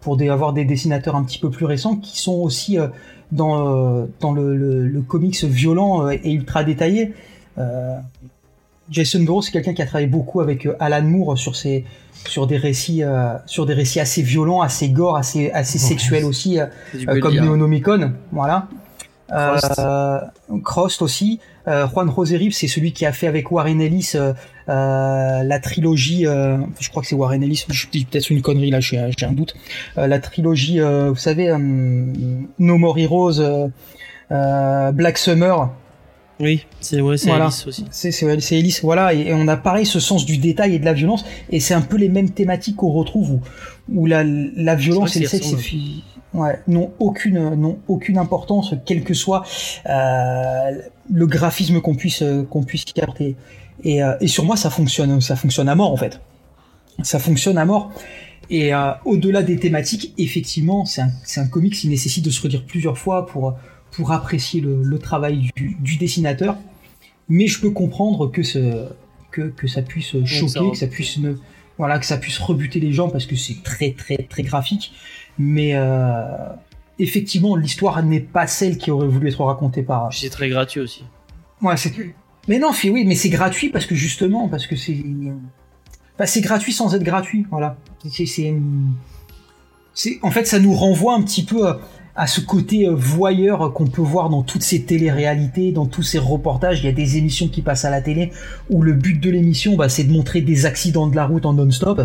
pour 0.00 0.20
avoir 0.20 0.52
des 0.52 0.64
dessinateurs 0.64 1.16
un 1.16 1.24
petit 1.24 1.38
peu 1.38 1.50
plus 1.50 1.64
récents, 1.64 1.96
qui 1.96 2.18
sont 2.20 2.34
aussi 2.34 2.76
dans, 3.32 4.06
dans 4.20 4.32
le, 4.32 4.54
le, 4.54 4.86
le 4.86 5.00
comics 5.00 5.42
violent 5.44 6.10
et 6.10 6.32
ultra 6.32 6.62
détaillé. 6.62 7.12
Jason 8.90 9.20
Burroughs, 9.20 9.42
c'est 9.42 9.52
quelqu'un 9.52 9.72
qui 9.72 9.82
a 9.82 9.86
travaillé 9.86 10.08
beaucoup 10.08 10.40
avec 10.40 10.66
euh, 10.66 10.76
Alan 10.80 11.02
Moore 11.02 11.38
sur 11.38 11.56
ses 11.56 11.84
sur 12.26 12.46
des 12.46 12.56
récits 12.56 13.02
euh, 13.02 13.34
sur 13.46 13.64
des 13.64 13.74
récits 13.74 14.00
assez 14.00 14.22
violents, 14.22 14.60
assez 14.60 14.90
gore, 14.90 15.16
assez 15.16 15.50
assez 15.52 15.78
sexuels 15.78 16.24
aussi, 16.24 16.58
euh, 16.58 16.66
comme. 17.20 17.34
Neonomicon, 17.34 18.12
voilà. 18.32 18.68
Crost. 20.64 21.02
Aussi. 21.02 21.38
Juan 21.66 22.12
José 22.12 22.36
Rip, 22.36 22.52
c'est 22.52 22.66
celui 22.66 22.92
qui 22.92 23.06
a 23.06 23.12
fait 23.12 23.28
avec 23.28 23.52
Warren 23.52 23.80
Ellis 23.80 24.14
la 24.66 25.60
trilogie. 25.62 26.24
je 26.24 26.90
crois 26.90 27.02
que 27.02 27.08
c'est 27.08 27.14
Warren 27.14 27.40
Ellis. 27.40 27.64
Je 27.70 27.86
dis 27.92 28.04
peut-être 28.04 28.28
une 28.30 28.42
connerie 28.42 28.70
là, 28.70 28.80
j'ai 28.80 28.98
un 28.98 29.32
doute. 29.32 29.54
La 29.96 30.18
trilogie, 30.18 30.80
vous 30.80 31.14
savez, 31.14 31.54
No 32.58 32.76
More 32.76 32.98
Heroes, 32.98 33.70
Black 34.30 35.16
Summer. 35.16 35.70
Oui, 36.40 36.66
c'est 36.80 37.00
ouais, 37.00 37.18
c'est 37.18 37.28
Voilà. 37.28 37.44
Alice 37.44 37.66
aussi. 37.66 37.84
C'est 37.90 38.58
Ellis, 38.58 38.78
voilà, 38.82 39.12
et, 39.12 39.28
et 39.28 39.34
on 39.34 39.46
a 39.46 39.56
pareil 39.56 39.84
ce 39.84 40.00
sens 40.00 40.24
du 40.24 40.38
détail 40.38 40.74
et 40.74 40.78
de 40.78 40.84
la 40.84 40.94
violence, 40.94 41.24
et 41.50 41.60
c'est 41.60 41.74
un 41.74 41.82
peu 41.82 41.96
les 41.96 42.08
mêmes 42.08 42.30
thématiques 42.30 42.76
qu'on 42.76 42.90
retrouve 42.92 43.32
où, 43.32 43.40
où 43.94 44.06
la, 44.06 44.24
la 44.24 44.74
violence 44.74 45.16
et 45.16 45.20
le 45.20 45.26
sexe 45.26 45.54
ouais, 46.32 46.58
n'ont 46.66 46.92
aucune 46.98 47.54
n'ont 47.54 47.78
aucune 47.88 48.16
importance, 48.18 48.74
quel 48.86 49.04
que 49.04 49.14
soit 49.14 49.44
euh, 49.86 50.80
le 51.12 51.26
graphisme 51.26 51.80
qu'on 51.80 51.94
puisse 51.94 52.22
euh, 52.22 52.42
qu'on 52.44 52.62
puisse. 52.62 52.84
Et, 53.82 54.02
euh, 54.02 54.14
et 54.20 54.26
sur 54.26 54.44
moi 54.44 54.56
ça 54.56 54.70
fonctionne 54.70 55.20
ça 55.20 55.36
fonctionne 55.36 55.68
à 55.68 55.74
mort 55.74 55.92
en 55.92 55.96
fait. 55.96 56.20
Ça 57.02 57.18
fonctionne 57.18 57.58
à 57.58 57.64
mort. 57.64 57.92
Et 58.50 58.74
euh, 58.74 58.90
au-delà 59.04 59.42
des 59.42 59.56
thématiques, 59.58 60.12
effectivement, 60.18 60.84
c'est 60.84 61.02
un, 61.02 61.10
c'est 61.24 61.40
un 61.40 61.46
comic 61.46 61.72
qui 61.72 61.88
nécessite 61.88 62.24
de 62.24 62.30
se 62.30 62.42
redire 62.42 62.64
plusieurs 62.64 62.98
fois 62.98 63.24
pour, 63.26 63.54
pour 63.92 64.12
apprécier 64.12 64.60
le, 64.60 64.82
le 64.82 64.98
travail 64.98 65.50
du, 65.56 65.76
du 65.80 65.96
dessinateur. 65.96 66.56
Mais 67.28 67.46
je 67.46 67.60
peux 67.60 67.70
comprendre 67.70 68.30
que, 68.30 68.42
ce, 68.42 68.88
que, 69.30 69.42
que 69.42 69.66
ça 69.68 69.82
puisse 69.82 70.24
choquer, 70.24 70.48
ça 70.48 70.60
que 70.60 70.76
ça 70.76 70.86
puisse 70.86 71.18
ne, 71.18 71.34
voilà, 71.78 71.98
que 71.98 72.06
ça 72.06 72.18
puisse 72.18 72.38
rebuter 72.38 72.80
les 72.80 72.92
gens 72.92 73.08
parce 73.08 73.26
que 73.26 73.36
c'est 73.36 73.62
très 73.62 73.92
très 73.92 74.18
très 74.18 74.42
graphique. 74.42 74.92
Mais 75.38 75.74
euh, 75.74 76.22
effectivement, 76.98 77.56
l'histoire 77.56 78.02
n'est 78.02 78.20
pas 78.20 78.46
celle 78.46 78.78
qui 78.78 78.90
aurait 78.90 79.08
voulu 79.08 79.28
être 79.28 79.42
racontée 79.44 79.82
par. 79.82 80.12
C'est 80.12 80.30
très 80.30 80.48
gratuit 80.48 80.80
aussi. 80.80 81.04
Ouais, 81.62 81.76
c'est. 81.76 81.92
Mais 82.48 82.58
non, 82.58 82.72
oui, 82.84 83.04
mais 83.06 83.14
c'est 83.14 83.28
gratuit 83.28 83.68
parce 83.70 83.86
que 83.86 83.94
justement, 83.94 84.48
parce 84.48 84.66
que 84.66 84.76
c'est. 84.76 85.02
Enfin, 86.14 86.26
c'est 86.26 86.40
gratuit 86.40 86.72
sans 86.72 86.94
être 86.94 87.02
gratuit, 87.02 87.46
voilà. 87.50 87.76
C'est, 88.08 88.54
en 90.22 90.30
fait, 90.30 90.46
ça 90.46 90.58
nous 90.58 90.74
renvoie 90.74 91.14
un 91.14 91.22
petit 91.22 91.44
peu 91.44 91.66
à, 91.66 91.80
à 92.22 92.26
ce 92.26 92.40
côté 92.42 92.86
euh, 92.86 92.90
voyeur 92.94 93.72
qu'on 93.72 93.86
peut 93.86 94.02
voir 94.02 94.28
dans 94.28 94.42
toutes 94.42 94.62
ces 94.62 94.82
téléréalités, 94.82 95.72
dans 95.72 95.86
tous 95.86 96.02
ces 96.02 96.18
reportages. 96.18 96.80
Il 96.80 96.84
y 96.84 96.88
a 96.88 96.92
des 96.92 97.16
émissions 97.16 97.48
qui 97.48 97.62
passent 97.62 97.86
à 97.86 97.90
la 97.90 98.02
télé 98.02 98.30
où 98.68 98.82
le 98.82 98.92
but 98.92 99.18
de 99.18 99.30
l'émission, 99.30 99.74
bah, 99.76 99.88
c'est 99.88 100.04
de 100.04 100.12
montrer 100.12 100.42
des 100.42 100.66
accidents 100.66 101.06
de 101.06 101.16
la 101.16 101.24
route 101.26 101.46
en 101.46 101.54
non-stop. 101.54 101.98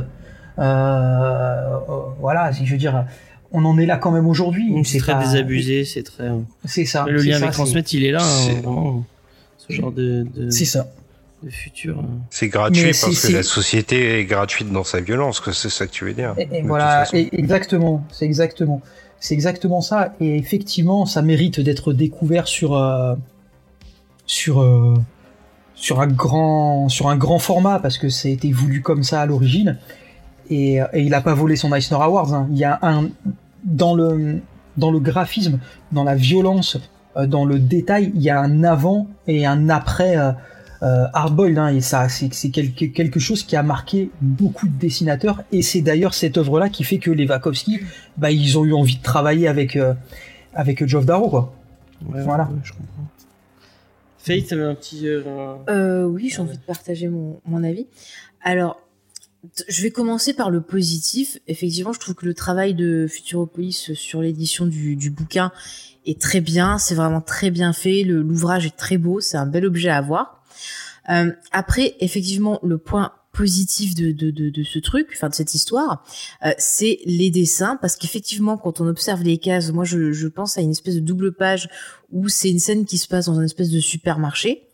Euh, 0.58 0.62
euh, 0.62 1.78
voilà, 2.22 2.54
si 2.54 2.66
je 2.66 2.72
veux 2.72 2.78
dire, 2.78 3.06
on 3.52 3.66
en 3.66 3.78
est 3.78 3.86
là 3.86 3.98
quand 3.98 4.12
même 4.12 4.28
aujourd'hui. 4.28 4.74
C'est 4.86 5.00
très 5.00 5.14
pas- 5.14 5.20
désabusé, 5.24 5.84
c'est 5.86 6.04
très. 6.04 6.30
C'est 6.66 6.86
ça. 6.86 7.06
le 7.10 7.20
c'est 7.20 7.26
lien 7.28 7.38
ça, 7.40 7.44
avec 7.44 7.54
transmettre, 7.54 7.94
il 7.94 8.06
est 8.06 8.12
là, 8.12 8.22
hein, 8.24 8.44
c'est- 8.46 8.54
vraiment. 8.62 9.04
Ce 9.58 9.74
genre 9.74 9.92
de, 9.92 10.26
de, 10.36 10.50
C'est 10.50 10.66
ça. 10.66 10.88
de 11.44 11.50
futur. 11.50 11.98
hein. 12.00 12.20
C'est 12.30 12.48
gratuit 12.50 12.84
Mais 12.84 12.92
parce 12.92 13.28
que 13.28 13.34
la 13.34 13.44
société 13.44 14.20
est 14.20 14.26
gratuite 14.26 14.72
dans 14.72 14.84
sa 14.84 15.02
violence, 15.02 15.40
que 15.40 15.52
c'est 15.52 15.70
ça 15.70 15.88
que 15.88 15.92
tu 15.92 16.06
veux 16.06 16.14
dire. 16.14 16.36
Et, 16.38 16.48
et 16.52 16.62
voilà, 16.62 17.06
et- 17.14 17.30
exactement, 17.38 18.06
c'est 18.12 18.26
exactement, 18.26 18.82
c'est 19.20 19.34
exactement 19.34 19.82
ça. 19.82 20.14
Et 20.20 20.38
effectivement, 20.38 21.06
ça 21.06 21.22
mérite 21.22 21.60
d'être 21.60 21.94
découvert 21.94 22.48
sur 22.48 22.76
euh, 22.76 23.16
sur 24.26 24.62
euh, 24.62 24.94
sur 25.76 26.02
un 26.02 26.08
grand 26.08 26.90
sur 26.90 27.10
un 27.10 27.18
grand 27.18 27.40
format 27.40 27.80
parce 27.80 27.98
que 27.98 28.10
été 28.30 28.52
voulu 28.52 28.82
comme 28.82 29.04
ça 29.04 29.22
à 29.22 29.26
l'origine. 29.26 29.78
Et, 30.50 30.76
et 30.94 31.02
il 31.02 31.14
a 31.14 31.22
pas 31.22 31.34
volé 31.34 31.56
son 31.56 31.74
Eisner 31.74 31.98
Awards. 32.00 32.34
hein. 32.34 32.48
Il 32.52 32.58
y 32.58 32.66
a 32.66 32.78
un 32.82 33.10
dans 33.64 33.96
le 33.96 34.42
dans 34.78 34.92
le 34.92 35.00
graphisme, 35.00 35.60
dans 35.92 36.04
la 36.04 36.16
violence, 36.16 36.78
euh, 37.18 37.26
dans 37.28 37.46
le 37.46 37.60
détail, 37.60 38.12
il 38.14 38.22
y 38.22 38.30
a 38.30 38.40
un 38.40 38.64
avant 38.64 39.08
et 39.28 39.46
un 39.46 39.70
après. 39.70 40.18
Euh, 40.86 41.06
Hardboiled, 41.14 41.58
hein, 41.58 41.70
et 41.70 41.82
ça, 41.82 42.08
c'est 42.10 42.30
quelque, 42.50 42.86
quelque 42.86 43.20
chose 43.20 43.42
qui 43.44 43.56
a 43.56 43.64
marqué 43.64 44.12
beaucoup 44.22 44.68
de 44.68 44.78
dessinateurs, 44.78 45.42
et 45.52 45.62
c'est 45.64 45.82
d'ailleurs 45.82 46.14
cette 46.14 46.38
œuvre-là 46.38 46.70
qui 46.70 46.84
fait 46.84 47.00
que 47.00 47.10
les 47.12 47.26
Wachowski, 47.26 47.80
bah, 48.18 48.30
ils 48.32 48.58
ont 48.58 48.64
eu 48.66 48.74
envie 48.74 48.98
de 48.98 49.02
travailler 49.02 49.48
avec 49.48 49.76
euh, 49.76 49.94
avec 50.54 50.86
Geoff 50.86 51.06
Darrow, 51.06 51.30
quoi. 51.30 51.54
Ouais, 52.08 52.22
Voilà. 52.22 52.44
ouais, 52.44 52.60
je 52.64 52.72
comprends. 52.74 53.08
Faith, 54.20 54.48
t'avais 54.50 54.64
un 54.64 54.76
petit. 54.76 55.08
euh, 55.08 55.22
Euh, 55.70 56.04
oui, 56.06 56.30
j'ai 56.34 56.42
envie 56.42 56.58
de 56.58 56.64
partager 56.64 57.08
mon, 57.08 57.40
mon 57.46 57.64
avis. 57.64 57.88
Alors, 58.44 58.80
je 59.70 59.82
vais 59.84 59.92
commencer 59.92 60.34
par 60.34 60.50
le 60.50 60.62
positif. 60.62 61.38
Effectivement, 61.48 61.94
je 61.94 62.00
trouve 62.00 62.16
que 62.16 62.26
le 62.26 62.34
travail 62.34 62.74
de 62.74 63.08
Futuropolis 63.10 63.94
sur 63.94 64.22
l'édition 64.22 64.66
du, 64.66 64.96
du 64.96 65.10
bouquin 65.10 65.52
est 66.08 66.20
très 66.20 66.42
bien. 66.42 66.78
C'est 66.80 66.96
vraiment 66.96 67.22
très 67.22 67.52
bien 67.52 67.72
fait. 67.74 68.04
L'ouvrage 68.04 68.66
est 68.66 68.76
très 68.76 68.98
beau. 68.98 69.20
C'est 69.20 69.38
un 69.38 69.46
bel 69.46 69.66
objet 69.66 69.90
à 69.90 70.02
voir. 70.02 70.35
Euh, 71.10 71.32
après, 71.52 71.96
effectivement, 72.00 72.60
le 72.64 72.78
point 72.78 73.12
positif 73.32 73.96
de, 73.96 74.12
de, 74.12 74.32
de, 74.32 74.50
de 74.50 74.64
ce 74.64 74.80
truc, 74.80 75.10
enfin 75.14 75.28
de 75.28 75.36
cette 75.36 75.54
histoire, 75.54 76.06
euh, 76.46 76.52
c'est 76.58 77.00
les 77.06 77.30
dessins, 77.30 77.78
parce 77.82 77.98
qu'effectivement, 77.98 78.58
quand 78.58 78.80
on 78.80 78.88
observe 78.88 79.24
les 79.24 79.38
cases, 79.38 79.72
moi 79.72 79.84
je, 79.84 80.14
je 80.14 80.28
pense 80.28 80.58
à 80.58 80.62
une 80.62 80.72
espèce 80.72 80.96
de 80.96 81.02
double 81.02 81.34
page 81.34 81.68
où 82.12 82.30
c'est 82.30 82.50
une 82.50 82.60
scène 82.60 82.86
qui 82.86 82.98
se 82.98 83.08
passe 83.08 83.26
dans 83.26 83.36
une 83.36 83.44
espèce 83.44 83.72
de 83.72 83.82
supermarché, 83.82 84.70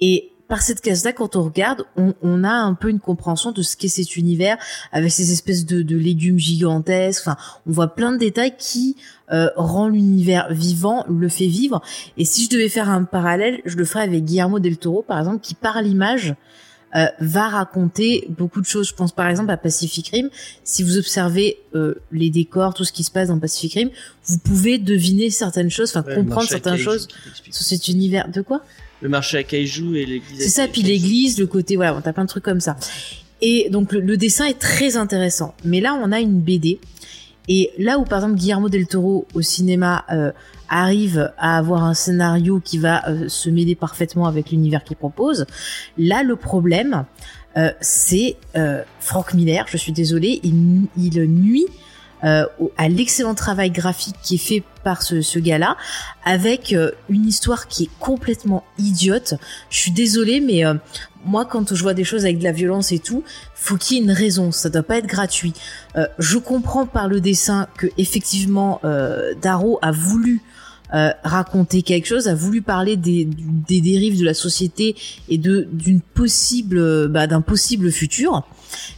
et 0.00 0.30
par 0.48 0.62
cette 0.62 0.80
case-là, 0.80 1.12
quand 1.12 1.36
on 1.36 1.42
regarde, 1.42 1.84
on, 1.96 2.14
on, 2.22 2.44
a 2.44 2.52
un 2.52 2.74
peu 2.74 2.88
une 2.88 3.00
compréhension 3.00 3.52
de 3.52 3.62
ce 3.62 3.76
qu'est 3.76 3.88
cet 3.88 4.16
univers 4.16 4.56
avec 4.92 5.10
ces 5.10 5.32
espèces 5.32 5.66
de, 5.66 5.82
de 5.82 5.96
légumes 5.96 6.38
gigantesques. 6.38 7.22
Enfin, 7.26 7.36
on 7.66 7.72
voit 7.72 7.94
plein 7.94 8.12
de 8.12 8.18
détails 8.18 8.54
qui 8.56 8.96
euh, 9.32 9.50
rend 9.56 9.88
l'univers 9.88 10.52
vivant, 10.52 11.04
le 11.08 11.28
fait 11.28 11.46
vivre. 11.46 11.82
Et 12.16 12.24
si 12.24 12.44
je 12.44 12.50
devais 12.50 12.68
faire 12.68 12.88
un 12.88 13.04
parallèle, 13.04 13.60
je 13.64 13.76
le 13.76 13.84
ferais 13.84 14.04
avec 14.04 14.24
Guillermo 14.24 14.60
del 14.60 14.76
Toro, 14.76 15.02
par 15.02 15.18
exemple, 15.18 15.40
qui 15.40 15.54
par 15.54 15.82
l'image 15.82 16.34
euh, 16.94 17.06
va 17.18 17.48
raconter 17.48 18.26
beaucoup 18.30 18.60
de 18.60 18.66
choses. 18.66 18.88
Je 18.88 18.94
pense 18.94 19.12
par 19.12 19.26
exemple 19.26 19.50
à 19.50 19.56
Pacific 19.56 20.08
Rim. 20.08 20.30
Si 20.62 20.84
vous 20.84 20.96
observez 20.96 21.58
euh, 21.74 22.00
les 22.12 22.30
décors, 22.30 22.72
tout 22.72 22.84
ce 22.84 22.92
qui 22.92 23.02
se 23.02 23.10
passe 23.10 23.28
dans 23.28 23.38
Pacific 23.40 23.74
Rim, 23.74 23.90
vous 24.26 24.38
pouvez 24.38 24.78
deviner 24.78 25.30
certaines 25.30 25.70
choses, 25.70 25.90
enfin 25.90 26.08
Ouais, 26.08 26.14
comprendre 26.14 26.48
certaines 26.48 26.76
choses 26.76 27.08
sur 27.50 27.66
cet 27.66 27.88
univers. 27.88 28.30
De 28.30 28.40
quoi? 28.40 28.62
Le 29.02 29.08
marché 29.08 29.38
à 29.38 29.42
kaiju 29.42 29.96
et 29.96 30.06
l'église. 30.06 30.38
C'est 30.40 30.48
ça, 30.48 30.68
puis 30.68 30.82
l'église, 30.82 31.38
le 31.38 31.46
côté, 31.46 31.76
voilà, 31.76 32.00
t'as 32.02 32.12
plein 32.12 32.24
de 32.24 32.28
trucs 32.28 32.44
comme 32.44 32.60
ça. 32.60 32.76
Et 33.42 33.68
donc 33.70 33.92
le, 33.92 34.00
le 34.00 34.16
dessin 34.16 34.46
est 34.46 34.58
très 34.58 34.96
intéressant. 34.96 35.54
Mais 35.64 35.80
là, 35.80 35.98
on 36.02 36.12
a 36.12 36.20
une 36.20 36.40
BD. 36.40 36.80
Et 37.48 37.70
là 37.78 37.98
où, 37.98 38.04
par 38.04 38.18
exemple, 38.18 38.38
Guillermo 38.38 38.68
del 38.68 38.86
Toro 38.86 39.26
au 39.34 39.42
cinéma 39.42 40.04
euh, 40.10 40.32
arrive 40.68 41.32
à 41.38 41.58
avoir 41.58 41.84
un 41.84 41.94
scénario 41.94 42.60
qui 42.60 42.78
va 42.78 43.08
euh, 43.08 43.28
se 43.28 43.50
mêler 43.50 43.74
parfaitement 43.74 44.26
avec 44.26 44.50
l'univers 44.50 44.82
qu'il 44.82 44.96
propose, 44.96 45.46
là, 45.96 46.22
le 46.22 46.36
problème, 46.36 47.04
euh, 47.56 47.70
c'est 47.80 48.36
euh, 48.56 48.82
Frank 49.00 49.34
Miller. 49.34 49.66
Je 49.68 49.76
suis 49.76 49.92
désolée, 49.92 50.40
il, 50.42 50.88
il 50.96 51.22
nuit 51.24 51.66
euh, 52.26 52.44
à 52.76 52.88
l'excellent 52.88 53.34
travail 53.34 53.70
graphique 53.70 54.16
qui 54.22 54.34
est 54.34 54.38
fait 54.38 54.62
par 54.84 55.02
ce, 55.02 55.22
ce 55.22 55.38
gars-là, 55.38 55.76
avec 56.24 56.72
euh, 56.72 56.90
une 57.08 57.26
histoire 57.26 57.68
qui 57.68 57.84
est 57.84 57.90
complètement 57.98 58.64
idiote. 58.78 59.34
Je 59.70 59.78
suis 59.78 59.90
désolée, 59.92 60.40
mais 60.40 60.66
euh, 60.66 60.74
moi, 61.24 61.44
quand 61.44 61.74
je 61.74 61.82
vois 61.82 61.94
des 61.94 62.04
choses 62.04 62.24
avec 62.24 62.38
de 62.38 62.44
la 62.44 62.52
violence 62.52 62.92
et 62.92 62.98
tout, 62.98 63.24
faut 63.54 63.76
qu'il 63.76 63.96
y 63.96 64.00
ait 64.00 64.04
une 64.04 64.12
raison. 64.12 64.52
Ça 64.52 64.68
doit 64.68 64.82
pas 64.82 64.98
être 64.98 65.06
gratuit. 65.06 65.54
Euh, 65.96 66.06
je 66.18 66.38
comprends 66.38 66.86
par 66.86 67.08
le 67.08 67.20
dessin 67.20 67.68
que 67.78 67.86
effectivement, 67.98 68.80
euh, 68.84 69.34
Darrow 69.40 69.78
a 69.82 69.92
voulu 69.92 70.42
euh, 70.94 71.10
raconter 71.24 71.82
quelque 71.82 72.06
chose, 72.06 72.28
a 72.28 72.34
voulu 72.34 72.62
parler 72.62 72.96
des, 72.96 73.24
des 73.24 73.80
dérives 73.80 74.20
de 74.20 74.24
la 74.24 74.34
société 74.34 74.94
et 75.28 75.36
de 75.36 75.66
d'une 75.72 76.00
possible, 76.00 76.78
euh, 76.78 77.08
bah, 77.08 77.26
d'un 77.26 77.40
possible 77.40 77.90
futur. 77.90 78.46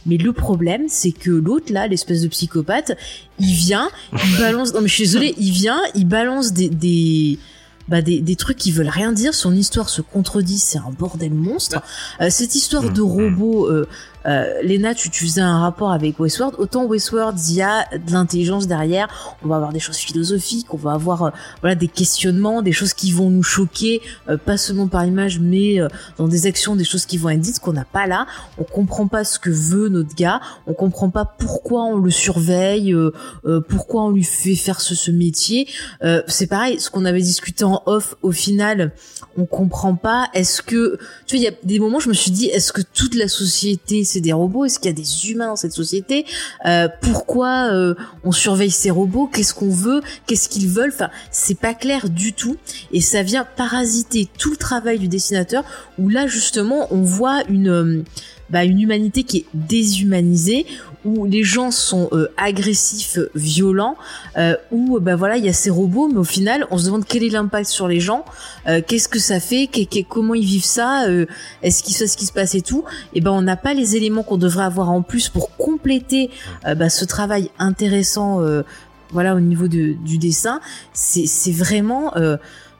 Mais 0.05 0.17
le 0.17 0.33
problème, 0.33 0.83
c'est 0.87 1.11
que 1.11 1.31
l'autre 1.31 1.71
là, 1.71 1.87
l'espèce 1.87 2.21
de 2.21 2.27
psychopathe, 2.27 2.97
il 3.39 3.53
vient, 3.53 3.89
il 4.13 4.37
balance. 4.37 4.73
Non 4.73 4.81
mais 4.81 4.87
je 4.87 4.93
suis 4.93 5.03
désolée, 5.03 5.33
il 5.37 5.51
vient, 5.51 5.79
il 5.95 6.07
balance 6.07 6.53
des 6.53 6.69
des 6.69 7.39
bah, 7.89 8.03
des, 8.03 8.21
des 8.21 8.35
trucs 8.35 8.57
qui 8.57 8.71
veulent 8.71 8.87
rien 8.87 9.11
dire. 9.11 9.33
Son 9.33 9.55
histoire 9.55 9.89
se 9.89 10.01
contredit, 10.01 10.59
c'est 10.59 10.77
un 10.77 10.91
bordel 10.97 11.33
monstre. 11.33 11.81
Euh, 12.21 12.29
cette 12.29 12.53
histoire 12.55 12.91
de 12.91 13.01
robot, 13.01 13.67
euh, 13.67 13.87
euh, 14.25 14.61
Léna, 14.63 14.93
tu, 14.93 15.09
tu 15.09 15.25
faisais 15.25 15.41
un 15.41 15.59
rapport 15.59 15.91
avec 15.91 16.19
Westworld. 16.19 16.55
Autant 16.57 16.85
Westworld, 16.85 17.37
il 17.49 17.55
y 17.55 17.61
a 17.61 17.85
de 17.97 18.11
l'intelligence 18.11 18.67
derrière. 18.67 19.07
On 19.43 19.47
va 19.47 19.55
avoir 19.55 19.71
des 19.71 19.79
choses 19.79 19.97
philosophiques, 19.97 20.73
on 20.73 20.77
va 20.77 20.93
avoir 20.93 21.23
euh, 21.23 21.29
voilà 21.61 21.75
des 21.75 21.87
questionnements, 21.87 22.61
des 22.61 22.71
choses 22.71 22.93
qui 22.93 23.11
vont 23.11 23.29
nous 23.29 23.43
choquer, 23.43 24.01
euh, 24.27 24.37
pas 24.37 24.57
seulement 24.57 24.87
par 24.87 25.05
image, 25.05 25.39
mais 25.39 25.79
euh, 25.79 25.87
dans 26.17 26.27
des 26.27 26.47
actions, 26.47 26.75
des 26.75 26.83
choses 26.83 27.05
qui 27.05 27.17
vont 27.17 27.29
être 27.29 27.39
dites 27.39 27.59
qu'on 27.59 27.73
n'a 27.73 27.85
pas 27.85 28.07
là. 28.07 28.27
On 28.57 28.63
comprend 28.63 29.07
pas 29.07 29.23
ce 29.23 29.39
que 29.39 29.49
veut 29.49 29.89
notre 29.89 30.15
gars. 30.15 30.41
On 30.67 30.73
comprend 30.73 31.09
pas 31.09 31.25
pourquoi 31.25 31.83
on 31.85 31.97
le 31.97 32.11
surveille, 32.11 32.93
euh, 32.93 33.11
pourquoi 33.69 34.03
on 34.03 34.11
lui 34.11 34.23
fait 34.23 34.55
faire 34.55 34.81
ce, 34.81 34.95
ce 34.95 35.11
métier. 35.11 35.67
C'est 36.27 36.47
pareil, 36.47 36.79
ce 36.79 36.89
qu'on 36.89 37.05
avait 37.05 37.21
discuté 37.21 37.63
en 37.63 37.81
off, 37.85 38.15
au 38.21 38.31
final, 38.31 38.93
on 39.37 39.45
comprend 39.45 39.95
pas. 39.95 40.27
Est-ce 40.33 40.61
que, 40.61 40.97
tu 41.25 41.35
vois, 41.35 41.43
il 41.43 41.43
y 41.43 41.47
a 41.47 41.57
des 41.63 41.79
moments, 41.79 41.99
je 41.99 42.09
me 42.09 42.13
suis 42.13 42.31
dit, 42.31 42.47
est-ce 42.47 42.73
que 42.73 42.81
toute 42.81 43.15
la 43.15 43.27
société 43.27 44.03
c'est 44.09 44.21
des 44.21 44.33
robots 44.33 44.65
Est-ce 44.65 44.79
qu'il 44.79 44.89
y 44.89 44.93
a 44.93 44.97
des 44.97 45.29
humains 45.29 45.47
dans 45.47 45.55
cette 45.55 45.71
société? 45.71 46.25
Euh, 46.65 46.87
Pourquoi 47.01 47.71
euh, 47.71 47.95
on 48.23 48.31
surveille 48.31 48.71
ces 48.71 48.91
robots? 48.91 49.27
Qu'est-ce 49.27 49.53
qu'on 49.53 49.69
veut? 49.69 50.01
Qu'est-ce 50.27 50.49
qu'ils 50.49 50.67
veulent? 50.67 50.91
Enfin, 50.93 51.09
c'est 51.31 51.59
pas 51.59 51.73
clair 51.73 52.09
du 52.09 52.33
tout, 52.33 52.57
et 52.91 53.01
ça 53.01 53.23
vient 53.23 53.45
parasiter 53.45 54.27
tout 54.37 54.51
le 54.51 54.57
travail 54.57 54.99
du 54.99 55.07
dessinateur. 55.07 55.63
Où 55.97 56.09
là, 56.09 56.27
justement, 56.27 56.87
on 56.91 57.01
voit 57.01 57.43
une 57.49 57.69
euh, 57.69 58.03
bah, 58.49 58.63
une 58.63 58.81
humanité 58.81 59.23
qui 59.23 59.37
est 59.37 59.45
déshumanisée, 59.53 60.65
où 61.05 61.25
les 61.25 61.43
gens 61.43 61.71
sont 61.71 62.09
euh, 62.11 62.27
agressifs, 62.37 63.19
violents, 63.35 63.95
euh, 64.37 64.55
où 64.71 64.99
bah 64.99 65.15
voilà 65.15 65.37
il 65.37 65.45
y 65.45 65.49
a 65.49 65.53
ces 65.53 65.69
robots, 65.69 66.09
mais 66.09 66.19
au 66.19 66.23
final 66.23 66.67
on 66.71 66.77
se 66.77 66.85
demande 66.85 67.05
quel 67.05 67.23
est 67.23 67.29
l'impact 67.29 67.69
sur 67.69 67.87
les 67.87 67.99
gens, 67.99 68.25
euh, 68.67 68.81
qu'est-ce 68.85 69.07
que 69.07 69.19
ça 69.19 69.39
fait, 69.39 69.69
comment 70.07 70.33
ils 70.33 70.45
vivent 70.45 70.65
ça, 70.65 71.05
euh, 71.07 71.25
est-ce 71.63 71.83
qu'ils 71.83 71.95
savent 71.95 72.07
ce 72.07 72.17
qui 72.17 72.25
se 72.25 72.33
passe 72.33 72.55
et 72.55 72.61
tout. 72.61 72.83
Et 73.13 73.21
ben 73.21 73.31
on 73.31 73.41
n'a 73.41 73.55
pas 73.55 73.73
les 73.73 73.95
éléments 73.95 74.23
qu'on 74.23 74.37
devrait 74.37 74.65
avoir 74.65 74.89
en 74.89 75.01
plus 75.01 75.29
pour 75.29 75.55
compléter 75.55 76.29
euh, 76.65 76.75
bah, 76.75 76.89
ce 76.89 77.05
travail 77.05 77.49
intéressant. 77.59 78.41
euh, 78.41 78.63
voilà 79.11 79.33
au 79.33 79.39
niveau 79.39 79.67
de, 79.67 79.93
du 80.05 80.19
dessin, 80.19 80.61
c'est 80.93 81.51
vraiment 81.51 82.13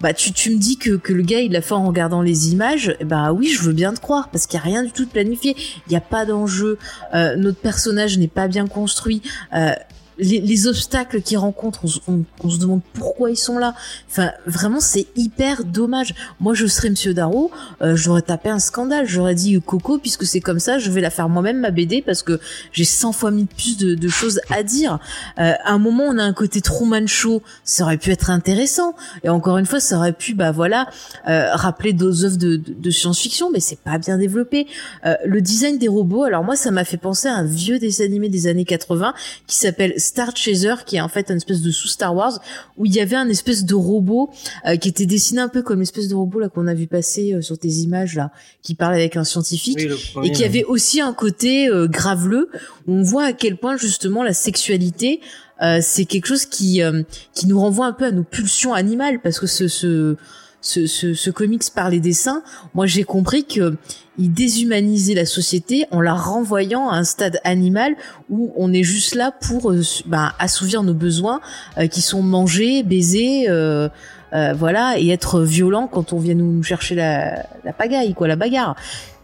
bah 0.01 0.13
tu, 0.13 0.31
tu 0.31 0.51
me 0.51 0.57
dis 0.57 0.77
que, 0.77 0.91
que 0.91 1.13
le 1.13 1.23
gars 1.23 1.41
il 1.41 1.51
l'a 1.51 1.61
fait 1.61 1.73
en 1.73 1.87
regardant 1.87 2.21
les 2.21 2.51
images, 2.51 2.95
eh 2.99 3.05
bah 3.05 3.33
oui 3.33 3.49
je 3.49 3.61
veux 3.61 3.73
bien 3.73 3.93
te 3.93 3.99
croire 3.99 4.29
parce 4.29 4.47
qu'il 4.47 4.57
y 4.57 4.61
a 4.61 4.63
rien 4.63 4.83
du 4.83 4.91
tout 4.91 5.05
de 5.05 5.09
planifié, 5.09 5.55
il 5.57 5.89
n'y 5.89 5.97
a 5.97 6.01
pas 6.01 6.25
d'enjeu, 6.25 6.77
euh, 7.13 7.35
notre 7.35 7.59
personnage 7.59 8.17
n'est 8.17 8.27
pas 8.27 8.47
bien 8.47 8.67
construit, 8.67 9.21
euh, 9.53 9.73
les, 10.19 10.39
les 10.41 10.67
obstacles 10.67 11.21
qu'il 11.21 11.37
rencontre, 11.37 11.79
on, 11.83 11.87
se- 11.87 11.99
on- 12.07 12.23
on 12.43 12.49
se 12.49 12.57
demande 12.59 12.81
pourquoi 12.93 13.31
ils 13.31 13.37
sont 13.37 13.57
là. 13.57 13.73
Enfin, 14.09 14.31
vraiment, 14.45 14.79
c'est 14.79 15.07
hyper 15.15 15.63
dommage. 15.63 16.13
Moi, 16.39 16.53
je 16.53 16.65
serais 16.67 16.89
Monsieur 16.89 17.13
Darrow, 17.13 17.51
euh, 17.81 17.95
j'aurais 17.95 18.21
tapé 18.21 18.49
un 18.49 18.59
scandale. 18.59 19.07
J'aurais 19.07 19.35
dit 19.35 19.55
euh, 19.55 19.59
Coco, 19.59 19.97
puisque 19.97 20.25
c'est 20.25 20.39
comme 20.41 20.59
ça, 20.59 20.77
je 20.79 20.91
vais 20.91 21.01
la 21.01 21.09
faire 21.09 21.29
moi-même 21.29 21.59
ma 21.59 21.71
BD 21.71 22.01
parce 22.01 22.21
que 22.23 22.39
j'ai 22.71 22.83
100 22.85 23.11
fois 23.13 23.31
mille 23.31 23.47
plus 23.47 23.77
de, 23.77 23.95
de 23.95 24.07
choses 24.09 24.41
à 24.49 24.63
dire. 24.63 24.99
Euh, 25.39 25.53
à 25.63 25.71
un 25.73 25.79
moment, 25.79 26.03
on 26.07 26.17
a 26.17 26.23
un 26.23 26.33
côté 26.33 26.61
Truman 26.61 27.07
Show, 27.07 27.41
ça 27.63 27.83
aurait 27.83 27.97
pu 27.97 28.11
être 28.11 28.29
intéressant. 28.29 28.95
Et 29.23 29.29
encore 29.29 29.57
une 29.57 29.65
fois, 29.65 29.79
ça 29.79 29.97
aurait 29.97 30.13
pu, 30.13 30.33
bah 30.33 30.51
voilà, 30.51 30.89
euh, 31.27 31.49
rappeler 31.55 31.93
d'autres 31.93 32.25
œuvres 32.25 32.37
de, 32.37 32.55
de, 32.57 32.73
de 32.73 32.89
science-fiction, 32.91 33.51
mais 33.51 33.59
c'est 33.59 33.79
pas 33.79 33.97
bien 33.97 34.17
développé. 34.17 34.67
Euh, 35.05 35.15
le 35.25 35.41
design 35.41 35.77
des 35.77 35.87
robots, 35.87 36.23
alors 36.23 36.43
moi, 36.43 36.55
ça 36.55 36.71
m'a 36.71 36.83
fait 36.85 36.97
penser 36.97 37.27
à 37.27 37.35
un 37.35 37.43
vieux 37.45 37.79
dessin 37.79 38.03
animé 38.03 38.29
des 38.29 38.47
années 38.47 38.65
80 38.65 39.13
qui 39.47 39.55
s'appelle 39.55 39.93
Star 40.09 40.35
Chaser, 40.35 40.73
qui 40.85 40.95
est 40.97 41.01
en 41.01 41.07
fait 41.07 41.29
une 41.29 41.37
espèce 41.37 41.61
de 41.61 41.71
sous 41.71 41.87
Star 41.87 42.15
Wars, 42.15 42.39
où 42.77 42.85
il 42.85 42.93
y 42.93 42.99
avait 42.99 43.15
un 43.15 43.29
espèce 43.29 43.63
de 43.63 43.75
robot 43.75 44.31
euh, 44.65 44.75
qui 44.75 44.89
était 44.89 45.05
dessiné 45.05 45.41
un 45.41 45.49
peu 45.49 45.61
comme 45.61 45.79
l'espèce 45.79 46.07
de 46.07 46.15
robot 46.15 46.39
là 46.39 46.49
qu'on 46.49 46.67
a 46.67 46.73
vu 46.73 46.87
passer 46.87 47.33
euh, 47.33 47.41
sur 47.41 47.57
tes 47.57 47.69
images 47.69 48.15
là, 48.15 48.31
qui 48.63 48.73
parlait 48.75 48.97
avec 48.97 49.15
un 49.17 49.23
scientifique 49.23 49.77
Oui, 49.77 49.85
le 49.85 49.97
premier, 50.13 50.27
et 50.27 50.31
qui 50.31 50.43
avait 50.43 50.63
aussi 50.63 50.99
un 50.99 51.13
côté 51.13 51.69
euh, 51.69 51.87
graveleux 51.87 52.49
où 52.87 52.93
on 52.93 53.03
voit 53.03 53.25
à 53.25 53.33
quel 53.33 53.57
point 53.57 53.77
justement 53.77 54.23
la 54.23 54.33
sexualité 54.33 55.21
euh, 55.61 55.79
c'est 55.81 56.05
quelque 56.05 56.25
chose 56.25 56.45
qui 56.45 56.81
euh, 56.81 57.03
qui 57.33 57.47
nous 57.47 57.59
renvoie 57.59 57.85
un 57.85 57.93
peu 57.93 58.05
à 58.05 58.11
nos 58.11 58.23
pulsions 58.23 58.73
animales 58.73 59.21
parce 59.21 59.39
que 59.39 59.47
ce 59.47 59.67
ce 59.67 60.15
ce, 60.61 60.87
ce, 60.87 61.13
ce 61.13 61.29
comics 61.29 61.63
par 61.73 61.89
les 61.89 61.99
dessins, 61.99 62.43
moi 62.73 62.85
j'ai 62.85 63.03
compris 63.03 63.45
que 63.45 63.75
il 64.17 64.33
déshumanisait 64.33 65.13
la 65.13 65.25
société 65.25 65.85
en 65.91 66.01
la 66.01 66.13
renvoyant 66.13 66.89
à 66.89 66.97
un 66.97 67.05
stade 67.05 67.39
animal 67.45 67.95
où 68.29 68.51
on 68.57 68.73
est 68.73 68.83
juste 68.83 69.15
là 69.15 69.31
pour 69.31 69.71
euh, 69.71 69.81
bah, 70.05 70.33
assouvir 70.39 70.83
nos 70.83 70.93
besoins 70.93 71.39
euh, 71.77 71.87
qui 71.87 72.01
sont 72.01 72.21
manger, 72.21 72.83
baiser, 72.83 73.49
euh, 73.49 73.87
euh, 74.33 74.53
voilà, 74.53 74.99
et 74.99 75.09
être 75.09 75.41
violent 75.41 75.87
quand 75.87 76.13
on 76.13 76.19
vient 76.19 76.35
nous 76.35 76.61
chercher 76.61 76.95
la, 76.95 77.45
la 77.63 77.73
pagaille, 77.73 78.13
quoi, 78.13 78.27
la 78.27 78.35
bagarre. 78.35 78.75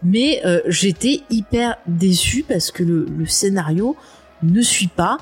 Mais 0.02 0.40
euh, 0.44 0.60
j'étais 0.66 1.20
hyper 1.30 1.76
déçue 1.86 2.44
parce 2.48 2.70
que 2.70 2.82
le, 2.82 3.06
le 3.16 3.26
scénario 3.26 3.96
ne 4.42 4.62
suit 4.62 4.88
pas 4.88 5.18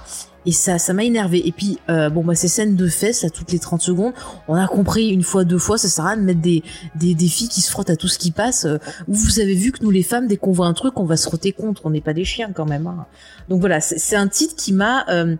et 0.47 0.53
ça 0.53 0.79
ça 0.79 0.93
m'a 0.93 1.05
énervé 1.05 1.47
et 1.47 1.53
puis 1.53 1.79
euh, 1.89 2.11
bon 2.11 2.23
bah 2.23 2.35
ces 2.35 2.49
scènes 2.49 2.77
de 2.77 2.89
fesses 2.89 3.25
à 3.25 3.31
toutes 3.31 3.51
les 3.53 3.59
30 3.59 3.81
secondes 3.81 4.13
on 4.47 4.55
a 4.55 4.67
compris 4.67 5.09
une 5.09 5.23
fois 5.23 5.45
deux 5.45 5.59
fois 5.59 5.79
ça 5.79 5.89
sert 5.89 6.05
à 6.05 6.09
rien 6.11 6.17
de 6.19 6.23
mettre 6.23 6.41
des, 6.41 6.63
des, 6.97 7.15
des 7.15 7.29
filles 7.29 7.49
qui 7.49 7.61
se 7.61 7.71
frottent 7.71 7.91
à 7.91 7.97
tout 7.97 8.09
ce 8.09 8.19
qui 8.19 8.31
passe 8.31 8.67
Euh, 8.67 8.79
vous 9.09 9.41
avez 9.41 9.55
vu 9.55 9.73
que 9.73 9.83
nous 9.83 9.91
les 9.91 10.03
femmes 10.03 10.27
dès 10.27 10.37
qu'on 10.37 10.53
voit 10.53 10.67
un 10.67 10.75
truc 10.75 10.99
on 10.99 11.05
va 11.05 11.17
se 11.17 11.27
frotter 11.27 11.53
contre 11.53 11.83
on 11.87 11.91
n'est 11.91 12.01
pas 12.01 12.13
des 12.13 12.25
chiens 12.25 12.53
quand 12.53 12.67
même 12.67 12.87
hein. 12.87 13.07
donc 13.49 13.61
voilà 13.61 13.81
c'est 13.81 14.17
un 14.17 14.29
titre 14.29 14.55
qui 14.57 14.73
m'a 14.73 15.07
euh, 15.09 15.37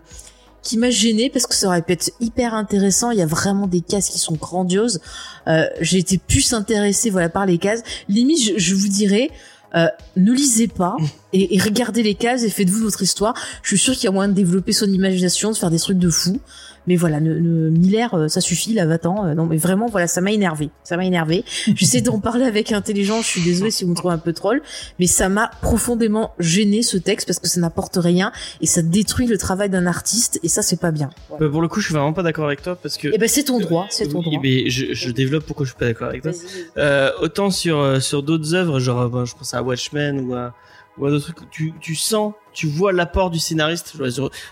qui 0.65 0.77
m'a 0.77 0.89
gêné 0.89 1.29
parce 1.29 1.45
que 1.47 1.53
ça 1.55 1.67
aurait 1.67 1.83
pu 1.83 1.93
être 1.93 2.11
hyper 2.19 2.55
intéressant. 2.55 3.11
Il 3.11 3.19
y 3.19 3.21
a 3.21 3.27
vraiment 3.27 3.67
des 3.67 3.81
cases 3.81 4.09
qui 4.09 4.17
sont 4.17 4.33
grandioses. 4.33 4.99
Euh, 5.47 5.67
J'ai 5.79 5.99
été 5.99 6.17
plus 6.17 6.53
intéressée 6.53 7.11
voilà 7.11 7.29
par 7.29 7.45
les 7.45 7.59
cases. 7.59 7.83
Limite, 8.09 8.41
je, 8.41 8.53
je 8.57 8.73
vous 8.73 8.87
dirais. 8.87 9.29
Euh, 9.75 9.87
ne 10.15 10.31
lisez 10.31 10.67
pas 10.67 10.95
et, 11.33 11.55
et 11.55 11.59
regardez 11.59 12.03
les 12.03 12.15
cases 12.15 12.43
et 12.43 12.49
faites-vous 12.49 12.83
votre 12.83 13.01
histoire. 13.01 13.33
Je 13.61 13.69
suis 13.69 13.77
sûre 13.77 13.93
qu'il 13.93 14.05
y 14.05 14.07
a 14.07 14.11
moyen 14.11 14.29
de 14.29 14.33
développer 14.33 14.71
son 14.71 14.87
imagination, 14.87 15.51
de 15.51 15.57
faire 15.57 15.71
des 15.71 15.79
trucs 15.79 15.99
de 15.99 16.09
fou. 16.09 16.39
Mais 16.87 16.95
voilà, 16.95 17.19
ne, 17.19 17.33
ne- 17.33 17.69
Miller, 17.69 18.13
euh, 18.13 18.27
ça 18.27 18.41
suffit, 18.41 18.73
là, 18.73 18.85
va-t'en. 18.85 19.25
Euh, 19.25 19.33
non, 19.33 19.45
mais 19.45 19.57
vraiment, 19.57 19.87
voilà, 19.87 20.07
ça 20.07 20.21
m'a 20.21 20.31
énervé. 20.31 20.69
Ça 20.83 20.97
m'a 20.97 21.05
énervé. 21.05 21.43
J'essaie 21.75 22.01
d'en 22.01 22.19
parler 22.19 22.45
avec 22.45 22.71
intelligence. 22.71 23.25
Je 23.25 23.29
suis 23.31 23.41
désolée 23.41 23.71
si 23.71 23.83
vous 23.83 23.91
me 23.91 23.95
trouvez 23.95 24.13
un 24.13 24.17
peu 24.19 24.33
troll, 24.33 24.61
mais 24.99 25.07
ça 25.07 25.29
m'a 25.29 25.49
profondément 25.61 26.33
gêné 26.39 26.81
ce 26.83 26.97
texte 26.97 27.27
parce 27.27 27.39
que 27.39 27.47
ça 27.47 27.59
n'apporte 27.59 27.97
rien 27.97 28.31
et 28.61 28.65
ça 28.65 28.81
détruit 28.81 29.27
le 29.27 29.37
travail 29.37 29.69
d'un 29.69 29.87
artiste 29.87 30.39
et 30.43 30.47
ça, 30.47 30.61
c'est 30.61 30.79
pas 30.79 30.91
bien. 30.91 31.09
Bah, 31.39 31.47
pour 31.49 31.61
le 31.61 31.67
coup, 31.67 31.79
je 31.79 31.85
suis 31.85 31.93
vraiment 31.93 32.13
pas 32.13 32.23
d'accord 32.23 32.45
avec 32.45 32.61
toi 32.61 32.75
parce 32.75 32.97
que. 32.97 33.07
Et 33.09 33.17
ben, 33.17 33.27
c'est 33.27 33.43
ton 33.45 33.59
droit, 33.59 33.87
c'est 33.89 34.07
ton 34.07 34.19
Oui, 34.19 34.25
droit. 34.25 34.39
mais 34.43 34.69
je, 34.69 34.93
je 34.93 35.09
développe 35.11 35.45
pourquoi 35.45 35.65
je 35.65 35.71
suis 35.71 35.79
pas 35.79 35.85
d'accord 35.85 36.09
avec 36.09 36.21
toi. 36.21 36.31
Euh, 36.77 37.09
autant 37.21 37.49
sur 37.49 37.79
euh, 37.79 37.99
sur 37.99 38.23
d'autres 38.23 38.53
œuvres, 38.53 38.79
genre 38.79 39.09
ben, 39.09 39.25
je 39.25 39.33
pense 39.35 39.53
à 39.53 39.63
Watchmen 39.63 40.19
ou 40.21 40.33
à 40.35 40.53
ou 40.97 41.09
tu 41.51 41.73
tu 41.79 41.95
sens, 41.95 42.33
tu 42.53 42.67
vois 42.67 42.93
l'apport 42.93 43.29
du 43.29 43.39
scénariste. 43.39 43.95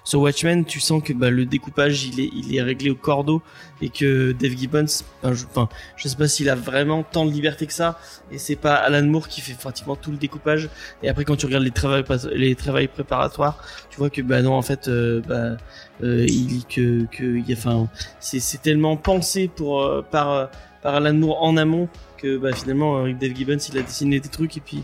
Sur, 0.04 0.22
Watchmen, 0.22 0.66
tu 0.66 0.80
sens 0.80 1.02
que 1.02 1.14
bah, 1.14 1.30
le 1.30 1.46
découpage 1.46 2.04
il 2.06 2.20
est 2.20 2.30
il 2.34 2.56
est 2.56 2.62
réglé 2.62 2.90
au 2.90 2.96
cordeau 2.96 3.42
et 3.82 3.90
que 3.90 4.34
Dave 4.34 4.58
Gibbons, 4.58 4.86
ben, 5.22 5.34
je, 5.34 5.46
enfin 5.46 5.70
je 5.96 6.08
sais 6.08 6.16
pas 6.16 6.28
s'il 6.28 6.50
a 6.50 6.56
vraiment 6.56 7.04
tant 7.04 7.26
de 7.26 7.32
liberté 7.32 7.66
que 7.66 7.74
ça 7.74 8.00
et 8.32 8.38
c'est 8.38 8.56
pas 8.56 8.76
Alan 8.76 9.06
Moore 9.06 9.28
qui 9.28 9.42
fait 9.42 9.54
pratiquement 9.54 9.96
tout 9.96 10.12
le 10.12 10.18
découpage. 10.18 10.70
Et 11.02 11.10
après 11.10 11.24
quand 11.24 11.36
tu 11.36 11.46
regardes 11.46 11.64
les 11.64 11.72
travaux 11.72 12.04
les 12.34 12.56
travaux 12.56 12.88
préparatoires, 12.94 13.58
tu 13.90 13.98
vois 13.98 14.10
que 14.10 14.22
bah 14.22 14.42
non 14.42 14.54
en 14.54 14.62
fait 14.62 14.88
euh, 14.88 15.22
bah 15.28 15.58
euh, 16.04 16.26
il 16.28 16.66
que 16.66 17.06
que 17.12 17.54
enfin 17.54 17.88
c'est 18.20 18.40
c'est 18.40 18.62
tellement 18.62 18.98
pensé 18.98 19.48
pour 19.48 19.84
euh, 19.84 20.02
par 20.02 20.32
euh, 20.32 20.46
par 20.82 20.96
Alan 20.96 21.14
Moore 21.14 21.42
en 21.42 21.56
amont 21.56 21.88
que 22.24 22.38
bah 22.38 22.54
finalement 22.54 23.02
avec 23.02 23.18
Dave 23.18 23.36
Gibbons 23.36 23.58
il 23.58 23.78
a 23.78 23.82
dessiné 23.82 24.20
des 24.22 24.30
trucs 24.30 24.56
et 24.56 24.62
puis 24.62 24.82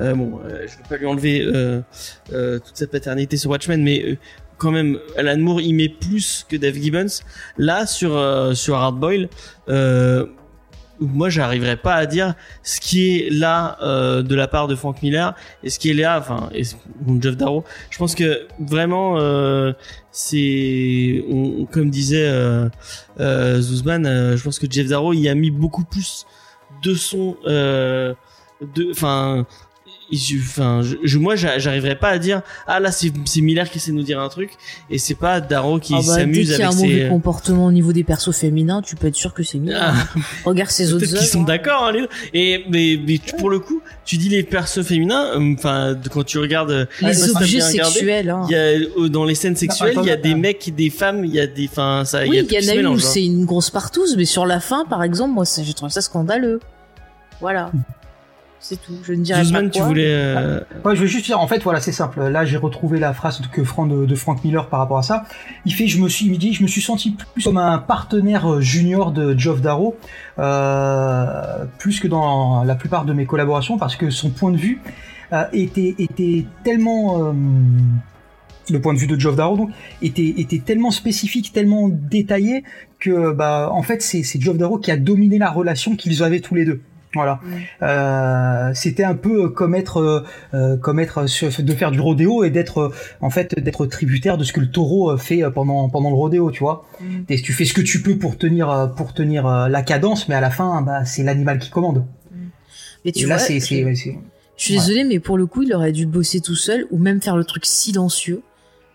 euh, 0.00 0.12
bon 0.14 0.40
euh, 0.44 0.66
je 0.66 0.76
vais 0.76 0.88
pas 0.88 0.96
lui 0.96 1.06
enlever 1.06 1.40
euh, 1.42 1.80
euh, 2.32 2.58
toute 2.58 2.76
sa 2.76 2.88
paternité 2.88 3.36
sur 3.36 3.50
Watchmen 3.50 3.80
mais 3.82 4.02
euh, 4.02 4.16
quand 4.58 4.72
même 4.72 4.98
Alan 5.16 5.38
Moore 5.38 5.60
il 5.60 5.74
met 5.74 5.88
plus 5.88 6.44
que 6.48 6.56
Dave 6.56 6.74
Gibbons. 6.74 7.22
Là 7.56 7.86
sur 7.86 8.16
euh, 8.16 8.54
sur 8.54 8.74
Hard 8.76 8.98
Boil 8.98 9.28
euh, 9.68 10.26
moi 10.98 11.30
j'arriverais 11.30 11.76
pas 11.76 11.94
à 11.94 12.06
dire 12.06 12.34
ce 12.64 12.80
qui 12.80 13.18
est 13.18 13.30
là 13.30 13.78
euh, 13.82 14.22
de 14.22 14.34
la 14.34 14.48
part 14.48 14.66
de 14.66 14.74
Frank 14.74 15.00
Miller 15.00 15.34
et 15.62 15.70
ce 15.70 15.78
qui 15.78 15.90
est 15.90 15.94
là 15.94 16.18
enfin 16.18 16.50
et 16.52 16.64
Jeff 16.64 17.36
Darrow. 17.36 17.64
Je 17.90 17.98
pense 17.98 18.16
que 18.16 18.48
vraiment 18.58 19.16
euh, 19.18 19.72
c'est 20.10 21.24
comme 21.70 21.88
disait 21.88 22.28
euh, 22.28 22.68
euh, 23.20 23.60
Zuzman 23.60 24.04
euh, 24.06 24.36
je 24.36 24.42
pense 24.42 24.58
que 24.58 24.66
Jeff 24.68 24.88
Darrow 24.88 25.12
il 25.12 25.28
a 25.28 25.34
mis 25.36 25.52
beaucoup 25.52 25.84
plus 25.84 26.26
de 26.82 26.94
son 26.94 27.36
euh, 27.46 28.14
enfin 28.90 29.46
enfin 30.40 30.82
je, 30.82 30.96
je- 31.02 31.18
moi 31.18 31.36
j'a- 31.36 31.58
j'arriverais 31.58 31.96
pas 31.96 32.08
à 32.08 32.18
dire 32.18 32.42
ah 32.66 32.80
là 32.80 32.90
c'est 32.92 33.12
Miller 33.36 33.68
qui 33.70 33.78
essaie 33.78 33.90
de 33.92 33.96
nous 33.96 34.02
dire 34.02 34.20
un 34.20 34.28
truc 34.28 34.50
et 34.90 34.98
c'est 34.98 35.14
pas 35.14 35.40
Darrow 35.40 35.78
qui 35.78 35.94
Ah 35.94 35.98
bah, 36.06 36.16
dès 36.16 36.20
s'amuse 36.22 36.50
qu'il 36.50 36.58
y 36.58 36.62
a 36.62 36.66
avec 36.68 36.78
un 36.78 36.80
mauvais 36.82 37.02
ses 37.04 37.08
comportement 37.08 37.66
au 37.66 37.72
niveau 37.72 37.92
des 37.92 38.04
persos 38.04 38.34
féminins, 38.36 38.82
tu 38.82 38.96
peux 38.96 39.06
être 39.08 39.14
sûr 39.14 39.32
que 39.34 39.42
c'est 39.42 39.58
Miller. 39.58 39.80
Ah. 39.82 40.18
Regarde 40.44 40.70
ses 40.70 40.92
autres 40.92 41.14
œuvres. 41.14 41.24
sont 41.24 41.42
hein. 41.42 41.44
d'accord, 41.44 41.84
hein, 41.84 41.92
les 41.92 42.00
deux. 42.02 42.08
Et 42.34 42.64
mais, 42.70 43.18
pour 43.38 43.50
le 43.50 43.58
coup, 43.60 43.82
tu 44.04 44.16
dis 44.16 44.28
les 44.28 44.42
persos 44.42 44.82
féminins. 44.82 45.26
euh, 45.38 45.54
Enfin, 45.56 45.96
quand 46.10 46.24
tu 46.24 46.38
regardes 46.38 46.70
euh, 46.70 46.86
Les 47.02 47.30
objets 47.30 47.60
sexuels. 47.60 48.30
Hein. 48.30 48.46
il 48.48 48.52
y 48.52 48.56
a 48.56 48.58
euh, 48.60 49.08
dans 49.08 49.24
les 49.24 49.34
scènes 49.34 49.56
sexuelles, 49.56 49.94
il 50.02 50.06
y 50.06 50.10
a 50.10 50.16
des 50.16 50.34
mecs, 50.34 50.66
et 50.68 50.70
des 50.70 50.90
femmes, 50.90 51.24
il 51.24 51.34
y 51.34 51.40
a 51.40 51.46
des, 51.46 51.68
enfin, 51.70 52.02
ça, 52.04 52.24
il 52.26 52.30
Oui, 52.30 52.36
y 52.36 52.38
a 52.38 52.42
il 52.42 52.44
y 52.44 52.48
qui 52.48 52.70
en 52.70 52.72
a 52.72 52.74
une 52.76 52.86
où 52.86 52.94
hein. 52.94 52.98
c'est 52.98 53.24
une 53.24 53.44
grosse 53.44 53.70
partouze, 53.70 54.16
mais 54.16 54.24
sur 54.24 54.46
la 54.46 54.60
fin, 54.60 54.84
par 54.84 55.02
exemple, 55.02 55.34
moi, 55.34 55.44
j'ai 55.62 55.72
trouvé 55.74 55.90
ça 55.90 56.00
scandaleux. 56.00 56.60
Voilà. 57.40 57.70
C'est 58.62 58.76
tout. 58.82 58.92
Je 59.02 59.14
ne 59.14 59.22
dirais 59.22 59.42
pas 59.50 59.68
tu 59.70 59.80
voulais. 59.80 60.04
euh, 60.06 60.60
Ouais, 60.84 60.94
je 60.94 61.00
veux 61.00 61.06
juste 61.06 61.24
dire, 61.24 61.40
en 61.40 61.46
fait, 61.46 61.62
voilà, 61.62 61.80
c'est 61.80 61.92
simple. 61.92 62.22
Là, 62.22 62.44
j'ai 62.44 62.58
retrouvé 62.58 62.98
la 62.98 63.14
phrase 63.14 63.40
que 63.50 63.64
Franck 63.64 63.88
de, 63.90 64.04
de 64.04 64.14
Frank 64.14 64.44
Miller 64.44 64.68
par 64.68 64.80
rapport 64.80 64.98
à 64.98 65.02
ça. 65.02 65.24
Il 65.64 65.72
fait, 65.72 65.86
je 65.86 65.98
me 65.98 66.08
suis, 66.10 66.26
il 66.26 66.32
me 66.32 66.36
dit, 66.36 66.52
je 66.52 66.62
me 66.62 66.68
suis 66.68 66.82
senti 66.82 67.12
plus 67.32 67.42
comme 67.42 67.56
un 67.56 67.78
partenaire 67.78 68.46
euh, 68.52 68.60
junior 68.60 69.12
de 69.12 69.36
Geoff 69.38 69.62
Darrow, 69.62 69.96
euh, 70.38 71.64
plus 71.78 72.00
que 72.00 72.08
dans 72.08 72.62
la 72.64 72.74
plupart 72.74 73.04
de 73.06 73.12
mes 73.14 73.24
collaborations, 73.24 73.78
parce 73.78 73.96
que 73.96 74.10
son 74.10 74.28
point 74.30 74.50
de 74.52 74.58
vue 74.58 74.80
euh, 75.32 75.44
était, 75.54 75.94
était 75.98 76.44
tellement, 76.62 77.28
euh, 77.28 77.32
le 78.70 78.80
point 78.80 78.92
de 78.92 78.98
vue 78.98 79.06
de 79.06 79.18
Geoff 79.18 79.36
Darrow, 79.36 79.56
donc, 79.56 79.70
était, 80.02 80.34
était 80.36 80.58
tellement 80.64 80.90
spécifique, 80.90 81.52
tellement 81.52 81.88
détaillé 81.88 82.64
que, 82.98 83.32
bah, 83.32 83.70
en 83.72 83.82
fait, 83.82 84.02
c'est, 84.02 84.22
c'est 84.22 84.40
Geoff 84.40 84.58
Darrow 84.58 84.78
qui 84.78 84.90
a 84.90 84.96
dominé 84.98 85.38
la 85.38 85.50
relation 85.50 85.96
qu'ils 85.96 86.22
avaient 86.22 86.40
tous 86.40 86.54
les 86.54 86.66
deux. 86.66 86.80
Voilà. 87.14 87.40
Euh, 87.82 88.70
c'était 88.74 89.02
un 89.04 89.14
peu 89.16 89.48
comme 89.48 89.74
être, 89.74 89.96
euh, 90.00 90.22
euh, 90.54 90.76
comme 90.76 91.00
être 91.00 91.26
sur- 91.26 91.50
de 91.62 91.72
faire 91.74 91.90
du 91.90 92.00
rodéo 92.00 92.44
et 92.44 92.50
d'être, 92.50 92.78
euh, 92.78 92.94
en 93.20 93.30
fait, 93.30 93.58
d'être 93.58 93.86
tributaire 93.86 94.38
de 94.38 94.44
ce 94.44 94.52
que 94.52 94.60
le 94.60 94.70
taureau 94.70 95.10
euh, 95.10 95.16
fait 95.16 95.42
euh, 95.42 95.50
pendant 95.50 95.88
pendant 95.88 96.10
le 96.10 96.14
rodéo, 96.16 96.50
tu 96.52 96.60
vois. 96.60 96.86
Mm. 97.00 97.20
Et 97.28 97.42
tu 97.42 97.52
fais 97.52 97.64
ce 97.64 97.74
que 97.74 97.80
tu 97.80 98.00
peux 98.02 98.16
pour 98.16 98.38
tenir 98.38 98.70
euh, 98.70 98.86
pour 98.86 99.12
tenir 99.12 99.46
euh, 99.46 99.68
la 99.68 99.82
cadence, 99.82 100.28
mais 100.28 100.36
à 100.36 100.40
la 100.40 100.50
fin, 100.50 100.82
bah, 100.82 101.04
c'est 101.04 101.22
l'animal 101.24 101.58
qui 101.58 101.70
commande. 101.70 102.04
Mais 103.04 103.12
tu 103.12 103.24
et 103.24 103.26
là, 103.26 103.36
vois, 103.36 103.44
c'est, 103.44 103.58
je- 103.60 103.64
c'est, 103.66 103.94
c'est- 103.96 104.18
Je 104.56 104.64
suis 104.64 104.74
Ouais. 104.74 104.80
désolée, 104.80 105.04
mais 105.04 105.18
pour 105.20 105.36
le 105.38 105.46
coup, 105.46 105.62
il 105.62 105.72
aurait 105.74 105.90
dû 105.92 106.06
bosser 106.06 106.40
tout 106.40 106.54
seul 106.54 106.86
ou 106.90 106.98
même 106.98 107.20
faire 107.22 107.36
le 107.36 107.44
truc 107.44 107.64
silencieux. 107.66 108.42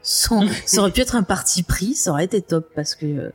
Sans, 0.04 0.44
ça 0.66 0.82
aurait 0.82 0.92
pu 0.92 1.02
être 1.02 1.16
un 1.16 1.24
parti 1.24 1.64
pris, 1.64 1.96
ça 1.96 2.12
aurait 2.12 2.26
été 2.26 2.40
top 2.42 2.70
parce 2.76 2.94
que 2.96 3.06
euh, 3.08 3.30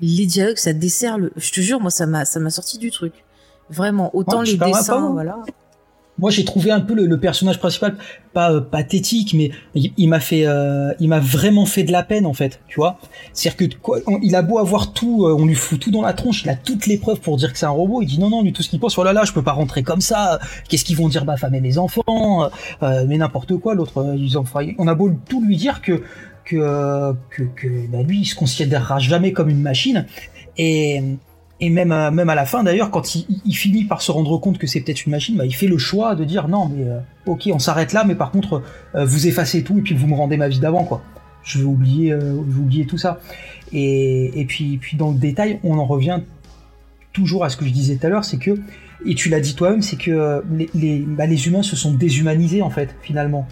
les 0.00 0.26
dialogues, 0.26 0.56
ça 0.56 0.72
dessert 0.72 1.18
le. 1.18 1.32
Je 1.36 1.52
te 1.52 1.60
jure, 1.60 1.78
moi, 1.80 1.90
ça 1.90 2.06
m'a, 2.06 2.24
ça 2.24 2.40
m'a 2.40 2.50
sorti 2.50 2.78
du 2.78 2.90
truc. 2.90 3.12
Vraiment, 3.70 4.14
autant 4.14 4.40
Ouais, 4.40 4.46
les 4.46 4.56
dessins, 4.56 4.94
pas, 4.94 5.08
voilà. 5.10 5.38
Moi, 6.18 6.30
j'ai 6.30 6.46
trouvé 6.46 6.70
un 6.70 6.80
peu 6.80 6.94
le, 6.94 7.04
le 7.04 7.20
personnage 7.20 7.58
principal 7.58 7.94
pas 8.32 8.50
euh, 8.50 8.62
pathétique, 8.62 9.34
mais 9.34 9.50
il, 9.74 9.92
il 9.98 10.08
m'a 10.08 10.18
fait, 10.18 10.46
euh, 10.46 10.94
il 10.98 11.08
m'a 11.10 11.18
vraiment 11.20 11.66
fait 11.66 11.82
de 11.84 11.92
la 11.92 12.02
peine 12.02 12.24
en 12.24 12.32
fait, 12.32 12.60
tu 12.68 12.76
vois. 12.76 12.98
C'est-à-dire 13.34 13.68
que 13.68 13.74
quoi, 13.76 13.98
on- 14.06 14.18
il 14.22 14.34
a 14.34 14.40
beau 14.40 14.58
avoir 14.58 14.94
tout, 14.94 15.26
euh, 15.26 15.36
on 15.38 15.44
lui 15.44 15.54
fout 15.54 15.78
tout 15.78 15.90
dans 15.90 16.00
la 16.00 16.14
tronche, 16.14 16.42
il 16.44 16.48
a 16.48 16.54
toutes 16.54 16.86
les 16.86 16.96
preuves 16.96 17.20
pour 17.20 17.36
dire 17.36 17.52
que 17.52 17.58
c'est 17.58 17.66
un 17.66 17.70
robot. 17.70 18.00
Il 18.00 18.06
dit 18.06 18.18
non, 18.18 18.30
non, 18.30 18.42
lui 18.42 18.54
tout 18.54 18.62
ce 18.62 18.70
qu'il 18.70 18.80
pense, 18.80 18.96
oh 18.96 19.04
là 19.04 19.12
là, 19.12 19.24
je 19.24 19.32
peux 19.34 19.42
pas 19.42 19.52
rentrer 19.52 19.82
comme 19.82 20.00
ça. 20.00 20.38
Qu'est-ce 20.70 20.86
qu'ils 20.86 20.96
vont 20.96 21.08
dire 21.08 21.26
ma 21.26 21.36
femme 21.36 21.54
et 21.54 21.60
mes 21.60 21.76
enfants 21.76 22.48
Mais 22.80 23.18
n'importe 23.18 23.54
quoi. 23.58 23.74
L'autre, 23.74 24.14
ils 24.16 24.38
ont, 24.38 24.44
on 24.78 24.86
a 24.88 24.94
beau 24.94 25.10
tout 25.28 25.44
lui 25.44 25.56
dire 25.58 25.82
que 25.82 26.02
que 26.46 27.12
que, 27.28 27.42
que 27.42 27.86
bah, 27.88 28.02
lui, 28.02 28.20
il 28.20 28.24
se 28.24 28.34
considérera 28.36 28.98
jamais 29.00 29.32
comme 29.32 29.50
une 29.50 29.60
machine 29.60 30.06
et 30.56 31.02
et 31.60 31.70
même 31.70 31.90
à, 31.92 32.10
même 32.10 32.28
à 32.28 32.34
la 32.34 32.44
fin 32.44 32.62
d'ailleurs, 32.62 32.90
quand 32.90 33.14
il, 33.14 33.54
finit 33.54 33.84
par 33.84 34.02
se 34.02 34.12
rendre 34.12 34.36
compte 34.38 34.58
que 34.58 34.66
c'est 34.66 34.80
peut-être 34.80 35.06
une 35.06 35.12
machine, 35.12 35.36
bah, 35.36 35.46
il 35.46 35.54
fait 35.54 35.68
le 35.68 35.78
choix 35.78 36.14
de 36.14 36.24
dire 36.24 36.48
non 36.48 36.68
mais 36.68 36.84
euh, 36.84 36.98
ok 37.24 37.48
on 37.52 37.58
s'arrête 37.58 37.92
là, 37.92 38.04
mais 38.04 38.14
par 38.14 38.30
contre 38.30 38.62
euh, 38.94 39.04
vous 39.04 39.26
effacez 39.26 39.62
tout 39.62 39.78
et 39.78 39.82
puis 39.82 39.94
vous 39.94 40.06
me 40.06 40.14
rendez 40.14 40.36
ma 40.36 40.48
vie 40.48 40.60
d'avant 40.60 40.84
quoi. 40.84 41.02
Je 41.42 41.58
vais 41.58 41.64
oublier, 41.64 42.12
euh, 42.12 42.34
oublier 42.34 42.86
tout 42.86 42.98
ça. 42.98 43.20
Et, 43.72 44.44
puis 44.48 44.80
dans 44.94 45.12
le 45.12 45.18
détail, 45.18 45.60
on 45.62 45.78
en 45.78 45.86
revient 45.86 46.20
toujours 47.12 47.44
à 47.44 47.50
ce 47.50 47.56
que 47.56 47.64
je 47.64 47.70
disais 47.70 47.96
tout 47.96 48.06
à 48.06 48.10
l'heure, 48.10 48.24
c'est 48.24 48.38
que 48.38 48.58
et 49.04 49.14
tu 49.14 49.28
l'as 49.28 49.40
dit 49.40 49.54
toi-même, 49.54 49.82
c'est 49.82 49.96
que 49.96 50.42
les 50.50 50.68
les, 50.74 50.98
bah, 50.98 51.26
les 51.26 51.46
humains 51.46 51.62
se 51.62 51.76
sont 51.76 51.92
déshumanisés 51.94 52.62
en 52.62 52.70
fait 52.70 52.96
finalement. 53.02 53.46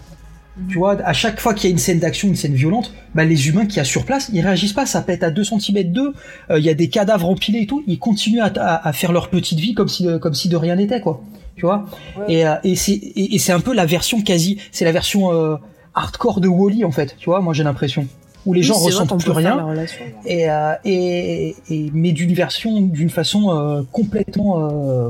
Tu 0.69 0.77
vois, 0.77 0.93
à 1.05 1.11
chaque 1.11 1.39
fois 1.41 1.53
qu'il 1.53 1.69
y 1.69 1.71
a 1.71 1.71
une 1.71 1.77
scène 1.79 1.99
d'action, 1.99 2.29
une 2.29 2.35
scène 2.35 2.53
violente, 2.53 2.93
bah, 3.13 3.25
les 3.25 3.49
humains 3.49 3.65
qui 3.65 3.75
y 3.77 3.79
a 3.81 3.83
sur 3.83 4.05
place, 4.05 4.29
ils 4.33 4.39
réagissent 4.41 4.71
pas, 4.73 4.85
ça 4.85 5.01
pète 5.01 5.21
à 5.23 5.29
2 5.29 5.43
cm 5.43 5.91
d'eux, 5.91 6.13
euh, 6.49 6.59
il 6.59 6.63
y 6.65 6.69
a 6.69 6.73
des 6.73 6.87
cadavres 6.87 7.29
empilés 7.29 7.59
et 7.63 7.67
tout, 7.67 7.83
ils 7.87 7.99
continuent 7.99 8.39
à, 8.41 8.51
à- 8.55 8.87
à 8.87 8.93
faire 8.93 9.11
leur 9.11 9.29
petite 9.29 9.59
vie 9.59 9.73
comme 9.73 9.89
si, 9.89 10.03
de- 10.05 10.17
comme 10.17 10.33
si 10.33 10.47
de 10.47 10.55
rien 10.55 10.75
n'était, 10.77 11.01
quoi. 11.01 11.21
Tu 11.57 11.63
vois 11.65 11.85
Et, 12.29 12.45
euh, 12.47 12.55
et 12.63 12.75
c'est 12.77 12.93
et, 12.93 13.35
et 13.35 13.39
c'est 13.39 13.51
un 13.51 13.59
peu 13.59 13.73
la 13.73 13.85
version 13.85 14.21
quasi, 14.21 14.57
c'est 14.71 14.85
la 14.85 14.91
version 14.93 15.33
euh, 15.33 15.57
hardcore 15.93 16.39
de 16.39 16.47
Wally 16.47 16.85
en 16.85 16.91
fait, 16.91 17.15
tu 17.17 17.25
vois, 17.29 17.41
moi 17.41 17.53
j'ai 17.53 17.63
l'impression. 17.63 18.07
Où 18.45 18.53
les 18.53 18.61
Oui, 18.61 18.65
gens 18.67 18.75
vrai 18.75 18.85
ressentent 18.85 19.19
plus 19.21 19.31
rien, 19.31 19.61
relation. 19.61 20.05
et, 20.25 20.49
euh, 20.49 20.73
et, 20.85 21.55
et 21.69 21.91
mais 21.93 22.11
d'une 22.13 22.33
version, 22.33 22.79
d'une 22.81 23.09
façon 23.09 23.49
euh, 23.51 23.81
complètement, 23.91 24.69
euh, 24.69 25.09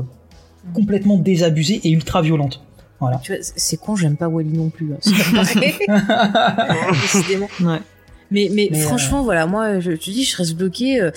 complètement 0.74 1.18
désabusée 1.18 1.80
et 1.84 1.90
ultra 1.90 2.22
violente. 2.22 2.62
Voilà. 3.00 3.18
Tu 3.22 3.32
vois, 3.34 3.42
c'est- 3.42 3.76
con, 3.76 3.94
j'aime 3.96 4.16
pas 4.16 4.28
Wally 4.28 4.56
non 4.56 4.70
plus. 4.70 4.90
Décidément. 7.02 7.48
Ouais. 7.60 7.80
Mais, 8.30 8.48
mais, 8.52 8.68
Mais, 8.72 8.80
franchement, 8.80 9.22
voilà, 9.22 9.46
moi, 9.46 9.78
je 9.80 9.92
te 9.92 10.10
dis, 10.10 10.24
je 10.24 10.36
reste 10.36 10.54
bloqué. 10.54 11.00
euh, 11.00 11.10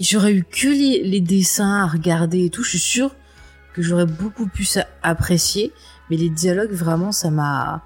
J'aurais 0.00 0.32
eu 0.34 0.44
que 0.44 0.68
les, 0.68 1.02
les 1.04 1.20
dessins 1.20 1.82
à 1.84 1.86
regarder 1.86 2.44
et 2.46 2.50
tout. 2.50 2.62
Je 2.62 2.70
suis 2.70 2.78
sûre 2.78 3.14
que 3.74 3.82
j'aurais 3.82 4.04
beaucoup 4.06 4.46
plus 4.46 4.76
à- 4.76 4.86
apprécié. 5.02 5.72
Mais 6.10 6.16
les 6.16 6.28
dialogues, 6.28 6.72
vraiment, 6.72 7.12
ça 7.12 7.30
m'a, 7.30 7.82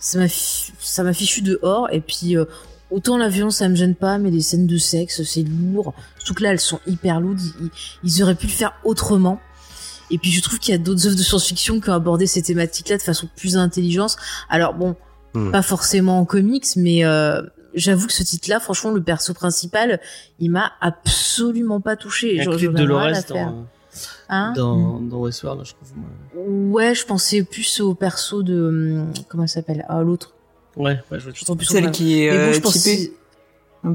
ça 0.00 0.18
m'a, 0.18 0.28
fi- 0.28 0.72
ça 0.80 1.02
m'a 1.02 1.12
fichu 1.12 1.42
dehors. 1.42 1.88
Et 1.92 2.00
puis, 2.00 2.36
euh, 2.36 2.46
autant 2.90 3.16
la 3.18 3.28
violence, 3.28 3.56
ça 3.58 3.68
me 3.68 3.74
gêne 3.76 3.94
pas, 3.94 4.16
mais 4.18 4.30
les 4.30 4.40
scènes 4.40 4.66
de 4.66 4.78
sexe, 4.78 5.22
c'est 5.22 5.42
lourd. 5.44 5.92
Surtout 6.18 6.34
que 6.34 6.42
là, 6.42 6.50
elles 6.52 6.58
sont 6.60 6.80
hyper 6.86 7.20
lourdes. 7.20 7.40
Ils, 7.60 7.70
ils 8.02 8.22
auraient 8.22 8.34
pu 8.34 8.46
le 8.46 8.52
faire 8.52 8.72
autrement. 8.82 9.40
Et 10.10 10.18
puis, 10.18 10.30
je 10.30 10.40
trouve 10.42 10.58
qu'il 10.58 10.72
y 10.72 10.74
a 10.74 10.78
d'autres 10.78 11.06
œuvres 11.06 11.16
de 11.16 11.22
science-fiction 11.22 11.80
qui 11.80 11.90
ont 11.90 11.94
abordé 11.94 12.26
ces 12.26 12.42
thématiques-là 12.42 12.96
de 12.98 13.02
façon 13.02 13.28
plus 13.36 13.56
intelligente. 13.56 14.16
Alors 14.48 14.74
bon, 14.74 14.96
Hmm. 15.32 15.52
pas 15.52 15.62
forcément 15.62 16.18
en 16.18 16.24
comics, 16.24 16.66
mais 16.74 17.04
euh, 17.04 17.40
j'avoue 17.74 18.08
que 18.08 18.12
ce 18.12 18.24
titre-là, 18.24 18.58
franchement, 18.58 18.90
le 18.90 19.00
perso 19.00 19.32
principal, 19.32 20.00
il 20.40 20.50
m'a 20.50 20.72
absolument 20.80 21.80
pas 21.80 21.94
touché. 21.94 22.32
Il 22.32 22.36
y 22.38 22.40
a 22.40 22.42
J'en- 22.42 22.52
un 22.52 22.56
clip 22.56 22.72
de 22.72 22.86
faire. 22.86 23.24
dans, 23.28 23.66
Hein 24.28 24.52
dans, 24.56 24.98
dans 25.00 25.18
Westworld, 25.18 25.64
je 25.64 25.72
trouve. 25.74 26.72
Ouais, 26.72 26.94
je 26.96 27.04
pensais 27.06 27.42
plus 27.44 27.80
au 27.80 27.94
perso 27.94 28.42
de 28.42 28.60
hum, 28.68 29.12
comment 29.28 29.44
elle 29.44 29.48
s'appelle? 29.48 29.84
Ah 29.88 30.00
l'autre. 30.02 30.32
Ouais, 30.76 30.98
ouais, 31.10 31.18
je 31.20 31.24
vois. 31.24 31.32
J'entends 31.34 31.56
plus 31.56 31.66
Celle 31.66 31.90
qui 31.92 32.22
est 32.24 32.30
Mais 32.30 32.36
bon, 32.36 32.50
euh, 32.50 32.52
je 32.54 32.60
pensais-. 32.60 33.12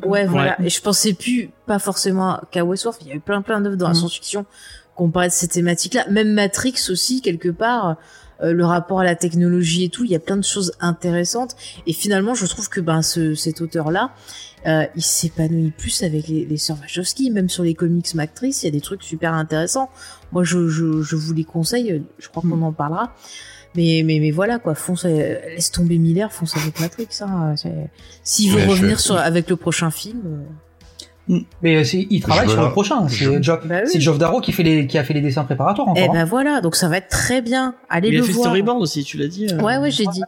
Ouais, 0.06 0.26
voilà. 0.26 0.60
Et 0.62 0.70
je 0.70 0.82
pensais 0.82 1.14
plus, 1.14 1.50
pas 1.66 1.80
forcément 1.80 2.40
qu'à 2.52 2.64
Westworld. 2.66 3.02
Il 3.04 3.08
y 3.10 3.12
a 3.12 3.16
eu 3.16 3.20
plein, 3.20 3.42
plein 3.42 3.60
d'œuvres 3.62 3.76
dans 3.78 3.88
la 3.88 3.94
Mhm. 3.94 4.00
science-fiction 4.00 4.46
qu'on 4.95 5.09
parlait 5.09 5.30
de 5.30 5.34
ces 5.34 5.47
thématiques-là. 5.47 6.07
Même 6.09 6.34
Matrix 6.34 6.76
aussi, 6.89 7.22
quelque 7.22 7.49
part, 7.49 7.97
euh, 8.41 8.51
le 8.53 8.65
rapport 8.65 8.99
à 9.01 9.03
la 9.03 9.15
technologie 9.15 9.84
et 9.85 9.89
tout. 9.89 10.03
Il 10.03 10.11
y 10.11 10.15
a 10.15 10.19
plein 10.19 10.38
de 10.38 10.43
choses 10.43 10.73
intéressantes. 10.80 11.55
Et 11.88 11.93
finalement, 11.93 12.34
je 12.35 12.45
trouve 12.45 12.67
que 12.69 12.81
ben 12.81 13.01
ce, 13.01 13.34
cet 13.35 13.61
auteur-là, 13.61 14.11
euh, 14.67 14.85
il 14.95 15.01
s'épanouit 15.03 15.72
plus 15.72 16.01
avec 16.03 16.27
les, 16.27 16.45
les 16.45 16.57
sœurs 16.57 16.77
Wachowski. 16.81 17.30
Même 17.31 17.49
sur 17.49 17.63
les 17.63 17.73
comics 17.76 18.13
Matrix, 18.15 18.57
il 18.61 18.65
y 18.65 18.67
a 18.67 18.72
des 18.72 18.81
trucs 18.81 19.03
super 19.03 19.34
intéressants. 19.34 19.89
Moi, 20.31 20.43
je, 20.43 20.67
je, 20.67 21.01
je 21.01 21.15
vous 21.15 21.34
les 21.34 21.43
conseille. 21.45 21.91
euh, 21.91 21.99
Je 22.19 22.27
crois 22.30 22.41
qu'on 22.41 22.61
en 22.61 22.73
parlera. 22.73 23.13
Mais, 23.76 24.03
mais, 24.05 24.19
mais 24.22 24.31
voilà, 24.31 24.57
quoi. 24.59 24.73
Fonce, 24.76 25.03
euh, 25.05 25.35
laisse 25.55 25.69
tomber 25.72 25.97
Miller, 25.97 26.31
fonce 26.31 26.55
avec 26.55 26.80
Matrix. 26.80 27.07
Hein. 27.22 27.55
C'est- 27.57 27.89
S'il 28.23 28.49
veut 28.51 28.55
Ouais, 28.57 28.61
je- 28.63 28.69
revenir 28.69 28.99
sur, 29.01 29.17
avec 29.17 29.49
le 29.49 29.57
prochain 29.57 29.91
film. 29.91 30.45
Euh, 31.30 31.39
Mais 31.61 31.76
euh, 31.77 31.84
c'est- 31.84 32.07
il 32.10 32.22
travaille 32.22 32.49
sur 32.49 32.61
le 32.64 32.69
prochain. 32.72 33.07
C'est 33.07 33.41
Geoff 33.43 33.65
Bah 33.68 33.81
oui. 33.93 34.18
Darrow 34.19 34.41
qui 34.41 34.52
fait 34.52 34.64
les 34.64 34.88
qui 34.88 34.97
a 34.97 35.03
fait 35.03 35.14
les 35.14 35.22
dessins 35.22 35.43
préparatoires 35.43 35.88
encore. 35.89 36.03
Eh 36.03 36.07
hein. 36.10 36.14
ben 36.14 36.26
voilà, 36.26 36.61
donc 36.61 36.76
ça 36.76 36.88
va 36.88 36.97
être 36.97 37.10
très 37.10 37.41
bien. 37.41 37.76
Allez 37.89 38.10
Il 38.10 38.15
a 38.15 38.19
le 38.19 38.23
fait 38.26 38.31
voir. 38.34 38.45
storyboard 38.45 38.81
aussi, 38.81 39.03
tu 39.03 39.18
l'as 39.18 39.27
dit. 39.27 39.47
euh. 39.52 39.61
Ouais, 39.61 39.77
ouais, 39.77 39.91
j'ai 39.91 40.06
dit. 40.06 40.22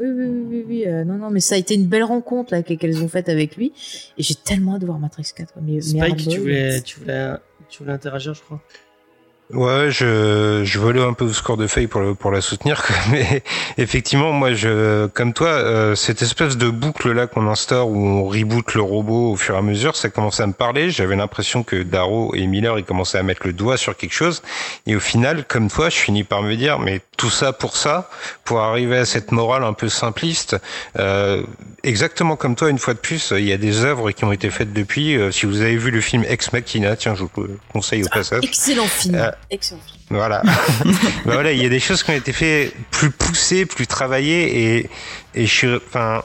Oui, 0.00 0.06
oui, 0.08 0.24
oui, 0.26 0.44
oui, 0.48 0.64
oui. 0.68 0.84
euh, 0.86 1.04
non, 1.04 1.14
non, 1.16 1.28
mais 1.30 1.40
ça 1.40 1.54
a 1.54 1.58
été 1.58 1.74
une 1.74 1.86
belle 1.86 2.04
rencontre 2.04 2.54
là 2.54 2.62
qu'elles 2.62 3.02
ont 3.02 3.08
faite 3.08 3.28
avec 3.28 3.56
lui, 3.56 3.72
et 4.16 4.22
j'ai 4.22 4.34
tellement 4.34 4.74
hâte 4.76 4.80
de 4.80 4.86
voir 4.86 4.98
Matrix 4.98 5.26
4. 5.36 5.52
Mais, 5.60 5.72
mais 5.74 5.80
Spike, 5.82 6.02
Hardboy, 6.02 6.26
tu 6.28 6.38
voulais, 6.40 6.80
tu 6.82 6.98
voulais, 7.00 7.30
tu 7.68 7.82
voulais 7.82 7.92
interagir, 7.92 8.32
je 8.32 8.40
crois. 8.40 8.60
Ouais, 9.52 9.90
je, 9.90 10.62
je 10.64 10.78
volais 10.78 11.02
un 11.02 11.12
peu 11.12 11.26
au 11.26 11.32
score 11.32 11.58
de 11.58 11.66
Faye 11.66 11.86
pour, 11.86 12.00
le- 12.00 12.14
pour 12.14 12.30
la 12.30 12.40
soutenir, 12.40 12.82
mais 13.10 13.42
effectivement, 13.76 14.32
moi, 14.32 14.54
je, 14.54 15.08
comme 15.08 15.34
toi, 15.34 15.48
euh, 15.48 15.94
cette 15.94 16.22
espèce 16.22 16.56
de 16.56 16.70
boucle 16.70 17.12
là 17.12 17.26
qu'on 17.26 17.46
instaure 17.48 17.88
où 17.88 17.98
on 18.02 18.24
reboot 18.24 18.72
le 18.74 18.80
robot 18.80 19.32
au 19.32 19.36
fur 19.36 19.54
et 19.54 19.58
à 19.58 19.62
mesure, 19.62 19.94
ça 19.94 20.08
commençait 20.08 20.42
à 20.42 20.46
me 20.46 20.54
parler. 20.54 20.90
J'avais 20.90 21.16
l'impression 21.16 21.62
que 21.64 21.82
Darrow 21.82 22.34
et 22.34 22.46
Miller, 22.46 22.78
ils 22.78 22.84
commençaient 22.84 23.18
à 23.18 23.22
mettre 23.22 23.46
le 23.46 23.52
doigt 23.52 23.76
sur 23.76 23.94
quelque 23.94 24.14
chose. 24.14 24.42
Et 24.86 24.96
au 24.96 25.00
final, 25.00 25.44
comme 25.46 25.68
toi, 25.68 25.90
je 25.90 25.96
finis 25.96 26.24
par 26.24 26.42
me 26.42 26.54
dire, 26.56 26.78
mais 26.78 27.02
tout 27.18 27.28
ça 27.30 27.52
pour 27.52 27.76
ça, 27.76 28.08
pour 28.44 28.60
arriver 28.60 28.96
à 28.96 29.04
cette 29.04 29.32
morale 29.32 29.64
un 29.64 29.74
peu 29.74 29.88
simpliste. 29.90 30.56
Euh, 30.98 31.42
exactement 31.82 32.36
comme 32.36 32.56
toi, 32.56 32.70
une 32.70 32.78
fois 32.78 32.94
de 32.94 32.98
plus, 32.98 33.32
il 33.36 33.44
y 33.44 33.52
a 33.52 33.58
des 33.58 33.84
œuvres 33.84 34.12
qui 34.12 34.24
ont 34.24 34.32
été 34.32 34.48
faites 34.48 34.72
depuis. 34.72 35.14
Euh, 35.16 35.30
si 35.30 35.44
vous 35.44 35.60
avez 35.60 35.76
vu 35.76 35.90
le 35.90 36.00
film 36.00 36.24
Ex 36.26 36.52
Machina, 36.54 36.96
tiens, 36.96 37.14
je 37.14 37.24
vous 37.24 37.30
le 37.42 37.58
conseille 37.72 38.02
au 38.02 38.08
passage. 38.08 38.42
Excellent 38.44 38.86
film. 38.86 39.14
Euh, 39.16 39.30
Excellent 39.50 39.80
film. 39.86 39.98
Voilà. 40.10 40.42
bah 40.84 41.34
voilà, 41.34 41.52
il 41.52 41.62
y 41.62 41.66
a 41.66 41.68
des 41.68 41.80
choses 41.80 42.02
qui 42.02 42.10
ont 42.10 42.14
été 42.14 42.32
faites 42.32 42.74
plus 42.90 43.10
poussées, 43.10 43.66
plus 43.66 43.86
travaillées 43.86 44.76
et 44.78 44.90
et 45.34 45.46
je 45.46 45.52
suis 45.52 45.74
enfin 45.74 46.22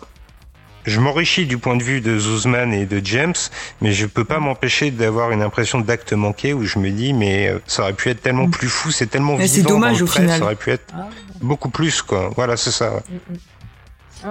je 0.86 1.02
m'enrichis 1.02 1.46
du 1.46 1.58
point 1.58 1.76
de 1.76 1.84
vue 1.84 2.00
de 2.00 2.18
Zuzman 2.18 2.74
et 2.74 2.86
de 2.86 3.02
James, 3.06 3.34
mais 3.82 3.92
je 3.92 4.06
peux 4.06 4.24
pas 4.24 4.40
m'empêcher 4.40 4.90
d'avoir 4.90 5.32
une 5.32 5.42
impression 5.42 5.82
d'acte 5.82 6.14
manqué 6.14 6.54
où 6.54 6.64
je 6.64 6.80
me 6.80 6.90
dis 6.92 7.12
mais 7.12 7.50
euh, 7.50 7.60
ça 7.68 7.82
aurait 7.84 7.94
pu 7.94 8.10
être 8.10 8.22
tellement 8.22 8.50
plus 8.50 8.70
fou, 8.70 8.92
c'est 8.92 9.08
tellement 9.08 9.36
Mais 9.36 9.48
c'est 9.48 9.64
dommage, 9.64 9.94
dans 9.94 10.00
le 10.00 10.04
au 10.06 10.08
trait, 10.08 10.22
final. 10.22 10.40
ça 10.40 10.46
aurait 10.46 10.56
pu 10.56 10.72
être 10.72 10.86
Ah, 10.94 11.10
beaucoup 11.42 11.70
plus 11.70 12.02
quoi. 12.02 12.32
Voilà, 12.38 12.56
c'est 12.56 12.72
ça. 12.72 12.94
ouais. 12.94 13.02
mm, 13.10 13.34
mm. 13.34 13.38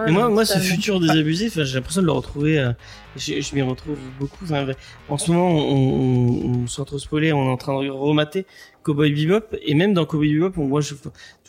Et 0.06 0.10
moi, 0.10 0.24
non, 0.24 0.30
moi, 0.32 0.44
ce 0.44 0.58
futur 0.58 1.00
désabusé, 1.00 1.48
j'ai 1.54 1.74
l'impression 1.74 2.00
de 2.00 2.06
le 2.06 2.12
retrouver. 2.12 2.58
euh, 2.58 2.72
je 3.16 3.40
je 3.40 3.54
m'y 3.54 3.62
retrouve 3.62 3.96
beaucoup. 4.18 4.44
Enfin, 4.44 4.66
en 5.08 5.16
ce 5.16 5.30
moment, 5.30 5.48
on, 5.50 5.60
on, 5.72 6.54
on 6.62 6.66
sans 6.66 6.84
trop 6.84 6.98
spoiler, 6.98 7.32
on 7.32 7.46
est 7.46 7.50
en 7.52 7.56
train 7.56 7.82
de 7.82 7.88
remater 7.88 8.46
Cowboy 8.82 9.12
Bebop, 9.12 9.56
et 9.62 9.74
même 9.74 9.94
dans 9.94 10.04
Cowboy 10.04 10.34
Bebop, 10.34 10.52
on 10.58 10.66
voit, 10.68 10.80
je, 10.80 10.94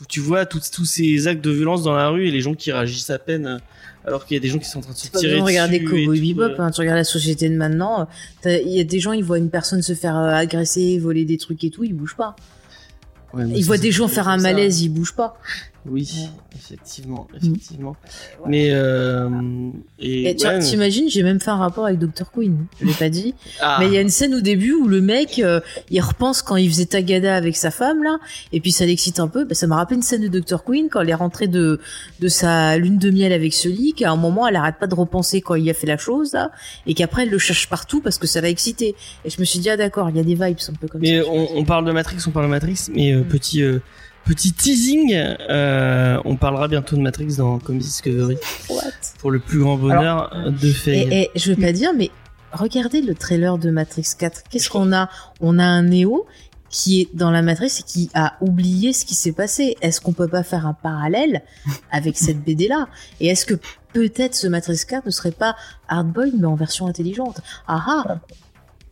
tu- 0.08 0.20
vois 0.22 0.46
tous 0.46 0.62
ces 0.86 1.28
actes 1.28 1.44
de 1.44 1.52
violence 1.52 1.84
dans 1.84 1.96
la 1.96 2.10
rue 2.10 2.28
et 2.28 2.32
les 2.32 2.42
gens 2.42 2.54
qui 2.54 2.72
réagissent 2.72 3.10
à 3.10 3.20
peine, 3.20 3.46
euh, 3.48 3.58
alors 4.06 4.26
qu'il 4.26 4.36
y 4.36 4.40
a 4.40 4.42
des 4.42 4.48
gens 4.48 4.60
qui 4.60 4.66
sont 4.70 4.80
en 4.80 4.82
train 4.82 4.94
de 4.94 4.98
se 4.98 5.10
pas 5.10 5.20
tirer 5.20 5.38
de 5.38 5.42
regarder 5.42 5.84
Cowboy 5.84 6.34
Bebop, 6.34 6.42
euh. 6.44 6.56
hein, 6.60 6.72
tu 6.72 6.82
regardes 6.82 6.98
la 6.98 7.04
société 7.04 7.50
de 7.50 7.56
maintenant, 7.56 8.08
euh, 8.46 8.60
il 8.66 8.72
y 8.72 8.80
a 8.80 8.84
des 8.84 9.00
gens, 9.00 9.12
ils 9.14 9.24
voient 9.24 9.38
une 9.40 9.50
personne 9.50 9.82
se 9.82 9.94
faire 9.94 10.16
euh, 10.18 10.30
agresser, 10.32 10.98
voler 11.00 11.26
des 11.26 11.38
trucs 11.38 11.64
et 11.64 11.70
tout, 11.70 11.84
ils 11.84 11.94
bougent 11.94 12.16
pas. 12.18 12.36
Ouais, 13.34 13.44
Ils 13.54 13.66
voient 13.66 13.78
des 13.78 13.92
gens 13.92 14.08
faire 14.08 14.30
un 14.30 14.38
malaise, 14.38 14.82
ils 14.82 14.90
bougent 14.90 15.14
pas. 15.16 15.38
Oui, 15.90 16.30
effectivement, 16.56 17.28
effectivement. 17.36 17.96
Mais 18.46 18.70
euh, 18.72 19.30
et, 20.00 20.30
Et 20.32 20.36
tu 20.36 20.46
ouais, 20.48 20.60
t'imagines, 20.60 21.10
j'ai 21.10 21.24
même 21.24 21.40
fait 21.40 21.52
un 21.52 21.58
rapport 21.58 21.86
avec 21.86 22.00
Dr. 22.00 22.32
Queen, 22.32 22.66
je 22.82 22.86
l'ai 22.86 22.94
pas 22.94 23.10
dit. 23.10 23.34
ah, 23.62 23.78
Mais 23.80 23.88
il 23.88 23.94
y 23.94 23.98
a 23.98 24.02
une 24.02 24.10
scène 24.10 24.34
au 24.36 24.42
début 24.42 24.74
où 24.74 24.88
le 24.88 25.02
mec, 25.02 25.40
euh, 25.40 25.60
il 25.90 26.02
repense 26.02 26.42
quand 26.42 26.56
il 26.56 26.70
faisait 26.70 26.86
Tagada 26.86 27.36
avec 27.36 27.56
sa 27.56 27.72
femme 27.72 28.04
là, 28.04 28.18
et 28.52 28.60
puis 28.60 28.72
ça 28.72 28.86
l'excite 28.86 29.20
un 29.20 29.28
peu. 29.28 29.46
Bah, 29.46 29.56
ça 29.56 29.68
m'a 29.68 29.78
rappelé 29.78 29.98
une 29.98 30.04
scène 30.04 30.28
de 30.28 30.40
Dr. 30.40 30.64
Queen 30.64 30.90
quand 30.90 31.02
elle 31.02 31.10
est 31.10 31.14
rentrée 31.16 31.48
de 31.48 31.80
de 32.20 32.28
sa 32.28 32.78
lune 32.78 32.98
de 32.98 33.10
miel 33.12 33.32
avec 33.34 33.54
ce 33.54 33.70
lit, 33.70 33.94
qu'à 33.94 34.12
un 34.12 34.16
moment 34.18 34.48
elle 34.48 34.56
arrête 34.56 34.76
pas 34.80 34.88
de 34.88 34.96
repenser 34.96 35.42
quand 35.42 35.56
il 35.56 35.70
a 35.70 35.74
fait 35.74 35.88
la 35.88 35.98
chose 35.98 36.34
là, 36.34 36.52
et 36.86 36.94
qu'après 36.94 37.24
elle 37.24 37.30
le 37.30 37.38
cherche 37.40 37.70
partout 37.70 38.02
parce 38.02 38.18
que 38.18 38.28
ça 38.28 38.42
l'a 38.42 38.50
excité. 38.50 38.96
Et 39.26 39.30
je 39.30 39.40
me 39.40 39.46
suis 39.46 39.60
dit 39.60 39.70
ah 39.70 39.78
d'accord, 39.78 40.10
il 40.10 40.18
y 40.18 40.20
a 40.20 40.24
des 40.24 40.36
vibes 40.36 40.58
un 40.70 40.74
peu 40.74 40.88
comme 40.88 41.02
Mais 41.02 41.22
ça. 41.22 41.28
on, 41.30 41.48
on 41.56 41.64
parle 41.64 41.86
de 41.86 41.92
Matrix, 41.92 42.18
on 42.28 42.32
parle 42.32 42.46
de 42.48 42.52
Matrix, 42.52 42.88
mais 42.94 43.14
euh, 43.14 43.22
petit 43.24 43.62
euh, 43.62 43.80
petit 44.28 44.52
teasing, 44.52 45.14
euh, 45.14 46.22
on 46.26 46.36
parlera 46.36 46.68
bientôt 46.68 46.96
de 46.98 47.02
Matrix 47.02 47.38
dans 47.38 47.60
Comics 47.60 47.84
Discovery 47.84 48.38
What? 48.70 48.82
Pour 49.20 49.32
le 49.32 49.40
plus 49.40 49.60
grand 49.60 49.78
bonheur 49.78 50.52
de 50.52 50.72
Faye. 50.72 51.08
Et, 51.12 51.32
et 51.34 51.40
je 51.40 51.54
veux 51.54 51.62
pas 51.62 51.72
dire, 51.72 51.92
mais 51.96 52.12
regardez 52.52 53.02
le 53.02 53.16
trailer 53.16 53.58
de 53.58 53.72
Matrix 53.72 54.08
4. 54.18 54.44
Qu'est-ce 54.50 54.70
qu'on 54.70 54.92
a? 54.94 55.10
On 55.40 55.60
a 55.60 55.64
un 55.64 55.84
Neo 55.84 56.26
qui 56.70 57.02
est 57.02 57.16
dans 57.16 57.32
la 57.32 57.42
Matrice 57.42 57.80
et 57.80 57.84
qui 57.84 58.10
a 58.14 58.36
oublié 58.42 58.92
ce 58.94 59.06
qui 59.06 59.16
s'est 59.16 59.32
passé. 59.32 59.78
Est-ce 59.82 60.02
qu'on 60.02 60.14
peut 60.14 60.28
pas 60.28 60.44
faire 60.44 60.68
un 60.68 60.74
parallèle 60.74 61.44
avec 61.92 62.18
cette 62.18 62.44
BD 62.44 62.68
là 62.68 62.88
Et 63.20 63.28
est-ce 63.28 63.46
que 63.46 63.56
peut-être 63.94 64.36
ce 64.36 64.48
Matrix 64.48 64.82
4 64.88 65.06
ne 65.06 65.12
serait 65.12 65.32
pas 65.32 65.56
Hardboy 65.88 66.34
mais 66.38 66.48
en 66.48 66.56
version 66.56 66.88
intelligente? 66.88 67.40
Ah 67.68 67.84
ah 67.88 68.20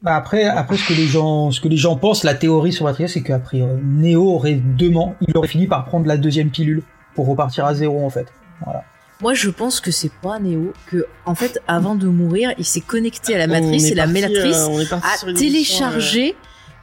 Bah 0.06 0.16
après, 0.16 0.44
après 0.46 0.78
ce 0.78 0.88
que 0.88 0.94
les 0.94 1.08
gens, 1.08 1.50
ce 1.50 1.60
que 1.60 1.68
les 1.68 1.78
gens 1.78 1.96
pensent, 1.96 2.24
la 2.24 2.36
théorie 2.36 2.72
sur 2.72 2.86
Matrix, 2.86 3.10
c'est 3.10 3.24
qu'après 3.24 3.62
euh, 3.62 3.78
Neo 3.84 4.36
aurait 4.36 4.54
demain, 4.54 5.16
il 5.28 5.36
aurait 5.36 5.48
fini 5.48 5.66
par 5.66 5.84
prendre 5.86 6.06
la 6.06 6.16
deuxième 6.16 6.52
pilule 6.52 6.84
pour 7.16 7.26
repartir 7.28 7.66
à 7.66 7.74
zéro 7.74 8.06
en 8.06 8.12
fait. 8.12 8.28
Voilà. 8.64 8.84
Moi, 9.22 9.34
je 9.34 9.50
pense 9.50 9.80
que 9.80 9.90
c'est 9.90 10.12
pas 10.22 10.38
Neo, 10.38 10.74
que 10.86 11.08
en 11.26 11.34
fait, 11.34 11.60
avant 11.68 11.96
de 11.96 12.08
mourir, 12.08 12.54
il 12.60 12.66
s'est 12.66 12.82
connecté 12.82 13.34
à 13.34 13.40
la 13.40 13.48
matrice 13.48 13.90
et 13.90 13.96
la 13.96 14.06
matrice 14.06 14.68
euh, 14.70 14.96
a 15.02 15.34
téléchargé 15.34 16.36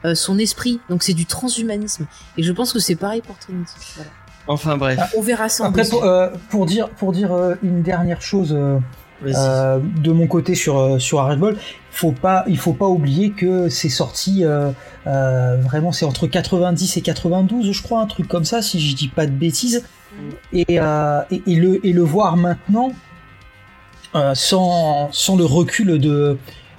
euh, 0.03 0.15
son 0.15 0.37
esprit. 0.37 0.81
Donc 0.89 1.01
c'est 1.01 1.13
du 1.13 1.25
transhumanisme. 1.25 2.05
Et 2.37 2.43
je 2.43 2.51
pense 2.51 2.73
que 2.73 2.79
c'est 2.79 2.95
pareil 2.95 3.21
pour 3.21 3.37
Trinity. 3.37 3.73
Voilà. 3.95 4.09
euh, 4.09 4.53
Enfin 4.53 4.75
bref, 4.75 4.99
On 5.15 5.21
verra 5.21 5.47
ça 5.47 5.63
en 5.63 5.67
Après, 5.67 5.87
pour, 5.87 6.03
euh, 6.03 6.27
pour 6.49 6.65
dire, 6.65 6.89
pour 6.89 7.13
dire 7.13 7.31
euh, 7.31 7.55
une 7.63 7.83
dernière 7.83 8.21
chose 8.21 8.51
euh, 8.53 8.79
euh, 9.25 9.79
de 10.01 10.11
mon 10.11 10.27
côté 10.27 10.55
sur 10.55 10.77
euh, 10.77 10.99
sur 10.99 11.21
Hardball, 11.21 11.55
faut 11.93 12.11
pas, 12.11 12.43
il 12.47 12.57
faut 12.57 12.73
pas 12.73 12.87
oublier 12.87 13.31
que 13.31 13.69
c'est 13.69 13.89
sorti 13.89 14.43
euh, 14.43 14.71
euh, 15.05 15.57
vraiment, 15.61 15.91
c'est 15.91 16.05
entre 16.05 16.27
90 16.27 16.97
et 16.97 17.01
92, 17.01 17.71
je 17.71 17.83
crois, 17.83 18.01
un 18.01 18.07
truc 18.07 18.27
comme 18.27 18.45
ça, 18.45 18.61
si 18.61 18.79
je 18.79 18.95
dis 18.95 19.07
pas 19.07 19.25
de 19.25 19.31
bêtises. 19.31 19.83
Et, 20.51 20.65
euh, 20.79 21.21
et, 21.31 21.55
le 21.55 21.85
et 21.85 21.91
le 21.91 22.01
voir 22.01 22.37
maintenant, 22.37 22.91
euh, 24.15 24.35
sans 24.35 25.11
sans 25.11 25.35
le 25.35 25.45
recul 25.45 25.99
de 25.99 26.37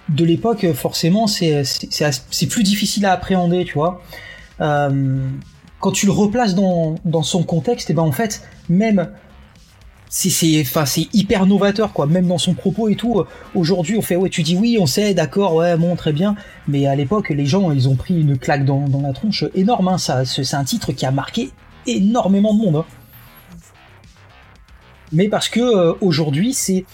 de 0.09 0.25
l'époque, 0.25 0.67
forcément, 0.75 1.27
c'est 1.27 1.65
plus 2.51 2.63
difficile 2.63 3.07
à 3.07 3.13
appréhender, 3.13 3.65
tu 3.65 3.75
vois. 3.75 4.03
Euh, 4.61 5.27
quand 5.81 5.93
tu 5.93 6.07
le 6.07 6.13
replaces 6.13 6.55
dans, 6.55 6.95
dans 7.05 7.23
son 7.23 7.43
contexte, 7.43 7.91
et 7.91 7.95
ben 7.95 8.03
en 8.03 8.13
fait, 8.13 8.43
même 8.69 9.11
c'est 10.31 10.61
enfin 10.61 10.85
c'est 10.87 11.09
hyper 11.13 11.45
novateur 11.47 11.93
quoi, 11.93 12.07
même 12.07 12.29
dans 12.29 12.39
son 12.39 12.55
propos 12.55 12.89
et 12.89 12.95
tout. 12.95 13.19
euh, 13.21 13.27
Aujourd'hui, 13.55 13.97
on 13.99 14.03
fait 14.03 14.15
ouais, 14.17 14.31
tu 14.31 14.43
dis 14.45 14.57
oui, 14.57 14.77
on 14.81 14.87
sait, 14.87 15.13
d'accord, 15.13 15.55
ouais, 15.57 15.77
bon, 15.77 15.97
très 15.97 16.13
bien. 16.13 16.37
Mais 16.69 16.87
à 16.87 16.95
l'époque, 16.95 17.31
les 17.31 17.47
gens, 17.47 17.73
ils 17.73 17.89
ont 17.89 17.97
pris 17.97 18.21
une 18.21 18.39
claque 18.39 18.65
dans, 18.65 18.89
dans 18.89 19.01
la 19.03 19.13
tronche 19.13 19.45
énorme. 19.55 19.89
Hein, 19.89 19.99
ça, 19.99 20.25
c'est 20.25 20.45
c'est 20.45 20.57
un 20.57 20.65
titre 20.65 20.93
qui 20.93 21.05
a 21.05 21.11
marqué 21.11 21.51
énormément 21.87 22.55
de 22.55 22.61
monde. 22.61 22.77
hein. 22.77 22.85
Mais 25.13 25.29
parce 25.29 25.49
que 25.49 25.61
euh, 25.61 25.95
aujourd'hui, 26.01 26.55
c'est 26.55 26.85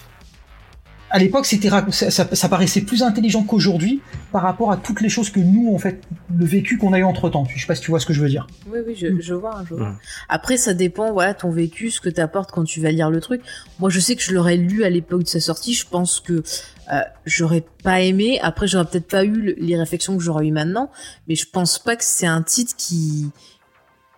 à 1.11 1.19
l'époque, 1.19 1.45
c'était 1.45 1.69
ça, 1.91 2.09
ça- 2.09 2.35
ça 2.35 2.49
paraissait 2.49 2.81
plus 2.81 3.03
intelligent 3.03 3.43
qu'aujourd'hui 3.43 4.01
par 4.31 4.41
rapport 4.41 4.71
à 4.71 4.77
toutes 4.77 5.01
les 5.01 5.09
choses 5.09 5.29
que 5.29 5.39
nous, 5.39 5.73
en 5.73 5.77
fait, 5.77 6.01
le 6.35 6.45
vécu 6.45 6.77
qu'on 6.77 6.93
a 6.93 6.99
eu 6.99 7.03
entre 7.03 7.29
temps. 7.29 7.45
Je 7.45 7.59
sais 7.59 7.67
pas 7.67 7.75
si 7.75 7.81
tu 7.81 7.91
vois 7.91 7.99
ce 7.99 8.05
que 8.05 8.13
je 8.13 8.21
veux 8.21 8.29
dire. 8.29 8.47
Oui, 8.71 8.79
oui, 8.87 8.95
je, 8.95 9.19
je 9.19 9.33
vois, 9.33 9.63
je 9.69 9.75
vois. 9.75 9.95
Après, 10.29 10.57
ça 10.57 10.73
dépend, 10.73 11.11
voilà, 11.11 11.33
ton 11.33 11.51
vécu, 11.51 11.91
ce 11.91 12.01
que 12.01 12.09
t'apportes 12.09 12.51
quand 12.51 12.63
tu 12.63 12.79
vas 12.81 12.91
lire 12.91 13.09
le 13.09 13.19
truc. 13.21 13.41
Moi, 13.79 13.89
je 13.89 13.99
sais 13.99 14.15
que 14.15 14.21
je 14.21 14.33
l'aurais 14.33 14.57
lu 14.57 14.83
à 14.83 14.89
l'époque 14.89 15.23
de 15.23 15.27
sa 15.27 15.39
sortie. 15.39 15.73
Je 15.73 15.85
pense 15.87 16.19
que 16.19 16.43
euh, 16.91 17.01
j'aurais 17.25 17.63
pas 17.83 18.01
aimé. 18.01 18.39
Après, 18.41 18.67
j'aurais 18.67 18.85
peut-être 18.85 19.07
pas 19.07 19.23
eu 19.23 19.31
le- 19.33 19.55
les 19.59 19.77
réflexions 19.77 20.17
que 20.17 20.23
j'aurais 20.23 20.47
eu 20.47 20.51
maintenant. 20.51 20.89
Mais 21.27 21.35
je 21.35 21.45
pense 21.51 21.77
pas 21.79 21.95
que 21.95 22.03
c'est 22.03 22.25
un 22.27 22.41
titre 22.41 22.75
qui, 22.77 23.29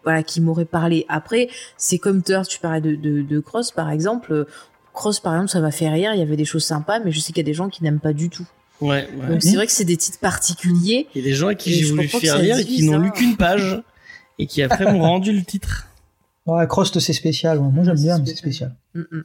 voilà, 0.03 0.21
qui 0.23 0.41
m'aurait 0.41 0.65
parlé. 0.65 1.05
Après, 1.09 1.49
c'est 1.77 1.97
comme 1.97 2.21
l'heure, 2.27 2.47
tu 2.47 2.59
parlais 2.59 2.81
de, 2.81 2.95
de, 2.95 3.21
de 3.21 3.39
Cross, 3.39 3.71
par 3.71 3.89
exemple. 3.89 4.45
Cross, 4.93 5.19
par 5.19 5.33
exemple, 5.33 5.49
ça 5.49 5.59
m'a 5.59 5.71
fait 5.71 5.89
rire. 5.89 6.11
Il 6.13 6.19
y 6.19 6.21
avait 6.21 6.37
des 6.37 6.45
choses 6.45 6.63
sympas, 6.63 6.99
mais 6.99 7.11
je 7.11 7.19
sais 7.19 7.33
qu'il 7.33 7.37
y 7.37 7.41
a 7.41 7.49
des 7.49 7.53
gens 7.53 7.69
qui 7.69 7.83
n'aiment 7.83 7.99
pas 7.99 8.13
du 8.13 8.29
tout. 8.29 8.45
ouais, 8.81 9.07
ouais. 9.17 9.27
Donc, 9.29 9.41
c'est 9.43 9.55
vrai 9.55 9.65
que 9.65 9.71
c'est 9.71 9.85
des 9.85 9.97
titres 9.97 10.19
particuliers. 10.19 11.07
Il 11.15 11.21
y 11.21 11.25
a 11.25 11.27
des 11.27 11.35
gens 11.35 11.47
à 11.47 11.55
qui 11.55 11.73
j'ai 11.73 11.89
voulu 11.89 12.07
faire 12.07 12.37
lire 12.39 12.57
et 12.57 12.65
qui 12.65 12.83
n'ont 12.85 12.99
hein. 12.99 13.03
lu 13.03 13.11
qu'une 13.11 13.35
page 13.35 13.81
et 14.39 14.47
qui 14.47 14.61
après 14.61 14.91
m'ont 14.91 15.01
rendu 15.01 15.31
le 15.31 15.43
titre. 15.43 15.87
Ouais, 16.45 16.67
Crost, 16.67 16.99
c'est 16.99 17.13
spécial. 17.13 17.57
Moi, 17.57 17.85
j'aime 17.85 17.95
bien, 17.95 18.15
c'est 18.17 18.21
mais 18.21 18.27
c'est 18.27 18.35
spécial. 18.35 18.75
Mm, 18.95 18.99
mm. 18.99 19.23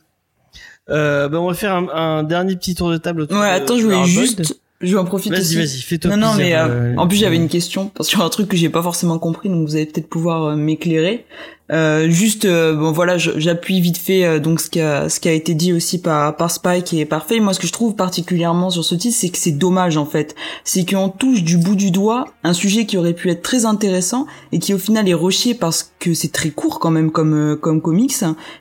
Euh, 0.90 1.28
ben 1.28 1.38
on 1.38 1.48
va 1.48 1.54
faire 1.54 1.74
un, 1.74 1.88
un 1.88 2.22
dernier 2.22 2.56
petit 2.56 2.74
tour 2.74 2.90
de 2.90 2.96
table. 2.96 3.22
autour 3.22 3.38
Ouais, 3.38 3.48
attends, 3.48 3.76
je 3.76 3.82
voulais 3.82 4.04
juste, 4.04 4.56
je 4.80 4.92
vais 4.92 4.98
en 4.98 5.04
profiter 5.04 5.34
Vas-y, 5.34 5.40
aussi. 5.42 5.56
vas-y, 5.56 5.80
fais-toi 5.80 6.16
Non, 6.16 6.28
non, 6.28 6.34
mais 6.36 6.54
euh, 6.54 6.68
euh, 6.68 6.96
en 6.96 7.06
plus 7.06 7.18
j'avais 7.18 7.36
une 7.36 7.48
question 7.48 7.88
parce 7.88 8.08
qu'il 8.08 8.18
y 8.18 8.22
a 8.22 8.24
un 8.24 8.28
truc 8.28 8.48
que 8.48 8.56
j'ai 8.56 8.70
pas 8.70 8.82
forcément 8.82 9.18
compris, 9.18 9.48
donc 9.48 9.66
vous 9.66 9.74
allez 9.74 9.86
peut-être 9.86 10.08
pouvoir 10.08 10.56
m'éclairer. 10.56 11.26
Euh, 11.70 12.08
juste, 12.08 12.46
euh, 12.46 12.74
bon 12.74 12.92
voilà, 12.92 13.18
j'appuie 13.18 13.80
vite 13.82 13.98
fait 13.98 14.24
euh, 14.24 14.38
donc 14.38 14.58
ce 14.58 14.70
qui 14.70 14.80
a 14.80 15.10
ce 15.10 15.20
qui 15.20 15.28
a 15.28 15.32
été 15.32 15.52
dit 15.54 15.74
aussi 15.74 16.00
par 16.00 16.34
par 16.36 16.50
Spike 16.50 16.94
et 16.94 17.04
par 17.04 17.26
Faye. 17.26 17.40
Moi, 17.40 17.52
ce 17.52 17.60
que 17.60 17.66
je 17.66 17.72
trouve 17.72 17.94
particulièrement 17.94 18.70
sur 18.70 18.84
ce 18.84 18.94
titre, 18.94 19.16
c'est 19.18 19.28
que 19.28 19.36
c'est 19.36 19.52
dommage 19.52 19.98
en 19.98 20.06
fait, 20.06 20.34
c'est 20.64 20.88
qu'on 20.88 21.10
touche 21.10 21.42
du 21.42 21.58
bout 21.58 21.76
du 21.76 21.90
doigt 21.90 22.24
un 22.42 22.54
sujet 22.54 22.86
qui 22.86 22.96
aurait 22.96 23.12
pu 23.12 23.30
être 23.30 23.42
très 23.42 23.66
intéressant 23.66 24.26
et 24.52 24.60
qui 24.60 24.72
au 24.72 24.78
final 24.78 25.08
est 25.08 25.14
rushé 25.14 25.52
parce 25.52 25.92
que 25.98 26.14
c'est 26.14 26.32
très 26.32 26.50
court 26.50 26.78
quand 26.78 26.90
même 26.90 27.10
comme 27.10 27.34
euh, 27.34 27.56
comme 27.56 27.82
comics 27.82 28.14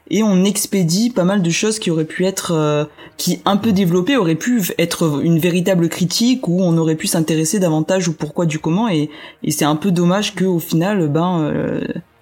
et 0.10 0.24
on 0.24 0.44
expédie 0.44 1.10
pas 1.10 1.24
mal 1.24 1.42
de 1.42 1.50
choses 1.50 1.80
qui 1.80 1.92
auraient 1.92 2.06
pu 2.06 2.26
être 2.26 2.88
qui 3.18 3.40
un 3.46 3.58
peu 3.58 3.72
développées 3.72 4.18
auraient 4.18 4.36
pu 4.36 4.62
être 4.78 5.22
une 5.24 5.40
véritable 5.40 5.90
critique 5.90 6.48
où 6.48 6.62
on 6.62 6.78
aurait 6.78 6.96
pu 6.96 7.08
s'intéresser 7.08 7.60
davantage 7.60 8.10
au 8.10 8.12
pourquoi 8.12 8.46
du 8.46 8.60
comment 8.60 8.90
et, 8.90 9.10
et 9.44 9.52
c'est 9.52 9.66
un 9.66 9.76
peu 9.76 9.92
dommage 9.92 10.36
que 10.36 10.46
au 10.46 10.60
final 10.60 11.08
ben 11.08 11.54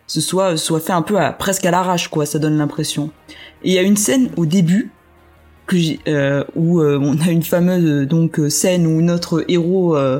ce 0.08 0.22
soit 0.22 0.58
soit 0.58 0.80
fait 0.80 0.94
un 0.94 1.02
peu 1.02 1.20
à, 1.20 1.32
presque 1.34 1.66
à 1.66 1.72
l'arrache 1.72 2.08
quoi 2.10 2.26
ça 2.26 2.40
donne 2.40 2.58
l'impression 2.58 3.12
et 3.64 3.70
il 3.70 3.74
y 3.74 3.78
a 3.80 3.82
une 3.82 3.98
scène 3.98 4.30
au 4.38 4.46
début 4.46 4.92
que 5.66 5.78
j'ai 5.78 6.00
euh, 6.08 6.44
où 6.56 6.80
euh, 6.80 7.00
on 7.02 7.20
a 7.22 7.32
une 7.32 7.42
fameuse 7.44 7.84
euh, 7.86 8.06
donc 8.06 8.40
euh, 8.40 8.50
scène 8.50 8.86
où 8.86 9.02
notre 9.02 9.44
héros 9.48 9.98
euh, 9.98 10.20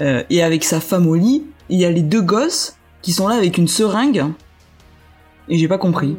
euh, 0.00 0.22
est 0.30 0.40
avec 0.40 0.64
sa 0.64 0.80
femme 0.80 1.06
au 1.06 1.14
lit 1.14 1.44
et 1.68 1.74
il 1.74 1.80
y 1.80 1.84
a 1.84 1.90
les 1.90 2.00
deux 2.02 2.22
gosses 2.22 2.76
qui 3.02 3.12
sont 3.12 3.28
là 3.28 3.34
avec 3.36 3.58
une 3.58 3.68
seringue 3.68 4.24
et 5.50 5.58
j'ai 5.58 5.68
pas 5.68 5.78
compris 5.78 6.16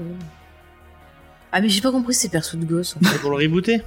Ah, 1.52 1.62
mais 1.62 1.70
j'ai 1.70 1.82
pas 1.82 1.92
compris 1.92 2.14
ces 2.14 2.30
persos 2.30 2.56
de 2.58 2.66
gosses. 2.66 2.96
en 2.96 3.00
fait. 3.08 3.18
Pour 3.18 3.32
le 3.32 3.38
rebooter? 3.38 3.82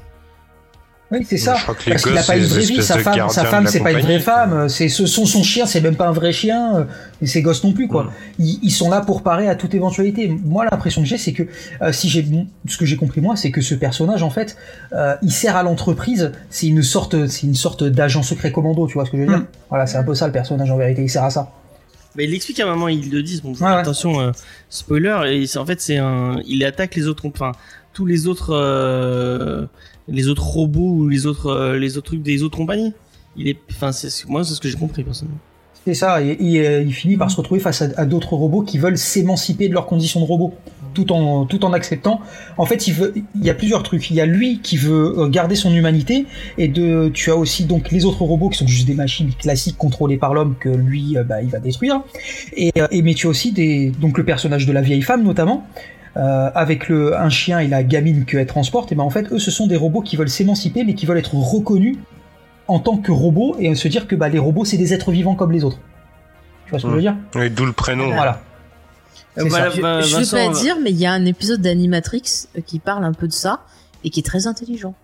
Oui, 1.12 1.26
c'est 1.28 1.36
ça. 1.36 1.54
Je 1.56 1.62
crois 1.62 1.74
que 1.74 1.84
les 1.84 1.92
Parce 1.92 2.04
qu'il 2.04 2.12
gosses, 2.12 2.24
a 2.28 2.32
pas 2.32 2.38
une 2.38 2.44
vraie 2.44 2.60
vie, 2.62 2.82
sa 2.82 2.98
femme, 2.98 3.28
sa 3.28 3.44
femme 3.44 3.66
c'est 3.66 3.80
pas 3.80 3.92
une 3.92 4.00
vraie 4.00 4.18
femme, 4.18 4.68
c'est 4.68 4.88
ce 4.88 5.04
son 5.04 5.26
son 5.26 5.42
chien, 5.42 5.66
c'est 5.66 5.82
même 5.82 5.94
pas 5.94 6.08
un 6.08 6.12
vrai 6.12 6.32
chien, 6.32 6.76
euh, 6.76 6.84
et 7.20 7.26
ses 7.26 7.42
gosses 7.42 7.62
non 7.64 7.72
plus 7.72 7.86
quoi. 7.86 8.04
Mm. 8.04 8.10
Ils, 8.38 8.58
ils 8.62 8.70
sont 8.70 8.88
là 8.88 9.02
pour 9.02 9.22
parer 9.22 9.46
à 9.48 9.54
toute 9.54 9.74
éventualité. 9.74 10.28
Moi 10.28 10.64
l'impression 10.70 11.02
que 11.02 11.08
j'ai 11.08 11.18
c'est 11.18 11.34
que 11.34 11.42
euh, 11.82 11.92
si 11.92 12.08
j'ai 12.08 12.26
ce 12.66 12.78
que 12.78 12.86
j'ai 12.86 12.96
compris 12.96 13.20
moi 13.20 13.36
c'est 13.36 13.50
que 13.50 13.60
ce 13.60 13.74
personnage 13.74 14.22
en 14.22 14.30
fait 14.30 14.56
euh, 14.94 15.14
il 15.22 15.32
sert 15.32 15.54
à 15.54 15.62
l'entreprise, 15.62 16.32
c'est 16.48 16.66
une 16.66 16.82
sorte 16.82 17.26
c'est 17.26 17.46
une 17.46 17.54
sorte 17.54 17.84
d'agent 17.84 18.22
secret 18.22 18.50
commando, 18.50 18.86
tu 18.86 18.94
vois 18.94 19.04
ce 19.04 19.10
que 19.10 19.18
je 19.18 19.22
veux 19.22 19.28
dire? 19.28 19.38
Mm. 19.38 19.46
Voilà, 19.68 19.86
c'est 19.86 19.98
un 19.98 20.04
peu 20.04 20.14
ça 20.14 20.26
le 20.26 20.32
personnage 20.32 20.70
en 20.70 20.78
vérité, 20.78 21.02
il 21.02 21.10
sert 21.10 21.24
à 21.24 21.30
ça. 21.30 21.52
Mais 22.14 22.24
il 22.24 22.30
l'explique 22.30 22.60
à 22.60 22.66
un 22.66 22.70
moment, 22.70 22.88
ils 22.88 23.10
le 23.10 23.22
disent. 23.22 23.42
Bon, 23.42 23.54
ouais. 23.54 23.66
attention, 23.66 24.20
euh, 24.20 24.32
spoiler. 24.68 25.18
Et 25.30 25.46
c'est 25.46 25.58
en 25.58 25.64
fait, 25.64 25.80
c'est 25.80 25.96
un, 25.96 26.36
il 26.46 26.64
attaque 26.64 26.94
les 26.94 27.06
autres, 27.06 27.26
enfin 27.26 27.52
tous 27.94 28.06
les 28.06 28.26
autres, 28.26 28.54
euh, 28.54 29.66
les 30.08 30.28
autres 30.28 30.44
robots 30.44 30.92
ou 30.92 31.08
les 31.08 31.26
autres, 31.26 31.46
euh, 31.46 31.78
les 31.78 31.96
autres 31.96 32.06
trucs 32.06 32.22
des 32.22 32.42
autres 32.42 32.56
compagnies. 32.56 32.92
Il 33.36 33.48
est, 33.48 33.58
enfin, 33.70 33.92
c'est 33.92 34.10
ce- 34.10 34.26
moi, 34.26 34.44
c'est 34.44 34.54
ce 34.54 34.60
que 34.60 34.68
j'ai 34.68 34.76
compris 34.76 35.04
personnellement. 35.04 35.38
C'est 35.84 35.94
ça, 35.94 36.22
et, 36.22 36.36
et, 36.38 36.64
euh, 36.64 36.82
il 36.82 36.92
finit 36.94 37.16
par 37.16 37.30
se 37.30 37.36
retrouver 37.36 37.58
face 37.60 37.82
à, 37.82 38.04
d'autres 38.04 38.34
robots 38.34 38.62
qui 38.62 38.78
veulent 38.78 38.98
s'émanciper 38.98 39.68
de 39.68 39.74
leurs 39.74 39.86
conditions 39.86 40.20
de 40.20 40.24
robot, 40.24 40.54
tout 40.94 41.10
en, 41.10 41.44
tout 41.44 41.64
en 41.64 41.72
acceptant. 41.72 42.20
En 42.56 42.66
fait, 42.66 42.86
il, 42.86 42.94
y 43.40 43.50
a 43.50 43.54
plusieurs 43.54 43.82
trucs. 43.82 44.08
Il 44.10 44.14
y 44.14 44.20
a 44.20 44.26
lui 44.26 44.60
qui 44.60 44.76
veut 44.76 45.18
euh, 45.18 45.28
garder 45.28 45.56
son 45.56 45.74
humanité, 45.74 46.26
et 46.56 46.68
de, 46.68 47.10
tu 47.12 47.30
as 47.32 47.36
aussi 47.36 47.64
donc 47.64 47.90
les 47.90 48.04
autres 48.04 48.22
robots 48.22 48.48
qui 48.48 48.58
sont 48.58 48.66
juste 48.68 48.86
des 48.86 48.94
machines 48.94 49.32
classiques 49.34 49.76
contrôlées 49.76 50.18
par 50.18 50.34
l'homme 50.34 50.54
que 50.60 50.68
lui, 50.68 51.16
bah, 51.26 51.42
il 51.42 51.48
va 51.48 51.58
détruire. 51.58 52.02
Et, 52.56 52.70
et 52.92 53.02
mais 53.02 53.14
tu 53.14 53.26
as 53.26 53.30
aussi 53.30 53.50
des, 53.50 53.90
donc 53.90 54.18
le 54.18 54.24
personnage 54.24 54.66
de 54.66 54.72
la 54.72 54.82
vieille 54.82 55.02
femme 55.02 55.24
notamment. 55.24 55.66
Euh, 56.16 56.50
avec 56.54 56.88
le, 56.88 57.16
un 57.16 57.30
chien 57.30 57.58
et 57.58 57.68
la 57.68 57.82
gamine 57.82 58.24
qu'elle 58.24 58.46
transporte, 58.46 58.92
et 58.92 58.94
ben 58.94 59.02
en 59.02 59.10
fait, 59.10 59.32
eux, 59.32 59.38
ce 59.38 59.50
sont 59.50 59.66
des 59.66 59.76
robots 59.76 60.02
qui 60.02 60.16
veulent 60.16 60.28
s'émanciper, 60.28 60.84
mais 60.84 60.94
qui 60.94 61.06
veulent 61.06 61.18
être 61.18 61.34
reconnus 61.34 61.96
en 62.68 62.78
tant 62.78 62.96
que 62.96 63.10
robots, 63.12 63.56
et 63.58 63.74
se 63.74 63.88
dire 63.88 64.06
que 64.06 64.14
bah, 64.14 64.28
les 64.28 64.38
robots, 64.38 64.64
c'est 64.64 64.76
des 64.76 64.92
êtres 64.94 65.10
vivants 65.10 65.34
comme 65.34 65.52
les 65.52 65.64
autres. 65.64 65.78
Tu 66.66 66.70
vois 66.70 66.78
ce 66.78 66.84
que 66.84 66.90
je 66.90 66.94
veux 66.96 67.00
dire? 67.00 67.16
Oui, 67.34 67.50
D'où 67.50 67.64
le 67.64 67.72
prénom. 67.72 68.06
Voilà. 68.12 68.40
Voilà. 69.36 69.70
Je, 69.70 69.80
bah, 69.80 70.00
je 70.02 70.12
veux 70.12 70.18
Vincent, 70.20 70.36
pas 70.36 70.48
va- 70.52 70.60
dire, 70.60 70.76
mais 70.82 70.90
il 70.90 70.98
y 70.98 71.06
a 71.06 71.12
un 71.12 71.24
épisode 71.24 71.60
d'Animatrix 71.60 72.22
euh, 72.56 72.60
qui 72.64 72.78
parle 72.78 73.04
un 73.04 73.12
peu 73.14 73.26
de 73.26 73.32
ça 73.32 73.60
et 74.04 74.10
qui 74.10 74.20
est 74.20 74.22
très 74.22 74.46
intelligent. 74.46 74.94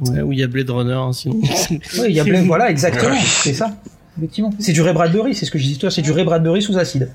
Ouais, 0.00 0.22
où 0.22 0.32
il 0.32 0.38
y 0.38 0.42
a 0.42 0.46
Blade 0.46 0.70
Runner, 0.70 0.92
hein, 0.94 1.12
sinon. 1.12 1.40
Oui, 1.70 2.06
il 2.08 2.12
y 2.12 2.20
a 2.20 2.24
plein, 2.24 2.42
voilà, 2.44 2.70
exactement, 2.70 3.16
c'est 3.24 3.52
ça. 3.52 3.72
Effectivement. 4.16 4.50
C'est 4.58 4.72
du 4.72 4.80
Ray 4.82 4.94
Bradbury, 4.94 5.34
c'est 5.34 5.46
ce 5.46 5.50
que 5.50 5.58
je 5.58 5.64
disais 5.64 5.76
tout 5.78 5.86
à 5.86 5.88
l'heure, 5.88 5.92
c'est 5.92 6.02
du 6.02 6.12
Ray 6.12 6.24
Bradbury 6.24 6.62
sous 6.62 6.78
acide. 6.78 7.10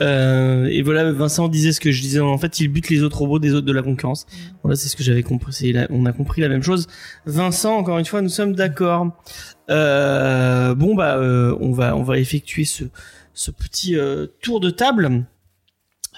Euh, 0.00 0.66
et 0.66 0.82
voilà, 0.82 1.12
Vincent 1.12 1.48
disait 1.48 1.72
ce 1.72 1.80
que 1.80 1.90
je 1.90 2.00
disais. 2.00 2.20
En 2.20 2.38
fait, 2.38 2.60
il 2.60 2.68
bute 2.68 2.88
les 2.88 3.02
autres 3.02 3.18
robots 3.18 3.38
des 3.38 3.54
autres 3.54 3.66
de 3.66 3.72
la 3.72 3.82
concurrence. 3.82 4.26
Voilà, 4.62 4.76
c'est 4.76 4.88
ce 4.88 4.96
que 4.96 5.02
j'avais 5.02 5.22
compris. 5.22 5.74
On 5.90 6.06
a 6.06 6.12
compris 6.12 6.40
la 6.40 6.48
même 6.48 6.62
chose. 6.62 6.88
Vincent, 7.26 7.76
encore 7.76 7.98
une 7.98 8.04
fois, 8.04 8.22
nous 8.22 8.28
sommes 8.28 8.54
d'accord. 8.54 9.08
Euh, 9.70 10.74
bon 10.74 10.94
bah, 10.94 11.16
euh, 11.16 11.56
on 11.60 11.70
va 11.70 11.96
on 11.96 12.02
va 12.02 12.18
effectuer 12.18 12.64
ce 12.64 12.84
ce 13.32 13.50
petit 13.50 13.96
tour 14.42 14.60
de 14.60 14.70
table 14.70 15.24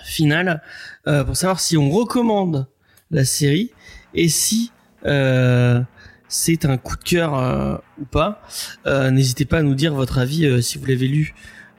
final 0.05 0.63
pour 1.05 1.37
savoir 1.37 1.61
si 1.61 1.77
on 1.77 1.91
recommande 1.91 2.67
la 3.11 3.25
série 3.25 3.71
et 4.15 4.29
si 4.29 4.73
c'est 6.29 6.65
un 6.65 6.77
coup 6.77 6.97
de 6.97 7.05
cœur 7.05 7.81
ou 8.01 8.05
pas. 8.05 8.43
N'hésitez 8.87 9.45
pas 9.45 9.59
à 9.59 9.63
nous 9.63 9.77
dire 9.77 9.95
votre 9.95 10.19
avis 10.19 10.61
si 10.63 10.79
vous 10.79 10.87
l'avez 10.87 11.07
lu. 11.07 11.35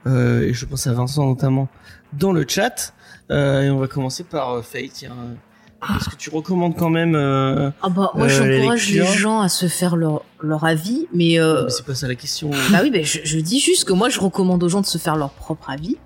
Euh, 0.06 0.42
et 0.42 0.54
je 0.54 0.64
pense 0.66 0.86
à 0.86 0.92
Vincent 0.92 1.26
notamment 1.26 1.68
dans 2.12 2.32
le 2.32 2.44
chat. 2.48 2.94
Euh, 3.30 3.62
et 3.62 3.70
on 3.70 3.78
va 3.78 3.88
commencer 3.88 4.22
par 4.24 4.52
euh, 4.52 4.62
Faye. 4.62 4.88
Tiens, 4.88 5.12
euh, 5.18 5.96
est-ce 5.98 6.08
que 6.08 6.16
tu 6.16 6.30
recommandes 6.30 6.76
quand 6.76 6.90
même 6.90 7.14
euh, 7.14 7.70
Ah 7.82 7.88
bah 7.88 8.12
moi 8.14 8.26
Euh, 8.26 8.28
j'encourage 8.28 8.90
les 8.90 9.04
gens 9.04 9.40
à 9.40 9.48
se 9.48 9.66
faire 9.66 9.96
leur, 9.96 10.22
leur 10.40 10.64
avis, 10.64 11.06
mais, 11.12 11.38
euh, 11.40 11.64
mais 11.64 11.70
C'est 11.70 11.84
pas 11.84 11.94
ça 11.94 12.06
la 12.08 12.14
question. 12.14 12.50
bah 12.70 12.78
oui, 12.82 12.90
bah, 12.90 13.02
je, 13.02 13.18
je 13.24 13.38
dis 13.38 13.58
juste 13.60 13.84
que 13.84 13.92
moi 13.92 14.08
je 14.08 14.20
recommande 14.20 14.62
aux 14.62 14.68
gens 14.68 14.80
de 14.80 14.86
se 14.86 14.98
faire 14.98 15.16
leur 15.16 15.30
propre 15.30 15.70
avis, 15.70 15.96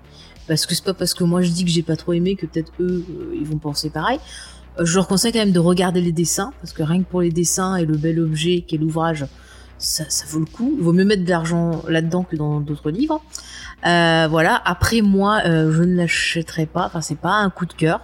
parce 0.47 0.65
que 0.65 0.73
c'est 0.75 0.83
pas 0.83 0.93
parce 0.95 1.13
que 1.13 1.23
moi 1.23 1.41
je 1.41 1.49
dis 1.51 1.63
que 1.63 1.69
j'ai 1.71 1.83
pas 1.83 1.95
trop 1.95 2.13
aimé 2.13 2.35
que 2.35 2.45
peut-être 2.47 2.71
eux 2.79 3.05
ils 3.33 3.45
vont 3.45 3.57
penser 3.57 3.89
pareil. 3.89 4.19
Je 4.81 4.95
leur 4.95 5.07
conseille 5.07 5.31
quand 5.31 5.39
même 5.39 5.51
de 5.51 5.59
regarder 5.59 6.01
les 6.01 6.11
dessins, 6.13 6.51
parce 6.61 6.73
que 6.73 6.81
rien 6.81 7.03
que 7.03 7.07
pour 7.09 7.21
les 7.21 7.29
dessins 7.31 7.75
et 7.75 7.85
le 7.85 7.97
bel 7.97 8.19
objet 8.19 8.63
qu'est 8.67 8.77
l'ouvrage, 8.77 9.25
ça, 9.77 10.05
ça 10.09 10.25
vaut 10.29 10.39
le 10.39 10.45
coup. 10.45 10.73
Il 10.77 10.83
vaut 10.83 10.93
mieux 10.93 11.05
mettre 11.05 11.23
de 11.23 11.29
l'argent 11.29 11.83
là-dedans 11.87 12.23
que 12.23 12.35
dans 12.35 12.59
d'autres 12.61 12.89
livres. 12.89 13.21
Euh, 13.85 14.27
voilà. 14.29 14.61
Après 14.65 15.01
moi, 15.01 15.41
euh, 15.45 15.71
je 15.73 15.83
ne 15.83 15.95
l'achèterai 15.95 16.65
pas. 16.65 16.85
Enfin, 16.85 17.01
c'est 17.01 17.17
pas 17.19 17.33
un 17.33 17.49
coup 17.49 17.65
de 17.65 17.73
cœur. 17.73 18.01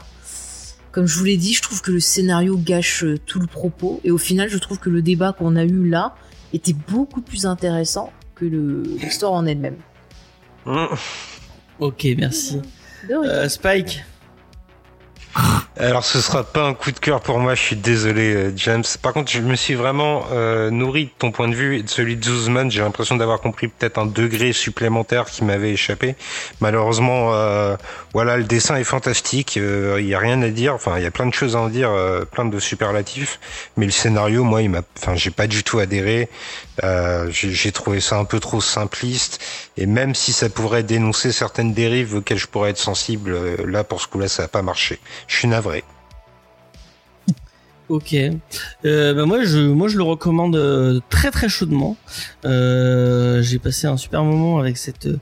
Comme 0.92 1.06
je 1.06 1.18
vous 1.20 1.26
l'ai 1.26 1.38
dit, 1.38 1.54
je 1.54 1.62
trouve 1.62 1.82
que 1.82 1.92
le 1.92 2.00
scénario 2.00 2.58
gâche 2.58 3.04
euh, 3.04 3.18
tout 3.26 3.40
le 3.40 3.46
propos. 3.48 4.02
Et 4.04 4.10
au 4.12 4.18
final, 4.18 4.50
je 4.50 4.58
trouve 4.58 4.80
que 4.80 4.90
le 4.90 5.02
débat 5.02 5.32
qu'on 5.34 5.56
a 5.56 5.64
eu 5.64 5.88
là 5.88 6.16
était 6.54 6.74
beaucoup 6.74 7.22
plus 7.22 7.46
intéressant 7.46 8.12
que 8.36 8.46
le- 8.46 8.82
l'histoire 9.02 9.34
en 9.34 9.46
elle-même. 9.46 9.76
Mmh. 10.66 10.86
Ok, 11.80 12.08
merci. 12.18 12.62
Euh, 13.12 13.48
Spike. 13.48 14.04
Alors 15.80 16.04
ce 16.04 16.20
sera 16.20 16.44
pas 16.44 16.64
un 16.64 16.74
coup 16.74 16.92
de 16.92 16.98
cœur 17.00 17.22
pour 17.22 17.38
moi, 17.40 17.54
je 17.54 17.62
suis 17.62 17.76
désolé 17.76 18.34
euh, 18.36 18.54
James. 18.56 18.84
Par 19.04 19.14
contre, 19.14 19.32
je 19.32 19.40
me 19.42 19.56
suis 19.56 19.76
vraiment 19.76 20.26
euh, 20.32 20.72
nourri 20.72 21.06
de 21.06 21.12
ton 21.20 21.32
point 21.32 21.48
de 21.48 21.54
vue 21.54 21.78
et 21.78 21.84
de 21.84 21.90
celui 21.90 22.16
de 22.16 22.24
Zuzman. 22.24 22.72
J'ai 22.72 22.82
l'impression 22.82 23.16
d'avoir 23.16 23.40
compris 23.40 23.68
peut-être 23.68 24.00
un 24.00 24.08
degré 24.08 24.54
supplémentaire 24.54 25.26
qui 25.26 25.44
m'avait 25.44 25.72
échappé. 25.72 26.16
Malheureusement, 26.60 27.34
euh, 27.34 27.76
voilà, 28.14 28.38
le 28.38 28.46
dessin 28.46 28.78
est 28.78 28.84
fantastique. 28.84 29.58
euh, 29.58 29.98
Il 30.00 30.08
y 30.08 30.16
a 30.16 30.20
rien 30.20 30.42
à 30.42 30.50
dire. 30.50 30.74
Enfin, 30.74 30.98
il 30.98 31.04
y 31.04 31.08
a 31.08 31.12
plein 31.12 31.28
de 31.28 31.34
choses 31.34 31.56
à 31.56 31.60
en 31.60 31.70
dire, 31.70 31.92
euh, 31.92 32.26
plein 32.26 32.46
de 32.46 32.60
superlatifs. 32.60 33.40
Mais 33.78 33.86
le 33.86 33.92
scénario, 33.92 34.44
moi, 34.44 34.64
il 34.64 34.72
m'a, 34.72 34.82
enfin, 34.98 35.14
j'ai 35.16 35.32
pas 35.32 35.46
du 35.46 35.64
tout 35.64 35.78
adhéré. 35.78 36.30
Euh, 36.84 37.30
j'ai 37.32 37.72
trouvé 37.72 38.00
ça 38.00 38.18
un 38.18 38.26
peu 38.26 38.40
trop 38.40 38.62
simpliste. 38.62 39.40
Et 39.78 39.86
même 39.86 40.16
si 40.16 40.34
ça 40.34 40.50
pourrait 40.50 40.84
dénoncer 40.84 41.32
certaines 41.32 41.74
dérives 41.74 42.16
auxquelles 42.16 42.38
je 42.38 42.48
pourrais 42.48 42.72
être 42.72 42.78
sensible, 42.78 43.32
euh, 43.34 43.58
là, 43.66 43.84
pour 43.84 44.02
ce 44.02 44.08
coup-là, 44.08 44.28
ça 44.28 44.44
a 44.44 44.48
pas 44.48 44.62
marché. 44.62 45.00
Je 45.28 45.38
suis 45.38 45.48
navré. 45.48 45.84
Ok. 47.90 48.14
Euh, 48.14 49.14
bah 49.14 49.26
moi 49.26 49.46
je 49.46 49.60
moi 49.60 49.88
je 49.88 49.96
le 49.96 50.04
recommande 50.04 50.58
euh, 50.58 51.00
très 51.10 51.32
très 51.32 51.48
chaudement. 51.48 51.96
Euh, 52.44 53.42
J'ai 53.42 53.60
passé 53.60 53.88
un 53.88 53.96
super 53.96 54.24
moment 54.24 54.60
avec 54.60 54.78
cette 54.78 55.06
euh, 55.06 55.18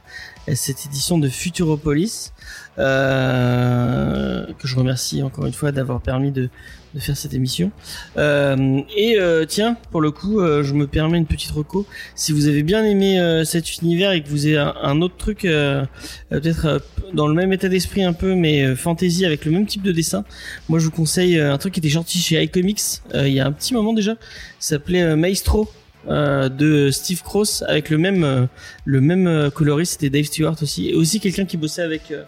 cette 0.56 0.86
édition 0.88 1.20
de 1.20 1.30
Futuropolis 1.30 2.34
euh, 2.78 4.46
que 4.60 4.68
je 4.68 4.76
remercie 4.76 5.24
encore 5.24 5.46
une 5.46 5.54
fois 5.54 5.72
d'avoir 5.72 6.02
permis 6.02 6.32
de 6.32 6.50
de 6.96 7.00
faire 7.02 7.18
cette 7.18 7.34
émission. 7.34 7.72
Euh, 8.18 8.80
et 8.96 9.20
euh, 9.20 9.46
tiens, 9.46 9.78
pour 9.92 10.02
le 10.02 10.12
coup, 10.12 10.40
euh, 10.40 10.64
je 10.64 10.74
me 10.74 10.88
permets 10.88 11.18
une 11.18 11.26
petite 11.26 11.52
reco. 11.52 11.86
Si 12.16 12.32
vous 12.32 12.48
avez 12.48 12.64
bien 12.64 12.84
aimé 12.84 13.44
cet 13.46 13.82
univers 13.82 14.14
et 14.14 14.24
que 14.24 14.30
vous 14.30 14.46
avez 14.46 14.58
un, 14.58 15.02
autre 15.02 15.18
truc, 15.18 15.42
peut-être 15.42 16.82
dans 17.14 17.28
le 17.28 17.34
même 17.34 17.52
état 17.52 17.68
d'esprit 17.68 18.04
un 18.04 18.14
peu, 18.14 18.34
mais 18.34 18.76
fantasy 18.76 19.26
avec 19.26 19.46
le 19.46 19.52
même 19.52 19.66
type 19.66 19.84
de 19.84 19.92
dessin, 19.92 20.24
moi 20.70 20.80
je 20.80 20.86
vous 20.86 20.92
conseille 20.92 21.40
un 21.40 21.58
truc 21.58 21.74
qui 21.74 21.80
était 21.82 21.90
sorti 21.90 22.18
chez 22.18 22.42
iComics 22.42 23.02
il 23.14 23.34
y 23.34 23.40
a 23.42 23.46
un 23.46 23.52
petit 23.52 23.74
moment 23.74 23.94
déjà. 23.94 24.14
Ça 24.60 24.76
s'appelait 24.78 25.16
Maestro. 25.16 25.70
euh, 26.08 26.50
de 26.50 26.92
Steve 26.92 27.24
Cross 27.24 27.64
avec 27.68 27.90
le 27.90 27.98
même 27.98 28.48
le 28.86 29.02
même 29.02 29.50
coloriste 29.50 29.94
c'était 29.94 30.12
Dave 30.12 30.26
Stewart 30.26 30.56
aussi 30.62 30.90
et 30.90 30.94
aussi 30.94 31.20
quelqu'un 31.20 31.46
qui 31.46 31.58
bossait 31.58 31.82
avec 31.82 32.12
euh, 32.12 32.24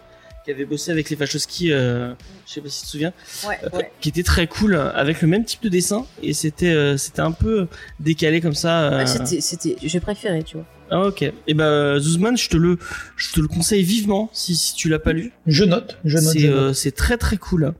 qui 0.48 0.54
avait 0.54 0.64
bossé 0.64 0.90
avec 0.90 1.10
les 1.10 1.16
Wachowski, 1.16 1.72
euh, 1.72 2.14
je 2.46 2.52
sais 2.54 2.60
pas 2.62 2.70
si 2.70 2.80
tu 2.80 2.86
te 2.86 2.90
souviens, 2.92 3.12
Ouais, 3.46 3.58
euh, 3.74 3.82
qui 4.00 4.08
était 4.08 4.22
très 4.22 4.46
cool, 4.46 4.74
euh, 4.74 4.90
avec 4.94 5.20
le 5.20 5.28
même 5.28 5.44
type 5.44 5.62
de 5.62 5.68
dessin, 5.68 6.06
et 6.22 6.32
c'était 6.32 6.70
euh, 6.70 6.96
c'était 6.96 7.20
un 7.20 7.32
peu 7.32 7.66
décalé 8.00 8.40
comme 8.40 8.54
ça. 8.54 8.88
euh. 8.88 8.98
Ouais, 9.00 9.06
c'était, 9.06 9.42
c'était, 9.42 9.76
j'ai 9.82 10.00
préféré, 10.00 10.42
tu 10.42 10.56
vois. 10.56 10.64
Ah 10.90 11.02
ok. 11.04 11.22
Et 11.46 11.52
ben 11.52 11.98
Zuzman, 11.98 12.38
je 12.38 12.48
te 12.48 12.56
le 12.56 12.78
je 13.16 13.30
te 13.34 13.40
le 13.40 13.46
conseille 13.48 13.82
vivement 13.82 14.30
si, 14.32 14.56
si 14.56 14.74
tu 14.74 14.88
l'as 14.88 14.98
pas 14.98 15.12
lu. 15.12 15.32
Je 15.46 15.64
note, 15.64 15.98
je 16.06 16.16
note. 16.16 16.32
C'est 16.32 16.38
je 16.38 16.88
euh, 16.88 16.90
très 16.96 17.18
très 17.18 17.36
cool. 17.36 17.74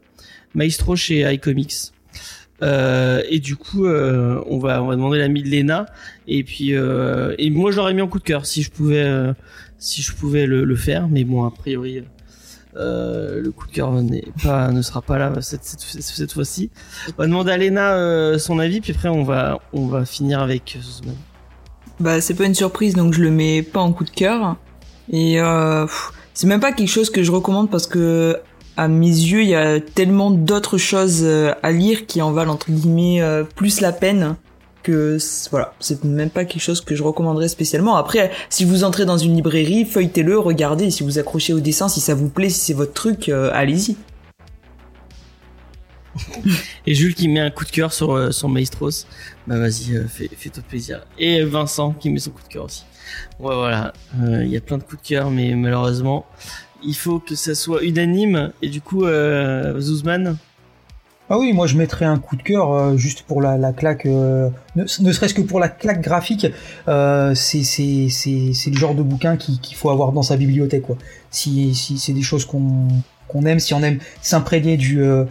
Maestro 0.54 0.94
chez 0.94 1.20
iComics. 1.32 1.92
Euh, 2.60 3.22
et 3.30 3.38
du 3.38 3.56
coup, 3.56 3.86
euh, 3.86 4.42
on 4.46 4.58
va 4.58 4.82
on 4.82 4.88
va 4.88 4.96
demander 4.96 5.16
l'avis 5.18 5.42
de 5.42 5.48
Lena. 5.48 5.86
Et 6.26 6.44
puis 6.44 6.74
euh, 6.74 7.34
et 7.38 7.48
moi 7.48 7.70
j'aurais 7.70 7.94
mis 7.94 8.02
en 8.02 8.08
coup 8.08 8.18
de 8.18 8.24
cœur 8.24 8.44
si 8.44 8.62
je 8.62 8.70
pouvais 8.70 9.02
euh, 9.04 9.32
si 9.78 10.02
je 10.02 10.12
pouvais 10.12 10.44
le, 10.44 10.64
le 10.64 10.76
faire. 10.76 11.08
Mais 11.08 11.24
bon 11.24 11.44
a 11.44 11.50
priori. 11.50 12.02
Euh, 12.78 13.40
le 13.42 13.50
coup 13.50 13.66
de 13.66 13.72
cœur 13.72 13.92
pas, 14.42 14.70
ne 14.70 14.82
sera 14.82 15.02
pas 15.02 15.18
là 15.18 15.32
cette, 15.40 16.32
fois-ci. 16.32 16.70
On 17.08 17.22
va 17.22 17.26
demander 17.26 17.50
à 17.50 17.58
Lena 17.58 17.94
euh, 17.94 18.38
son 18.38 18.58
avis, 18.58 18.80
puis 18.80 18.92
après 18.92 19.08
on 19.08 19.24
va, 19.24 19.58
finir 20.04 20.40
avec 20.40 20.78
Zuzman. 20.80 21.16
Bah 22.00 22.20
c'est 22.20 22.34
pas 22.34 22.44
une 22.44 22.54
surprise 22.54 22.94
donc 22.94 23.12
je 23.12 23.22
le 23.22 23.30
mets 23.30 23.62
pas 23.62 23.80
en 23.80 23.92
coup 23.92 24.04
de 24.04 24.10
cœur 24.10 24.56
et 25.10 25.40
euh, 25.40 25.84
c'est 26.32 26.46
même 26.46 26.60
pas 26.60 26.70
quelque 26.72 26.88
chose 26.88 27.10
que 27.10 27.24
je 27.24 27.32
recommande 27.32 27.70
parce 27.70 27.88
que 27.88 28.38
à 28.76 28.86
mes 28.86 29.08
yeux 29.08 29.42
il 29.42 29.48
y 29.48 29.56
a 29.56 29.80
tellement 29.80 30.30
d'autres 30.30 30.78
choses 30.78 31.22
euh, 31.24 31.52
à 31.64 31.72
lire 31.72 32.06
qui 32.06 32.22
en 32.22 32.30
valent 32.30 32.52
entre 32.52 32.70
guillemets 32.70 33.20
euh, 33.20 33.42
plus 33.42 33.80
la 33.80 33.90
peine 33.90 34.36
que 34.82 35.18
voilà 35.50 35.74
c'est 35.80 36.04
même 36.04 36.30
pas 36.30 36.44
quelque 36.44 36.62
chose 36.62 36.80
que 36.80 36.94
je 36.94 37.02
recommanderais 37.02 37.48
spécialement 37.48 37.96
après 37.96 38.30
si 38.48 38.64
vous 38.64 38.84
entrez 38.84 39.04
dans 39.04 39.18
une 39.18 39.34
librairie 39.34 39.84
feuilletez-le 39.84 40.38
regardez 40.38 40.90
si 40.90 41.02
vous 41.02 41.18
accrochez 41.18 41.52
au 41.52 41.60
dessin 41.60 41.88
si 41.88 42.00
ça 42.00 42.14
vous 42.14 42.28
plaît 42.28 42.50
si 42.50 42.60
c'est 42.60 42.74
votre 42.74 42.92
truc 42.92 43.28
euh, 43.28 43.50
allez-y 43.52 43.96
Et 46.86 46.94
Jules 46.94 47.14
qui 47.14 47.28
met 47.28 47.40
un 47.40 47.50
coup 47.50 47.64
de 47.64 47.70
cœur 47.70 47.92
sur, 47.92 48.12
euh, 48.12 48.30
sur 48.30 48.48
Maestros. 48.48 49.06
Bah 49.46 49.58
vas-y, 49.58 49.94
euh, 49.96 50.06
fais, 50.08 50.28
fais-toi 50.34 50.62
plaisir. 50.66 51.04
Et 51.18 51.44
Vincent 51.44 51.92
qui 51.92 52.10
met 52.10 52.18
son 52.18 52.30
coup 52.30 52.42
de 52.42 52.48
cœur 52.48 52.64
aussi. 52.64 52.84
Ouais, 53.38 53.54
voilà. 53.54 53.92
Euh, 54.22 54.44
Il 54.44 54.50
y 54.50 54.56
a 54.56 54.60
plein 54.60 54.78
de 54.78 54.82
coups 54.82 55.02
de 55.02 55.06
cœur, 55.08 55.30
mais 55.30 55.54
malheureusement, 55.54 56.26
il 56.82 56.94
faut 56.94 57.18
que 57.18 57.34
ça 57.34 57.54
soit 57.54 57.82
unanime. 57.82 58.52
Et 58.62 58.68
du 58.68 58.80
coup, 58.80 59.04
euh, 59.04 59.80
Zuzman, 59.80 60.36
Ah 61.30 61.38
oui, 61.38 61.52
moi 61.52 61.66
je 61.66 61.76
mettrais 61.76 62.06
un 62.06 62.18
coup 62.18 62.36
de 62.36 62.42
cœur 62.42 62.72
euh, 62.72 62.96
juste 62.96 63.22
pour 63.22 63.42
la, 63.42 63.58
la 63.58 63.72
claque, 63.74 64.06
euh, 64.06 64.48
ne, 64.76 64.86
serait-ce 64.86 65.34
que 65.34 65.42
pour 65.42 65.60
la 65.60 65.68
claque 65.68 66.00
graphique. 66.00 66.46
Euh, 66.88 67.34
c'est 67.34 67.66
le 67.68 68.76
genre 68.78 68.94
de 68.94 69.02
bouquin 69.02 69.36
qui- 69.36 69.58
qu'il 69.60 69.76
faut 69.76 69.90
avoir 69.90 70.12
dans 70.12 70.22
sa 70.22 70.36
bibliothèque 70.38 70.82
quoi. 70.82 70.96
Si 71.30 71.74
si 71.74 71.98
c'est 71.98 72.14
des 72.14 72.22
choses 72.22 72.44
qu'on 72.46 72.88
qu'on 73.28 73.42
aime, 73.44 73.58
si 73.60 73.74
on 73.74 73.82
aime 73.82 73.98
s'imprégner 74.22 74.78
du 74.78 75.02
euh, 75.02 75.26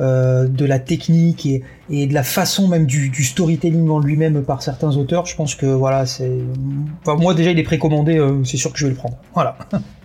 de 0.00 0.64
la 0.64 0.80
technique 0.80 1.46
et 1.46 1.62
et 1.90 2.08
de 2.08 2.14
la 2.14 2.24
façon 2.24 2.66
même 2.66 2.84
du, 2.86 3.08
du 3.08 3.22
storytelling 3.22 3.88
en 3.88 4.00
lui-même 4.00 4.42
par 4.42 4.62
certains 4.62 4.96
auteurs, 4.96 5.26
je 5.26 5.36
pense 5.36 5.54
que 5.54 5.66
voilà 5.66 6.06
c'est. 6.06 6.32
Enfin, 7.06 7.16
moi 7.22 7.34
déjà 7.34 7.52
il 7.52 7.58
est 7.60 7.62
précommandé, 7.62 8.20
c'est 8.44 8.56
sûr 8.56 8.72
que 8.72 8.78
je 8.80 8.86
vais 8.86 8.90
le 8.90 8.96
prendre. 8.96 9.16
Voilà. 9.32 9.56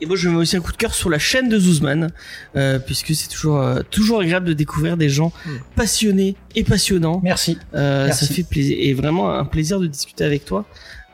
Et 0.00 0.06
moi, 0.06 0.16
je 0.16 0.28
mets 0.28 0.36
aussi 0.36 0.56
un 0.56 0.60
coup 0.60 0.72
de 0.72 0.76
cœur 0.76 0.94
sur 0.94 1.10
la 1.10 1.18
chaîne 1.18 1.48
de 1.48 1.58
Zuzman, 1.58 2.10
euh, 2.56 2.78
puisque 2.78 3.14
c'est 3.14 3.28
toujours 3.28 3.60
euh, 3.60 3.82
toujours 3.90 4.20
agréable 4.20 4.46
de 4.46 4.52
découvrir 4.52 4.96
des 4.96 5.08
gens 5.08 5.32
passionnés 5.76 6.36
et 6.54 6.64
passionnants. 6.64 7.20
Merci. 7.22 7.58
Euh, 7.74 8.06
Merci. 8.06 8.26
ça 8.26 8.34
fait 8.34 8.42
plaisir 8.44 8.76
et 8.78 8.94
vraiment 8.94 9.30
un 9.32 9.44
plaisir 9.44 9.80
de 9.80 9.86
discuter 9.86 10.24
avec 10.24 10.44
toi. 10.44 10.64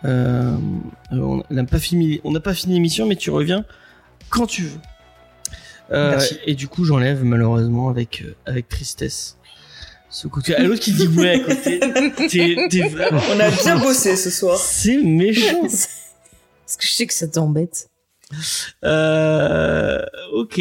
Euh, 0.04 0.54
on 1.10 1.42
n'a 1.50 1.64
pas 1.64 1.78
fini, 1.78 2.20
on 2.24 2.32
n'a 2.32 2.40
pas 2.40 2.54
fini 2.54 2.74
l'émission, 2.74 3.06
mais 3.06 3.16
tu 3.16 3.30
reviens 3.30 3.64
quand 4.28 4.46
tu 4.46 4.62
veux. 4.62 4.80
Euh, 5.92 6.10
Merci. 6.10 6.38
et 6.46 6.54
du 6.54 6.68
coup, 6.68 6.84
j'enlève 6.84 7.24
malheureusement 7.24 7.88
avec 7.88 8.22
euh, 8.24 8.34
avec 8.46 8.68
tristesse 8.68 9.36
ce 10.10 10.28
coup 10.28 10.40
de 10.42 10.46
cœur. 10.46 10.60
L'autre 10.60 10.80
qui 10.80 10.92
dit 10.92 11.06
ouais 11.06 11.34
à 11.34 11.38
côté. 11.40 11.80
T'es 12.28 12.56
t'es 12.70 12.88
vraiment. 12.88 13.20
on 13.34 13.40
a 13.40 13.50
bien 13.50 13.78
bossé 13.82 14.16
ce 14.16 14.30
soir 14.30 14.58
C'est 14.58 14.98
méchant. 14.98 15.62
Parce 15.62 16.76
que 16.78 16.86
je 16.86 16.92
sais 16.92 17.06
que 17.06 17.14
ça 17.14 17.28
t'embête. 17.28 17.88
Euh, 18.84 19.98
ok. 20.32 20.60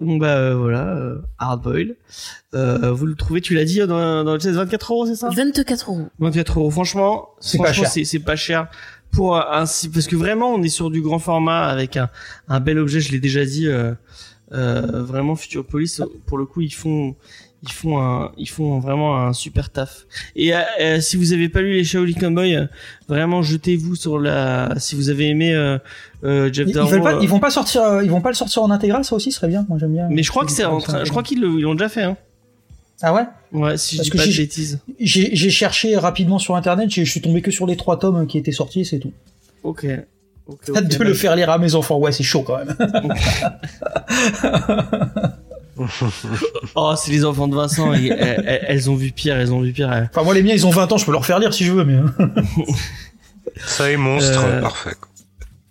Bon 0.00 0.16
bah 0.16 0.36
euh, 0.36 0.56
voilà, 0.56 0.96
euh, 0.96 1.18
Hardboil. 1.38 1.96
Euh, 2.54 2.92
vous 2.92 3.06
le 3.06 3.14
trouvez, 3.14 3.40
tu 3.40 3.54
l'as 3.54 3.64
dit 3.64 3.78
dans, 3.78 4.24
dans 4.24 4.34
le 4.34 4.40
16 4.40 4.56
24 4.56 4.92
euros, 4.92 5.06
c'est 5.06 5.14
ça? 5.14 5.28
24 5.30 5.90
euros. 5.90 6.08
24 6.18 6.58
euros. 6.58 6.70
Franchement, 6.70 7.28
C'est 7.40 7.58
pas 7.58 7.64
franchement, 7.66 7.84
cher. 7.84 7.92
c'est 7.92 8.04
c'est 8.04 8.18
pas 8.18 8.36
cher 8.36 8.68
pour 9.12 9.36
un 9.36 9.64
parce 9.64 10.06
que 10.08 10.16
vraiment 10.16 10.52
on 10.52 10.62
est 10.62 10.68
sur 10.68 10.90
du 10.90 11.00
grand 11.00 11.18
format 11.20 11.64
avec 11.66 11.96
un, 11.96 12.10
un 12.48 12.60
bel 12.60 12.78
objet. 12.78 13.00
Je 13.00 13.12
l'ai 13.12 13.20
déjà 13.20 13.44
dit. 13.44 13.68
Euh, 13.68 13.92
euh, 14.52 15.02
vraiment 15.02 15.36
Futuropolis 15.36 16.02
pour 16.26 16.36
le 16.36 16.44
coup 16.44 16.60
ils 16.60 16.72
font 16.74 17.16
ils 17.66 17.72
font 17.72 18.00
un 18.00 18.32
ils 18.36 18.48
font 18.48 18.78
vraiment 18.78 19.16
un 19.16 19.32
super 19.32 19.70
taf. 19.70 20.04
Et 20.36 20.54
euh, 20.54 20.60
euh, 20.80 21.00
si 21.00 21.16
vous 21.16 21.32
avez 21.32 21.48
pas 21.48 21.60
lu 21.60 21.72
les 21.74 21.84
Shaolin 21.84 22.12
Cowboy, 22.12 22.54
euh, 22.56 22.66
vraiment 23.08 23.42
jetez-vous 23.42 23.96
sur 23.96 24.18
la. 24.18 24.74
Si 24.78 24.94
vous 24.94 25.10
avez 25.10 25.28
aimé 25.28 25.54
euh, 25.54 25.78
Jeff 26.52 26.66
Ils, 26.66 26.70
ils 26.70 26.74
Darrow, 26.74 27.00
pas, 27.00 27.18
ils 27.22 27.28
vont 27.28 27.40
pas 27.40 27.50
sortir, 27.50 28.02
ils 28.02 28.10
vont 28.10 28.20
pas 28.20 28.30
le 28.30 28.34
sortir 28.34 28.62
en 28.62 28.70
intégral, 28.70 29.04
ça 29.04 29.14
aussi 29.16 29.32
serait 29.32 29.48
bien. 29.48 29.64
Moi 29.68 29.78
j'aime 29.78 29.92
bien. 29.92 30.06
mais 30.10 30.22
je 30.22 30.30
crois 30.30 30.44
que 30.44 30.52
c'est 30.52 30.64
en 30.64 30.80
train. 30.80 31.04
Je 31.04 31.10
crois 31.10 31.22
qu'ils 31.22 31.40
l'ont 31.40 31.74
déjà 31.74 31.88
fait. 31.88 32.02
Hein. 32.02 32.16
Ah 33.02 33.12
ouais? 33.12 33.24
Ouais, 33.52 33.76
si 33.76 33.96
Parce 33.96 34.06
je 34.08 34.12
dis 34.12 34.18
pas 34.18 34.26
de 34.26 34.30
j'ai- 34.30 34.42
bêtises. 34.44 34.78
J'ai 35.00 35.50
cherché 35.50 35.96
rapidement 35.96 36.38
sur 36.38 36.54
internet, 36.56 36.90
je 36.90 37.02
suis 37.02 37.20
tombé 37.20 37.42
que 37.42 37.50
sur 37.50 37.66
les 37.66 37.76
trois 37.76 37.98
tomes 37.98 38.26
qui 38.26 38.38
étaient 38.38 38.52
sortis, 38.52 38.84
c'est 38.84 38.98
tout. 39.00 39.12
Ok. 39.62 39.86
Ok, 40.46 40.58
ok, 40.68 40.76
Hâte 40.76 40.98
de 40.98 41.04
le 41.04 41.14
faire 41.14 41.34
lire 41.36 41.48
à 41.50 41.58
mes 41.58 41.74
enfants, 41.74 41.98
ouais, 41.98 42.12
c'est 42.12 42.22
chaud 42.22 42.42
quand 42.42 42.58
même. 42.58 42.76
Oh, 46.76 46.94
c'est 46.96 47.10
les 47.12 47.24
enfants 47.24 47.48
de 47.48 47.54
Vincent. 47.54 47.94
et, 47.94 48.06
elles, 48.08 48.42
elles- 48.46 48.64
elles 48.68 48.90
ont 48.90 48.94
vu 48.94 49.10
pire. 49.12 49.36
Elles 49.36 49.52
ont 49.52 49.60
vu 49.60 49.72
pire. 49.72 49.92
elles- 49.92 50.08
Enfin, 50.12 50.22
moi 50.24 50.34
les 50.34 50.42
miens 50.42 50.54
ils 50.54 50.66
ont 50.66 50.70
20 50.70 50.90
ans, 50.92 50.96
je 50.96 51.04
peux 51.06 51.12
leur 51.12 51.24
faire 51.26 51.38
lire 51.38 51.52
si 51.54 51.64
je 51.64 51.72
veux, 51.72 51.84
mais. 51.84 51.94
hein. 51.94 52.14
Ça 53.66 53.90
est 53.90 53.96
monstre, 53.96 54.40
Euh, 54.44 54.60
parfait. 54.60 54.94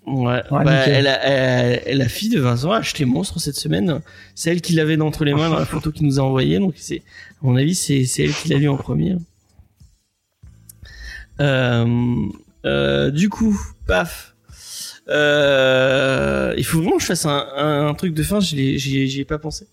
Ouais. 0.05 0.41
Ouais, 0.51 0.63
Bah, 0.63 0.79
nickel. 0.79 0.93
elle 0.95 1.07
a, 1.07 1.23
elle- 1.23 1.81
elle- 1.85 1.97
la 1.97 2.09
fille 2.09 2.29
de 2.29 2.39
Vincent 2.39 2.71
a 2.71 2.77
acheté 2.77 3.05
Monstre 3.05 3.39
cette 3.39 3.55
semaine. 3.55 4.01
C'est 4.35 4.51
elle 4.51 4.61
qui 4.61 4.73
l'avait 4.73 4.99
entre 5.01 5.23
les 5.25 5.33
mains 5.33 5.49
dans 5.49 5.59
la 5.59 5.65
photo 5.65 5.91
qu'il 5.91 6.05
nous 6.05 6.19
a 6.19 6.23
envoyée. 6.23 6.59
Donc 6.59 6.73
c'est, 6.77 6.97
à 7.41 7.45
mon 7.45 7.55
avis, 7.55 7.73
c'est, 7.75 8.03
c'est 8.05 8.23
elle 8.23 8.33
qui 8.33 8.49
l'a 8.49 8.57
lu 8.57 8.67
en 8.69 8.75
premier. 8.77 9.15
Euh, 11.39 12.15
euh, 12.65 13.11
du 13.11 13.29
coup, 13.29 13.57
paf. 13.87 14.35
Euh, 15.09 16.53
il 16.57 16.63
faut 16.63 16.79
vraiment 16.79 16.95
que 16.97 17.01
je 17.01 17.07
fasse 17.07 17.25
un, 17.25 17.45
un, 17.57 17.87
un 17.87 17.93
truc 17.93 18.13
de 18.13 18.23
fin. 18.23 18.39
J'y 18.39 18.61
ai, 18.61 18.77
j'y 18.77 18.99
ai- 18.99 19.07
j'y 19.07 19.21
ai 19.21 19.25
pas 19.25 19.37
pensé. 19.39 19.67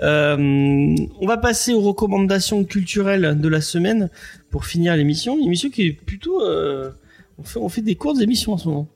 Euh, 0.00 0.94
on 1.20 1.26
va 1.26 1.36
passer 1.36 1.72
aux 1.72 1.80
recommandations 1.80 2.64
culturelles 2.64 3.38
de 3.40 3.48
la 3.48 3.60
semaine 3.60 4.10
pour 4.50 4.66
finir 4.66 4.96
l'émission. 4.96 5.36
L'émission 5.36 5.70
qui 5.70 5.86
est 5.86 5.92
plutôt, 5.92 6.42
euh, 6.42 6.90
on 7.38 7.42
fait, 7.42 7.58
on 7.58 7.68
fait 7.68 7.82
des 7.82 7.94
courtes 7.94 8.20
émissions 8.20 8.52
en 8.54 8.58
ce 8.58 8.68
moment. 8.68 8.88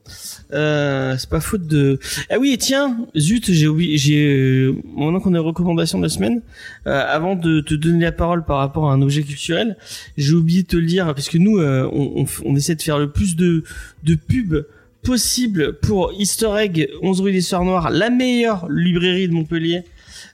Euh, 0.53 1.15
c'est 1.17 1.29
pas 1.29 1.39
faute 1.39 1.67
de. 1.67 1.99
Ah 2.29 2.39
oui, 2.39 2.51
et 2.53 2.57
tiens, 2.57 3.05
zut, 3.15 3.51
j'ai 3.51 3.67
oublié, 3.67 3.97
j'ai 3.97 4.25
euh, 4.25 4.75
maintenant 4.95 5.19
qu'on 5.19 5.35
est 5.35 5.39
aux 5.39 5.43
recommandations 5.43 5.99
de 5.99 6.03
la 6.03 6.09
semaine, 6.09 6.41
euh, 6.87 7.05
avant 7.07 7.35
de 7.35 7.61
te 7.61 7.75
donner 7.75 8.05
la 8.05 8.11
parole 8.11 8.43
par 8.43 8.57
rapport 8.57 8.89
à 8.89 8.93
un 8.93 9.01
objet 9.01 9.21
culturel, 9.21 9.77
j'ai 10.17 10.33
oublié 10.33 10.63
de 10.63 10.67
te 10.67 10.77
le 10.77 10.85
dire 10.85 11.05
parce 11.13 11.29
que 11.29 11.37
nous, 11.37 11.59
euh, 11.59 11.87
on, 11.93 12.23
on, 12.23 12.25
on 12.45 12.55
essaie 12.55 12.75
de 12.75 12.81
faire 12.81 12.97
le 12.97 13.11
plus 13.11 13.35
de 13.35 13.63
de 14.03 14.15
pubs 14.15 14.65
possible 15.03 15.73
pour 15.73 16.13
Easter 16.17 16.51
Egg 16.57 16.89
11 17.01 17.21
rue 17.21 17.31
des 17.31 17.41
Sœurs 17.41 17.63
Noires, 17.63 17.89
la 17.89 18.09
meilleure 18.09 18.67
librairie 18.69 19.27
de 19.27 19.33
Montpellier. 19.33 19.83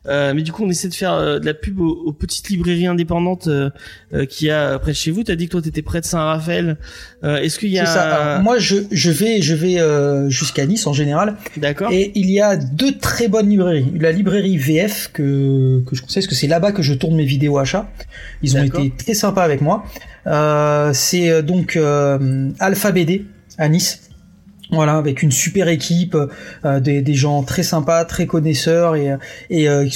Euh, 0.06 0.34
mais 0.34 0.42
du 0.42 0.51
coup, 0.51 0.64
on 0.64 0.69
essaie 0.69 0.88
de 0.88 0.93
faire 0.93 1.14
euh, 1.14 1.40
de 1.40 1.45
la 1.45 1.53
pub 1.53 1.80
aux, 1.82 1.90
aux 2.06 2.14
petites 2.14 2.50
librairies 2.50 2.88
indépendantes 2.88 3.48
euh, 3.48 3.69
euh, 4.14 4.26
qu'il 4.26 4.48
y 4.48 4.51
a 4.51 4.77
près 4.80 4.92
de 4.92 4.95
chez 4.95 5.11
vous. 5.11 5.24
T'as 5.24 5.35
dit 5.35 5.48
que 5.48 5.51
toi, 5.51 5.61
t'étais 5.61 5.82
près 5.82 6.00
de 6.00 6.06
Saint-Raphaël. 6.06 6.77
Euh, 7.24 7.38
Est-ce 7.38 7.59
qu'il 7.59 7.69
y 7.69 7.80
a 7.80 7.85
ça. 7.85 8.16
Alors, 8.16 8.43
moi 8.43 8.58
je, 8.59 8.76
je 8.92 9.11
vais, 9.11 9.42
je 9.42 9.53
vais 9.53 9.80
euh, 9.80 10.30
jusqu'à 10.30 10.66
Nice 10.66 10.88
en 10.88 10.93
général, 10.93 11.35
D'accord. 11.58 11.92
et 11.92 12.11
il 12.16 12.30
y 12.30 12.40
a 12.40 12.56
deux 12.56 12.98
très 12.98 13.27
bonnes 13.27 13.50
librairies. 13.50 13.92
La 14.00 14.11
librairie 14.11 14.58
VF 14.58 15.11
que 15.14 15.82
que 15.85 15.95
je 15.95 16.01
conseille, 16.01 16.22
parce 16.24 16.27
que 16.27 16.35
c'est 16.35 16.48
là-bas 16.48 16.72
que 16.72 16.82
je 16.82 16.93
tourne 16.93 17.16
mes 17.16 17.26
vidéos 17.26 17.58
achats. 17.58 17.90
Ils 18.43 18.56
ont 18.58 18.64
été 18.64 18.93
très 18.98 19.14
sympas 19.14 19.43
avec 19.43 19.61
moi. 19.61 19.84
Euh, 20.27 20.92
c'est 20.93 21.42
donc 21.43 21.76
euh, 21.76 22.50
Alpha 22.59 22.92
BD 22.92 23.26
à 23.58 23.67
Nice. 23.69 24.07
Voilà, 24.72 24.98
avec 24.98 25.24
une 25.24 25.32
super 25.32 25.70
équipe, 25.70 26.18
euh, 26.66 26.80
des, 26.82 27.02
des 27.02 27.14
gens 27.14 27.42
très 27.44 27.64
sympas, 27.64 28.04
très 28.04 28.26
connaisseurs 28.26 28.96
et, 28.98 29.16
et 29.50 29.70
euh, 29.70 29.88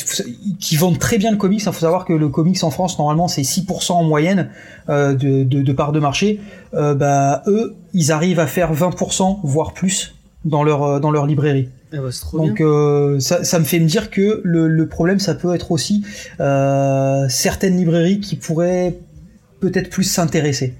qui- 0.60 0.78
vendent 0.78 0.98
très 1.00 1.18
bien 1.18 1.30
le 1.32 1.38
comics. 1.38 1.60
Il 1.60 1.66
faut 1.66 1.74
savoir 1.74 2.06
que 2.06 2.14
le 2.14 2.30
comics 2.30 2.64
en 2.64 2.72
France, 2.72 2.98
normalement, 2.98 3.28
c'est 3.28 3.42
6% 3.42 3.92
en 3.92 4.04
moyenne 4.04 4.50
euh, 4.90 5.14
de, 5.14 5.44
de, 5.44 5.62
de 5.62 5.74
part 5.74 5.92
de 5.92 6.00
marché. 6.00 6.40
Euh, 6.74 6.94
bah, 6.96 7.44
eux, 7.48 7.76
ils 7.94 8.14
arrivent 8.14 8.40
à 8.40 8.48
faire 8.48 8.74
20%, 8.74 9.40
voire 9.44 9.74
plus, 9.74 10.16
dans 10.46 10.64
leur, 10.64 10.84
euh, 10.84 11.00
dans 11.02 11.12
leur 11.12 11.26
librairie. 11.28 11.68
Ah 11.94 11.98
bah, 11.98 12.08
c'est 12.12 12.22
trop 12.22 12.38
Donc 12.38 12.62
euh, 12.62 13.20
ça, 13.20 13.44
ça 13.44 13.60
me 13.60 13.66
fait 13.66 13.80
me 13.80 13.88
dire 13.88 14.10
que 14.10 14.40
le, 14.46 14.70
le 14.70 14.88
problème, 14.88 15.20
ça 15.20 15.36
peut 15.36 15.54
être 15.54 15.72
aussi 15.72 16.06
euh, 16.40 17.26
certaines 17.28 17.76
librairies 17.76 18.22
qui 18.22 18.38
pourraient 18.38 18.96
peut-être 19.60 19.90
plus 19.90 20.06
s'intéresser. 20.06 20.74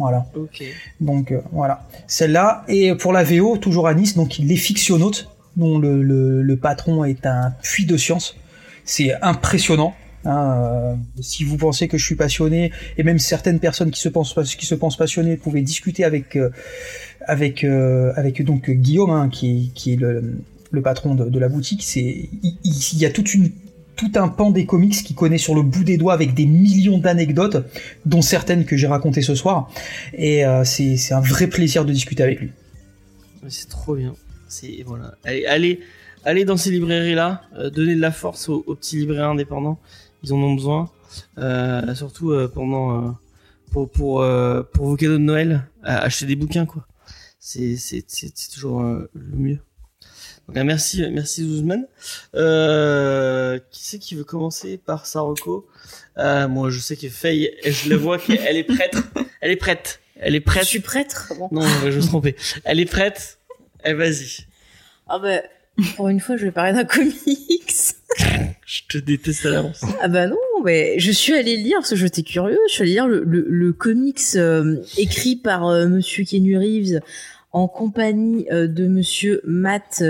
Voilà. 0.00 0.26
Donc 1.00 1.30
euh, 1.32 1.40
voilà, 1.52 1.86
celle-là. 2.06 2.64
Et 2.68 2.94
pour 2.94 3.12
la 3.12 3.22
VO, 3.24 3.56
toujours 3.58 3.86
à 3.88 3.94
Nice, 3.94 4.14
donc 4.16 4.38
les 4.38 4.56
fictionnautes. 4.56 5.28
dont 5.56 5.78
le, 5.78 6.02
le, 6.02 6.42
le 6.42 6.56
patron 6.56 7.04
est 7.04 7.26
un 7.26 7.52
puits 7.62 7.84
de 7.86 7.96
science. 7.96 8.36
C'est 8.84 9.12
impressionnant. 9.20 9.94
Hein, 10.24 10.52
euh, 10.54 10.94
si 11.20 11.44
vous 11.44 11.56
pensez 11.56 11.88
que 11.88 11.96
je 11.98 12.04
suis 12.04 12.14
passionné, 12.14 12.72
et 12.98 13.02
même 13.02 13.18
certaines 13.18 13.58
personnes 13.58 13.90
qui 13.90 14.00
se 14.00 14.08
pensent 14.10 14.34
pas- 14.34 14.44
qui 14.44 14.66
se 14.66 14.74
pensent 14.74 14.96
passionnées 14.98 15.36
pouvaient 15.36 15.62
discuter 15.62 16.04
avec 16.04 16.36
euh, 16.36 16.50
avec 17.26 17.64
avec 17.64 18.42
donc 18.44 18.70
Guillaume, 18.70 19.10
hein, 19.10 19.28
qui, 19.30 19.72
qui 19.74 19.94
est 19.94 19.96
le, 19.96 20.38
le 20.70 20.82
patron 20.82 21.14
de, 21.14 21.24
de 21.28 21.38
la 21.38 21.48
boutique. 21.48 21.82
C'est 21.82 22.00
il, 22.00 22.56
il- 22.64 22.84
il 22.92 22.98
y 22.98 23.06
a 23.06 23.10
toute 23.10 23.34
une 23.34 23.50
tout 24.00 24.12
un 24.24 24.28
pan 24.28 24.50
des 24.50 24.64
comics 24.64 24.98
qui 25.06 25.14
connaît 25.14 25.42
sur 25.46 25.54
le 25.54 25.62
bout 25.62 25.84
des 25.84 25.98
doigts 25.98 26.14
avec 26.14 26.32
des 26.40 26.46
millions 26.46 26.98
d'anecdotes, 26.98 27.58
dont 28.06 28.22
certaines 28.22 28.64
que 28.64 28.76
j'ai 28.78 28.86
racontées 28.86 29.20
ce 29.30 29.34
soir. 29.34 29.56
Et 30.14 30.46
euh, 30.46 30.64
c'est 30.64 31.12
un 31.12 31.20
vrai 31.20 31.46
plaisir 31.48 31.84
de 31.84 31.92
discuter 31.92 32.22
avec 32.22 32.40
lui. 32.40 32.50
C'est 33.48 33.68
trop 33.68 33.94
bien. 33.94 34.14
C'est 34.48 34.82
voilà. 34.86 35.08
Allez, 35.24 35.44
allez, 35.46 35.80
allez 36.24 36.44
dans 36.50 36.56
ces 36.56 36.70
librairies 36.70 37.14
là, 37.14 37.42
donnez 37.76 37.94
de 37.94 38.00
la 38.00 38.10
force 38.10 38.48
aux, 38.48 38.64
aux 38.66 38.74
petits 38.74 38.96
libraires 38.96 39.30
indépendants. 39.30 39.78
Ils 40.22 40.32
en 40.32 40.38
ont 40.38 40.54
besoin, 40.54 40.82
Euh, 41.38 41.94
surtout 41.94 42.30
euh, 42.30 42.48
pendant 42.48 42.86
euh, 42.92 43.10
pour 43.72 43.90
pour 43.90 44.22
euh, 44.22 44.62
pour 44.72 44.86
vos 44.86 44.96
cadeaux 44.96 45.18
de 45.18 45.28
Noël, 45.32 45.50
euh, 45.84 46.06
acheter 46.06 46.26
des 46.26 46.36
bouquins 46.36 46.66
quoi. 46.66 46.86
C'est 47.38 47.76
c'est 47.76 48.04
c'est 48.06 48.30
c'est 48.34 48.50
toujours 48.54 48.80
euh, 48.80 49.10
le 49.14 49.36
mieux. 49.36 49.58
Euh, 50.56 50.64
merci 50.64 51.04
merci 51.12 51.42
Zuzman. 51.44 51.86
Euh, 52.34 53.58
qui 53.70 53.84
c'est 53.84 53.98
qui 53.98 54.14
veut 54.14 54.24
commencer 54.24 54.78
par 54.78 55.06
Saroko? 55.06 55.66
Euh, 56.18 56.48
Moi 56.48 56.70
je 56.70 56.78
sais 56.80 56.96
que 56.96 57.08
Faye, 57.08 57.50
je 57.64 57.88
la 57.90 57.96
vois 57.96 58.18
qu'elle 58.18 58.56
est 58.56 58.64
prête. 58.64 58.96
Elle 59.40 59.52
est 59.52 59.56
prête. 59.56 60.00
Elle 60.16 60.34
est 60.34 60.40
Je 60.40 60.44
prête. 60.44 60.64
suis 60.64 60.80
prêtre. 60.80 61.32
Bon. 61.38 61.48
Non, 61.52 61.62
je 61.82 61.86
me 61.86 62.00
suis 62.00 62.08
trompé. 62.08 62.36
Elle 62.64 62.80
est 62.80 62.90
prête. 62.90 63.38
Eh, 63.84 63.94
vas-y. 63.94 64.44
Ah 65.08 65.18
bah, 65.18 65.40
pour 65.96 66.08
une 66.08 66.20
fois, 66.20 66.36
je 66.36 66.44
vais 66.44 66.50
parler 66.52 66.72
d'un 66.72 66.84
comics. 66.84 67.16
Je 68.66 68.80
te 68.88 68.98
déteste 68.98 69.46
à 69.46 69.50
l'avance. 69.50 69.80
Ah 70.00 70.08
bah 70.08 70.26
non, 70.26 70.36
mais 70.64 70.98
je 70.98 71.10
suis 71.12 71.32
allée 71.32 71.56
lire, 71.56 71.78
parce 71.78 71.90
que 71.90 71.96
j'étais 71.96 72.22
curieux, 72.22 72.58
je 72.68 72.72
suis 72.74 72.82
allée 72.82 72.92
lire 72.92 73.08
le, 73.08 73.22
le, 73.24 73.44
le 73.48 73.72
comics 73.72 74.20
euh, 74.36 74.76
écrit 74.98 75.36
par 75.36 75.66
euh, 75.68 75.86
Monsieur 75.88 76.24
Keanu 76.24 76.56
Reeves 76.58 77.00
en 77.52 77.66
compagnie 77.68 78.46
de 78.50 78.86
Monsieur 78.86 79.40
Matt 79.44 80.02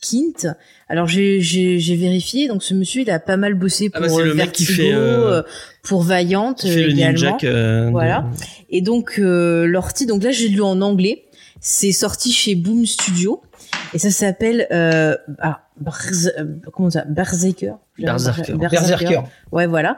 Kint. 0.00 0.46
Alors 0.88 1.06
j'ai 1.08 1.40
j'ai 1.40 1.78
j'ai 1.78 1.96
vérifié, 1.96 2.48
donc 2.48 2.62
ce 2.62 2.72
monsieur 2.74 3.02
il 3.02 3.10
a 3.10 3.18
pas 3.18 3.36
mal 3.36 3.54
bossé 3.54 3.90
Ah 3.92 3.98
pour 3.98 4.06
bah, 4.08 4.12
c'est 4.14 4.20
euh, 4.22 4.24
le 4.26 4.34
mec 4.34 4.52
qui 4.52 4.64
Vertigo, 4.64 4.82
fait, 4.88 4.94
euh, 4.94 5.38
euh, 5.38 5.42
pour 5.82 6.02
Valiant 6.02 6.54
fait 6.56 6.68
euh, 6.68 6.86
le 6.88 7.44
euh, 7.44 7.90
Voilà. 7.90 8.20
de- 8.22 8.36
Et 8.70 8.80
donc 8.80 9.16
euh, 9.18 9.66
l'ortie, 9.66 10.06
donc 10.06 10.22
là 10.22 10.30
j'ai 10.30 10.48
lu 10.48 10.62
en 10.62 10.80
anglais. 10.80 11.24
C'est 11.60 11.90
sorti 11.90 12.32
chez 12.32 12.54
Boom 12.54 12.86
Studio 12.86 13.42
et 13.92 13.98
ça 13.98 14.12
s'appelle 14.12 14.68
euh, 14.70 15.16
ah, 15.40 15.62
Berz- 15.82 16.30
euh, 16.38 16.44
comment 16.72 16.88
ça? 16.88 17.04
Berserker. 17.04 17.72
Berserker. 17.98 18.52
Berserker. 18.54 19.20
Ouais, 19.50 19.66
voilà. 19.66 19.96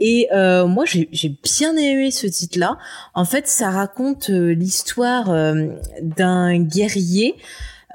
Et 0.00 0.26
euh, 0.34 0.66
moi, 0.66 0.84
j'ai 0.86 1.08
j'ai 1.12 1.28
bien 1.28 1.76
aimé 1.76 2.10
ce 2.10 2.26
titre-là. 2.26 2.78
En 3.14 3.24
fait, 3.24 3.46
ça 3.46 3.70
raconte 3.70 4.30
euh, 4.30 4.52
l'histoire 4.54 5.30
euh, 5.30 5.68
d'un 6.02 6.58
guerrier 6.58 7.36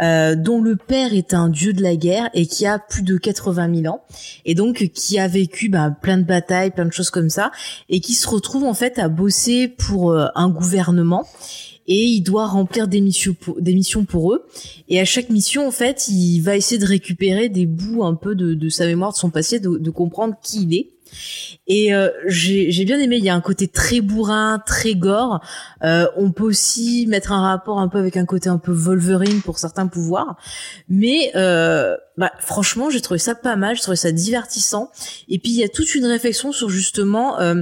euh, 0.01 0.35
dont 0.35 0.61
le 0.61 0.75
père 0.75 1.13
est 1.13 1.33
un 1.33 1.49
dieu 1.49 1.73
de 1.73 1.81
la 1.81 1.95
guerre 1.95 2.29
et 2.33 2.47
qui 2.47 2.65
a 2.65 2.79
plus 2.79 3.03
de 3.03 3.17
80 3.17 3.81
000 3.81 3.93
ans 3.93 4.03
et 4.45 4.55
donc 4.55 4.89
qui 4.93 5.19
a 5.19 5.27
vécu 5.27 5.69
bah, 5.69 5.95
plein 6.01 6.17
de 6.17 6.23
batailles, 6.23 6.71
plein 6.71 6.85
de 6.85 6.91
choses 6.91 7.11
comme 7.11 7.29
ça 7.29 7.51
et 7.89 7.99
qui 7.99 8.13
se 8.13 8.27
retrouve 8.27 8.63
en 8.63 8.73
fait 8.73 8.97
à 8.97 9.07
bosser 9.07 9.67
pour 9.67 10.11
euh, 10.11 10.27
un 10.35 10.49
gouvernement 10.49 11.27
et 11.85 12.05
il 12.05 12.21
doit 12.21 12.47
remplir 12.47 12.87
des 12.87 13.01
missions 13.01 13.35
pour, 14.05 14.33
eux. 14.33 14.45
Et 14.87 15.01
à 15.01 15.05
chaque 15.05 15.29
mission 15.29 15.67
en 15.67 15.71
fait 15.71 16.07
il 16.07 16.39
va 16.39 16.55
essayer 16.55 16.79
de 16.79 16.87
récupérer 16.87 17.49
des 17.49 17.65
bouts 17.65 18.03
un 18.03 18.15
peu 18.15 18.35
de, 18.35 18.69
sa 18.69 18.85
mémoire 18.85 19.11
de 19.11 19.17
son 19.17 19.29
passé 19.29 19.59
de 19.59 19.89
comprendre 19.89 20.35
qui 20.41 20.63
il 20.63 20.73
est 20.73 20.92
et 21.67 21.93
euh, 21.93 22.09
j'ai 22.27 22.85
bien 22.85 22.99
aimé 22.99 23.17
il 23.17 23.23
y 23.23 23.29
a 23.29 23.35
un 23.35 23.41
côté 23.41 23.67
très 23.67 24.01
bourrin 24.01 24.61
très 24.65 24.95
gore. 24.95 25.41
Euh, 25.83 26.07
on 26.17 26.31
peut 26.31 26.43
aussi 26.43 27.05
mettre 27.07 27.31
un 27.31 27.41
rapport 27.41 27.79
un 27.79 27.87
peu 27.87 27.97
avec 27.97 28.17
un 28.17 28.25
côté 28.25 28.49
un 28.49 28.57
peu 28.57 28.71
Wolverine 28.71 29.41
pour 29.41 29.59
certains 29.59 29.87
pouvoirs. 29.87 30.35
Mais 30.89 31.31
euh, 31.35 31.95
bah, 32.17 32.31
franchement 32.39 32.89
j'ai 32.89 33.01
trouvé 33.01 33.19
ça 33.19 33.35
pas 33.35 33.55
mal 33.55 33.75
j'ai 33.75 33.81
trouvé 33.81 33.97
ça 33.97 34.11
divertissant. 34.11 34.91
Et 35.29 35.39
puis 35.39 35.51
il 35.51 35.57
y 35.57 35.63
a 35.63 35.69
toute 35.69 35.95
une 35.95 36.05
réflexion 36.05 36.51
sur 36.51 36.69
justement 36.69 37.39
euh, 37.39 37.61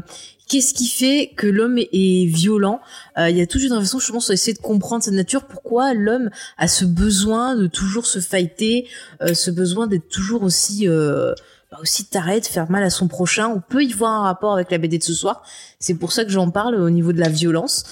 qu'est-ce 0.52 0.74
qui 0.74 0.88
fait 0.88 1.32
que 1.38 1.48
l'homme 1.48 1.78
est, 1.78 2.26
violent. 2.26 2.82
Euh, 3.18 3.30
il 3.30 3.38
y 3.38 3.42
a 3.42 3.48
toute 3.48 3.64
une 3.64 3.72
réflexion 3.72 4.00
justement 4.00 4.20
sur 4.20 4.34
essayer 4.34 4.54
de 4.54 4.60
comprendre 4.60 5.02
sa 5.02 5.12
nature. 5.12 5.46
Pourquoi 5.46 5.94
l'homme 5.94 6.30
a 6.58 6.68
ce 6.68 6.84
besoin 6.84 7.56
de 7.56 7.68
toujours 7.68 8.06
se 8.06 8.20
fighter 8.20 8.86
euh, 9.22 9.34
ce 9.34 9.50
besoin 9.50 9.88
d'être 9.88 10.10
toujours 10.10 10.44
aussi 10.44 10.90
euh, 10.90 11.34
bah, 11.72 11.78
aussi 11.82 12.04
taré 12.04 12.42
de 12.42 12.46
faire 12.46 12.70
mal 12.70 12.84
à 12.84 12.90
son 12.90 13.08
prochain 13.08 13.48
on 13.48 13.62
peut 13.62 13.82
y 13.82 13.94
voir 13.94 14.12
un 14.12 14.24
rapport 14.24 14.54
avec 14.54 14.72
la 14.72 14.78
BD 14.78 14.98
de 14.98 15.04
ce 15.04 15.14
soir. 15.14 15.42
C'est 15.80 15.94
pour 15.94 16.12
ça 16.12 16.26
que 16.26 16.30
j'en 16.30 16.52
parle 16.52 16.76
au 16.76 16.90
niveau 16.90 17.14
de 17.14 17.20
la 17.22 17.30
violence. 17.30 17.86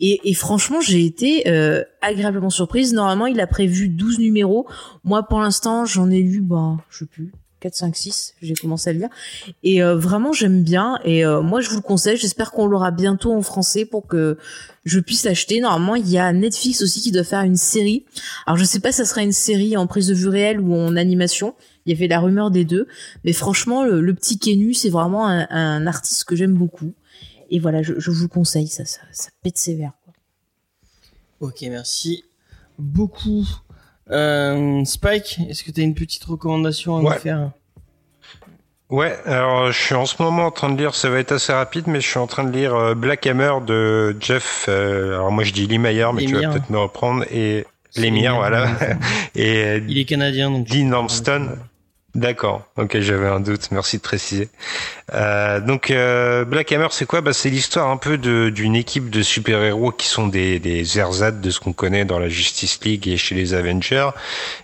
Et, 0.00 0.30
et 0.30 0.32
franchement 0.32 0.80
j'ai 0.80 1.04
été 1.04 1.46
euh, 1.46 1.84
agréablement 2.00 2.48
surprise. 2.48 2.94
Normalement 2.94 3.26
il 3.26 3.38
a 3.40 3.46
prévu 3.46 3.90
12 3.90 4.20
numéros. 4.20 4.66
Moi 5.04 5.22
pour 5.22 5.38
l'instant 5.40 5.84
j'en 5.84 6.10
ai 6.10 6.22
lu 6.22 6.40
ben 6.40 6.80
je 6.88 7.00
sais 7.00 7.04
plus 7.04 7.30
4 7.60 7.74
5 7.74 7.96
6 7.96 8.34
j'ai 8.40 8.54
commencé 8.54 8.88
à 8.88 8.94
le 8.94 9.00
lire. 9.00 9.10
Et 9.62 9.82
euh, 9.82 9.96
vraiment 9.96 10.32
j'aime 10.32 10.62
bien. 10.62 10.98
Et 11.04 11.26
euh, 11.26 11.42
moi 11.42 11.60
je 11.60 11.68
vous 11.68 11.76
le 11.76 11.82
conseille. 11.82 12.16
J'espère 12.16 12.52
qu'on 12.52 12.66
l'aura 12.66 12.90
bientôt 12.90 13.34
en 13.34 13.42
français 13.42 13.84
pour 13.84 14.06
que 14.06 14.38
je 14.86 14.98
puisse 14.98 15.24
l'acheter. 15.24 15.60
Normalement 15.60 15.94
il 15.94 16.08
y 16.08 16.16
a 16.16 16.32
Netflix 16.32 16.80
aussi 16.80 17.02
qui 17.02 17.12
doit 17.12 17.22
faire 17.22 17.42
une 17.42 17.56
série. 17.56 18.06
Alors 18.46 18.56
je 18.56 18.64
sais 18.64 18.80
pas 18.80 18.92
si 18.92 18.96
ça 18.96 19.04
sera 19.04 19.22
une 19.22 19.32
série 19.32 19.76
en 19.76 19.86
prise 19.86 20.06
de 20.06 20.14
vue 20.14 20.28
réelle 20.28 20.58
ou 20.58 20.74
en 20.74 20.96
animation 20.96 21.54
il 21.86 21.92
y 21.92 21.96
avait 21.96 22.08
la 22.08 22.20
rumeur 22.20 22.50
des 22.50 22.64
deux 22.64 22.86
mais 23.24 23.32
franchement 23.32 23.84
le, 23.84 24.00
le 24.00 24.14
petit 24.14 24.38
Kenu 24.38 24.74
c'est 24.74 24.90
vraiment 24.90 25.26
un, 25.28 25.46
un 25.50 25.86
artiste 25.86 26.24
que 26.24 26.36
j'aime 26.36 26.54
beaucoup 26.54 26.92
et 27.50 27.58
voilà 27.60 27.82
je, 27.82 27.94
je 27.98 28.10
vous 28.10 28.22
le 28.22 28.28
conseille 28.28 28.68
ça 28.68 28.84
ça, 28.84 29.00
ça 29.12 29.30
pète 29.42 29.56
sévère 29.58 29.92
quoi. 30.04 30.12
Ok, 31.48 31.62
merci 31.70 32.24
beaucoup. 32.78 33.44
Euh, 34.10 34.84
Spike, 34.84 35.38
est-ce 35.48 35.62
que 35.64 35.70
tu 35.70 35.80
as 35.80 35.84
une 35.84 35.94
petite 35.94 36.24
recommandation 36.24 36.96
à 36.96 37.00
Ouais. 37.02 37.14
nous 37.14 37.20
faire? 37.20 37.50
Ouais, 38.88 39.16
alors 39.24 39.72
je 39.72 39.82
suis 39.82 39.94
en 39.96 40.06
ce 40.06 40.22
moment 40.22 40.46
en 40.46 40.50
train 40.52 40.70
de 40.70 40.78
lire, 40.78 40.94
ça 40.94 41.10
va 41.10 41.18
être 41.18 41.32
assez 41.32 41.52
rapide, 41.52 41.88
mais 41.88 42.00
je 42.00 42.08
suis 42.08 42.18
en 42.18 42.28
train 42.28 42.44
de 42.44 42.52
lire 42.56 42.72
euh, 42.74 42.94
Black 42.94 43.26
Hammer 43.26 43.52
de 43.66 44.16
Jeff. 44.20 44.66
euh, 44.68 45.14
alors 45.14 45.32
moi 45.32 45.42
je 45.42 45.52
dis 45.52 45.66
Lee 45.66 45.78
Mayer, 45.78 46.06
mais 46.14 46.24
tu 46.24 46.34
vas 46.36 46.50
peut-être 46.50 46.70
me 46.70 46.78
reprendre 46.78 47.24
et 47.32 47.66
Lemire, 47.96 48.36
voilà. 48.36 48.70
et 49.34 49.78
Il 49.88 49.98
est 49.98 50.04
canadien, 50.04 50.50
donc. 50.50 50.68
Dean 50.68 50.92
Armstrong. 50.92 51.48
D'accord. 52.16 52.62
Ok, 52.78 52.98
j'avais 53.00 53.28
un 53.28 53.40
doute. 53.40 53.68
Merci 53.72 53.98
de 53.98 54.02
préciser. 54.02 54.48
Euh, 55.12 55.60
donc 55.60 55.90
euh, 55.90 56.46
Black 56.46 56.72
Hammer, 56.72 56.88
c'est 56.90 57.04
quoi? 57.04 57.20
Bah, 57.20 57.34
c'est 57.34 57.50
l'histoire 57.50 57.90
un 57.90 57.98
peu 57.98 58.16
d'une 58.16 58.74
équipe 58.74 59.10
de 59.10 59.22
super 59.22 59.62
héros 59.62 59.92
qui 59.92 60.06
sont 60.06 60.26
des 60.26 60.58
des 60.58 60.98
ersatz 60.98 61.40
de 61.40 61.50
ce 61.50 61.60
qu'on 61.60 61.74
connaît 61.74 62.06
dans 62.06 62.18
la 62.18 62.30
Justice 62.30 62.80
League 62.82 63.06
et 63.06 63.18
chez 63.18 63.34
les 63.34 63.52
Avengers, 63.52 64.08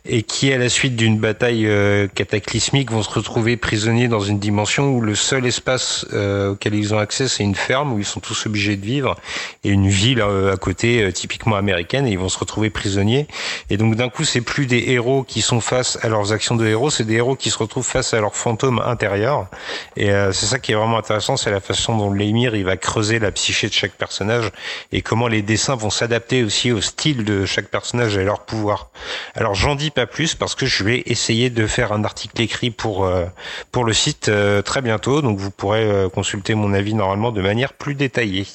et 0.06 0.22
qui 0.22 0.50
à 0.50 0.56
la 0.56 0.70
suite 0.70 0.97
d'une 0.97 1.18
bataille 1.18 1.66
euh, 1.66 2.08
cataclysmique 2.08 2.90
vont 2.90 3.02
se 3.02 3.10
retrouver 3.10 3.58
prisonniers 3.58 4.08
dans 4.08 4.20
une 4.20 4.39
dimension 4.39 4.89
où 4.89 5.02
le 5.02 5.14
seul 5.14 5.44
espace 5.44 6.06
euh, 6.14 6.52
auquel 6.52 6.74
ils 6.74 6.94
ont 6.94 6.98
accès 6.98 7.28
c'est 7.28 7.44
une 7.44 7.55
ferme 7.55 7.92
où 7.92 7.98
ils 7.98 8.06
sont 8.06 8.20
tous 8.20 8.47
obligés 8.47 8.76
de 8.76 8.86
vivre 8.86 9.16
et 9.62 9.68
une 9.68 9.89
ville 9.89 10.22
euh, 10.22 10.55
à 10.55 10.56
côté 10.56 11.02
euh, 11.02 11.12
typiquement 11.12 11.56
américaine 11.56 12.06
et 12.06 12.12
ils 12.12 12.18
vont 12.18 12.31
se 12.31 12.39
retrouver 12.39 12.70
prisonniers 12.70 13.28
et 13.68 13.76
donc 13.76 13.94
d'un 13.94 14.08
coup, 14.08 14.24
c'est 14.24 14.40
plus 14.40 14.66
des 14.66 14.84
héros 14.89 15.22
qui 15.22 15.40
sont 15.40 15.60
face 15.60 15.98
à 16.02 16.08
leurs 16.08 16.32
actions 16.32 16.56
de 16.56 16.66
héros, 16.66 16.90
c'est 16.90 17.05
des 17.05 17.14
héros 17.14 17.36
qui 17.42 17.50
se 17.50 17.58
retrouvent 17.58 17.86
face 17.86 18.14
à 18.14 18.20
leurs 18.20 18.36
fantômes 18.36 18.80
intérieurs. 18.84 19.48
Et 19.96 20.10
euh, 20.10 20.32
c'est 20.32 20.46
ça 20.46 20.58
qui 20.58 20.72
est 20.72 20.74
vraiment 20.74 20.96
intéressant, 20.96 21.36
c'est 21.36 21.50
la 21.50 21.60
façon 21.60 21.96
dont 21.96 22.10
Lemire 22.10 22.54
il 22.54 22.64
va 22.64 22.76
creuser 22.76 23.18
la 23.18 23.32
psyché 23.32 23.68
de 23.68 23.72
chaque 23.72 23.92
personnage 23.92 24.50
et 24.92 25.02
comment 25.02 25.28
les 25.28 25.42
dessins 25.42 25.74
vont 25.74 25.90
s'adapter 25.90 26.44
aussi 26.44 26.70
au 26.72 26.80
style 26.80 27.24
de 27.24 27.44
chaque 27.44 27.68
personnage 27.68 28.16
et 28.16 28.20
à 28.20 28.24
leur 28.24 28.44
pouvoir. 28.44 28.90
Alors 29.34 29.54
j'en 29.54 29.74
dis 29.74 29.90
pas 29.90 30.06
plus 30.06 30.34
parce 30.34 30.54
que 30.54 30.66
je 30.66 30.84
vais 30.84 31.02
essayer 31.06 31.50
de 31.50 31.66
faire 31.66 31.92
un 31.92 32.04
article 32.04 32.40
écrit 32.40 32.70
pour 32.70 33.04
euh, 33.04 33.26
pour 33.72 33.84
le 33.84 33.92
site 33.92 34.28
euh, 34.28 34.62
très 34.62 34.80
bientôt, 34.80 35.20
donc 35.20 35.38
vous 35.38 35.50
pourrez 35.50 36.08
consulter 36.14 36.54
mon 36.54 36.72
avis 36.72 36.94
normalement 36.94 37.32
de 37.32 37.42
manière 37.42 37.72
plus 37.72 37.94
détaillée. 37.94 38.46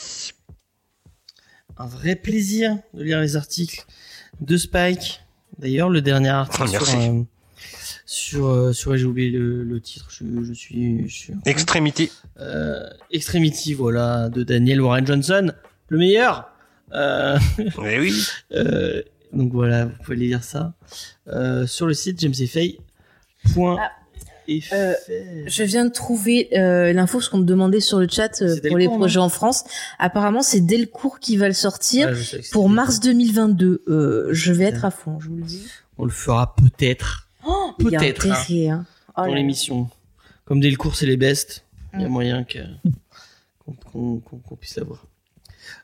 Un 1.77 1.87
vrai 1.87 2.15
plaisir 2.15 2.77
de 2.93 3.03
lire 3.03 3.19
les 3.19 3.35
articles 3.35 3.85
de 4.39 4.57
Spike. 4.57 5.21
D'ailleurs, 5.59 5.89
le 5.89 6.01
dernier 6.01 6.29
article 6.29 6.69
merci. 6.71 6.91
sur, 6.91 6.99
euh, 6.99 7.23
sur, 8.09 8.47
euh, 8.47 8.71
sur, 8.73 8.95
j'ai 8.97 9.03
oublié 9.05 9.29
le, 9.29 9.63
le 9.63 9.81
titre, 9.81 10.07
je, 10.09 10.23
je 10.43 10.53
suis, 10.53 11.05
Extremity. 11.45 12.09
euh, 12.39 12.87
Extremity, 13.11 13.73
voilà, 13.73 14.29
de 14.29 14.43
Daniel 14.43 14.81
Warren 14.81 15.05
Johnson, 15.05 15.51
le 15.89 15.97
meilleur. 15.97 16.49
Euh, 16.93 17.37
Eh 17.85 17.99
oui. 17.99 18.13
euh, 18.53 19.01
donc 19.33 19.51
voilà, 19.51 19.85
vous 19.85 19.91
pouvez 20.03 20.15
lire 20.15 20.41
ça 20.43 20.73
euh, 21.27 21.67
sur 21.67 21.85
le 21.85 21.93
site 21.93 22.19
jamesfay.fr. 22.21 22.79
et 24.47 24.61
Euh. 24.71 24.93
Je 25.45 25.63
viens 25.63 25.83
de 25.83 25.91
trouver 25.91 26.47
euh, 26.57 26.93
l'info 26.93 27.17
parce 27.17 27.27
qu'on 27.27 27.39
me 27.39 27.43
demandait 27.45 27.81
sur 27.81 27.99
le 27.99 28.07
chat 28.09 28.41
euh, 28.41 28.55
pour 28.65 28.77
les 28.77 28.87
projets 28.87 29.19
en 29.19 29.27
France. 29.27 29.65
Apparemment, 29.99 30.41
c'est 30.41 30.61
Delcourt 30.61 31.19
qui 31.19 31.35
va 31.35 31.47
le 31.49 31.53
sortir 31.53 32.15
c'est- 32.15 32.49
pour 32.51 32.69
mars 32.69 33.01
2022. 33.01 33.83
Euh, 33.89 34.29
je 34.31 34.53
vais 34.53 34.63
être 34.63 34.85
à 34.85 34.91
fond, 34.91 35.19
je 35.19 35.27
vous 35.27 35.35
le 35.35 35.43
dis. 35.43 35.67
On 35.97 36.05
le 36.05 36.11
fera 36.11 36.55
peut-être 36.55 37.26
Oh, 37.47 37.71
Peut-être, 37.79 38.27
hein. 38.27 38.85
Oh 39.17 39.21
dans 39.21 39.33
l'émission. 39.33 39.89
Comme 40.45 40.59
Delcourt, 40.59 40.95
c'est 40.95 41.05
les 41.05 41.17
best. 41.17 41.63
Il 41.93 42.01
y 42.01 42.05
a 42.05 42.07
Mm. 42.07 42.11
moyen 42.11 42.43
que 42.43 42.59
qu'on 43.91 44.55
puisse 44.59 44.77
l'avoir. 44.77 45.05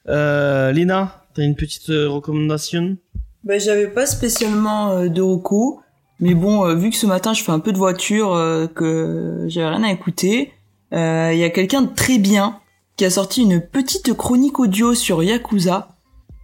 Euh, 0.07 0.71
Léna, 0.71 1.25
t'as 1.33 1.43
une 1.43 1.55
petite 1.55 1.89
euh, 1.89 2.09
recommandation? 2.09 2.97
Bah, 3.43 3.57
j'avais 3.57 3.87
pas 3.87 4.05
spécialement 4.05 4.91
euh, 4.91 5.07
de 5.09 5.21
recours, 5.21 5.81
mais 6.19 6.33
bon, 6.33 6.65
euh, 6.65 6.75
vu 6.75 6.89
que 6.91 6.95
ce 6.95 7.05
matin 7.05 7.33
je 7.33 7.43
fais 7.43 7.51
un 7.51 7.59
peu 7.59 7.73
de 7.73 7.77
voiture, 7.77 8.33
euh, 8.33 8.67
que 8.67 9.45
j'avais 9.49 9.67
rien 9.67 9.83
à 9.83 9.91
écouter, 9.91 10.53
euh, 10.93 11.31
il 11.33 11.39
y 11.39 11.43
a 11.43 11.49
quelqu'un 11.49 11.81
de 11.81 11.93
très 11.93 12.19
bien 12.19 12.59
qui 12.95 13.03
a 13.05 13.09
sorti 13.09 13.41
une 13.41 13.59
petite 13.59 14.13
chronique 14.13 14.59
audio 14.59 14.93
sur 14.93 15.23
Yakuza, 15.23 15.89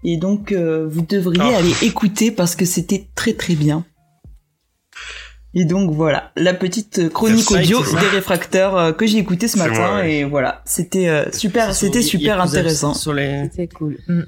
et 0.03 0.17
donc 0.17 0.51
euh, 0.51 0.87
vous 0.89 1.01
devriez 1.01 1.53
Ah. 1.55 1.57
aller 1.59 1.73
écouter 1.83 2.31
parce 2.31 2.55
que 2.55 2.65
c'était 2.65 3.07
très 3.15 3.33
très 3.33 3.55
bien. 3.55 3.85
Et 5.55 5.65
donc 5.65 5.91
voilà, 5.91 6.31
la 6.35 6.53
petite 6.53 7.09
chronique 7.11 7.47
That's 7.47 7.55
right, 7.57 7.65
audio 7.73 7.99
des 7.99 8.07
réfracteurs 8.07 8.77
euh, 8.77 8.91
que 8.91 9.07
j'ai 9.07 9.17
écouté 9.17 9.47
ce 9.47 9.57
matin, 9.57 9.71
moi, 9.73 9.95
ouais. 10.01 10.11
et 10.17 10.23
voilà, 10.23 10.61
c'était 10.65 11.07
euh, 11.09 11.25
super, 11.31 11.73
c'était 11.73 12.03
super 12.03 12.37
Yakuza, 12.37 12.59
intéressant. 12.59 12.93
Sur, 12.93 13.13
les, 13.13 13.45
C'était 13.45 13.67
cool. 13.67 13.97
Mm. 14.07 14.21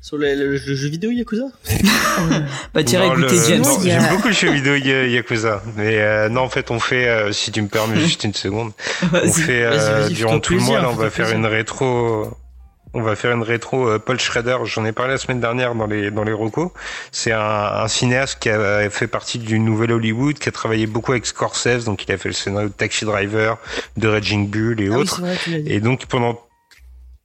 sur 0.00 0.16
les- 0.16 0.36
le, 0.36 0.50
le 0.52 0.56
jeu 0.56 0.88
vidéo 0.88 1.10
Yakuza 1.10 1.46
Bah 2.74 2.84
t'iras 2.84 3.06
écouter 3.06 3.34
le- 3.36 3.44
James. 3.48 3.64
a- 3.64 3.82
J'aime 3.82 4.06
beaucoup 4.10 4.28
le 4.28 4.34
jeu 4.34 4.50
vidéo 4.52 4.76
Ya- 4.76 5.06
Yakuza. 5.08 5.62
Mais 5.76 5.98
euh, 5.98 6.28
non, 6.28 6.42
en 6.42 6.48
fait, 6.48 6.70
on 6.70 6.78
fait, 6.78 7.08
euh, 7.08 7.32
si 7.32 7.50
tu 7.50 7.62
me 7.62 7.68
permets 7.68 7.98
juste 8.00 8.22
une 8.24 8.34
seconde, 8.34 8.70
on 9.12 9.28
fait 9.28 9.62
euh, 9.64 10.08
durant 10.08 10.38
tout 10.38 10.54
le 10.54 10.60
mois, 10.60 10.80
là, 10.80 10.88
on 10.90 10.94
va 10.94 11.10
faire 11.10 11.26
plaisir. 11.26 11.36
une 11.36 11.46
rétro. 11.46 12.28
On 12.92 13.02
va 13.02 13.14
faire 13.14 13.32
une 13.32 13.42
rétro 13.42 13.88
euh, 13.88 13.98
Paul 13.98 14.18
Schrader. 14.18 14.56
J'en 14.64 14.84
ai 14.84 14.92
parlé 14.92 15.12
la 15.12 15.18
semaine 15.18 15.40
dernière 15.40 15.74
dans 15.76 15.86
les 15.86 16.10
dans 16.10 16.24
les 16.24 16.32
recos. 16.32 16.70
C'est 17.12 17.32
un, 17.32 17.38
un 17.40 17.88
cinéaste 17.88 18.38
qui 18.40 18.50
a 18.50 18.90
fait 18.90 19.06
partie 19.06 19.38
du 19.38 19.58
nouvel 19.60 19.92
Hollywood, 19.92 20.38
qui 20.38 20.48
a 20.48 20.52
travaillé 20.52 20.86
beaucoup 20.86 21.12
avec 21.12 21.24
Scorsese, 21.26 21.84
donc 21.84 22.04
il 22.06 22.12
a 22.12 22.18
fait 22.18 22.28
le 22.28 22.34
scénario 22.34 22.68
de 22.68 22.74
Taxi 22.74 23.04
Driver, 23.04 23.58
de 23.96 24.08
Raging 24.08 24.48
Bull 24.48 24.80
et 24.80 24.88
Ah 24.92 24.98
autres. 24.98 25.20
vrai. 25.20 25.36
Et 25.66 25.80
donc 25.80 26.06
pendant 26.06 26.40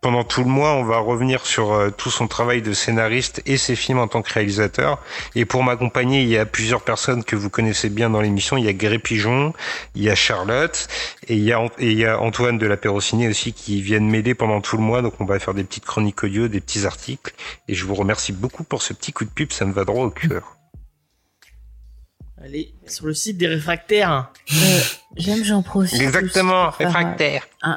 pendant 0.05 0.23
tout 0.23 0.43
le 0.43 0.49
mois, 0.51 0.73
on 0.75 0.83
va 0.83 0.99
revenir 0.99 1.47
sur 1.47 1.73
euh, 1.73 1.89
tout 1.89 2.11
son 2.11 2.27
travail 2.27 2.61
de 2.61 2.73
scénariste 2.73 3.41
et 3.47 3.57
ses 3.57 3.75
films 3.75 3.97
en 3.97 4.07
tant 4.07 4.21
que 4.21 4.31
réalisateur. 4.31 5.01
Et 5.33 5.45
pour 5.45 5.63
m'accompagner, 5.63 6.21
il 6.21 6.27
y 6.27 6.37
a 6.37 6.45
plusieurs 6.45 6.83
personnes 6.83 7.23
que 7.23 7.35
vous 7.35 7.49
connaissez 7.49 7.89
bien 7.89 8.11
dans 8.11 8.21
l'émission. 8.21 8.55
Il 8.55 8.65
y 8.65 8.67
a 8.67 8.73
Gré 8.73 8.99
Pigeon, 8.99 9.51
il 9.95 10.03
y 10.03 10.11
a 10.11 10.13
Charlotte 10.13 10.87
et 11.27 11.33
il 11.35 11.41
y 11.41 11.51
a, 11.51 11.59
Ant- 11.59 11.71
et 11.79 11.89
il 11.89 11.97
y 11.97 12.05
a 12.05 12.19
Antoine 12.21 12.59
de 12.59 12.67
la 12.67 12.77
Pérociné 12.77 13.27
aussi 13.27 13.51
qui 13.51 13.81
viennent 13.81 14.07
m'aider 14.07 14.35
pendant 14.35 14.61
tout 14.61 14.77
le 14.77 14.83
mois. 14.83 15.01
Donc 15.01 15.19
on 15.19 15.25
va 15.25 15.39
faire 15.39 15.55
des 15.55 15.63
petites 15.63 15.85
chroniques 15.85 16.23
audio, 16.23 16.47
des 16.47 16.61
petits 16.61 16.85
articles. 16.85 17.33
Et 17.67 17.73
je 17.73 17.83
vous 17.85 17.95
remercie 17.95 18.31
beaucoup 18.31 18.63
pour 18.63 18.83
ce 18.83 18.93
petit 18.93 19.11
coup 19.11 19.25
de 19.25 19.31
pub, 19.31 19.51
ça 19.51 19.65
me 19.65 19.73
va 19.73 19.85
droit 19.85 20.05
au 20.05 20.11
cœur. 20.11 20.55
Allez, 22.43 22.75
sur 22.85 23.07
le 23.07 23.15
site 23.15 23.37
des 23.39 23.47
réfractaires. 23.47 24.29
Euh, 24.53 24.79
J'aime, 25.17 25.43
j'en 25.43 25.63
profite. 25.63 25.99
Exactement, 25.99 26.67
aussi 26.67 26.67
pour 26.67 26.75
faire, 26.77 26.87
réfractaire. 26.93 27.47
euh, 27.65 27.71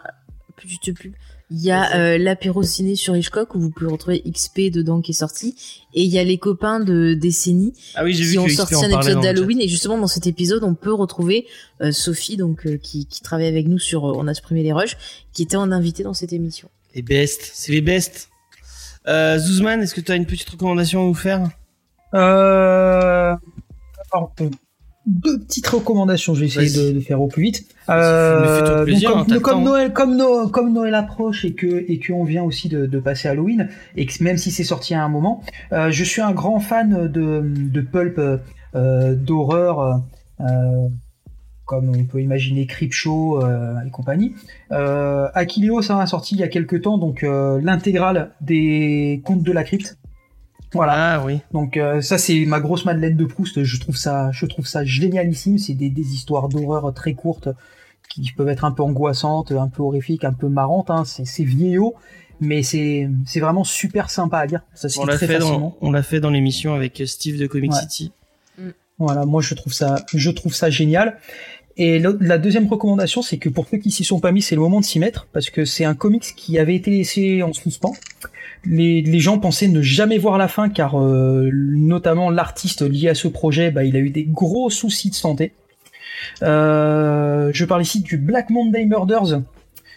Petite 0.57 0.95
pub. 0.99 1.15
Il 1.51 1.63
y 1.63 1.71
a 1.71 1.97
euh, 1.97 2.19
l'apéro 2.19 2.63
ciné 2.63 2.95
sur 2.95 3.17
Hitchcock 3.17 3.55
où 3.55 3.61
vous 3.61 3.71
pouvez 3.71 3.91
retrouver 3.91 4.23
XP 4.31 4.71
dedans 4.71 5.01
qui 5.01 5.13
est 5.13 5.15
sorti. 5.15 5.55
Et 5.95 6.03
il 6.03 6.11
y 6.11 6.19
a 6.19 6.25
les 6.25 6.37
copains 6.37 6.79
de 6.79 7.15
Décennie 7.15 7.73
Ah 7.95 8.05
oui, 8.05 8.13
j'ai 8.13 8.25
vu 8.25 8.33
qui 8.33 8.39
ont 8.39 8.45
XP 8.45 8.57
sorti 8.57 8.75
un 8.75 8.91
épisode 8.91 9.23
d'Halloween. 9.23 9.61
Et 9.61 9.69
justement 9.69 9.97
dans 9.97 10.07
cet 10.07 10.27
épisode 10.27 10.63
on 10.63 10.75
peut 10.75 10.93
retrouver 10.93 11.47
euh, 11.81 11.91
Sophie 11.91 12.37
donc 12.37 12.67
euh, 12.67 12.77
qui, 12.77 13.07
qui 13.07 13.23
travaille 13.23 13.47
avec 13.47 13.67
nous 13.67 13.79
sur 13.79 14.07
euh, 14.07 14.13
on 14.17 14.27
a 14.27 14.35
supprimé 14.35 14.63
les 14.63 14.73
rushs 14.73 14.97
qui 15.33 15.43
était 15.43 15.57
en 15.57 15.73
invité 15.73 16.03
dans 16.03 16.15
cette 16.15 16.33
émission. 16.35 16.69
Les 16.95 17.03
best, 17.03 17.51
c'est 17.55 17.73
les 17.73 17.81
best. 17.81 18.29
Euh, 19.07 19.39
Zouzman, 19.39 19.81
est-ce 19.81 19.95
que 19.95 20.01
tu 20.01 20.13
as 20.13 20.17
une 20.17 20.27
petite 20.27 20.49
recommandation 20.49 21.03
à 21.03 21.07
nous 21.07 21.15
faire? 21.15 21.49
Euh... 22.15 23.35
alors, 24.13 24.33
euh, 24.41 24.51
deux 25.09 25.39
petites 25.41 25.67
recommandations, 25.67 26.35
je 26.35 26.41
vais 26.41 26.47
essayer 26.47 26.71
de, 26.93 26.93
de 26.95 27.01
faire 27.01 27.21
au 27.21 27.27
plus 27.27 27.43
vite. 27.43 27.65
Euh, 27.89 28.59
fais-toi 28.59 28.85
plaisir, 28.85 29.17
donc, 29.17 29.33
hein, 29.33 29.39
comme. 29.41 29.65
Noël, 29.65 29.93
comme, 29.93 30.17
No- 30.17 30.49
comme 30.49 30.73
Noël 30.73 30.95
approche 30.95 31.45
et 31.45 31.55
que 31.55 31.85
et 31.91 31.99
qu'on 31.99 32.25
vient 32.25 32.43
aussi 32.45 32.69
de, 32.69 32.87
de 32.87 32.99
passer 33.01 33.29
Halloween 33.29 33.69
et 33.97 34.07
que 34.07 34.23
même 34.23 34.37
si 34.37 34.51
c'est 34.51 34.65
sorti 34.65 34.95
à 34.95 35.03
un 35.03 35.09
moment, 35.09 35.43
euh, 35.73 35.91
je 35.91 36.05
suis 36.05 36.21
un 36.21 36.33
grand 36.33 36.61
fan 36.61 37.09
de, 37.09 37.43
de 37.45 37.81
pulp 37.81 38.19
euh, 38.75 39.15
d'horreur. 39.15 40.03
comme 41.65 41.91
on 41.95 42.05
peut 42.05 42.23
imaginer 42.23 42.67
Creepshow 42.67 43.41
et 43.87 43.91
compagnie. 43.91 44.35
Euh, 44.73 45.29
Akileo, 45.35 45.83
ça 45.83 46.01
a 46.01 46.07
sorti 46.07 46.35
il 46.35 46.41
y 46.41 46.43
a 46.43 46.49
quelques 46.49 46.81
temps, 46.83 46.97
donc 46.97 47.23
l'intégrale 47.23 48.31
des 48.41 49.21
contes 49.25 49.43
de 49.43 49.53
la 49.53 49.65
crypte. 49.65 49.99
Voilà. 50.73 51.15
Ah 51.15 51.25
oui. 51.25 51.39
Donc 51.53 51.77
euh, 51.77 52.01
ça 52.01 52.19
c'est 52.19 52.45
ma 52.45 52.61
grosse 52.61 52.85
Madeleine 52.85 53.17
de 53.17 53.25
Proust. 53.25 53.63
Je 53.65 53.81
trouve 53.81 53.97
ça, 53.97 54.31
je 54.33 54.47
trouve 54.47 54.67
ça 54.67 54.85
génialissime. 54.85 55.59
C'est 55.59 55.75
des, 55.75 55.91
des 55.91 56.15
histoires 56.15 56.49
d'horreur 56.49 56.93
très 56.95 57.15
courtes 57.15 57.49
qui 58.09 58.33
peuvent 58.33 58.49
être 58.49 58.65
un 58.65 58.73
peu 58.73 58.83
angoissantes, 58.83 59.53
un 59.53 59.69
peu 59.69 59.83
horrifiques, 59.83 60.25
un 60.25 60.33
peu 60.33 60.49
marrantes. 60.49 60.91
Hein. 60.91 61.05
C'est, 61.05 61.25
c'est 61.25 61.45
vieillot, 61.45 61.95
mais 62.41 62.63
c'est, 62.63 63.09
c'est 63.27 63.41
vraiment 63.41 63.65
super 63.65 64.11
sympa 64.11 64.39
à 64.39 64.47
lire. 64.47 64.61
Ça 64.75 64.89
l'a 65.07 65.17
très 65.17 65.27
fait 65.27 65.35
facilement. 65.39 65.59
dans, 65.59 65.77
on 65.81 65.91
l'a 65.91 66.03
fait 66.03 66.21
dans 66.21 66.31
l'émission 66.31 66.75
avec 66.75 67.03
Steve 67.07 67.39
de 67.39 67.47
Comic 67.47 67.73
Ouais. 67.73 67.81
City. 67.81 68.13
Voilà, 68.99 69.27
moi 69.27 69.41
je 69.43 69.55
trouve 69.55 69.73
ça, 69.73 70.05
je 70.13 70.31
trouve 70.31 70.53
ça 70.55 70.71
génial. 70.71 71.19
Et 71.77 72.01
la 72.01 72.39
deuxième 72.39 72.67
recommandation, 72.67 73.23
c'est 73.23 73.39
que 73.39 73.49
pour 73.49 73.69
ceux 73.69 73.79
qui 73.79 73.93
s'y 73.93 74.03
sont 74.03 74.19
pas 74.19 74.33
mis, 74.33 74.43
c'est 74.43 74.57
le 74.57 74.61
moment 74.61 74.81
de 74.81 74.85
s'y 74.85 74.99
mettre 74.99 75.29
parce 75.33 75.49
que 75.51 75.65
c'est 75.65 75.85
un 75.85 75.95
comics 75.95 76.35
qui 76.37 76.59
avait 76.59 76.75
été 76.75 76.91
laissé 76.91 77.45
en 77.45 77.53
suspens. 77.53 77.95
Les, 78.65 79.03
les 79.03 79.21
gens 79.21 79.39
pensaient 79.39 79.69
ne 79.69 79.83
jamais 79.83 80.19
voir 80.19 80.37
la 80.39 80.49
fin 80.49 80.69
car 80.69 81.01
euh, 81.01 81.51
notamment 81.53 82.31
l'artiste 82.31 82.83
lié 82.83 83.09
à 83.09 83.15
ce 83.15 83.29
projet, 83.29 83.71
bah, 83.71 83.85
il 83.85 83.97
a 83.97 84.01
eu 84.01 84.11
des 84.11 84.25
gros 84.25 84.69
soucis 84.71 85.11
de 85.11 85.15
santé. 85.15 85.53
Euh, 86.43 87.51
je 87.53 87.65
parle 87.65 87.83
ici 87.83 88.01
du 88.01 88.17
Black 88.17 88.51
Monday 88.51 88.85
Murders 88.85 89.41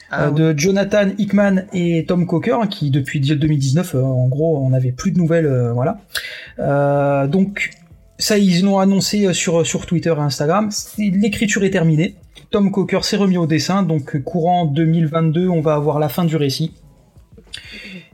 Ah, 0.10 0.26
euh, 0.26 0.30
oui. 0.30 0.36
de 0.36 0.54
Jonathan 0.58 1.10
Hickman 1.18 1.64
et 1.74 2.06
Tom 2.06 2.26
Coker, 2.26 2.62
hein, 2.62 2.68
qui 2.68 2.92
depuis 2.92 3.20
2019, 3.20 3.96
euh, 3.96 4.02
en 4.02 4.28
gros, 4.28 4.58
on 4.58 4.70
n'avait 4.70 4.92
plus 4.92 5.12
de 5.12 5.18
nouvelles, 5.18 5.72
voilà. 5.74 6.00
Donc 7.28 7.72
ça, 8.18 8.38
ils 8.38 8.64
l'ont 8.64 8.80
annoncé 8.80 9.34
sur 9.34 9.66
sur 9.66 9.86
Twitter 9.86 10.14
et 10.16 10.22
Instagram. 10.22 10.70
L'écriture 10.98 11.64
est 11.64 11.72
terminée. 11.72 12.16
Tom 12.52 12.72
Coker 12.72 13.04
s'est 13.06 13.18
remis 13.18 13.38
au 13.38 13.48
dessin, 13.48 13.82
donc 13.82 14.22
courant 14.24 14.66
2022, 14.66 15.48
on 15.48 15.62
va 15.62 15.74
avoir 15.74 16.00
la 16.00 16.10
fin 16.10 16.26
du 16.26 16.36
récit. 16.36 16.74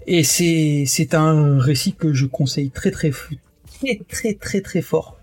Et 0.07 0.23
c'est 0.23 0.85
c'est 0.87 1.13
un 1.13 1.59
récit 1.59 1.93
que 1.93 2.13
je 2.13 2.25
conseille 2.25 2.69
très 2.69 2.91
très 2.91 3.11
très 3.11 3.99
très 4.09 4.33
très 4.33 4.61
très 4.61 4.81
fort. 4.81 5.17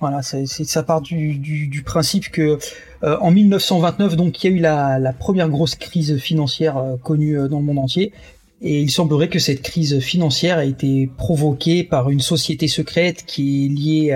Voilà, 0.00 0.22
c'est 0.22 0.46
ça 0.46 0.82
part 0.82 1.02
du, 1.02 1.34
du, 1.34 1.66
du 1.68 1.82
principe 1.82 2.30
que 2.30 2.58
euh, 3.04 3.16
en 3.20 3.30
1929, 3.30 4.16
donc, 4.16 4.42
il 4.42 4.50
y 4.50 4.54
a 4.54 4.56
eu 4.56 4.60
la, 4.60 4.98
la 4.98 5.12
première 5.12 5.48
grosse 5.48 5.74
crise 5.74 6.16
financière 6.18 6.78
euh, 6.78 6.96
connue 6.96 7.38
euh, 7.38 7.48
dans 7.48 7.58
le 7.58 7.64
monde 7.64 7.78
entier. 7.78 8.12
Et 8.60 8.80
il 8.80 8.90
semblerait 8.90 9.28
que 9.28 9.38
cette 9.38 9.62
crise 9.62 10.00
financière 10.00 10.58
a 10.58 10.64
été 10.64 11.08
provoquée 11.16 11.84
par 11.84 12.10
une 12.10 12.20
société 12.20 12.66
secrète 12.66 13.24
qui 13.24 13.66
est 13.66 13.68
liée 13.68 14.12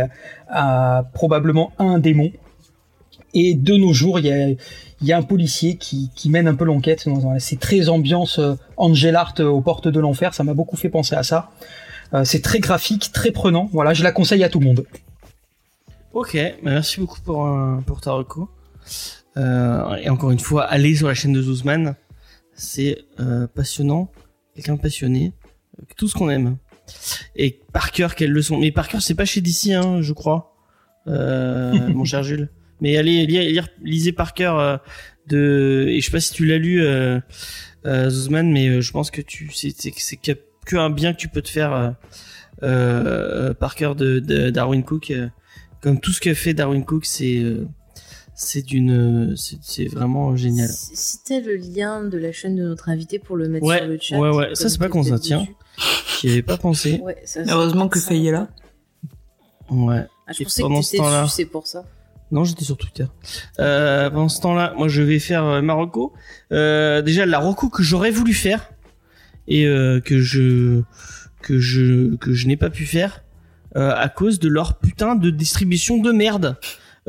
à, 0.48 0.98
à 0.98 1.02
probablement 1.04 1.72
un 1.78 1.98
démon. 1.98 2.32
Et 3.34 3.54
de 3.54 3.74
nos 3.74 3.92
jours, 3.92 4.18
il 4.18 4.26
y 4.26 4.32
a, 4.32 4.48
il 5.02 5.08
y 5.08 5.12
a 5.12 5.18
un 5.18 5.22
policier 5.22 5.76
qui, 5.76 6.10
qui 6.14 6.30
mène 6.30 6.48
un 6.48 6.54
peu 6.54 6.64
l'enquête. 6.64 7.06
C'est 7.38 7.58
très 7.58 7.88
ambiance 7.88 8.38
euh, 8.38 8.54
Angel 8.76 9.16
Art 9.16 9.34
euh, 9.40 9.46
aux 9.46 9.60
portes 9.60 9.88
de 9.88 10.00
l'enfer. 10.00 10.34
Ça 10.34 10.44
m'a 10.44 10.54
beaucoup 10.54 10.76
fait 10.76 10.88
penser 10.88 11.14
à 11.14 11.22
ça. 11.22 11.50
Euh, 12.14 12.24
c'est 12.24 12.40
très 12.40 12.60
graphique, 12.60 13.10
très 13.12 13.30
prenant. 13.30 13.68
Voilà, 13.72 13.94
je 13.94 14.02
la 14.02 14.12
conseille 14.12 14.44
à 14.44 14.48
tout 14.48 14.60
le 14.60 14.66
monde. 14.66 14.86
Ok, 16.12 16.36
bah, 16.36 16.70
merci 16.70 17.00
beaucoup 17.00 17.20
pour, 17.20 17.48
pour 17.86 18.00
ta 18.00 18.12
reco. 18.12 18.48
Euh, 19.36 19.96
et 19.96 20.08
encore 20.10 20.30
une 20.30 20.38
fois, 20.38 20.64
allez 20.64 20.94
sur 20.94 21.08
la 21.08 21.14
chaîne 21.14 21.32
de 21.32 21.42
Zouzman. 21.42 21.94
C'est 22.54 22.98
euh, 23.18 23.46
passionnant, 23.46 24.10
quelqu'un 24.54 24.76
passionné, 24.76 25.32
tout 25.96 26.08
ce 26.08 26.14
qu'on 26.14 26.30
aime. 26.30 26.58
Et 27.34 27.60
Parker, 27.72 28.08
quelle 28.16 28.30
leçon. 28.30 28.58
Mais 28.58 28.70
Parker, 28.72 29.00
c'est 29.00 29.14
pas 29.14 29.24
chez 29.24 29.40
DC, 29.40 29.70
hein, 29.70 30.02
je 30.02 30.12
crois, 30.12 30.54
euh, 31.06 31.88
mon 31.94 32.04
cher 32.04 32.22
Jules. 32.22 32.50
Mais 32.82 32.98
allez 32.98 33.24
lire, 33.26 33.42
lire- 33.42 33.68
lisez 33.82 34.12
Parker 34.12 34.52
euh, 34.58 34.76
de. 35.28 35.86
Et 35.88 36.00
je 36.00 36.04
sais 36.04 36.12
pas 36.12 36.20
si 36.20 36.34
tu 36.34 36.44
l'as 36.44 36.58
lu, 36.58 36.82
euh, 36.82 37.18
euh, 37.86 38.10
Zouzman, 38.10 38.52
mais 38.52 38.68
euh, 38.68 38.80
je 38.82 38.92
pense 38.92 39.10
que 39.10 39.22
tu 39.22 39.50
c'est 39.54 39.72
c'est 39.74 39.92
c'est 39.96 40.16
que, 40.16 40.76
un 40.76 40.90
bien 40.90 41.14
que 41.14 41.18
tu 41.18 41.28
peux 41.28 41.40
te 41.42 41.48
faire. 41.48 41.72
Euh, 41.72 41.90
euh, 42.62 43.54
Parker 43.54 43.94
de, 43.96 44.20
de 44.20 44.50
Darwin 44.50 44.84
Cook. 44.84 45.10
euh, 45.10 45.28
comme 45.80 45.98
tout 45.98 46.12
ce 46.12 46.20
que 46.20 46.32
fait 46.34 46.54
Darwin 46.54 46.84
Cook, 46.84 47.04
c'est 47.06 47.38
euh, 47.38 47.66
c'est 48.34 48.62
d'une 48.62 49.34
c'est 49.36 49.56
c'est 49.62 49.86
vraiment 49.86 50.36
génial. 50.36 50.68
Si 50.68 51.18
t'as 51.24 51.40
le 51.40 51.56
lien 51.56 52.04
de 52.04 52.18
la 52.18 52.30
chaîne 52.30 52.54
de 52.56 52.62
notre 52.62 52.88
invité 52.88 53.18
pour 53.18 53.36
le 53.36 53.48
mettre 53.48 53.64
Ouais, 53.66 53.78
sur 53.78 53.86
le 53.88 53.98
chat. 54.00 54.18
ouais, 54.18 54.30
ouais, 54.30 54.54
ça, 54.54 54.68
c'est 54.68 54.78
pas 54.78 54.88
qu'on 54.88 55.02
s'en 55.02 55.10
peut-être 55.10 55.22
tient. 55.22 55.46
J'y 56.20 56.30
avais 56.30 56.42
pas 56.42 56.56
pensé. 56.56 57.00
Ouais, 57.02 57.16
ça, 57.24 57.40
Heureusement 57.48 57.88
que 57.88 57.98
ça- 57.98 58.08
Faye 58.10 58.28
est 58.28 58.32
là. 58.32 58.48
Ouais. 59.70 60.04
Ah, 60.26 60.32
je 60.32 60.42
Et 60.42 60.44
pensais 60.44 60.62
pendant 60.62 60.80
que 60.80 60.86
ce 60.86 60.96
temps-là- 60.98 61.26
c'est 61.28 61.46
pour 61.46 61.66
ça. 61.66 61.84
Non, 62.32 62.44
j'étais 62.44 62.64
sur 62.64 62.76
Twitter. 62.78 63.04
Euh, 63.60 64.10
pendant 64.10 64.28
ce 64.28 64.40
temps-là, 64.40 64.72
moi, 64.76 64.88
je 64.88 65.02
vais 65.02 65.18
faire 65.18 65.44
euh, 65.44 65.62
Marocco. 65.62 66.12
Euh, 66.50 67.02
déjà, 67.02 67.26
la 67.26 67.38
Rocco 67.38 67.68
que 67.68 67.82
j'aurais 67.82 68.10
voulu 68.10 68.32
faire 68.34 68.70
et 69.48 69.66
euh, 69.66 70.00
que 70.00 70.18
je 70.20 70.82
que 71.42 71.58
je 71.60 72.16
que 72.16 72.32
je 72.32 72.46
n'ai 72.46 72.56
pas 72.56 72.70
pu 72.70 72.86
faire 72.86 73.22
euh, 73.76 73.92
à 73.94 74.08
cause 74.08 74.38
de 74.40 74.48
leur 74.48 74.78
putain 74.78 75.14
de 75.14 75.30
distribution 75.30 75.98
de 75.98 76.10
merde. 76.10 76.56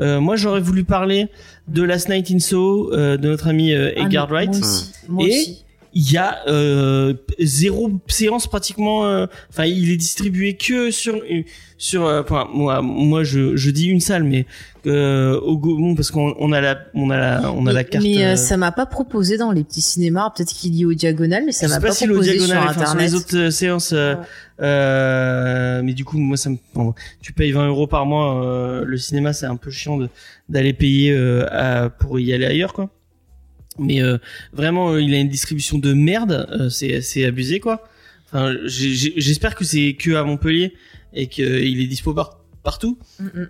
Euh, 0.00 0.20
moi, 0.20 0.36
j'aurais 0.36 0.60
voulu 0.60 0.84
parler 0.84 1.28
de 1.68 1.82
Last 1.82 2.08
Night 2.08 2.30
in 2.30 2.38
Soho 2.40 2.92
euh, 2.92 3.16
de 3.16 3.28
notre 3.28 3.46
ami 3.48 3.72
Ah, 3.74 3.90
Edgar 4.00 4.28
Wright. 4.28 4.50
Moi 4.50 4.58
aussi. 4.60 4.92
Moi 5.08 5.24
Et- 5.26 5.28
aussi. 5.30 5.63
Il 5.96 6.10
y 6.10 6.16
a 6.16 6.38
euh, 6.48 7.14
zéro 7.40 7.90
séance 8.08 8.46
pratiquement. 8.48 9.06
euh, 9.06 9.26
Enfin, 9.50 9.64
il 9.64 9.90
est 9.92 9.96
distribué 9.96 10.54
que 10.56 10.90
sur 10.90 11.20
sur. 11.78 12.04
euh, 12.06 12.20
Enfin, 12.22 12.48
moi, 12.52 12.82
moi, 12.82 13.22
je, 13.22 13.54
je 13.56 13.70
dis 13.70 13.86
une 13.86 14.00
salle, 14.00 14.24
mais 14.24 14.44
euh, 14.86 15.38
au 15.40 15.56
bon, 15.56 15.94
parce 15.94 16.10
qu'on 16.10 16.34
on 16.38 16.50
a 16.52 16.60
la 16.60 16.78
on 16.94 17.10
a 17.10 17.16
la 17.16 17.52
on 17.52 17.66
a 17.66 17.72
la 17.72 17.84
carte. 17.84 18.04
mais, 18.04 18.24
euh, 18.24 18.32
euh, 18.32 18.36
ça 18.36 18.56
m'a 18.56 18.72
pas 18.72 18.86
proposé 18.86 19.36
dans 19.38 19.52
les 19.52 19.62
petits 19.62 19.80
cinémas. 19.80 20.30
Peut-être 20.30 20.52
qu'il 20.52 20.74
y 20.74 20.82
est 20.82 20.84
au 20.84 20.94
diagonal, 20.94 21.44
mais 21.46 21.52
ça 21.52 21.66
je 21.66 21.70
sais 21.72 21.76
m'a 21.76 21.80
pas 21.80 21.88
pas, 21.88 21.94
si 21.94 22.06
proposé 22.08 22.38
sur 22.40 22.56
enfin, 22.56 22.72
sur 22.72 22.80
internet. 22.82 23.10
les 23.10 23.14
autres 23.14 23.36
euh, 23.36 23.50
séances. 23.50 23.92
euh, 23.92 24.14
Ouais. 24.16 24.20
euh, 24.62 25.80
mais 25.84 25.94
du 25.94 26.04
coup, 26.04 26.18
moi, 26.18 26.36
ça 26.36 26.50
me. 26.50 26.56
bon, 26.74 26.94
tu 27.20 27.32
payes 27.32 27.52
20 27.52 27.68
euros 27.68 27.86
par 27.86 28.06
mois. 28.06 28.44
euh, 28.44 28.84
le 28.84 28.96
cinéma, 28.96 29.32
c'est 29.32 29.46
un 29.46 29.56
peu 29.56 29.70
chiant 29.70 29.96
de 29.96 30.08
d'aller 30.48 30.72
payer 30.72 31.12
euh, 31.12 31.46
à- 31.50 31.88
pour 31.90 32.18
y 32.18 32.32
aller 32.32 32.46
ailleurs, 32.46 32.72
quoi. 32.72 32.90
Mais 33.78 34.02
euh, 34.02 34.18
vraiment, 34.52 34.92
euh, 34.92 35.02
il 35.02 35.12
a 35.14 35.18
une 35.18 35.28
distribution 35.28 35.78
de 35.78 35.92
merde. 35.94 36.46
euh, 36.52 36.68
c'est 36.68 37.00
c'est 37.00 37.24
abusé, 37.24 37.60
quoi. 37.60 37.82
Enfin, 38.26 38.54
j'espère 38.66 39.54
que 39.54 39.64
c'est 39.64 39.94
que 39.94 40.12
à 40.14 40.24
Montpellier 40.24 40.74
et 41.12 41.26
qu'il 41.28 41.80
est 41.80 41.86
dispo 41.86 42.14
par- 42.14 42.40
partout. 42.62 42.98
Mm. 43.20 43.44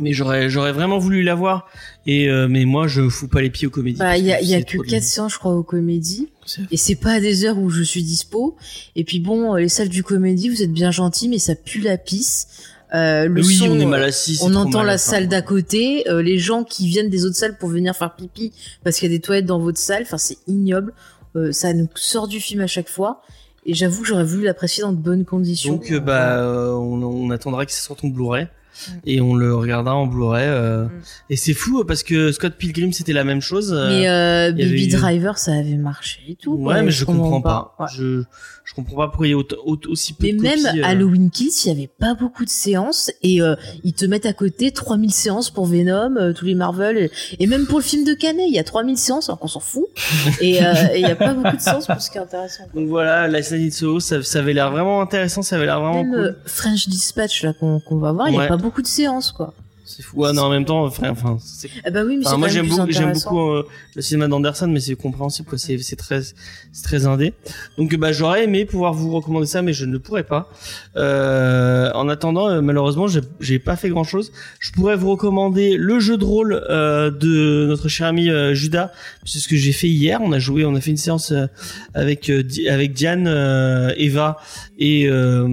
Mais 0.00 0.12
j'aurais 0.12 0.50
j'aurais 0.50 0.72
vraiment 0.72 0.98
voulu 0.98 1.22
l'avoir. 1.22 1.68
Et 2.04 2.28
euh, 2.28 2.48
mais 2.48 2.64
moi, 2.64 2.88
je 2.88 3.08
fous 3.08 3.28
pas 3.28 3.40
les 3.40 3.50
pieds 3.50 3.68
aux 3.68 3.70
comédies. 3.70 3.98
Bah, 4.00 4.18
il 4.18 4.24
y 4.24 4.32
a, 4.32 4.42
y 4.42 4.54
a 4.54 4.62
que 4.62 4.74
trop 4.76 4.84
de- 4.84 4.90
4 4.90 5.02
séances, 5.04 5.34
je 5.34 5.38
crois, 5.38 5.54
aux 5.54 5.62
comédies. 5.62 6.28
Et 6.70 6.76
c'est 6.76 6.96
pas 6.96 7.12
à 7.12 7.20
des 7.20 7.44
heures 7.44 7.58
où 7.58 7.70
je 7.70 7.82
suis 7.82 8.02
dispo. 8.02 8.56
Et 8.96 9.04
puis 9.04 9.20
bon, 9.20 9.54
euh, 9.54 9.60
les 9.60 9.68
salles 9.68 9.88
du 9.88 10.02
comédie, 10.02 10.48
vous 10.48 10.62
êtes 10.62 10.72
bien 10.72 10.90
gentils, 10.90 11.28
mais 11.28 11.38
ça 11.38 11.54
pue 11.54 11.80
la 11.80 11.96
pisse. 11.96 12.48
Euh, 12.94 13.26
le 13.26 13.42
oui, 13.42 13.56
son, 13.56 13.70
on 13.70 13.80
est 13.80 13.84
euh, 13.84 13.88
mal 13.88 14.02
assis. 14.04 14.36
c'est 14.36 14.44
on 14.44 14.50
trop 14.50 14.60
entend 14.60 14.78
mal, 14.78 14.86
la 14.86 14.98
salle 14.98 15.26
d'à 15.26 15.42
côté, 15.42 16.08
euh, 16.08 16.22
les 16.22 16.38
gens 16.38 16.62
qui 16.62 16.86
viennent 16.86 17.10
des 17.10 17.24
autres 17.24 17.36
salles 17.36 17.58
pour 17.58 17.68
venir 17.68 17.94
faire 17.96 18.14
pipi 18.14 18.52
parce 18.84 18.98
qu'il 18.98 19.10
y 19.10 19.14
a 19.14 19.16
des 19.16 19.20
toilettes 19.20 19.46
dans 19.46 19.58
votre 19.58 19.78
salle. 19.78 20.02
Enfin, 20.02 20.18
c'est 20.18 20.38
ignoble. 20.46 20.92
Euh, 21.36 21.52
ça 21.52 21.72
nous 21.72 21.88
sort 21.94 22.28
du 22.28 22.40
film 22.40 22.60
à 22.60 22.66
chaque 22.66 22.88
fois. 22.88 23.20
Et 23.66 23.74
j'avoue 23.74 24.02
que 24.02 24.08
j'aurais 24.08 24.24
voulu 24.24 24.44
l'apprécier 24.44 24.82
dans 24.82 24.92
de 24.92 24.98
bonnes 24.98 25.24
conditions. 25.24 25.74
Donc 25.74 25.90
euh, 25.90 25.98
bah 25.98 26.38
euh, 26.38 26.72
on, 26.72 27.02
on 27.02 27.30
attendra 27.30 27.64
que 27.64 27.72
ça 27.72 27.80
sorte 27.80 28.04
en 28.04 28.08
Blu-ray 28.08 28.46
Mm. 28.74 28.92
et 29.06 29.20
on 29.20 29.34
le 29.34 29.54
regardera 29.54 29.94
en 29.94 30.06
Blu-ray. 30.06 30.46
euh. 30.48 30.84
Mm. 30.84 30.90
Et 31.30 31.36
c'est 31.36 31.54
fou 31.54 31.84
parce 31.84 32.02
que 32.02 32.32
Scott 32.32 32.54
Pilgrim 32.58 32.92
c'était 32.92 33.12
la 33.12 33.24
même 33.24 33.40
chose. 33.40 33.72
euh, 33.72 33.88
mais 33.88 34.08
euh, 34.08 34.52
Baby 34.52 34.86
eu- 34.86 34.88
Driver, 34.88 35.38
ça 35.38 35.52
avait 35.52 35.76
marché 35.76 36.20
et 36.28 36.34
tout. 36.36 36.54
ouais, 36.54 36.62
quoi, 36.74 36.82
mais 36.82 36.90
je 36.90 37.04
comprends 37.04 37.40
pas. 37.40 37.74
Ouais. 37.78 37.86
Je 37.94 38.22
je 38.66 38.72
comprends 38.72 38.96
pas 38.96 39.08
pourquoi 39.08 39.26
il 39.26 39.30
y 39.30 39.34
a 39.34 39.36
autant- 39.36 39.56
aussi 39.88 40.14
peu 40.14 40.24
Mais 40.26 40.32
de 40.32 40.40
même 40.40 40.62
copies. 40.62 40.82
Halloween 40.82 41.30
Kills, 41.30 41.52
il 41.66 41.68
y 41.68 41.70
avait 41.70 41.90
pas 41.98 42.14
beaucoup 42.14 42.44
de 42.46 42.50
séances 42.50 43.10
et 43.22 43.40
ils 43.84 43.92
te 43.92 44.06
mettent 44.06 44.24
à 44.26 44.32
côté 44.32 44.70
3000 44.70 45.12
séances 45.12 45.50
pour 45.50 45.66
Venom, 45.66 46.32
tous 46.34 46.46
les 46.46 46.54
Marvel 46.54 47.10
et, 47.38 47.46
même 47.46 47.66
pour 47.66 47.78
le 47.78 47.84
film 47.84 48.04
de 48.04 48.14
Canet, 48.14 48.46
il 48.48 48.54
y 48.54 48.58
a 48.58 48.64
3000 48.64 48.96
séances 48.96 49.28
alors 49.28 49.38
qu'on 49.38 49.48
s'en 49.48 49.60
fout 49.60 49.84
et 50.40 50.58
il 50.94 51.00
y 51.00 51.04
a 51.04 51.14
pas 51.14 51.34
beaucoup 51.34 51.54
de 51.56 51.60
séances 51.60 51.86
pour 51.86 52.00
ce 52.00 52.10
qui 52.10 52.16
est 52.16 52.22
intéressant. 52.22 52.64
Donc 52.74 52.88
voilà, 52.88 53.28
la 53.28 53.42
Silent 53.42 53.70
Soho, 53.70 54.00
ça, 54.00 54.22
ça 54.22 54.38
avait 54.38 54.54
l'air 54.54 54.70
vraiment 54.70 55.02
intéressant, 55.02 55.42
ça 55.42 55.56
avait 55.56 55.66
l'air 55.66 55.80
vraiment 55.80 56.02
Même 56.02 56.12
cool. 56.14 56.36
French 56.46 56.88
Dispatch 56.88 57.42
là 57.44 57.52
qu'on 57.52 57.80
va 57.98 58.12
voir, 58.12 58.28
il 58.30 58.34
y 58.34 58.38
Ouais. 58.38 58.44
a 58.44 58.48
pas 58.48 58.56
beaucoup 58.64 58.80
de 58.80 58.86
séances 58.86 59.30
quoi. 59.30 59.52
C'est 59.86 60.02
fou. 60.02 60.16
Ouais, 60.22 60.32
non, 60.32 60.42
en 60.44 60.50
même 60.50 60.64
temps, 60.64 60.88
frère, 60.90 61.12
enfin, 61.12 61.36
c'est 61.44 61.68
Ah 61.84 61.90
bah 61.90 62.04
oui, 62.06 62.16
mais 62.16 62.26
Enfin, 62.26 62.34
c'est 62.34 62.38
moi 62.38 62.48
quand 62.48 62.54
même 62.54 62.64
j'aime 62.64 62.76
beaucoup, 62.76 62.90
j'aime 62.90 63.12
beaucoup 63.12 63.50
euh, 63.50 63.68
le 63.94 64.00
cinéma 64.02 64.28
d'Anderson, 64.28 64.66
mais 64.68 64.80
c'est 64.80 64.94
compréhensible 64.94 65.46
quoi. 65.46 65.58
C'est 65.58 65.76
c'est 65.78 65.96
très 65.96 66.22
c'est 66.72 66.82
très 66.84 67.04
indé. 67.06 67.34
Donc 67.76 67.94
bah 67.96 68.10
j'aurais 68.12 68.44
aimé 68.44 68.64
pouvoir 68.64 68.94
vous 68.94 69.10
recommander 69.12 69.46
ça, 69.46 69.60
mais 69.60 69.74
je 69.74 69.84
ne 69.84 69.92
le 69.92 69.98
pourrais 69.98 70.24
pas. 70.24 70.50
Euh, 70.96 71.90
en 71.92 72.08
attendant, 72.08 72.48
euh, 72.48 72.60
malheureusement, 72.62 73.06
j'ai- 73.08 73.20
j'ai 73.40 73.58
pas 73.58 73.76
fait 73.76 73.88
grand 73.90 74.04
chose. 74.04 74.32
Je 74.58 74.72
pourrais 74.72 74.96
vous 74.96 75.10
recommander 75.10 75.76
le 75.76 76.00
jeu 76.00 76.16
de 76.16 76.24
rôle 76.24 76.64
euh, 76.70 77.10
de 77.10 77.66
notre 77.68 77.88
cher 77.88 78.06
ami 78.06 78.30
euh, 78.30 78.54
Judas. 78.54 78.90
C'est 79.24 79.38
ce 79.38 79.48
que 79.48 79.56
j'ai 79.56 79.72
fait 79.72 79.88
hier. 79.88 80.20
On 80.22 80.32
a 80.32 80.38
joué, 80.38 80.64
on 80.64 80.74
a 80.74 80.80
fait 80.80 80.90
une 80.92 80.96
séance 80.96 81.32
euh, 81.32 81.46
avec 81.92 82.30
euh, 82.30 82.42
avec 82.70 82.92
Diane, 82.94 83.26
euh, 83.26 83.92
Eva 83.96 84.38
et 84.78 85.06
euh, 85.08 85.46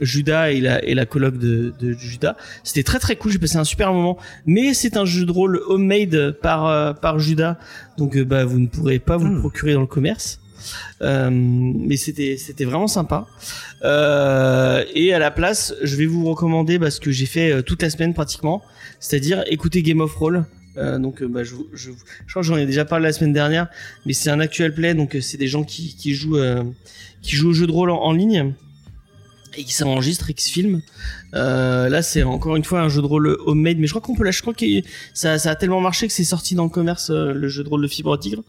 Judas 0.00 0.50
et 0.50 0.60
la 0.60 0.84
et 0.84 0.94
la 0.94 1.06
coloc 1.06 1.38
de, 1.38 1.72
de 1.78 1.92
Judas. 1.92 2.36
C'était 2.64 2.82
très 2.82 2.98
très 2.98 3.14
cool. 3.16 3.30
J'ai 3.30 3.38
passé 3.44 3.56
un 3.56 3.64
super 3.64 3.92
moment 3.92 4.16
mais 4.46 4.74
c'est 4.74 4.96
un 4.96 5.04
jeu 5.04 5.24
de 5.24 5.32
rôle 5.32 5.60
homemade 5.66 6.32
par 6.42 6.66
euh, 6.66 6.92
par 6.94 7.18
Judas. 7.18 7.56
Donc 7.98 8.16
euh, 8.16 8.24
bah 8.24 8.44
vous 8.44 8.58
ne 8.58 8.66
pourrez 8.66 8.98
pas 8.98 9.16
vous 9.16 9.26
le 9.26 9.34
Hmm. 9.36 9.40
procurer 9.40 9.72
dans 9.74 9.80
le 9.82 9.86
commerce. 9.86 10.40
Euh, 11.02 11.28
mais 11.30 11.96
c'était 12.04 12.36
c'était 12.38 12.64
vraiment 12.64 12.86
sympa. 12.88 13.26
Euh, 13.84 14.82
et 14.94 15.12
à 15.12 15.18
la 15.18 15.30
place 15.30 15.74
je 15.82 15.94
vais 15.96 16.06
vous 16.06 16.24
recommander 16.24 16.78
bah, 16.78 16.90
ce 16.90 17.00
que 17.00 17.10
j'ai 17.10 17.26
fait 17.26 17.50
euh, 17.52 17.62
toute 17.62 17.82
la 17.82 17.90
semaine 17.90 18.14
pratiquement. 18.14 18.62
C'est-à-dire 19.00 19.44
écouter 19.48 19.82
Game 19.82 20.00
of 20.00 20.14
Roll. 20.14 20.44
Donc 20.98 21.22
bah, 21.22 21.44
je, 21.44 21.54
je, 21.72 21.90
je 22.26 22.32
crois 22.32 22.42
que 22.42 22.48
j'en 22.48 22.56
ai 22.56 22.66
déjà 22.66 22.84
parlé 22.84 23.04
la 23.06 23.12
semaine 23.12 23.32
dernière 23.32 23.68
mais 24.06 24.12
c'est 24.12 24.28
un 24.30 24.40
actual 24.40 24.74
play 24.74 24.92
donc 24.94 25.16
c'est 25.20 25.38
des 25.38 25.46
gens 25.46 25.62
qui, 25.62 25.94
qui 25.94 26.14
jouent 26.14 26.40
qui 27.22 27.36
jouent 27.36 27.50
au 27.50 27.52
jeu 27.52 27.68
de 27.68 27.70
rôle 27.70 27.90
en, 27.90 28.00
en 28.02 28.12
ligne 28.12 28.54
et 29.56 29.64
qui 29.64 29.72
s'enregistrent 29.72 30.30
et 30.30 30.34
qui 30.34 30.44
se 30.44 30.50
filment 30.52 30.82
euh, 31.34 31.88
là, 31.88 32.02
c'est 32.02 32.22
encore 32.22 32.56
une 32.56 32.64
fois 32.64 32.80
un 32.80 32.88
jeu 32.88 33.02
de 33.02 33.06
rôle 33.06 33.36
homemade, 33.46 33.78
mais 33.78 33.86
je 33.86 33.92
crois 33.92 34.00
qu'on 34.00 34.14
peut 34.14 34.24
là, 34.24 34.30
je 34.30 34.40
crois 34.40 34.54
que 34.54 34.64
ça, 35.14 35.38
ça 35.38 35.50
a 35.50 35.54
tellement 35.56 35.80
marché 35.80 36.06
que 36.06 36.12
c'est 36.12 36.24
sorti 36.24 36.54
dans 36.54 36.64
le 36.64 36.70
commerce 36.70 37.10
euh, 37.10 37.32
le 37.32 37.48
jeu 37.48 37.64
de 37.64 37.68
rôle 37.68 37.82
de 37.82 37.88
Fibre 37.88 38.16
Tigre. 38.18 38.42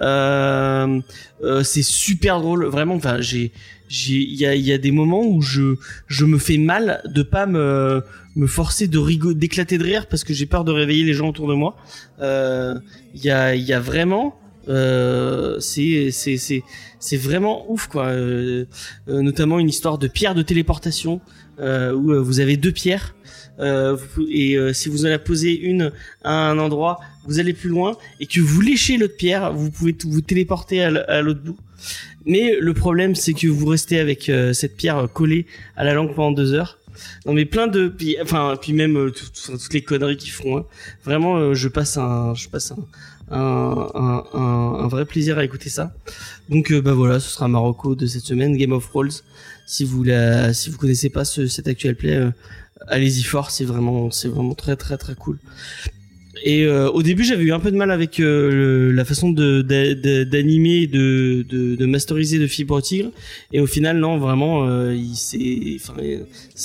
Euh, 0.00 1.00
euh, 1.42 1.62
c'est 1.62 1.82
super 1.82 2.40
drôle, 2.40 2.64
vraiment. 2.64 2.94
Enfin, 2.94 3.20
j'ai, 3.20 3.52
j'ai, 3.88 4.14
il 4.14 4.36
y 4.36 4.46
a, 4.46 4.54
y 4.54 4.72
a 4.72 4.78
des 4.78 4.90
moments 4.90 5.24
où 5.24 5.42
je, 5.42 5.74
je 6.06 6.24
me 6.24 6.38
fais 6.38 6.56
mal 6.56 7.02
de 7.04 7.22
pas 7.22 7.44
me, 7.44 8.02
me 8.36 8.46
forcer 8.46 8.88
de 8.88 8.98
rigo, 8.98 9.34
d'éclater 9.34 9.76
de 9.76 9.84
rire 9.84 10.06
parce 10.06 10.24
que 10.24 10.32
j'ai 10.32 10.46
peur 10.46 10.64
de 10.64 10.72
réveiller 10.72 11.04
les 11.04 11.14
gens 11.14 11.28
autour 11.28 11.48
de 11.48 11.54
moi. 11.54 11.76
Euh, 12.20 12.74
Il 13.14 13.24
y 13.24 13.30
a, 13.30 13.54
il 13.54 13.64
y 13.64 13.72
a 13.72 13.80
vraiment, 13.80 14.38
euh, 14.68 15.58
c'est, 15.60 16.10
c'est, 16.10 16.36
c'est, 16.36 16.62
c'est 17.00 17.16
vraiment 17.16 17.68
ouf 17.70 17.88
quoi. 17.88 18.06
Euh, 18.06 18.66
euh, 19.08 19.22
notamment 19.22 19.58
une 19.58 19.68
histoire 19.68 19.98
de 19.98 20.06
pierre 20.06 20.34
de 20.36 20.42
téléportation 20.42 21.20
euh, 21.58 21.92
où 21.92 22.22
vous 22.24 22.38
avez 22.40 22.56
deux 22.56 22.72
pierres 22.72 23.14
et 24.30 24.56
si 24.72 24.88
vous 24.88 25.04
en 25.04 25.18
posez 25.18 25.52
une 25.54 25.92
à 26.24 26.50
un 26.50 26.58
endroit, 26.58 26.98
vous 27.26 27.40
allez 27.40 27.52
plus 27.52 27.68
loin 27.68 27.96
et 28.18 28.24
que 28.26 28.40
vous 28.40 28.62
léchez 28.62 28.96
l'autre 28.96 29.16
pierre, 29.18 29.52
vous 29.52 29.70
pouvez 29.70 29.92
tout- 29.92 30.10
vous 30.10 30.22
téléporter 30.22 30.82
à 30.82 31.20
l'autre 31.20 31.42
bout. 31.42 31.58
Mais 32.24 32.56
le 32.58 32.72
problème, 32.72 33.14
c'est 33.14 33.34
que 33.34 33.48
vous 33.48 33.66
restez 33.66 33.98
avec 34.00 34.30
cette 34.54 34.76
pierre 34.78 35.08
collée 35.12 35.44
à 35.76 35.84
la 35.84 35.92
langue 35.92 36.14
pendant 36.14 36.32
deux 36.32 36.54
heures. 36.54 36.78
Non 37.26 37.34
mais 37.34 37.44
plein 37.44 37.66
de 37.66 37.88
puis 37.88 38.16
enfin 38.22 38.56
puis 38.60 38.72
même 38.72 39.10
tout- 39.12 39.26
tout- 39.30 39.58
toutes 39.58 39.74
les 39.74 39.82
conneries 39.82 40.16
qu'ils 40.16 40.32
font. 40.32 40.56
hein. 40.58 40.64
Vraiment, 41.04 41.52
je 41.52 41.68
passe 41.68 41.98
un 41.98 42.34
je 42.34 42.48
passe 42.48 42.72
un 43.30 44.88
vrai 44.88 45.04
plaisir 45.04 45.38
à 45.38 45.44
écouter 45.44 45.68
ça. 45.68 45.92
Donc 46.50 46.72
euh, 46.72 46.82
bah 46.82 46.94
voilà, 46.94 47.20
ce 47.20 47.30
sera 47.30 47.46
Marocco 47.46 47.94
de 47.94 48.06
cette 48.06 48.24
semaine, 48.24 48.56
Game 48.56 48.72
of 48.72 48.86
Rolls. 48.88 49.12
Si 49.66 49.84
vous 49.84 50.02
la, 50.02 50.52
si 50.52 50.68
vous 50.68 50.78
connaissez 50.78 51.08
pas 51.08 51.24
ce, 51.24 51.46
cet 51.46 51.68
actuel 51.68 51.94
play, 51.94 52.16
euh, 52.16 52.30
allez-y 52.88 53.22
fort, 53.22 53.52
c'est 53.52 53.64
vraiment, 53.64 54.10
c'est 54.10 54.26
vraiment 54.28 54.54
très 54.54 54.74
très 54.74 54.98
très 54.98 55.14
cool. 55.14 55.38
Et 56.42 56.64
euh, 56.64 56.90
au 56.90 57.02
début, 57.02 57.22
j'avais 57.22 57.44
eu 57.44 57.52
un 57.52 57.60
peu 57.60 57.70
de 57.70 57.76
mal 57.76 57.90
avec 57.90 58.18
la 58.18 59.04
façon 59.04 59.30
d'animer, 59.30 60.86
de, 60.86 61.44
de, 61.48 61.86
masteriser 61.86 62.38
de 62.38 62.46
Fibre 62.46 62.80
Tigre. 62.80 63.10
Et 63.52 63.60
au 63.60 63.66
final, 63.66 63.98
non, 63.98 64.18
vraiment, 64.18 64.66
euh, 64.66 64.96
c'est, 65.14 65.78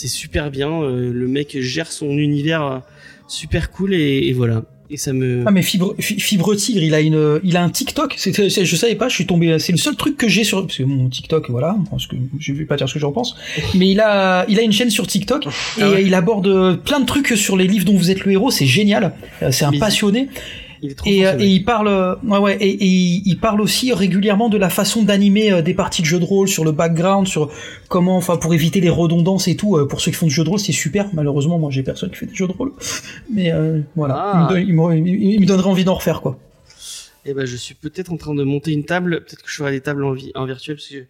super 0.07 0.49
bien. 0.49 0.81
le 0.81 1.27
mec 1.27 1.59
gère 1.59 1.91
son 1.91 2.11
univers 2.17 2.83
super 3.27 3.69
cool 3.69 3.93
et 3.93 4.31
voilà. 4.33 4.63
Et 4.89 4.97
ça 4.97 5.13
me. 5.13 5.43
Ah 5.47 5.51
mais 5.51 5.61
Fibre, 5.63 5.95
Fi- 5.99 6.19
Fibre 6.19 6.53
Tigre, 6.55 6.83
il 6.83 6.93
a 6.93 7.01
une, 7.01 7.39
il 7.43 7.57
a 7.57 7.63
un 7.63 7.69
TikTok. 7.69 8.15
Je 8.17 8.75
savais 8.75 8.95
pas, 8.95 9.09
je 9.09 9.15
suis 9.15 9.25
tombé. 9.25 9.57
C'est 9.57 9.71
le 9.71 9.77
seul 9.79 9.95
truc 9.95 10.15
que 10.17 10.27
j'ai 10.27 10.43
sur, 10.43 10.61
parce 10.65 10.77
que 10.77 10.83
mon 10.83 11.09
TikTok, 11.09 11.49
voilà, 11.49 11.75
parce 11.89 12.05
que 12.07 12.15
je 12.39 12.53
vais 12.53 12.65
pas 12.65 12.75
dire 12.75 12.87
ce 12.87 12.93
que 12.93 12.99
j'en 12.99 13.11
pense. 13.11 13.35
Mais 13.73 13.89
il 13.89 13.99
a, 13.99 14.45
il 14.47 14.59
a 14.59 14.61
une 14.61 14.71
chaîne 14.71 14.89
sur 14.91 15.07
TikTok 15.07 15.47
et 15.47 15.49
Ah 15.81 15.89
ouais. 15.91 16.03
il 16.05 16.13
aborde 16.13 16.75
plein 16.83 16.99
de 16.99 17.05
trucs 17.05 17.29
sur 17.29 17.57
les 17.57 17.67
livres 17.67 17.85
dont 17.85 17.97
vous 17.97 18.11
êtes 18.11 18.25
le 18.25 18.31
héros. 18.33 18.51
C'est 18.51 18.67
génial. 18.67 19.13
Euh, 19.41 19.51
C'est 19.51 19.65
un 19.65 19.71
Mais- 19.71 19.79
passionné. 19.79 20.29
il 20.29 20.64
est 20.91 20.95
trop 20.95 21.09
Et, 21.09 21.23
fort, 21.23 21.33
euh, 21.33 21.39
et 21.39 21.47
il 21.47 21.63
parle, 21.63 21.87
euh, 21.87 22.15
ouais, 22.23 22.37
ouais, 22.37 22.57
et, 22.59 22.69
et 22.69 22.85
il 22.85 23.21
il 23.25 23.37
parle 23.39 23.61
aussi 23.61 23.91
régulièrement 23.93 24.49
de 24.49 24.57
la 24.57 24.69
façon 24.69 25.03
d'animer 25.03 25.51
euh, 25.51 25.61
des 25.61 25.73
parties 25.73 26.01
de 26.01 26.07
jeux 26.07 26.19
de 26.19 26.25
rôle, 26.25 26.47
sur 26.47 26.63
le 26.63 26.71
background, 26.71 27.27
sur 27.27 27.51
comment, 27.89 28.17
enfin, 28.17 28.37
pour 28.37 28.53
éviter 28.53 28.81
les 28.81 28.89
redondances 28.89 29.47
et 29.47 29.55
tout. 29.55 29.77
pour 29.87 30.01
ceux 30.01 30.11
qui 30.11 30.17
font 30.17 30.27
du 30.27 30.33
jeu 30.33 30.43
de 30.43 30.49
rôle, 30.49 30.59
c'est 30.59 30.71
super. 30.71 31.07
Malheureusement, 31.13 31.57
moi, 31.59 31.71
j'ai 31.71 31.83
personne 31.83 32.09
qui 32.09 32.17
fait 32.17 32.25
des 32.27 32.35
jeux 32.35 32.47
de 32.47 32.53
rôle, 32.53 32.71
mais 33.33 33.51
euh, 33.51 33.79
voilà, 33.95 34.15
Ah. 34.17 34.33
il, 34.35 34.43
me, 34.43 34.49
donne- 34.49 34.67
il 34.97 35.03
me- 35.03 35.09
il- 35.09 35.31
il 35.35 35.39
me 35.41 35.45
donnerait 35.45 35.69
envie 35.69 35.83
d'en 35.85 35.95
refaire, 35.95 36.21
quoi. 36.21 36.37
Eh 37.25 37.33
ben, 37.33 37.45
je 37.45 37.55
suis 37.55 37.73
peut-être 37.73 38.11
en 38.13 38.17
train 38.17 38.35
de 38.35 38.43
monter 38.43 38.71
une 38.71 38.83
table. 38.83 39.21
Peut-être 39.25 39.41
que 39.41 39.49
je 39.49 39.55
ferai 39.55 39.71
des 39.71 39.81
tables 39.81 40.03
en, 40.05 40.13
vi- 40.13 40.31
en 40.35 40.45
virtuel 40.45 40.75
parce 40.77 40.87
que 40.89 41.05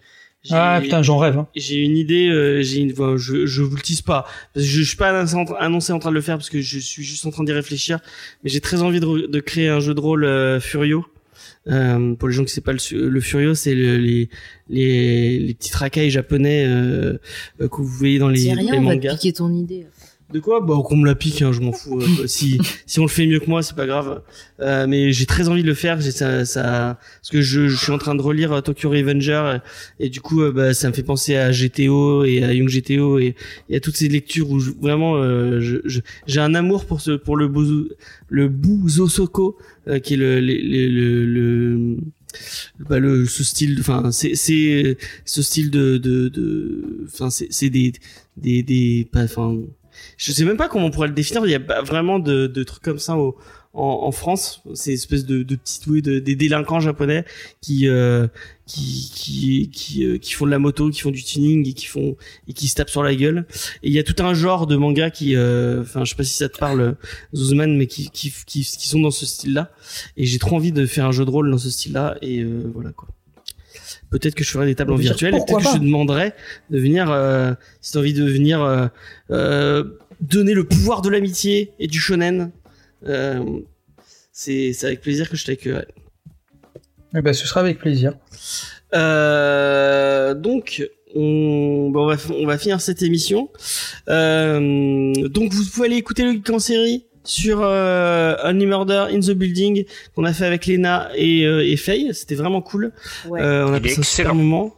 Ah 0.52 0.80
putain, 0.82 1.02
j'en 1.02 1.18
rêve. 1.18 1.38
Hein. 1.38 1.48
J'ai 1.56 1.78
une 1.78 1.98
idée, 1.98 2.28
euh, 2.28 2.62
j'ai 2.62 2.80
une, 2.82 2.92
enfin, 2.92 3.16
je, 3.18 3.46
je 3.46 3.62
vous 3.62 3.76
le 3.76 3.82
tease 3.82 4.02
pas, 4.02 4.26
parce 4.54 4.66
que 4.66 4.72
je, 4.72 4.82
je 4.82 4.88
suis 4.88 4.98
pas 4.98 5.10
annoncé 5.10 5.36
en, 5.36 5.46
annoncé 5.56 5.94
en 5.94 6.00
train 6.00 6.10
de 6.12 6.16
le 6.16 6.22
faire 6.22 6.38
parce 6.38 6.50
que 6.50 6.62
je 6.62 6.80
suis 6.80 7.04
juste 7.04 7.26
en 7.26 7.32
train 7.32 7.44
d'y 7.44 7.52
réfléchir, 7.52 8.00
mais 8.44 8.50
j'ai 8.50 8.62
très 8.62 8.82
envie 8.82 9.00
de, 9.00 9.28
de 9.28 9.40
créer 9.40 9.70
un 9.70 9.80
jeu 9.80 9.94
de 9.94 10.00
rôle 10.00 10.24
euh, 10.26 10.60
Furio. 10.60 11.06
Euh, 11.68 12.14
pour 12.14 12.28
les 12.30 12.36
gens 12.36 12.44
qui 12.46 12.54
savent 12.54 12.64
pas 12.64 12.74
le, 12.74 13.10
le 13.10 13.22
Furio, 13.22 13.56
c'est 13.56 13.74
le- 13.74 13.98
les, 13.98 14.30
les 14.70 15.40
les 15.40 15.54
petits 15.56 15.74
racailles 15.74 16.12
japonais 16.12 16.64
euh, 16.68 17.18
euh, 17.60 17.68
que 17.68 17.78
vous 17.78 17.86
voyez 17.88 18.20
dans 18.20 18.30
les, 18.30 18.38
Dis 18.40 18.46
les 18.50 18.54
rien, 18.54 18.74
on 18.76 18.84
va 18.84 18.92
te 18.92 18.98
mangas. 18.98 19.14
piquer 19.16 19.34
ton 19.34 19.52
idée. 19.52 19.86
De 20.34 20.40
quoi? 20.40 20.60
Bah 20.60 20.74
qu'on 20.84 20.98
me 20.98 21.06
la 21.06 21.14
pique, 21.14 21.44
hein, 21.44 21.52
je 21.52 21.62
m'en 21.62 21.72
fous. 21.72 22.02
euh, 22.02 22.26
si 22.28 22.60
si 22.88 23.00
on 23.00 23.04
le 23.04 23.10
fait 23.10 23.28
mieux 23.28 23.40
que 23.40 23.48
moi, 23.50 23.62
c'est 23.62 23.76
pas 23.76 23.86
grave. 23.86 24.22
Euh, 24.60 24.88
mais 24.88 25.12
j'ai 25.12 25.26
très 25.28 25.50
envie 25.50 25.62
de 25.62 25.68
le 25.68 25.76
faire. 25.76 26.02
J'ai 26.02 26.12
ça, 26.12 26.46
ça 26.46 27.00
parce 27.22 27.30
que 27.30 27.42
je, 27.42 27.68
je 27.68 27.76
suis 27.78 27.92
en 27.92 28.00
train 28.00 28.16
de 28.16 28.22
relire 28.24 28.52
euh, 28.52 28.62
Tokyo 28.62 28.90
Revenger 28.90 29.60
et, 30.00 30.06
et 30.08 30.10
du 30.10 30.22
coup, 30.22 30.42
euh, 30.42 30.52
bah, 30.52 30.74
ça 30.74 30.90
me 30.90 30.94
fait 30.94 31.04
penser 31.04 31.36
à 31.36 31.52
GTO 31.52 32.24
et 32.26 32.44
à 32.44 32.54
Young 32.54 32.68
GTO 32.68 33.20
et, 33.20 33.36
et 33.70 33.76
à 33.76 33.80
toutes 33.80 33.96
ces 33.98 34.08
lectures 34.10 34.50
où 34.50 34.60
je- 34.60 34.72
vraiment 34.72 35.16
euh, 35.18 35.60
je- 35.62 35.78
je- 35.86 36.02
j'ai 36.26 36.40
un 36.40 36.56
amour 36.56 36.86
pour 36.86 37.02
ce 37.02 37.12
pour 37.12 37.38
le 37.38 37.48
Buzu, 37.48 37.90
le 38.28 38.48
Buzosoko 38.50 39.58
euh, 39.88 40.00
qui 40.00 40.16
est 40.16 40.18
le 40.18 40.40
le 40.42 40.58
le, 40.58 41.26
le, 41.26 41.98
bah 42.90 43.00
le 43.00 43.26
ce 43.28 43.44
style 43.44 43.78
enfin 43.80 44.12
c'est 44.12 44.34
c'est 44.36 44.98
ce 45.24 45.42
style 45.44 45.70
de 45.70 45.98
de 45.98 47.06
enfin 47.06 47.30
c'est 47.30 47.48
c'est 47.52 47.70
des 47.70 47.94
des 48.38 48.64
des 48.64 49.08
enfin 49.16 49.56
je 50.18 50.32
sais 50.32 50.46
même 50.46 50.58
pas 50.58 50.68
comment 50.68 50.86
on 50.86 50.92
pourrait 50.92 51.08
le 51.08 51.14
définir. 51.14 51.46
Il 51.46 51.52
y 51.52 51.56
a 51.56 51.60
pas 51.60 51.82
vraiment 51.82 52.20
de, 52.20 52.48
de 52.48 52.64
trucs 52.64 52.84
comme 52.84 53.00
ça 53.00 53.18
au, 53.18 53.38
en, 53.74 54.02
en 54.04 54.12
France. 54.12 54.62
C'est 54.74 54.94
espèce 54.94 55.26
de, 55.26 55.44
de 55.44 55.56
petites 55.56 55.86
oui, 55.88 56.02
de, 56.02 56.20
des 56.20 56.36
délinquants 56.36 56.80
japonais 56.80 57.26
qui 57.62 57.88
euh, 57.88 58.28
qui 58.66 59.12
qui 59.14 59.70
qui, 59.72 60.06
euh, 60.06 60.18
qui 60.18 60.34
font 60.34 60.46
de 60.46 60.52
la 60.52 60.60
moto 60.60 60.90
qui 60.90 61.02
font 61.02 61.12
du 61.12 61.24
tuning 61.24 61.68
et 61.68 61.74
qui 61.74 61.86
font 61.86 62.16
et 62.48 62.54
qui 62.54 62.68
se 62.68 62.76
tapent 62.76 62.90
sur 62.90 63.04
la 63.04 63.16
gueule. 63.16 63.46
Et 63.84 63.90
il 63.90 63.94
y 63.94 64.00
a 64.00 64.04
tout 64.04 64.24
un 64.24 64.34
genre 64.34 64.66
de 64.68 64.76
manga 64.76 65.10
qui 65.12 65.36
euh, 65.36 65.82
enfin 65.82 66.06
je 66.06 66.12
sais 66.12 66.16
pas 66.16 66.24
si 66.24 66.36
ça 66.36 66.50
te 66.50 66.58
parle 66.58 66.96
Zuzman 67.36 67.76
mais 67.78 67.88
qui, 67.88 68.10
qui 68.10 68.34
qui 68.46 68.64
qui 68.64 68.88
sont 68.88 69.00
dans 69.00 69.12
ce 69.12 69.26
style 69.26 69.54
là 69.54 69.72
et 70.18 70.26
j'ai 70.26 70.40
trop 70.40 70.56
envie 70.56 70.72
de 70.72 70.86
faire 70.86 71.06
un 71.06 71.12
jeu 71.12 71.26
de 71.26 71.30
rôle 71.30 71.52
dans 71.52 71.58
ce 71.58 71.70
style 71.70 71.94
là 71.94 72.18
et 72.22 72.40
euh, 72.42 72.72
voilà 72.74 72.92
quoi. 72.92 73.10
Peut-être 74.12 74.36
que 74.36 74.44
je 74.46 74.52
ferai 74.52 74.66
des 74.68 74.76
tables 74.76 74.94
en 74.94 74.98
virtuel 74.98 75.36
et 75.36 75.40
peut-être 75.40 75.72
que 75.72 75.78
je 75.78 75.84
demanderai 75.84 76.32
de 76.70 76.80
venir 76.80 77.12
euh, 77.12 77.54
si 77.82 77.92
t'as 77.92 78.00
envie 78.00 78.14
de 78.14 78.24
venir 78.24 78.62
euh, 78.62 78.88
euh, 79.32 79.84
donner 80.22 80.54
le 80.54 80.64
pouvoir 80.64 81.02
de 81.02 81.10
l'amitié 81.10 81.72
et 81.80 81.88
du 81.88 82.00
shonen 82.00 82.52
euh, 83.08 83.44
c'est 84.32 84.74
avec 84.84 85.02
plaisir 85.02 85.30
que 85.30 85.38
je 85.38 85.46
t'accueillerai 85.46 85.88
Eh 87.16 87.22
ben, 87.22 87.34
ce 87.34 87.48
sera 87.48 87.62
avec 87.62 87.80
plaisir. 87.80 88.14
euh, 88.94 90.34
donc, 90.34 90.88
on, 91.16 91.90
bon, 91.92 92.04
on, 92.04 92.08
va, 92.08 92.16
on 92.34 92.46
va 92.46 92.58
finir 92.58 92.82
cette 92.82 93.02
émission. 93.02 93.50
Euh, 94.10 95.14
donc, 95.30 95.54
vous 95.54 95.64
pouvez 95.66 95.88
aller 95.88 95.96
écouter 95.98 96.24
le 96.24 96.32
geek 96.34 96.50
en 96.50 96.60
série 96.60 97.06
sur 97.24 97.62
euh, 97.64 98.36
Only 98.44 98.66
Murder 98.66 99.06
in 99.12 99.20
the 99.20 99.32
Building 99.32 99.86
qu'on 100.16 100.26
a 100.26 100.34
fait 100.34 100.46
avec 100.46 100.66
Lena 100.68 101.10
et, 101.16 101.46
euh, 101.46 101.66
et 101.66 101.78
Faye. 101.78 102.14
C'était 102.14 102.36
vraiment 102.36 102.62
cool. 102.62 102.92
Ouais. 103.28 103.42
Euh, 103.42 103.66
on 103.68 103.74
a 103.74 103.80
passé 103.80 104.00
un 104.00 104.04
super 104.04 104.36
moment. 104.36 104.76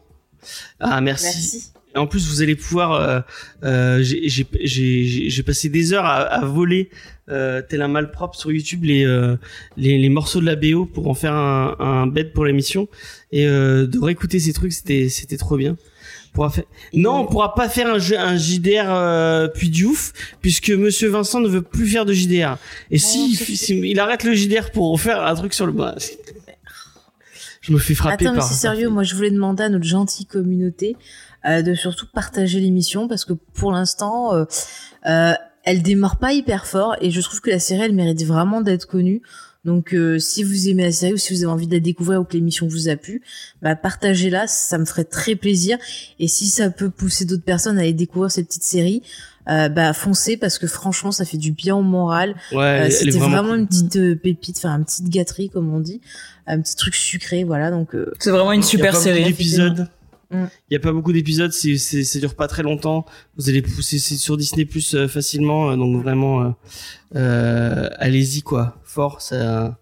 Ah, 0.79 1.01
merci. 1.01 1.25
Merci. 1.25 1.71
Et 1.97 1.99
en 1.99 2.05
plus, 2.07 2.27
vous 2.29 2.41
allez 2.43 2.55
pouvoir. 2.55 2.91
Euh, 2.93 3.19
euh, 3.63 4.03
j'ai- 4.03 4.29
j'ai 4.29 4.45
j'ai- 4.63 5.29
j'ai 5.31 5.43
passé 5.43 5.67
des 5.67 5.93
heures 5.93 6.05
à, 6.05 6.17
à 6.21 6.45
voler 6.45 6.89
euh, 7.29 7.61
tel 7.67 7.81
un 7.81 7.87
malpropre 7.87 8.35
sur 8.39 8.51
YouTube 8.51 8.83
les, 8.83 9.03
euh, 9.03 9.35
les 9.77 9.97
les 9.97 10.09
morceaux 10.09 10.39
de 10.39 10.45
la 10.45 10.55
BO 10.55 10.85
pour 10.85 11.07
en 11.09 11.13
faire 11.15 11.33
un, 11.33 11.75
un 11.79 12.07
bed 12.07 12.31
pour 12.33 12.45
l'émission 12.45 12.87
et 13.31 13.45
euh, 13.47 13.87
de 13.87 13.99
réécouter 13.99 14.39
ces 14.39 14.53
trucs, 14.53 14.71
c'était 14.73 15.09
c'était 15.09 15.37
trop 15.37 15.57
bien. 15.57 15.75
Pourra 16.33 16.51
faire... 16.51 16.65
Non, 16.93 17.21
on 17.21 17.25
pourra 17.25 17.55
pas 17.55 17.67
faire 17.67 17.87
un, 17.87 17.97
jeu, 17.97 18.15
un 18.19 18.37
JDR 18.37 18.85
euh, 18.89 19.47
puis 19.47 19.69
du 19.69 19.85
ouf 19.85 20.13
puisque 20.39 20.69
Monsieur 20.69 21.07
Vincent 21.09 21.39
ne 21.39 21.47
veut 21.47 21.63
plus 21.63 21.87
faire 21.87 22.05
de 22.05 22.13
JDR. 22.13 22.57
Et 22.91 22.99
si, 22.99 23.33
c'est- 23.35 23.55
si 23.55 23.73
il 23.79 23.99
arrête 23.99 24.23
le 24.23 24.33
JDR 24.35 24.69
pour 24.71 25.01
faire 25.01 25.25
un 25.25 25.33
truc 25.33 25.53
sur 25.55 25.65
le 25.65 25.71
bas. 25.71 25.95
Je 27.67 27.73
me 27.73 27.79
fais 27.79 27.95
frapper 27.95 28.25
Attends, 28.25 28.33
mais 28.33 28.39
par. 28.39 28.47
c'est 28.47 28.55
sérieux, 28.55 28.89
moi 28.89 29.03
je 29.03 29.13
voulais 29.13 29.31
demander 29.31 29.63
à 29.63 29.69
notre 29.69 29.83
gentille 29.85 30.25
communauté 30.25 30.95
euh, 31.45 31.61
de 31.61 31.73
surtout 31.73 32.05
partager 32.13 32.61
l'émission 32.61 33.07
parce 33.09 33.25
que 33.25 33.33
pour 33.33 33.73
l'instant, 33.73 34.33
euh, 34.33 34.45
euh, 35.05 35.33
elle 35.63 35.81
démarre 35.81 36.17
pas 36.17 36.31
hyper 36.31 36.65
fort 36.65 36.95
et 37.01 37.11
je 37.11 37.19
trouve 37.19 37.41
que 37.41 37.49
la 37.49 37.59
série 37.59 37.81
elle 37.81 37.93
mérite 37.93 38.23
vraiment 38.23 38.61
d'être 38.61 38.85
connue. 38.85 39.21
Donc 39.65 39.93
euh, 39.93 40.17
si 40.17 40.43
vous 40.45 40.69
aimez 40.69 40.83
la 40.83 40.91
série 40.93 41.13
ou 41.13 41.17
si 41.17 41.33
vous 41.33 41.43
avez 41.43 41.51
envie 41.51 41.67
de 41.67 41.73
la 41.73 41.81
découvrir 41.81 42.21
ou 42.21 42.23
que 42.23 42.33
l'émission 42.33 42.67
vous 42.67 42.87
a 42.87 42.95
plu, 42.95 43.21
bah 43.61 43.75
partagez-la, 43.75 44.47
ça 44.47 44.77
me 44.77 44.85
ferait 44.85 45.03
très 45.03 45.35
plaisir. 45.35 45.77
Et 46.19 46.29
si 46.29 46.47
ça 46.47 46.69
peut 46.69 46.89
pousser 46.89 47.25
d'autres 47.25 47.43
personnes 47.43 47.77
à 47.77 47.81
aller 47.81 47.91
découvrir 47.91 48.31
cette 48.31 48.47
petite 48.47 48.63
série, 48.63 49.03
euh, 49.49 49.69
bah 49.69 49.93
foncez 49.93 50.37
parce 50.37 50.57
que 50.59 50.67
franchement 50.67 51.11
ça 51.11 51.25
fait 51.25 51.37
du 51.37 51.51
bien 51.51 51.75
au 51.75 51.81
moral. 51.83 52.35
Ouais, 52.51 52.87
Euh, 52.87 52.89
C'était 52.89 53.11
vraiment 53.17 53.29
vraiment, 53.43 53.49
cool. 53.49 53.59
une 53.59 53.67
petite 53.67 53.95
euh, 53.97 54.15
pépite, 54.15 54.57
enfin 54.57 54.77
une 54.77 54.85
petite 54.85 55.09
gâterie 55.09 55.49
comme 55.49 55.73
on 55.73 55.79
dit, 55.79 56.01
un 56.47 56.59
petit 56.61 56.75
truc 56.75 56.95
sucré, 56.95 57.43
voilà. 57.43 57.71
Donc 57.71 57.95
euh, 57.95 58.11
C'est 58.19 58.31
vraiment 58.31 58.51
une 58.51 58.61
Il 58.61 58.63
y 58.63 58.67
a 58.67 58.69
super 58.69 58.93
pas 58.93 58.99
série. 58.99 59.19
beaucoup 59.19 59.31
d'épisodes. 59.31 59.87
Mm. 60.29 60.43
Il 60.69 60.73
y 60.73 60.75
a 60.75 60.79
pas 60.81 60.91
beaucoup 60.91 61.13
d'épisodes, 61.13 61.53
c'est, 61.53 61.77
c'est, 61.77 62.03
ça 62.03 62.19
dure 62.19 62.35
pas 62.35 62.49
très 62.49 62.61
longtemps. 62.63 63.05
Vous 63.37 63.47
allez 63.47 63.61
pousser 63.61 63.97
c'est 63.97 64.17
sur 64.17 64.35
Disney 64.35 64.65
Plus 64.65 64.93
euh, 64.93 65.07
facilement, 65.07 65.71
euh, 65.71 65.77
donc 65.77 66.01
vraiment, 66.03 66.41
euh, 66.43 66.49
euh, 67.15 67.89
allez-y 67.97 68.41
quoi, 68.41 68.77
fort, 68.83 69.21
ça, 69.21 69.77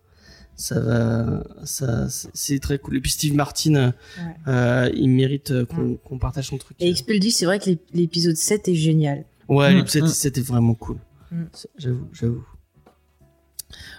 ça 0.55 0.79
va, 0.79 1.43
ça, 1.63 2.07
c'est- 2.33 2.59
très 2.59 2.77
cool. 2.77 2.97
Et 2.97 3.01
puis 3.01 3.11
Steve 3.11 3.33
Martin, 3.33 3.75
euh, 3.75 3.87
Ouais. 3.87 4.23
euh, 4.47 4.89
il 4.95 5.09
mérite 5.09 5.49
euh, 5.51 5.65
qu'on, 5.65 5.95
qu'on 5.95 6.19
partage 6.19 6.45
son 6.47 6.57
truc. 6.57 6.77
Et 6.79 6.89
Expeldi, 6.89 7.31
c'est 7.31 7.45
vrai 7.45 7.57
que 7.59 7.65
l'ép- 7.65 7.89
l'épisode 7.93 8.35
7 8.37 8.67
est 8.67 8.75
génial. 8.75 9.25
Ouais, 9.47 9.73
Mm, 9.73 9.77
l'épisode 9.77 10.03
mm. 10.03 10.07
c'était 10.07 10.41
vraiment 10.41 10.73
cool. 10.73 10.97
Mm. 11.31 11.43
J'avoue, 11.77 12.07
j'avoue. 12.13 12.43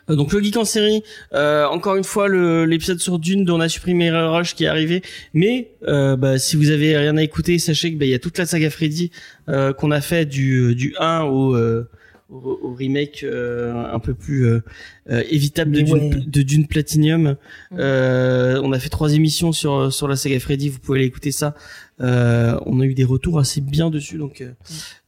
Euh, 0.08 0.14
donc 0.14 0.32
le 0.32 0.40
geek 0.40 0.56
en 0.56 0.64
série, 0.64 1.02
euh, 1.34 1.66
encore 1.66 1.96
une 1.96 2.04
fois 2.04 2.28
le- 2.28 2.64
l'épisode 2.64 3.00
sur 3.00 3.18
Dune 3.18 3.44
dont 3.44 3.56
on 3.56 3.60
a 3.60 3.68
supprimé 3.68 4.10
Rush 4.10 4.54
qui 4.54 4.64
est 4.64 4.68
arrivé, 4.68 5.02
mais 5.34 5.72
euh, 5.88 6.16
bah, 6.16 6.38
si 6.38 6.56
vous 6.56 6.70
avez 6.70 6.96
rien 6.96 7.16
à 7.16 7.22
écouter, 7.22 7.58
sachez 7.58 7.92
que 7.92 7.98
bah, 7.98 8.04
il 8.06 8.10
y 8.10 8.14
a 8.14 8.18
toute 8.20 8.38
la 8.38 8.46
saga 8.46 8.70
Freddy 8.70 9.10
euh, 9.48 9.72
qu'on 9.72 9.90
a 9.90 10.00
fait 10.00 10.24
du 10.24 10.74
du 10.76 10.94
1 10.98 11.22
au 11.24 11.56
euh, 11.56 11.88
au, 12.28 12.58
au 12.62 12.74
remake 12.74 13.22
euh, 13.24 13.72
un 13.92 13.98
peu 13.98 14.14
plus 14.14 14.46
euh, 14.46 14.60
euh, 15.10 15.22
évitable 15.30 15.72
de 15.72 15.80
Dune, 15.80 15.94
ouais. 15.94 16.10
de 16.26 16.42
Dune 16.42 16.66
Platinum. 16.68 17.36
Mm. 17.72 17.76
Euh, 17.78 18.60
on 18.62 18.72
a 18.72 18.78
fait 18.78 18.88
trois 18.88 19.12
émissions 19.14 19.50
sur 19.52 19.92
sur 19.92 20.06
la 20.08 20.14
saga 20.16 20.38
Freddy, 20.40 20.68
vous 20.68 20.78
pouvez 20.78 21.00
aller 21.00 21.08
écouter 21.08 21.32
ça. 21.32 21.54
Euh, 22.00 22.58
on 22.66 22.80
a 22.80 22.84
eu 22.84 22.92
des 22.94 23.04
retours 23.04 23.38
assez 23.38 23.62
bien 23.62 23.88
dessus, 23.88 24.18
donc 24.18 24.42
euh, 24.42 24.50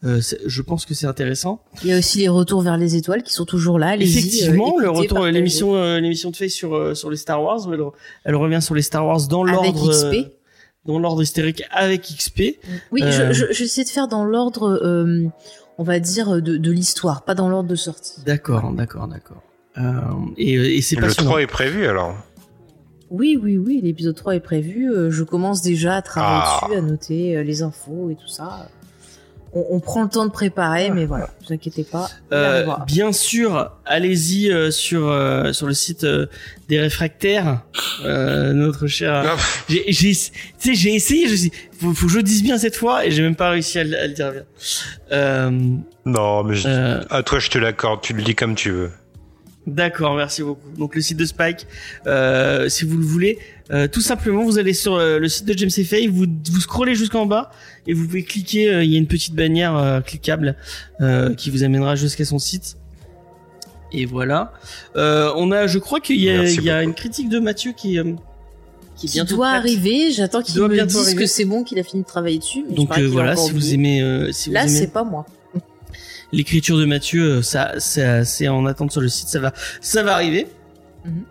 euh, 0.05 0.21
c'est- 0.23 0.41
je 0.47 0.63
pense 0.63 0.87
que 0.87 0.95
c'est 0.95 1.07
intéressant. 1.07 1.63
Il 1.83 1.91
y 1.91 1.93
a 1.93 1.99
aussi 1.99 2.21
les 2.21 2.29
retours 2.29 2.63
vers 2.63 2.79
les 2.79 2.97
étoiles 2.97 3.23
qui 3.23 3.35
sont 3.35 3.45
toujours 3.45 3.79
là. 3.79 3.95
Effectivement, 3.97 4.77
euh, 4.79 4.83
le 4.83 4.91
retour, 4.91 5.27
l'émission, 5.27 5.75
euh, 5.77 6.01
l'émission 6.01 6.31
de 6.31 6.37
Faye 6.37 6.49
sur 6.49 6.75
euh, 6.75 6.95
sur 6.95 7.11
les 7.11 7.19
Star 7.19 7.43
Wars, 7.43 7.61
elle, 7.71 7.81
elle 8.25 8.37
revient 8.37 8.63
sur 8.63 8.75
les 8.75 8.81
Star 8.83 9.07
Wars 9.07 9.27
dans 9.29 9.45
l'ordre 9.45 9.91
XP. 9.93 10.05
euh, 10.15 10.23
dans 10.87 10.99
l'ordre 10.99 11.23
hystérique 11.23 11.63
avec 11.73 12.03
XP. 12.05 12.59
Oui, 12.91 13.03
Euh, 13.03 13.33
je, 13.35 13.45
je, 13.49 13.53
j'essaie 13.53 13.85
de 13.85 13.91
faire 13.91 14.09
dans 14.09 14.25
l'ordre, 14.25 14.81
euh, 14.83 15.25
on 15.77 15.83
va 15.83 16.01
dire, 16.01 16.41
de, 16.41 16.57
de 16.57 16.71
l'histoire, 16.71 17.23
pas 17.27 17.35
dans 17.35 17.51
l'ordre 17.51 17.69
de 17.69 17.77
sortie. 17.77 18.23
D'accord, 18.25 18.73
d'accord, 18.73 19.07
d'accord. 19.09 19.43
Euh, 19.77 19.93
et, 20.39 20.55
et 20.79 20.81
c'est 20.81 20.97
Le 20.97 21.03
passionnant. 21.03 21.31
3 21.33 21.43
est 21.43 21.47
prévu 21.47 21.85
alors. 21.87 22.17
Oui, 23.11 23.39
oui, 23.43 23.57
oui, 23.57 23.81
l'épisode 23.83 24.15
3 24.15 24.35
est 24.37 24.41
prévu. 24.41 24.93
euh, 24.93 25.11
je 25.11 25.23
commence 25.25 25.63
déjà 25.63 25.97
à 25.97 26.03
travailler 26.03 26.43
Ah. 26.45 26.61
dessus, 26.67 26.79
à 26.79 26.81
noter 26.83 27.37
euh, 27.37 27.43
les 27.43 27.63
infos 27.63 28.11
et 28.11 28.15
tout 28.17 28.29
ça. 28.29 28.69
On, 29.55 29.65
on 29.71 29.81
prend 29.81 30.03
le 30.03 30.11
temps 30.11 30.27
de 30.27 30.31
préparer, 30.31 30.91
mais 30.91 31.07
voilà, 31.07 31.31
ne 31.41 31.47
vous 31.47 31.55
inquiétez 31.55 31.83
pas. 31.83 32.11
Euh, 32.33 32.67
bien 32.87 33.13
sûr, 33.13 33.73
allez-y 33.87 34.53
euh, 34.53 34.71
sur 34.71 35.09
euh, 35.09 35.55
sur 35.55 35.67
le 35.67 35.73
site 35.73 36.05
euh, 36.05 36.27
des 36.69 36.79
réfractaires, 36.79 37.63
euh, 38.05 38.53
notre 38.53 38.87
cher. 38.89 39.25
Non, 39.25 39.31
J'ai, 39.71 39.85
j'ai, 39.89 40.13
tu 40.13 40.21
sais, 40.59 40.75
j'ai 40.75 40.95
essayé. 40.95 41.29
Je 41.29 41.37
sais, 41.37 41.51
faut, 41.81 41.95
faut 41.95 42.07
que 42.09 42.13
je 42.13 42.17
le 42.19 42.23
dise 42.25 42.43
bien 42.43 42.59
cette 42.59 42.77
fois, 42.77 43.07
et 43.07 43.11
j'ai 43.11 43.23
même 43.23 43.37
pas 43.37 43.49
réussi 43.49 43.79
à, 43.79 43.85
le- 43.85 43.99
à 43.99 44.07
le 44.07 44.13
dire 44.13 44.33
bien. 44.33 44.43
Euh, 45.13 45.51
non, 46.05 46.45
mais 46.45 46.55
je- 46.55 46.69
euh, 46.69 47.01
à 47.09 47.23
toi 47.23 47.39
je 47.39 47.49
te 47.49 47.57
l'accorde, 47.57 48.03
tu 48.03 48.13
le 48.13 48.23
dis 48.23 48.35
comme 48.35 48.55
tu 48.55 48.71
veux. 48.71 48.91
D'accord, 49.69 50.17
merci 50.17 50.43
beaucoup. 50.43 50.71
Donc 50.77 50.95
le 50.95 51.01
site 51.01 51.17
de 51.19 51.25
Spike, 51.25 51.67
euh, 52.07 52.69
si 52.69 52.85
vous 52.85 52.97
le 52.97 53.05
voulez, 53.05 53.39
euh, 53.71 53.87
tout 53.87 54.01
simplement, 54.01 54.45
vous 54.45 54.59
allez 54.59 54.73
sur 54.73 54.95
euh, 54.95 55.19
le 55.19 55.29
site 55.29 55.45
de 55.45 55.57
James 55.57 55.71
Fay, 55.71 56.07
vous 56.07 56.25
vous 56.51 56.61
scrollez 56.61 56.95
jusqu'en 56.95 57.27
bas 57.27 57.51
et 57.87 57.93
vous 57.93 58.07
pouvez 58.07 58.23
cliquer. 58.23 58.71
euh, 58.71 58.85
Il 58.85 58.91
y 58.93 58.97
a 58.97 58.99
une 58.99 59.07
petite 59.07 59.35
bannière 59.35 59.77
euh, 59.77 60.01
cliquable 60.01 60.57
euh, 61.01 61.35
qui 61.35 61.51
vous 61.51 61.65
amènera 61.65 61.97
jusqu'à 61.97 62.25
son 62.25 62.39
site. 62.39 62.77
Et 63.93 64.07
voilà. 64.07 64.53
Euh, 64.97 65.33
on 65.37 65.51
a, 65.51 65.67
je 65.67 65.79
crois 65.79 66.01
qu'il 66.01 66.21
y 66.21 66.31
a, 66.31 66.39
Merci 66.43 66.57
il 66.57 66.65
y 66.65 66.71
a 66.71 66.79
beaucoup. 66.79 66.89
une 66.91 66.95
critique 66.95 67.29
de 67.29 67.39
Mathieu 67.39 67.73
qui, 67.77 67.99
euh, 67.99 68.05
qui 68.97 69.07
est 69.07 69.09
Qui 69.09 69.15
bientôt 69.17 69.37
doit 69.37 69.49
prête. 69.51 69.61
arriver, 69.61 70.13
j'attends 70.13 70.43
qu'il 70.43 70.55
doit 70.55 70.69
me 70.69 70.75
bientôt 70.75 70.99
dise 70.99 71.07
arriver. 71.09 71.23
que 71.23 71.27
c'est 71.27 71.45
bon, 71.45 71.63
qu'il 71.65 71.79
a 71.79 71.83
fini 71.83 72.03
de 72.03 72.07
travailler 72.09 72.39
dessus. 72.39 72.65
mais 72.69 72.75
Donc 72.75 72.97
euh, 72.99 73.07
voilà, 73.09 73.37
si 73.37 73.51
vous 73.53 73.75
aimez, 73.75 74.03
euh, 74.03 74.31
si 74.33 74.49
vous 74.49 74.55
Là, 74.55 74.63
aimez 74.63 74.71
c'est 74.71 74.93
pas 74.93 75.05
moi. 75.05 75.25
L'écriture 76.33 76.77
de 76.79 76.85
Mathieu, 76.85 77.25
euh, 77.39 77.43
ça, 77.43 77.73
c'est, 77.79 78.49
en 78.49 78.67
attente 78.67 78.93
sur 78.93 79.01
le 79.01 79.09
site, 79.09 79.29
ça 79.29 79.41
va, 79.41 79.53
ça 79.81 80.03
va 80.03 80.15
arriver. 80.15 80.47
Mhm. 81.05 81.23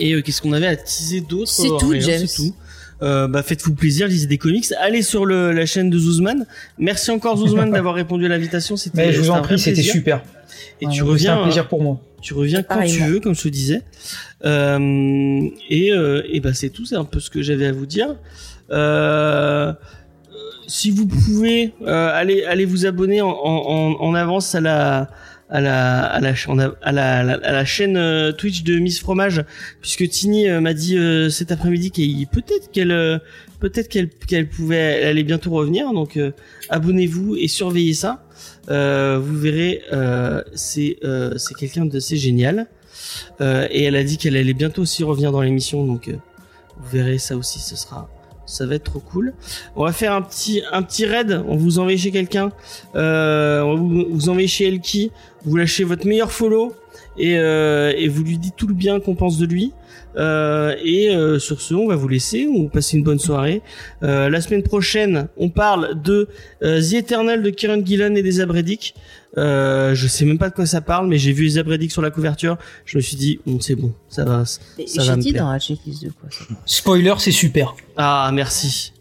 Et 0.00 0.12
euh, 0.14 0.22
qu'est-ce 0.22 0.40
qu'on 0.42 0.52
avait 0.52 0.66
à 0.68 0.76
teaser 0.76 1.20
d'autre 1.20 1.50
C'est 1.50 1.68
Euh, 1.68 1.76
tout, 1.78 1.88
rien, 1.88 2.00
James. 2.00 2.26
C'est 2.26 2.36
tout. 2.36 2.54
euh, 3.02 3.26
bah 3.28 3.42
faites-vous 3.42 3.74
plaisir, 3.74 4.06
lisez 4.08 4.26
des 4.26 4.38
comics, 4.38 4.66
allez 4.80 5.02
sur 5.02 5.24
le, 5.26 5.52
la 5.52 5.66
chaîne 5.66 5.90
de 5.90 5.98
Zouzman. 5.98 6.46
Merci 6.78 7.10
encore 7.10 7.36
Zouzman 7.36 7.70
d'avoir 7.72 7.94
répondu 7.94 8.24
à 8.26 8.28
l'invitation. 8.28 8.76
C'était 8.76 9.12
je 9.12 9.20
vous 9.20 9.30
en 9.30 9.42
prie, 9.42 9.58
c'était 9.58 9.74
plaisir. 9.74 9.92
super. 9.92 10.22
Et 10.80 10.86
Ouais, 10.86 10.92
tu 10.92 10.98
C'était 10.98 11.10
reviens, 11.10 11.40
un 11.40 11.42
plaisir 11.44 11.68
pour 11.68 11.82
moi. 11.82 12.00
tu 12.22 12.34
reviens 12.34 12.62
quand 12.62 12.84
tu 12.84 13.00
veux, 13.02 13.18
comme 13.20 13.34
je 13.34 13.42
te 13.42 13.48
disais. 13.48 13.82
Euh, 14.44 15.48
et 15.68 15.90
euh, 15.92 16.22
et 16.30 16.40
bah 16.40 16.54
c'est 16.54 16.70
tout, 16.70 16.84
c'est 16.86 16.94
un 16.96 17.04
peu 17.04 17.18
ce 17.20 17.30
que 17.30 17.42
j'avais 17.42 17.66
à 17.66 17.72
vous 17.72 17.86
dire. 17.86 18.14
Euh, 18.70 19.72
si 20.68 20.90
vous 20.90 21.06
pouvez, 21.06 21.72
euh, 21.82 22.10
allez 22.14 22.44
allez 22.44 22.66
vous 22.66 22.86
abonner 22.86 23.20
en, 23.22 23.30
en, 23.30 23.96
en 23.98 24.14
avance 24.14 24.54
à 24.54 24.60
la 24.60 25.08
à 25.50 25.60
la 25.62 26.04
à 26.04 26.20
la 26.20 26.34
à 26.82 26.92
la, 26.92 27.18
à 27.20 27.52
la, 27.52 27.64
chaîne 27.64 27.96
euh, 27.96 28.32
Twitch 28.32 28.64
de 28.64 28.78
Miss 28.78 29.00
Fromage 29.00 29.44
puisque 29.80 30.06
Tini 30.08 30.46
euh, 30.46 30.60
m'a 30.60 30.74
dit 30.74 30.96
euh, 30.98 31.30
cet 31.30 31.52
après-midi 31.52 31.90
qu'elle 31.90 32.26
peut-être 32.30 32.70
qu'elle 32.70 32.92
euh, 32.92 33.18
peut-être 33.60 33.88
qu'elle 33.88 34.10
qu'elle 34.10 34.48
pouvait 34.48 34.76
elle 34.76 35.08
allait 35.08 35.22
bientôt 35.22 35.50
revenir. 35.50 35.90
Donc 35.92 36.18
abonnez-vous 36.68 37.36
et 37.36 37.48
surveillez 37.48 37.94
ça. 37.94 38.24
Vous 38.68 39.38
verrez 39.38 39.82
c'est 40.54 40.98
c'est 41.36 41.54
quelqu'un 41.54 41.86
de 41.86 41.98
c'est 41.98 42.16
génial 42.16 42.66
et 43.40 43.84
elle 43.84 43.96
a 43.96 44.04
dit 44.04 44.18
qu'elle 44.18 44.36
allait 44.36 44.52
bientôt 44.52 44.82
aussi 44.82 45.02
revenir 45.02 45.32
dans 45.32 45.40
l'émission. 45.40 45.84
Donc 45.86 46.10
vous 46.10 46.88
verrez 46.90 47.18
ça 47.18 47.36
aussi 47.36 47.58
ce 47.58 47.74
sera 47.74 48.10
ça 48.48 48.66
va 48.66 48.74
être 48.76 48.84
trop 48.84 49.00
cool. 49.00 49.34
On 49.76 49.84
va 49.84 49.92
faire 49.92 50.12
un 50.12 50.22
petit 50.22 50.62
un 50.72 50.82
petit 50.82 51.04
raid. 51.04 51.44
On 51.46 51.56
vous 51.56 51.78
envoie 51.78 51.96
chez 51.96 52.10
quelqu'un. 52.10 52.50
Euh, 52.94 53.60
on 53.60 53.76
vous, 53.76 54.06
vous 54.10 54.28
envoie 54.28 54.46
chez 54.46 54.66
Elki. 54.66 55.12
Vous 55.44 55.56
lâchez 55.56 55.84
votre 55.84 56.06
meilleur 56.06 56.32
follow 56.32 56.74
et 57.16 57.38
euh, 57.38 57.92
et 57.96 58.08
vous 58.08 58.24
lui 58.24 58.38
dites 58.38 58.56
tout 58.56 58.66
le 58.66 58.74
bien 58.74 59.00
qu'on 59.00 59.14
pense 59.14 59.38
de 59.38 59.46
lui. 59.46 59.72
Euh, 60.16 60.74
et 60.82 61.10
euh, 61.10 61.38
sur 61.38 61.60
ce, 61.60 61.74
on 61.74 61.86
va 61.86 61.96
vous 61.96 62.08
laisser. 62.08 62.48
On 62.52 62.64
va 62.64 62.68
passer 62.70 62.96
une 62.96 63.04
bonne 63.04 63.18
soirée. 63.18 63.62
Euh, 64.02 64.28
la 64.30 64.40
semaine 64.40 64.62
prochaine, 64.62 65.28
on 65.36 65.48
parle 65.50 66.00
de 66.02 66.28
euh, 66.62 66.80
The 66.80 66.94
Eternal 66.94 67.42
de 67.42 67.50
Kieran 67.50 67.84
Gillen 67.84 68.16
et 68.16 68.22
des 68.22 68.40
Abredick. 68.40 68.94
Euh, 69.36 69.94
je 69.94 70.06
sais 70.08 70.24
même 70.24 70.38
pas 70.38 70.48
de 70.50 70.54
quoi 70.54 70.66
ça 70.66 70.80
parle, 70.80 71.06
mais 71.06 71.18
j'ai 71.18 71.32
vu 71.32 71.44
les 71.44 71.58
Abredick 71.58 71.92
sur 71.92 72.02
la 72.02 72.10
couverture. 72.10 72.56
Je 72.86 72.96
me 72.96 73.02
suis 73.02 73.16
dit, 73.16 73.38
bon, 73.46 73.60
c'est 73.60 73.74
bon, 73.76 73.92
ça 74.08 74.24
va. 74.24 74.44
Ça 74.44 74.58
va 74.96 75.02
J'ai 75.02 75.10
me 75.16 75.20
dit 75.20 75.30
plaire. 75.32 75.44
dans 75.44 75.52
la 75.52 75.58
checklist 75.60 76.02
de 76.04 76.08
quoi 76.10 76.28
ça 76.30 76.44
Spoiler, 76.64 77.14
c'est 77.18 77.30
super. 77.30 77.76
Ah, 77.96 78.30
merci. 78.32 78.92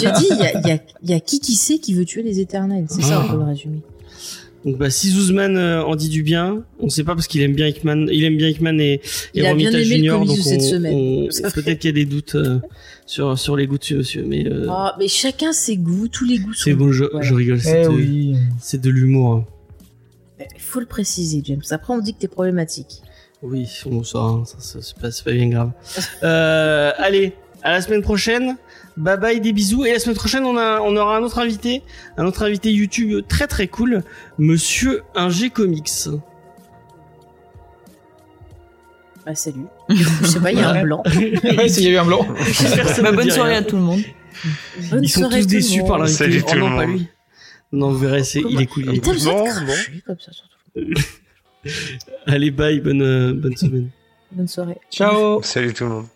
J'ai 0.00 0.10
dit, 0.12 0.26
il 0.30 0.36
y 0.38 0.42
a, 0.42 0.68
y, 0.68 0.70
a, 0.72 0.78
y 1.02 1.12
a 1.14 1.20
qui 1.20 1.40
qui 1.40 1.54
sait 1.54 1.78
qui 1.78 1.94
veut 1.94 2.04
tuer 2.04 2.22
les 2.22 2.40
éternels. 2.40 2.86
C'est 2.88 3.02
ça, 3.02 3.20
Ah. 3.20 3.24
on 3.26 3.30
peut 3.32 3.36
le 3.38 3.44
résumer. 3.44 3.80
Donc 4.64 4.76
bah 4.76 4.90
si 4.90 5.08
Zuzman 5.10 5.56
euh, 5.56 5.82
en 5.82 5.96
dit 5.96 6.10
du 6.10 6.22
bien, 6.22 6.62
on 6.80 6.90
sait 6.90 7.02
pas 7.02 7.14
parce 7.14 7.26
qu'il 7.26 7.40
aime 7.40 7.54
bien 7.54 7.66
Hickman, 7.66 8.06
il 8.12 8.24
aime 8.24 8.36
bien 8.36 8.48
Hickman 8.48 8.78
et, 8.78 9.00
Il 9.32 9.42
et 9.44 9.48
Romita 9.48 9.82
Junior, 9.82 10.24
donc 10.26 10.36
on- 10.38 10.84
on- 10.84 11.28
peut-être 11.54 11.78
qu'il 11.78 11.88
y 11.88 11.92
a 11.92 11.92
des 11.92 12.04
doutes 12.04 12.34
euh, 12.34 12.58
sur 13.06 13.38
sur 13.38 13.56
les 13.56 13.66
goûts 13.66 13.78
de 13.78 13.84
ce 13.84 13.94
monsieur, 13.94 14.22
mais 14.22 14.46
euh, 14.46 14.66
Ah, 14.68 14.94
mais 14.98 15.08
chacun 15.08 15.52
ses 15.54 15.78
goûts, 15.78 16.08
tous 16.08 16.26
les 16.26 16.38
goûts 16.38 16.52
c'est 16.52 16.72
sont. 16.72 16.76
bon, 16.76 16.92
je, 16.92 17.04
Voilà. 17.04 17.26
je 17.26 17.34
rigole, 17.34 17.60
c'est 17.60 17.80
Eh 17.82 17.84
de, 17.84 17.88
oui. 17.88 18.36
de 18.74 18.90
l'humour. 18.90 19.32
hein. 19.32 19.46
Il 20.54 20.60
faut 20.60 20.80
le 20.80 20.86
préciser, 20.86 21.42
James. 21.44 21.62
Après, 21.70 21.92
on 21.94 21.98
dit 22.00 22.12
que 22.14 22.18
t'es 22.20 22.28
problématique. 22.28 23.00
Oui, 23.42 23.66
bon 23.86 24.04
ça, 24.04 24.18
hein, 24.18 24.44
ça, 24.44 24.56
ça, 24.60 24.78
c'est 24.82 24.96
pas 24.98 25.08
pas 25.24 25.32
bien 25.32 25.48
grave. 25.48 25.70
Euh, 26.22 26.92
allez, 26.98 27.32
à 27.62 27.72
la 27.72 27.80
semaine 27.80 28.02
prochaine. 28.02 28.56
Bye 29.00 29.16
bye, 29.18 29.40
des 29.40 29.52
bisous. 29.52 29.84
Et 29.86 29.92
la 29.92 29.98
semaine 29.98 30.16
prochaine, 30.16 30.44
on 30.44 30.56
a 30.56 30.80
on 30.80 30.94
aura 30.96 31.16
un 31.16 31.22
autre 31.22 31.38
invité, 31.38 31.82
un 32.16 32.26
autre 32.26 32.42
invité 32.42 32.70
YouTube 32.72 33.24
très 33.28 33.46
très 33.46 33.66
cool, 33.66 34.02
Monsieur 34.38 35.02
Ingé 35.14 35.50
Comics. 35.50 35.90
Bah, 39.24 39.34
salut. 39.34 39.64
Je 39.88 40.26
sais 40.26 40.40
pas, 40.40 40.52
il 40.52 40.58
y 40.58 40.62
a 40.62 40.70
un 40.70 40.82
blanc. 40.82 41.02
Ouais, 41.44 41.68
s'il 41.68 41.84
y 41.84 41.88
a 41.88 41.90
eu 41.90 41.96
un 41.98 42.04
blanc. 42.04 42.26
Bah, 42.28 43.10
ne 43.10 43.16
bonne 43.16 43.30
soirée 43.30 43.50
rien. 43.52 43.60
à 43.60 43.62
tout 43.64 43.76
le 43.76 43.82
monde. 43.82 44.00
Bonne 44.90 45.04
Ils 45.04 45.08
sont 45.08 45.20
soirée 45.20 45.40
tous 45.40 45.46
tout 45.46 45.54
le 45.54 45.60
déçus 45.60 45.78
monde. 45.80 45.88
par 45.88 45.98
l'invité. 45.98 46.16
Salut 46.18 46.42
Oh 46.46 46.48
tout 46.50 46.54
le 46.56 46.60
non, 46.60 46.76
pas 46.76 46.86
monde. 46.86 46.96
lui. 46.98 47.08
Non, 47.72 47.90
vous 47.92 47.98
verrez, 47.98 48.24
c'est, 48.24 48.40
il 48.40 48.60
est 48.60 48.66
cool. 48.66 48.84
il 48.86 48.94
est 48.96 49.04
cool. 49.04 49.16
Bon, 49.24 49.44
cracher 49.44 50.02
comme 50.06 50.18
ça 50.18 50.32
sur 50.32 50.44
tout 50.46 50.80
Allez, 52.26 52.50
bye, 52.50 52.80
bonne, 52.80 53.02
euh, 53.02 53.32
bonne 53.34 53.56
semaine. 53.56 53.90
Bonne 54.32 54.48
soirée. 54.48 54.78
Ciao. 54.90 55.42
Salut 55.42 55.74
tout 55.74 55.84
le 55.84 55.90
monde. 55.90 56.06